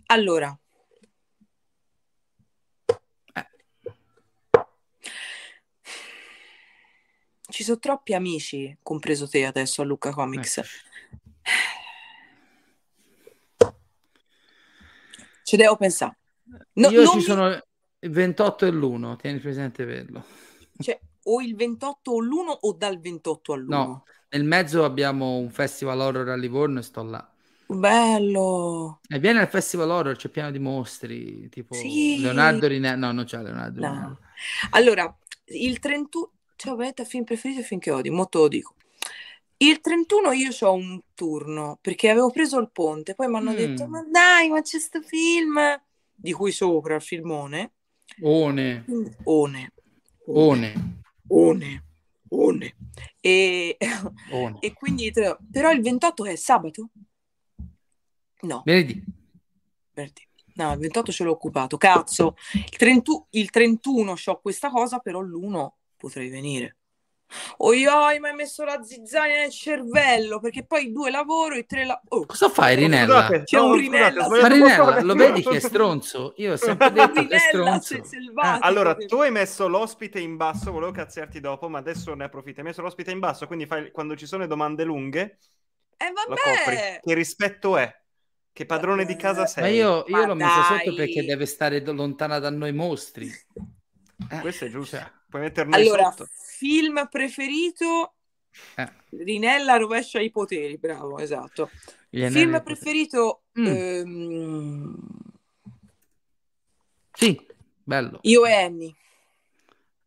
Allora, 0.07 0.57
ci 7.55 7.63
sono 7.63 7.79
troppi 7.79 8.15
amici, 8.15 8.77
compreso 8.83 9.29
te 9.29 9.45
adesso 9.45 9.81
a 9.81 9.85
Luca 9.85 10.11
Comics. 10.11 10.57
Eccoci. 10.59 10.75
Ci 15.45 15.57
devo 15.57 15.77
pensare. 15.77 16.17
No, 16.75 16.89
Io 16.91 17.07
ci 17.07 17.17
mi- 17.17 17.23
sono 17.23 17.49
il 17.51 18.11
28 18.11 18.67
e 18.67 18.71
l'1, 18.73 19.17
tieni 19.17 19.39
presente 19.39 19.85
quello. 19.85 20.25
cioè, 20.79 20.99
o 21.25 21.41
il 21.41 21.55
28 21.55 22.11
o 22.11 22.21
l'1 22.21 22.59
o 22.63 22.73
dal 22.73 22.99
28 22.99 23.53
all'1. 23.53 23.69
No, 23.69 24.05
nel 24.31 24.43
mezzo 24.45 24.85
abbiamo 24.85 25.37
un 25.37 25.51
festival 25.51 26.01
horror 26.01 26.29
a 26.31 26.37
Livorno 26.37 26.81
e 26.81 26.83
sto 26.83 27.05
là. 27.05 27.29
Bello. 27.67 29.01
E 29.07 29.19
viene 29.21 29.39
al 29.41 29.49
festival 29.49 29.91
horror, 29.91 30.17
c'è 30.17 30.29
pieno 30.29 30.51
di 30.51 30.59
mostri, 30.59 31.49
tipo 31.51 31.75
Sì. 31.75 32.19
Leonardo 32.21 32.67
Rinelli. 32.67 32.99
No, 32.99 33.13
non 33.13 33.25
c'è 33.25 33.41
Leonardo 33.41 33.81
No. 33.81 34.19
Allora, 34.71 35.17
il 35.47 35.79
31... 35.79 36.31
Ciao, 36.65 36.77
Betta, 36.77 37.05
film 37.05 37.25
preferito 37.25 37.61
e 37.61 37.63
film 37.63 37.79
che 37.79 37.91
odi, 37.91 38.09
mo 38.09 38.27
te 38.27 38.39
lo 38.39 38.49
dico. 38.49 38.75
Il 39.59 39.83
31 39.83 40.33
io 40.33 40.51
ho 40.59 40.73
un 40.73 40.99
turno, 41.13 41.77
perché 41.79 42.09
avevo 42.09 42.31
preso 42.31 42.59
il 42.59 42.71
ponte, 42.73 43.15
poi 43.15 43.29
mi 43.29 43.37
hanno 43.37 43.53
Mm. 43.53 43.57
detto, 43.57 43.87
ma 43.87 44.03
dai, 44.03 44.49
ma 44.49 44.63
c'è 44.63 44.79
sto 44.79 45.03
film, 45.03 45.61
di 46.15 46.33
cui 46.33 46.53
sopra 46.53 46.95
il 46.95 47.03
filmone. 47.03 47.73
One, 48.23 48.83
One. 49.25 49.73
one, 50.25 50.89
One. 51.27 51.85
One. 52.29 52.77
E, 53.21 53.77
one. 54.31 54.57
e 54.61 54.73
quindi, 54.73 55.13
però 55.51 55.71
il 55.71 55.83
28 55.83 56.25
è 56.25 56.35
sabato? 56.35 56.89
No, 58.41 58.63
Venerdì. 58.65 59.05
venerdì. 59.93 60.27
No, 60.55 60.73
il 60.73 60.79
28 60.79 61.13
ce 61.13 61.25
l'ho 61.25 61.33
occupato. 61.33 61.77
Cazzo, 61.77 62.37
il, 62.55 62.71
31 62.71 63.27
il 63.33 63.51
31 63.51 64.15
ho 64.25 64.41
questa 64.41 64.71
cosa, 64.71 64.99
però 65.01 65.21
l'1 65.21 65.75
potrei 66.05 66.29
venire. 66.29 66.77
Oi, 67.59 67.87
oi, 67.87 68.21
mi 68.21 68.29
hai 68.29 68.35
messo 68.35 68.65
la 68.65 68.83
zizzania 68.83 69.41
nel 69.43 69.51
cervello, 69.51 70.39
perché 70.41 70.65
poi 70.65 70.93
due 70.93 71.11
lavoro 71.11 71.55
e 71.55 71.65
tre 71.65 71.85
lavoro. 71.85 72.03
Oh, 72.23 72.27
Cosa 72.27 72.49
fai, 72.49 72.75
Rinella? 72.77 73.33
Scusate, 73.33 73.43
C'è 73.45 73.59
no, 73.59 73.61
un 73.61 73.75
scusate, 73.77 73.77
Rinella, 73.77 74.27
ho 74.27 74.33
Ma 74.39 74.49
Rinella, 74.49 74.99
lo 75.01 75.15
vedi 75.15 75.43
che 75.47 75.57
è 75.57 75.61
stronzo? 75.61 76.35
Io 76.39 76.53
ho 76.53 76.57
sempre 76.57 76.91
detto 76.93 77.25
che 77.27 77.37
è 77.37 77.39
stronzo. 77.39 77.97
selvatico. 78.03 78.61
Allora, 78.61 78.95
tu 79.05 79.17
hai 79.21 79.31
messo 79.31 79.69
l'ospite 79.69 80.21
in 80.21 80.37
basso, 80.37 80.71
volevo 80.73 80.93
cazziarti 80.93 81.41
dopo, 81.41 81.69
ma 81.69 81.79
adesso 81.79 82.15
ne 82.15 82.25
approfitto. 82.25 82.61
Hai 82.61 82.67
messo 82.67 82.83
l'ospite 82.83 83.11
in 83.11 83.19
basso, 83.19 83.47
quindi 83.47 83.67
fai- 83.67 83.91
quando 83.91 84.17
ci 84.17 84.27
sono 84.27 84.43
le 84.43 84.49
domande 84.49 84.85
lunghe, 84.85 85.39
Eh, 85.99 86.13
lo 86.27 86.39
copri. 86.39 86.77
Che 87.01 87.15
rispetto 87.15 87.77
è? 87.77 87.93
Che 88.53 88.67
padrone 88.67 89.05
di 89.05 89.17
casa 89.17 89.47
Ma 89.57 89.67
sei? 89.67 89.69
io, 89.69 90.05
io 90.09 90.25
Ma 90.25 90.27
l'ho 90.27 90.35
dai. 90.37 90.53
sotto 90.63 90.93
perché 90.95 91.25
deve 91.25 91.47
stare 91.47 91.85
lontana 91.85 92.39
da 92.39 92.51
noi 92.51 92.73
mostri. 92.73 93.29
Eh, 94.31 94.37
Questo 94.39 94.65
è 94.67 94.69
giusto. 94.71 94.97
cioè, 94.99 95.11
Puoi 95.35 95.47
metterlo 95.47 95.75
Allora, 95.75 96.13
sotto. 96.13 96.29
film 96.31 97.09
preferito? 97.11 98.15
eh, 98.77 98.89
Rinella 99.11 99.77
rovescia 99.79 100.21
i 100.21 100.31
poteri, 100.31 100.79
bravo, 100.79 101.19
esatto. 101.19 101.71
gli 102.09 102.25
Film 102.31 102.63
preferito? 102.63 103.43
Mm. 103.59 103.67
ehm, 103.67 104.97
Sì, 107.11 107.45
bello. 107.83 108.21
io 108.23 108.47
e 108.47 108.53
Annie. 108.53 108.95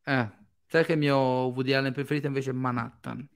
Eh, 0.06 0.30
sai 0.65 0.85
che 0.85 0.93
il 0.93 0.97
mio 0.97 1.17
Woody 1.17 1.73
Allen 1.73 1.91
preferito 1.91 2.27
invece 2.27 2.51
è 2.51 2.53
Manhattan. 2.53 3.27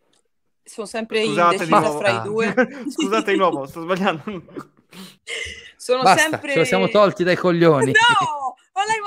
Sono 0.64 0.88
sempre 0.88 1.26
Scusate 1.26 1.64
indecisa 1.64 1.92
fra 1.98 2.10
i 2.10 2.22
due. 2.22 2.54
Scusate 2.88 3.32
di 3.34 3.38
nuovo, 3.38 3.66
sto 3.66 3.82
sbagliando. 3.82 4.46
Sono 5.76 6.04
Basta, 6.04 6.22
sempre... 6.22 6.54
ce 6.54 6.58
lo 6.60 6.64
siamo 6.64 6.88
tolti 6.88 7.26
dai 7.26 7.36
coglioni. 7.36 7.92
No! 7.92 8.56
Ma! 8.86 9.02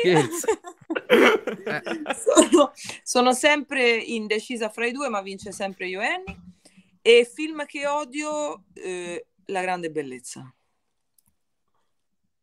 Scherzo. 0.00 0.46
Eh. 1.64 2.14
sono, 2.14 2.72
sono 3.02 3.32
sempre 3.32 3.96
indecisa 3.96 4.68
fra 4.68 4.86
i 4.86 4.92
due, 4.92 5.08
ma 5.08 5.22
vince 5.22 5.52
sempre 5.52 5.88
io 5.88 6.00
e. 6.00 6.22
E 7.02 7.30
film 7.32 7.66
che 7.66 7.86
odio, 7.86 8.64
eh, 8.74 9.26
La 9.46 9.60
grande 9.60 9.90
bellezza. 9.90 10.52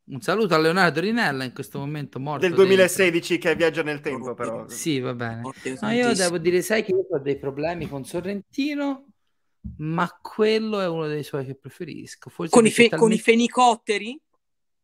Un 0.03 0.19
saluto 0.19 0.55
a 0.55 0.57
Leonardo 0.57 0.99
Rinella 0.99 1.45
in 1.45 1.53
questo 1.53 1.79
momento 1.79 2.19
morto. 2.19 2.45
Del 2.45 2.53
2016 2.53 3.29
dentro. 3.29 3.49
che 3.49 3.55
viaggia 3.55 3.81
nel 3.81 4.01
tempo, 4.01 4.33
però. 4.33 4.67
Sì, 4.67 4.99
va 4.99 5.13
bene. 5.13 5.41
Ma 5.79 5.93
io 5.93 6.13
devo 6.13 6.37
dire, 6.37 6.61
sai 6.61 6.83
che 6.83 6.91
io 6.91 7.07
ho 7.09 7.19
dei 7.19 7.37
problemi 7.37 7.87
con 7.87 8.03
Sorrentino, 8.03 9.05
ma 9.77 10.09
quello 10.21 10.81
è 10.81 10.87
uno 10.87 11.07
dei 11.07 11.23
suoi 11.23 11.45
che 11.45 11.55
preferisco. 11.55 12.29
Forse 12.29 12.51
con, 12.51 12.65
i, 12.65 12.71
fe- 12.71 12.89
talmente... 12.89 12.97
con 12.97 13.11
i 13.13 13.19
fenicotteri? 13.19 14.19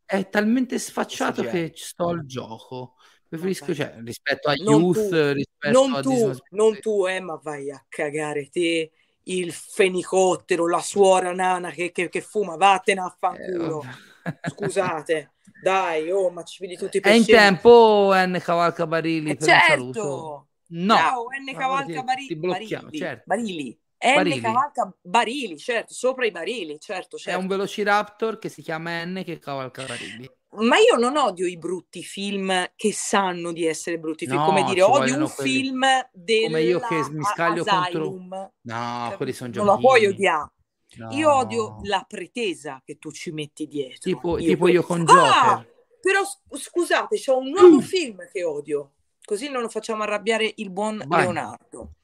È 0.08 0.30
talmente 0.30 0.80
sfacciato 0.80 1.44
sì, 1.44 1.50
che 1.50 1.72
sto 1.76 2.08
al 2.08 2.26
gioco. 2.26 2.95
Preferisco, 3.27 3.76
cioè, 3.76 3.98
rispetto 4.06 4.48
a 4.48 4.53
non 4.53 4.82
Youth, 4.82 5.10
tu, 5.10 5.32
rispetto 5.34 5.80
non 5.80 5.94
a 5.95 6.02
tu, 6.02 6.10
Disney. 6.10 6.38
non 6.52 6.80
tu, 6.80 7.06
eh, 7.08 7.19
ma 7.19 7.38
vai 7.44 7.69
a 7.69 7.86
cagare 7.90 8.48
te 8.48 8.92
il 9.24 9.52
fenicottero, 9.52 10.66
la 10.66 10.80
suora 10.80 11.34
nana 11.34 11.72
che, 11.72 11.92
che, 11.92 12.08
che 12.08 12.22
fuma, 12.22 12.56
vattene 12.56 13.02
a 13.02 13.14
fanculo. 13.19 13.84
Eh, 14.24 14.50
Scusate, 14.50 15.34
dai, 15.61 16.10
oh, 16.10 16.30
ma 16.30 16.44
ci 16.44 16.60
vedi 16.61 16.77
tutti 16.77 16.98
i 16.98 17.00
È 17.02 17.10
in 17.10 17.26
tempo 17.26 18.11
N 18.14 18.40
Cavalca 18.42 18.88
Barili 18.88 19.32
eh, 19.32 19.36
per 19.36 19.48
certo. 19.50 20.48
No. 20.68 20.95
Ciao, 20.95 21.26
N 21.45 21.53
Cavalca 21.53 22.03
Barili. 22.03 22.27
Ti 22.27 22.36
blocchiamo, 22.38 22.84
Barili. 22.86 22.98
certo. 22.98 23.24
Barili. 23.26 23.80
N 24.16 24.42
cavalca 24.42 24.95
barili, 25.02 25.58
certo, 25.58 25.94
sopra 25.94 26.26
i 26.26 26.32
barili, 26.32 26.80
certo, 26.80 27.18
certo. 27.18 27.40
È 27.40 27.42
un 27.42 27.48
Velociraptor 27.48 28.40
che 28.40 28.50
si 28.50 28.61
chiama 28.61 29.03
N 29.03 29.22
che 29.26 29.40
cavalca 29.40 29.84
barili. 29.86 30.30
Ma 30.50 30.77
io 30.77 30.98
non 30.98 31.18
odio 31.18 31.45
i 31.45 31.58
brutti 31.58 32.03
film 32.03 32.72
che 32.76 32.94
sanno 32.94 33.52
di 33.52 33.66
essere 33.66 34.00
brutti 34.00 34.26
film, 34.26 34.40
no, 34.40 34.45
come 34.45 34.64
dire, 34.64 34.82
odio 34.82 35.18
un 35.18 35.30
quelli... 35.30 35.52
film 35.52 35.86
del 36.14 36.45
come 36.45 36.61
io 36.61 36.80
che 36.80 37.10
mi 37.11 37.24
scaglio 37.24 37.64
Asylum. 37.64 38.30
contro 38.30 38.53
No, 38.61 39.14
quelli 39.18 39.34
sono 39.34 39.52
giochi. 39.52 39.66
Non 39.66 39.76
lo 39.76 39.82
puoi 39.82 40.06
odiare. 40.06 40.52
No. 40.95 41.11
Io 41.11 41.34
odio 41.34 41.80
la 41.84 42.03
pretesa 42.08 42.82
che 42.84 42.98
tu 42.98 43.11
ci 43.11 43.32
metti 43.32 43.68
dietro. 43.68 44.00
Tipo 44.00 44.38
io, 44.40 44.48
tipo 44.48 44.68
io 44.69 44.84
con 44.84 45.03
Joker. 45.03 45.22
Ah, 45.22 45.66
però 46.00 46.22
scusate, 46.50 47.18
c'è 47.18 47.34
un 47.34 47.50
nuovo 47.50 47.76
mm. 47.76 47.82
film 47.82 48.30
che 48.32 48.44
odio. 48.44 48.94
Così 49.24 49.50
non 49.50 49.61
lo 49.61 49.68
facciamo 49.69 50.03
arrabbiare 50.03 50.53
il 50.56 50.72
buon 50.72 51.03
Vai. 51.06 51.24
Leonardo. 51.24 51.95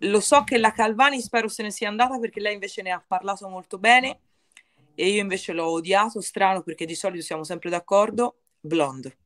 Lo 0.00 0.20
so 0.20 0.44
che 0.44 0.58
la 0.58 0.72
Calvani 0.72 1.20
spero 1.20 1.48
se 1.48 1.62
ne 1.62 1.70
sia 1.70 1.88
andata 1.88 2.18
perché 2.18 2.40
lei 2.40 2.54
invece 2.54 2.82
ne 2.82 2.90
ha 2.90 3.02
parlato 3.06 3.48
molto 3.48 3.78
bene 3.78 4.18
e 4.94 5.08
io 5.08 5.20
invece 5.20 5.52
l'ho 5.52 5.70
odiato, 5.70 6.20
strano 6.20 6.62
perché 6.62 6.86
di 6.86 6.94
solito 6.94 7.22
siamo 7.22 7.44
sempre 7.44 7.70
d'accordo, 7.70 8.36
Blonde. 8.60 9.16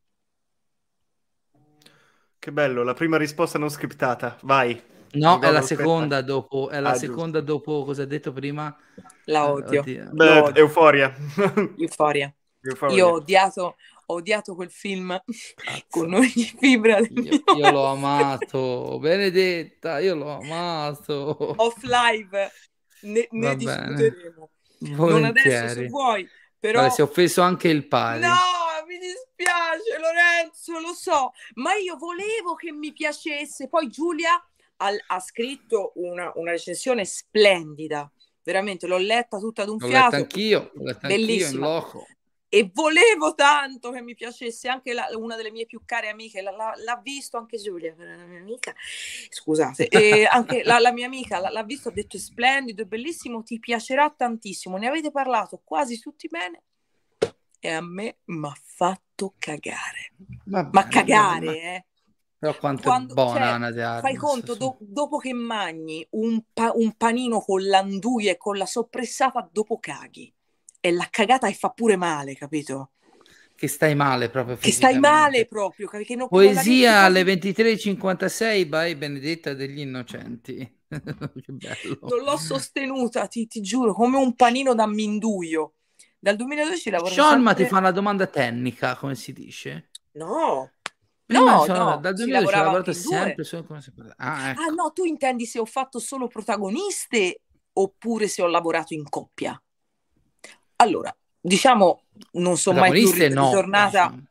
Che 2.39 2.53
bello, 2.53 2.83
la 2.83 2.95
prima 2.95 3.17
risposta 3.17 3.59
non 3.59 3.69
scriptata, 3.69 4.39
vai. 4.43 4.81
No, 5.13 5.41
è 5.41 5.51
la 5.51 5.63
seconda 5.63 6.23
dopo, 6.23 6.71
è 6.71 6.81
la 6.81 6.91
ah, 6.91 6.95
seconda 6.95 7.39
giusto. 7.39 7.53
dopo 7.53 7.85
cosa 7.85 8.03
hai 8.03 8.09
detto 8.09 8.33
prima? 8.33 8.75
La 9.25 9.51
odio. 9.51 9.83
Beh, 9.83 10.53
euforia. 10.55 11.15
euforia. 11.77 12.33
euforia. 12.61 12.97
Io 12.97 13.09
ho 13.09 13.13
odiato, 13.15 13.77
ho 14.11 14.15
odiato 14.15 14.55
quel 14.55 14.71
film 14.71 15.21
Cazzo. 15.55 15.85
con 15.89 16.13
ogni 16.13 16.55
fibra 16.59 16.99
io, 16.99 17.43
io, 17.57 17.71
l'ho 17.71 17.85
amato, 17.87 18.99
Benedetta, 18.99 20.01
io 20.01 20.17
l'ho 20.17 20.31
amato. 20.31 21.55
Off 21.57 21.83
live, 21.83 22.51
ne, 23.03 23.29
ne 23.31 23.57
discuteremo. 23.57 24.51
Non 24.81 25.25
adesso 25.25 25.75
se 25.75 25.87
vuoi, 25.87 26.29
però... 26.59 26.81
Vabbè, 26.81 26.93
si 26.93 27.01
è 27.01 27.05
offeso 27.05 27.43
anche 27.43 27.69
il 27.69 27.87
padre. 27.87 28.27
No, 28.27 28.35
mi 28.87 28.99
dispiace 28.99 29.99
Lorenzo, 29.99 30.81
lo 30.81 30.93
so, 30.93 31.33
ma 31.55 31.75
io 31.75 31.97
volevo 31.97 32.55
che 32.55 32.73
mi 32.73 32.93
piacesse. 32.93 33.69
Poi 33.69 33.89
Giulia 33.89 34.33
ha, 34.79 34.91
ha 35.07 35.21
scritto 35.21 35.93
una, 35.97 36.33
una 36.35 36.51
recensione 36.51 37.05
splendida 37.05 38.11
veramente 38.43 38.87
l'ho 38.87 38.97
letta 38.97 39.39
tutta 39.39 39.63
ad 39.63 39.69
un 39.69 39.77
l'ho 39.79 39.87
fiato. 39.87 40.05
Letta 40.05 40.17
anch'io, 40.17 40.71
l'ho 40.75 40.83
letta. 40.83 41.07
Anch'io 41.07 41.49
in 41.49 41.57
loco 41.59 42.07
e 42.53 42.69
volevo 42.75 43.35
tanto 43.37 43.93
che 43.93 44.03
mi 44.03 44.17
piacesse 44.17 44.69
anche 44.69 44.93
la, 44.93 45.07
una 45.15 45.37
delle 45.37 45.53
mie 45.53 45.67
più 45.67 45.83
care 45.85 46.09
amiche, 46.09 46.43
la, 46.43 46.51
la, 46.51 46.73
l'ha 46.85 47.01
visto 47.01 47.37
anche 47.37 47.59
Giulia, 47.59 47.95
la 47.97 48.27
mia 48.27 48.41
amica, 48.41 48.75
scusate, 49.29 49.87
e 49.87 50.25
anche 50.25 50.65
la, 50.65 50.81
la, 50.81 50.93
mia 50.93 51.07
amica 51.07 51.39
l'ha 51.39 51.63
visto, 51.63 51.91
ha 51.91 51.93
detto 51.93 52.17
è 52.17 52.21
splendido, 52.21 52.83
è 52.83 52.87
bellissimo, 52.87 53.45
ti 53.45 53.61
piacerà 53.61 54.13
tantissimo, 54.15 54.77
ne 54.79 54.89
avete 54.89 55.13
parlato 55.13 55.61
quasi 55.63 56.01
tutti 56.01 56.27
bene 56.27 56.65
e 57.61 57.71
a 57.71 57.81
me 57.81 58.17
mi 58.25 58.47
ha 58.49 58.57
fatto 58.61 59.35
cagare, 59.39 60.15
Vabbè, 60.47 60.71
ma 60.73 60.89
cagare, 60.89 61.47
ma... 61.47 61.53
eh. 61.53 61.85
Però 62.37 62.57
quanto 62.57 62.83
Quando, 62.83 63.13
è 63.13 63.15
buona 63.15 63.73
cioè, 63.73 64.01
Fai 64.01 64.17
conto, 64.17 64.55
do, 64.55 64.79
dopo 64.81 65.19
che 65.19 65.35
mangi 65.35 66.05
un, 66.13 66.43
pa- 66.55 66.73
un 66.75 66.97
panino 66.97 67.41
con 67.41 67.63
l'anduia 67.63 68.33
e 68.33 68.39
con 68.39 68.57
la 68.57 68.65
soppressata, 68.65 69.47
dopo 69.53 69.79
caghi 69.79 70.33
è 70.81 70.91
la 70.91 71.07
cagata 71.11 71.47
e 71.47 71.53
fa 71.53 71.69
pure 71.69 71.97
male, 71.97 72.35
capito? 72.35 72.93
Che 73.55 73.69
stai 73.69 73.95
male 73.95 74.31
proprio. 74.31 74.57
Che 74.57 74.73
stai 74.73 74.99
male 74.99 75.45
proprio. 75.45 75.87
Che 75.87 76.17
non, 76.17 76.29
Poesia 76.29 77.01
alle 77.01 77.23
23.56 77.23 78.67
by 78.67 78.95
Benedetta 78.95 79.53
degli 79.53 79.81
Innocenti. 79.81 80.61
che 80.89 81.53
bello. 81.53 81.99
Non 82.01 82.25
l'ho 82.25 82.39
sostenuta, 82.39 83.27
ti, 83.27 83.47
ti, 83.47 83.61
giuro, 83.61 83.93
come 83.93 84.17
un 84.17 84.35
panino 84.35 84.75
da 84.75 84.87
minduio. 84.87 85.75
Dal 86.19 86.37
2012 86.37 86.91
lavoro 86.91 87.11
Sean, 87.11 87.27
sempre... 87.27 87.45
ma 87.45 87.55
ti 87.55 87.65
fa 87.67 87.79
una 87.79 87.91
domanda 87.91 88.27
tecnica, 88.27 88.97
come 88.97 89.15
si 89.15 89.35
dice? 89.35 89.91
No. 90.13 90.71
No, 91.27 91.65
no, 91.67 91.99
dal 91.99 92.15
2012 92.15 92.35
ho 92.35 92.63
lavorato 92.63 92.93
sempre 92.93 93.45
solo 93.45 93.65
come 93.65 93.81
si 93.81 93.93
ah, 94.17 94.51
ecco. 94.51 94.61
ah, 94.63 94.67
no, 94.75 94.91
tu 94.93 95.05
intendi 95.05 95.47
se 95.47 95.61
ho 95.61 95.65
fatto 95.65 96.01
solo 96.01 96.27
protagoniste 96.27 97.43
oppure 97.75 98.27
se 98.27 98.43
ho 98.43 98.47
lavorato 98.47 98.95
in 98.95 99.09
coppia? 99.09 99.63
Allora, 100.81 101.15
diciamo, 101.41 102.05
non 102.33 102.57
sono 102.57 102.81
mai 102.81 102.93
più 102.93 103.11
ritornata... 103.11 104.09
No, 104.09 104.27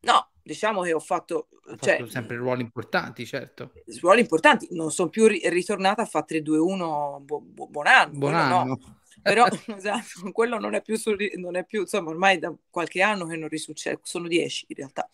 no, 0.00 0.30
diciamo 0.42 0.82
che 0.82 0.92
ho 0.92 1.00
fatto... 1.00 1.48
Ho 1.68 1.76
cioè, 1.80 1.96
fatto 1.96 2.10
sempre 2.10 2.36
ruoli 2.36 2.62
importanti, 2.62 3.26
certo. 3.26 3.72
Ruoli 4.00 4.20
importanti, 4.20 4.68
non 4.70 4.92
sono 4.92 5.08
più 5.08 5.26
ritornata 5.26 6.02
a 6.02 6.06
fare 6.06 6.26
3-2-1 6.26 7.20
bu- 7.20 7.40
bu- 7.40 7.68
buon 7.68 7.86
anno. 7.86 8.18
Buon 8.18 8.34
anno. 8.34 8.64
No. 8.64 8.78
Però 9.22 9.46
esatto, 9.74 10.30
quello 10.32 10.58
non 10.58 10.74
è, 10.74 10.82
più 10.82 10.96
su, 10.96 11.14
non 11.36 11.56
è 11.56 11.64
più, 11.64 11.80
insomma, 11.80 12.10
ormai 12.10 12.38
da 12.38 12.54
qualche 12.70 13.02
anno 13.02 13.26
che 13.26 13.36
non 13.36 13.48
risuccede, 13.48 14.00
sono 14.02 14.28
10 14.28 14.66
in 14.68 14.76
realtà. 14.76 15.08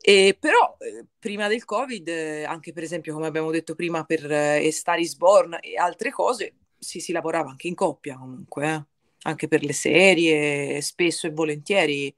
E 0.00 0.36
però 0.38 0.76
eh, 0.78 1.06
prima 1.18 1.48
del 1.48 1.64
Covid, 1.64 2.06
eh, 2.08 2.44
anche 2.44 2.72
per 2.72 2.82
esempio, 2.82 3.14
come 3.14 3.26
abbiamo 3.26 3.50
detto 3.50 3.74
prima, 3.74 4.04
per 4.04 4.30
eh, 4.30 4.70
Star 4.70 4.98
is 4.98 5.16
Born 5.16 5.58
e 5.60 5.76
altre 5.76 6.10
cose, 6.10 6.54
si, 6.78 7.00
si 7.00 7.12
lavorava 7.12 7.50
anche 7.50 7.68
in 7.68 7.74
coppia 7.74 8.16
comunque. 8.16 8.86
Anche 9.26 9.48
per 9.48 9.64
le 9.64 9.72
serie, 9.72 10.80
spesso 10.80 11.26
e 11.26 11.30
volentieri 11.30 12.14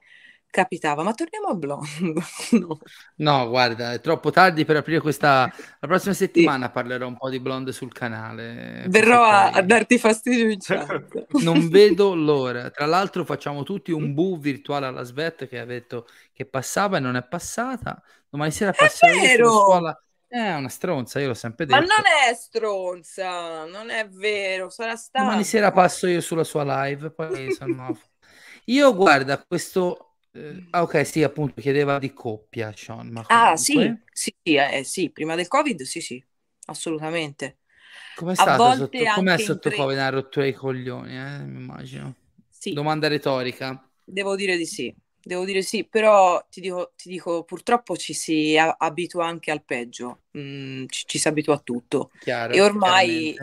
capitava. 0.49 1.03
Ma 1.03 1.13
torniamo 1.13 1.47
a 1.47 1.53
Blonde. 1.55 2.21
no. 2.51 2.79
no. 3.15 3.49
guarda, 3.49 3.93
è 3.93 4.01
troppo 4.01 4.31
tardi 4.31 4.65
per 4.65 4.77
aprire 4.77 4.99
questa. 4.99 5.51
La 5.79 5.87
prossima 5.87 6.13
settimana 6.13 6.67
sì. 6.67 6.71
parlerò 6.71 7.07
un 7.07 7.17
po' 7.17 7.29
di 7.29 7.39
Blonde 7.39 7.71
sul 7.71 7.91
canale. 7.91 8.85
Verrò 8.87 9.23
a, 9.23 9.49
a, 9.51 9.61
darti 9.61 9.97
fastidio 9.97 10.49
in 10.49 10.59
chat. 10.59 11.27
non 11.41 11.69
vedo 11.69 12.13
l'ora. 12.13 12.69
Tra 12.69 12.85
l'altro, 12.85 13.23
facciamo 13.25 13.63
tutti 13.63 13.91
un 13.91 14.13
bu 14.13 14.39
virtuale 14.39 14.85
alla 14.85 15.03
Svet 15.03 15.47
che 15.47 15.59
ha 15.59 15.65
detto 15.65 16.07
che 16.33 16.45
passava 16.45 16.97
e 16.97 16.99
non 16.99 17.15
è 17.15 17.23
passata. 17.23 18.01
Domani 18.29 18.51
sera 18.51 18.71
passerò 18.71 19.13
sulla 19.13 19.49
scuola 19.49 20.03
è 20.29 20.53
una 20.53 20.69
stronza, 20.69 21.19
io 21.19 21.27
l'ho 21.27 21.33
sempre 21.33 21.65
detto. 21.65 21.79
Ma 21.79 21.85
non 21.85 22.05
è 22.05 22.33
stronza, 22.35 23.65
non 23.65 23.89
è 23.89 24.07
vero, 24.07 24.69
sarà 24.69 24.95
stato. 24.95 25.25
Domani 25.25 25.43
sera 25.43 25.71
passo 25.71 26.05
io 26.05 26.21
sulla 26.21 26.43
sua 26.43 26.85
live, 26.85 27.09
poi 27.09 27.51
sono... 27.51 27.99
io 28.65 28.95
guarda, 28.95 29.43
questo... 29.43 30.17
Eh, 30.31 30.67
ah, 30.69 30.83
ok, 30.83 31.03
sì, 31.03 31.23
appunto, 31.23 31.59
chiedeva 31.59 31.97
di 31.97 32.13
coppia, 32.13 32.71
Sean. 32.75 33.07
Ma 33.09 33.23
ah, 33.27 33.57
sì, 33.57 33.91
sì, 34.13 34.31
eh, 34.43 34.83
sì, 34.83 35.09
prima 35.09 35.33
del 35.33 35.47
Covid, 35.47 35.81
sì, 35.81 35.99
sì, 35.99 36.23
assolutamente. 36.65 37.57
Com'è 38.15 38.35
stato 38.35 38.75
sotto, 38.75 38.97
com'è 39.15 39.37
sotto 39.39 39.69
tre... 39.69 39.77
Covid? 39.77 39.97
Una 39.97 40.09
rottura 40.09 40.45
ai 40.45 40.53
coglioni, 40.53 41.17
eh, 41.17 41.37
immagino. 41.37 42.15
Sì. 42.47 42.73
Domanda 42.73 43.07
retorica. 43.07 43.83
Devo 44.03 44.35
dire 44.35 44.57
di 44.57 44.65
sì. 44.67 44.95
Devo 45.21 45.45
dire 45.45 45.61
sì, 45.61 45.83
però 45.85 46.43
ti 46.49 46.61
dico, 46.61 46.93
ti 46.95 47.09
dico 47.09 47.43
purtroppo 47.43 47.97
ci 47.97 48.13
si 48.13 48.57
abitua 48.57 49.25
anche 49.25 49.51
al 49.51 49.63
peggio, 49.63 50.21
mm, 50.37 50.85
ci, 50.87 51.05
ci, 51.05 51.19
si 51.19 51.27
abitua 51.27 51.55
a 51.55 51.59
tutto. 51.59 52.11
Chiaro, 52.19 52.53
e 52.53 52.61
ormai 52.61 53.35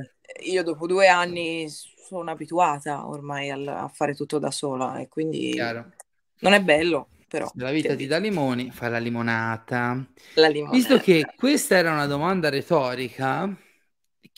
io 0.44 0.62
dopo 0.62 0.86
due 0.86 1.06
anni 1.06 1.68
sono 1.68 2.30
abituata 2.30 3.06
ormai 3.06 3.50
al, 3.50 3.66
a 3.66 3.88
fare 3.88 4.14
tutto 4.14 4.38
da 4.38 4.50
sola 4.50 4.98
e 4.98 5.08
quindi 5.08 5.50
Chiaro. 5.50 5.92
non 6.40 6.52
è 6.52 6.62
bello. 6.62 7.08
Però, 7.28 7.50
la 7.56 7.72
vita 7.72 7.96
ti 7.96 8.06
dà 8.06 8.18
limoni, 8.18 8.70
fai 8.70 8.90
la 8.90 8.98
limonata. 8.98 10.06
la 10.34 10.48
limonata. 10.48 10.76
Visto 10.76 10.98
che 10.98 11.26
questa 11.36 11.76
era 11.76 11.92
una 11.92 12.06
domanda 12.06 12.48
retorica, 12.48 13.52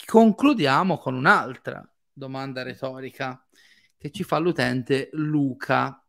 concludiamo 0.07 0.97
con 0.97 1.15
un'altra 1.15 1.86
domanda 2.10 2.62
retorica 2.62 3.47
che 3.97 4.10
ci 4.10 4.25
fa 4.25 4.39
l'utente 4.39 5.10
Luca 5.12 6.02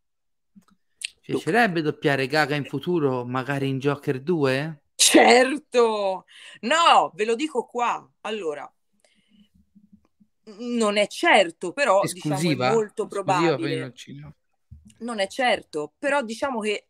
Piacerebbe 1.30 1.82
doppiare 1.82 2.25
Gaga 2.25 2.56
in 2.56 2.66
futuro, 2.66 3.24
magari 3.24 3.67
in 3.67 3.77
Joker 3.77 4.19
2? 4.19 4.82
Certo! 4.95 6.25
No, 6.61 7.11
ve 7.14 7.25
lo 7.25 7.35
dico 7.35 7.66
qua. 7.66 8.09
Allora, 8.22 8.72
non 10.58 10.98
è 10.98 11.06
certo, 11.06 11.72
però 11.72 12.01
diciamo, 12.01 12.40
è 12.40 12.72
molto 12.72 13.06
probabile. 13.06 13.93
Non 14.99 15.19
è 15.19 15.27
certo, 15.27 15.93
però 15.99 16.24
diciamo 16.24 16.59
che 16.61 16.88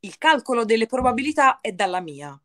il 0.00 0.18
calcolo 0.18 0.66
delle 0.66 0.86
probabilità 0.86 1.60
è 1.60 1.72
dalla 1.72 2.00
mia, 2.00 2.38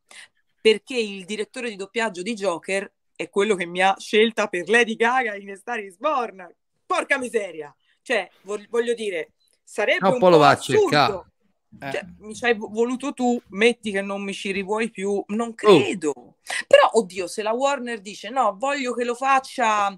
perché 0.61 0.97
il 0.97 1.25
direttore 1.25 1.69
di 1.69 1.75
doppiaggio 1.75 2.21
di 2.21 2.33
Joker 2.33 2.89
è 3.15 3.29
quello 3.29 3.55
che 3.55 3.65
mi 3.65 3.81
ha 3.81 3.95
scelta 3.99 4.47
per 4.47 4.69
Lady 4.69 4.95
Gaga 4.95 5.35
in 5.35 5.55
Star 5.57 5.79
is 5.79 5.97
Born. 5.97 6.55
Porca 6.85 7.17
miseria! 7.17 7.75
Cioè, 8.01 8.29
voglio 8.43 8.93
dire, 8.93 9.33
sarebbe 9.61 10.07
no, 10.07 10.13
un 10.13 10.19
po' 10.19 10.29
lo 10.29 10.37
va 10.37 10.49
a 10.49 10.57
cercare. 10.57 11.31
Eh. 11.79 11.91
Cioè, 11.91 12.05
mi 12.19 12.35
ci 12.35 12.45
hai 12.45 12.55
voluto 12.57 13.13
tu, 13.13 13.41
metti 13.49 13.91
che 13.91 14.01
non 14.01 14.23
mi 14.23 14.33
ci 14.33 14.51
rivuoi 14.51 14.89
più, 14.89 15.23
non 15.27 15.49
oh. 15.49 15.53
credo. 15.53 16.09
Oh. 16.09 16.35
Però, 16.67 16.89
oddio, 16.93 17.27
se 17.27 17.41
la 17.41 17.53
Warner 17.53 17.99
dice 17.99 18.29
no, 18.29 18.55
voglio 18.57 18.93
che 18.93 19.03
lo 19.03 19.15
faccia, 19.15 19.97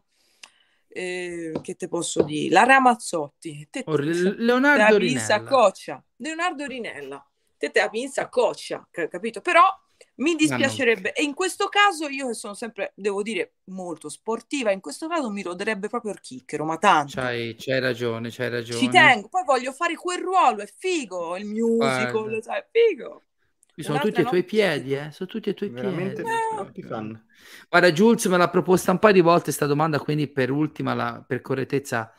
eh, 0.88 1.52
che 1.62 1.76
te 1.76 1.88
posso 1.88 2.24
dire, 2.24 2.54
la 2.54 2.64
Ramazzotti, 2.64 3.68
te, 3.70 3.84
oh, 3.86 3.96
Leonardo 3.98 4.98
Rinella. 4.98 5.22
Leonardo 6.18 6.66
Rinella, 6.66 7.32
te 7.58 7.72
te 7.72 7.80
la 7.80 7.90
pinza 7.90 8.22
a 8.24 8.30
coccia, 8.30 8.88
capito? 8.92 9.42
Però 9.42 9.64
mi 10.18 10.36
dispiacerebbe, 10.36 11.14
e 11.14 11.24
in 11.24 11.34
questo 11.34 11.68
caso 11.68 12.08
io 12.08 12.28
che 12.28 12.34
sono 12.34 12.54
sempre, 12.54 12.94
devo 12.96 13.22
dire, 13.22 13.56
molto 13.66 14.08
sportiva, 14.08 14.72
in 14.72 14.80
questo 14.80 15.08
caso 15.08 15.30
mi 15.30 15.42
roderebbe 15.42 15.90
proprio 15.90 16.12
il 16.14 16.22
chicchero, 16.22 16.64
ma 16.64 16.78
tanto. 16.78 17.20
C'hai, 17.20 17.56
c'hai 17.58 17.80
ragione, 17.80 18.30
c'hai 18.32 18.50
ragione. 18.50 18.80
Ci 18.80 18.90
tengo, 18.90 19.28
poi 19.28 19.44
voglio 19.44 19.72
fare 19.74 19.96
quel 19.96 20.22
ruolo, 20.22 20.62
è 20.62 20.68
figo, 20.78 21.36
il 21.36 21.46
musical, 21.46 22.40
sai, 22.42 22.60
è 22.60 22.66
figo. 22.72 23.24
sono 23.76 24.00
tutti 24.00 24.22
ai 24.22 24.26
tuoi 24.26 24.44
piedi, 24.44 24.94
eh? 24.94 25.12
Sono 25.12 25.30
tutti 25.30 25.50
ai 25.50 25.56
tuoi 25.56 25.70
Veramente 25.70 26.24
piedi. 26.24 26.82
Eh. 26.82 26.88
Fan. 26.88 27.26
Guarda, 27.70 27.92
Jules 27.92 28.26
me 28.26 28.38
l'ha 28.38 28.50
proposta 28.50 28.92
un 28.92 29.00
paio 29.00 29.14
di 29.14 29.22
volte 29.22 29.52
sta 29.52 29.66
domanda, 29.66 30.00
quindi 30.00 30.28
per 30.28 30.50
ultima, 30.50 30.94
la, 30.94 31.24
per 31.28 31.42
correttezza, 31.42 32.14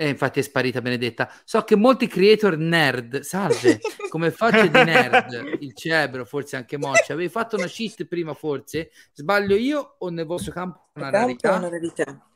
e 0.00 0.08
infatti 0.08 0.38
è 0.38 0.42
sparita 0.42 0.80
Benedetta. 0.80 1.28
So 1.42 1.64
che 1.64 1.74
molti 1.74 2.06
creator 2.06 2.56
nerd, 2.56 3.18
salve, 3.18 3.80
come 4.08 4.30
facce 4.30 4.70
di 4.70 4.84
nerd, 4.84 5.58
il 5.58 5.74
Cebro, 5.74 6.24
forse 6.24 6.54
anche 6.54 6.78
Moccia, 6.78 7.14
avevi 7.14 7.28
fatto 7.28 7.56
una 7.56 7.66
cheat 7.66 8.04
prima 8.04 8.32
forse? 8.32 8.92
Sbaglio 9.12 9.56
io 9.56 9.96
o 9.98 10.08
nel 10.10 10.24
vostro 10.24 10.52
campo 10.52 10.90
una 10.94 11.10
rarità? 11.10 11.56
Una 11.56 11.68
rarità. 11.68 12.30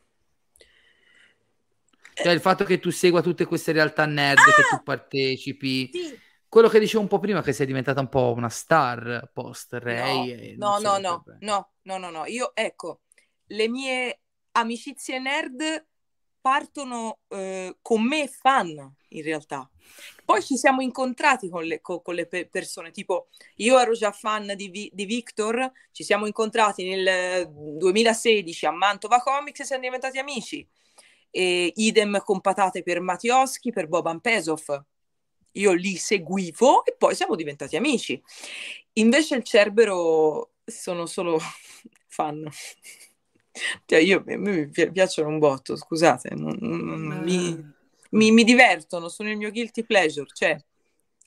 Cioè 2.15 2.33
il 2.33 2.41
fatto 2.41 2.65
che 2.65 2.81
tu 2.81 2.91
segua 2.91 3.23
tutte 3.23 3.45
queste 3.45 3.71
realtà 3.71 4.07
nerd, 4.07 4.41
ah! 4.41 4.55
che 4.57 4.63
tu 4.69 4.83
partecipi. 4.83 5.89
Sì. 5.93 6.19
Quello 6.49 6.69
che 6.69 6.81
dicevo 6.81 7.03
un 7.03 7.09
po' 7.09 7.21
prima, 7.21 7.43
che 7.43 7.53
sei 7.53 7.67
diventata 7.67 8.01
un 8.01 8.09
po' 8.09 8.35
una 8.37 8.49
star 8.49 9.31
post 9.33 9.75
Ray. 9.75 10.57
No, 10.57 10.81
no, 10.81 10.99
no, 10.99 11.23
no, 11.25 11.25
no, 11.39 11.71
no, 11.83 11.99
no, 11.99 12.11
no, 12.11 12.27
io 12.27 12.51
ecco, 12.57 13.03
le 13.47 13.69
mie 13.69 14.21
amicizie 14.51 15.21
nerd 15.21 15.91
partono 16.43 17.21
eh, 17.29 17.77
con 17.81 18.03
me 18.03 18.29
fan 18.29 18.95
in 19.09 19.23
realtà. 19.23 19.71
Poi 20.25 20.43
ci 20.43 20.57
siamo 20.57 20.83
incontrati 20.83 21.49
con 21.49 21.65
le, 21.65 21.81
con, 21.81 22.03
con 22.03 22.15
le 22.15 22.27
pe- 22.27 22.49
persone, 22.49 22.91
tipo 22.91 23.29
io 23.57 23.79
ero 23.79 23.93
già 23.93 24.13
fan 24.13 24.53
di, 24.57 24.69
Vi- 24.69 24.91
di, 24.93 25.05
Victor, 25.07 25.71
ci 25.93 26.03
siamo 26.05 26.27
incontrati 26.27 26.85
nel 26.85 27.49
2016 27.49 28.67
a 28.67 28.73
Mantova 28.73 29.21
Comics 29.21 29.61
e 29.61 29.65
siamo 29.65 29.83
diventati 29.83 30.19
amici. 30.19 30.67
E 31.31 31.73
idem 31.77 32.21
con 32.25 32.41
patate 32.41 32.83
per 32.83 33.01
Mattioschi, 33.01 33.73
per 33.73 33.89
Boban 33.89 34.21
Pesov. 34.21 34.85
Io 35.53 35.73
li 35.73 35.97
seguivo 35.97 36.85
e 36.85 36.95
poi 36.97 37.15
siamo 37.15 37.37
diventati 37.37 37.77
amici. 37.77 38.21
Invece 38.95 39.37
il 39.37 39.43
Cerbero 39.43 40.53
sono 40.65 41.07
solo 41.07 41.39
fan. 42.09 42.49
Cioè, 43.85 43.99
io, 43.99 44.19
a 44.19 44.23
me 44.25 44.37
mi 44.37 44.69
piacciono 44.69 45.29
un 45.29 45.39
botto, 45.39 45.77
scusate, 45.77 46.35
non, 46.35 46.57
non, 46.61 47.13
eh. 47.13 47.21
mi, 47.21 47.73
mi, 48.11 48.31
mi, 48.31 48.45
divertono, 48.45 49.09
sono 49.09 49.31
il 49.31 49.37
mio 49.37 49.51
guilty 49.51 49.85
pleasure, 49.85 50.27
cioè, 50.33 50.57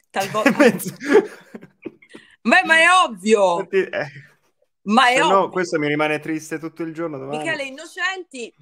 talvolta... 0.09 0.51
Beh, 2.41 2.63
ma 2.63 2.77
è 2.77 2.85
ovvio! 3.07 3.69
Eh. 3.69 3.89
Ma 4.83 5.09
è 5.09 5.21
ovvio! 5.21 5.35
No, 5.35 5.49
questo 5.49 5.79
mi 5.79 5.87
rimane 5.87 6.19
triste 6.19 6.59
tutto 6.59 6.83
il 6.83 6.93
giorno 6.93 7.17
domani. 7.17 7.37
Michele 7.37 7.63
Innocenti, 7.63 8.53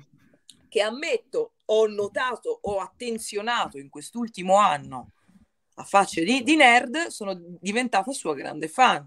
che 0.69 0.81
ammetto, 0.81 1.53
ho 1.65 1.87
notato, 1.87 2.59
ho 2.61 2.79
attenzionato 2.79 3.77
in 3.77 3.89
quest'ultimo 3.89 4.57
anno 4.57 5.11
a 5.75 5.83
faccia 5.83 6.21
di, 6.21 6.43
di 6.43 6.55
nerd, 6.55 7.07
sono 7.07 7.37
diventata 7.59 8.11
sua 8.11 8.33
grande 8.35 8.67
fan. 8.67 9.05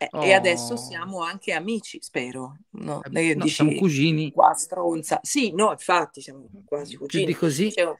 Eh, 0.00 0.08
oh. 0.12 0.22
E 0.22 0.32
adesso 0.32 0.76
siamo 0.76 1.22
anche 1.22 1.52
amici, 1.52 1.98
spero. 2.00 2.58
No, 2.70 3.02
eh, 3.02 3.34
no, 3.34 3.46
siamo 3.48 3.74
cugini. 3.74 4.30
Qua 4.30 4.52
stronza. 4.54 5.18
Sì, 5.22 5.52
no, 5.52 5.72
infatti 5.72 6.20
siamo 6.20 6.48
quasi 6.64 6.96
cugini. 6.96 7.24
Più 7.24 7.32
di 7.32 7.38
così. 7.38 7.72
C'è, 7.72 7.92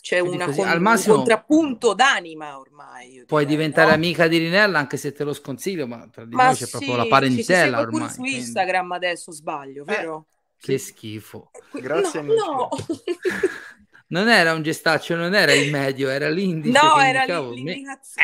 c'è 0.00 0.18
una 0.18 0.50
con, 0.50 0.66
Al 0.66 0.80
massimo, 0.80 1.14
un 1.14 1.20
contrappunto 1.20 1.94
d'anima 1.94 2.58
ormai. 2.58 3.22
Puoi 3.24 3.44
direi, 3.44 3.56
diventare 3.56 3.90
no? 3.90 3.94
amica 3.94 4.26
di 4.26 4.38
Rinella 4.38 4.80
anche 4.80 4.96
se 4.96 5.12
te 5.12 5.22
lo 5.22 5.32
sconsiglio, 5.32 5.86
ma 5.86 6.08
tra 6.10 6.24
di 6.24 6.34
ma 6.34 6.46
noi 6.46 6.54
c'è 6.56 6.64
sì, 6.64 6.70
proprio 6.70 6.96
la 6.96 7.06
parentela 7.06 7.78
ci, 7.78 7.84
ormai. 7.84 8.10
su 8.10 8.16
quindi... 8.16 8.38
Instagram 8.38 8.92
adesso 8.92 9.30
sbaglio, 9.30 9.82
eh, 9.82 9.94
vero? 9.94 10.26
Che 10.58 10.76
schifo. 10.76 11.50
Grazie 11.72 12.20
no, 12.22 12.34
no. 12.34 12.68
non 14.08 14.28
era 14.28 14.52
un 14.52 14.62
gestaccio, 14.62 15.16
non 15.16 15.34
era 15.34 15.52
il 15.52 15.70
medio, 15.70 16.08
era 16.08 16.28
l'indice. 16.28 16.78
No, 16.78 17.00
era 17.00 17.24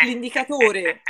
l'indicatore. 0.05 1.03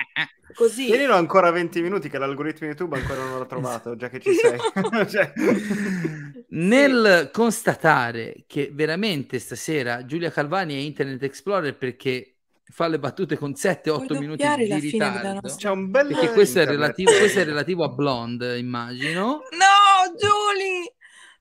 Così. 0.54 0.86
Tienilo 0.86 1.14
ancora 1.14 1.50
20 1.50 1.80
minuti 1.80 2.08
che 2.08 2.18
l'algoritmo 2.18 2.66
YouTube 2.66 2.96
ancora 2.96 3.24
non 3.24 3.38
l'ha 3.38 3.46
trovato, 3.46 3.96
già 3.96 4.08
che 4.08 4.20
ci 4.20 4.32
sei. 4.34 4.58
cioè... 5.08 5.32
Nel 6.52 7.30
constatare 7.32 8.44
che 8.46 8.70
veramente 8.72 9.38
stasera 9.38 10.04
Giulia 10.04 10.30
Calvani 10.30 10.74
è 10.74 10.78
Internet 10.78 11.22
Explorer 11.22 11.76
perché 11.76 12.34
fa 12.70 12.88
le 12.88 12.98
battute 12.98 13.36
con 13.36 13.52
7-8 13.52 14.18
minuti 14.18 14.46
di 14.56 14.78
ritardo. 14.78 15.54
C'è 15.56 15.70
un 15.70 15.90
bel 15.90 16.08
perché 16.08 16.32
questo 16.32 16.60
è, 16.60 16.66
relativo, 16.66 17.10
questo 17.16 17.40
è 17.40 17.44
relativo 17.44 17.84
a 17.84 17.88
Blonde, 17.88 18.58
immagino. 18.58 19.42
No, 19.50 20.16
Giulia! 20.16 20.90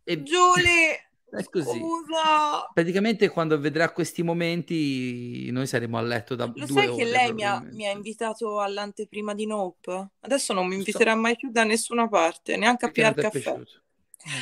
E... 0.04 0.24
Giulia! 0.24 1.09
È 1.32 1.44
così. 1.44 1.80
Scusa. 1.80 2.70
Praticamente 2.74 3.30
quando 3.30 3.60
vedrà 3.60 3.92
questi 3.92 4.24
momenti 4.24 5.50
noi 5.52 5.68
saremo 5.68 5.98
a 5.98 6.02
letto 6.02 6.36
da 6.36 6.52
Lo 6.54 6.68
sai 6.68 6.96
che 6.96 7.06
lei 7.06 7.34
mi 7.34 7.44
ha, 7.44 7.62
mi 7.72 7.88
ha, 7.88 7.92
invitato 7.92 8.60
all'anteprima 8.60 9.34
di 9.34 9.46
Nope? 9.46 10.10
Adesso 10.22 10.54
non 10.54 10.68
mi 10.68 10.76
inviterà 10.76 11.16
mai 11.16 11.36
più 11.36 11.52
da 11.52 11.64
nessuna 11.64 12.08
parte, 12.08 12.58
neanche 12.58 12.86
a 12.86 12.92
Pier 12.92 13.14
Caffè. 13.14 13.40
Piaciuto. 13.40 13.82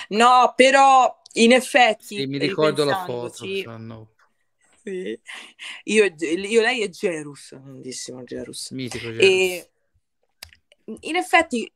No, 0.09 0.53
però 0.56 1.22
in 1.33 1.51
effetti... 1.51 2.17
Sì, 2.17 2.25
mi 2.25 2.38
ricordo 2.38 2.83
la 2.83 3.03
foto. 3.06 3.43
Sì. 3.43 3.66
Io, 5.83 6.16
io, 6.17 6.61
lei 6.61 6.82
è 6.82 6.90
Gerus, 6.90 7.49
grandissimo 7.51 8.24
Gerus. 8.24 8.72
Mitico 8.72 9.11
Gerus. 9.11 9.22
E 9.22 9.69
in 11.01 11.16
effetti, 11.17 11.69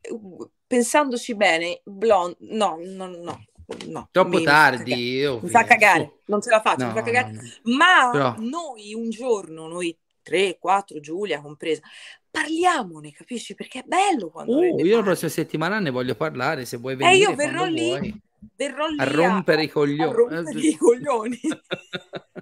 pensandoci 0.66 1.36
bene, 1.36 1.82
Blonde, 1.84 2.38
no, 2.40 2.78
no, 2.82 3.08
no, 3.08 3.46
no. 3.88 4.10
Troppo 4.12 4.38
mi, 4.38 4.44
tardi. 4.44 4.94
Mi, 4.94 5.02
io, 5.02 5.40
mi 5.42 5.50
fa 5.50 5.64
cagare, 5.64 6.20
non 6.26 6.42
ce 6.42 6.50
la 6.50 6.62
faccio, 6.62 6.86
no, 6.86 6.88
mi 6.88 6.94
fa 6.94 7.04
cagare. 7.04 7.32
No, 7.32 7.42
no. 7.42 7.78
Ma 7.78 8.10
Però... 8.12 8.36
noi 8.40 8.94
un 8.94 9.10
giorno, 9.10 9.68
noi 9.68 9.98
tre, 10.22 10.58
quattro, 10.60 11.00
Giulia 11.00 11.42
compresa, 11.42 11.82
parliamone, 12.30 13.12
capisci? 13.12 13.56
Perché 13.56 13.80
è 13.80 13.84
bello 13.86 14.30
quando... 14.30 14.58
Uh, 14.58 14.80
io 14.80 14.98
la 14.98 15.04
prossima 15.04 15.30
settimana 15.30 15.80
ne 15.80 15.90
voglio 15.90 16.16
parlare, 16.16 16.66
se 16.66 16.78
vuoi 16.78 16.96
venire. 16.96 17.16
E 17.16 17.20
eh, 17.20 17.22
io 17.22 17.36
verrò 17.36 17.66
lì, 17.66 18.22
verrò 18.56 18.88
lì 18.88 19.00
a 19.00 19.04
rompere 19.04 19.62
a, 19.62 19.64
i 19.66 19.70
coglioni. 19.70 20.12
A 20.12 20.14
rompere 20.14 20.60
i 20.60 20.76
coglioni. 20.78 21.40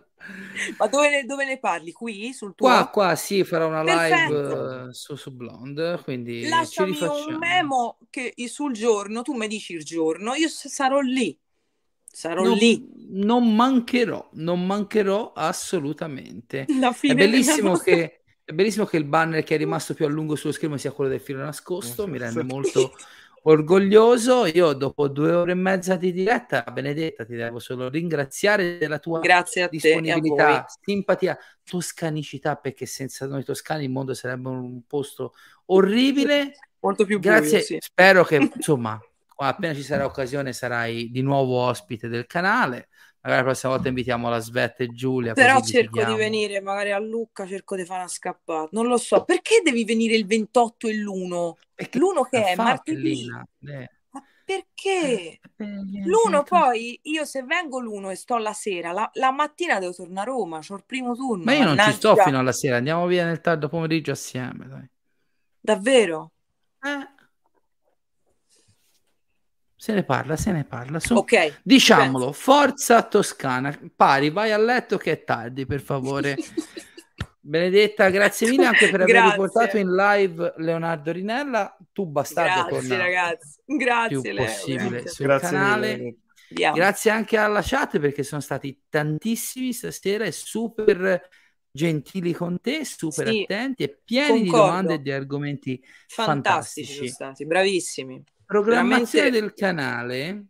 Ma 0.78 0.88
dove 0.88 1.10
ne, 1.10 1.26
dove 1.26 1.46
ne, 1.46 1.60
parli? 1.60 1.92
Qui? 1.92 2.34
Sul 2.34 2.54
tuo? 2.56 2.68
Qua, 2.68 2.90
qua 2.90 3.16
sì, 3.16 3.44
farò 3.44 3.68
una 3.68 3.84
Perfetto. 3.84 4.34
live 4.34 4.88
uh, 4.88 4.92
su, 4.92 5.16
su 5.16 5.32
Blonde, 5.32 6.00
quindi 6.04 6.48
Lasciami 6.48 6.98
un 7.02 7.38
memo 7.38 7.98
che 8.10 8.34
sul 8.48 8.74
giorno, 8.74 9.22
tu 9.22 9.34
mi 9.34 9.48
dici 9.48 9.74
il 9.74 9.84
giorno, 9.84 10.34
io 10.34 10.48
sarò 10.50 11.00
lì. 11.00 11.38
Sarò 12.12 12.44
non, 12.44 12.58
lì. 12.58 12.88
Non 13.10 13.56
mancherò, 13.56 14.30
non 14.34 14.66
mancherò 14.66 15.34
assolutamente. 15.34 16.66
È 16.68 17.14
bellissimo 17.16 17.78
che... 17.78 18.16
È 18.50 18.52
bellissimo 18.52 18.86
che 18.86 18.98
il 18.98 19.04
banner 19.04 19.44
che 19.44 19.54
è 19.54 19.58
rimasto 19.60 19.94
più 19.94 20.06
a 20.06 20.10
lungo 20.10 20.36
sullo 20.36 20.52
schermo 20.52 20.76
sia 20.76 20.92
quello 20.92 21.12
del 21.12 21.20
filo 21.20 21.38
nascosto, 21.38 22.08
mi 22.08 22.18
rende 22.18 22.42
molto 22.42 22.94
orgoglioso. 23.44 24.46
Io 24.46 24.74
dopo 24.74 25.08
due 25.08 25.32
ore 25.32 25.52
e 25.52 25.56
mezza 25.56 25.96
di 25.96 26.12
diretta, 26.12 26.64
Benedetta, 26.72 27.26
ti 27.26 27.36
devo 27.36 27.60
solo 27.60 27.90
ringraziare 27.90 28.78
della 28.78 29.00
tua 29.00 29.22
disponibilità, 29.70 30.66
simpatia, 30.82 31.38
toscanicità, 31.64 32.56
perché 32.56 32.86
senza 32.86 33.28
noi 33.28 33.44
toscani 33.44 33.86
il 33.86 33.92
mondo 33.92 34.14
sarebbe 34.14 34.50
un 34.50 34.82
posto 34.88 35.34
orribile. 35.66 36.54
Molto 36.80 37.06
più 37.06 37.20
Grazie, 37.20 37.50
buio, 37.50 37.62
sì. 37.62 37.78
spero 37.80 38.24
che 38.24 38.36
insomma, 38.56 39.00
appena 39.38 39.74
ci 39.74 39.84
sarà 39.84 40.06
occasione, 40.06 40.54
sarai 40.54 41.10
di 41.12 41.22
nuovo 41.22 41.58
ospite 41.58 42.08
del 42.08 42.26
canale. 42.26 42.90
Magari 43.22 43.42
la 43.42 43.50
prossima 43.50 43.74
volta 43.74 43.90
invitiamo 43.90 44.30
la 44.30 44.40
Svette 44.40 44.84
e 44.84 44.94
Giulia. 44.94 45.34
Però 45.34 45.60
cerco 45.62 46.04
di 46.06 46.16
venire 46.16 46.62
magari 46.62 46.92
a 46.92 47.00
Lucca, 47.00 47.46
cerco 47.46 47.76
di 47.76 47.84
fare 47.84 48.00
una 48.02 48.10
scappata. 48.10 48.70
Non 48.72 48.88
lo 48.88 48.98
so, 48.98 49.26
perché 49.26 49.62
devi 49.62 49.84
venire 49.84 50.16
il 50.16 50.26
28 50.26 50.88
e 50.88 50.94
l'1? 50.96 51.52
Perché 51.76 51.98
l'1 51.98 52.30
che 52.30 52.44
è 52.46 52.56
martedì? 52.56 53.28
Eh. 53.66 53.90
perché 54.46 55.40
l'uno 56.06 56.44
poi, 56.44 56.98
io 57.04 57.26
se 57.26 57.44
vengo 57.44 57.80
l'uno 57.80 58.10
e 58.10 58.16
sto 58.16 58.38
la 58.38 58.54
sera, 58.54 58.94
la, 58.94 59.10
la 59.14 59.32
mattina 59.32 59.80
devo 59.80 59.94
tornare 59.94 60.30
a 60.30 60.34
Roma, 60.34 60.62
ho 60.68 60.76
il 60.76 60.84
primo 60.86 61.14
turno. 61.14 61.44
Ma 61.44 61.54
io 61.54 61.66
non 61.66 61.78
ci 61.78 61.92
sto 61.92 62.16
fino 62.16 62.40
alla 62.40 62.54
sera, 62.54 62.78
andiamo 62.78 63.06
via 63.06 63.26
nel 63.26 63.42
tardo 63.42 63.68
pomeriggio 63.68 64.12
assieme, 64.12 64.68
dai. 64.68 64.90
Davvero? 65.60 66.32
Eh. 66.82 67.19
Se 69.82 69.94
ne 69.94 70.04
parla, 70.04 70.36
se 70.36 70.52
ne 70.52 70.66
parla. 70.66 71.00
Su. 71.00 71.16
Ok. 71.16 71.60
Diciamolo, 71.64 72.26
penso. 72.26 72.40
forza 72.40 73.02
Toscana. 73.04 73.78
Pari, 73.96 74.30
vai 74.30 74.52
a 74.52 74.58
letto 74.58 74.98
che 74.98 75.12
è 75.12 75.24
tardi, 75.24 75.66
per 75.66 75.80
favore. 75.80 76.36
Benedetta, 77.42 78.10
grazie 78.10 78.50
mille 78.50 78.66
anche 78.66 78.90
per 78.90 79.02
aver 79.02 79.24
riportato 79.24 79.78
in 79.78 79.96
live 79.96 80.54
Leonardo 80.58 81.12
Rinella. 81.14 81.78
Tu 81.94 82.06
bastardo 82.06 82.68
Grazie 82.68 82.98
ragazzi, 82.98 83.60
grazie 83.66 84.22
più 84.22 84.34
Leo, 84.34 84.46
possibile 84.46 84.90
grazie. 84.90 85.10
sul 85.10 85.26
Grazie 85.26 85.50
canale. 85.50 85.98
mille. 85.98 86.18
Grazie 86.74 87.12
anche 87.12 87.38
alla 87.38 87.62
chat 87.64 88.00
perché 88.00 88.24
sono 88.24 88.42
stati 88.42 88.84
tantissimi 88.90 89.72
stasera 89.72 90.26
e 90.26 90.32
super 90.34 91.30
gentili 91.72 92.34
con 92.34 92.60
te, 92.60 92.84
super 92.84 93.28
Sì, 93.28 93.42
attenti 93.44 93.84
e 93.84 94.00
pieni 94.04 94.42
di 94.44 94.50
concordo. 94.50 94.66
domande 94.68 94.94
e 94.96 95.02
di 95.02 95.12
argomenti 95.12 95.82
fantastici 96.08 96.94
fantastici. 96.94 96.94
sono 96.94 97.08
stati, 97.08 97.46
bravissimi. 97.46 98.24
Programmazione 98.50 99.30
Veramente- 99.30 99.40
del 99.40 99.54
canale 99.54 100.46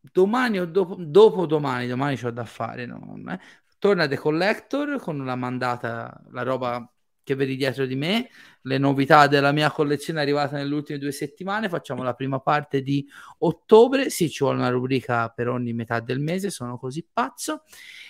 domani 0.00 0.58
o 0.58 0.64
dopo, 0.64 0.96
dopodomani, 0.98 1.86
domani 1.86 2.16
c'ho 2.16 2.30
da 2.30 2.46
fare, 2.46 2.86
no? 2.86 3.20
Eh. 3.28 3.38
torna 3.78 4.08
The 4.08 4.16
Collector 4.16 4.98
con 4.98 5.22
la 5.26 5.36
mandata, 5.36 6.18
la 6.32 6.42
roba 6.42 6.90
che 7.22 7.34
vedi 7.34 7.56
dietro 7.56 7.84
di 7.84 7.94
me, 7.94 8.30
le 8.62 8.78
novità 8.78 9.26
della 9.26 9.52
mia 9.52 9.70
collezione 9.70 10.22
arrivata 10.22 10.56
nelle 10.56 10.74
ultime 10.74 10.98
due 10.98 11.12
settimane, 11.12 11.68
facciamo 11.68 12.02
la 12.02 12.14
prima 12.14 12.40
parte 12.40 12.80
di 12.80 13.06
ottobre, 13.40 14.08
sì 14.08 14.30
ci 14.30 14.42
vuole 14.42 14.58
una 14.58 14.70
rubrica 14.70 15.28
per 15.28 15.48
ogni 15.48 15.74
metà 15.74 16.00
del 16.00 16.20
mese, 16.20 16.48
sono 16.48 16.78
così 16.78 17.06
pazzo, 17.12 17.64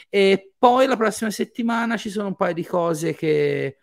e 0.08 0.52
poi 0.56 0.86
la 0.86 0.96
prossima 0.96 1.30
settimana 1.30 1.96
ci 1.96 2.10
sono 2.10 2.28
un 2.28 2.36
paio 2.36 2.54
di 2.54 2.64
cose 2.64 3.14
che, 3.16 3.78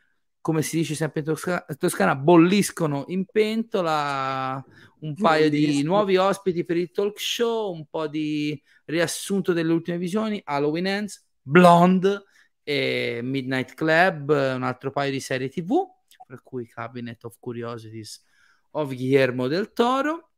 come 0.48 0.62
si 0.62 0.78
dice 0.78 0.96
sempre 0.96 1.20
in 1.20 1.26
Tosca- 1.26 1.66
Toscana, 1.78 2.16
bolliscono 2.16 3.04
in 3.08 3.26
pentola, 3.26 4.64
un 5.00 5.14
paio 5.14 5.50
di 5.50 5.84
nuovi 5.84 6.16
ospiti 6.16 6.64
per 6.64 6.78
il 6.78 6.90
talk 6.92 7.20
show, 7.20 7.74
un 7.74 7.86
po' 7.90 8.08
di 8.08 8.58
riassunto 8.86 9.52
delle 9.52 9.74
ultime 9.74 9.98
visioni, 9.98 10.42
Halloween 10.46 10.88
Ends, 10.88 11.28
Blonde 11.42 12.24
e 12.64 13.20
Midnight 13.24 13.74
Club, 13.74 14.30
un 14.30 14.64
altro 14.64 14.90
paio 14.92 15.12
di 15.12 15.20
serie 15.20 15.50
tv, 15.50 15.86
per 16.26 16.42
cui 16.44 16.66
Cabinet 16.66 17.26
of 17.26 17.36
Curiosities 17.42 18.24
of 18.72 18.88
Guillermo 18.96 19.50
del 19.50 19.74
Toro. 19.74 20.30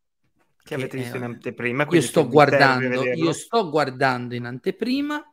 Che 0.63 0.73
avete 0.73 0.97
visto 0.97 1.17
in 1.17 1.21
eh, 1.21 1.25
anteprima. 1.25 1.85
Io 1.87 2.01
sto 2.01 2.27
guardando, 2.27 3.03
io 3.03 3.31
sto 3.31 3.69
guardando 3.69 4.33
in 4.33 4.45
anteprima. 4.45 5.23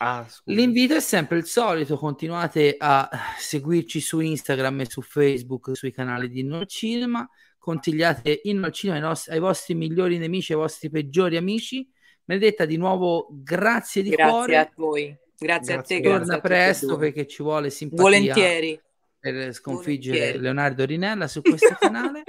Ah. 0.00 0.26
L'invito 0.44 0.94
è 0.94 1.00
sempre 1.00 1.38
il 1.38 1.46
solito, 1.46 1.96
continuate 1.96 2.76
a 2.78 3.08
seguirci 3.38 4.00
su 4.00 4.20
Instagram 4.20 4.80
e 4.80 4.86
su 4.88 5.02
Facebook, 5.02 5.76
sui 5.76 5.90
canali 5.92 6.28
di 6.28 6.40
Inno 6.40 6.58
al 6.58 6.68
Cinema, 6.68 7.28
consigliate 7.58 8.40
Inno 8.44 8.66
al 8.66 8.72
Cinema 8.72 8.98
ai, 8.98 9.04
nostri- 9.04 9.32
ai 9.32 9.40
vostri 9.40 9.74
migliori 9.74 10.18
nemici, 10.18 10.52
ai 10.52 10.58
vostri 10.58 10.88
peggiori 10.88 11.36
amici. 11.36 11.88
Benedetta, 12.22 12.64
di 12.64 12.76
nuovo 12.76 13.26
grazie 13.30 14.02
di 14.02 14.10
Grazie 14.10 14.30
cuore, 14.30 14.56
a 14.56 14.70
voi, 14.76 15.16
grazie, 15.36 15.72
a 15.72 15.76
Grazie. 15.76 15.96
te, 15.96 16.02
grazie 16.02 16.18
torna 16.18 16.34
a 16.34 16.36
tutti 16.36 16.36
e 16.36 16.40
presto 16.56 16.96
perché 16.96 17.26
ci 17.26 17.42
vuole 17.42 17.70
simpatia 17.70 18.02
Volentieri. 18.04 18.80
per 19.18 19.52
sconfiggere 19.54 20.16
Volentieri. 20.16 20.42
Leonardo 20.42 20.84
Rinella 20.84 21.26
su 21.26 21.40
questo 21.40 21.74
canale. 21.80 22.22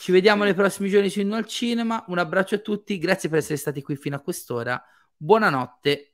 Ci 0.00 0.10
vediamo 0.10 0.42
nei 0.44 0.54
prossimi 0.54 0.88
giorni 0.88 1.08
su 1.08 1.20
Inno 1.20 1.36
al 1.36 1.46
Cinema, 1.46 2.04
un 2.08 2.18
abbraccio 2.18 2.56
a 2.56 2.58
tutti, 2.58 2.98
grazie 2.98 3.28
per 3.28 3.38
essere 3.38 3.56
stati 3.58 3.80
qui 3.80 3.94
fino 3.94 4.16
a 4.16 4.20
quest'ora, 4.20 4.82
buonanotte. 5.16 6.13